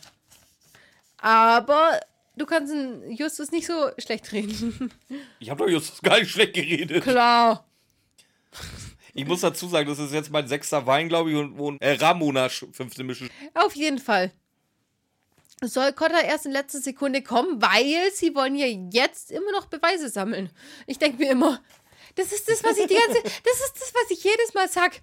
Aber 1.18 2.00
du 2.40 2.46
kannst 2.46 2.74
Justus 3.08 3.50
nicht 3.50 3.66
so 3.66 3.90
schlecht 3.98 4.32
reden. 4.32 4.90
Ich 5.38 5.50
habe 5.50 5.64
doch 5.64 5.70
Justus 5.70 6.00
gar 6.00 6.18
nicht 6.18 6.30
schlecht 6.30 6.54
geredet. 6.54 7.02
Klar. 7.02 7.66
Ich 9.12 9.26
muss 9.26 9.40
dazu 9.40 9.68
sagen, 9.68 9.88
das 9.88 9.98
ist 9.98 10.12
jetzt 10.12 10.30
mein 10.30 10.48
sechster 10.48 10.86
Wein, 10.86 11.08
glaube 11.08 11.30
ich, 11.30 11.36
und, 11.36 11.58
und 11.58 11.82
äh, 11.82 11.92
Ramona 11.92 12.48
fünfte 12.48 13.04
Mische. 13.04 13.28
Auf 13.54 13.74
jeden 13.76 13.98
Fall. 13.98 14.32
Soll 15.62 15.92
Cotter 15.92 16.24
erst 16.24 16.46
in 16.46 16.52
letzter 16.52 16.80
Sekunde 16.80 17.22
kommen, 17.22 17.60
weil 17.60 18.10
sie 18.14 18.34
wollen 18.34 18.54
ja 18.54 18.66
jetzt 18.66 19.30
immer 19.30 19.52
noch 19.52 19.66
Beweise 19.66 20.08
sammeln. 20.08 20.50
Ich 20.86 20.98
denke 20.98 21.18
mir 21.18 21.32
immer, 21.32 21.60
das 22.14 22.32
ist 22.32 22.48
das, 22.48 22.64
was 22.64 22.78
ich 22.78 22.86
die 22.86 22.94
ganze, 22.94 23.22
das 23.22 23.60
ist 23.60 23.74
das, 23.78 23.92
was 23.94 24.10
ich 24.10 24.24
jedes 24.24 24.54
Mal 24.54 24.68
sag. 24.68 25.00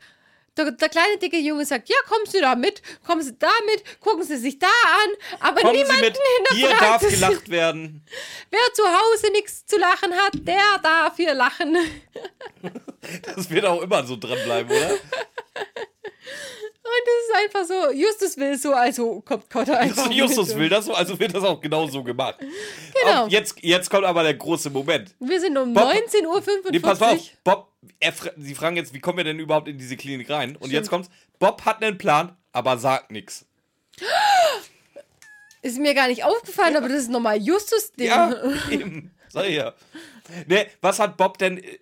Der, 0.57 0.71
der 0.71 0.89
kleine 0.89 1.17
dicke 1.17 1.37
Junge 1.37 1.65
sagt, 1.65 1.87
ja, 1.87 1.95
kommen 2.07 2.25
Sie 2.27 2.41
da 2.41 2.55
mit, 2.55 2.81
kommen 3.05 3.21
Sie 3.21 3.37
da 3.37 3.51
mit, 3.67 3.83
gucken 4.01 4.23
Sie 4.23 4.37
sich 4.37 4.57
da 4.57 4.67
an, 4.67 5.09
aber 5.39 5.61
Kommen 5.61 5.75
niemanden 5.77 6.01
mit, 6.01 6.17
hier 6.51 6.69
hinterfragt 6.69 7.03
darf 7.03 7.03
es. 7.03 7.13
gelacht 7.19 7.49
werden. 7.49 8.03
Wer 8.49 8.73
zu 8.73 8.83
Hause 8.83 9.31
nichts 9.33 9.65
zu 9.65 9.77
lachen 9.77 10.13
hat, 10.13 10.33
der 10.35 10.79
darf 10.81 11.15
hier 11.15 11.33
lachen. 11.33 11.77
Das 13.35 13.49
wird 13.49 13.63
auch 13.63 13.81
immer 13.81 14.03
so 14.05 14.17
dranbleiben, 14.17 14.69
oder? 14.75 14.89
Und 14.91 14.99
es 17.05 17.29
ist 17.29 17.35
einfach 17.35 17.65
so, 17.65 17.91
Justus 17.93 18.37
will 18.37 18.57
so, 18.57 18.73
also 18.73 19.21
kommt 19.21 19.49
Cotter 19.49 19.77
einfach 19.79 20.09
Justus 20.11 20.55
will 20.55 20.69
das 20.69 20.85
so, 20.85 20.93
also 20.93 21.17
wird 21.19 21.33
das 21.35 21.43
auch 21.43 21.59
genau 21.59 21.87
so 21.87 22.03
gemacht. 22.03 22.37
Genau. 22.39 23.25
Auch 23.25 23.29
jetzt, 23.29 23.55
jetzt 23.61 23.89
kommt 23.89 24.05
aber 24.05 24.23
der 24.23 24.35
große 24.35 24.69
Moment. 24.69 25.13
Wir 25.19 25.39
sind 25.39 25.57
um 25.57 25.73
Bob- 25.73 25.91
19.45 25.91 26.25
Uhr. 26.25 26.43
Nee, 26.71 26.79
pass 26.79 27.01
auf. 27.01 27.19
Bob, 27.43 27.71
er, 27.99 28.13
sie 28.37 28.55
fragen 28.55 28.75
jetzt, 28.75 28.93
wie 28.93 28.99
kommen 28.99 29.17
wir 29.17 29.23
denn 29.23 29.39
überhaupt 29.39 29.67
in 29.67 29.77
diese 29.77 29.97
Klinik 29.97 30.29
rein? 30.29 30.55
Und 30.55 30.71
jetzt 30.71 30.89
kommt's. 30.89 31.09
Bob 31.39 31.65
hat 31.65 31.83
einen 31.83 31.97
Plan, 31.97 32.35
aber 32.51 32.77
sagt 32.77 33.11
nichts. 33.11 33.45
Ist 35.61 35.79
mir 35.79 35.93
gar 35.93 36.07
nicht 36.07 36.23
aufgefallen, 36.23 36.75
aber 36.75 36.87
das 36.87 37.03
ist 37.03 37.09
nochmal 37.09 37.41
Justus-Ding. 37.41 38.07
Ja, 38.07 38.35
eben. 38.71 39.11
Sag 39.29 39.45
ich 39.45 39.55
ja. 39.55 39.73
Nee, 40.45 40.67
was 40.81 40.99
hat 40.99 41.17
Bob 41.17 41.37
denn 41.37 41.57
äh, 41.57 41.79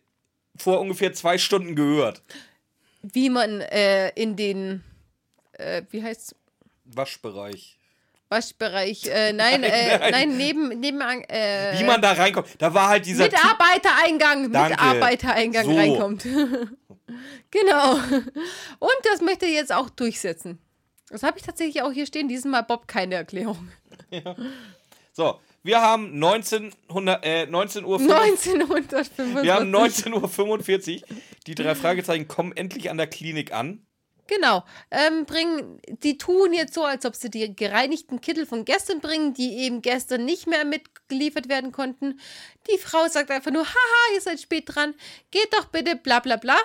vor 0.58 0.80
ungefähr 0.80 1.14
zwei 1.14 1.38
Stunden 1.38 1.76
gehört? 1.76 2.24
Wie 3.02 3.30
man 3.30 3.62
äh, 3.62 4.10
in 4.10 4.36
den, 4.36 4.84
äh, 5.54 5.84
wie 5.92 6.04
heißt's, 6.04 6.36
Waschbereich. 6.86 7.78
Waschbereich, 8.36 9.06
äh, 9.08 9.32
nein, 9.32 9.64
äh, 9.64 10.12
nein, 10.12 10.36
neben, 10.36 10.80
neben, 10.80 11.00
äh, 11.02 11.80
Wie 11.80 11.86
man 11.86 12.02
da 12.02 12.12
reinkommt. 12.12 12.48
Da 12.58 12.74
war 12.74 12.90
halt 12.90 13.06
dieser. 13.06 13.24
Mitarbeitereingang, 13.24 14.52
Danke. 14.52 14.72
Mitarbeitereingang 14.72 15.66
So. 15.66 15.76
reinkommt. 15.76 16.24
genau. 17.52 17.94
Und 17.94 19.00
das 19.04 19.22
möchte 19.22 19.46
er 19.46 19.52
jetzt 19.54 19.74
auch 19.74 19.90
durchsetzen. 19.90 20.60
Das 21.10 21.24
habe 21.24 21.38
ich 21.38 21.46
tatsächlich 21.46 21.82
auch 21.82 21.92
hier 21.92 22.06
stehen, 22.06 22.28
diesmal 22.28 22.64
Bob 22.64 22.88
keine 22.88 23.16
Erklärung. 23.16 23.70
So, 25.18 25.40
wir 25.64 25.82
haben 25.82 26.14
1900, 26.16 27.26
äh, 27.26 27.46
19 27.46 27.86
Uhr. 27.86 28.02
1945. 28.02 29.44
Wir 29.44 29.54
haben 29.54 29.74
19.45 29.74 31.04
Uhr. 31.04 31.08
Die 31.48 31.56
drei 31.56 31.74
Fragezeichen 31.74 32.28
kommen 32.28 32.52
endlich 32.52 32.90
an 32.90 32.98
der 32.98 33.08
Klinik 33.08 33.54
an. 33.54 33.88
Genau. 34.28 34.64
Ähm, 34.90 35.26
bringen, 35.26 35.80
die 36.04 36.18
tun 36.18 36.54
jetzt 36.54 36.74
so, 36.74 36.84
als 36.84 37.06
ob 37.06 37.16
sie 37.16 37.30
die 37.30 37.56
gereinigten 37.56 38.22
Kittel 38.22 38.46
von 38.46 38.66
gestern 38.66 39.00
bringen, 39.00 39.34
die 39.34 39.60
eben 39.60 39.82
gestern 39.82 40.26
nicht 40.26 40.48
mehr 40.48 40.66
mitgeliefert 40.66 41.48
werden 41.48 41.72
konnten. 41.72 42.20
Die 42.70 42.80
Frau 42.80 43.08
sagt 43.08 43.30
einfach 43.30 43.52
nur, 43.52 43.66
haha, 43.66 44.14
ihr 44.16 44.22
seid 44.22 44.42
spät 44.42 44.64
dran, 44.68 44.96
geht 45.30 45.54
doch 45.54 45.66
bitte, 45.66 45.96
bla 45.96 46.20
bla 46.20 46.38
bla. 46.38 46.58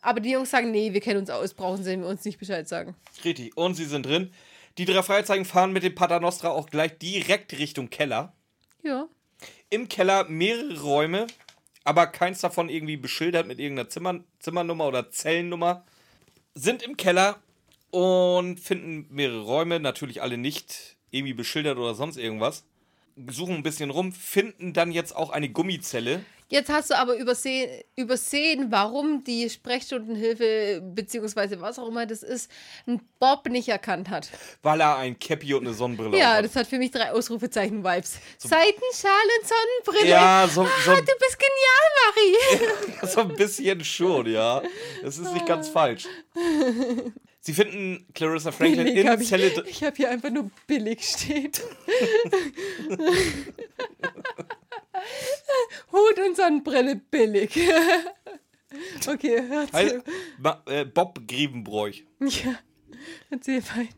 Aber 0.00 0.20
die 0.20 0.30
Jungs 0.30 0.50
sagen, 0.50 0.70
nee, 0.70 0.92
wir 0.92 1.00
kennen 1.00 1.20
uns 1.20 1.30
aus, 1.30 1.54
brauchen 1.54 1.84
sie 1.84 1.96
uns 1.96 2.24
nicht 2.24 2.38
Bescheid 2.38 2.68
sagen. 2.68 2.96
Richtig. 3.24 3.56
Und 3.56 3.74
sie 3.74 3.84
sind 3.84 4.06
drin. 4.06 4.32
Die 4.78 4.84
drei 4.86 5.02
Fragezeichen 5.02 5.44
fahren 5.44 5.72
mit 5.72 5.82
dem 5.82 5.94
Paternostra 5.94 6.48
auch 6.48 6.68
gleich 6.68 6.98
direkt 6.98 7.52
Richtung 7.58 7.90
Keller. 7.90 8.32
Ja. 8.82 9.06
Im 9.70 9.88
Keller 9.88 10.24
mehrere 10.28 10.80
Räume, 10.80 11.26
aber 11.84 12.06
keins 12.06 12.40
davon 12.40 12.68
irgendwie 12.68 12.96
beschildert 12.96 13.46
mit 13.46 13.58
irgendeiner 13.58 13.90
Zimmer, 13.90 14.24
Zimmernummer 14.40 14.88
oder 14.88 15.10
Zellennummer. 15.10 15.84
Sind 16.54 16.82
im 16.82 16.96
Keller 16.96 17.38
und 17.90 18.60
finden 18.60 19.06
mehrere 19.10 19.42
Räume, 19.42 19.80
natürlich 19.80 20.22
alle 20.22 20.36
nicht 20.36 20.96
irgendwie 21.10 21.34
beschildert 21.34 21.78
oder 21.78 21.94
sonst 21.94 22.16
irgendwas. 22.16 22.64
Suchen 23.28 23.56
ein 23.56 23.62
bisschen 23.62 23.90
rum, 23.90 24.12
finden 24.12 24.72
dann 24.72 24.92
jetzt 24.92 25.14
auch 25.14 25.30
eine 25.30 25.48
Gummizelle. 25.48 26.24
Jetzt 26.52 26.68
hast 26.68 26.90
du 26.90 26.98
aber 26.98 27.16
übersehen, 27.16 27.70
übersehen, 27.96 28.66
warum 28.68 29.24
die 29.24 29.48
Sprechstundenhilfe, 29.48 30.82
beziehungsweise 30.84 31.58
was 31.62 31.78
auch 31.78 31.88
immer 31.88 32.04
das 32.04 32.22
ist, 32.22 32.50
einen 32.86 33.00
Bob 33.18 33.48
nicht 33.48 33.70
erkannt 33.70 34.10
hat. 34.10 34.28
Weil 34.60 34.82
er 34.82 34.98
ein 34.98 35.18
Cappy 35.18 35.54
und 35.54 35.66
eine 35.66 35.72
Sonnenbrille 35.74 36.18
Ja, 36.18 36.34
hat. 36.34 36.44
das 36.44 36.54
hat 36.54 36.66
für 36.66 36.76
mich 36.76 36.90
drei 36.90 37.10
Ausrufezeichen-Vibes. 37.10 38.18
Seitenschal 38.36 39.26
und 39.40 39.48
Sonnenbrille. 39.48 40.10
Ja, 40.10 40.46
so, 40.46 40.60
Ah, 40.64 40.68
so, 40.84 40.90
du 40.94 41.00
bist 41.00 41.38
genial, 41.38 41.88
Marie. 42.04 43.08
so 43.08 43.20
ein 43.22 43.34
bisschen 43.34 43.82
schon, 43.82 44.26
ja. 44.30 44.60
Das 45.02 45.16
ist 45.16 45.32
nicht 45.32 45.46
ganz 45.46 45.70
falsch. 45.70 46.06
Sie 47.40 47.54
finden 47.54 48.06
Clarissa 48.14 48.52
Franklin 48.52 48.84
Billig 48.84 48.98
in 49.00 49.08
hab 49.08 49.20
ich 49.22 49.28
Zelle. 49.28 49.48
dr- 49.52 49.66
ich 49.66 49.82
habe 49.82 49.96
hier 49.96 50.10
einfach 50.10 50.28
nur 50.30 50.50
billig 50.66 51.02
steht. 51.02 51.62
Hut 56.12 56.26
und 56.26 56.36
Sonnenbrille 56.36 56.96
billig. 56.96 57.50
okay, 59.06 59.42
erzähl. 59.50 60.02
Äh, 60.66 60.84
Bob 60.84 61.26
Grevenbroich. 61.26 62.04
Ja, 62.20 62.58
erzähl 63.30 63.62
weiter. 63.62 63.96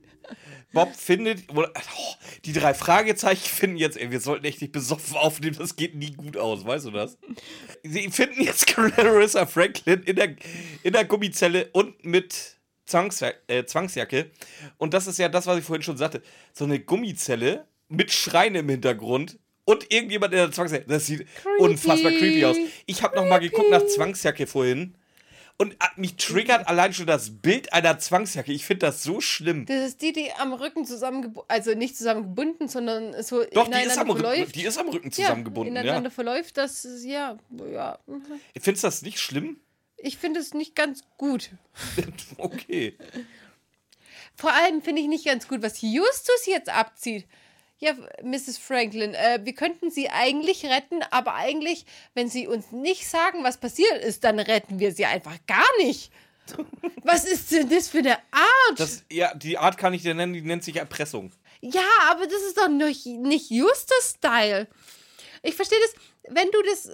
Bob 0.73 0.97
findet, 0.97 1.45
oh, 1.55 1.65
die 2.45 2.53
drei 2.53 2.73
Fragezeichen 2.75 3.45
finden 3.45 3.77
jetzt, 3.77 3.97
ey, 3.97 4.11
wir 4.11 4.21
sollten 4.21 4.45
echt 4.45 4.61
nicht 4.61 4.73
besoffen 4.73 5.17
aufnehmen, 5.17 5.57
das 5.59 5.77
geht 5.77 5.95
nie 5.95 6.13
gut 6.13 6.37
aus, 6.37 6.65
weißt 6.65 6.87
du 6.87 6.91
das? 6.91 7.19
Sie 7.83 8.11
finden 8.11 8.43
jetzt 8.43 8.67
Clarissa 8.69 9.47
Franklin 9.47 10.03
in 10.03 10.17
der, 10.17 10.35
in 10.83 10.93
der 10.93 11.05
Gummizelle 11.05 11.69
und 11.73 12.05
mit 12.05 12.57
Zwangsjacke, 12.87 13.39
äh, 13.49 13.65
Zwangsjacke. 13.67 14.31
Und 14.79 14.95
das 14.95 15.07
ist 15.07 15.19
ja 15.19 15.29
das, 15.29 15.47
was 15.47 15.59
ich 15.59 15.65
vorhin 15.65 15.83
schon 15.83 15.97
sagte. 15.97 16.23
So 16.53 16.65
eine 16.65 16.81
Gummizelle 16.81 17.69
mit 17.89 18.11
Schreien 18.11 18.55
im 18.55 18.69
Hintergrund 18.69 19.39
und 19.65 19.93
irgendjemand 19.93 20.33
in 20.33 20.39
der 20.39 20.53
Zwangsjacke. 20.53 20.87
Das 20.87 21.07
sieht 21.07 21.27
unfassbar 21.59 22.13
creepy 22.13 22.45
aus. 22.45 22.57
Ich 22.87 23.03
habe 23.03 23.17
noch 23.17 23.27
mal 23.27 23.39
geguckt 23.39 23.71
nach 23.71 23.85
Zwangsjacke 23.87 24.47
vorhin. 24.47 24.95
Und 25.57 25.75
äh, 25.75 25.77
mich 25.97 26.17
triggert 26.17 26.67
allein 26.67 26.93
schon 26.93 27.07
das 27.07 27.31
Bild 27.31 27.73
einer 27.73 27.99
Zwangsjacke. 27.99 28.53
Ich 28.53 28.65
finde 28.65 28.87
das 28.87 29.05
so 29.05 29.21
schlimm. 29.21 29.67
Das 29.67 29.87
ist 29.87 30.03
die, 30.03 30.13
die 30.13 30.33
am 30.33 30.53
Rücken 30.53 30.85
zusammengebunden, 30.85 31.49
also 31.49 31.75
nicht 31.75 31.97
zusammengebunden, 31.97 32.67
sondern 32.67 33.23
so 33.23 33.45
Doch, 33.53 33.69
die 33.69 33.73
ist, 33.73 33.85
ineinander 33.85 34.01
am 34.01 34.11
Rücken, 34.11 34.21
verläuft. 34.21 34.55
die 34.57 34.65
ist 34.65 34.79
am 34.79 34.89
Rücken 34.89 35.09
ja, 35.11 35.13
zusammengebunden, 35.13 35.77
ja. 35.77 35.83
ineinander 35.83 36.11
verläuft, 36.11 36.57
das 36.57 36.85
ist, 36.85 37.05
ja, 37.05 37.39
ja. 37.73 37.99
Findest 38.61 38.83
du 38.83 38.89
das 38.89 39.03
nicht 39.03 39.21
schlimm? 39.21 39.61
Ich 39.97 40.19
finde 40.19 40.41
es 40.41 40.55
nicht 40.55 40.75
ganz 40.75 41.03
gut. 41.19 41.51
okay. 42.39 42.99
Vor 44.35 44.53
allem 44.53 44.83
finde 44.83 45.03
ich 45.03 45.09
nicht 45.09 45.25
ganz 45.25 45.47
gut, 45.47 45.63
was 45.63 45.81
Justus 45.81 46.47
jetzt 46.47 46.69
abzieht. 46.69 47.27
Ja, 47.79 47.95
Mrs. 48.23 48.59
Franklin, 48.59 49.15
äh, 49.15 49.41
wir 49.43 49.55
könnten 49.55 49.91
sie 49.91 50.09
eigentlich 50.09 50.65
retten, 50.65 51.03
aber 51.11 51.35
eigentlich, 51.35 51.85
wenn 52.15 52.29
sie 52.29 52.47
uns 52.47 52.73
nicht 52.73 53.09
sagen, 53.09 53.43
was 53.43 53.59
passiert 53.59 54.03
ist, 54.03 54.25
dann 54.25 54.39
retten 54.39 54.79
wir 54.79 54.93
sie 54.93 55.07
einfach 55.07 55.37
gar 55.47 55.67
nicht. 55.79 56.11
Was 57.03 57.25
ist 57.25 57.51
denn 57.53 57.71
das 57.71 57.89
für 57.89 57.99
eine 57.99 58.19
Art? 58.31 58.79
Das, 58.79 59.03
ja, 59.11 59.35
die 59.35 59.57
Art 59.57 59.79
kann 59.79 59.95
ich 59.95 60.03
dir 60.03 60.13
nennen, 60.13 60.35
die 60.35 60.43
nennt 60.43 60.63
sich 60.63 60.77
Erpressung. 60.77 61.33
ja, 61.63 61.87
aber 62.11 62.27
das 62.27 62.43
ist 62.43 62.59
doch 62.59 62.69
nicht, 62.69 63.07
nicht 63.07 63.51
Justus-Style. 63.51 64.69
Ich 65.43 65.55
verstehe 65.55 65.79
das, 65.81 66.35
wenn 66.35 66.51
du 66.51 66.63
das 66.63 66.91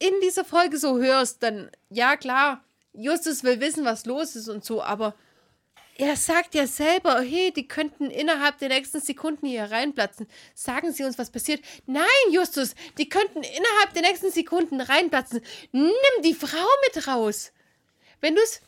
in 0.00 0.14
dieser 0.22 0.44
Folge 0.44 0.78
so 0.78 0.98
hörst, 0.98 1.42
dann, 1.42 1.70
ja 1.90 2.16
klar, 2.16 2.64
Justus 2.92 3.44
will 3.44 3.60
wissen, 3.60 3.84
was 3.84 4.06
los 4.06 4.34
ist 4.34 4.48
und 4.48 4.64
so, 4.64 4.82
aber 4.82 5.14
er 5.98 6.14
sagt 6.16 6.54
ja 6.54 6.66
selber, 6.66 7.20
hey, 7.20 7.52
die 7.52 7.66
könnten 7.66 8.08
innerhalb 8.08 8.58
der 8.58 8.68
nächsten 8.68 9.00
Sekunden 9.00 9.46
hier 9.46 9.64
reinplatzen. 9.64 10.28
Sagen 10.54 10.92
Sie 10.92 11.02
uns, 11.02 11.18
was 11.18 11.30
passiert. 11.30 11.60
Nein, 11.86 12.06
Justus, 12.30 12.76
die 12.98 13.08
könnten 13.08 13.42
innerhalb 13.42 13.94
der 13.94 14.02
nächsten 14.02 14.30
Sekunden 14.30 14.80
reinplatzen. 14.80 15.40
Nimm 15.72 15.92
die 16.22 16.34
Frau 16.34 16.66
mit 16.86 17.08
raus. 17.08 17.52
Wenn 18.20 18.36
du 18.36 18.40
es 18.42 18.60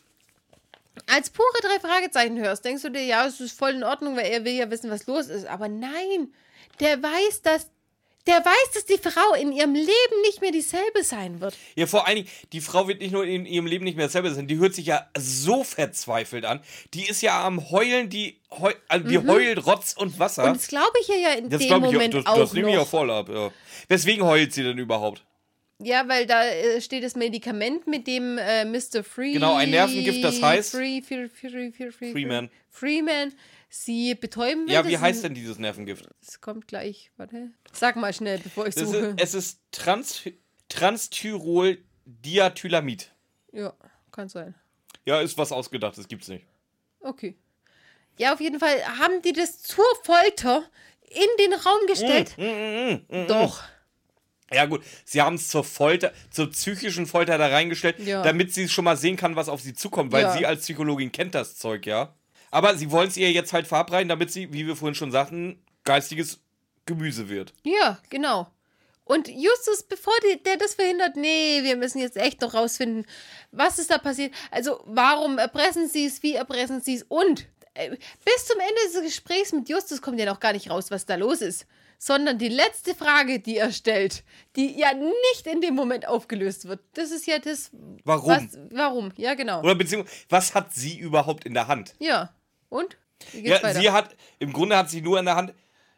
als 1.07 1.29
pure 1.29 1.47
drei 1.61 1.79
Fragezeichen 1.79 2.37
hörst, 2.37 2.65
denkst 2.65 2.83
du 2.83 2.89
dir, 2.89 3.05
ja, 3.05 3.25
es 3.25 3.39
ist 3.39 3.57
voll 3.57 3.71
in 3.71 3.85
Ordnung, 3.85 4.17
weil 4.17 4.29
er 4.29 4.43
will 4.43 4.53
ja 4.53 4.69
wissen, 4.69 4.91
was 4.91 5.07
los 5.07 5.27
ist. 5.27 5.45
Aber 5.45 5.69
nein, 5.69 6.33
der 6.81 7.01
weiß, 7.01 7.43
dass 7.43 7.71
der 8.27 8.35
weiß, 8.45 8.71
dass 8.73 8.85
die 8.85 8.97
Frau 8.97 9.33
in 9.39 9.51
ihrem 9.51 9.73
Leben 9.73 10.21
nicht 10.23 10.41
mehr 10.41 10.51
dieselbe 10.51 11.03
sein 11.03 11.41
wird. 11.41 11.57
Ja, 11.75 11.87
vor 11.87 12.07
allen 12.07 12.17
Dingen, 12.17 12.29
die 12.53 12.61
Frau 12.61 12.87
wird 12.87 13.01
nicht 13.01 13.11
nur 13.11 13.25
in 13.25 13.45
ihrem 13.45 13.65
Leben 13.65 13.83
nicht 13.83 13.97
mehr 13.97 14.09
selber 14.09 14.31
sein, 14.31 14.47
die 14.47 14.57
hört 14.57 14.75
sich 14.75 14.85
ja 14.85 15.07
so 15.17 15.63
verzweifelt 15.63 16.45
an. 16.45 16.61
Die 16.93 17.07
ist 17.07 17.21
ja 17.21 17.43
am 17.45 17.71
Heulen, 17.71 18.09
die, 18.09 18.39
heu, 18.51 18.73
also 18.87 19.07
die 19.07 19.17
heult 19.17 19.65
Rotz 19.65 19.93
und 19.93 20.19
Wasser. 20.19 20.43
Mhm. 20.43 20.51
Und 20.51 20.57
das 20.61 20.67
glaube 20.67 20.93
ich 21.01 21.07
ja 21.07 21.33
in 21.33 21.49
das 21.49 21.59
dem 21.59 21.67
glaube 21.67 21.87
ich, 21.87 21.93
Moment 21.93 22.13
das, 22.13 22.25
auch 22.25 22.37
das 22.37 22.53
nehme 22.53 22.71
ich 22.71 22.77
auch 22.77 22.87
voll 22.87 23.09
ab, 23.09 23.29
ja. 23.29 23.51
Weswegen 23.87 24.23
heult 24.23 24.53
sie 24.53 24.63
denn 24.63 24.77
überhaupt? 24.77 25.23
Ja, 25.83 26.07
weil 26.07 26.27
da 26.27 26.45
äh, 26.45 26.79
steht 26.79 27.03
das 27.03 27.15
Medikament, 27.15 27.87
mit 27.87 28.05
dem 28.05 28.37
äh, 28.37 28.65
Mr. 28.65 29.03
Free. 29.03 29.33
Genau, 29.33 29.55
ein 29.55 29.71
Nervengift, 29.71 30.23
das 30.23 30.39
heißt- 30.39 30.71
Free, 30.77 31.01
Free, 31.01 31.27
Free, 31.27 31.71
Free, 31.71 31.91
Free, 31.91 32.11
Freeman. 32.11 32.49
Freeman 32.69 33.33
sie 33.71 34.13
betäuben 34.15 34.67
will. 34.67 34.73
Ja, 34.73 34.85
wie 34.87 34.97
heißt 34.97 35.23
denn 35.23 35.33
dieses 35.33 35.57
Nervengift? 35.57 36.07
Das 36.23 36.39
kommt 36.41 36.67
gleich. 36.67 37.11
Warte. 37.17 37.49
Sag 37.71 37.95
mal 37.95 38.13
schnell, 38.13 38.37
bevor 38.37 38.67
ich 38.67 38.75
suche. 38.75 38.97
ist, 39.17 39.21
es 39.21 39.33
ist 39.33 39.59
Trans, 39.71 40.21
Transtyrol 40.69 41.77
Diathylamid. 42.05 43.11
ja, 43.53 43.73
kann 44.11 44.27
sein. 44.29 44.53
Ja, 45.05 45.21
ist 45.21 45.37
was 45.37 45.51
ausgedacht, 45.51 45.97
das 45.97 46.07
gibt's 46.07 46.27
nicht. 46.27 46.45
Okay. 46.99 47.35
Ja, 48.17 48.33
auf 48.33 48.41
jeden 48.41 48.59
Fall 48.59 48.83
haben 48.99 49.21
die 49.23 49.33
das 49.33 49.61
zur 49.63 49.85
Folter 50.03 50.63
in 51.09 51.27
den 51.39 51.53
Raum 51.53 51.79
gestellt. 51.87 52.35
Mm, 52.37 53.27
Doch. 53.27 53.63
Ja, 54.53 54.65
gut, 54.65 54.83
sie 55.05 55.21
haben 55.21 55.35
es 55.35 55.47
zur 55.47 55.63
Folter, 55.63 56.11
zur 56.29 56.51
psychischen 56.51 57.07
Folter 57.07 57.37
da 57.37 57.47
reingestellt, 57.47 57.99
Ja. 57.99 58.21
damit 58.21 58.53
sie 58.53 58.67
schon 58.67 58.83
mal 58.83 58.97
sehen 58.97 59.15
kann, 59.15 59.35
was 59.37 59.47
auf 59.49 59.61
sie 59.61 59.73
zukommt, 59.73 60.11
weil 60.11 60.23
Ja. 60.23 60.33
sie 60.37 60.45
als 60.45 60.61
Psychologin 60.63 61.11
kennt 61.11 61.33
das 61.35 61.57
Zeug, 61.57 61.85
ja. 61.85 62.13
Aber 62.51 62.75
sie 62.75 62.91
wollen 62.91 63.07
es 63.07 63.17
ihr 63.17 63.31
jetzt 63.31 63.53
halt 63.53 63.67
verabreichen, 63.67 64.09
damit 64.09 64.31
sie, 64.31 64.53
wie 64.53 64.67
wir 64.67 64.75
vorhin 64.75 64.95
schon 64.95 65.11
sagten, 65.11 65.63
geistiges 65.83 66.39
Gemüse 66.85 67.29
wird. 67.29 67.53
Ja, 67.63 67.99
genau. 68.09 68.47
Und 69.05 69.27
Justus, 69.27 69.83
bevor 69.83 70.13
die, 70.23 70.41
der 70.43 70.57
das 70.57 70.75
verhindert, 70.75 71.15
nee, 71.15 71.63
wir 71.63 71.75
müssen 71.75 71.99
jetzt 71.99 72.17
echt 72.17 72.41
noch 72.41 72.53
rausfinden, 72.53 73.05
was 73.51 73.79
ist 73.79 73.91
da 73.91 73.97
passiert. 73.97 74.33
Also, 74.51 74.81
warum 74.85 75.37
erpressen 75.37 75.89
sie 75.89 76.05
es, 76.05 76.23
wie 76.23 76.35
erpressen 76.35 76.81
sie 76.81 76.95
es 76.95 77.03
und 77.03 77.47
äh, 77.73 77.89
bis 77.89 78.45
zum 78.45 78.59
Ende 78.59 78.93
des 78.93 79.03
Gesprächs 79.03 79.53
mit 79.53 79.69
Justus 79.69 80.01
kommt 80.01 80.19
ja 80.19 80.25
noch 80.25 80.39
gar 80.39 80.53
nicht 80.53 80.69
raus, 80.69 80.91
was 80.91 81.05
da 81.05 81.15
los 81.15 81.41
ist. 81.41 81.65
Sondern 81.97 82.39
die 82.39 82.49
letzte 82.49 82.95
Frage, 82.95 83.39
die 83.39 83.57
er 83.57 83.71
stellt, 83.71 84.23
die 84.55 84.79
ja 84.79 84.91
nicht 84.93 85.45
in 85.45 85.61
dem 85.61 85.75
Moment 85.75 86.07
aufgelöst 86.07 86.67
wird. 86.67 86.79
Das 86.93 87.11
ist 87.11 87.27
ja 87.27 87.37
das. 87.37 87.69
Warum? 88.03 88.29
Was, 88.29 88.57
warum? 88.71 89.11
Ja, 89.17 89.35
genau. 89.35 89.59
Oder 89.59 89.75
beziehungsweise, 89.75 90.15
was 90.29 90.55
hat 90.55 90.73
sie 90.73 90.97
überhaupt 90.97 91.45
in 91.45 91.53
der 91.53 91.67
Hand? 91.67 91.93
Ja. 91.99 92.33
Und? 92.71 92.97
Wie 93.33 93.43
geht's 93.43 93.61
Ja, 93.61 93.63
weiter? 93.67 93.79
sie 93.81 93.91
hat, 93.91 94.15
im 94.39 94.51
Grunde 94.53 94.75
hat 94.77 94.89
sie 94.89 95.01
nur 95.01 95.19
in 95.19 95.25
der 95.25 95.35
Hand, 95.35 95.53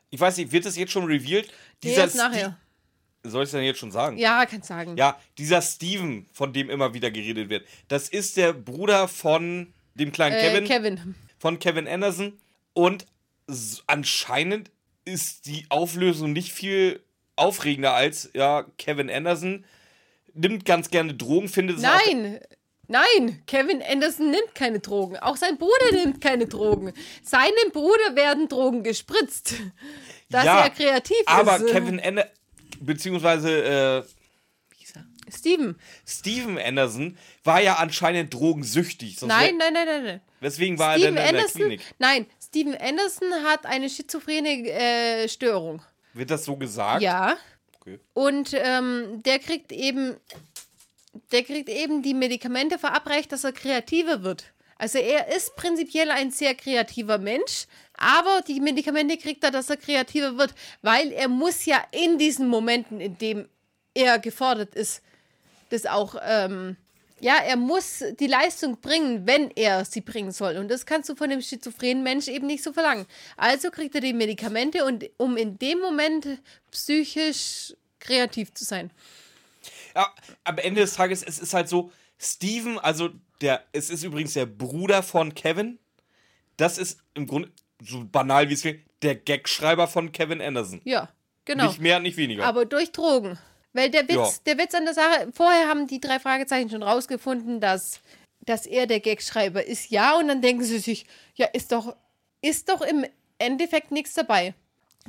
ich 0.09 0.19
weiß 0.19 0.37
nicht, 0.37 0.51
wird 0.51 0.65
das 0.65 0.75
jetzt 0.75 0.91
schon 0.91 1.05
revealed? 1.05 1.49
nee, 1.83 1.95
jetzt 1.95 2.15
nachher. 2.15 2.57
Ste- 3.21 3.29
Soll 3.29 3.43
ich 3.43 3.47
es 3.47 3.51
denn 3.51 3.63
jetzt 3.63 3.79
schon 3.79 3.91
sagen? 3.91 4.17
Ja, 4.17 4.45
kannst 4.45 4.67
sagen. 4.67 4.97
Ja, 4.97 5.17
dieser 5.37 5.61
Steven, 5.61 6.27
von 6.33 6.51
dem 6.51 6.69
immer 6.69 6.93
wieder 6.93 7.09
geredet 7.11 7.49
wird, 7.49 7.65
das 7.87 8.09
ist 8.09 8.35
der 8.35 8.51
Bruder 8.51 9.07
von 9.07 9.73
dem 9.95 10.11
kleinen 10.11 10.35
äh, 10.35 10.41
Kevin, 10.41 10.65
Kevin. 10.65 11.15
von 11.39 11.59
Kevin 11.59 11.87
Anderson. 11.87 12.37
Und 12.73 13.05
anscheinend 13.87 14.71
ist 15.05 15.45
die 15.45 15.65
Auflösung 15.69 16.33
nicht 16.33 16.51
viel 16.51 17.01
aufregender 17.35 17.93
als, 17.93 18.29
ja, 18.33 18.65
Kevin 18.77 19.09
Anderson 19.09 19.65
nimmt 20.33 20.65
ganz 20.65 20.89
gerne 20.89 21.13
Drogen, 21.13 21.47
findet 21.49 21.77
es. 21.77 21.81
Nein, 21.83 22.39
nein, 22.87 23.41
Kevin 23.47 23.81
Anderson 23.81 24.29
nimmt 24.31 24.53
keine 24.55 24.79
Drogen. 24.79 25.17
Auch 25.17 25.37
sein 25.37 25.57
Bruder 25.57 25.91
nimmt 25.91 26.21
keine 26.21 26.47
Drogen. 26.47 26.93
Seinem 27.23 27.71
Bruder 27.71 28.15
werden 28.15 28.47
Drogen 28.47 28.83
gespritzt, 28.83 29.55
dass 30.29 30.45
Ja, 30.45 30.63
er 30.63 30.69
kreativ 30.69 31.17
Aber 31.25 31.57
ist. 31.57 31.67
Kevin 31.67 31.99
Anderson, 31.99 32.31
beziehungsweise, 32.81 33.49
äh, 33.63 33.97
er? 33.99 34.05
Steven. 35.31 35.79
Steven 36.05 36.59
Anderson 36.59 37.17
war 37.43 37.61
ja 37.61 37.75
anscheinend 37.75 38.33
drogensüchtig. 38.33 39.21
Nein, 39.21 39.57
nein, 39.57 39.73
nein, 39.73 39.87
nein, 39.87 40.03
nein. 40.03 40.21
Weswegen 40.41 40.77
war 40.77 40.97
Steven 40.97 41.15
er 41.17 41.23
denn 41.23 41.29
in 41.29 41.33
der 41.33 41.41
Anderson, 41.41 41.61
Klinik? 41.61 41.81
nein, 41.99 42.25
Steven 42.45 42.75
Anderson 42.75 43.33
hat 43.45 43.65
eine 43.65 43.89
schizophrene 43.89 44.69
äh, 44.69 45.27
Störung. 45.29 45.81
Wird 46.13 46.29
das 46.29 46.45
so 46.45 46.55
gesagt? 46.55 47.01
Ja. 47.01 47.37
Okay. 47.79 47.99
Und 48.13 48.51
ähm, 48.53 49.23
der 49.23 49.39
kriegt 49.39 49.71
eben, 49.71 50.15
der 51.31 51.43
kriegt 51.43 51.69
eben 51.69 52.01
die 52.01 52.13
Medikamente 52.13 52.79
verabreicht, 52.79 53.31
dass 53.31 53.43
er 53.43 53.53
kreativer 53.53 54.23
wird. 54.23 54.45
Also 54.77 54.97
er 54.97 55.33
ist 55.35 55.55
prinzipiell 55.55 56.09
ein 56.11 56.31
sehr 56.31 56.55
kreativer 56.55 57.17
Mensch, 57.17 57.67
aber 57.95 58.41
die 58.47 58.59
Medikamente 58.59 59.17
kriegt 59.17 59.43
er, 59.43 59.51
dass 59.51 59.69
er 59.69 59.77
kreativer 59.77 60.37
wird, 60.37 60.53
weil 60.81 61.11
er 61.11 61.27
muss 61.27 61.65
ja 61.65 61.81
in 61.91 62.17
diesen 62.17 62.47
Momenten, 62.47 62.99
in 62.99 63.17
dem 63.17 63.47
er 63.93 64.19
gefordert 64.19 64.75
ist, 64.75 65.01
das 65.69 65.85
auch 65.85 66.15
ähm, 66.21 66.75
Ja, 67.23 67.35
er 67.37 67.55
muss 67.55 68.03
die 68.19 68.27
Leistung 68.27 68.81
bringen, 68.81 69.25
wenn 69.25 69.49
er 69.51 69.85
sie 69.85 70.01
bringen 70.01 70.33
soll. 70.33 70.57
Und 70.57 70.69
das 70.69 70.85
kannst 70.85 71.07
du 71.07 71.15
von 71.15 71.29
dem 71.29 71.41
schizophrenen 71.41 72.03
Mensch 72.03 72.27
eben 72.27 72.47
nicht 72.47 72.63
so 72.63 72.73
verlangen. 72.73 73.05
Also 73.37 73.69
kriegt 73.71 73.95
er 73.95 74.01
die 74.01 74.11
Medikamente, 74.11 74.83
und, 74.83 75.09
um 75.17 75.37
in 75.37 75.57
dem 75.57 75.79
Moment 75.79 76.27
psychisch 76.71 77.73
kreativ 77.99 78.53
zu 78.53 78.65
sein. 78.65 78.91
Ja, 79.95 80.13
am 80.43 80.57
Ende 80.57 80.81
des 80.81 80.93
Tages, 80.95 81.23
es 81.23 81.39
ist 81.39 81.53
halt 81.53 81.69
so, 81.69 81.91
Steven, 82.19 82.79
also 82.79 83.09
der, 83.41 83.63
es 83.71 83.89
ist 83.89 84.03
übrigens 84.03 84.33
der 84.33 84.45
Bruder 84.45 85.03
von 85.03 85.33
Kevin. 85.35 85.79
Das 86.57 86.77
ist 86.77 86.99
im 87.13 87.27
Grunde, 87.27 87.51
so 87.81 88.05
banal 88.05 88.49
wie 88.49 88.53
es 88.53 88.61
klingt, 88.61 88.81
der 89.01 89.15
Gagschreiber 89.15 89.87
von 89.87 90.11
Kevin 90.11 90.41
Anderson. 90.41 90.81
Ja, 90.85 91.09
genau. 91.45 91.67
Nicht 91.67 91.79
mehr, 91.81 91.99
nicht 91.99 92.17
weniger. 92.17 92.45
Aber 92.45 92.65
durch 92.65 92.91
Drogen. 92.91 93.37
Weil 93.73 93.89
der 93.89 94.03
Witz, 94.07 94.15
Ja. 94.15 94.29
der 94.45 94.57
Witz 94.59 94.75
an 94.75 94.85
der 94.85 94.93
Sache, 94.93 95.29
vorher 95.33 95.67
haben 95.67 95.87
die 95.87 95.99
drei 95.99 96.19
Fragezeichen 96.19 96.69
schon 96.69 96.83
rausgefunden, 96.83 97.59
dass, 97.59 98.01
dass 98.41 98.65
er 98.67 98.85
der 98.87 98.99
Gagschreiber 98.99 99.65
ist. 99.65 99.89
Ja, 99.89 100.15
und 100.17 100.27
dann 100.27 100.41
denken 100.41 100.63
sie 100.63 100.77
sich, 100.79 101.05
ja, 101.35 101.47
ist 101.47 101.71
doch, 101.71 101.95
ist 102.41 102.69
doch 102.69 102.81
im 102.81 103.03
Endeffekt 103.39 103.91
nichts 103.91 104.13
dabei. 104.13 104.53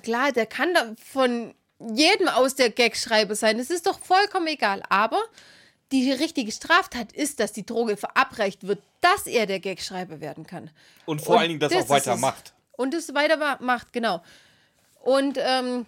Klar, 0.03 0.33
der 0.33 0.47
kann 0.47 0.73
da 0.75 0.95
von 1.05 1.55
jedem 1.79 2.29
aus 2.29 2.55
der 2.55 2.71
Gagschreiber 2.71 3.35
sein. 3.35 3.59
Das 3.59 3.71
ist 3.71 3.87
doch 3.87 3.99
vollkommen 3.99 4.47
egal. 4.47 4.83
Aber 4.89 5.21
die 5.93 6.11
richtige 6.13 6.51
Straftat 6.53 7.13
ist, 7.13 7.41
dass 7.41 7.53
die 7.53 7.67
Droge 7.67 7.97
verabreicht 7.97 8.67
wird, 8.67 8.81
dass 9.01 9.27
er 9.27 9.47
der 9.47 9.61
Gagschreiber 9.61 10.21
werden 10.21 10.47
kann. 10.47 10.71
und 11.07 11.21
vor 11.21 11.35
Und 11.35 11.41
allen 11.41 11.49
Dingen 11.49 11.61
das, 11.61 11.73
das 11.73 11.85
auch 11.85 11.89
weiter 11.91 12.11
ist 12.13 12.17
es. 12.17 12.21
macht. 12.23 12.55
Und 12.73 12.95
es 12.95 13.15
weiter 13.15 13.37
ma- 13.37 13.59
macht, 13.61 13.93
genau. 13.93 14.23
Und 15.01 15.39
ähm, 15.41 15.87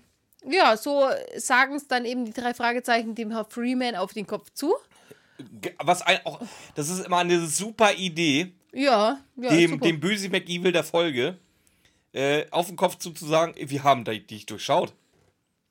ja, 0.49 0.77
so 0.77 1.09
sagen 1.37 1.75
es 1.77 1.89
dann 1.89 2.05
eben 2.05 2.25
die 2.25 2.33
drei 2.33 2.55
Fragezeichen 2.55 3.15
dem 3.15 3.31
Herr 3.33 3.45
Freeman 3.47 3.97
auf 3.97 4.13
den 4.13 4.27
Kopf 4.27 4.51
zu. 4.53 4.75
Was 5.83 6.03
ein, 6.03 6.19
auch, 6.25 6.41
das 6.75 6.89
ist 6.89 7.05
immer 7.07 7.19
eine 7.19 7.47
super 7.47 7.93
Idee, 7.95 8.53
Ja, 8.73 9.19
ja 9.37 9.51
dem, 9.51 9.73
super. 9.73 9.85
dem 9.87 10.01
Böse 10.01 10.29
McEvil 10.29 10.73
der 10.73 10.85
Folge 10.85 11.37
äh, 12.13 12.47
auf 12.51 12.69
den 12.69 12.77
Kopf 12.77 12.97
zuzusagen, 12.99 13.55
wir 13.59 13.83
haben 13.83 14.05
dich 14.05 14.47
durchschaut. 14.47 14.93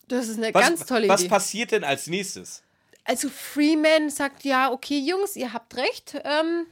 Das 0.08 0.28
ist 0.28 0.38
eine 0.38 0.54
Was, 0.54 0.62
ganz 0.62 0.86
tolle 0.86 1.08
was 1.08 1.22
Idee. 1.22 1.30
passiert 1.30 1.72
denn 1.72 1.84
als 1.84 2.08
nächstes? 2.08 2.64
Also 3.04 3.30
Freeman 3.30 4.10
sagt, 4.10 4.44
ja, 4.44 4.72
okay, 4.72 5.00
Jungs, 5.00 5.36
ihr 5.36 5.54
habt 5.54 5.76
recht. 5.78 6.16
Ähm, 6.24 6.66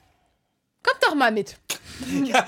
kommt 0.81 1.03
doch 1.03 1.15
mal 1.15 1.31
mit. 1.31 1.57
Ja, 2.25 2.45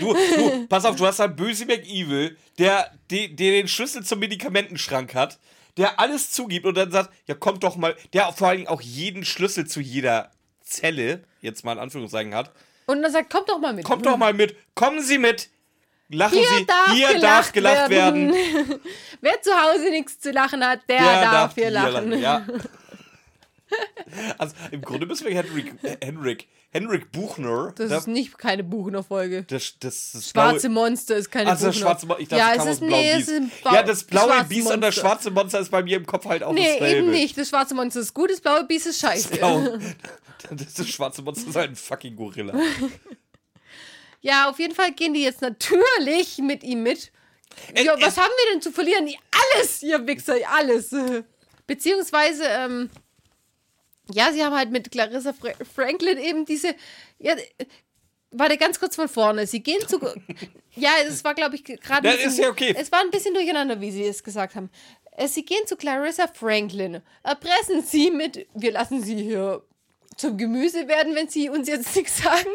du, 0.00 0.12
du, 0.12 0.66
pass 0.66 0.84
auf, 0.84 0.96
du 0.96 1.06
hast 1.06 1.20
einen 1.20 1.36
böse 1.36 1.66
McEvil, 1.66 2.36
der, 2.58 2.92
der, 3.10 3.28
der 3.28 3.52
den 3.52 3.68
Schlüssel 3.68 4.04
zum 4.04 4.18
Medikamentenschrank 4.18 5.14
hat, 5.14 5.38
der 5.76 6.00
alles 6.00 6.32
zugibt 6.32 6.66
und 6.66 6.76
dann 6.76 6.90
sagt, 6.90 7.10
ja, 7.26 7.36
kommt 7.36 7.62
doch 7.62 7.76
mal, 7.76 7.96
der 8.12 8.32
vor 8.32 8.48
allen 8.48 8.58
Dingen 8.58 8.68
auch 8.68 8.80
jeden 8.80 9.24
Schlüssel 9.24 9.68
zu 9.68 9.80
jeder 9.80 10.32
Zelle, 10.62 11.22
jetzt 11.40 11.64
mal 11.64 11.72
in 11.74 11.78
Anführungszeichen 11.78 12.34
hat. 12.34 12.52
Und 12.86 13.02
dann 13.02 13.12
sagt, 13.12 13.30
kommt 13.30 13.48
doch 13.48 13.60
mal 13.60 13.72
mit. 13.72 13.84
Kommt 13.84 14.04
doch 14.04 14.16
mal 14.16 14.34
mit, 14.34 14.56
kommen 14.74 15.00
Sie 15.00 15.18
mit. 15.18 15.48
Lachen 16.10 16.38
Hier 16.38 16.48
Sie, 16.58 16.66
darf 16.66 16.92
hier 16.92 17.08
gelacht 17.08 17.22
darf 17.22 17.52
gelacht 17.52 17.90
werden. 17.90 18.32
Wer 19.20 19.42
zu 19.42 19.50
Hause 19.52 19.90
nichts 19.90 20.18
zu 20.18 20.30
lachen 20.30 20.64
hat, 20.66 20.80
der, 20.88 20.98
Der 20.98 21.20
darf 21.22 21.54
hier 21.54 21.70
lachen. 21.70 22.18
Ja. 22.18 22.46
Also 24.38 24.54
im 24.70 24.80
Grunde 24.80 25.04
müssen 25.04 25.26
wir 25.26 25.34
Henrik, 25.34 25.74
Henrik, 26.02 26.48
Henrik 26.70 27.12
Buchner. 27.12 27.74
Das 27.76 27.90
da- 27.90 27.98
ist 27.98 28.08
nicht 28.08 28.38
keine 28.38 28.64
Buchner-Folge. 28.64 29.42
das, 29.42 29.74
das, 29.78 30.12
das 30.12 30.30
Schwarze 30.30 30.70
blaue, 30.70 30.88
Monster 30.88 31.16
ist 31.16 31.30
keine 31.30 31.50
also 31.50 31.66
das 31.66 31.74
Buchner. 31.74 31.86
schwarze 31.90 32.06
Monster. 32.06 32.22
Ich 32.22 32.28
dachte, 32.30 32.42
ja, 32.42 32.54
das 32.56 32.64
es 32.64 32.72
ist, 32.72 32.80
nee, 32.82 33.10
es 33.10 33.28
ist 33.28 33.42
Ja, 33.70 33.82
das 33.82 34.04
blaue 34.04 34.44
Biest 34.44 34.70
und 34.72 34.80
das 34.80 34.94
schwarze 34.94 35.30
Monster 35.30 35.60
ist 35.60 35.70
bei 35.70 35.82
mir 35.82 35.98
im 35.98 36.06
Kopf 36.06 36.24
halt 36.24 36.42
auch 36.42 36.54
Nee, 36.54 36.78
dasselbe. 36.78 36.96
eben 36.96 37.10
nicht. 37.10 37.36
Das 37.36 37.50
schwarze 37.50 37.74
Monster 37.74 38.00
ist 38.00 38.14
gut, 38.14 38.30
das 38.30 38.40
blaue 38.40 38.64
Biest 38.64 38.86
ist 38.86 39.00
scheiße. 39.00 39.28
Blau. 39.36 39.76
Das 40.50 40.88
schwarze 40.88 41.20
Monster 41.20 41.48
ist 41.50 41.56
halt 41.56 41.70
ein 41.72 41.76
fucking 41.76 42.16
Gorilla. 42.16 42.54
Ja, 44.20 44.48
auf 44.50 44.58
jeden 44.58 44.74
Fall 44.74 44.92
gehen 44.92 45.14
die 45.14 45.22
jetzt 45.22 45.42
natürlich 45.42 46.38
mit 46.38 46.62
ihm 46.64 46.82
mit. 46.82 47.12
Äh, 47.74 47.84
Ja, 47.84 47.94
äh, 47.94 48.02
was 48.02 48.16
haben 48.16 48.32
wir 48.44 48.52
denn 48.52 48.62
zu 48.62 48.72
verlieren? 48.72 49.08
Alles, 49.54 49.82
ihr 49.82 50.06
Wichser, 50.06 50.36
alles. 50.56 50.94
Beziehungsweise, 51.66 52.44
ähm, 52.44 52.90
ja, 54.12 54.32
sie 54.32 54.42
haben 54.44 54.56
halt 54.56 54.70
mit 54.70 54.90
Clarissa 54.90 55.32
Fra 55.32 55.50
Franklin 55.74 56.18
eben 56.18 56.44
diese. 56.44 56.74
Ja, 57.18 57.34
äh, 57.34 57.66
warte, 58.30 58.56
ganz 58.56 58.80
kurz 58.80 58.96
von 58.96 59.08
vorne. 59.08 59.46
Sie 59.46 59.62
gehen 59.62 59.86
zu. 59.86 60.00
ja, 60.74 60.90
es 61.06 61.22
war, 61.24 61.34
glaube 61.34 61.56
ich, 61.56 61.64
gerade. 61.64 62.08
Das 62.08 62.24
ist 62.24 62.38
ja 62.38 62.48
okay. 62.48 62.74
Es 62.76 62.90
war 62.90 63.00
ein 63.00 63.10
bisschen 63.10 63.34
durcheinander, 63.34 63.80
wie 63.80 63.90
sie 63.90 64.04
es 64.04 64.24
gesagt 64.24 64.54
haben. 64.54 64.70
Äh, 65.12 65.28
Sie 65.28 65.44
gehen 65.44 65.66
zu 65.66 65.76
Clarissa 65.76 66.26
Franklin, 66.28 67.02
erpressen 67.22 67.82
sie 67.82 68.10
mit. 68.10 68.46
Wir 68.54 68.72
lassen 68.72 69.02
sie 69.02 69.16
hier 69.16 69.62
zum 70.16 70.36
Gemüse 70.38 70.88
werden, 70.88 71.14
wenn 71.14 71.28
sie 71.28 71.48
uns 71.50 71.68
jetzt 71.68 71.94
nichts 71.94 72.22
sagen. 72.22 72.48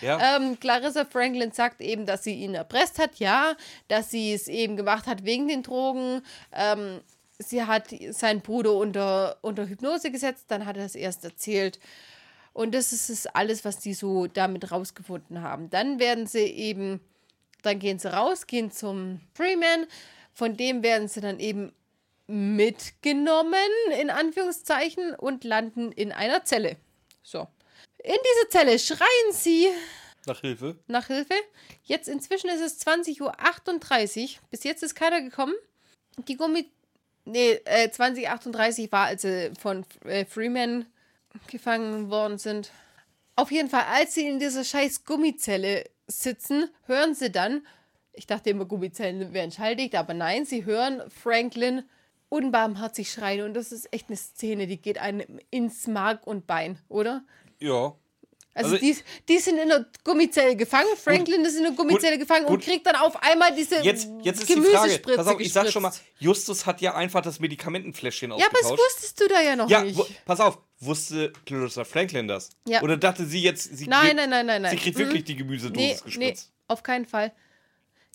Ja. 0.00 0.36
Ähm, 0.36 0.58
Clarissa 0.60 1.04
Franklin 1.04 1.52
sagt 1.52 1.80
eben, 1.80 2.06
dass 2.06 2.24
sie 2.24 2.34
ihn 2.34 2.54
erpresst 2.54 2.98
hat, 2.98 3.16
ja, 3.16 3.56
dass 3.88 4.10
sie 4.10 4.32
es 4.32 4.48
eben 4.48 4.76
gemacht 4.76 5.06
hat 5.06 5.24
wegen 5.24 5.48
den 5.48 5.62
Drogen. 5.62 6.22
Ähm, 6.52 7.00
sie 7.38 7.64
hat 7.64 7.88
seinen 8.10 8.40
Bruder 8.40 8.74
unter, 8.74 9.38
unter 9.42 9.68
Hypnose 9.68 10.10
gesetzt, 10.10 10.46
dann 10.48 10.66
hat 10.66 10.76
er 10.76 10.84
es 10.84 10.94
erst 10.94 11.24
erzählt. 11.24 11.78
Und 12.52 12.74
das 12.74 12.92
ist 12.92 13.08
es 13.08 13.26
alles, 13.26 13.64
was 13.64 13.78
die 13.78 13.94
so 13.94 14.26
damit 14.26 14.72
rausgefunden 14.72 15.42
haben. 15.42 15.70
Dann 15.70 16.00
werden 16.00 16.26
sie 16.26 16.40
eben, 16.40 17.00
dann 17.62 17.78
gehen 17.78 17.98
sie 17.98 18.12
raus, 18.12 18.46
gehen 18.46 18.70
zum 18.72 19.20
Freeman. 19.34 19.86
Von 20.32 20.56
dem 20.56 20.82
werden 20.82 21.08
sie 21.08 21.20
dann 21.20 21.38
eben 21.38 21.72
mitgenommen, 22.26 23.54
in 24.00 24.10
Anführungszeichen, 24.10 25.14
und 25.14 25.44
landen 25.44 25.92
in 25.92 26.12
einer 26.12 26.44
Zelle. 26.44 26.76
So. 27.22 27.46
In 28.02 28.14
dieser 28.14 28.50
Zelle 28.50 28.78
schreien 28.78 29.32
sie 29.32 29.68
Nach 30.26 30.40
Hilfe. 30.40 30.76
nach 30.86 31.06
Hilfe. 31.06 31.34
Jetzt 31.84 32.08
inzwischen 32.08 32.48
ist 32.50 32.60
es 32.60 32.80
20.38 32.86 33.20
Uhr. 34.22 34.40
Bis 34.50 34.64
jetzt 34.64 34.82
ist 34.82 34.94
keiner 34.94 35.20
gekommen. 35.20 35.54
Die 36.28 36.36
Gummi. 36.36 36.70
Nee, 37.24 37.60
äh, 37.66 37.90
2038 37.90 38.90
war, 38.90 39.06
als 39.06 39.22
sie 39.22 39.50
von 39.60 39.84
äh, 40.04 40.24
Freeman 40.24 40.86
gefangen 41.48 42.08
worden 42.10 42.38
sind. 42.38 42.70
Auf 43.36 43.50
jeden 43.50 43.68
Fall, 43.68 43.84
als 43.92 44.14
sie 44.14 44.26
in 44.26 44.38
dieser 44.38 44.64
scheiß 44.64 45.04
Gummizelle 45.04 45.84
sitzen, 46.06 46.70
hören 46.86 47.14
sie 47.14 47.30
dann, 47.30 47.66
ich 48.14 48.26
dachte 48.26 48.50
immer, 48.50 48.64
Gummizellen 48.64 49.32
wären 49.34 49.52
schalldicht, 49.52 49.94
aber 49.94 50.14
nein, 50.14 50.46
sie 50.46 50.64
hören 50.64 51.02
Franklin 51.10 51.84
unbarmherzig 52.30 53.12
schreien 53.12 53.44
und 53.44 53.54
das 53.54 53.72
ist 53.72 53.92
echt 53.92 54.08
eine 54.08 54.16
Szene, 54.16 54.66
die 54.66 54.78
geht 54.80 54.98
einem 54.98 55.38
ins 55.50 55.86
Mark 55.86 56.26
und 56.26 56.46
Bein, 56.46 56.78
oder? 56.88 57.22
Ja. 57.60 57.94
Also, 58.54 58.74
Also- 58.74 58.76
die, 58.78 58.96
die 59.28 59.38
sind 59.38 59.58
in 59.58 59.68
der 59.68 59.86
Gummizelle 60.02 60.56
gefangen, 60.56 60.88
Franklin 60.96 61.44
ist 61.44 61.56
in 61.56 61.62
der 61.62 61.72
Gummizelle 61.72 62.18
gefangen 62.18 62.46
und 62.46 62.56
gut. 62.56 62.64
kriegt 62.64 62.84
dann 62.86 62.96
auf 62.96 63.14
einmal 63.22 63.54
diese 63.54 63.76
Jetzt, 63.82 64.08
jetzt 64.22 64.40
ist 64.40 64.48
die 64.48 64.54
Frage. 64.54 64.68
Gemüsespritze 64.72 65.16
Pass 65.16 65.26
auf, 65.28 65.38
ich 65.40 65.52
sag 65.52 65.70
schon 65.70 65.82
mal. 65.82 65.92
Justus 66.18 66.66
hat 66.66 66.80
ja 66.80 66.94
einfach 66.96 67.20
das 67.22 67.38
Medikamentenfläschchen 67.38 68.30
Ja, 68.30 68.46
aber 68.46 68.58
das 68.60 68.70
wusstest 68.72 69.20
du 69.20 69.28
da 69.28 69.40
ja 69.40 69.54
noch 69.54 69.70
Ja, 69.70 69.82
nicht. 69.82 69.96
pass 70.24 70.40
auf, 70.40 70.58
wusste 70.80 71.32
Clarissa 71.46 71.84
Franklin 71.84 72.26
das? 72.26 72.50
Ja. 72.66 72.82
Oder 72.82 72.96
dachte 72.96 73.24
sie 73.26 73.40
jetzt, 73.42 73.76
sie 73.76 73.86
Nein, 73.86 74.00
kriegt- 74.00 74.16
nein, 74.16 74.30
nein, 74.30 74.46
nein, 74.46 74.62
nein. 74.62 74.70
Sie 74.72 74.76
kriegt 74.78 74.96
Mhm. 74.96 75.02
wirklich 75.02 75.24
die 75.24 75.36
Gemüsedosis 75.36 75.76
nee, 75.76 75.94
nee, 75.94 76.00
gespritzt. 76.04 76.50
auf 76.66 76.82
keinen 76.82 77.06
Fall. 77.06 77.32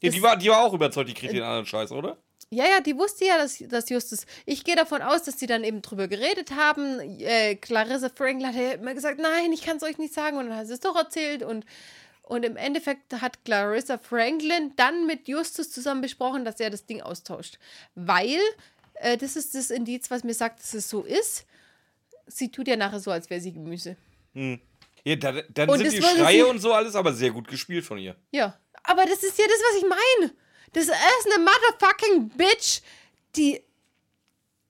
Ja, 0.01 0.09
die, 0.09 0.21
war, 0.21 0.35
die 0.35 0.49
war 0.49 0.61
auch 0.61 0.73
überzeugt, 0.73 1.07
die 1.07 1.13
kriegt 1.13 1.31
den 1.31 1.43
anderen 1.43 1.65
Scheiß, 1.65 1.93
oder? 1.93 2.17
Ja, 2.53 2.65
ja, 2.65 2.79
die 2.81 2.97
wusste 2.97 3.25
ja, 3.25 3.37
dass, 3.37 3.57
dass 3.59 3.89
Justus. 3.89 4.25
Ich 4.45 4.63
gehe 4.63 4.75
davon 4.75 5.01
aus, 5.01 5.23
dass 5.23 5.37
die 5.37 5.47
dann 5.47 5.63
eben 5.63 5.81
drüber 5.81 6.07
geredet 6.07 6.51
haben. 6.55 6.99
Äh, 7.19 7.55
Clarissa 7.55 8.09
Franklin 8.09 8.47
hat 8.47 8.55
ja 8.55 8.71
immer 8.73 8.93
gesagt, 8.93 9.19
nein, 9.19 9.51
ich 9.51 9.63
kann 9.63 9.77
es 9.77 9.83
euch 9.83 9.97
nicht 9.97 10.13
sagen. 10.13 10.37
Und 10.37 10.49
dann 10.49 10.57
hat 10.57 10.67
sie 10.67 10.73
es 10.73 10.79
doch 10.79 10.95
erzählt. 10.95 11.43
Und, 11.43 11.65
und 12.23 12.43
im 12.45 12.55
Endeffekt 12.55 13.13
hat 13.21 13.43
Clarissa 13.43 13.97
Franklin 13.97 14.73
dann 14.75 15.05
mit 15.05 15.27
Justus 15.27 15.71
zusammen 15.71 16.01
besprochen, 16.01 16.45
dass 16.45 16.59
er 16.59 16.69
das 16.69 16.85
Ding 16.85 17.01
austauscht. 17.01 17.59
Weil, 17.95 18.39
äh, 18.95 19.17
das 19.17 19.35
ist 19.35 19.55
das 19.55 19.69
Indiz, 19.71 20.11
was 20.11 20.23
mir 20.23 20.33
sagt, 20.33 20.59
dass 20.59 20.73
es 20.73 20.89
so 20.89 21.01
ist. 21.01 21.45
Sie 22.27 22.49
tut 22.49 22.67
ja 22.67 22.75
nachher 22.75 22.99
so, 22.99 23.11
als 23.11 23.29
wäre 23.29 23.41
sie 23.41 23.51
Gemüse. 23.51 23.97
Ja, 25.03 25.15
da, 25.17 25.41
dann 25.53 25.69
Und 25.69 25.79
sind 25.79 25.91
die 25.91 26.01
Schreie 26.01 26.37
sie- 26.37 26.43
und 26.43 26.59
so 26.59 26.73
alles 26.73 26.95
aber 26.95 27.13
sehr 27.13 27.31
gut 27.31 27.47
gespielt 27.47 27.85
von 27.85 27.97
ihr. 27.97 28.15
Ja. 28.31 28.57
Aber 28.83 29.05
das 29.05 29.23
ist 29.23 29.37
ja 29.37 29.45
das, 29.45 29.59
was 29.69 29.77
ich 29.77 29.89
meine. 29.89 30.33
Das 30.73 30.85
ist 30.85 30.91
eine 30.91 31.43
motherfucking 31.43 32.29
Bitch, 32.29 32.81
die 33.35 33.61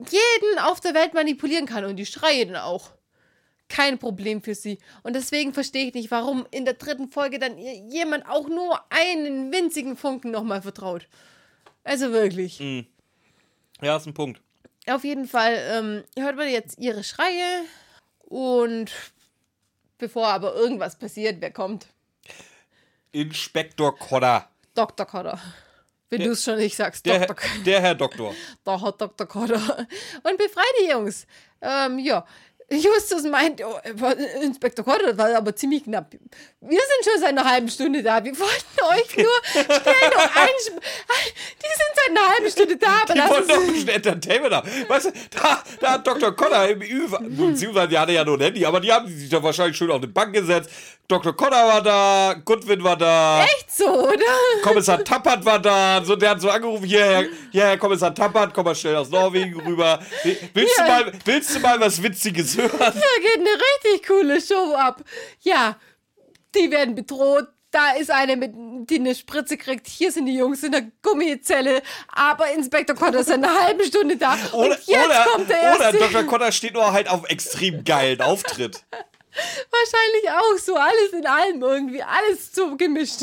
jeden 0.10 0.60
auf 0.60 0.80
der 0.80 0.94
Welt 0.94 1.14
manipulieren 1.14 1.66
kann. 1.66 1.86
Und 1.86 1.96
die 1.96 2.06
schreien 2.06 2.56
auch. 2.56 2.92
Kein 3.70 3.98
Problem 3.98 4.42
für 4.44 4.54
sie. 4.54 4.78
Und 5.02 5.16
deswegen 5.16 5.54
verstehe 5.54 5.88
ich 5.88 5.94
nicht, 5.94 6.12
warum 6.12 6.46
in 6.52 6.66
der 6.66 6.76
dritten 6.76 7.10
Folge 7.10 7.40
dann 7.40 7.58
jemand 7.58 8.28
auch 8.28 8.48
nur 8.48 8.80
einen 8.92 9.52
winzigen 9.52 9.98
Funken 9.98 10.30
nochmal 10.30 10.62
vertraut. 10.62 11.08
Also 11.84 12.12
wirklich. 12.12 12.60
Ja, 13.82 13.98
ist 13.98 14.06
ein 14.06 14.14
Punkt. 14.14 14.42
Auf 14.86 15.04
jeden 15.04 15.28
Fall 15.28 15.58
ähm, 15.72 16.04
hört 16.22 16.36
man 16.36 16.50
jetzt 16.50 16.78
ihre 16.78 17.04
Schreie. 17.04 17.64
Und 18.20 18.92
bevor 19.98 20.28
aber 20.28 20.54
irgendwas 20.56 21.00
passiert, 21.00 21.38
wer 21.40 21.52
kommt? 21.52 21.88
Inspektor 23.12 23.98
Kodder. 23.98 24.50
Dr. 24.76 25.06
Cotter. 25.06 25.40
Wenn 26.20 26.28
du 26.28 26.32
es 26.32 26.44
schon 26.44 26.58
nicht 26.58 26.76
sagst, 26.76 27.06
Der, 27.06 27.20
Dr. 27.26 27.36
Herr- 27.48 27.64
der 27.64 27.82
Herr 27.82 27.96
Doktor. 27.96 28.34
Da 28.64 28.80
hat 28.80 29.02
Dr. 29.02 29.28
Cotter. 29.28 29.88
Und 30.24 30.38
befreit 30.38 30.66
die 30.82 30.90
Jungs. 30.90 31.26
Ähm, 31.62 32.00
ja. 32.00 32.26
Justus 32.72 33.24
meint, 33.24 33.62
oh, 33.64 33.78
Inspektor 34.42 34.84
Kotter, 34.84 35.08
das 35.14 35.18
war 35.18 35.36
aber 35.36 35.56
ziemlich 35.56 35.84
knapp. 35.84 36.12
Wir 36.62 36.80
sind 36.80 37.04
schon 37.12 37.20
seit 37.20 37.30
einer 37.30 37.44
halben 37.46 37.70
Stunde 37.70 38.02
da. 38.02 38.24
Wir 38.24 38.32
wollten 38.40 39.00
euch 39.00 39.18
nur 39.18 39.26
schnell 39.52 40.10
noch 40.10 40.36
ein. 40.36 40.48
Die 40.58 40.72
sind 40.72 41.94
seit 41.96 42.10
einer 42.10 42.30
halben 42.34 42.50
Stunde 42.50 42.78
da, 42.78 43.02
aber 43.04 43.14
Die 43.14 43.20
ist. 43.20 43.50
doch 43.50 43.62
ein 43.62 43.68
bisschen 43.74 43.90
Entertainment 43.90 44.54
haben. 44.56 44.70
Weißt 44.88 45.06
du, 45.08 45.12
da, 45.32 45.64
da 45.82 45.92
hat 45.94 46.08
Dr. 46.08 46.36
Connor 46.36 46.66
im 46.70 46.82
Ü, 46.82 47.08
beziehungsweise 47.10 47.90
die 47.90 47.98
hatte 48.00 48.14
ja 48.14 48.24
nur 48.26 48.38
ein 48.38 48.42
Handy, 48.42 48.66
aber 48.66 48.80
die 48.80 48.92
haben 48.92 49.08
sich 49.08 49.30
da 49.30 49.44
wahrscheinlich 49.44 49.78
schön 49.78 49.92
auf 49.92 49.98
eine 49.98 50.08
Bank 50.08 50.34
gesetzt. 50.34 50.70
Dr. 51.08 51.36
Connor 51.36 51.52
war 51.68 51.82
da, 51.82 52.34
Goodwin 52.46 52.84
war 52.84 52.96
da, 52.96 53.44
Echt 53.44 53.76
so, 53.76 53.86
oder? 53.86 54.24
Kommissar 54.64 55.04
Tappert 55.04 55.44
war 55.46 55.60
da. 55.60 56.02
So, 56.04 56.16
der 56.16 56.32
hat 56.32 56.42
so 56.42 56.50
angerufen, 56.50 56.86
hier, 56.86 57.04
Herr, 57.04 57.26
hier, 57.52 57.66
Herr 57.66 57.78
Kommissar 57.78 58.16
Tappert, 58.16 58.54
komm 58.54 58.66
mal 58.66 58.74
schnell 58.76 58.96
aus 58.96 59.10
Norwegen 59.10 59.60
rüber. 59.62 60.00
Willst, 60.54 60.78
Ja. 60.78 60.86
du, 60.86 61.06
mal, 61.06 61.14
willst 61.26 61.56
du 61.56 61.60
mal 61.60 61.80
was 61.82 62.02
Witziges 62.02 62.58
hören? 62.58 62.72
Da 62.80 62.90
geht 62.90 63.36
eine 63.38 63.50
richtig 63.50 64.08
coole 64.08 64.40
Show 64.42 64.74
ab. 64.76 65.02
Ja, 65.42 65.76
die 66.56 66.72
werden 66.72 66.96
bedroht. 66.96 67.48
Da 67.72 67.94
ist 68.00 68.12
eine, 68.12 68.38
mit, 68.38 68.52
die 68.56 69.00
eine 69.00 69.16
Spritze 69.16 69.58
kriegt. 69.58 69.88
Hier 69.88 70.12
sind 70.12 70.28
die 70.28 70.36
Jungs 70.38 70.62
in 70.64 70.72
der 70.72 70.84
Gummizelle. 71.02 71.82
Aber 72.08 72.52
Inspektor 72.52 72.96
Kotter 72.96 73.22
ist 73.22 73.30
in 73.32 73.44
einer 73.44 73.62
halben 73.64 73.84
Stunde 73.84 74.16
da. 74.16 74.38
Oder, 74.52 74.66
und 74.66 74.70
jetzt 74.86 75.06
oder, 75.06 75.26
kommt 75.26 75.50
der 75.50 75.76
oder 75.76 75.86
erste. 75.86 75.98
Dr. 75.98 76.24
Connor 76.24 76.52
steht 76.52 76.76
nur 76.76 76.94
halt 76.94 77.10
auf 77.10 77.28
extrem 77.30 77.84
geilen 77.84 78.22
Auftritt. 78.22 78.84
Wahrscheinlich 79.72 80.30
auch 80.30 80.58
so. 80.58 80.76
Alles 80.76 81.14
in 81.14 81.26
allem 81.26 81.62
irgendwie. 81.62 82.04
Alles 82.04 82.54
so 82.54 82.76
gemischt. 82.78 83.22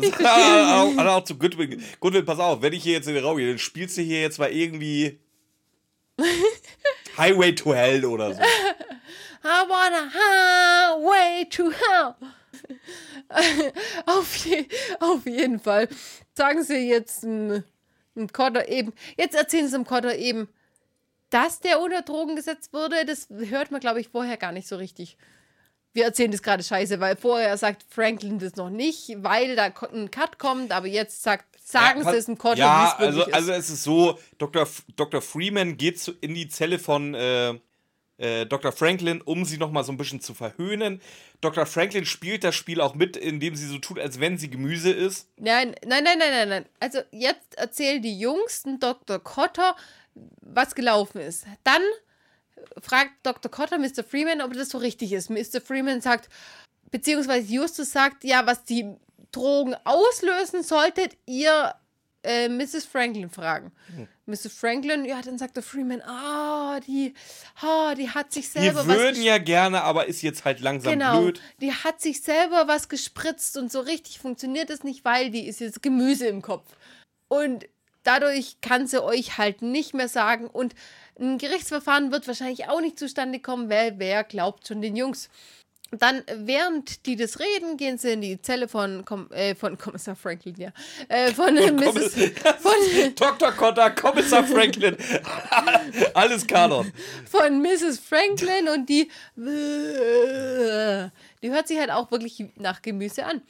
Ich 0.00 0.14
auch, 0.26 0.96
auch 0.96 1.24
zu 1.24 1.36
Goodwin. 1.36 1.82
Goodwin, 2.00 2.24
pass 2.24 2.38
auf, 2.38 2.62
wenn 2.62 2.72
ich 2.72 2.82
hier 2.82 2.94
jetzt 2.94 3.08
in 3.08 3.14
den 3.14 3.24
Raum 3.24 3.36
gehe, 3.36 3.48
dann 3.48 3.58
spielst 3.58 3.96
du 3.96 4.02
hier 4.02 4.20
jetzt 4.20 4.38
mal 4.38 4.52
irgendwie 4.52 5.18
Highway 7.18 7.54
to 7.54 7.74
Hell 7.74 8.04
oder 8.04 8.34
so. 8.34 8.40
I 9.44 9.64
wanna 9.68 10.10
highway 10.12 11.44
to 11.50 11.70
hell. 11.70 12.14
auf, 14.06 14.36
je, 14.44 14.66
auf 15.00 15.26
jeden 15.26 15.60
Fall. 15.60 15.88
Sagen 16.34 16.62
Sie 16.62 16.88
jetzt 16.88 17.22
dem 17.22 17.64
Cotter 18.32 18.68
eben, 18.68 18.92
jetzt 19.16 19.34
erzählen 19.34 19.66
Sie 19.66 19.76
dem 19.76 19.84
Cotter 19.86 20.16
eben, 20.16 20.48
dass 21.30 21.60
der 21.60 21.80
unter 21.80 22.02
Drogen 22.02 22.36
gesetzt 22.36 22.72
wurde. 22.72 23.04
Das 23.04 23.28
hört 23.30 23.70
man, 23.70 23.80
glaube 23.80 24.00
ich, 24.00 24.08
vorher 24.08 24.36
gar 24.36 24.52
nicht 24.52 24.68
so 24.68 24.76
richtig. 24.76 25.16
Wir 25.92 26.04
erzählen 26.04 26.30
das 26.30 26.42
gerade 26.42 26.62
scheiße, 26.62 27.00
weil 27.00 27.16
vorher 27.16 27.56
sagt 27.56 27.84
Franklin 27.88 28.38
das 28.38 28.56
noch 28.56 28.70
nicht, 28.70 29.10
weil 29.18 29.56
da 29.56 29.72
ein 29.92 30.10
Cut 30.10 30.38
kommt, 30.38 30.70
aber 30.72 30.86
jetzt 30.86 31.22
sagt, 31.22 31.46
sagen 31.64 32.02
Ja, 32.02 32.10
Sie 32.12 32.16
es 32.18 32.26
dem 32.26 32.38
Cotter, 32.38 32.58
Ja, 32.58 32.96
wie 32.98 33.04
es 33.06 33.14
wirklich 33.16 33.34
also, 33.34 33.50
ist. 33.50 33.50
also 33.50 33.52
es 33.52 33.70
ist 33.70 33.82
so, 33.84 34.18
Dr. 34.38 34.62
F 34.62 34.82
Dr. 34.96 35.20
Freeman 35.20 35.76
geht 35.76 35.98
zu, 36.00 36.12
in 36.20 36.34
die 36.34 36.48
Zelle 36.48 36.78
von 36.78 37.14
äh, 37.14 37.54
äh, 38.18 38.46
Dr. 38.46 38.72
Franklin, 38.72 39.20
um 39.22 39.44
sie 39.44 39.58
nochmal 39.58 39.84
so 39.84 39.92
ein 39.92 39.96
bisschen 39.96 40.20
zu 40.20 40.34
verhöhnen. 40.34 41.00
Dr. 41.40 41.66
Franklin 41.66 42.04
spielt 42.04 42.42
das 42.44 42.54
Spiel 42.54 42.80
auch 42.80 42.94
mit, 42.94 43.16
indem 43.16 43.54
sie 43.54 43.66
so 43.66 43.78
tut, 43.78 43.98
als 43.98 44.18
wenn 44.18 44.38
sie 44.38 44.50
Gemüse 44.50 44.90
ist. 44.90 45.28
Nein, 45.36 45.74
nein, 45.86 46.04
nein, 46.04 46.18
nein, 46.18 46.30
nein, 46.30 46.48
nein. 46.48 46.66
Also 46.80 47.00
jetzt 47.12 47.56
erzählen 47.56 48.02
die 48.02 48.18
Jungsten 48.18 48.80
Dr. 48.80 49.18
Cotter, 49.20 49.76
was 50.40 50.74
gelaufen 50.74 51.20
ist. 51.20 51.44
Dann 51.64 51.82
fragt 52.80 53.12
Dr. 53.22 53.50
Cotter 53.50 53.78
Mr. 53.78 54.04
Freeman, 54.08 54.40
ob 54.40 54.52
das 54.52 54.70
so 54.70 54.78
richtig 54.78 55.12
ist. 55.12 55.30
Mr. 55.30 55.60
Freeman 55.64 56.00
sagt, 56.00 56.28
beziehungsweise 56.90 57.52
Justus 57.52 57.92
sagt, 57.92 58.24
ja, 58.24 58.46
was 58.46 58.64
die 58.64 58.94
Drogen 59.32 59.74
auslösen, 59.84 60.62
solltet 60.62 61.16
ihr 61.26 61.74
äh, 62.22 62.48
Mrs. 62.48 62.84
Franklin 62.84 63.30
fragen. 63.30 63.72
Mrs. 64.26 64.52
Franklin, 64.52 65.04
ja, 65.04 65.20
dann 65.22 65.38
sagt 65.38 65.56
der 65.56 65.62
Freeman, 65.62 66.02
ah, 66.02 66.80
die, 66.80 67.14
ah, 67.62 67.94
die 67.94 68.10
hat 68.10 68.32
sich 68.32 68.52
Wir 68.54 68.62
selber 68.62 68.86
was 68.86 68.96
würden 68.96 69.22
ja 69.22 69.38
gerne, 69.38 69.82
aber 69.82 70.06
ist 70.06 70.22
jetzt 70.22 70.44
halt 70.44 70.60
langsam 70.60 70.92
Genau, 70.92 71.20
blöd. 71.20 71.40
die 71.60 71.72
hat 71.72 72.00
sich 72.00 72.22
selber 72.22 72.66
was 72.66 72.88
gespritzt 72.88 73.56
und 73.56 73.70
so 73.70 73.80
richtig 73.80 74.18
funktioniert 74.18 74.68
es 74.70 74.82
nicht, 74.82 75.04
weil 75.04 75.30
die 75.30 75.46
ist 75.46 75.60
jetzt 75.60 75.82
Gemüse 75.82 76.26
im 76.26 76.42
Kopf. 76.42 76.66
Und 77.28 77.66
dadurch 78.02 78.60
kann 78.60 78.86
sie 78.86 79.02
euch 79.02 79.38
halt 79.38 79.62
nicht 79.62 79.94
mehr 79.94 80.08
sagen. 80.08 80.46
Und 80.48 80.74
ein 81.18 81.38
Gerichtsverfahren 81.38 82.12
wird 82.12 82.26
wahrscheinlich 82.26 82.68
auch 82.68 82.80
nicht 82.80 82.98
zustande 82.98 83.40
kommen, 83.40 83.68
weil 83.68 83.98
wer 83.98 84.24
glaubt 84.24 84.66
schon 84.66 84.82
den 84.82 84.96
Jungs. 84.96 85.28
Dann, 85.90 86.22
während 86.30 87.06
die 87.06 87.16
das 87.16 87.40
reden, 87.40 87.78
gehen 87.78 87.96
sie 87.96 88.12
in 88.12 88.20
die 88.20 88.42
Zelle 88.42 88.68
von, 88.68 89.06
Kom 89.06 89.30
äh, 89.32 89.54
von 89.54 89.78
Kommissar 89.78 90.16
Franklin, 90.16 90.54
ja. 90.58 90.70
Äh, 91.08 91.32
von 91.32 91.54
Mrs. 91.54 92.14
Von, 92.58 92.72
Dr. 93.16 93.52
Cotter, 93.52 93.90
Kommissar 93.92 94.44
Franklin. 94.44 94.98
Alles 96.14 96.46
Kanon. 96.46 96.92
von 97.30 97.62
Mrs. 97.62 98.00
Franklin 98.00 98.68
und 98.68 98.86
die, 98.86 99.10
die 99.36 101.50
hört 101.50 101.68
sich 101.68 101.78
halt 101.78 101.90
auch 101.90 102.10
wirklich 102.10 102.44
nach 102.56 102.82
Gemüse 102.82 103.24
an. 103.24 103.40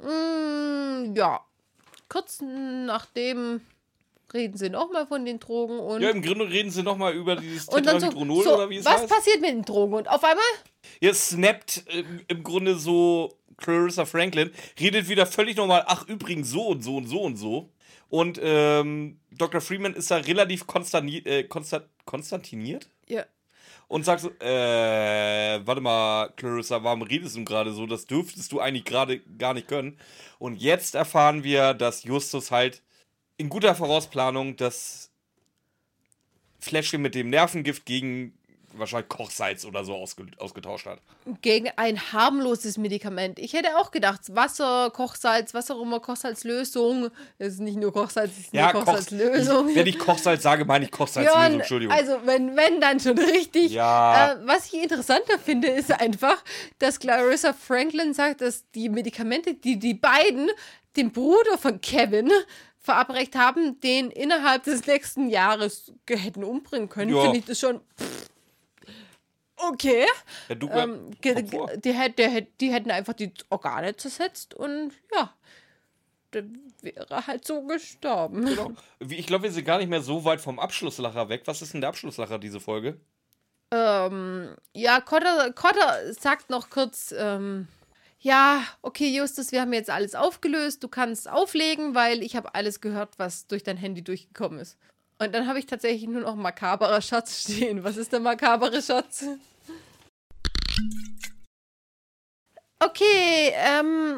Mm, 0.00 1.14
ja, 1.14 1.40
kurz 2.08 2.40
nachdem 2.40 3.60
reden 4.34 4.56
sie 4.56 4.68
nochmal 4.68 5.06
von 5.06 5.24
den 5.24 5.38
Drogen 5.40 5.78
und, 5.78 6.02
Ja, 6.02 6.10
im 6.10 6.20
Grunde 6.22 6.48
reden 6.50 6.70
sie 6.70 6.82
nochmal 6.82 7.14
über 7.14 7.36
dieses 7.36 7.66
dann 7.66 7.84
so, 7.84 7.90
Tetrahydronol 7.90 8.44
so 8.44 8.54
oder 8.54 8.68
wie 8.70 8.76
es 8.76 8.84
was 8.84 9.02
heißt. 9.02 9.08
passiert 9.08 9.40
mit 9.40 9.50
den 9.50 9.62
Drogen? 9.62 9.94
Und 9.94 10.08
auf 10.08 10.22
einmal, 10.24 10.44
Jetzt 11.00 11.28
snappt 11.30 11.84
ähm, 11.88 12.20
im 12.28 12.42
Grunde 12.42 12.76
so 12.76 13.38
Clarissa 13.56 14.04
Franklin, 14.04 14.50
redet 14.78 15.08
wieder 15.08 15.26
völlig 15.26 15.56
normal, 15.56 15.84
ach 15.86 16.06
übrigens 16.08 16.50
so 16.50 16.66
und 16.66 16.82
so 16.82 16.96
und 16.96 17.06
so 17.06 17.22
und 17.22 17.36
so. 17.36 17.70
Und 18.08 18.38
ähm, 18.42 19.18
Dr. 19.30 19.60
Freeman 19.60 19.94
ist 19.94 20.10
da 20.10 20.16
relativ 20.16 20.66
konstani 20.66 21.18
äh, 21.18 21.44
konstant 21.44 21.86
konstantiniert 22.04 22.88
ja, 23.08 23.24
und 23.88 24.04
sagt 24.04 24.20
so, 24.20 24.30
äh, 24.40 25.60
warte 25.66 25.80
mal, 25.80 26.28
Clarissa, 26.36 26.84
warum 26.84 27.02
redest 27.02 27.36
du 27.36 27.44
gerade 27.44 27.72
so? 27.72 27.86
Das 27.86 28.04
dürftest 28.06 28.52
du 28.52 28.60
eigentlich 28.60 28.84
gerade 28.84 29.20
gar 29.20 29.54
nicht 29.54 29.68
können. 29.68 29.98
Und 30.38 30.56
jetzt 30.60 30.94
erfahren 30.94 31.44
wir, 31.44 31.74
dass 31.74 32.04
Justus 32.04 32.50
halt 32.50 32.82
in 33.36 33.48
guter 33.48 33.74
Vorausplanung 33.74 34.56
das 34.56 35.10
Fläschchen 36.60 37.02
mit 37.02 37.14
dem 37.14 37.30
Nervengift 37.30 37.84
gegen 37.84 38.32
wahrscheinlich 38.76 39.08
Kochsalz 39.08 39.64
oder 39.64 39.84
so 39.84 39.94
ausge 39.94 40.26
ausgetauscht 40.38 40.86
hat. 40.86 40.98
gegen 41.42 41.70
ein 41.76 42.12
harmloses 42.12 42.76
Medikament. 42.76 43.38
Ich 43.38 43.52
hätte 43.52 43.76
auch 43.78 43.90
gedacht, 43.92 44.34
Wasser, 44.34 44.90
Kochsalz, 44.90 45.54
was 45.54 45.70
auch 45.70 45.80
immer, 45.80 46.00
Kochsalzlösung. 46.00 47.10
Es 47.38 47.54
ist 47.54 47.60
nicht 47.60 47.76
nur 47.76 47.92
Kochsalz, 47.92 48.32
es 48.32 48.38
ist 48.46 48.52
Ja, 48.54 48.72
Koch, 48.72 48.84
Kochsalzlösung. 48.84 49.74
wenn 49.74 49.86
ich 49.86 49.98
Kochsalz 49.98 50.42
sage, 50.42 50.64
meine 50.64 50.86
ich 50.86 50.90
Kochsalzlösung, 50.90 51.40
Björn, 51.40 51.60
Entschuldigung. 51.60 51.94
Also, 51.94 52.18
wenn, 52.24 52.56
wenn, 52.56 52.80
dann 52.80 52.98
schon 52.98 53.18
richtig. 53.18 53.72
Ja. 53.72 54.32
Äh, 54.32 54.36
was 54.44 54.72
ich 54.72 54.82
interessanter 54.82 55.38
finde, 55.38 55.68
ist 55.68 55.92
einfach, 55.92 56.42
dass 56.78 56.98
Clarissa 56.98 57.52
Franklin 57.52 58.12
sagt, 58.12 58.40
dass 58.40 58.68
die 58.72 58.88
Medikamente, 58.88 59.54
die 59.54 59.78
die 59.78 59.94
beiden 59.94 60.50
dem 60.96 61.12
Bruder 61.12 61.58
von 61.58 61.80
Kevin 61.80 62.30
verabreicht 62.84 63.34
haben, 63.34 63.80
den 63.80 64.10
innerhalb 64.10 64.62
des 64.64 64.86
nächsten 64.86 65.28
Jahres 65.30 65.92
hätten 66.08 66.44
umbringen 66.44 66.88
können, 66.88 67.14
Ja. 67.14 67.22
finde 67.22 67.38
ich 67.38 67.44
das 67.46 67.58
schon. 67.58 67.80
pff, 67.98 68.28
Okay. 69.56 70.04
Ja, 70.48 70.54
du, 70.56 70.68
Ähm, 70.68 71.10
äh, 71.12 71.16
ge- 71.20 71.42
ge- 71.42 71.78
die, 71.78 71.92
hätt- 71.94 72.18
der 72.18 72.28
hätt- 72.28 72.48
die 72.60 72.70
hätten 72.72 72.90
einfach 72.90 73.14
die 73.14 73.32
Organe 73.50 73.96
zersetzt 73.96 74.52
und 74.52 74.92
ja, 75.14 75.32
wäre 76.82 77.26
halt 77.26 77.46
so 77.46 77.62
gestorben. 77.62 78.44
Genau. 78.44 78.72
Ich 78.98 79.26
glaube, 79.26 79.44
wir 79.44 79.52
sind 79.52 79.64
gar 79.64 79.78
nicht 79.78 79.88
mehr 79.88 80.02
so 80.02 80.24
weit 80.24 80.40
vom 80.40 80.58
Abschlusslacher 80.58 81.28
weg. 81.28 81.42
Was 81.46 81.62
ist 81.62 81.72
denn 81.72 81.80
der 81.80 81.88
Abschlusslacher, 81.90 82.38
diese 82.38 82.60
Folge? 82.60 83.00
Ähm, 83.70 84.54
ja, 84.74 85.00
Cotter, 85.00 85.52
Cotter 85.52 86.12
sagt 86.12 86.50
noch 86.50 86.68
kurz, 86.68 87.14
ähm, 87.16 87.68
ja, 88.24 88.64
okay, 88.80 89.14
Justus, 89.14 89.52
wir 89.52 89.60
haben 89.60 89.74
jetzt 89.74 89.90
alles 89.90 90.14
aufgelöst, 90.14 90.82
du 90.82 90.88
kannst 90.88 91.28
auflegen, 91.28 91.94
weil 91.94 92.22
ich 92.22 92.36
habe 92.36 92.54
alles 92.54 92.80
gehört, 92.80 93.18
was 93.18 93.46
durch 93.46 93.62
dein 93.62 93.76
Handy 93.76 94.02
durchgekommen 94.02 94.58
ist. 94.58 94.78
Und 95.18 95.34
dann 95.34 95.46
habe 95.46 95.58
ich 95.58 95.66
tatsächlich 95.66 96.08
nur 96.08 96.22
noch 96.22 96.34
makaberer 96.34 97.02
Schatz 97.02 97.40
stehen. 97.42 97.84
Was 97.84 97.98
ist 97.98 98.14
der 98.14 98.20
makabere 98.20 98.80
Schatz? 98.80 99.26
Okay, 102.78 103.52
ähm, 103.56 104.16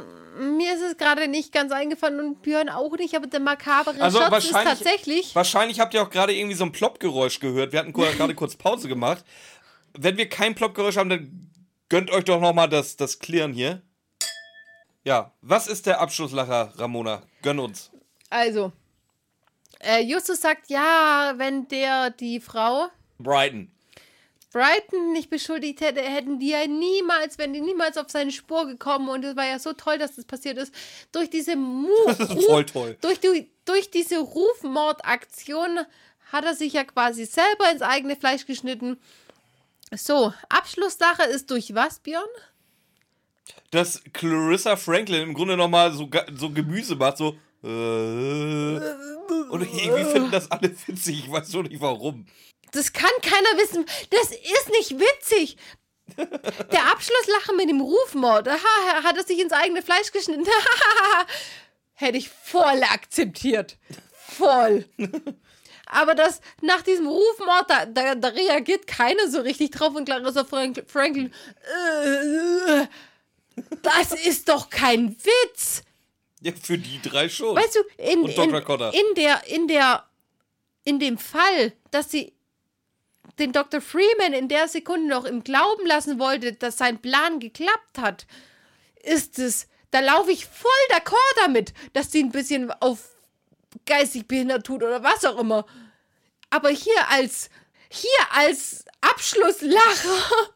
mir 0.57 0.75
ist 0.75 0.83
es 0.83 0.97
gerade 0.97 1.27
nicht 1.27 1.51
ganz 1.51 1.73
eingefallen 1.73 2.21
und 2.21 2.43
Björn 2.43 2.69
auch 2.69 2.97
nicht, 2.97 3.17
aber 3.17 3.27
der 3.27 3.41
makabere 3.41 4.01
Also 4.01 4.19
Schatz 4.19 4.45
ist 4.45 4.53
tatsächlich. 4.53 5.35
Wahrscheinlich 5.35 5.81
habt 5.81 5.95
ihr 5.95 6.03
auch 6.03 6.11
gerade 6.11 6.33
irgendwie 6.33 6.55
so 6.55 6.65
ein 6.65 6.71
Plopp-Geräusch 6.71 7.41
gehört. 7.41 7.73
Wir 7.73 7.81
hatten 7.81 7.93
gerade 7.93 8.37
kurz 8.37 8.55
Pause 8.55 8.87
gemacht. 8.87 9.25
Wenn 9.99 10.17
wir 10.17 10.29
kein 10.29 10.55
Plopp-Geräusch 10.55 10.97
haben, 10.97 11.11
dann 11.11 11.51
gönnt 11.89 12.13
euch 12.13 12.25
doch 12.25 12.41
nochmal 12.41 12.69
das, 12.69 12.97
das 12.97 13.19
Klirren 13.19 13.53
hier. 13.53 13.83
Ja, 15.07 15.31
was 15.41 15.69
ist 15.69 15.87
der 15.87 16.01
Abschlusslacher, 16.01 16.73
Ramona? 16.79 17.23
Gönn 17.41 17.61
uns. 17.61 17.93
Also, 18.29 18.73
äh, 19.79 20.01
Justus 20.03 20.41
sagt, 20.41 20.69
ja, 20.69 21.35
wenn 21.37 21.69
der 21.69 22.11
die 22.11 22.41
Frau 22.41 22.89
Brighton. 23.21 23.71
Brighton 24.53 25.13
nicht 25.13 25.31
beschuldigt 25.31 25.81
hätte, 25.81 26.01
hätten 26.01 26.41
die 26.41 26.49
ja 26.49 26.67
niemals, 26.67 27.39
wenn 27.39 27.53
die 27.53 27.61
niemals 27.61 27.97
auf 27.99 28.11
seine 28.11 28.33
Spur 28.33 28.67
gekommen 28.67 29.09
und 29.09 29.25
es 29.25 29.37
war 29.37 29.47
ja 29.47 29.61
so 29.61 29.75
toll, 29.75 29.97
dass 29.97 30.17
das 30.17 30.25
passiert 30.25 30.59
ist. 30.59 30.75
Durch 31.13 31.31
diese 31.31 31.55
Mu 31.55 31.89
Das 32.07 32.19
ist 32.19 32.45
voll 32.45 32.67
toll. 32.67 32.99
durch, 33.01 33.21
die, 33.21 33.49
durch 33.65 33.93
diese 33.93 34.19
Rufmordaktion 34.19 35.87
hat 36.33 36.45
er 36.45 36.57
sich 36.57 36.73
ja 36.73 36.83
quasi 36.83 37.27
selber 37.27 37.71
ins 37.71 37.83
eigene 37.83 38.17
Fleisch 38.17 38.45
geschnitten. 38.45 38.99
So, 39.95 40.33
Abschlusssache 40.49 41.23
ist 41.23 41.49
durch 41.53 41.77
was, 41.77 42.01
Björn? 42.01 42.27
Dass 43.71 44.03
Clarissa 44.13 44.77
Franklin 44.77 45.23
im 45.23 45.35
Grunde 45.35 45.57
nochmal 45.57 45.93
so, 45.93 46.09
so 46.35 46.51
Gemüse 46.51 46.97
macht, 46.97 47.19
so. 47.19 47.37
Äh, 47.63 47.67
und 47.67 49.63
irgendwie 49.63 50.05
finden 50.05 50.31
das 50.31 50.51
alle 50.51 50.75
witzig. 50.87 51.25
Ich 51.25 51.31
weiß 51.31 51.53
nur 51.53 51.65
nicht 51.65 51.81
warum. 51.81 52.27
Das 52.73 52.93
kann 52.93 53.11
keiner 53.23 53.59
wissen. 53.59 53.85
Das 54.11 54.31
ist 54.31 54.71
nicht 54.71 55.01
witzig. 55.01 55.57
Der 56.17 56.93
Abschlusslachen 56.93 57.57
mit 57.57 57.69
dem 57.69 57.81
Rufmord. 57.81 58.49
Aha, 58.49 59.03
hat 59.03 59.17
er 59.17 59.25
sich 59.25 59.41
ins 59.41 59.53
eigene 59.53 59.83
Fleisch 59.83 60.13
geschnitten. 60.13 60.45
Hätte 61.95 62.19
ich 62.19 62.29
voll 62.29 62.83
akzeptiert. 62.83 63.77
Voll. 64.13 64.85
Aber 65.87 66.15
das 66.15 66.41
nach 66.63 66.83
diesem 66.83 67.07
Rufmord, 67.07 67.71
da, 67.71 67.87
da, 67.87 68.15
da 68.15 68.29
reagiert 68.29 68.87
keiner 68.87 69.29
so 69.29 69.41
richtig 69.41 69.71
drauf 69.71 69.95
und 69.95 70.05
Clarissa 70.05 70.45
Frank, 70.45 70.85
Franklin. 70.87 71.33
Äh, 72.05 72.87
das 73.83 74.13
ist 74.13 74.49
doch 74.49 74.71
kein 74.71 75.17
Witz. 75.17 75.83
Ja, 76.41 76.53
für 76.53 76.79
die 76.79 77.01
drei 77.03 77.29
schon. 77.29 77.57
Weißt 77.57 77.77
du, 77.77 77.81
in, 78.03 78.21
und 78.21 78.37
Dr. 78.37 78.61
Cotter. 78.61 78.93
in 78.93 79.15
der, 79.15 79.47
in 79.47 79.69
der, 79.69 80.05
in 80.85 80.99
dem 80.99 81.19
Fall, 81.19 81.73
dass 81.91 82.11
sie 82.11 82.35
den 83.39 83.53
Dr. 83.53 83.81
Freeman 83.81 84.33
in 84.33 84.49
der 84.49 84.69
Sekunde 84.69 85.09
noch 85.09 85.25
im 85.25 85.45
Glauben 85.45 85.87
lassen 85.87 86.19
wollte, 86.19 86.53
dass 86.53 86.79
sein 86.79 87.01
Plan 87.01 87.41
geklappt 87.41 87.99
hat, 87.99 88.27
ist 89.03 89.39
es, 89.39 89.69
da 89.91 90.01
laufe 90.01 90.31
ich 90.31 90.47
voll 90.47 90.71
d'accord 90.91 91.37
damit, 91.37 91.75
dass 91.93 92.13
sie 92.13 92.23
ein 92.23 92.33
bisschen 92.33 92.71
auf 92.81 93.17
geistig 93.85 94.27
behindert 94.27 94.67
tut 94.67 94.83
oder 94.83 95.03
was 95.03 95.25
auch 95.25 95.39
immer. 95.39 95.67
Aber 96.51 96.71
hier 96.71 97.09
als, 97.11 97.51
hier 97.89 98.09
als 98.35 98.85
Abschlusslacher 99.01 100.31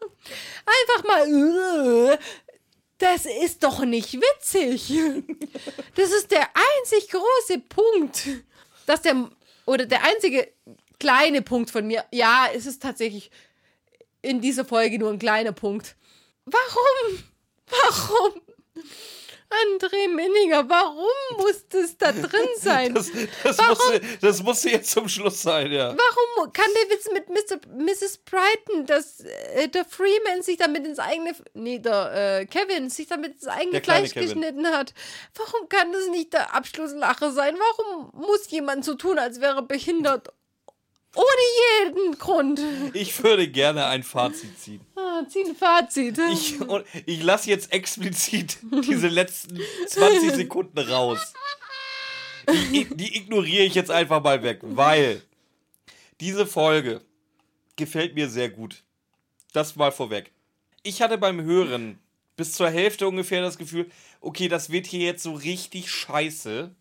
einfach 0.66 1.04
mal, 1.04 2.18
das 3.00 3.26
ist 3.26 3.62
doch 3.64 3.84
nicht 3.84 4.14
witzig. 4.14 4.92
Das 5.96 6.10
ist 6.12 6.30
der 6.30 6.48
einzig 6.54 7.08
große 7.10 7.60
Punkt, 7.68 8.28
dass 8.86 9.02
der, 9.02 9.28
oder 9.66 9.86
der 9.86 10.04
einzige 10.04 10.52
kleine 10.98 11.42
Punkt 11.42 11.70
von 11.70 11.86
mir. 11.86 12.04
Ja, 12.12 12.48
es 12.54 12.66
ist 12.66 12.82
tatsächlich 12.82 13.30
in 14.22 14.40
dieser 14.40 14.64
Folge 14.64 14.98
nur 14.98 15.10
ein 15.10 15.18
kleiner 15.18 15.52
Punkt. 15.52 15.96
Warum? 16.44 17.24
Warum? 17.66 18.40
André 19.50 20.08
Minninger, 20.08 20.68
warum 20.68 21.36
muss 21.38 21.66
das 21.68 21.96
da 21.98 22.12
drin 22.12 22.48
sein? 22.58 22.94
Das, 22.94 23.10
das, 23.42 23.58
warum, 23.58 23.76
musste, 23.76 24.00
das 24.20 24.42
musste 24.42 24.70
jetzt 24.70 24.90
zum 24.90 25.08
Schluss 25.08 25.42
sein, 25.42 25.72
ja. 25.72 25.88
Warum 25.88 26.52
kann 26.52 26.66
der 26.74 26.96
Witz 26.96 27.08
mit 27.12 27.28
Mr., 27.28 27.60
Mrs. 27.76 28.18
Brighton, 28.18 28.86
dass 28.86 29.20
äh, 29.20 29.68
der 29.68 29.84
Freeman 29.84 30.42
sich 30.42 30.56
damit 30.56 30.86
ins 30.86 31.00
eigene, 31.00 31.34
nee, 31.54 31.80
der 31.80 32.40
äh, 32.40 32.46
Kevin 32.46 32.90
sich 32.90 33.08
damit 33.08 33.34
ins 33.34 33.48
eigene 33.48 33.82
Fleisch 33.82 34.14
geschnitten 34.14 34.66
hat? 34.68 34.94
Warum 35.34 35.68
kann 35.68 35.92
das 35.92 36.06
nicht 36.08 36.32
der 36.32 36.54
Abschlusslache 36.54 37.32
sein? 37.32 37.56
Warum 37.58 38.12
muss 38.14 38.48
jemand 38.50 38.84
so 38.84 38.94
tun, 38.94 39.18
als 39.18 39.40
wäre 39.40 39.56
er 39.56 39.62
behindert? 39.62 40.28
Ohne 41.14 41.92
jeden 41.92 42.18
Grund. 42.18 42.60
Ich 42.94 43.22
würde 43.22 43.48
gerne 43.48 43.86
ein 43.86 44.02
Fazit 44.02 44.58
ziehen. 44.58 44.80
Ah, 44.94 45.22
zieh 45.28 45.44
ein 45.44 45.56
Fazit. 45.56 46.18
Ich, 46.32 46.56
ich 47.06 47.22
lasse 47.22 47.50
jetzt 47.50 47.72
explizit 47.72 48.58
diese 48.88 49.08
letzten 49.08 49.58
20 49.88 50.32
Sekunden 50.32 50.78
raus. 50.78 51.32
Die, 52.72 52.84
die 52.94 53.16
ignoriere 53.16 53.64
ich 53.64 53.74
jetzt 53.74 53.90
einfach 53.90 54.22
mal 54.22 54.42
weg, 54.42 54.60
weil 54.62 55.22
diese 56.20 56.46
Folge 56.46 57.00
gefällt 57.76 58.14
mir 58.14 58.28
sehr 58.28 58.50
gut. 58.50 58.82
Das 59.52 59.76
mal 59.76 59.90
vorweg. 59.92 60.32
Ich 60.82 61.02
hatte 61.02 61.18
beim 61.18 61.42
Hören 61.42 61.98
bis 62.36 62.52
zur 62.52 62.70
Hälfte 62.70 63.06
ungefähr 63.06 63.42
das 63.42 63.58
Gefühl, 63.58 63.90
okay, 64.20 64.48
das 64.48 64.70
wird 64.70 64.86
hier 64.86 65.00
jetzt 65.00 65.22
so 65.22 65.34
richtig 65.34 65.90
scheiße. 65.90 66.74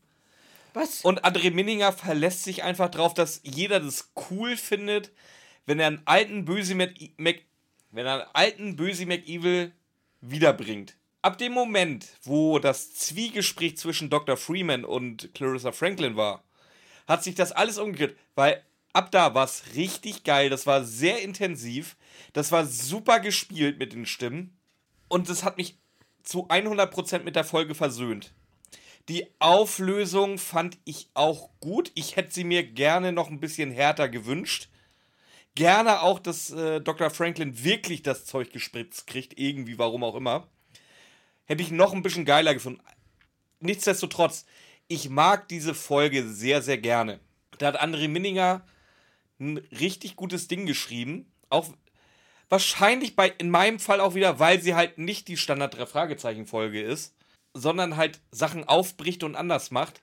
Was? 0.79 1.01
Und 1.01 1.25
André 1.25 1.51
Minninger 1.51 1.91
verlässt 1.91 2.43
sich 2.43 2.63
einfach 2.63 2.89
drauf, 2.89 3.13
dass 3.13 3.41
jeder 3.43 3.81
das 3.81 4.11
cool 4.29 4.55
findet, 4.55 5.11
wenn 5.65 5.77
er 5.77 5.87
einen 5.87 6.01
alten 6.05 6.45
Böse 6.45 6.73
Mac, 6.73 6.91
Mac 7.17 7.41
wenn 7.91 8.05
er 8.05 8.13
einen 8.13 8.29
alten 8.33 8.75
Böse 8.77 9.05
McEvil 9.05 9.73
wiederbringt. 10.21 10.95
Ab 11.21 11.37
dem 11.37 11.51
Moment, 11.51 12.07
wo 12.23 12.59
das 12.59 12.93
Zwiegespräch 12.93 13.75
zwischen 13.77 14.09
Dr. 14.09 14.37
Freeman 14.37 14.85
und 14.85 15.33
Clarissa 15.33 15.73
Franklin 15.73 16.15
war, 16.15 16.45
hat 17.07 17.25
sich 17.25 17.35
das 17.35 17.51
alles 17.51 17.77
umgekehrt, 17.77 18.15
weil 18.35 18.63
ab 18.93 19.11
da 19.11 19.33
war 19.33 19.43
es 19.43 19.75
richtig 19.75 20.23
geil, 20.23 20.49
das 20.49 20.65
war 20.65 20.85
sehr 20.85 21.21
intensiv, 21.21 21.97
das 22.31 22.53
war 22.53 22.65
super 22.65 23.19
gespielt 23.19 23.79
mit 23.79 23.91
den 23.91 24.05
Stimmen 24.05 24.57
und 25.09 25.27
das 25.27 25.43
hat 25.43 25.57
mich 25.57 25.77
zu 26.23 26.47
100% 26.47 27.23
mit 27.23 27.35
der 27.35 27.43
Folge 27.43 27.75
versöhnt. 27.75 28.31
Die 29.09 29.25
Auflösung 29.39 30.37
fand 30.37 30.77
ich 30.85 31.09
auch 31.15 31.49
gut. 31.59 31.91
Ich 31.95 32.15
hätte 32.15 32.31
sie 32.31 32.43
mir 32.43 32.61
gerne 32.63 33.11
noch 33.11 33.31
ein 33.31 33.39
bisschen 33.39 33.71
härter 33.71 34.07
gewünscht. 34.07 34.69
Gerne 35.55 36.03
auch, 36.03 36.19
dass 36.19 36.51
äh, 36.51 36.79
Dr. 36.79 37.09
Franklin 37.09 37.63
wirklich 37.63 38.03
das 38.03 38.25
Zeug 38.25 38.53
gespritzt 38.53 39.07
kriegt, 39.07 39.39
irgendwie, 39.39 39.79
warum 39.79 40.03
auch 40.03 40.13
immer. 40.13 40.47
Hätte 41.45 41.63
ich 41.63 41.71
noch 41.71 41.93
ein 41.93 42.03
bisschen 42.03 42.23
geiler 42.23 42.53
gefunden. 42.53 42.81
Nichtsdestotrotz, 43.59 44.45
ich 44.87 45.09
mag 45.09 45.47
diese 45.47 45.73
Folge 45.73 46.27
sehr, 46.27 46.61
sehr 46.61 46.77
gerne. 46.77 47.19
Da 47.57 47.65
hat 47.65 47.81
André 47.81 48.07
Minninger 48.07 48.63
ein 49.39 49.57
richtig 49.57 50.17
gutes 50.17 50.47
Ding 50.47 50.67
geschrieben. 50.67 51.31
Auch 51.49 51.73
wahrscheinlich 52.47 53.15
bei, 53.15 53.29
in 53.39 53.49
meinem 53.49 53.79
Fall 53.79 54.01
auch 54.01 54.13
wieder, 54.13 54.37
weil 54.37 54.61
sie 54.61 54.75
halt 54.75 54.99
nicht 54.99 55.27
die 55.27 55.37
Standard-Drei-Fragezeichen-Folge 55.37 56.83
ist 56.83 57.15
sondern 57.53 57.97
halt 57.97 58.19
Sachen 58.31 58.67
aufbricht 58.67 59.23
und 59.23 59.35
anders 59.35 59.71
macht. 59.71 60.01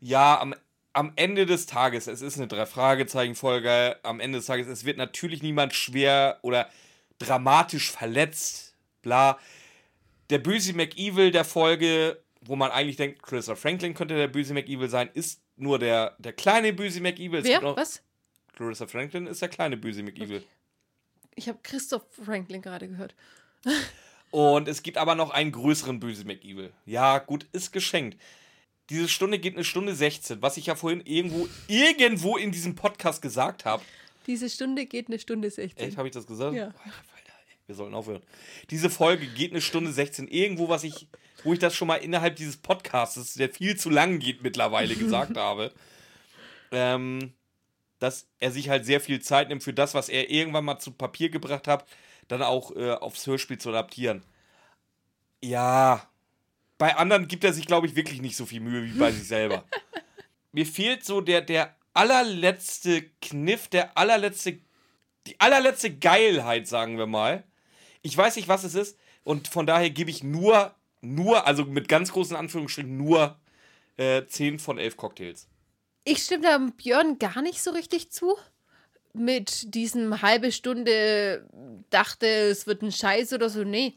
Ja, 0.00 0.40
am, 0.40 0.54
am 0.92 1.12
Ende 1.16 1.46
des 1.46 1.66
Tages, 1.66 2.06
es 2.06 2.22
ist 2.22 2.36
eine 2.38 2.48
Drei-Fragezeichen-Folge, 2.48 3.98
am 4.02 4.20
Ende 4.20 4.38
des 4.38 4.46
Tages, 4.46 4.66
es 4.66 4.84
wird 4.84 4.96
natürlich 4.96 5.42
niemand 5.42 5.74
schwer 5.74 6.38
oder 6.42 6.68
dramatisch 7.18 7.90
verletzt, 7.90 8.74
bla. 9.02 9.38
Der 10.30 10.38
böse 10.38 10.72
McEvil 10.72 11.30
der 11.30 11.44
Folge, 11.44 12.22
wo 12.40 12.56
man 12.56 12.70
eigentlich 12.70 12.96
denkt, 12.96 13.22
Christopher 13.22 13.56
Franklin 13.56 13.94
könnte 13.94 14.16
der 14.16 14.28
böse 14.28 14.54
McEvil 14.54 14.88
sein, 14.88 15.10
ist 15.14 15.40
nur 15.56 15.78
der, 15.78 16.16
der 16.18 16.32
kleine 16.32 16.72
böse 16.72 17.00
McEvil. 17.00 17.42
Wer? 17.44 17.62
Was? 17.76 18.02
Clarissa 18.54 18.86
Franklin 18.86 19.26
ist 19.26 19.40
der 19.40 19.48
kleine 19.48 19.76
böse 19.76 20.02
McEvil. 20.02 20.44
Ich 21.34 21.48
habe 21.48 21.58
Christoph 21.62 22.04
Franklin 22.24 22.62
gerade 22.62 22.88
gehört. 22.88 23.14
Und 24.30 24.68
es 24.68 24.82
gibt 24.82 24.98
aber 24.98 25.14
noch 25.14 25.30
einen 25.30 25.52
größeren 25.52 26.00
böse 26.00 26.24
McEvil. 26.24 26.72
Ja, 26.84 27.18
gut, 27.18 27.46
ist 27.52 27.72
geschenkt. 27.72 28.18
Diese 28.90 29.08
Stunde 29.08 29.38
geht 29.38 29.54
eine 29.54 29.64
Stunde 29.64 29.94
16, 29.94 30.40
was 30.40 30.56
ich 30.56 30.66
ja 30.66 30.74
vorhin 30.74 31.02
irgendwo, 31.04 31.48
irgendwo 31.66 32.36
in 32.36 32.52
diesem 32.52 32.74
Podcast 32.74 33.20
gesagt 33.20 33.64
habe. 33.64 33.82
Diese 34.26 34.48
Stunde 34.48 34.86
geht 34.86 35.08
eine 35.08 35.18
Stunde 35.18 35.50
16. 35.50 35.88
Echt, 35.88 35.96
habe 35.96 36.08
ich 36.08 36.14
das 36.14 36.26
gesagt? 36.26 36.54
Ja. 36.54 36.74
Wir 37.66 37.74
sollten 37.74 37.94
aufhören. 37.94 38.22
Diese 38.70 38.88
Folge 38.88 39.26
geht 39.26 39.50
eine 39.50 39.60
Stunde 39.60 39.92
16. 39.92 40.28
Irgendwo, 40.28 40.70
was 40.70 40.84
ich, 40.84 41.06
wo 41.44 41.52
ich 41.52 41.58
das 41.58 41.74
schon 41.74 41.88
mal 41.88 41.96
innerhalb 41.96 42.36
dieses 42.36 42.56
Podcasts, 42.56 43.34
der 43.34 43.50
viel 43.50 43.76
zu 43.76 43.90
lang 43.90 44.18
geht 44.18 44.42
mittlerweile, 44.42 44.94
gesagt 44.94 45.36
habe. 45.36 45.72
Ähm, 46.70 47.32
dass 47.98 48.28
er 48.38 48.52
sich 48.52 48.68
halt 48.68 48.86
sehr 48.86 49.00
viel 49.00 49.20
Zeit 49.20 49.48
nimmt 49.48 49.62
für 49.62 49.74
das, 49.74 49.92
was 49.92 50.08
er 50.08 50.30
irgendwann 50.30 50.64
mal 50.64 50.78
zu 50.78 50.92
Papier 50.92 51.30
gebracht 51.30 51.66
hat 51.66 51.84
dann 52.28 52.42
auch 52.42 52.74
äh, 52.76 52.92
aufs 52.92 53.26
Hörspiel 53.26 53.58
zu 53.58 53.70
adaptieren. 53.70 54.22
Ja, 55.42 56.08
bei 56.76 56.96
anderen 56.96 57.26
gibt 57.26 57.44
er 57.44 57.52
sich, 57.52 57.66
glaube 57.66 57.86
ich, 57.86 57.96
wirklich 57.96 58.20
nicht 58.22 58.36
so 58.36 58.46
viel 58.46 58.60
Mühe 58.60 58.84
wie 58.84 58.98
bei 58.98 59.10
sich 59.10 59.26
selber. 59.28 59.64
Mir 60.52 60.66
fehlt 60.66 61.04
so 61.04 61.20
der, 61.20 61.40
der 61.40 61.74
allerletzte 61.94 63.02
Kniff, 63.20 63.68
der 63.68 63.96
allerletzte, 63.98 64.60
die 65.26 65.40
allerletzte 65.40 65.94
Geilheit, 65.94 66.68
sagen 66.68 66.98
wir 66.98 67.06
mal. 67.06 67.44
Ich 68.02 68.16
weiß 68.16 68.36
nicht, 68.36 68.48
was 68.48 68.64
es 68.64 68.74
ist 68.74 68.98
und 69.24 69.48
von 69.48 69.66
daher 69.66 69.90
gebe 69.90 70.10
ich 70.10 70.22
nur, 70.22 70.74
nur, 71.00 71.46
also 71.46 71.64
mit 71.64 71.88
ganz 71.88 72.12
großen 72.12 72.36
Anführungsstrichen, 72.36 72.96
nur 72.96 73.38
äh, 73.96 74.24
10 74.24 74.58
von 74.58 74.78
11 74.78 74.96
Cocktails. 74.96 75.48
Ich 76.04 76.22
stimme 76.22 76.44
da 76.44 76.58
Björn 76.58 77.18
gar 77.18 77.42
nicht 77.42 77.62
so 77.62 77.70
richtig 77.70 78.10
zu 78.10 78.36
mit 79.18 79.74
diesem 79.74 80.22
halbe 80.22 80.52
Stunde 80.52 81.46
dachte, 81.90 82.26
es 82.26 82.66
wird 82.66 82.82
ein 82.82 82.92
Scheiß 82.92 83.32
oder 83.32 83.50
so. 83.50 83.64
Nee, 83.64 83.94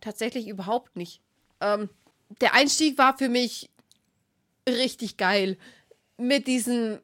tatsächlich 0.00 0.48
überhaupt 0.48 0.96
nicht. 0.96 1.20
Ähm, 1.60 1.88
der 2.40 2.54
Einstieg 2.54 2.98
war 2.98 3.16
für 3.16 3.28
mich 3.28 3.70
richtig 4.68 5.16
geil. 5.16 5.56
Mit 6.16 6.46
diesen, 6.46 7.00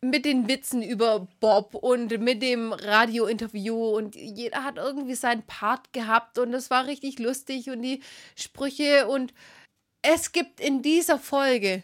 mit 0.00 0.24
den 0.24 0.48
Witzen 0.48 0.82
über 0.82 1.28
Bob 1.40 1.74
und 1.74 2.18
mit 2.20 2.42
dem 2.42 2.72
Radiointerview 2.72 3.96
und 3.96 4.16
jeder 4.16 4.64
hat 4.64 4.76
irgendwie 4.76 5.14
seinen 5.14 5.42
Part 5.42 5.92
gehabt 5.92 6.38
und 6.38 6.54
es 6.54 6.70
war 6.70 6.86
richtig 6.86 7.18
lustig 7.18 7.68
und 7.70 7.82
die 7.82 8.00
Sprüche 8.34 9.08
und 9.08 9.34
es 10.02 10.32
gibt 10.32 10.60
in 10.60 10.80
dieser 10.80 11.18
Folge 11.18 11.82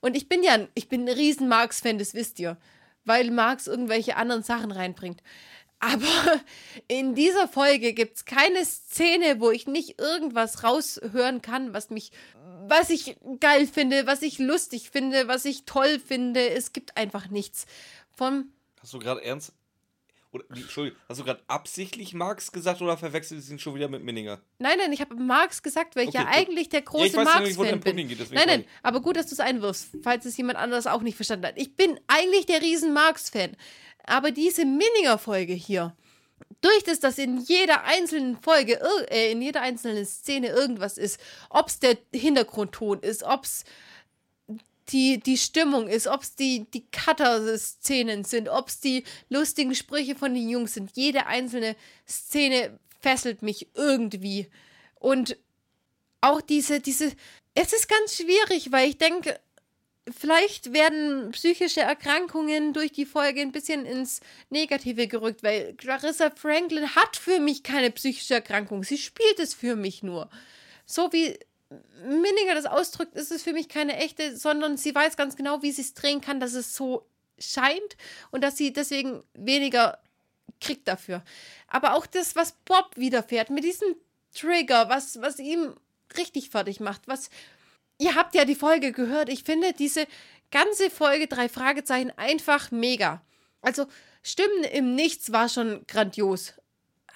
und 0.00 0.16
ich 0.16 0.28
bin 0.28 0.44
ja, 0.44 0.68
ich 0.74 0.88
bin 0.88 1.08
ein 1.08 1.14
riesen 1.14 1.48
Marx-Fan, 1.48 1.98
das 1.98 2.14
wisst 2.14 2.38
ihr 2.38 2.56
weil 3.06 3.30
Marx 3.30 3.66
irgendwelche 3.66 4.16
anderen 4.16 4.42
Sachen 4.42 4.70
reinbringt. 4.70 5.22
Aber 5.78 6.04
in 6.88 7.14
dieser 7.14 7.48
Folge 7.48 7.92
gibt 7.92 8.16
es 8.16 8.24
keine 8.24 8.64
Szene, 8.64 9.40
wo 9.40 9.50
ich 9.50 9.66
nicht 9.66 10.00
irgendwas 10.00 10.64
raushören 10.64 11.42
kann, 11.42 11.72
was 11.72 11.90
mich, 11.90 12.12
was 12.66 12.90
ich 12.90 13.16
geil 13.40 13.66
finde, 13.66 14.06
was 14.06 14.22
ich 14.22 14.38
lustig 14.38 14.90
finde, 14.90 15.28
was 15.28 15.44
ich 15.44 15.64
toll 15.64 15.98
finde. 15.98 16.50
Es 16.50 16.72
gibt 16.72 16.96
einfach 16.96 17.28
nichts. 17.28 17.66
Vom 18.10 18.52
Hast 18.80 18.94
du 18.94 18.98
gerade 18.98 19.22
ernst. 19.22 19.52
Oder, 20.36 20.44
Entschuldigung, 20.50 20.98
hast 21.08 21.20
du 21.20 21.24
gerade 21.24 21.42
absichtlich 21.48 22.14
Marx 22.14 22.52
gesagt 22.52 22.80
oder 22.80 22.96
verwechselst 22.96 23.48
du 23.48 23.54
ihn 23.54 23.58
schon 23.58 23.74
wieder 23.74 23.88
mit 23.88 24.02
Minninger? 24.04 24.40
Nein, 24.58 24.78
nein, 24.78 24.92
ich 24.92 25.00
habe 25.00 25.14
Marx 25.16 25.62
gesagt, 25.62 25.96
weil 25.96 26.04
ich 26.04 26.08
Okay, 26.10 26.18
ja 26.18 26.24
gut. 26.24 26.34
eigentlich 26.34 26.68
der 26.68 26.82
große 26.82 27.02
Ja, 27.02 27.06
ich 27.08 27.14
weiß 27.16 27.24
Marx-Fan 27.56 27.80
bin. 27.80 28.08
Geht, 28.08 28.32
nein, 28.32 28.44
nein, 28.46 28.64
aber 28.82 29.00
gut, 29.00 29.16
dass 29.16 29.26
du 29.26 29.32
es 29.32 29.40
einwirfst, 29.40 29.88
falls 30.02 30.24
es 30.24 30.36
jemand 30.36 30.58
anderes 30.58 30.86
auch 30.86 31.02
nicht 31.02 31.16
verstanden 31.16 31.46
hat. 31.46 31.54
Ich 31.56 31.74
bin 31.74 31.98
eigentlich 32.06 32.46
der 32.46 32.62
riesen 32.62 32.92
Marx-Fan. 32.92 33.56
Aber 34.04 34.30
diese 34.30 34.64
Minninger-Folge 34.64 35.52
hier, 35.52 35.96
durch 36.60 36.84
das, 36.84 37.00
dass 37.00 37.18
in 37.18 37.38
jeder 37.38 37.84
einzelnen 37.84 38.36
Folge, 38.36 38.80
äh, 39.10 39.32
in 39.32 39.42
jeder 39.42 39.62
einzelnen 39.62 40.04
Szene 40.04 40.48
irgendwas 40.48 40.98
ist, 40.98 41.20
ob 41.50 41.68
es 41.68 41.80
der 41.80 41.96
Hintergrundton 42.14 43.00
ist, 43.00 43.22
ob 43.24 43.44
es 43.44 43.64
die, 44.90 45.18
die 45.18 45.36
Stimmung 45.36 45.88
ist, 45.88 46.06
ob 46.06 46.22
es 46.22 46.34
die, 46.36 46.66
die 46.70 46.86
Cutter-Szenen 46.90 48.24
sind, 48.24 48.48
ob 48.48 48.68
es 48.68 48.80
die 48.80 49.04
lustigen 49.28 49.74
Sprüche 49.74 50.14
von 50.14 50.34
den 50.34 50.48
Jungs 50.48 50.74
sind. 50.74 50.90
Jede 50.94 51.26
einzelne 51.26 51.76
Szene 52.08 52.78
fesselt 53.00 53.42
mich 53.42 53.68
irgendwie. 53.74 54.48
Und 54.94 55.36
auch 56.20 56.40
diese, 56.40 56.80
diese, 56.80 57.12
es 57.54 57.72
ist 57.72 57.88
ganz 57.88 58.16
schwierig, 58.16 58.72
weil 58.72 58.88
ich 58.88 58.98
denke, 58.98 59.38
vielleicht 60.10 60.72
werden 60.72 61.32
psychische 61.32 61.80
Erkrankungen 61.80 62.72
durch 62.72 62.92
die 62.92 63.06
Folge 63.06 63.40
ein 63.40 63.52
bisschen 63.52 63.86
ins 63.86 64.20
Negative 64.50 65.08
gerückt, 65.08 65.42
weil 65.42 65.74
Clarissa 65.74 66.30
Franklin 66.30 66.94
hat 66.94 67.16
für 67.16 67.40
mich 67.40 67.62
keine 67.62 67.90
psychische 67.90 68.34
Erkrankung. 68.34 68.84
Sie 68.84 68.98
spielt 68.98 69.38
es 69.40 69.54
für 69.54 69.74
mich 69.74 70.02
nur. 70.02 70.28
So 70.84 71.12
wie 71.12 71.36
Minninger 72.04 72.54
das 72.54 72.66
ausdrückt, 72.66 73.14
ist 73.16 73.32
es 73.32 73.42
für 73.42 73.52
mich 73.52 73.68
keine 73.68 73.96
echte, 73.96 74.36
sondern 74.36 74.76
sie 74.76 74.94
weiß 74.94 75.16
ganz 75.16 75.36
genau, 75.36 75.62
wie 75.62 75.72
sie 75.72 75.82
es 75.82 75.94
drehen 75.94 76.20
kann, 76.20 76.38
dass 76.38 76.54
es 76.54 76.76
so 76.76 77.06
scheint 77.38 77.96
und 78.30 78.42
dass 78.42 78.56
sie 78.56 78.72
deswegen 78.72 79.22
weniger 79.34 79.98
kriegt 80.60 80.88
dafür. 80.88 81.22
Aber 81.68 81.94
auch 81.94 82.06
das, 82.06 82.36
was 82.36 82.52
Bob 82.64 82.90
widerfährt, 82.96 83.50
mit 83.50 83.64
diesem 83.64 83.96
Trigger, 84.34 84.88
was, 84.88 85.20
was 85.20 85.38
ihm 85.38 85.74
richtig 86.16 86.50
fertig 86.50 86.80
macht, 86.80 87.02
was. 87.06 87.30
Ihr 87.98 88.14
habt 88.14 88.34
ja 88.34 88.44
die 88.44 88.54
Folge 88.54 88.92
gehört. 88.92 89.30
Ich 89.30 89.42
finde 89.42 89.72
diese 89.72 90.06
ganze 90.50 90.90
Folge 90.90 91.26
drei 91.26 91.48
Fragezeichen 91.48 92.12
einfach 92.16 92.70
mega. 92.70 93.22
Also, 93.62 93.86
Stimmen 94.22 94.64
im 94.64 94.94
Nichts 94.94 95.32
war 95.32 95.48
schon 95.48 95.86
grandios. 95.86 96.52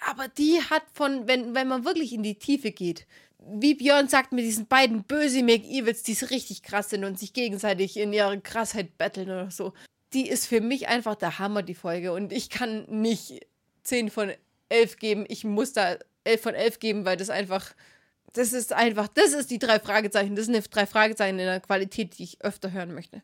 Aber 0.09 0.29
die 0.29 0.63
hat 0.63 0.83
von, 0.95 1.29
wenn, 1.29 1.55
wenn 1.55 1.69
man 1.69 1.85
wirklich 1.85 2.13
in 2.13 2.23
die 2.23 2.39
Tiefe 2.39 2.73
geht, 2.73 3.07
wie 3.47 3.75
Björn 3.75 4.09
sagt, 4.09 4.33
mit 4.33 4.45
diesen 4.45 4.67
beiden 4.67 5.05
böse 5.05 5.43
Make-Evils, 5.43 6.03
die 6.03 6.15
so 6.15 6.27
richtig 6.27 6.63
krass 6.63 6.91
sind 6.91 7.05
und 7.05 7.19
sich 7.19 7.33
gegenseitig 7.33 7.97
in 7.97 8.13
ihrer 8.13 8.37
Krassheit 8.39 8.99
betteln 8.99 9.31
oder 9.31 9.51
so, 9.51 9.73
die 10.13 10.29
ist 10.29 10.47
für 10.47 10.61
mich 10.61 10.89
einfach 10.89 11.15
der 11.15 11.39
Hammer, 11.39 11.63
die 11.63 11.75
Folge. 11.75 12.13
Und 12.13 12.33
ich 12.33 12.51
kann 12.51 12.85
nicht 12.89 13.47
10 13.85 14.11
von 14.11 14.33
11 14.69 14.97
geben. 14.97 15.25
Ich 15.29 15.45
muss 15.45 15.73
da 15.73 15.97
11 16.25 16.43
von 16.43 16.55
11 16.55 16.79
geben, 16.81 17.05
weil 17.05 17.17
das 17.17 17.31
einfach, 17.31 17.75
das 18.33 18.53
ist 18.53 18.73
einfach, 18.73 19.09
das 19.09 19.33
ist 19.33 19.51
die 19.51 19.59
drei 19.59 19.79
Fragezeichen. 19.79 20.37
Das 20.37 20.47
sind 20.47 20.57
die 20.57 20.71
drei 20.71 20.87
Fragezeichen 20.87 21.39
in 21.39 21.47
der 21.47 21.61
Qualität, 21.61 22.19
die 22.19 22.25
ich 22.25 22.45
öfter 22.45 22.73
hören 22.73 22.95
möchte. 22.95 23.23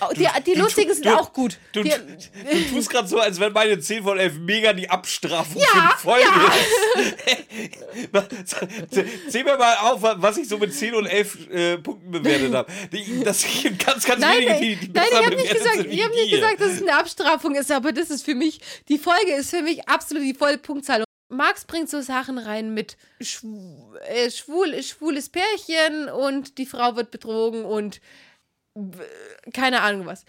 Oh, 0.00 0.12
die 0.14 0.28
die 0.46 0.52
du- 0.54 0.60
lustigen 0.60 0.92
sind 0.92 1.06
du- 1.06 1.18
auch 1.18 1.32
gut. 1.32 1.56
Du, 1.72 1.82
die, 1.82 1.90
du 1.90 2.70
tust 2.74 2.90
gerade 2.90 3.08
so, 3.08 3.18
als 3.20 3.40
wenn 3.40 3.52
meine 3.52 3.78
10 3.78 4.02
von 4.02 4.18
11 4.18 4.34
mega 4.40 4.72
die 4.74 4.88
Abstrafung 4.88 5.60
Ja, 5.60 5.66
für 5.66 5.96
die 5.96 6.02
Folge 6.02 6.26
ja. 6.26 6.52
ist. 8.42 8.56
Zähl 9.32 9.44
mir 9.44 9.56
mal 9.56 9.74
auf, 9.76 10.02
was 10.02 10.36
ich 10.36 10.48
so 10.48 10.58
mit 10.58 10.74
10 10.74 10.94
und 10.94 11.06
11 11.06 11.50
äh, 11.50 11.78
Punkten 11.78 12.10
bewertet 12.10 12.54
habe. 12.54 12.70
Das 13.24 13.40
sind 13.42 13.78
ganz, 13.84 14.04
ganz 14.04 14.20
Nein, 14.20 14.40
wenige, 14.40 14.58
die, 14.58 14.86
die 14.88 14.92
nein, 14.92 15.06
ich 15.10 15.16
habe 15.16 15.36
nicht 15.36 15.52
gesagt, 15.54 15.78
ich 15.78 15.84
die 15.90 16.08
nicht 16.20 16.30
gesagt, 16.32 16.60
dass 16.60 16.72
es 16.72 16.82
eine 16.82 16.96
Abstrafung 16.96 17.54
ist, 17.54 17.70
aber 17.72 17.92
das 17.92 18.10
ist 18.10 18.24
für 18.24 18.34
mich, 18.34 18.60
die 18.88 18.98
Folge 18.98 19.32
ist 19.34 19.50
für 19.50 19.62
mich 19.62 19.88
absolut 19.88 20.22
die 20.24 20.34
volle 20.34 20.58
Punktzahl. 20.58 21.04
Marx 21.30 21.64
bringt 21.66 21.90
so 21.90 22.00
Sachen 22.00 22.38
rein 22.38 22.72
mit 22.72 22.96
schw 23.20 23.48
äh, 24.08 24.30
schwul, 24.30 24.82
schwules 24.82 25.28
Pärchen 25.28 26.08
und 26.08 26.56
die 26.56 26.64
Frau 26.66 26.96
wird 26.96 27.10
betrogen 27.10 27.64
und 27.66 28.00
keine 29.52 29.80
Ahnung 29.82 30.06
was. 30.06 30.24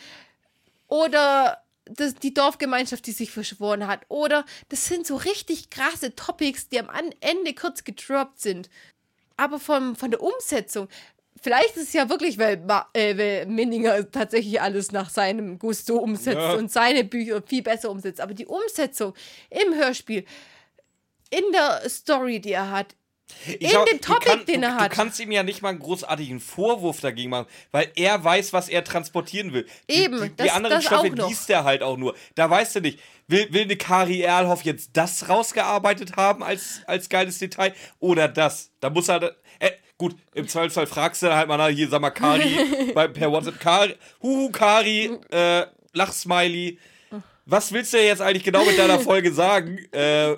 Oder 0.87 1.61
das, 1.85 2.15
die 2.15 2.33
Dorfgemeinschaft, 2.33 3.05
die 3.07 3.11
sich 3.11 3.31
verschworen 3.31 3.87
hat. 3.87 4.01
Oder 4.09 4.45
das 4.69 4.85
sind 4.85 5.07
so 5.07 5.15
richtig 5.15 5.69
krasse 5.69 6.15
Topics, 6.15 6.69
die 6.69 6.79
am 6.79 6.89
Ende 7.19 7.53
kurz 7.53 7.83
gedroppt 7.83 8.39
sind. 8.39 8.69
Aber 9.37 9.59
vom, 9.59 9.95
von 9.95 10.11
der 10.11 10.21
Umsetzung, 10.21 10.87
vielleicht 11.41 11.77
ist 11.77 11.87
es 11.87 11.93
ja 11.93 12.09
wirklich, 12.09 12.37
weil, 12.37 12.61
äh, 12.93 13.17
weil 13.17 13.45
Minninger 13.45 14.11
tatsächlich 14.11 14.61
alles 14.61 14.91
nach 14.91 15.09
seinem 15.09 15.57
Gusto 15.57 15.97
umsetzt 15.97 16.37
Ja. 16.37 16.53
und 16.53 16.71
seine 16.71 17.03
Bücher 17.03 17.41
viel 17.41 17.63
besser 17.63 17.89
umsetzt. 17.89 18.21
Aber 18.21 18.33
die 18.33 18.45
Umsetzung 18.45 19.13
im 19.49 19.73
Hörspiel, 19.75 20.25
in 21.31 21.43
der 21.53 21.87
Story, 21.89 22.39
die 22.39 22.51
er 22.51 22.71
hat, 22.71 22.95
Ich 23.45 23.61
in 23.61 23.69
dem 23.85 23.85
du 23.85 23.97
Topic, 23.99 24.25
kann- 24.29 24.45
den 24.45 24.63
er 24.63 24.75
hat. 24.75 24.91
Du 24.91 24.95
kannst 24.95 25.19
ihm 25.19 25.31
ja 25.31 25.43
nicht 25.43 25.61
mal 25.61 25.69
einen 25.69 25.79
großartigen 25.79 26.39
Vorwurf 26.39 26.99
dagegen 26.99 27.29
machen, 27.29 27.47
weil 27.71 27.91
er 27.95 28.23
weiß, 28.23 28.53
was 28.53 28.69
er 28.69 28.83
transportieren 28.83 29.53
will. 29.53 29.65
Die- 29.89 29.93
Eben, 29.95 30.21
die, 30.21 30.29
die 30.29 30.35
das- 30.35 30.51
anderen 30.51 30.75
das 30.77 30.85
Stoffe 30.85 31.11
auch 31.21 31.29
liest 31.29 31.49
er 31.49 31.63
halt 31.63 31.83
auch 31.83 31.97
nur. 31.97 32.15
Da 32.35 32.49
weißt 32.49 32.75
du 32.75 32.81
nicht, 32.81 32.99
will, 33.27 33.47
will 33.51 33.63
eine 33.63 33.75
Kari 33.77 34.21
Erlhoff 34.21 34.63
jetzt 34.63 34.91
das 34.93 35.29
rausgearbeitet 35.29 36.15
haben 36.17 36.43
als, 36.43 36.81
als 36.87 37.09
geiles 37.09 37.37
Detail 37.39 37.73
oder 37.99 38.27
das? 38.27 38.71
Da 38.79 38.89
muss 38.89 39.07
er. 39.09 39.35
Äh, 39.59 39.71
gut, 39.97 40.15
im 40.33 40.47
Zweifelsfall 40.47 40.87
fragst 40.87 41.21
du 41.23 41.33
halt 41.35 41.47
mal 41.47 41.57
nach, 41.57 41.69
hier, 41.69 41.87
sag 41.89 42.01
mal, 42.01 42.09
Kari, 42.11 42.91
bei, 42.95 43.07
per 43.07 43.31
WhatsApp, 43.31 43.59
Kari, 43.59 43.95
Huhu, 44.21 44.49
Kari, 44.51 45.11
äh, 45.31 45.65
Lachsmiley. 45.93 46.77
Was 47.45 47.71
willst 47.71 47.93
du 47.93 48.01
jetzt 48.01 48.21
eigentlich 48.21 48.43
genau 48.43 48.63
mit 48.63 48.77
deiner 48.77 48.99
Folge 48.99 49.33
sagen? 49.33 49.79
Äh, 49.91 50.35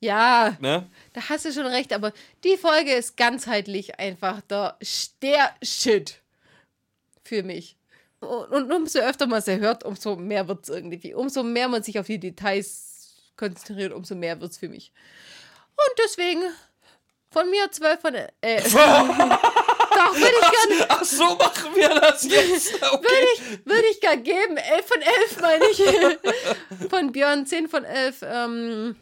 ja, 0.00 0.56
ne? 0.60 0.88
Da 1.12 1.28
hast 1.28 1.44
du 1.44 1.52
schon 1.52 1.66
recht, 1.66 1.92
aber 1.92 2.12
die 2.44 2.56
Folge 2.56 2.92
ist 2.92 3.16
ganzheitlich 3.16 3.98
einfach 3.98 4.40
der, 4.42 4.78
der 5.22 5.54
Shit 5.62 6.20
für 7.24 7.42
mich. 7.42 7.76
Und, 8.20 8.72
umso 8.72 8.98
öfter 8.98 9.26
man 9.26 9.42
sie 9.42 9.58
hört, 9.58 9.84
umso 9.84 10.16
mehr 10.16 10.48
wird 10.48 10.64
es 10.64 10.68
irgendwie. 10.68 11.14
Umso 11.14 11.42
mehr 11.42 11.68
man 11.68 11.82
sich 11.82 11.98
auf 11.98 12.06
die 12.06 12.18
Details 12.18 13.14
konzentriert, 13.36 13.92
umso 13.92 14.14
mehr 14.14 14.40
wird 14.40 14.50
es 14.50 14.58
für 14.58 14.68
mich. 14.68 14.92
Und 15.76 15.98
deswegen 16.04 16.42
von 17.30 17.48
mir 17.50 17.70
12 17.70 18.00
von. 18.00 18.14
Äh, 18.14 18.28
doch, 18.40 18.72
würde 20.14 20.34
ich 20.42 20.78
gerne 20.78 20.86
Ach 20.88 21.04
so 21.04 21.36
machen 21.36 21.74
wir 21.74 21.88
das 21.88 22.24
jetzt. 22.24 22.74
Okay. 22.92 23.04
würde 23.04 23.26
ich, 23.34 23.66
würde 23.66 23.88
ich 23.90 24.00
gar 24.00 24.16
geben. 24.16 24.56
11 24.56 24.86
von 24.86 25.02
11 25.02 25.40
meine 25.40 25.64
ich. 25.70 26.88
Von 26.90 27.12
Björn 27.12 27.46
10 27.46 27.68
von 27.68 27.84
11. 27.84 28.22
Ähm, 28.22 28.96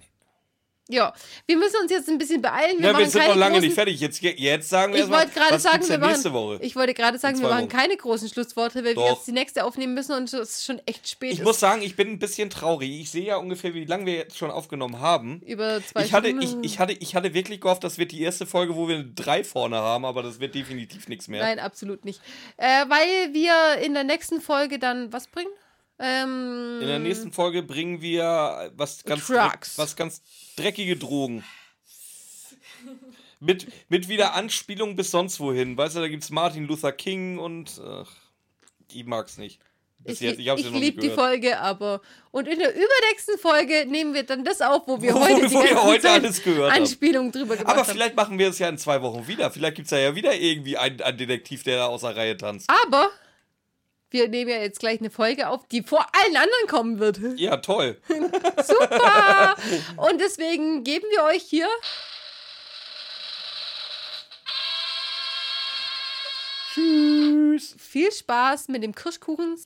ja, 0.88 1.12
wir 1.46 1.56
müssen 1.56 1.76
uns 1.82 1.90
jetzt 1.90 2.08
ein 2.08 2.16
bisschen 2.18 2.40
beeilen. 2.40 2.78
Wir, 2.78 2.86
Ja, 2.86 2.92
machen 2.92 3.04
wir 3.04 3.10
sind 3.10 3.26
noch 3.26 3.34
lange 3.36 3.52
großen, 3.54 3.66
nicht 3.66 3.74
fertig. 3.74 4.00
Jetzt, 4.00 4.22
jetzt 4.22 4.68
sagen 4.68 4.92
wir 4.92 5.04
Ich 5.04 5.10
erstmal, 5.10 5.50
was 5.50 5.62
sagen, 5.62 5.74
gibt's 5.78 5.88
wir 5.90 5.98
nächste 5.98 6.30
machen, 6.30 6.40
Woche. 6.40 6.58
ich 6.62 6.76
wollte 6.76 6.94
gerade 6.94 7.18
sagen, 7.18 7.40
wir 7.40 7.48
machen 7.48 7.62
Wochen. 7.64 7.68
keine 7.68 7.96
großen 7.96 8.28
Schlussworte, 8.28 8.78
weil 8.78 8.84
wir 8.84 8.94
Doch. 8.94 9.16
jetzt 9.16 9.26
die 9.26 9.32
nächste 9.32 9.64
aufnehmen 9.64 9.94
müssen 9.94 10.12
und 10.12 10.32
es 10.32 10.64
schon 10.64 10.80
echt 10.86 11.08
spät 11.08 11.32
Ich 11.32 11.38
ist. 11.40 11.44
muss 11.44 11.58
sagen, 11.58 11.82
ich 11.82 11.96
bin 11.96 12.08
ein 12.10 12.18
bisschen 12.20 12.50
traurig. 12.50 12.88
Ich 13.00 13.10
sehe 13.10 13.24
ja 13.26 13.36
ungefähr, 13.36 13.74
wie 13.74 13.84
lange 13.84 14.06
wir 14.06 14.14
jetzt 14.14 14.36
schon 14.38 14.50
aufgenommen 14.50 15.00
haben. 15.00 15.40
über 15.46 15.80
zwei 15.84 16.04
Ich 16.04 16.12
hatte, 16.12 16.28
Stunden. 16.28 16.62
ich, 16.62 16.72
ich, 16.74 16.78
hatte, 16.78 16.92
ich 16.92 17.14
hatte 17.16 17.34
wirklich 17.34 17.60
gehofft, 17.60 17.82
das 17.82 17.98
wird 17.98 18.12
die 18.12 18.22
erste 18.22 18.46
Folge, 18.46 18.76
wo 18.76 18.86
wir 18.86 18.94
eine 18.96 19.06
3 19.06 19.42
vorne 19.44 19.76
haben, 19.76 20.04
aber 20.04 20.22
das 20.22 20.38
wird 20.40 20.54
definitiv 20.54 21.08
nichts 21.08 21.26
mehr. 21.26 21.42
Nein, 21.42 21.58
absolut 21.58 22.04
nicht. 22.04 22.20
Äh, 22.58 22.64
weil 22.88 23.34
wir 23.34 23.82
in 23.84 23.94
der 23.94 24.04
nächsten 24.04 24.40
Folge 24.40 24.78
dann 24.78 25.12
was 25.12 25.26
bringen? 25.26 25.50
Ähm, 25.98 26.78
In 26.82 26.86
der 26.88 26.98
nächsten 26.98 27.32
Folge 27.32 27.62
bringen 27.62 28.00
wir 28.02 28.70
was 28.76 29.02
ganz, 29.04 29.26
Trucks. 29.26 29.78
was 29.78 29.96
ganz 29.96 30.22
dreckige 30.56 30.96
Drogen. 30.96 31.42
mit, 33.40 33.66
mit 33.88 34.08
wieder 34.08 34.34
Anspielung 34.34 34.96
bis 34.96 35.10
sonst 35.10 35.40
wohin. 35.40 35.76
Weißt 35.76 35.96
du, 35.96 36.00
da 36.00 36.08
gibt 36.08 36.22
es 36.22 36.30
Martin 36.30 36.66
Luther 36.66 36.92
King 36.92 37.38
und 37.38 37.80
ach, 37.84 38.10
ich 38.92 39.04
mag's 39.04 39.38
nicht. 39.38 39.60
Bis 39.98 40.20
ich 40.20 40.28
jetzt, 40.28 40.38
ich 40.38 40.44
ja 40.46 40.54
ich 40.54 40.70
liebe 40.70 41.00
die. 41.00 41.10
Folge, 41.10 41.58
aber. 41.58 42.00
Und 42.30 42.46
in 42.46 42.58
der 42.58 42.70
übernächsten 42.70 43.38
Folge 43.38 43.86
nehmen 43.88 44.14
wir 44.14 44.22
dann 44.22 44.44
das 44.44 44.60
auf, 44.60 44.82
wo 44.86 45.00
wir 45.02 45.14
Wo- 45.14 45.20
heute 45.20 45.50
wo 45.50 45.62
wir 45.64 45.82
heute 45.82 46.10
alles 46.10 46.42
gehört 46.42 46.70
haben. 46.72 46.82
Anspielungen 46.82 47.32
drüber 47.32 47.56
gemacht 47.56 47.72
Aber 47.72 47.82
haben. 47.84 47.90
vielleicht 47.92 48.14
machen 48.14 48.38
wir 48.38 48.48
es 48.48 48.58
ja 48.58 48.68
in 48.68 48.78
zwei 48.78 49.02
Wochen 49.02 49.26
wieder. 49.26 49.50
Vielleicht 49.50 49.74
gibt 49.76 49.86
es 49.86 49.90
ja 49.98 50.14
wieder 50.14 50.34
irgendwie 50.38 50.76
einen, 50.76 51.00
einen 51.00 51.18
Detektiv, 51.18 51.62
der 51.64 51.78
da 51.78 51.86
außer 51.86 52.14
Reihe 52.14 52.36
tanzt. 52.36 52.70
Aber 52.84 53.10
wir 54.16 54.28
nehmen 54.28 54.50
ja 54.50 54.56
jetzt 54.56 54.80
gleich 54.80 55.00
eine 55.00 55.10
Folge 55.10 55.48
auf, 55.48 55.68
die 55.68 55.82
vor 55.82 56.06
allen 56.12 56.36
anderen 56.36 56.66
kommen 56.68 56.98
wird. 56.98 57.20
Ja, 57.38 57.58
toll. 57.58 58.00
Super! 58.08 59.54
Und 59.96 60.20
deswegen 60.20 60.84
geben 60.84 61.04
wir 61.12 61.24
euch 61.24 61.42
hier 61.42 61.68
Tschüss. 66.72 67.74
viel 67.78 68.10
Spaß 68.10 68.68
mit 68.68 68.82
dem 68.82 68.94
Kirschkuchen. 68.94 69.58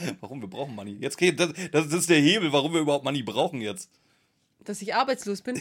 Warum? 0.20 0.40
Wir 0.40 0.48
brauchen 0.48 0.74
Money. 0.74 0.96
Jetzt 1.00 1.16
geht, 1.16 1.40
das, 1.40 1.52
das 1.72 1.86
ist 1.86 2.10
der 2.10 2.20
Hebel, 2.20 2.52
warum 2.52 2.72
wir 2.72 2.80
überhaupt 2.80 3.04
Money 3.04 3.22
brauchen 3.22 3.60
jetzt. 3.60 3.90
Dass 4.64 4.82
ich 4.82 4.94
arbeitslos 4.94 5.40
bin. 5.40 5.60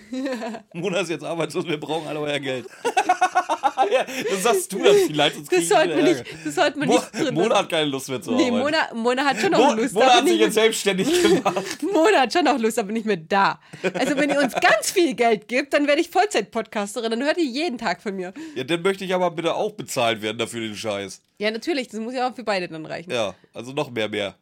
Mona 0.74 1.00
ist 1.00 1.08
jetzt 1.08 1.24
arbeitslos, 1.24 1.66
wir 1.66 1.80
brauchen 1.80 2.06
alle 2.06 2.20
euer 2.20 2.38
Geld. 2.38 2.66
ja, 3.92 4.04
das 4.30 4.42
sagst 4.42 4.72
du 4.72 4.82
dann 4.82 4.94
vielleicht. 5.06 5.36
Sonst 5.36 5.52
Das 5.52 5.68
sollten 5.68 5.96
wir 5.96 6.02
nicht, 6.02 6.24
das 6.44 6.54
sollten 6.54 6.80
wir 6.80 6.86
nicht 6.86 7.12
drin. 7.12 7.34
Mona 7.34 7.58
hat 7.58 7.68
keine 7.68 7.86
Lust 7.86 8.08
mehr 8.08 8.20
zu 8.20 8.32
nee, 8.32 8.48
arbeiten. 8.48 8.58
Mona, 8.58 8.94
Mona 8.94 9.24
hat 9.24 9.40
schon 9.40 9.50
noch 9.52 9.58
Mo 9.58 9.74
Lust. 9.74 9.94
Mona 9.94 10.14
hat 10.14 10.28
sich 10.28 10.40
jetzt 10.40 10.54
selbstständig 10.54 11.22
gemacht. 11.22 11.82
Mona 11.82 12.20
hat 12.20 12.32
schon 12.32 12.44
noch 12.44 12.58
Lust, 12.58 12.78
aber 12.78 12.92
nicht 12.92 13.06
mehr 13.06 13.16
da. 13.16 13.60
Also 13.94 14.16
wenn 14.16 14.30
ihr 14.30 14.40
uns 14.40 14.54
ganz 14.54 14.90
viel 14.90 15.14
Geld 15.14 15.48
gibt, 15.48 15.72
dann 15.72 15.86
werde 15.86 16.00
ich 16.00 16.08
Vollzeit-Podcasterin. 16.10 17.10
Dann 17.10 17.22
hört 17.22 17.38
ihr 17.38 17.44
jeden 17.44 17.78
Tag 17.78 18.02
von 18.02 18.14
mir. 18.16 18.32
Ja, 18.54 18.64
dann 18.64 18.82
möchte 18.82 19.04
ich 19.04 19.14
aber 19.14 19.30
bitte 19.30 19.54
auch 19.54 19.72
bezahlt 19.72 20.22
werden 20.22 20.38
dafür 20.38 20.60
den 20.60 20.76
Scheiß. 20.76 21.22
Ja, 21.38 21.50
natürlich. 21.50 21.88
Das 21.88 22.00
muss 22.00 22.14
ja 22.14 22.28
auch 22.28 22.34
für 22.34 22.44
beide 22.44 22.68
dann 22.68 22.86
reichen. 22.86 23.10
Ja, 23.10 23.34
also 23.52 23.72
noch 23.72 23.90
mehr, 23.90 24.08
mehr. 24.08 24.36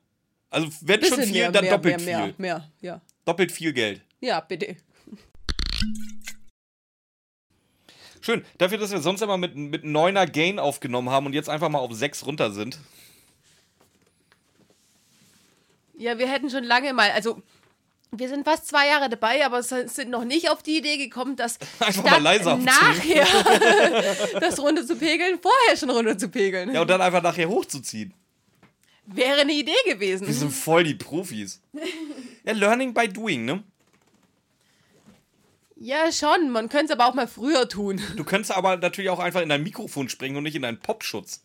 Also 0.51 0.69
wenn 0.83 1.03
schon 1.03 1.21
viel, 1.23 1.33
mehr, 1.33 1.51
dann 1.51 1.65
mehr, 1.65 1.73
doppelt 1.73 2.05
mehr, 2.05 2.19
viel. 2.19 2.27
Mehr, 2.27 2.35
mehr, 2.39 2.71
ja. 2.81 3.01
Doppelt 3.25 3.51
viel 3.51 3.73
Geld. 3.73 4.01
Ja, 4.21 4.41
bitte. 4.41 4.77
Schön. 8.25 8.43
Dafür, 8.57 8.79
dass 8.79 8.91
wir 8.91 9.01
sonst 9.03 9.21
immer 9.21 9.37
mit, 9.37 9.55
mit 9.55 9.85
9er 9.85 10.27
Gain 10.27 10.59
aufgenommen 10.59 11.11
haben 11.11 11.27
und 11.27 11.35
jetzt 11.35 11.51
einfach 11.51 11.69
mal 11.69 11.81
auf 11.81 11.93
6 11.93 12.25
runter 12.25 12.53
sind. 12.53 12.79
Ja, 15.99 16.17
wir 16.17 16.27
hätten 16.27 16.49
schon 16.49 16.65
lange 16.65 16.95
mal, 16.95 17.11
also 17.11 17.43
wir 18.11 18.31
sind 18.31 18.45
fast 18.45 18.67
zwei 18.67 18.89
Jahre 18.89 19.11
dabei, 19.11 19.45
aber 19.45 19.59
es 19.59 19.69
sind 19.69 20.09
noch 20.09 20.25
nicht 20.25 20.49
auf 20.49 20.63
die 20.63 20.79
Idee 20.79 20.97
gekommen, 20.97 21.37
das 21.37 21.59
Einfach 21.81 22.03
mal 22.03 22.23
leiser 22.23 22.57
nachher 22.57 23.27
das 24.41 24.59
runter 24.59 24.87
zu 24.87 24.97
pegeln, 24.97 25.39
vorher 25.43 25.77
schon 25.77 25.91
runter 25.91 26.17
zu 26.17 26.31
pegeln. 26.31 26.73
Ja, 26.73 26.81
und 26.81 26.89
dann 26.89 27.03
einfach 27.03 27.23
nachher 27.23 27.51
hochzuziehen. 27.51 28.15
Wäre 29.05 29.43
eine 29.43 29.53
Idee 29.53 29.73
gewesen. 29.87 30.27
Wir 30.27 30.33
sind 30.33 30.51
voll 30.51 30.85
die 30.85 30.95
Profis. 30.95 31.61
Ja, 32.47 32.53
Learning 32.53 32.93
by 32.93 33.09
doing, 33.09 33.47
ne? 33.47 33.65
Ja, 35.85 36.11
schon. 36.11 36.49
Man 36.49 36.71
könnte 36.71 36.87
es 36.87 36.91
aber 36.93 37.07
auch 37.07 37.13
mal 37.13 37.29
früher 37.29 37.69
tun. 37.69 38.01
Du 38.17 38.25
könntest 38.25 38.57
aber 38.57 38.79
natürlich 38.79 39.11
auch 39.11 39.19
einfach 39.19 39.43
in 39.43 39.51
dein 39.51 39.63
Mikrofon 39.63 40.09
springen 40.09 40.35
und 40.35 40.45
nicht 40.45 40.57
in 40.57 40.63
deinen 40.63 40.81
Popschutz. 40.81 41.43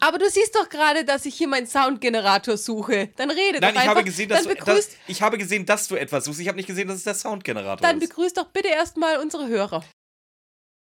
Aber 0.00 0.16
du 0.16 0.30
siehst 0.30 0.54
doch 0.54 0.70
gerade, 0.70 1.04
dass 1.04 1.26
ich 1.26 1.34
hier 1.34 1.46
meinen 1.46 1.66
Soundgenerator 1.66 2.56
suche. 2.56 3.10
Dann 3.16 3.30
rede 3.30 3.60
Nein, 3.60 3.60
doch 3.60 3.68
ich 3.68 3.76
einfach. 3.76 3.96
habe, 3.96 4.04
gesehen, 4.04 4.30
dass 4.30 4.44
dann, 4.44 4.48
du, 4.48 4.54
begrüßt, 4.54 4.92
dass, 4.92 4.98
ich 5.08 5.20
habe 5.20 5.36
gesehen, 5.36 5.66
dass 5.66 5.88
du 5.88 5.96
etwas 5.96 6.24
suchst. 6.24 6.40
Ich 6.40 6.48
habe 6.48 6.56
nicht 6.56 6.68
gesehen, 6.68 6.88
dass 6.88 6.96
es 6.96 7.04
der 7.04 7.14
Soundgenerator 7.14 7.86
dann 7.86 8.00
ist. 8.00 8.08
begrüßt 8.08 8.38
doch 8.38 8.46
bitte 8.46 8.68
erstmal 8.68 9.18
unsere 9.18 9.46
Hörer. 9.46 9.84